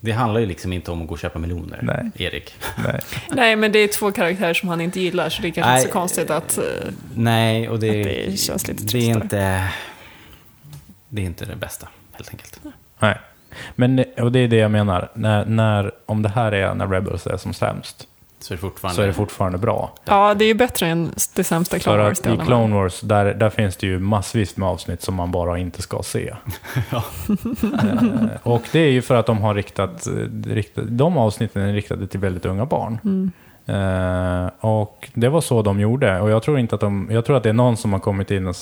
Det 0.00 0.12
handlar 0.12 0.40
ju 0.40 0.46
liksom 0.46 0.72
inte 0.72 0.90
om 0.90 1.02
att 1.02 1.08
gå 1.08 1.12
och 1.14 1.18
köpa 1.18 1.38
meloner, 1.38 1.78
Nej. 1.82 2.26
Erik. 2.26 2.54
Nej. 2.84 3.00
Nej, 3.28 3.56
men 3.56 3.72
det 3.72 3.78
är 3.78 3.88
två 3.88 4.12
karaktärer 4.12 4.54
som 4.54 4.68
han 4.68 4.80
inte 4.80 5.00
gillar, 5.00 5.28
så 5.28 5.42
det 5.42 5.48
är 5.48 5.52
kanske 5.52 5.70
Nej. 5.70 5.80
inte 5.80 5.88
så 5.92 5.98
konstigt 5.98 6.30
att... 6.30 6.58
eh, 6.58 6.64
Nej, 7.14 7.68
och 7.68 7.80
det, 7.80 8.02
det 8.02 8.40
känns 8.40 8.68
lite 8.68 8.84
det 8.84 8.98
är 8.98 9.10
inte... 9.10 9.68
Det 11.08 11.22
är 11.22 11.26
inte 11.26 11.44
det 11.44 11.56
bästa, 11.56 11.88
helt 12.12 12.30
enkelt. 12.30 12.60
Nej. 12.98 13.18
Men, 13.74 14.04
och 14.18 14.32
det 14.32 14.38
är 14.38 14.48
det 14.48 14.56
jag 14.56 14.70
menar. 14.70 15.10
När, 15.14 15.44
när, 15.44 15.92
om 16.06 16.22
det 16.22 16.28
här 16.28 16.52
är 16.52 16.74
när 16.74 16.86
Rebels 16.86 17.26
är 17.26 17.36
som 17.36 17.54
sämst, 17.54 18.06
Så 18.40 18.54
är 18.54 18.56
det 18.56 18.60
fortfarande... 18.60 18.96
så 18.96 19.02
är 19.02 19.06
det 19.06 19.12
fortfarande 19.12 19.58
bra. 19.58 19.92
Ja, 20.04 20.34
det 20.34 20.44
är 20.44 20.46
ju 20.46 20.54
bättre 20.54 20.86
än 20.86 21.12
det 21.34 21.44
sämsta 21.44 21.76
För 21.76 21.82
Clone 21.82 22.02
Wars. 22.02 22.18
att 22.18 22.24
det 22.24 22.34
i 22.34 22.46
Clone. 22.46 22.74
Wars, 22.74 23.00
där, 23.00 23.34
där 23.34 23.50
finns 23.50 23.76
det 23.76 23.86
ju 23.86 23.98
massvis 23.98 24.56
med 24.56 24.68
avsnitt 24.68 25.02
som 25.02 25.14
man 25.14 25.30
bara 25.30 25.58
inte 25.58 25.82
ska 25.82 26.02
se. 26.02 26.34
Ja. 26.90 27.04
Eh, 27.28 28.28
och 28.42 28.62
det 28.72 28.78
är 28.78 28.90
ju 28.90 29.02
för 29.02 29.14
att 29.14 29.26
de 29.26 29.38
har 29.38 29.54
riktat, 29.54 30.06
eh, 30.06 30.12
riktat 30.46 30.84
de 30.88 31.16
avsnitten 31.16 31.62
är 31.62 31.72
riktade 31.72 32.06
till 32.06 32.20
väldigt 32.20 32.44
unga 32.44 32.66
barn. 32.66 32.98
Mm. 33.04 33.32
Eh, 33.70 34.50
och 34.60 35.10
det 35.14 35.28
var 35.28 35.40
så 35.40 35.62
de 35.62 35.80
gjorde. 35.80 36.20
Och 36.20 36.30
jag 36.30 36.42
tror, 36.42 36.58
inte 36.58 36.74
att 36.74 36.80
de, 36.80 37.08
jag 37.10 37.24
tror 37.24 37.36
att 37.36 37.42
det 37.42 37.48
är 37.48 37.52
någon 37.52 37.76
som 37.76 37.92
har 37.92 38.00
kommit 38.00 38.30
in 38.30 38.46
och 38.46 38.56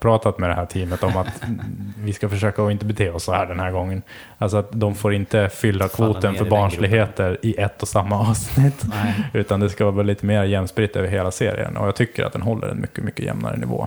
pratat 0.00 0.38
med 0.38 0.50
det 0.50 0.54
här 0.54 0.66
teamet 0.66 1.02
om 1.02 1.16
att 1.16 1.42
vi 1.98 2.12
ska 2.12 2.28
försöka 2.28 2.62
att 2.62 2.70
inte 2.70 2.84
bete 2.84 3.10
oss 3.10 3.24
så 3.24 3.32
här 3.32 3.46
den 3.46 3.60
här 3.60 3.70
gången. 3.70 4.02
Alltså 4.38 4.56
att 4.56 4.68
de 4.72 4.94
får 4.94 5.14
inte 5.14 5.48
fylla 5.48 5.88
kvoten 5.88 6.34
för 6.34 6.44
barnsligheter 6.44 7.38
i 7.42 7.54
ett 7.60 7.82
och 7.82 7.88
samma 7.88 8.18
avsnitt. 8.30 8.84
Nej. 8.88 9.14
Utan 9.32 9.60
det 9.60 9.68
ska 9.68 9.90
vara 9.90 10.02
lite 10.02 10.26
mer 10.26 10.44
jämspritt 10.44 10.96
över 10.96 11.08
hela 11.08 11.30
serien. 11.30 11.76
Och 11.76 11.86
jag 11.86 11.94
tycker 11.94 12.24
att 12.24 12.32
den 12.32 12.42
håller 12.42 12.68
en 12.68 12.80
mycket, 12.80 13.04
mycket 13.04 13.24
jämnare 13.24 13.56
nivå. 13.56 13.86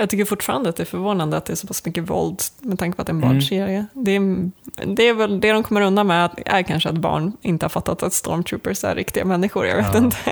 Jag 0.00 0.10
tycker 0.10 0.24
fortfarande 0.24 0.68
att 0.68 0.76
det 0.76 0.82
är 0.82 0.84
förvånande 0.84 1.36
att 1.36 1.44
det 1.44 1.52
är 1.52 1.56
så 1.56 1.66
pass 1.66 1.84
mycket 1.84 2.10
våld 2.10 2.42
med 2.58 2.78
tanke 2.78 2.96
på 2.96 3.02
att 3.02 3.06
det 3.06 3.10
är 3.10 3.14
en 3.14 3.22
Mm. 3.22 3.34
barnserie. 3.34 3.86
Det, 3.92 4.16
är, 4.16 4.50
det 4.86 5.02
är 5.08 5.14
väl 5.14 5.40
det 5.40 5.52
de 5.52 5.62
kommer 5.62 5.80
undan 5.80 6.06
med 6.06 6.30
är 6.46 6.62
kanske 6.62 6.88
att 6.88 6.94
barn 6.94 7.32
inte 7.42 7.64
har 7.64 7.70
fattat 7.70 8.02
att 8.02 8.12
stormtroopers 8.12 8.84
är 8.84 8.94
riktiga 8.94 9.24
människor, 9.24 9.66
jag 9.66 9.76
vet 9.76 9.86
Ja. 9.94 9.98
inte. 9.98 10.30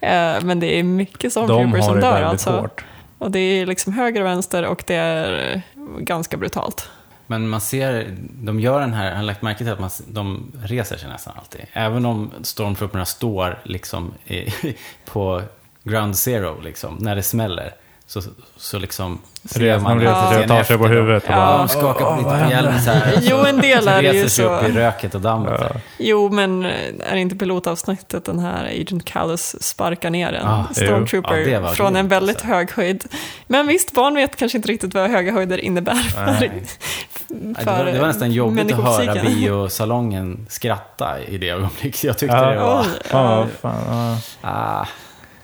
Eh, 0.00 0.44
Men 0.44 0.60
det 0.60 0.78
är 0.78 0.82
mycket 0.82 1.20
De 1.20 1.30
stormtroopers 1.30 1.84
som 1.84 1.94
det 1.94 2.00
dör 2.00 2.22
alltså. 2.22 2.50
hårt. 2.50 2.84
Och 3.18 3.30
det 3.30 3.38
är 3.38 3.66
liksom 3.66 3.92
höger 3.92 4.20
och 4.20 4.26
vänster 4.26 4.64
och 4.66 4.84
det 4.86 4.94
är 4.94 5.54
eh, 5.54 5.60
ganska 5.98 6.36
brutalt. 6.36 6.88
Men 7.26 7.48
man 7.48 7.60
ser, 7.60 8.16
de 8.34 8.60
gör 8.60 8.80
den 8.80 8.92
här, 8.92 9.08
jag 9.08 9.16
har 9.16 9.22
lagt 9.22 9.42
märke 9.42 9.58
till 9.58 9.72
att 9.72 9.80
man, 9.80 9.90
de 10.06 10.52
reser 10.64 10.96
sig 10.96 11.08
nästan 11.08 11.34
alltid. 11.38 11.60
Även 11.72 12.06
om 12.06 12.30
stormtrooperna 12.42 13.04
står 13.04 13.58
liksom 13.64 14.12
i, 14.26 14.46
på 15.04 15.42
ground 15.84 16.16
zero, 16.16 16.60
liksom, 16.60 16.96
när 17.00 17.16
det 17.16 17.22
smäller. 17.22 17.74
Så, 18.12 18.22
så 18.56 18.78
liksom 18.78 19.18
ser 19.44 19.60
de 19.78 20.00
reser 20.00 20.28
sig 20.32 20.42
och 20.42 20.48
tar 20.48 20.62
sig 20.62 20.78
på 20.78 20.86
huvudet. 20.86 21.24
Och 21.24 21.30
Ja, 21.30 21.36
bara, 21.36 21.68
skakar 21.68 22.04
"Åh, 22.04 22.10
på 22.10 22.16
lite 22.16 22.30
på 22.30 22.34
händer?" 22.36 22.56
hjälmen 22.56 22.82
så 22.82 22.90
här. 22.90 23.18
Jo, 23.22 23.36
en 23.36 23.60
del 23.60 23.82
så 23.84 23.88
är 23.90 24.02
det 24.02 24.08
ju 24.08 24.12
reser 24.12 24.28
sig 24.28 24.44
så. 24.44 24.56
upp 24.56 24.68
i 24.68 24.72
röket 24.72 25.14
och 25.14 25.20
dammet. 25.20 25.60
Ja. 25.60 25.70
Jo, 25.98 26.28
men 26.32 26.64
är 26.64 27.12
det 27.12 27.20
inte 27.20 27.36
pilotavsnittet 27.36 28.24
den 28.24 28.38
här 28.38 28.64
Agent 28.80 29.04
Callus 29.12 29.62
sparkar 29.62 30.10
ner 30.10 30.32
en 30.32 30.46
Ah, 30.48 30.64
stormtrooper 30.72 31.36
Ja, 31.36 31.68
från 31.68 31.96
en 31.96 32.08
väldigt 32.08 32.36
alltså. 32.36 32.46
hög 32.46 32.70
höjd. 32.70 33.04
Men 33.46 33.66
visst, 33.66 33.92
barn 33.92 34.14
vet 34.14 34.36
kanske 34.36 34.58
inte 34.58 34.68
riktigt 34.68 34.94
vad 34.94 35.10
höga 35.10 35.32
höjder 35.32 35.58
innebär 35.58 35.94
för, 35.94 36.24
Nej. 36.26 36.62
Det 37.28 37.64
var, 37.66 37.84
det 37.84 37.98
var 38.00 38.06
nästan 38.06 38.30
jobbigt 38.32 38.72
att 38.72 38.84
höra 38.84 39.22
biosalongen 39.22 40.46
skratta 40.50 41.20
i 41.28 41.38
det 41.38 41.48
ögonblicket. 41.50 42.04
Jag 42.04 42.18
tyckte 42.18 42.36
Ja. 42.36 42.50
det 42.50 42.56
var... 42.60 42.86
Ja, 43.12 43.38
ja. 43.40 43.46
fan, 43.62 44.16
Ah, 44.40 44.86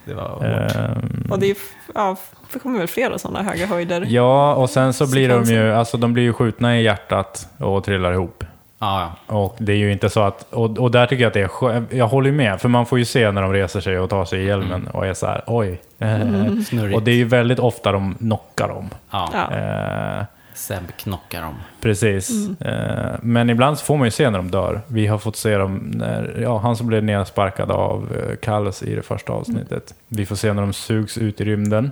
det 0.04 0.14
var 0.14 0.28
hårt. 0.28 0.42
Ehm, 0.76 1.28
Och 1.30 1.38
det, 1.38 1.50
är, 1.50 1.56
ja, 1.94 2.16
det 2.52 2.58
kommer 2.58 2.78
väl 2.78 2.88
flera 2.88 3.18
sådana 3.18 3.42
höga 3.42 3.66
höjder. 3.66 4.06
Ja, 4.08 4.54
och 4.54 4.70
sen 4.70 4.92
så 4.92 5.10
blir 5.10 5.28
de 5.28 5.44
ju, 5.44 5.72
alltså 5.72 5.96
de 5.96 6.12
blir 6.12 6.22
ju 6.22 6.32
skjutna 6.32 6.78
i 6.78 6.82
hjärtat 6.82 7.48
och 7.58 7.84
trillar 7.84 8.12
ihop. 8.12 8.44
Ja, 8.80 9.12
ja. 9.28 9.34
Och 9.34 9.56
det 9.58 9.72
är 9.72 9.76
ju 9.76 9.92
inte 9.92 10.10
så 10.10 10.20
att, 10.22 10.52
och, 10.52 10.78
och 10.78 10.90
där 10.90 11.06
tycker 11.06 11.22
jag 11.22 11.28
att 11.28 11.34
det 11.34 11.40
är 11.40 11.48
skönt, 11.48 11.92
jag 11.92 12.08
håller 12.08 12.30
ju 12.30 12.36
med, 12.36 12.60
för 12.60 12.68
man 12.68 12.86
får 12.86 12.98
ju 12.98 13.04
se 13.04 13.30
när 13.30 13.42
de 13.42 13.52
reser 13.52 13.80
sig 13.80 13.98
och 13.98 14.10
tar 14.10 14.24
sig 14.24 14.40
i 14.40 14.46
hjälmen 14.46 14.86
och 14.86 15.06
är 15.06 15.14
så 15.14 15.26
här, 15.26 15.42
oj. 15.46 15.80
Eh, 15.98 16.18
Snurrigt. 16.68 16.96
Och 16.96 17.02
det 17.02 17.10
är 17.10 17.14
ju 17.14 17.24
väldigt 17.24 17.58
ofta 17.58 17.92
de 17.92 18.14
knockar 18.14 18.68
dem. 18.68 18.90
ja. 19.10 19.30
Ja. 19.32 19.56
Eh, 19.56 20.24
Seb 20.54 20.96
knockar 20.96 21.42
dem. 21.42 21.54
precis. 21.80 22.60
Eh, 22.60 23.14
men 23.22 23.50
ibland 23.50 23.78
så 23.78 23.84
får 23.84 23.96
man 23.96 24.06
ju 24.06 24.10
se 24.10 24.30
när 24.30 24.38
de 24.38 24.50
dör. 24.50 24.80
Vi 24.86 25.06
har 25.06 25.18
fått 25.18 25.36
se 25.36 25.56
dem, 25.56 25.76
när, 25.94 26.38
ja, 26.42 26.58
han 26.58 26.76
som 26.76 26.86
blev 26.86 27.04
nedsparkad 27.04 27.70
av 27.70 28.08
eh, 28.16 28.36
Kalles 28.36 28.82
i 28.82 28.94
det 28.94 29.02
första 29.02 29.32
avsnittet. 29.32 29.94
Vi 30.08 30.26
får 30.26 30.36
se 30.36 30.52
när 30.52 30.62
de 30.62 30.72
sugs 30.72 31.18
ut 31.18 31.40
i 31.40 31.44
rymden. 31.44 31.90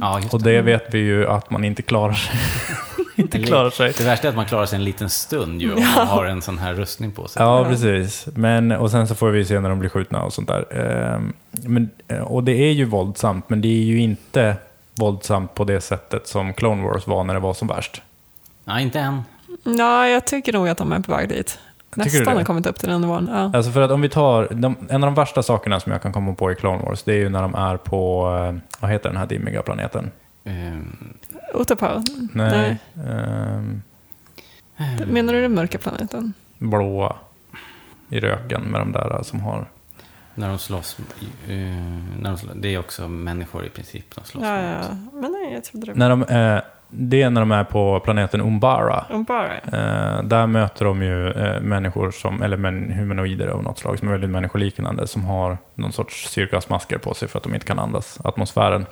Ja, 0.00 0.20
just 0.20 0.34
Och 0.34 0.42
det 0.42 0.62
vet 0.62 0.94
vi 0.94 0.98
ju 0.98 1.26
att 1.26 1.50
man 1.50 1.64
inte 1.64 1.82
klarar 1.82 2.12
sig. 2.12 2.34
inte 3.16 3.36
Eller- 3.38 3.46
klarar 3.46 3.70
sig. 3.70 3.92
Det 3.98 4.04
värsta 4.04 4.26
är 4.26 4.30
att 4.30 4.36
man 4.36 4.46
klarar 4.46 4.66
sig 4.66 4.76
en 4.76 4.84
liten 4.84 5.10
stund 5.10 5.62
ju, 5.62 5.72
om 5.74 5.80
man 5.96 6.06
har 6.06 6.24
en 6.24 6.42
sån 6.42 6.58
här 6.58 6.74
rustning 6.74 7.12
på 7.12 7.28
sig. 7.28 7.42
Ja, 7.42 7.64
precis. 7.64 8.28
Men, 8.34 8.72
och 8.72 8.90
sen 8.90 9.08
så 9.08 9.14
får 9.14 9.30
vi 9.30 9.44
se 9.44 9.60
när 9.60 9.68
de 9.68 9.78
blir 9.78 9.90
skjutna 9.90 10.22
och 10.22 10.32
sånt 10.32 10.48
där. 10.48 10.64
Ehm, 11.14 11.32
Men, 11.50 11.90
och 12.22 12.44
det 12.44 12.52
är 12.52 12.72
ju 12.72 12.84
våldsamt, 12.84 13.48
men 13.50 13.60
det 13.60 13.68
är 13.68 13.82
ju 13.84 14.00
inte 14.00 14.56
våldsamt 14.94 15.54
på 15.54 15.64
det 15.64 15.80
sättet 15.80 16.26
som 16.28 16.54
Clone 16.54 16.82
Wars 16.82 17.06
var 17.06 17.24
när 17.24 17.34
det 17.34 17.40
var 17.40 17.54
som 17.54 17.68
värst. 17.68 18.02
Nej, 18.64 18.82
inte 18.82 19.00
än. 19.00 19.22
Ja, 19.64 20.08
jag 20.08 20.24
tycker 20.26 20.52
nog 20.52 20.68
att 20.68 20.78
de 20.78 20.92
är 20.92 21.00
på 21.00 21.12
väg 21.12 21.28
dit. 21.28 21.58
Nästan 21.94 22.36
har 22.36 22.44
kommit 22.44 22.66
upp 22.66 22.78
till 22.78 22.88
den 22.88 23.00
nivån. 23.00 23.28
Ja. 23.32 23.50
Alltså 23.54 23.72
för 23.72 23.80
att 23.80 23.90
om 23.90 24.00
vi 24.00 24.08
tar, 24.08 24.48
de, 24.50 24.76
en 24.88 25.04
av 25.04 25.06
de 25.06 25.14
värsta 25.14 25.42
sakerna 25.42 25.80
som 25.80 25.92
jag 25.92 26.02
kan 26.02 26.12
komma 26.12 26.34
på 26.34 26.52
i 26.52 26.54
Clone 26.54 26.82
Wars, 26.82 27.02
det 27.02 27.12
är 27.12 27.16
ju 27.16 27.28
när 27.28 27.42
de 27.42 27.54
är 27.54 27.76
på, 27.76 28.28
eh, 28.52 28.80
vad 28.80 28.90
heter 28.90 29.08
den 29.08 29.18
här 29.18 29.26
dimmiga 29.26 29.62
planeten? 29.62 30.10
Ehm, 30.44 31.14
Utapau. 31.54 32.02
Nej. 32.32 32.78
ehm, 33.08 33.82
Menar 35.06 35.32
du 35.32 35.42
den 35.42 35.54
mörka 35.54 35.78
planeten? 35.78 36.32
blåa 36.58 37.16
i 38.08 38.20
röken 38.20 38.62
med 38.62 38.80
de 38.80 38.92
där 38.92 39.20
som 39.22 39.40
har... 39.40 39.66
när 40.34 40.48
de 40.48 40.58
slåss. 40.58 40.96
eh, 41.48 41.54
när 42.20 42.30
de 42.30 42.38
slåss 42.38 42.52
det 42.56 42.74
är 42.74 42.78
också 42.78 43.08
människor 43.08 43.66
i 43.66 43.68
princip 43.68 44.14
de 44.14 44.24
slåss 44.24 44.44
Ja, 44.44 44.50
med 44.54 44.84
ja. 44.90 44.96
Men 45.20 45.32
nej, 45.32 45.54
jag 45.54 45.64
trodde 45.64 45.86
det 45.86 45.92
var... 45.92 45.98
När 45.98 46.10
de, 46.10 46.22
eh, 46.22 46.62
Det 46.90 47.22
är 47.22 47.30
när 47.30 47.40
de 47.40 47.52
är 47.52 47.64
på 47.64 48.00
planeten 48.00 48.40
Umbara. 48.40 49.04
Umbara. 49.10 49.54
Eh, 49.56 50.22
där 50.22 50.46
möter 50.46 50.84
de 50.84 51.02
ju 51.02 51.30
eh, 51.30 51.60
människor 51.60 52.10
som, 52.10 52.42
eller 52.42 52.56
men, 52.56 52.92
humanoider 52.92 53.48
av 53.48 53.62
något 53.62 53.78
slag 53.78 53.98
som 53.98 54.08
är 54.08 54.12
väldigt 54.12 54.30
människoliknande 54.30 55.06
som 55.06 55.24
har 55.24 55.58
någon 55.74 55.92
sorts 55.92 56.28
syrgasmasker 56.30 56.98
på 56.98 57.14
sig 57.14 57.28
för 57.28 57.38
att 57.38 57.42
de 57.44 57.54
inte 57.54 57.66
kan 57.66 57.78
andas 57.78 58.18
atmosfären. 58.24 58.86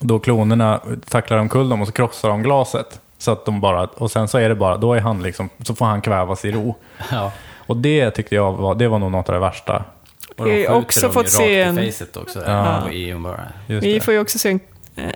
Då 0.00 0.18
klonerna 0.18 0.80
tacklar 1.08 1.38
omkull 1.38 1.68
dem 1.68 1.80
och 1.80 1.86
så 1.86 1.92
krossar 1.92 2.28
de 2.28 2.42
glaset. 2.42 3.00
Så 3.18 3.30
att 3.30 3.44
de 3.44 3.60
bara, 3.60 3.84
och 3.84 4.10
sen 4.10 4.28
så 4.28 4.38
är 4.38 4.48
det 4.48 4.54
bara, 4.54 4.76
då 4.76 4.94
är 4.94 5.00
han 5.00 5.22
liksom, 5.22 5.48
så 5.62 5.74
får 5.74 5.86
han 5.86 6.00
kvävas 6.00 6.44
i 6.44 6.52
ro. 6.52 6.74
Ja. 7.10 7.32
Och 7.66 7.76
det 7.76 8.10
tyckte 8.10 8.34
jag 8.34 8.52
var, 8.52 8.74
det 8.74 8.88
var 8.88 8.98
nog 8.98 9.10
något 9.12 9.28
av 9.28 9.32
det 9.32 9.40
värsta. 9.40 9.84
Och 10.36 10.44
de 10.44 10.50
Vi 10.50 10.66
har 10.66 10.74
skjuter 10.74 10.74
också 10.74 11.00
dem 11.00 11.12
fått 11.12 11.22
rakt 11.22 11.32
se 11.32 11.58
i 11.58 11.62
en- 11.62 11.76
facet 11.76 12.16
också. 12.16 12.42
Ja. 12.46 12.90
I 12.90 13.12
Umbara. 13.12 13.40
Vi 13.66 14.00
får 14.00 14.14
ju 14.14 14.20
också 14.20 14.38
se 14.38 14.50
en, 14.50 14.60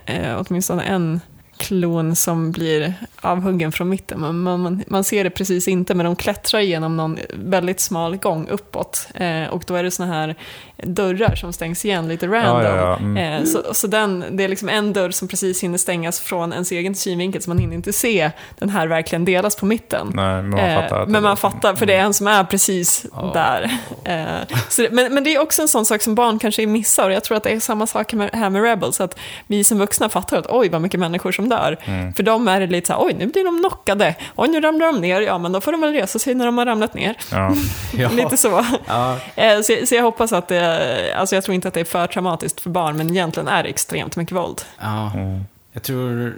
eh, 0.05 0.31
eh, 0.31 0.41
åtminstone 0.47 0.83
en 0.83 1.21
klon 1.63 2.15
som 2.15 2.51
blir 2.51 2.93
avhuggen 3.21 3.71
från 3.71 3.89
mitten. 3.89 4.19
Man, 4.19 4.39
man, 4.39 4.83
man 4.87 5.03
ser 5.03 5.23
det 5.23 5.29
precis 5.29 5.67
inte, 5.67 5.95
men 5.95 6.05
de 6.05 6.15
klättrar 6.15 6.59
genom 6.59 6.97
någon 6.97 7.17
väldigt 7.33 7.79
smal 7.79 8.17
gång 8.17 8.47
uppåt. 8.49 9.07
Eh, 9.15 9.47
och 9.47 9.63
då 9.67 9.75
är 9.75 9.83
det 9.83 9.91
såna 9.91 10.13
här 10.13 10.35
dörrar 10.83 11.35
som 11.35 11.53
stängs 11.53 11.85
igen 11.85 12.07
lite 12.07 12.27
random. 12.27 12.63
Ja, 12.63 12.75
ja, 12.75 12.75
ja. 12.75 12.97
Mm. 12.97 13.17
Eh, 13.17 13.43
så 13.43 13.73
så 13.73 13.87
den, 13.87 14.25
det 14.31 14.43
är 14.43 14.47
liksom 14.47 14.69
en 14.69 14.93
dörr 14.93 15.11
som 15.11 15.27
precis 15.27 15.63
hinner 15.63 15.77
stängas 15.77 16.19
från 16.19 16.53
ens 16.53 16.71
egen 16.71 16.95
synvinkel, 16.95 17.41
så 17.41 17.49
man 17.49 17.57
hinner 17.57 17.75
inte 17.75 17.93
se 17.93 18.31
den 18.59 18.69
här 18.69 18.87
verkligen 18.87 19.25
delas 19.25 19.55
på 19.55 19.65
mitten. 19.65 20.11
Nej, 20.13 20.41
men 20.41 20.49
man 20.49 20.59
Eh, 20.59 20.81
fattar 20.81 21.01
att 21.01 21.09
men 21.09 21.23
man 21.23 21.37
fattar, 21.37 21.75
för 21.75 21.85
det 21.85 21.93
är 21.93 22.01
en 22.01 22.13
som 22.13 22.27
är 22.27 22.43
precis 22.43 23.05
där. 23.33 23.63
Eh, 24.03 24.55
det, 24.77 24.91
men, 24.91 25.13
men 25.13 25.23
det 25.23 25.35
är 25.35 25.41
också 25.41 25.61
en 25.61 25.67
sån 25.67 25.85
sak 25.85 26.01
som 26.01 26.15
barn 26.15 26.39
kanske 26.39 26.67
missar, 26.67 27.09
och 27.09 27.15
jag 27.15 27.23
tror 27.23 27.37
att 27.37 27.43
det 27.43 27.49
är 27.49 27.59
samma 27.59 27.87
sak 27.87 28.13
här 28.33 28.49
med 28.49 28.63
Rebels, 28.63 29.01
att 29.01 29.19
vi 29.47 29.63
som 29.63 29.77
vuxna 29.79 30.09
fattar 30.09 30.37
att 30.37 30.47
oj, 30.49 30.69
vad 30.69 30.81
mycket 30.81 30.99
människor 30.99 31.31
som 31.31 31.49
dör. 31.55 31.77
Mm. 31.85 32.13
För 32.13 32.23
dem 32.23 32.47
är 32.47 32.59
det 32.59 32.67
lite 32.67 32.87
så 32.87 32.93
här, 32.93 33.05
oj, 33.05 33.13
nu 33.13 33.27
blir 33.27 33.43
de 33.45 33.57
knockade, 33.59 34.15
oj, 34.35 34.47
nu 34.47 34.61
ramlar 34.61 34.85
de 34.85 35.01
ner, 35.01 35.21
ja, 35.21 35.37
men 35.37 35.51
då 35.51 35.61
får 35.61 35.71
de 35.71 35.81
väl 35.81 35.93
resa 35.93 36.19
sig 36.19 36.35
när 36.35 36.45
de 36.45 36.57
har 36.57 36.65
ramlat 36.65 36.93
ner. 36.93 37.15
Ja. 37.31 37.55
Ja. 37.97 38.09
Lite 38.09 38.37
så. 38.37 38.65
Ja. 38.87 39.17
Eh, 39.35 39.61
så. 39.61 39.85
Så 39.85 39.95
jag 39.95 40.03
hoppas 40.03 40.33
att 40.33 40.47
det, 40.47 41.13
alltså 41.17 41.35
jag 41.35 41.43
tror 41.43 41.55
inte 41.55 41.67
att 41.67 41.73
det 41.73 41.79
är 41.79 41.85
för 41.85 42.07
traumatiskt 42.07 42.61
för 42.61 42.69
barn, 42.69 42.97
men 42.97 43.09
egentligen 43.09 43.47
är 43.47 43.63
det 43.63 43.69
extremt 43.69 44.15
mycket 44.15 44.35
våld. 44.35 44.61
Ja, 44.79 45.11
Mm. 45.15 45.43
jag 45.73 45.83
tror... 45.83 46.33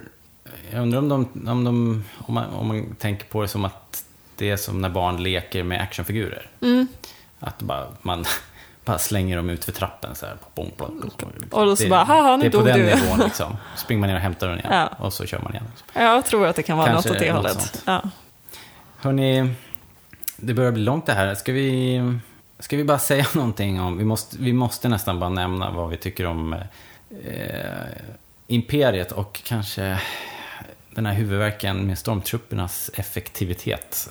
Jag 0.72 0.82
undrar 0.82 0.98
om, 0.98 1.08
de, 1.08 1.16
om, 1.50 1.64
de, 1.64 2.04
om, 2.26 2.34
man, 2.34 2.44
om 2.54 2.68
man 2.68 2.94
tänker 2.98 3.26
på 3.26 3.42
det 3.42 3.48
som 3.48 3.64
att 3.64 4.04
det 4.36 4.50
är 4.50 4.56
som 4.56 4.80
när 4.82 4.88
barn 4.88 5.22
leker 5.22 5.62
med 5.62 5.80
actionfigurer. 5.80 6.50
Mm. 6.62 6.88
Att 7.40 7.58
bara, 7.58 7.86
man 8.02 8.24
bara 8.86 8.98
slänger 8.98 9.36
dem 9.36 9.50
ut 9.50 9.64
för 9.64 9.72
trappen 9.72 10.14
så 10.14 10.26
här. 10.26 10.36
Bong, 10.54 10.72
bong, 10.76 11.00
bong. 11.00 11.32
Och 11.50 11.66
då 11.66 11.76
så 11.76 11.82
Det- 11.82 11.88
bara, 11.90 12.04
haha, 12.04 12.36
nu 12.36 12.42
Det 12.42 12.46
är 12.46 12.50
på 12.50 12.56
dog 12.58 12.66
den 12.66 12.78
du. 12.78 12.84
nivån 12.84 13.18
liksom. 13.24 13.56
Springer 13.76 14.00
man 14.00 14.08
ner 14.08 14.16
och 14.16 14.22
hämtar 14.22 14.48
den 14.48 14.58
igen. 14.58 14.72
Ja. 14.72 14.86
Och 14.98 15.12
så 15.12 15.26
kör 15.26 15.38
man 15.40 15.52
igen. 15.52 15.64
Jag 15.94 16.24
tror 16.24 16.46
att 16.46 16.56
det 16.56 16.62
kan 16.62 16.78
vara 16.78 16.86
Kanske 16.88 17.08
något 17.08 17.16
åt 17.16 17.22
det 17.22 17.32
hållet. 17.32 17.52
sånt. 17.52 17.82
Ja. 17.86 18.02
Hörni, 18.98 19.54
det 20.36 20.54
börjar 20.54 20.72
bli 20.72 20.82
långt 20.82 21.06
det 21.06 21.12
här. 21.12 21.34
Ska 21.34 21.52
vi, 21.52 22.00
ska 22.58 22.76
vi 22.76 22.84
bara 22.84 22.98
säga 22.98 23.26
någonting 23.34 23.80
om... 23.80 23.98
Vi 23.98 24.04
måste, 24.04 24.36
vi 24.38 24.52
måste 24.52 24.88
nästan 24.88 25.20
bara 25.20 25.30
nämna 25.30 25.70
vad 25.70 25.90
vi 25.90 25.96
tycker 25.96 26.26
om 26.26 26.52
eh, 27.24 27.70
Imperiet 28.46 29.12
och 29.12 29.40
kanske 29.44 29.98
den 30.90 31.06
här 31.06 31.14
huvudverken 31.14 31.86
med 31.86 31.98
stormtruppernas 31.98 32.90
effektivitet. 32.94 34.08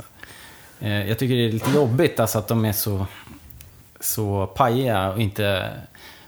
Eh, 0.80 1.07
jag 1.10 1.19
tycker 1.19 1.35
det 1.35 1.45
är 1.45 1.52
lite 1.52 1.72
jobbigt 1.72 2.19
alltså 2.19 2.38
att 2.39 2.47
de 2.47 2.65
är 2.65 2.72
så, 2.73 3.06
så 4.00 4.48
pajiga 4.48 5.10
och 5.10 5.22
inte... 5.22 5.72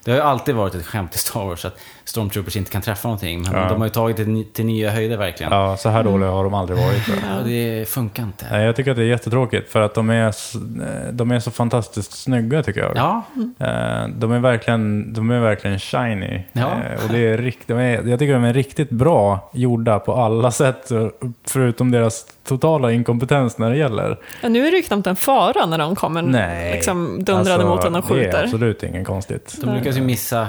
Det 0.04 0.12
har 0.12 0.18
ju 0.18 0.24
alltid 0.24 0.56
varit 0.56 0.76
ett 0.76 0.86
skämt 0.86 1.16
i 1.16 1.18
Star 1.18 1.46
Wars 1.46 1.66
att 1.66 1.80
stormtroopers 2.08 2.56
inte 2.58 2.72
kan 2.72 2.82
träffa 2.82 3.08
någonting. 3.08 3.42
Men 3.42 3.52
Ja. 3.54 3.68
de 3.70 3.78
har 3.82 3.86
ju 3.88 3.94
tagit 3.94 4.18
det 4.18 4.44
till 4.54 4.66
nya 4.66 4.92
höjder 4.92 5.18
verkligen. 5.18 5.52
ja, 5.52 5.78
så 5.78 5.90
här 5.90 6.04
dåliga 6.04 6.30
har 6.30 6.44
de 6.44 6.54
aldrig 6.54 6.80
varit. 6.80 7.08
Ja, 7.08 7.44
det 7.46 7.90
funkar 7.90 8.24
inte. 8.24 8.46
Nej, 8.52 8.66
jag 8.66 8.76
tycker 8.76 8.92
att 8.92 8.98
det 8.98 9.04
är 9.04 9.08
jättetråkigt 9.08 9.72
för 9.72 9.82
att 9.82 9.94
de 9.94 10.10
är, 10.10 10.28
eh, 10.28 10.34
de 11.12 11.32
är 11.32 11.40
så 11.40 11.52
fantastiskt 11.52 12.14
snygga 12.14 12.64
tycker 12.64 12.82
jag. 12.82 12.92
Ja, 12.96 13.24
Eh, 13.60 14.08
De 14.10 14.32
är 14.32 14.40
verkligen, 14.40 15.14
de 15.14 15.32
är 15.32 15.40
verkligen 15.40 15.80
shiny. 15.80 16.44
Ja. 16.54 16.62
Eh, 16.62 17.04
Och 17.06 17.12
det 17.12 17.20
är 17.28 17.38
rikt, 17.38 17.68
de 17.68 17.74
är, 17.78 18.04
jag 18.08 18.20
tycker 18.20 18.34
de 18.34 18.44
är 18.44 18.54
riktigt 18.54 18.90
bra 18.90 19.50
gjorda 19.54 20.00
på 20.00 20.14
alla 20.14 20.52
sätt, 20.52 20.90
förutom 21.48 21.92
deras 21.92 22.26
totala 22.48 22.92
inkompetens 22.92 23.58
när 23.58 23.70
det 23.70 23.78
gäller. 23.78 24.18
Ja, 24.42 24.50
nu 24.50 24.68
är 24.68 24.72
det 24.72 24.78
ju 24.78 24.84
knappt 24.84 25.08
en 25.08 25.16
fara 25.16 25.66
när 25.66 25.78
de 25.78 25.96
kommer 25.96 26.22
Nej. 26.22 26.74
liksom 26.74 27.24
dundrande 27.24 27.66
mot 27.66 27.84
en 27.86 27.96
och 27.96 28.04
Det 28.08 28.14
är 28.14 28.24
skjuter. 28.26 28.44
absolut 28.44 28.84
ingen 28.84 29.06
konstigt. 29.06 29.56
de 29.64 29.76
lyckas 29.76 29.98
ju 29.98 30.02
missa 30.02 30.48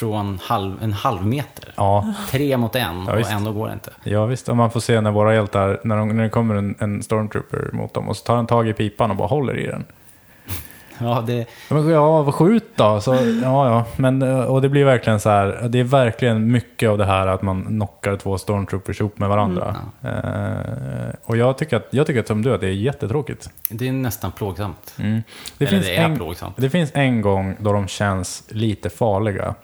från 0.00 0.38
halv, 0.42 0.82
en 0.82 0.92
halv 0.92 1.26
meter. 1.26 1.72
Ja, 1.76 2.14
Tre 2.30 2.56
mot 2.56 2.76
en 2.76 3.04
Ja, 3.06 3.12
och 3.12 3.30
ändå 3.30 3.52
går 3.52 3.66
det 3.66 3.72
inte. 3.72 3.90
ja 4.04 4.26
visst. 4.26 4.48
Och 4.48 4.56
man 4.56 4.70
får 4.70 4.80
se 4.80 5.00
när 5.00 5.10
våra 5.10 5.34
hjältar, 5.34 5.80
när, 5.84 5.96
de, 5.96 6.08
när 6.16 6.22
det 6.22 6.30
kommer 6.30 6.54
en, 6.54 6.74
en 6.78 7.02
stormtrooper 7.02 7.70
mot 7.72 7.94
dem 7.94 8.08
och 8.08 8.16
så 8.16 8.24
tar 8.24 8.36
han 8.36 8.46
tag 8.46 8.68
i 8.68 8.72
pipan 8.72 9.10
och 9.10 9.16
bara 9.16 9.28
håller 9.28 9.58
i 9.58 9.66
den. 9.66 9.84
Ja, 11.02 11.24
det, 11.26 11.46
Ja, 11.68 11.90
Ja, 11.90 12.32
skjut 12.32 12.76
då. 12.76 13.00
Så, 13.00 13.14
ja, 13.14 13.68
ja. 13.68 13.84
Men, 13.96 14.22
eh, 14.22 14.40
och 14.40 14.62
det 14.62 14.68
blir 14.68 14.84
verkligen 14.84 15.20
så 15.20 15.30
här, 15.30 15.66
det 15.68 15.80
är 15.80 15.84
verkligen 15.84 16.50
mycket 16.50 16.90
av 16.90 16.98
det 16.98 17.04
här 17.04 17.26
att 17.26 17.42
man 17.42 17.62
knockar 17.66 18.16
två 18.16 18.38
stormtroopers 18.38 19.00
ihop 19.00 19.18
med 19.18 19.28
varandra. 19.28 19.76
Eh, 20.02 21.14
och 21.24 21.36
jag 21.36 21.58
tycker, 21.58 21.76
att, 21.76 21.86
jag 21.90 22.06
tycker 22.06 22.20
att 22.20 22.26
som 22.26 22.42
du, 22.42 22.54
att 22.54 22.60
det 22.60 22.66
är 22.66 22.72
jättetråkigt. 22.72 23.50
det 23.68 23.88
är 23.88 23.92
nästan 23.92 24.32
plågsamt. 24.32 24.94
Mm. 24.98 25.22
Det, 25.58 25.64
Eller 25.64 25.70
finns 25.76 25.86
det 25.86 25.96
är 25.96 26.04
en, 26.04 26.16
plågsamt. 26.16 26.54
det 26.56 26.70
finns 26.70 26.90
en 26.94 27.20
gång 27.20 27.56
då 27.60 27.72
de 27.72 27.86
känns 27.88 28.44
lite 28.48 28.90
farliga. 28.90 29.54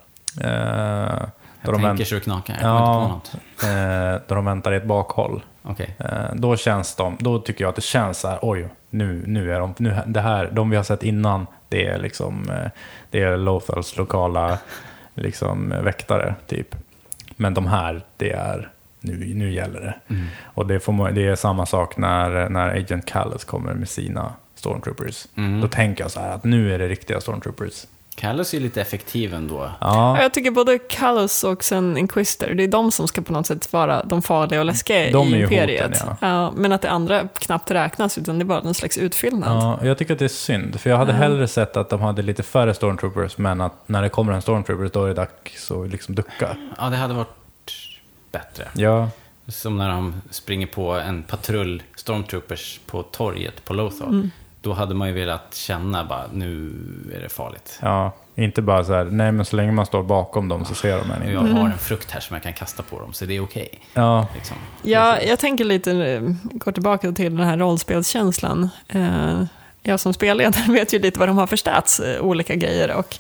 Eh, 0.40 0.48
Jag 0.50 1.28
de 1.62 1.72
tänker 1.72 1.86
vänt, 1.86 2.08
så 2.08 2.14
det 2.14 2.20
knakar. 2.20 2.56
Jag 2.60 2.70
ja, 2.70 3.08
något. 3.08 3.34
eh, 3.64 4.22
då 4.28 4.34
de 4.34 4.44
väntar 4.44 4.72
i 4.72 4.76
ett 4.76 4.84
bakhåll. 4.84 5.42
Okej. 5.62 5.94
Eh, 5.98 6.34
då 6.34 6.56
känns 6.56 6.94
de, 6.96 7.16
då 7.20 7.38
tycker 7.38 7.64
jag 7.64 7.68
att 7.68 7.76
det 7.76 7.82
känns 7.82 8.18
så 8.18 8.28
här, 8.28 8.38
oj, 8.42 8.68
nu, 8.90 9.22
nu 9.26 9.54
är 9.54 9.60
de, 9.60 9.74
nu, 9.78 9.98
det 10.06 10.20
här, 10.20 10.50
de 10.52 10.70
vi 10.70 10.76
har 10.76 10.84
sett 10.84 11.02
innan, 11.02 11.46
det 11.68 11.86
är 11.86 11.98
liksom, 11.98 12.50
det 13.10 13.22
är 13.22 13.36
Lothals 13.36 13.96
lokala 13.96 14.58
liksom 15.14 15.74
väktare 15.82 16.34
typ. 16.46 16.76
Men 17.36 17.54
de 17.54 17.66
här, 17.66 18.02
det 18.16 18.32
är, 18.32 18.68
nu, 19.00 19.34
nu 19.34 19.52
gäller 19.52 19.80
det. 19.80 20.14
Mm. 20.14 20.26
Och 20.44 20.66
det, 20.66 20.80
får, 20.80 21.10
det 21.10 21.26
är 21.26 21.36
samma 21.36 21.66
sak 21.66 21.96
när, 21.96 22.48
när 22.48 22.68
Agent 22.68 23.06
Callus 23.06 23.44
kommer 23.44 23.74
med 23.74 23.88
sina 23.88 24.32
stormtroopers. 24.54 25.26
Mm. 25.36 25.60
Då 25.60 25.68
tänker 25.68 26.04
jag 26.04 26.10
så 26.10 26.20
här 26.20 26.30
att 26.30 26.44
nu 26.44 26.74
är 26.74 26.78
det 26.78 26.88
riktiga 26.88 27.20
stormtroopers. 27.20 27.86
Kallus 28.16 28.55
är 28.55 28.60
lite 28.60 28.80
effektiv 28.80 29.34
ändå. 29.34 29.70
Ja, 29.80 30.16
Ja, 30.16 30.22
jag 30.22 30.34
tycker 30.34 30.51
både 30.51 30.78
Callus 30.78 31.44
och 31.44 31.64
sen 31.64 31.97
Inquisitor, 31.97 32.55
det 32.55 32.64
är 32.64 32.68
de 32.68 32.90
som 32.93 33.09
ska 33.09 33.22
på 33.22 33.32
något 33.32 33.47
sätt 33.47 33.72
vara 33.72 34.05
de 34.05 34.22
farliga 34.22 34.60
och 34.60 34.66
läskiga 34.66 35.10
De 35.12 35.34
i 35.34 35.43
Imperiet. 35.43 35.98
hoten, 36.01 36.16
ja. 36.20 36.52
men 36.56 36.72
att 36.72 36.82
det 36.82 36.90
andra 36.90 37.28
knappt 37.34 37.70
räknas, 37.70 38.18
utan 38.18 38.38
det 38.38 38.43
är 38.43 38.47
bara 38.47 38.60
en 38.60 38.74
slags 38.74 38.98
utfyllnad. 38.98 39.56
Ja, 39.62 39.86
jag 39.86 39.98
tycker 39.98 40.12
att 40.12 40.18
det 40.18 40.24
är 40.24 40.28
synd. 40.28 40.80
För 40.80 40.90
jag 40.90 40.97
hade 40.97 41.12
hellre 41.12 41.48
sett 41.48 41.76
att 41.76 41.90
de 41.90 42.01
hade 42.01 42.22
lite 42.22 42.43
färre 42.43 42.74
stormtroopers, 42.74 43.38
men 43.38 43.60
att 43.60 43.88
när 43.88 44.02
det 44.02 44.09
kommer 44.09 44.32
en 44.32 44.43
stormtrooper 44.43 44.90
då 44.93 45.05
är 45.05 45.09
det 45.09 45.14
dags 45.14 45.70
att 45.70 45.88
liksom 45.90 46.14
ducka. 46.14 46.56
Ja, 46.78 46.88
det 46.88 46.97
hade 46.97 47.14
varit 47.14 47.28
bättre. 48.32 48.68
Ja, 48.74 49.09
Som 49.48 49.76
när 49.76 49.88
de 49.88 50.22
springer 50.30 50.66
på 50.66 50.93
en 50.93 51.22
patrull 51.22 51.82
stormtroopers 51.97 52.80
på 52.86 53.02
torget 53.02 53.64
på 53.64 53.74
Lothal. 53.74 54.09
Mm. 54.09 54.30
Då 54.66 54.72
hade 54.72 54.94
man 54.94 55.09
ju 55.09 55.14
velat 55.14 55.55
känna 55.55 56.05
bara, 56.05 56.24
nu 56.32 56.72
är 57.16 57.20
det 57.20 57.28
farligt. 57.28 57.78
ja. 57.82 58.12
Inte 58.38 58.62
bara 58.62 58.84
så 58.84 58.93
här, 58.94 59.05
nej 59.05 59.32
men 59.32 59.44
så 59.44 59.56
länge 59.56 59.72
man 59.72 59.86
står 59.86 60.02
bakom 60.02 60.48
dem 60.48 60.64
så 60.64 60.74
ser 60.74 60.98
de 60.98 61.10
en 61.10 61.32
Jag 61.32 61.43
inte. 61.43 61.51
Mm. 61.51 61.56
har 61.56 61.68
en 61.68 61.78
frukt 61.78 62.10
här 62.10 62.20
som 62.20 62.34
jag 62.34 62.43
kan 62.43 62.52
kasta 62.52 62.82
på 62.82 62.98
dem, 63.01 63.12
så 63.12 63.24
det 63.24 63.36
är 63.36 63.40
okej. 63.44 63.68
Ja, 63.94 64.26
Liksom. 64.34 64.56
Ja, 64.82 65.20
jag 65.22 65.38
tänker 65.38 65.64
lite, 65.64 65.93
eh, 65.93 66.20
går 66.43 66.72
tillbaka 66.72 67.12
till 67.12 67.36
den 67.36 67.47
här 67.47 67.56
rollspelskänslan. 67.59 68.68
Eh, 68.88 69.43
Jag 69.82 70.01
som 70.01 70.14
spelledare 70.14 70.64
vet 70.72 70.93
ju 70.93 70.98
lite 70.98 71.18
vad 71.18 71.28
de 71.28 71.38
har 71.38 71.47
för 71.47 71.56
stats, 71.56 72.01
eh, 72.01 72.20
olika 72.20 72.55
grejer. 72.55 72.94
Och, 72.94 73.16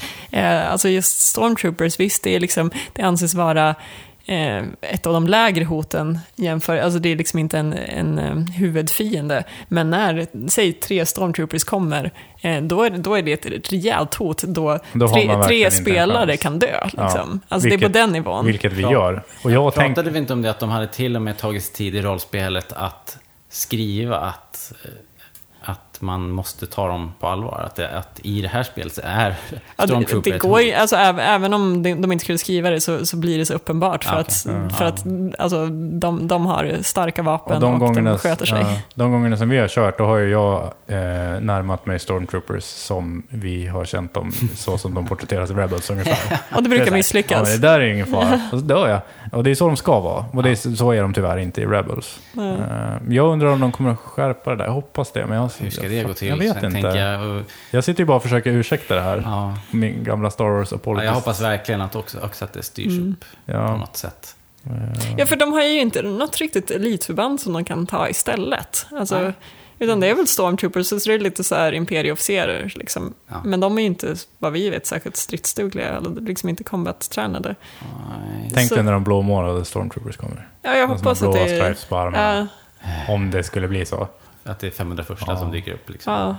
alltså 0.70 0.88
just 0.88 1.18
Stormtroopers, 1.20 2.00
visst, 2.00 2.22
det, 2.22 2.34
är 2.36 2.40
liksom, 2.40 2.70
det 2.92 3.02
anses 3.02 3.34
vara 3.34 3.74
eh, 4.26 4.64
ett 4.80 5.06
av 5.06 5.12
de 5.12 5.26
lägre 5.26 5.64
hoten 5.64 6.18
jämför, 6.36 6.76
alltså 6.78 6.98
det 6.98 7.08
är 7.08 7.16
liksom 7.16 7.38
inte 7.38 7.58
en, 7.58 7.72
en 7.72 8.18
eh, 8.18 8.36
huvudfiende. 8.58 9.44
Men 9.68 9.90
när, 9.90 10.26
säg 10.48 10.72
tre 10.72 11.06
Stormtroopers 11.06 11.64
kommer, 11.64 12.10
eh, 12.40 12.62
då, 12.62 12.82
är, 12.82 12.90
det- 12.90 12.98
då 12.98 13.14
är 13.14 13.22
det 13.22 13.46
ett 13.46 13.72
rejält 13.72 14.14
hot 14.14 14.42
då, 14.42 14.78
Då 14.92 15.08
tre, 15.08 15.42
tre 15.46 15.70
spelare 15.70 16.36
kan 16.36 16.58
dö. 16.58 16.66
Ja. 16.96 17.04
Liksom. 17.04 17.40
Alltså 17.48 17.68
det 17.68 17.74
är 17.74 17.78
på 17.78 17.80
Vilket- 17.80 17.92
den 17.92 18.10
nivån. 18.12 18.46
vilket 18.46 18.72
vi 18.72 18.82
Ja. 18.82 18.92
gör. 18.92 19.22
Och 19.42 19.50
jag 19.50 19.74
Pratade 19.74 19.94
tänkte, 19.94 20.10
vi 20.10 20.18
inte 20.18 20.32
om 20.32 20.42
det 20.42 20.50
att 20.50 20.60
de 20.60 20.68
hade 20.70 20.86
till 20.86 21.16
och 21.16 21.22
med 21.22 21.36
tagit 21.38 21.64
sig 21.64 21.74
tid 21.74 21.94
i 21.94 22.02
rollspelet 22.02 22.72
att 22.72 23.18
skriva 23.50 24.16
att, 24.16 24.72
eh, 24.84 24.90
att 25.96 26.02
man 26.02 26.30
måste 26.30 26.66
ta 26.66 26.88
dem 26.88 27.12
på 27.20 27.26
allvar. 27.26 27.62
Att, 27.66 27.76
det, 27.76 27.88
att 27.98 28.20
i 28.22 28.40
det 28.42 28.48
här 28.48 28.62
spelet 28.62 28.92
så 28.94 29.00
är 29.04 29.36
det, 29.76 29.86
Stormtrooper 29.86 30.30
det 30.30 30.38
går 30.38 30.60
ju, 30.60 30.70
hot. 30.72 30.80
alltså, 30.80 30.96
även, 30.96 31.54
om 31.54 31.82
de, 31.82 32.12
inte 32.12 32.18
skulle 32.24 32.38
skriva 32.38 32.70
det 32.70 32.80
så, 32.80 33.06
så 33.06 33.16
blir 33.16 33.38
det 33.38 33.46
så 33.46 33.54
uppenbart 33.54 34.04
för 34.04 34.12
Ja, 34.14 34.18
att, 34.20 34.42
okej. 34.46 34.56
Mm. 34.56 34.70
för 34.70 34.84
Ja. 34.84 34.88
att 34.90 35.04
alltså, 35.38 35.66
de, 35.98 36.28
de 36.28 36.46
har 36.46 36.76
starka 36.82 37.22
vapen 37.22 37.54
Och 37.54 37.60
de, 37.60 37.74
och, 37.74 37.80
gångerna, 37.80 38.10
de 38.10 38.18
sköter 38.18 38.46
sig. 38.46 38.60
ja, 38.60 38.76
de 38.94 39.12
gångerna 39.12 39.36
som 39.36 39.48
vi 39.48 39.58
har 39.58 39.68
kört, 39.68 39.98
då 39.98 40.04
har 40.04 40.16
ju 40.16 40.30
jag 40.30 40.62
eh, 40.86 40.96
närmat 41.40 41.86
mig 41.86 41.98
Stormtroopers 41.98 42.64
som 42.64 43.22
vi 43.28 43.66
har 43.66 43.84
känt 43.84 44.14
dem, 44.14 44.32
så 44.56 44.78
som 44.78 44.94
de 44.94 45.06
porträtteras 45.06 45.50
i 45.50 45.54
Rebels 45.54 45.90
ungefär. 45.90 46.38
Och 46.56 46.62
det 46.62 46.68
brukar 46.68 46.92
misslyckas. 46.92 47.48
Ja, 47.48 47.54
det 47.56 47.68
där 47.68 47.80
är 47.80 47.84
ingen 47.92 48.06
fara. 48.06 48.40
Och 48.52 48.58
så 48.58 48.64
dör 48.64 48.88
jag. 48.88 49.00
Och 49.32 49.44
det 49.44 49.50
är 49.50 49.54
så 49.54 49.66
de 49.66 49.76
ska 49.76 50.00
vara. 50.00 50.24
Och 50.32 50.42
det 50.42 50.50
är, 50.50 50.76
så 50.76 50.90
är 50.92 51.02
de 51.02 51.12
tyvärr 51.14 51.38
inte 51.38 51.60
i 51.60 51.66
Rebels. 51.66 52.18
Eh, 52.38 52.54
jag 53.08 53.32
undrar 53.32 53.48
om 53.48 53.60
de 53.60 53.72
kommer 53.72 53.90
att 53.90 53.98
skärpa 53.98 54.50
det 54.50 54.56
där. 54.56 54.64
Jag 54.64 54.72
hoppas 54.72 55.12
det. 55.12 55.26
Men 55.26 55.36
jag, 55.36 55.50
ska 55.88 55.96
det 55.96 56.04
gå 56.04 56.14
till? 56.14 56.28
Jag 56.28 56.36
vet 56.36 56.60
Sen 56.60 56.76
inte. 56.76 56.88
jag, 56.88 57.30
och- 57.36 57.42
Jag 57.70 57.84
sitter 57.84 58.00
ju 58.00 58.06
bara 58.06 58.16
och 58.16 58.22
försöker 58.22 58.50
ursäkta 58.52 58.94
det 58.94 59.00
här. 59.00 59.22
Ja. 59.24 59.58
Min 59.70 60.04
gamla 60.04 60.30
Star 60.30 60.44
Wars 60.44 60.68
Ja, 60.70 60.76
apology. 60.76 61.04
jag 61.06 61.12
hoppas 61.12 61.40
verkligen 61.40 61.80
att, 61.80 61.96
också, 61.96 62.20
också 62.20 62.44
att 62.44 62.52
det 62.52 62.62
styrs 62.62 62.86
Mm. 62.98 63.10
upp 63.12 63.20
på 63.46 63.52
Ja. 63.52 63.76
något 63.76 63.96
sätt. 63.96 64.36
Ja, 65.18 65.26
för 65.26 65.36
de 65.36 65.52
har 65.52 65.62
ju 65.62 65.80
inte 65.80 66.02
något 66.02 66.36
riktigt 66.36 66.70
elitförband 66.70 67.40
som 67.40 67.52
de 67.52 67.64
kan 67.64 67.86
ta 67.86 68.08
istället. 68.08 68.86
Alltså, 68.90 69.18
Nej. 69.20 69.32
utan 69.78 70.00
det 70.00 70.06
är 70.06 70.14
väl 70.14 70.26
stormtroopers, 70.26 70.86
så 70.86 70.94
det 70.96 71.14
är 71.14 71.18
lite 71.18 71.44
så 71.44 71.54
här 71.54 71.72
imperieofficerer. 71.72 72.72
Liksom. 72.76 73.14
Ja. 73.28 73.34
Men 73.44 73.60
de 73.60 73.78
är 73.78 73.82
ju 73.82 73.86
inte, 73.86 74.14
vad 74.38 74.52
vi 74.52 74.70
vet, 74.70 74.86
särskilt 74.86 75.16
stridsdugliga 75.16 75.88
eller 75.88 76.20
liksom 76.20 76.48
inte 76.48 76.64
combat-tränade. 76.64 77.54
Tänk 78.54 78.70
dig 78.70 78.82
när 78.82 78.92
de 78.92 79.04
blåmålade 79.04 79.64
Stormtroopers 79.64 80.16
kommer. 80.16 80.48
Ja, 80.62 80.76
jag 80.76 80.88
De 80.88 80.96
hoppas 80.96 81.22
att 81.22 81.32
det 81.32 81.40
är... 81.40 81.60
stripes 81.60 81.84
på 81.84 81.96
armarna. 81.96 82.48
Ja, 82.82 83.14
Om 83.14 83.30
det 83.30 83.42
skulle 83.42 83.68
bli 83.68 83.84
så. 83.86 84.08
Att 84.46 84.58
det 84.58 84.66
är 84.66 84.70
501 84.70 85.18
Ja. 85.26 85.36
som 85.36 85.50
dyker 85.50 85.72
upp. 85.72 85.90
Liksom. 85.90 86.12
ja. 86.12 86.36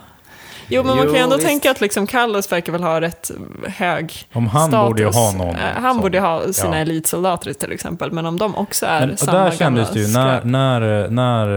Jo, 0.70 0.84
men 0.84 0.96
man 0.96 1.06
kan 1.06 1.14
ju 1.16 1.20
ändå 1.22 1.36
visst. 1.36 1.48
tänka 1.48 1.72
att 1.72 1.82
liksom 1.82 2.08
Kallus 2.08 2.52
verkar 2.52 2.72
väl 2.72 2.84
ha 2.84 3.02
rätt 3.02 3.32
hög 3.68 4.28
Om 4.34 4.48
han 4.48 4.68
status. 4.70 4.88
borde 4.88 5.02
ju 5.02 5.08
ha 5.10 5.32
någon. 5.32 5.56
Eh, 5.56 5.62
Han 5.76 5.94
som- 5.94 6.02
borde 6.02 6.20
ha 6.20 6.54
sina 6.54 6.76
ja. 6.76 6.82
elitsoldater 6.82 7.54
till 7.54 7.72
exempel, 7.72 8.12
men 8.12 8.26
om 8.26 8.38
de 8.38 8.56
också 8.56 8.86
är 8.86 9.00
Men, 9.00 9.12
och 9.12 9.20
samma 9.20 9.44
där 9.44 9.52
kändes 9.52 9.90
det 9.92 10.00
ju, 10.00 10.08
när, 10.14 10.44
när, 10.44 11.10
när, 11.10 11.48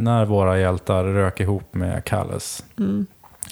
när 0.00 0.24
våra 0.24 0.58
hjältar 0.58 1.04
rök 1.04 1.40
ihop 1.40 1.74
med 1.74 2.04
Kallus. 2.04 2.64
Mm. 2.78 3.06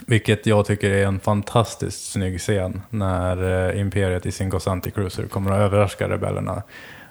Vilket 0.06 0.46
jag 0.46 0.66
tycker 0.66 0.90
är 0.90 1.06
en 1.06 1.20
fantastiskt 1.20 2.12
snygg 2.12 2.40
scen. 2.40 2.82
När 2.90 3.68
eh, 3.70 3.80
Imperiet 3.80 4.26
i 4.26 4.32
sin 4.32 4.48
Gossanti 4.48 4.90
Cruiser 4.90 5.26
kommer 5.26 5.50
att 5.50 5.58
överraska 5.60 6.08
rebellerna. 6.08 6.62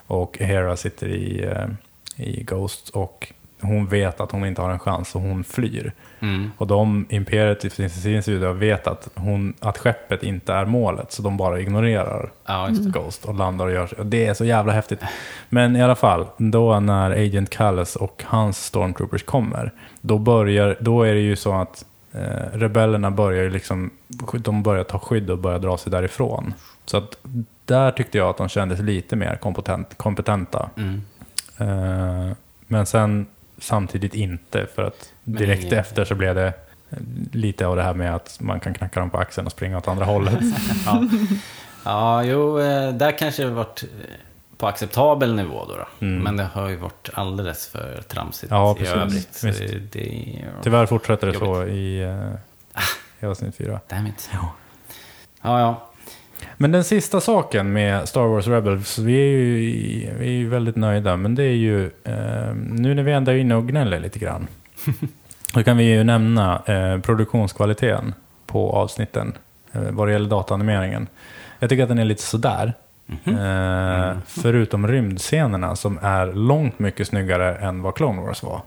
Och 0.08 0.38
Hera 0.38 0.76
sitter 0.78 1.08
i, 1.08 1.44
eh, 1.44 2.26
i 2.26 2.44
Ghost 2.44 2.90
och 2.90 3.34
hon 3.62 3.88
vet 3.88 4.20
att 4.22 4.32
hon 4.32 4.46
inte 4.46 4.62
har 4.62 4.70
en 4.70 4.80
chans 4.80 5.16
och 5.16 5.22
hon 5.22 5.44
flyr. 5.44 5.94
Mm. 6.20 6.52
Och 6.58 6.68
de, 6.68 7.06
Imperiet 7.10 7.66
i 7.66 7.90
sin- 7.90 8.24
sida 8.24 8.54
vet 8.54 8.88
att, 8.88 9.10
hon, 9.16 9.54
att 9.60 9.78
skeppet 9.78 10.24
inte 10.24 10.54
är 10.54 10.66
målet, 10.66 11.12
så 11.12 11.22
de 11.22 11.38
bara 11.38 11.60
ignorerar 11.60 12.32
Ja. 12.46 12.68
Ghost 12.72 13.26
och 13.26 13.36
landar 13.36 13.66
och 13.66 13.72
gör 13.72 14.00
och 14.00 14.06
Det 14.06 14.26
är 14.26 14.34
så 14.34 14.46
jävla 14.46 14.74
häftigt. 14.74 15.00
Men 15.50 15.76
i 15.76 15.84
alla 15.84 15.96
fall, 15.96 16.26
då 16.38 16.80
när 16.80 17.12
Agent 17.12 17.50
Callis 17.50 17.96
och 17.96 18.24
hans 18.26 18.66
Stormtroopers 18.66 19.24
kommer, 19.24 19.72
då, 20.02 20.18
börjar, 20.18 20.78
då 20.80 21.04
är 21.04 21.14
det 21.14 21.20
ju 21.22 21.36
så 21.36 21.54
att 21.54 21.86
eh, 22.14 22.20
rebellerna 22.54 23.12
börjar 23.12 23.50
liksom, 23.50 23.90
de 24.40 24.64
börjar 24.64 24.84
ta 24.84 25.00
skydd 25.00 25.30
och 25.30 25.38
börjar 25.38 25.60
dra 25.60 25.78
sig 25.78 25.92
därifrån. 25.92 26.54
Så 26.86 26.98
att 26.98 27.18
där 27.66 27.92
tyckte 27.92 28.18
jag 28.18 28.30
att 28.30 28.38
de 28.38 28.50
kändes 28.50 28.80
lite 28.80 29.16
mer 29.16 29.36
kompetent, 29.36 29.98
kompetenta. 29.98 30.70
Mm. 30.78 31.02
Eh, 31.58 32.34
men 32.68 32.86
sen 32.86 33.26
samtidigt 33.62 34.14
inte, 34.16 34.68
för 34.76 34.84
att 34.84 35.14
Men 35.24 35.36
direkt 35.42 35.64
i- 35.64 35.76
efter 35.76 36.06
så 36.06 36.16
blev 36.16 36.36
det 36.36 36.54
lite 37.32 37.68
av 37.68 37.76
det 37.76 37.84
här 37.84 37.94
med 37.94 38.16
att 38.16 38.38
man 38.42 38.60
kan 38.60 38.74
knacka 38.74 39.00
dem 39.00 39.10
på 39.10 39.18
axeln 39.18 39.46
och 39.48 39.52
springa 39.52 39.78
åt 39.78 39.88
andra 39.88 40.06
hållet. 40.06 40.40
Ja. 40.86 41.04
ja, 41.86 42.24
jo, 42.24 42.60
eh, 42.60 42.94
där 42.94 43.18
kanske 43.18 43.44
det 43.44 43.50
varit 43.50 43.84
eh, 43.84 43.88
på 44.58 44.68
acceptabel 44.68 45.36
nivå 45.36 45.66
då. 45.68 45.76
då. 45.76 46.06
Mm. 46.06 46.24
Men 46.24 46.38
det 46.38 46.44
har 46.44 46.70
ju 46.70 46.76
varit 46.76 47.10
alldeles 47.14 47.68
för 47.68 48.02
tramsigt 48.08 48.52
Ja, 48.52 48.78
i 48.80 48.88
övrigt. 48.88 49.34
Så. 49.36 49.48
Det, 49.48 49.92
det, 49.92 50.26
Tyvärr 50.64 50.86
fortsätter 50.86 51.28
det 51.28 51.34
så 51.40 51.46
Jobbigt. 51.46 51.74
i, 51.74 52.02
eh, 52.02 52.32
i 53.20 53.26
avsnitt 53.26 53.56
fyra. 53.56 53.80
Damn 53.88 54.08
it. 54.08 54.30
Ja. 54.34 54.54
Ja, 55.42 55.60
ja. 55.60 55.88
Men 56.58 56.72
den 56.72 56.84
sista 56.84 57.22
saken 57.22 57.74
med 57.74 58.10
Star 58.10 58.28
Wars 58.28 58.48
Rebels, 58.48 58.98
vi 59.00 59.14
är 59.14 59.38
ju 59.38 59.56
vi 60.20 60.26
är 60.28 60.32
ju 60.32 60.50
väldigt 60.50 60.76
nöjda, 60.76 61.16
men 61.18 61.36
det 61.36 61.44
är 61.44 61.56
ju, 61.56 61.86
eh, 61.86 62.54
nu 62.72 62.94
när 62.94 63.04
vi 63.04 63.12
ändå 63.12 63.32
är 63.32 63.36
inne 63.36 63.56
och 63.56 63.68
gnäller 63.68 64.00
lite 64.00 64.20
grann, 64.20 64.48
då 65.54 65.64
kan 65.64 65.78
vi 65.78 65.84
ju 65.84 66.04
nämna 66.04 66.62
eh, 66.66 67.00
produktionskvaliteten 67.00 68.14
på 68.46 68.72
avsnitten 68.72 69.34
eh, 69.72 69.82
vad 69.92 70.08
det 70.08 70.12
gäller 70.12 70.30
dataanimeringen. 70.30 71.08
Jag 71.60 71.70
tycker 71.70 71.84
att 71.84 71.90
den 71.90 72.00
är 72.00 72.06
lite 72.06 72.24
sådär. 72.24 72.74
Eh, 73.26 74.18
Förutom 74.26 74.88
rymdscenerna 74.88 75.76
som 75.76 76.00
är 76.02 76.34
långt 76.34 76.80
mycket 76.80 77.08
snyggare 77.08 77.56
än 77.56 77.82
vad 77.82 77.96
Clone 77.96 78.22
Wars 78.22 78.44
var. 78.44 78.62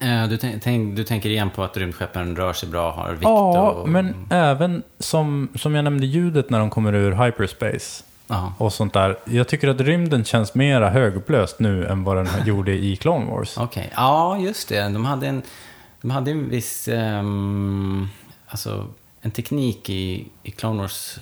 Eh, 0.00 0.28
Du, 0.28 0.36
tänk, 0.62 0.96
du 0.96 1.04
tänker 1.04 1.28
igen 1.28 1.50
på 1.50 1.62
att 1.64 1.76
rymdskeppen 1.76 2.36
rör 2.36 2.52
sig 2.52 2.68
bra, 2.68 2.92
har 2.92 3.10
vikt 3.10 3.22
Ja, 3.22 3.70
och... 3.70 3.88
men 3.88 4.26
även 4.30 4.82
som, 4.98 5.48
som 5.54 5.74
jag 5.74 5.84
nämnde 5.84 6.06
ljudet 6.06 6.50
när 6.50 6.58
de 6.58 6.70
kommer 6.70 6.94
ur 6.94 7.12
hyperspace. 7.24 8.04
Ja. 8.30 8.52
och 8.58 8.72
sånt 8.72 8.92
där. 8.92 9.18
Jag 9.24 9.48
tycker 9.48 9.68
att 9.68 9.80
rymden 9.80 10.24
känns 10.24 10.54
mera 10.54 10.90
högupplöst 10.90 11.58
nu 11.60 11.86
än 11.86 12.04
vad 12.04 12.16
den 12.16 12.28
gjorde 12.46 12.72
i 12.72 12.96
Clone 12.96 13.30
Wars. 13.30 13.58
Okej, 13.58 13.90
ja 13.96 14.38
just 14.38 14.68
det. 14.68 14.80
De 14.88 15.04
hade 15.04 15.26
en, 15.26 15.42
de 16.00 16.10
hade 16.10 16.30
en 16.30 16.48
viss, 16.50 16.88
ehm, 16.88 18.08
alltså 18.46 18.86
en 19.20 19.30
teknik 19.30 19.90
i, 19.90 20.26
i 20.42 20.50
Clone 20.50 20.80
Wars 20.80 21.18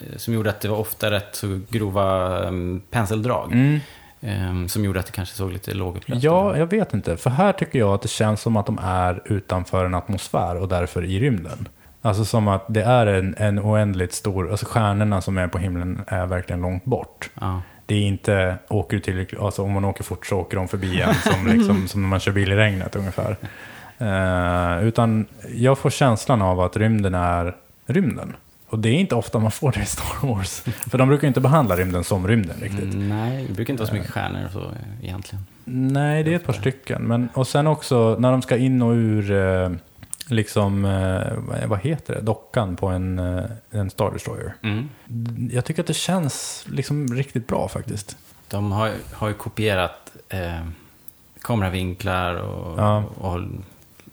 eh, 0.00 0.16
som 0.16 0.34
gjorde 0.34 0.50
att 0.50 0.60
det 0.60 0.68
var 0.68 0.76
ofta 0.78 1.10
rätt 1.10 1.36
så 1.36 1.60
grova 1.70 2.38
um, 2.40 2.82
penseldrag. 2.90 3.52
Mm. 3.52 3.80
Ehm, 4.20 4.68
som 4.68 4.84
gjorde 4.84 5.00
att 5.00 5.06
det 5.06 5.12
kanske 5.12 5.34
såg 5.34 5.52
lite 5.52 5.74
lågupplöst 5.74 6.18
ut. 6.18 6.24
Ja, 6.24 6.56
jag 6.56 6.66
vet 6.66 6.94
inte. 6.94 7.16
För 7.16 7.30
här 7.30 7.52
tycker 7.52 7.78
jag 7.78 7.94
att 7.94 8.02
det 8.02 8.08
känns 8.08 8.40
som 8.40 8.56
att 8.56 8.66
de 8.66 8.78
är 8.82 9.22
utanför 9.24 9.84
en 9.84 9.94
atmosfär 9.94 10.56
och 10.56 10.68
därför 10.68 11.04
i 11.04 11.20
rymden. 11.20 11.68
Alltså 12.02 12.24
som 12.24 12.48
att 12.48 12.64
det 12.68 12.82
är 12.82 13.06
en, 13.06 13.34
en 13.38 13.58
oändligt 13.58 14.12
stor, 14.12 14.50
alltså 14.50 14.66
stjärnorna 14.66 15.20
som 15.20 15.38
är 15.38 15.48
på 15.48 15.58
himlen 15.58 16.04
är 16.06 16.26
verkligen 16.26 16.60
långt 16.60 16.84
bort. 16.84 17.30
Ja. 17.40 17.62
Det 17.86 17.94
är 17.94 18.02
inte, 18.02 18.58
åker 18.68 18.98
tillräckligt, 18.98 19.40
alltså 19.40 19.62
om 19.62 19.72
man 19.72 19.84
åker 19.84 20.04
fort 20.04 20.26
så 20.26 20.36
åker 20.38 20.56
de 20.56 20.68
förbi 20.68 21.00
en 21.00 21.14
som, 21.14 21.46
liksom, 21.56 21.88
som 21.88 22.02
när 22.02 22.08
man 22.08 22.20
kör 22.20 22.32
bil 22.32 22.52
i 22.52 22.56
regnet 22.56 22.96
ungefär. 22.96 23.36
Eh, 23.98 24.86
utan 24.86 25.26
jag 25.54 25.78
får 25.78 25.90
känslan 25.90 26.42
av 26.42 26.60
att 26.60 26.76
rymden 26.76 27.14
är 27.14 27.56
rymden. 27.86 28.36
Och 28.68 28.78
det 28.78 28.88
är 28.88 28.94
inte 28.94 29.14
ofta 29.14 29.38
man 29.38 29.50
får 29.50 29.72
det 29.72 29.80
i 29.82 29.86
Star 29.86 30.26
Wars. 30.26 30.60
För 30.90 30.98
de 30.98 31.08
brukar 31.08 31.28
inte 31.28 31.40
behandla 31.40 31.76
rymden 31.76 32.04
som 32.04 32.28
rymden 32.28 32.56
riktigt. 32.60 32.94
Mm, 32.94 33.08
nej, 33.08 33.44
det 33.48 33.52
brukar 33.54 33.72
inte 33.72 33.82
vara 33.82 33.88
så 33.88 33.94
mycket 33.94 34.10
stjärnor 34.10 34.44
och 34.46 34.52
så 34.52 34.60
eh, 34.60 35.04
egentligen. 35.04 35.46
Nej, 35.64 36.22
det 36.24 36.32
är 36.32 36.36
ett 36.36 36.44
par 36.46 36.52
stycken. 36.52 37.02
Men, 37.02 37.28
och 37.34 37.48
sen 37.48 37.66
också 37.66 38.16
när 38.18 38.30
de 38.32 38.42
ska 38.42 38.56
in 38.56 38.82
och 38.82 38.92
ur, 38.92 39.30
eh, 39.32 39.70
liksom, 40.28 40.84
eh, 40.84 41.66
vad- 41.68 41.80
heter 41.80 42.14
det, 42.14 42.20
dockan 42.20 42.76
på 42.76 42.86
en, 42.88 43.18
eh, 43.18 43.44
en 43.70 43.90
Star 43.90 44.10
Destroyer. 44.10 44.54
Mm. 44.62 44.88
Jag 45.52 45.64
tycker 45.64 45.82
att 45.82 45.86
det 45.86 45.94
känns 45.94 46.64
liksom 46.70 47.14
riktigt 47.14 47.46
bra 47.46 47.68
faktiskt. 47.68 48.16
De 48.48 48.72
har, 48.72 48.90
har 49.12 49.28
ju 49.28 49.34
kopierat 49.34 50.12
eh, 50.28 50.66
kameravinklar 51.42 52.34
och, 52.34 52.78
Ja. 52.80 53.04
och 53.20 53.40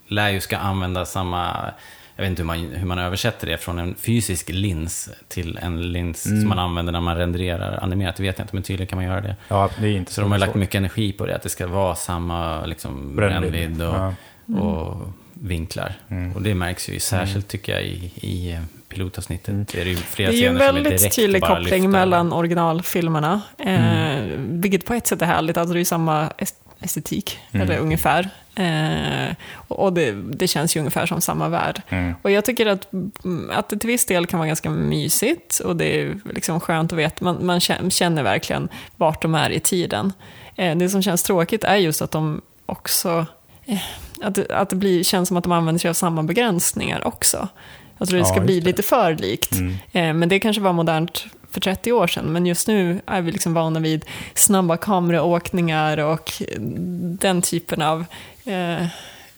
lär 0.06 0.28
ju 0.28 0.40
ska 0.40 0.56
använda 0.56 1.04
samma, 1.04 1.70
jag 2.16 2.22
vet 2.22 2.30
inte 2.30 2.42
hur 2.42 2.46
man, 2.46 2.58
hur 2.58 2.86
man 2.86 2.98
översätter 2.98 3.46
det, 3.46 3.58
från 3.58 3.78
en 3.78 3.94
fysisk 3.94 4.48
lins 4.48 5.08
till 5.28 5.58
en 5.62 5.92
lins 5.92 6.26
Mm. 6.26 6.40
som 6.40 6.48
man 6.48 6.58
använder 6.58 6.92
när 6.92 7.00
man 7.00 7.16
renderar 7.16 7.78
animerat, 7.82 8.16
det 8.16 8.22
vet 8.22 8.38
jag 8.38 8.44
inte, 8.44 8.56
men 8.56 8.62
tydligen 8.62 8.86
kan 8.88 8.96
man 8.96 9.04
göra 9.06 9.20
det. 9.20 9.36
Ja, 9.48 9.70
det 9.80 9.86
är 9.86 9.92
inte 9.92 10.12
Så 10.12 10.20
de 10.20 10.30
har 10.32 10.38
lagt 10.38 10.52
svårt. 10.52 10.60
mycket 10.60 10.74
energi 10.74 11.12
på 11.12 11.26
det, 11.26 11.34
att 11.36 11.42
det 11.42 11.48
ska 11.48 11.66
vara 11.66 11.94
samma 11.94 12.66
liksom, 12.66 13.16
Brännvidd. 13.16 13.82
och, 13.82 13.94
Ja. 14.46 14.60
och 14.60 15.08
vinklar. 15.32 15.92
Mm. 16.08 16.32
Och 16.32 16.42
det 16.42 16.54
märks 16.54 16.88
ju 16.88 17.00
särskilt, 17.00 17.48
tycker 17.48 17.72
jag, 17.72 17.82
i, 17.82 18.12
i 18.16 18.52
eh, 18.52 18.60
pilotavsnittet. 18.88 19.48
Mm. 19.48 19.66
Det 19.72 19.80
är 19.80 19.84
ju 19.84 19.96
flera 19.96 20.30
Det 20.30 20.36
är 20.36 20.40
ju 20.40 20.46
en 20.46 20.56
är 20.56 20.58
väldigt 20.58 20.84
direkt 20.98 21.16
tydlig 21.16 21.42
koppling 21.42 21.64
lyfta. 21.82 21.88
mellan 21.88 22.32
originalfilmerna. 22.32 23.40
Eh, 23.58 23.74
Mm. 24.14 24.60
Vilket 24.60 24.86
på 24.86 24.94
ett 24.94 25.06
sätt 25.06 25.22
är 25.22 25.26
härligt, 25.26 25.56
alltså 25.56 25.74
det 25.74 25.80
är 25.80 25.84
samma 25.84 26.28
est- 26.38 26.54
estetik, 26.80 27.38
Mm. 27.52 27.66
eller 27.66 27.78
ungefär. 27.80 28.28
Eh, 28.56 29.34
och 29.68 29.92
det, 29.92 30.12
det 30.12 30.46
känns 30.48 30.76
ju 30.76 30.80
ungefär 30.80 31.06
som 31.06 31.20
samma 31.20 31.48
värld. 31.48 31.82
Mm. 31.88 32.14
Och 32.22 32.30
jag 32.30 32.44
tycker 32.44 32.66
att, 32.66 32.88
att 33.52 33.68
det 33.68 33.76
till 33.78 33.88
viss 33.88 34.06
del 34.06 34.26
kan 34.26 34.38
vara 34.38 34.46
ganska 34.46 34.70
mysigt 34.70 35.58
och 35.58 35.76
det 35.76 36.00
är 36.00 36.14
liksom 36.34 36.60
skönt 36.60 36.92
att 36.92 36.98
veta, 36.98 37.24
man, 37.24 37.46
man 37.46 37.58
kä- 37.58 37.90
känner 37.90 38.22
verkligen 38.22 38.68
vart 38.96 39.22
de 39.22 39.34
är 39.34 39.50
i 39.50 39.60
tiden. 39.60 40.12
Eh, 40.56 40.76
det 40.76 40.88
som 40.88 41.02
känns 41.02 41.22
tråkigt 41.22 41.64
är 41.64 41.76
just 41.76 42.02
att 42.02 42.10
de 42.10 42.40
också, 42.66 43.26
eh, 43.66 43.78
att, 44.22 44.50
att 44.50 44.70
det 44.70 44.76
blir, 44.76 45.04
känns 45.04 45.28
som 45.28 45.36
att 45.36 45.44
de 45.44 45.52
använder 45.52 45.78
sig 45.78 45.88
av 45.88 45.94
samma 45.94 46.22
begränsningar 46.22 47.06
också. 47.06 47.48
Jag 47.98 48.08
tror 48.08 48.18
det 48.18 48.26
Ja, 48.28 48.32
ska 48.34 48.40
bli 48.40 48.54
just 48.54 48.64
det. 48.64 48.70
lite 48.70 48.82
för 48.82 49.14
likt. 49.14 49.52
Mm. 49.52 49.74
Eh, 49.92 50.14
Men 50.14 50.28
det 50.28 50.38
kanske 50.40 50.62
var 50.62 50.72
modernt 50.72 51.26
för 51.54 51.60
30 51.60 51.92
år 51.92 52.06
sedan, 52.06 52.32
men 52.32 52.46
just 52.46 52.68
nu 52.68 53.00
är 53.06 53.22
vi 53.22 53.32
liksom 53.32 53.54
vana 53.54 53.80
vid 53.80 54.04
snabba 54.34 54.76
kameraåkningar 54.76 55.98
och 55.98 56.32
den 57.20 57.42
typen 57.42 57.82
av 57.82 58.04
eh, 58.44 58.86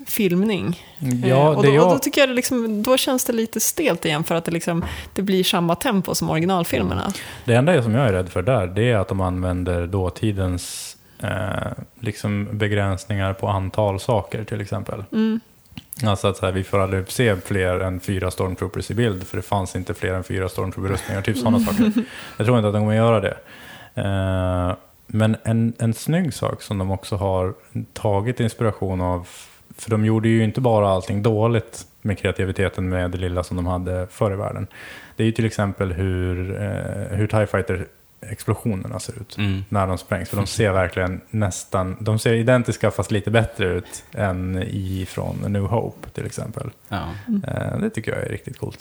filmning. 0.07 0.83
Ja, 1.25 1.37
Eh, 1.37 1.47
och, 1.57 1.63
det 1.63 1.69
då, 1.69 1.75
och 1.75 1.85
jag- 1.87 1.95
då 1.95 1.99
tycker 1.99 2.21
jag 2.21 2.29
det 2.29 2.35
liksom, 2.35 2.83
då 2.83 2.97
känns 2.97 3.25
det 3.25 3.33
lite 3.33 3.61
stelt 3.61 4.05
igen 4.05 4.25
för 4.25 4.35
att 4.35 4.45
det, 4.45 4.51
liksom, 4.51 4.85
det 5.15 5.23
blir 5.23 5.45
samma 5.45 5.75
tempo 5.75 6.15
som 6.15 6.31
originalfilmerna. 6.31 7.13
Det 7.45 7.55
enda 7.55 7.83
som 7.83 7.95
jag 7.95 8.09
är 8.09 8.13
rädd 8.13 8.29
för 8.29 8.43
där, 8.43 8.67
det 8.67 8.91
är 8.91 8.97
att 8.97 9.09
de 9.09 9.21
använder 9.21 9.87
dåtidens 9.87 10.97
eh, 11.23 11.73
liksom 12.01 12.49
begränsningar 12.59 13.33
på 13.33 13.49
antal 13.49 14.01
saker 14.01 14.45
till 14.45 14.61
exempel. 14.61 15.05
Mm. 15.13 15.41
Alltså 16.05 16.29
att 16.29 16.37
så 16.37 16.47
här, 16.47 16.53
vi 16.53 16.65
får 16.65 16.79
aldrig 16.79 17.11
se 17.11 17.37
fler 17.37 17.81
än 17.81 18.01
fyra 18.01 18.31
stormtroopers 18.31 18.91
i 18.91 18.95
bild, 18.95 19.27
för 19.27 19.37
det 19.37 19.43
fanns 19.43 19.77
inte 19.77 19.95
fler 19.95 20.15
än 20.15 20.25
fyra 20.25 20.49
stormtrooper-rustningar, 20.49 21.23
typ 21.23 21.39
sådana 21.39 21.61
saker. 21.61 21.93
Jag 22.37 22.47
tror 22.47 22.59
inte 22.59 22.69
att 22.69 22.75
de 22.75 22.83
kommer 22.83 22.97
göra 22.97 23.21
det. 23.21 23.37
Eh, 23.95 24.77
men 25.07 25.37
en, 25.45 25.73
en 25.79 25.95
snygg 25.95 26.35
sak 26.35 26.63
som 26.63 26.79
de 26.79 26.91
också 26.91 27.17
har 27.17 27.55
tagit 27.93 28.41
inspiration 28.41 29.01
av, 29.01 29.29
för 29.77 29.91
de 29.91 30.05
gjorde 30.05 30.29
ju 30.29 30.45
inte 30.45 30.61
bara 30.61 30.89
allting 30.89 31.23
dåligt 31.23 31.87
med 32.03 32.19
kreativiteten 32.19 32.89
med 32.89 33.11
det 33.11 33.19
lilla 33.19 33.43
som 33.43 33.57
de 33.57 33.67
hade 33.67 34.07
förr 34.11 34.33
i 34.33 34.37
världen. 34.37 34.67
Det 35.17 35.23
är 35.23 35.27
ju 35.27 35.33
till 35.33 35.47
exempel 35.47 35.93
hur, 35.93 36.63
eh, 36.63 37.17
hur 37.17 37.27
TIE 37.27 37.47
Fighter 37.47 37.87
explosionerna 38.21 39.01
ser 39.01 39.13
ut 39.21 39.37
Mm. 39.39 39.65
när 39.69 39.87
de 39.87 39.99
sprängs. 39.99 40.29
För 40.29 40.37
de 40.37 40.47
ser 40.47 40.73
verkligen 40.73 41.21
nästan, 41.31 41.97
de 42.01 42.19
ser 42.19 42.33
identiska 42.35 42.91
fast 42.91 43.11
lite 43.11 43.31
bättre 43.31 43.67
ut 43.67 44.05
än 44.13 44.63
i 44.63 45.07
från 45.09 45.43
A 45.45 45.49
New 45.49 45.63
Hope 45.63 46.11
till 46.11 46.27
exempel. 46.27 46.71
Ja. 46.89 47.09
Eh, 47.49 47.79
det 47.81 47.91
tycker 47.91 48.13
jag 48.15 48.23
är 48.25 48.29
riktigt 48.29 48.59
coolt. 48.59 48.79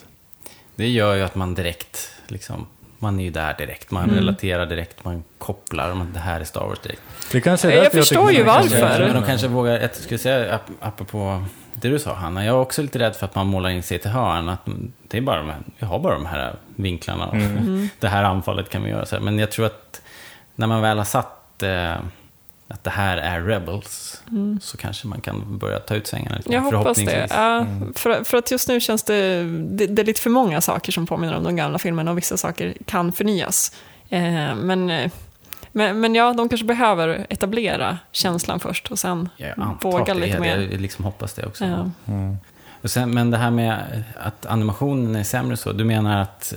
Det 0.76 0.88
gör 0.88 1.14
ju 1.14 1.22
att 1.22 1.34
man 1.34 1.54
direkt, 1.54 2.10
liksom, 2.26 2.66
man 2.98 3.20
är 3.20 3.24
ju 3.24 3.30
där 3.30 3.54
direkt. 3.58 3.90
Man 3.90 4.04
Mm. 4.04 4.16
relaterar 4.16 4.66
direkt, 4.66 5.04
man 5.04 5.24
kopplar, 5.38 5.94
man, 5.94 6.12
det 6.12 6.18
här 6.20 6.40
är 6.40 6.44
Star 6.44 6.66
Wars 6.66 6.78
direkt. 6.78 7.02
Det 7.32 7.40
kanske 7.40 7.68
är 7.70 7.74
Jag 7.74 7.84
därför 7.84 7.98
förstår 7.98 8.32
ju 8.32 8.42
varför. 8.42 8.78
kanske- 8.80 8.98
Men 9.04 9.14
de 9.14 9.22
kanske 9.24 9.48
vågar, 9.48 9.80
jag 9.80 9.94
skulle 9.94 10.18
säga, 10.18 10.54
ap- 10.58 10.72
apropå 10.80 11.44
det 11.80 11.88
du 11.88 11.98
sa 11.98 12.14
Hanna, 12.14 12.44
jag 12.44 12.56
är 12.56 12.60
också 12.60 12.82
lite 12.82 12.98
rädd 12.98 13.16
för 13.16 13.26
att 13.26 13.34
man 13.34 13.46
målar 13.46 13.70
in 13.70 13.82
sig 13.82 13.98
till 13.98 14.10
hörn. 14.10 14.48
Att 14.48 14.60
det 15.08 15.18
är 15.18 15.22
bara 15.22 15.38
de 15.38 15.48
här, 15.48 15.58
vi 15.78 15.86
har 15.86 15.98
bara 15.98 16.14
de 16.14 16.26
här 16.26 16.56
vinklarna. 16.76 17.30
Mm. 17.30 17.88
Det 18.00 18.08
här 18.08 18.24
anfallet 18.24 18.70
kan 18.70 18.82
vi 18.82 18.90
göra 18.90 19.06
så. 19.06 19.20
Men 19.20 19.38
jag 19.38 19.50
tror 19.50 19.66
att 19.66 20.02
när 20.54 20.66
man 20.66 20.82
väl 20.82 20.98
har 20.98 21.04
satt 21.04 21.62
eh, 21.62 21.94
att 22.68 22.84
det 22.84 22.90
här 22.90 23.16
är 23.16 23.40
Rebels, 23.40 24.22
så 24.60 24.76
kanske 24.76 25.06
man 25.06 25.20
kan 25.20 25.58
börja 25.58 25.78
ta 25.78 25.94
ut 25.94 26.06
svängarna 26.06 26.36
lite. 26.36 26.52
Jag 26.52 26.60
hoppas 26.60 26.98
det. 26.98 27.26
Ja, 27.30 27.66
för, 27.94 28.24
för 28.24 28.38
att 28.38 28.50
just 28.50 28.68
nu 28.68 28.80
känns 28.80 29.02
det, 29.02 29.42
det, 29.52 29.86
det 29.86 30.02
är 30.02 30.06
lite 30.06 30.20
för 30.20 30.30
många 30.30 30.60
saker 30.60 30.92
som 30.92 31.06
påminner 31.06 31.36
om 31.36 31.44
de 31.44 31.56
gamla 31.56 31.78
filmerna 31.78 32.10
och 32.10 32.18
vissa 32.18 32.36
saker 32.36 32.74
kan 32.84 33.12
förnyas. 33.12 33.72
Eh, 34.08 34.54
men, 34.54 34.90
eh, 34.90 35.10
men, 35.76 36.00
men 36.00 36.14
ja, 36.14 36.32
de 36.32 36.48
kanske 36.48 36.66
behöver 36.66 37.26
etablera 37.28 37.98
känslan 38.12 38.60
först 38.60 38.90
och 38.90 38.98
sen 38.98 39.28
Ja, 39.36 39.76
våga 39.82 40.14
lite 40.14 40.40
mer. 40.40 40.56
det. 40.56 40.64
Jag 40.64 40.80
liksom 40.80 41.04
hoppas 41.04 41.34
det 41.34 41.46
också. 41.46 41.64
Ja. 41.64 41.90
Mm. 42.12 42.36
Och 42.82 42.90
sen, 42.90 43.10
men 43.10 43.30
det 43.30 43.36
här 43.36 43.50
med 43.50 44.04
att 44.20 44.46
animationen 44.46 45.16
är 45.16 45.22
sämre 45.22 45.56
så, 45.56 45.72
du 45.72 45.84
menar 45.84 46.22
att 46.22 46.54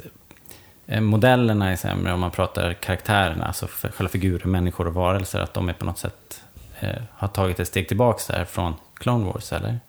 eh, 0.87 1.01
modellerna 1.01 1.71
är 1.71 1.75
sämre 1.75 2.13
om 2.13 2.19
man 2.19 2.31
pratar 2.31 2.73
karaktärerna, 2.73 3.45
alltså 3.45 3.67
för, 3.67 3.89
själva 3.89 4.11
figurer, 4.11 4.45
människor 4.45 4.87
och 4.87 4.93
varelser, 4.93 5.39
att 5.39 5.53
de 5.53 5.69
är 5.69 5.73
på 5.73 5.85
något 5.85 5.97
sätt 5.99 6.43
eh, 6.79 6.89
har 7.11 7.27
tagit 7.27 7.59
ett 7.59 7.67
steg 7.67 7.87
tillbaka 7.87 8.33
där 8.33 8.45
från 8.45 8.73
Clone 8.93 9.25
Wars, 9.25 9.53
eller? 9.53 9.79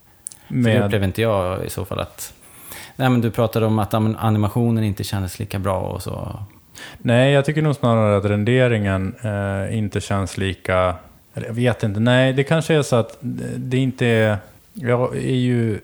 För 0.48 0.55
det 0.55 0.61
Med, 0.61 0.85
upplever 0.85 1.07
inte 1.07 1.23
jag 1.23 1.65
i 1.65 1.70
så 1.70 1.85
fall 1.85 2.01
att... 2.01 2.32
Nej, 2.97 3.09
men 3.09 3.20
du 3.20 3.31
pratade 3.31 3.66
om 3.66 3.78
att 3.78 3.93
anim- 3.93 4.16
animationen 4.19 4.85
inte 4.85 5.05
kändes 5.05 5.39
lika 5.39 5.59
bra 5.59 5.81
och 5.81 6.02
så. 6.02 6.43
Nej, 6.98 7.32
jag 7.32 7.44
tycker 7.44 7.62
nog 7.62 7.77
snarare 7.77 8.16
att 8.16 8.24
renderingen 8.24 9.15
eh, 9.23 9.78
inte 9.78 10.01
känns 10.01 10.39
lika... 10.39 10.94
Eller 11.35 11.47
jag 11.47 11.55
vet 11.55 11.82
inte, 11.82 12.01
nej, 12.01 12.32
det 12.32 12.44
kanske 12.44 12.74
är 12.74 12.82
så 12.82 12.97
att 12.97 13.16
det 13.20 13.44
det 13.57 13.77
inte 13.78 14.07
är... 14.07 14.36
Jag 14.73 15.16
är 15.16 15.20
ju... 15.36 15.78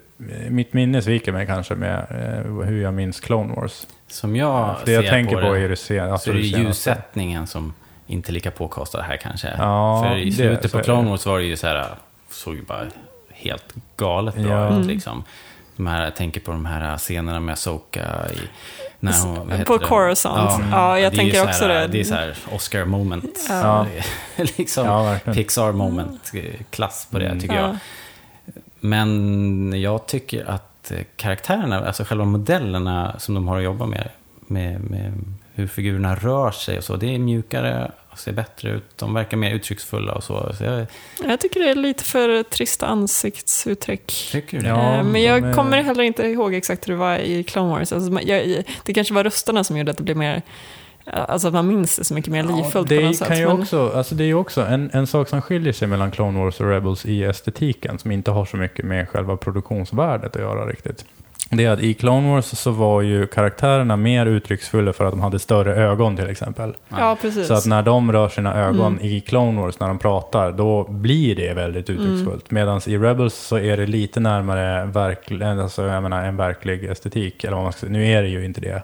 Mitt 0.49 0.73
minne 0.73 1.03
sviker 1.03 1.33
mig 1.33 1.47
kanske 1.47 1.75
med 1.75 1.99
eh, 2.11 2.65
hur 2.67 2.83
jag 2.83 2.95
minns 2.95 3.21
Clone 3.21 3.55
Wars. 3.55 3.87
Som 4.09 4.37
jag 4.37 4.77
det 4.85 4.93
jag 4.93 5.05
ser 5.05 5.11
tänker 5.11 5.43
på 5.43 5.53
det, 5.55 5.61
är 5.61 5.69
det 5.69 5.77
sen, 5.77 6.13
alltså 6.13 6.25
så 6.25 6.31
är 6.31 6.35
det 6.35 6.41
det 6.41 6.47
ljussättningen 6.47 7.47
som 7.47 7.75
inte 8.07 8.31
är 8.31 8.33
lika 8.33 8.51
påkostad 8.51 9.03
här 9.03 9.17
kanske. 9.17 9.49
Ja, 9.59 10.05
För 10.09 10.17
i 10.19 10.25
det- 10.25 10.33
slutet 10.33 10.71
så 10.71 10.79
på 10.79 10.85
Clone 10.85 11.03
det. 11.03 11.09
Wars 11.11 11.27
var 11.27 11.39
det 11.39 11.45
ju 11.45 11.57
så 11.57 11.67
här, 11.67 11.87
såg 12.31 12.55
ju 12.55 12.63
bara 12.63 12.87
helt 13.33 13.75
galet 13.97 14.35
bra 14.37 14.51
Ja. 14.53 14.67
ut 14.69 14.73
Mm. 14.75 14.87
liksom. 14.89 15.25
De 15.77 15.87
här, 15.87 16.05
jag 16.05 16.17
tänker 16.17 16.41
på 16.41 16.51
de 16.51 16.67
här 16.67 16.99
scenerna 16.99 17.41
med 17.41 17.59
Soka 17.59 18.05
i... 18.35 18.39
När 19.11 19.37
hon, 19.59 19.65
På 19.65 19.77
det? 19.79 19.85
Coruscant. 19.87 20.63
Ja, 20.71 20.99
jag 20.99 21.13
det 21.13 21.17
är 21.19 21.23
ju 21.25 21.31
tänker 21.33 21.39
så 21.39 21.45
också 21.49 21.67
här, 21.67 21.81
det. 21.81 21.87
Det 21.87 22.01
är 22.01 22.05
så 22.05 22.15
här 22.15 22.37
Oscar 22.53 22.85
moment. 22.85 23.47
Ja. 23.49 23.87
liksom 24.37 24.87
Ja. 24.87 25.19
Pixar 25.35 25.73
moment, 25.73 26.33
klass 26.71 27.09
på 27.11 27.19
det 27.19 27.27
Mm. 27.27 27.41
tycker 27.41 27.55
Ja. 27.57 27.61
jag. 27.63 27.77
Men 28.81 29.81
jag 29.83 30.07
tycker 30.07 30.51
att 30.51 30.93
karaktärerna, 31.17 31.87
alltså 31.87 32.05
själva 32.05 32.25
modellerna 32.25 33.15
som 33.19 33.35
de 33.35 33.49
har 33.49 33.57
att 33.57 33.65
jobba 33.65 33.87
med, 33.87 34.09
med, 34.47 34.81
med 34.81 35.13
hur 35.55 35.67
figurerna 35.67 36.15
rör 36.15 36.51
sig 36.51 36.79
och 36.79 36.85
så, 36.85 36.97
det 36.97 37.15
är 37.15 37.19
mjukare 37.19 37.91
ser 38.17 38.33
bättre 38.33 38.71
ut. 38.71 38.85
De 38.99 39.15
verkar 39.15 39.37
mer 39.37 39.55
uttrycksfulla 39.55 40.13
och 40.13 40.25
så. 40.25 40.53
så 40.59 40.65
jag 40.65 40.87
Jag 41.25 41.41
tycker 41.41 41.61
det 41.61 41.71
är 41.71 41.75
lite 41.75 42.05
för 42.05 42.43
trista 42.43 42.87
ansiktsuttryck. 42.87 44.29
tycker 44.33 44.61
det. 44.61 44.69
Ja, 44.69 44.95
Eh, 44.95 45.05
men 45.05 45.23
jag 45.23 45.49
är- 45.49 45.53
kommer 45.53 45.83
heller 45.83 46.03
inte 46.03 46.23
ihåg 46.27 46.55
exakt 46.55 46.89
hur 46.89 46.93
det 46.93 46.99
var 46.99 47.19
i 47.19 47.43
Clone 47.45 47.71
Wars. 47.71 47.93
Alltså, 47.93 48.21
jag, 48.23 48.65
det 48.85 48.95
kanske 48.95 49.15
var 49.15 49.25
rösterna 49.25 49.65
som 49.65 49.77
gjorde 49.77 49.91
att 49.91 49.97
det 49.97 50.03
blev 50.03 50.17
mer... 50.17 50.43
Alltså 51.13 51.49
att 51.49 51.55
man 51.55 51.67
minns 51.67 51.97
det 51.97 52.05
så 52.05 52.15
mycket 52.15 52.33
mer 52.33 52.43
livfullt 52.43 52.89
det 52.89 52.99
på 53.01 53.07
något 53.07 53.17
sätt. 53.17 53.29
kan 53.29 53.39
ju 53.39 53.47
men- 53.49 53.61
också, 53.63 53.93
alltså 53.95 54.15
det 54.15 54.25
är 54.25 54.27
ju 54.27 54.35
också 54.35 54.61
en, 54.61 54.91
en 54.93 55.07
sak 55.07 55.29
som 55.29 55.43
skiljer 55.43 55.73
sig 55.73 55.89
mellan 55.89 56.11
Clone 56.11 56.39
Wars 56.39 56.61
och 56.61 56.69
Rebels 56.71 57.07
i 57.07 57.25
estetiken, 57.25 57.99
som 57.99 58.11
inte 58.11 58.31
har 58.31 58.45
så 58.45 58.57
mycket 58.57 58.85
med 58.85 59.09
själva 59.09 59.37
produktionsvärdet 59.37 60.37
att 60.37 60.43
göra 60.43 60.67
riktigt. 60.67 61.05
Det 61.51 61.65
är 61.65 61.71
att 61.71 61.81
i 61.81 61.95
Clone 61.95 62.31
Wars 62.35 62.45
så 62.45 62.71
var 62.71 63.03
ju 63.03 63.27
karaktärerna 63.27 63.97
mer 63.97 64.27
uttrycksfulla 64.27 64.93
för 64.93 65.05
att 65.05 65.13
de 65.13 65.21
hade 65.21 65.39
större 65.39 65.75
ögon 65.77 66.17
till 66.17 66.31
exempel. 66.31 66.75
Ja, 66.89 67.17
precis. 67.23 67.47
Så 67.47 67.55
att 67.55 67.67
när 67.67 67.83
de 67.83 68.13
rör 68.13 68.29
sina 68.29 68.55
ögon 68.55 68.93
Mm. 68.93 69.05
i 69.05 69.21
Clone 69.21 69.61
Wars, 69.61 69.81
när 69.81 69.89
de 69.89 69.99
pratar, 69.99 70.53
då 70.53 70.85
blir 70.89 71.37
det 71.37 71.55
väldigt 71.55 71.91
uttrycksfullt. 71.91 72.51
Medan 72.51 72.81
i 72.87 72.99
Rebels 72.99 73.35
så 73.35 73.59
är 73.59 73.77
det 73.77 73.87
lite 73.87 74.21
närmare 74.21 74.85
verkl, 74.85 75.43
alltså, 75.43 75.87
jag 75.87 76.03
menar, 76.03 76.25
en 76.25 76.37
verklig 76.37 76.85
estetik. 76.85 77.45
Eller 77.45 77.55
vad 77.55 77.63
man 77.65 77.73
ska 77.73 77.81
säga. 77.81 77.93
Nu 77.93 78.07
är 78.13 78.23
det 78.23 78.29
ju 78.29 78.45
inte 78.45 78.61
det. 78.61 78.83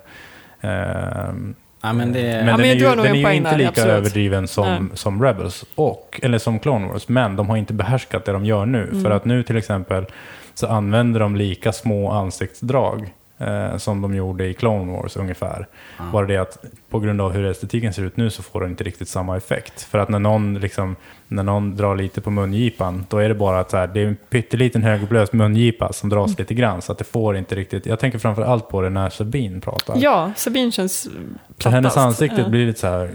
Ehm, 0.60 1.54
Ja, 1.84 1.92
men 1.92 2.12
det, 2.12 2.22
men 2.22 2.30
Ja, 2.32 2.44
den 2.44 2.56
men 2.56 2.60
är 2.70 2.74
ju, 2.74 2.80
den 2.80 2.98
en 2.98 3.06
är 3.26 3.30
ju 3.30 3.36
inte 3.36 3.56
lika 3.56 3.68
absolut. 3.68 3.90
överdriven 3.92 4.48
som, 4.48 4.66
Nej. 4.66 4.82
som 4.94 5.22
Rebels, 5.24 5.64
och, 5.74 6.20
eller 6.22 6.38
som 6.38 6.58
Clone 6.58 6.88
Wars. 6.88 7.08
Men 7.08 7.36
de 7.36 7.48
har 7.48 7.56
inte 7.56 7.72
behärskat 7.72 8.24
det 8.24 8.32
de 8.32 8.44
gör 8.44 8.66
nu. 8.66 8.82
Mm. 8.82 9.02
För 9.02 9.10
att 9.10 9.24
nu 9.24 9.42
till 9.42 9.56
exempel 9.56 10.06
så 10.54 10.66
använder 10.66 11.20
de 11.20 11.36
lika 11.36 11.72
små 11.72 12.10
ansiktsdrag 12.10 13.14
eh, 13.38 13.76
som 13.76 14.02
de 14.02 14.14
gjorde 14.14 14.46
i 14.46 14.54
Clone 14.54 14.92
Wars 14.92 15.16
ungefär. 15.16 15.66
Ja. 15.98 16.04
Bara 16.12 16.26
det 16.26 16.36
att 16.36 16.64
på 16.90 17.00
grund 17.00 17.20
av 17.20 17.32
hur 17.32 17.44
estetiken 17.44 17.92
ser 17.92 18.02
ut 18.02 18.16
nu 18.16 18.30
så 18.30 18.42
får 18.42 18.60
det 18.60 18.66
inte 18.66 18.84
riktigt 18.84 19.08
samma 19.08 19.36
effekt. 19.36 19.82
För 19.82 19.98
att 19.98 20.08
när 20.08 20.18
någon, 20.18 20.54
liksom, 20.54 20.96
när 21.34 21.42
någon 21.42 21.76
drar 21.76 21.96
lite 21.96 22.20
på 22.20 22.30
mungipan, 22.30 23.06
då 23.08 23.18
är 23.18 23.28
det 23.28 23.34
bara 23.34 23.60
att 23.60 23.70
så 23.70 23.76
här, 23.76 23.86
det 23.86 24.00
är 24.02 24.06
en 24.06 24.16
pytteliten 24.30 24.82
högupplöst 24.82 25.32
mungipa 25.32 25.92
som 25.92 26.08
dras 26.08 26.38
lite 26.38 26.54
grann. 26.54 26.82
Så 26.82 26.92
att 26.92 26.98
det 26.98 27.04
får 27.04 27.36
inte 27.36 27.54
riktigt, 27.54 27.86
jag 27.86 27.98
tänker 27.98 28.18
framför 28.18 28.42
allt 28.42 28.68
på 28.68 28.82
det 28.82 28.90
när 28.90 29.10
Sabine 29.10 29.60
pratar. 29.60 29.96
Ja, 29.98 30.32
Sabine 30.36 30.72
känns 30.72 31.02
För 31.02 31.10
plattast. 31.58 31.74
hennes 31.74 31.96
ansikte 31.96 32.40
Ja. 32.40 32.48
blir 32.48 32.66
lite 32.66 32.80
så 32.80 32.86
här, 32.86 33.10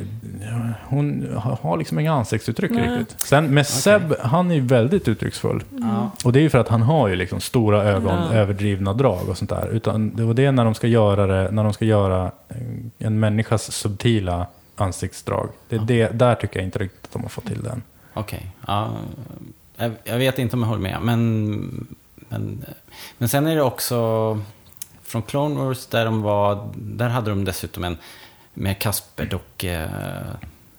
hon 0.88 1.28
har 1.62 1.78
liksom 1.78 2.00
inga 2.00 2.14
ansiktsuttryck 2.14 2.72
Nej. 2.72 2.98
riktigt. 3.00 3.22
Sen 3.22 3.46
med 3.54 3.68
Seb, 3.68 4.14
han 4.20 4.52
är 4.52 4.56
ju 4.56 4.62
väldigt 4.62 5.08
uttrycksfull. 5.08 5.64
ja. 5.70 6.12
Och 6.26 6.34
det 6.34 6.40
är 6.40 6.42
ju 6.42 6.50
för 6.50 6.58
att 6.60 6.68
han 6.70 6.82
har 6.82 7.08
ju 7.08 7.16
liksom 7.16 7.40
stora 7.42 7.84
ögon, 7.84 8.20
Ja. 8.32 8.34
överdrivna 8.38 8.94
drag 8.94 9.30
och 9.30 9.38
sånt 9.38 9.50
där. 9.50 9.68
Utan, 9.72 10.16
det- 10.16 10.24
och 10.24 10.36
det 10.36 10.46
är 10.46 10.52
när 10.52 10.66
de 10.66 10.74
ska 10.74 10.88
göra 10.88 11.28
det, 11.28 11.52
när 11.52 11.64
de 11.64 11.74
ska 11.74 11.86
göra 11.86 12.32
en- 12.48 12.92
en 13.00 13.20
människas 13.20 13.72
subtila 13.72 14.46
ansiktsdrag. 14.76 15.50
Det 15.70 15.76
är 15.76 15.80
det, 15.80 16.10
där 16.20 16.36
tycker 16.36 16.60
jag 16.60 16.66
inte 16.68 16.80
riktigt 16.80 17.06
att 17.06 17.12
de 17.14 17.22
har 17.22 17.30
fått 17.30 17.46
till 17.46 17.64
den. 17.64 17.82
Okej, 18.20 18.52
ja. 18.68 18.92
Jag, 19.78 19.92
jag 20.04 20.18
vet 20.18 20.40
inte 20.40 20.56
om 20.56 20.62
jag 20.62 20.68
håller 20.70 20.82
med, 20.82 20.98
men, 21.02 21.88
men, 22.30 22.66
men 23.18 23.30
sen 23.30 23.48
är 23.48 23.56
det 23.56 23.62
också 23.62 24.40
från 25.04 25.22
Clone 25.22 25.56
Wars 25.56 25.86
där 25.88 26.06
de 26.06 26.22
var, 26.22 26.70
där 26.76 27.10
hade 27.10 27.30
de 27.30 27.46
dessutom 27.46 27.84
en 27.84 27.98
med 28.54 28.80
Kasper 28.80 29.34
och 29.34 29.66
eh, 29.66 29.90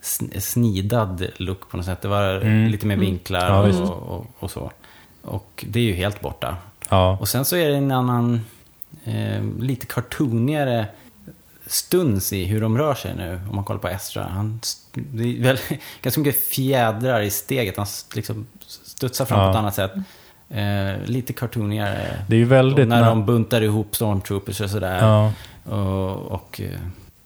sn- 0.02 0.40
snidad 0.40 1.26
look 1.36 1.68
på 1.70 1.76
något 1.76 1.86
sätt. 1.86 2.02
Det 2.02 2.08
var 2.08 2.34
Mm. 2.40 2.68
lite 2.70 2.86
mer 2.86 2.96
vinklar 2.96 3.48
Ja, 3.54 3.62
visst. 3.62 3.80
och, 3.80 4.02
och, 4.02 4.26
och 4.38 4.50
så. 4.50 4.70
Och 5.22 5.64
det 5.68 5.78
är 5.80 5.84
ju 5.84 5.92
helt 5.94 6.20
borta. 6.20 6.56
Ja, 6.88 7.16
Och 7.20 7.28
sen 7.28 7.44
så 7.44 7.56
är 7.56 7.68
det 7.68 7.76
en 7.76 7.90
annan, 7.92 8.40
eh, 9.04 9.42
lite 9.58 9.86
cartoonigare 9.86 10.86
stuns 11.68 12.32
i 12.32 12.44
hur 12.44 12.60
de 12.60 12.78
rör 12.78 12.94
sig 12.94 13.14
nu. 13.16 13.40
Om 13.50 13.56
man 13.56 13.64
kollar 13.64 13.80
på 13.80 13.88
Estra. 13.88 14.22
Han, 14.24 14.60
det 14.92 15.22
är 15.38 15.42
väl, 15.42 15.58
ganska 16.02 16.20
mycket 16.20 16.44
fjädrar 16.44 17.20
i 17.20 17.30
steget. 17.30 17.76
Han 17.76 17.86
liksom 18.14 18.46
studsar 18.66 19.24
fram 19.24 19.38
Ja. 19.40 19.44
på 19.46 19.50
ett 19.50 19.56
annat 19.56 19.74
sätt. 19.74 19.92
Eh, 20.50 21.06
lite 21.06 21.32
cartoonigare. 21.32 22.00
det 22.28 22.34
är 22.36 22.38
ju 22.38 22.44
Och 22.44 22.52
väldigt... 22.52 22.88
när 22.88 23.00
nä- 23.00 23.08
de 23.08 23.26
buntar 23.26 23.60
ihop 23.62 23.96
stormtroopers 23.96 24.60
och 24.60 24.70
sådär. 24.70 24.98
ja. 25.06 25.32
Och, 25.76 26.16
och 26.16 26.60
eh, 26.60 26.78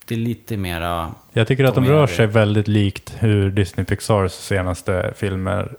det 0.07 0.15
är 0.15 0.19
lite 0.19 0.57
mera... 0.57 1.15
Jag 1.33 1.47
tycker 1.49 1.65
att 1.65 1.75
de 1.75 1.85
rör 1.85 2.07
sig 2.07 2.27
väldigt 2.27 2.69
likt 2.69 3.15
hur 3.19 3.51
Disney 3.51 3.87
Pixars 3.87 4.33
senaste 4.33 5.13
filmer 5.17 5.73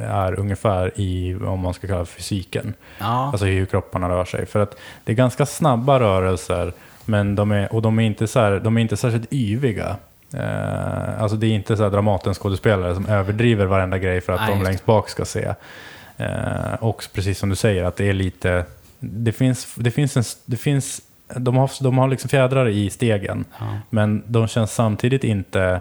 är 0.00 0.38
ungefär 0.40 0.92
i, 1.00 1.34
om 1.34 1.60
man 1.60 1.74
ska 1.74 1.86
kalla 1.86 2.04
fysiken. 2.04 2.74
Ja. 2.98 3.06
Alltså 3.32 3.46
hur 3.46 3.66
kropparna 3.66 4.08
rör 4.08 4.24
sig. 4.24 4.46
För 4.46 4.60
att 4.60 4.76
det 5.04 5.12
är 5.12 5.16
ganska 5.16 5.46
snabba 5.46 6.00
rörelser, 6.00 6.72
men 7.04 7.34
de 7.34 7.50
är, 7.52 7.72
och 7.74 7.82
de 7.82 7.98
är 7.98 8.02
inte, 8.02 8.26
så 8.26 8.40
här, 8.40 8.60
de 8.60 8.76
är 8.76 8.80
inte 8.80 8.96
särskilt 8.96 9.32
yviga. 9.32 9.96
Eh, 10.34 11.22
alltså 11.22 11.36
det 11.36 11.46
är 11.46 11.50
inte 11.54 11.76
så 11.76 11.88
Dramaten-skådespelare 11.88 12.94
som 12.94 13.06
överdriver 13.06 13.66
varenda 13.66 13.98
grej 13.98 14.20
för 14.20 14.32
att 14.32 14.40
Nej, 14.40 14.50
de 14.58 14.62
längst 14.62 14.86
bak 14.86 15.08
ska 15.08 15.24
se. 15.24 15.54
Eh, 16.16 16.74
och 16.80 17.04
precis 17.14 17.38
som 17.38 17.48
du 17.48 17.56
säger, 17.56 17.84
att 17.84 17.96
det 17.96 18.08
är 18.08 18.12
lite... 18.12 18.64
Det 18.98 19.32
finns, 19.32 19.74
det 19.74 19.90
finns 19.90 20.16
en... 20.16 20.24
Det 20.44 20.56
finns, 20.56 21.00
de 21.36 21.56
har, 21.56 21.70
de 21.82 21.98
har 21.98 22.08
liksom 22.08 22.28
fjädrar 22.28 22.68
i 22.68 22.90
stegen, 22.90 23.44
Ja. 23.58 23.64
men 23.90 24.22
de 24.26 24.48
känns 24.48 24.74
samtidigt 24.74 25.24
inte 25.24 25.80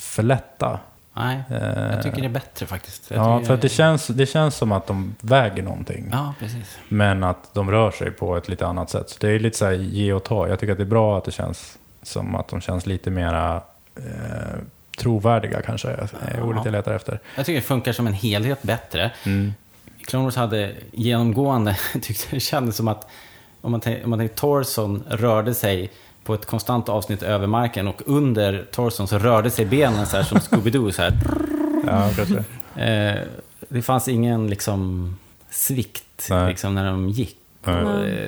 för 0.00 0.22
lätta. 0.22 0.78
Nej, 1.16 1.42
Eh, 1.50 1.94
jag 1.94 2.02
tycker 2.02 2.20
det 2.20 2.24
är 2.24 2.28
bättre 2.28 2.66
faktiskt. 2.66 3.10
Jag 3.10 3.18
Ja, 3.18 3.44
för 3.44 3.54
att 3.54 3.62
det 3.62 3.68
känns, 3.68 4.06
det 4.06 4.26
känns 4.26 4.56
som 4.56 4.72
att 4.72 4.86
de 4.86 5.16
väger 5.20 5.62
någonting. 5.62 6.08
Ja, 6.12 6.34
precis. 6.40 6.78
Men 6.88 7.24
att 7.24 7.54
de 7.54 7.70
rör 7.70 7.90
sig 7.90 8.10
på 8.10 8.36
ett 8.36 8.48
lite 8.48 8.66
annat 8.66 8.90
sätt. 8.90 9.10
Så 9.10 9.16
det 9.20 9.28
är 9.28 9.38
lite 9.38 9.58
så 9.58 9.64
här 9.64 9.72
ge 9.72 10.12
och 10.12 10.24
ta. 10.24 10.48
Jag 10.48 10.58
tycker 10.58 10.72
att 10.72 10.78
det 10.78 10.84
är 10.84 10.86
bra 10.86 11.18
att 11.18 11.24
det 11.24 11.32
känns 11.32 11.78
som 12.02 12.34
att 12.34 12.48
de 12.48 12.60
känns 12.60 12.86
lite 12.86 13.10
mera 13.10 13.62
eh, 13.96 14.02
trovärdiga 14.98 15.62
kanske. 15.62 15.88
är 15.88 16.42
ordet 16.42 16.64
jag 16.64 16.72
letar 16.72 16.92
efter. 16.92 17.20
Jag 17.36 17.46
tycker 17.46 17.60
det 17.60 17.66
funkar 17.66 17.92
som 17.92 18.06
en 18.06 18.12
helhet 18.12 18.62
bättre. 18.62 19.10
Mm. 19.24 19.54
Clone 20.06 20.24
Wars 20.24 20.36
hade 20.36 20.72
genomgående, 20.92 21.76
tyckte 22.02 22.26
det 22.30 22.40
kändes 22.40 22.76
som 22.76 22.88
att 22.88 23.08
om 23.60 23.72
man, 23.72 23.80
tänk, 23.80 24.04
om 24.04 24.10
man 24.10 24.18
tänker 24.18 24.34
Torson 24.34 25.04
rörde 25.08 25.54
sig 25.54 25.90
på 26.26 26.34
ett 26.34 26.46
konstant 26.46 26.88
avsnitt 26.88 27.22
över 27.22 27.46
marken 27.46 27.88
och 27.88 28.02
under 28.06 28.66
Torson 28.72 29.08
så 29.08 29.18
rörde 29.18 29.50
sig 29.50 29.66
benen 29.66 30.06
så 30.06 30.16
här 30.16 30.24
som 30.24 30.38
Scooby-Doo. 30.38 30.90
Så 30.90 31.02
här. 31.02 31.18
Ja, 31.86 32.10
kanske. 32.16 32.44
Eh, 32.84 33.22
det 33.68 33.82
fanns 33.82 34.08
ingen 34.08 34.46
liksom 34.50 35.16
svikt 35.50 36.26
Nej. 36.30 36.48
liksom, 36.48 36.74
när 36.74 36.84
de 36.90 37.08
gick. 37.08 37.36
Nej. 37.64 37.76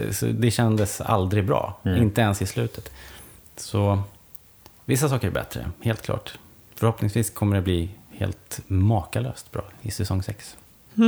Eh, 0.07 0.11
så 0.11 0.27
det 0.27 0.51
kändes 0.51 1.01
aldrig 1.01 1.45
bra, 1.47 1.79
Mm. 1.85 2.03
inte 2.03 2.21
ens 2.21 2.43
i 2.43 2.47
slutet. 2.47 2.91
Så 3.57 4.03
vissa 4.85 5.09
saker 5.09 5.27
är 5.29 5.33
bättre, 5.33 5.71
helt 5.81 6.03
klart. 6.03 6.39
Förhoppningsvis 6.75 7.31
kommer 7.31 7.57
det 7.57 7.63
bli 7.63 7.91
helt 8.13 8.61
makalöst 8.67 9.53
bra 9.53 9.63
i 9.83 9.91
säsong 9.91 10.23
6. 10.23 10.57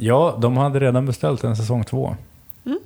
Ja, 0.00 0.38
de 0.40 0.56
hade 0.56 0.80
redan 0.80 1.06
beställt 1.06 1.44
en 1.44 1.56
säsong 1.56 1.84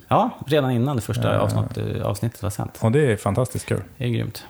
Ja, 0.08 0.30
redan 0.46 0.70
innan 0.70 0.96
det 0.96 1.02
första 1.02 1.34
Ja. 1.34 1.40
avsnitt, 1.40 2.02
avsnittet 2.02 2.42
var 2.42 2.50
sänt. 2.50 2.78
Och 2.82 2.92
det 2.92 3.12
är 3.12 3.16
fantastiskt 3.16 3.66
kul. 3.66 3.82
Det 3.96 4.04
är 4.04 4.08
grymt. 4.08 4.44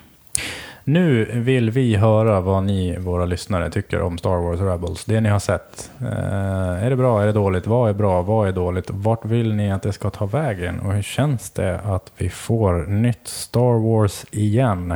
Nu 0.84 1.24
vill 1.40 1.70
vi 1.70 1.96
höra 1.96 2.40
vad 2.40 2.64
ni, 2.64 2.98
våra 2.98 3.24
lyssnare, 3.24 3.70
tycker 3.70 4.00
om 4.02 4.18
Star 4.18 4.36
Wars 4.36 4.60
Rebels. 4.60 5.04
Det 5.04 5.20
ni 5.20 5.28
har 5.28 5.38
sett. 5.38 5.90
Eh, 6.00 6.84
är 6.84 6.90
det 6.90 6.96
bra? 6.96 7.22
Är 7.22 7.26
det 7.26 7.32
dåligt? 7.32 7.66
Vad 7.66 7.90
är 7.90 7.94
bra? 7.94 8.22
Vad 8.22 8.48
är 8.48 8.52
dåligt? 8.52 8.90
Vart 8.90 9.24
vill 9.24 9.54
ni 9.54 9.72
att 9.72 9.82
det 9.82 9.92
ska 9.92 10.10
ta 10.10 10.26
vägen? 10.26 10.80
Och 10.80 10.92
hur 10.92 11.02
känns 11.02 11.50
det 11.50 11.80
att 11.84 12.12
vi 12.16 12.28
får 12.28 12.86
nytt 12.86 13.28
Star 13.28 13.92
Wars 13.98 14.24
igen? 14.30 14.94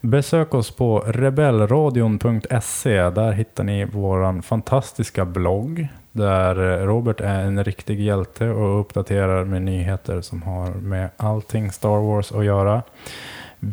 Besök 0.00 0.54
oss 0.54 0.70
på 0.70 0.98
rebellradion.se. 1.06 3.10
Där 3.10 3.32
hittar 3.32 3.64
ni 3.64 3.84
vår 3.84 4.42
fantastiska 4.42 5.24
blogg. 5.24 5.88
Där 6.16 6.80
eh, 6.80 6.86
Robert 6.86 7.20
är 7.20 7.40
en 7.40 7.64
riktig 7.64 8.00
hjälte 8.00 8.48
och 8.48 8.80
uppdaterar 8.80 9.44
med 9.44 9.62
nyheter 9.62 10.20
som 10.20 10.42
har 10.42 10.70
med 10.70 11.08
allting 11.16 11.72
Star 11.72 12.00
Wars 12.00 12.32
att 12.32 12.44
göra. 12.44 12.82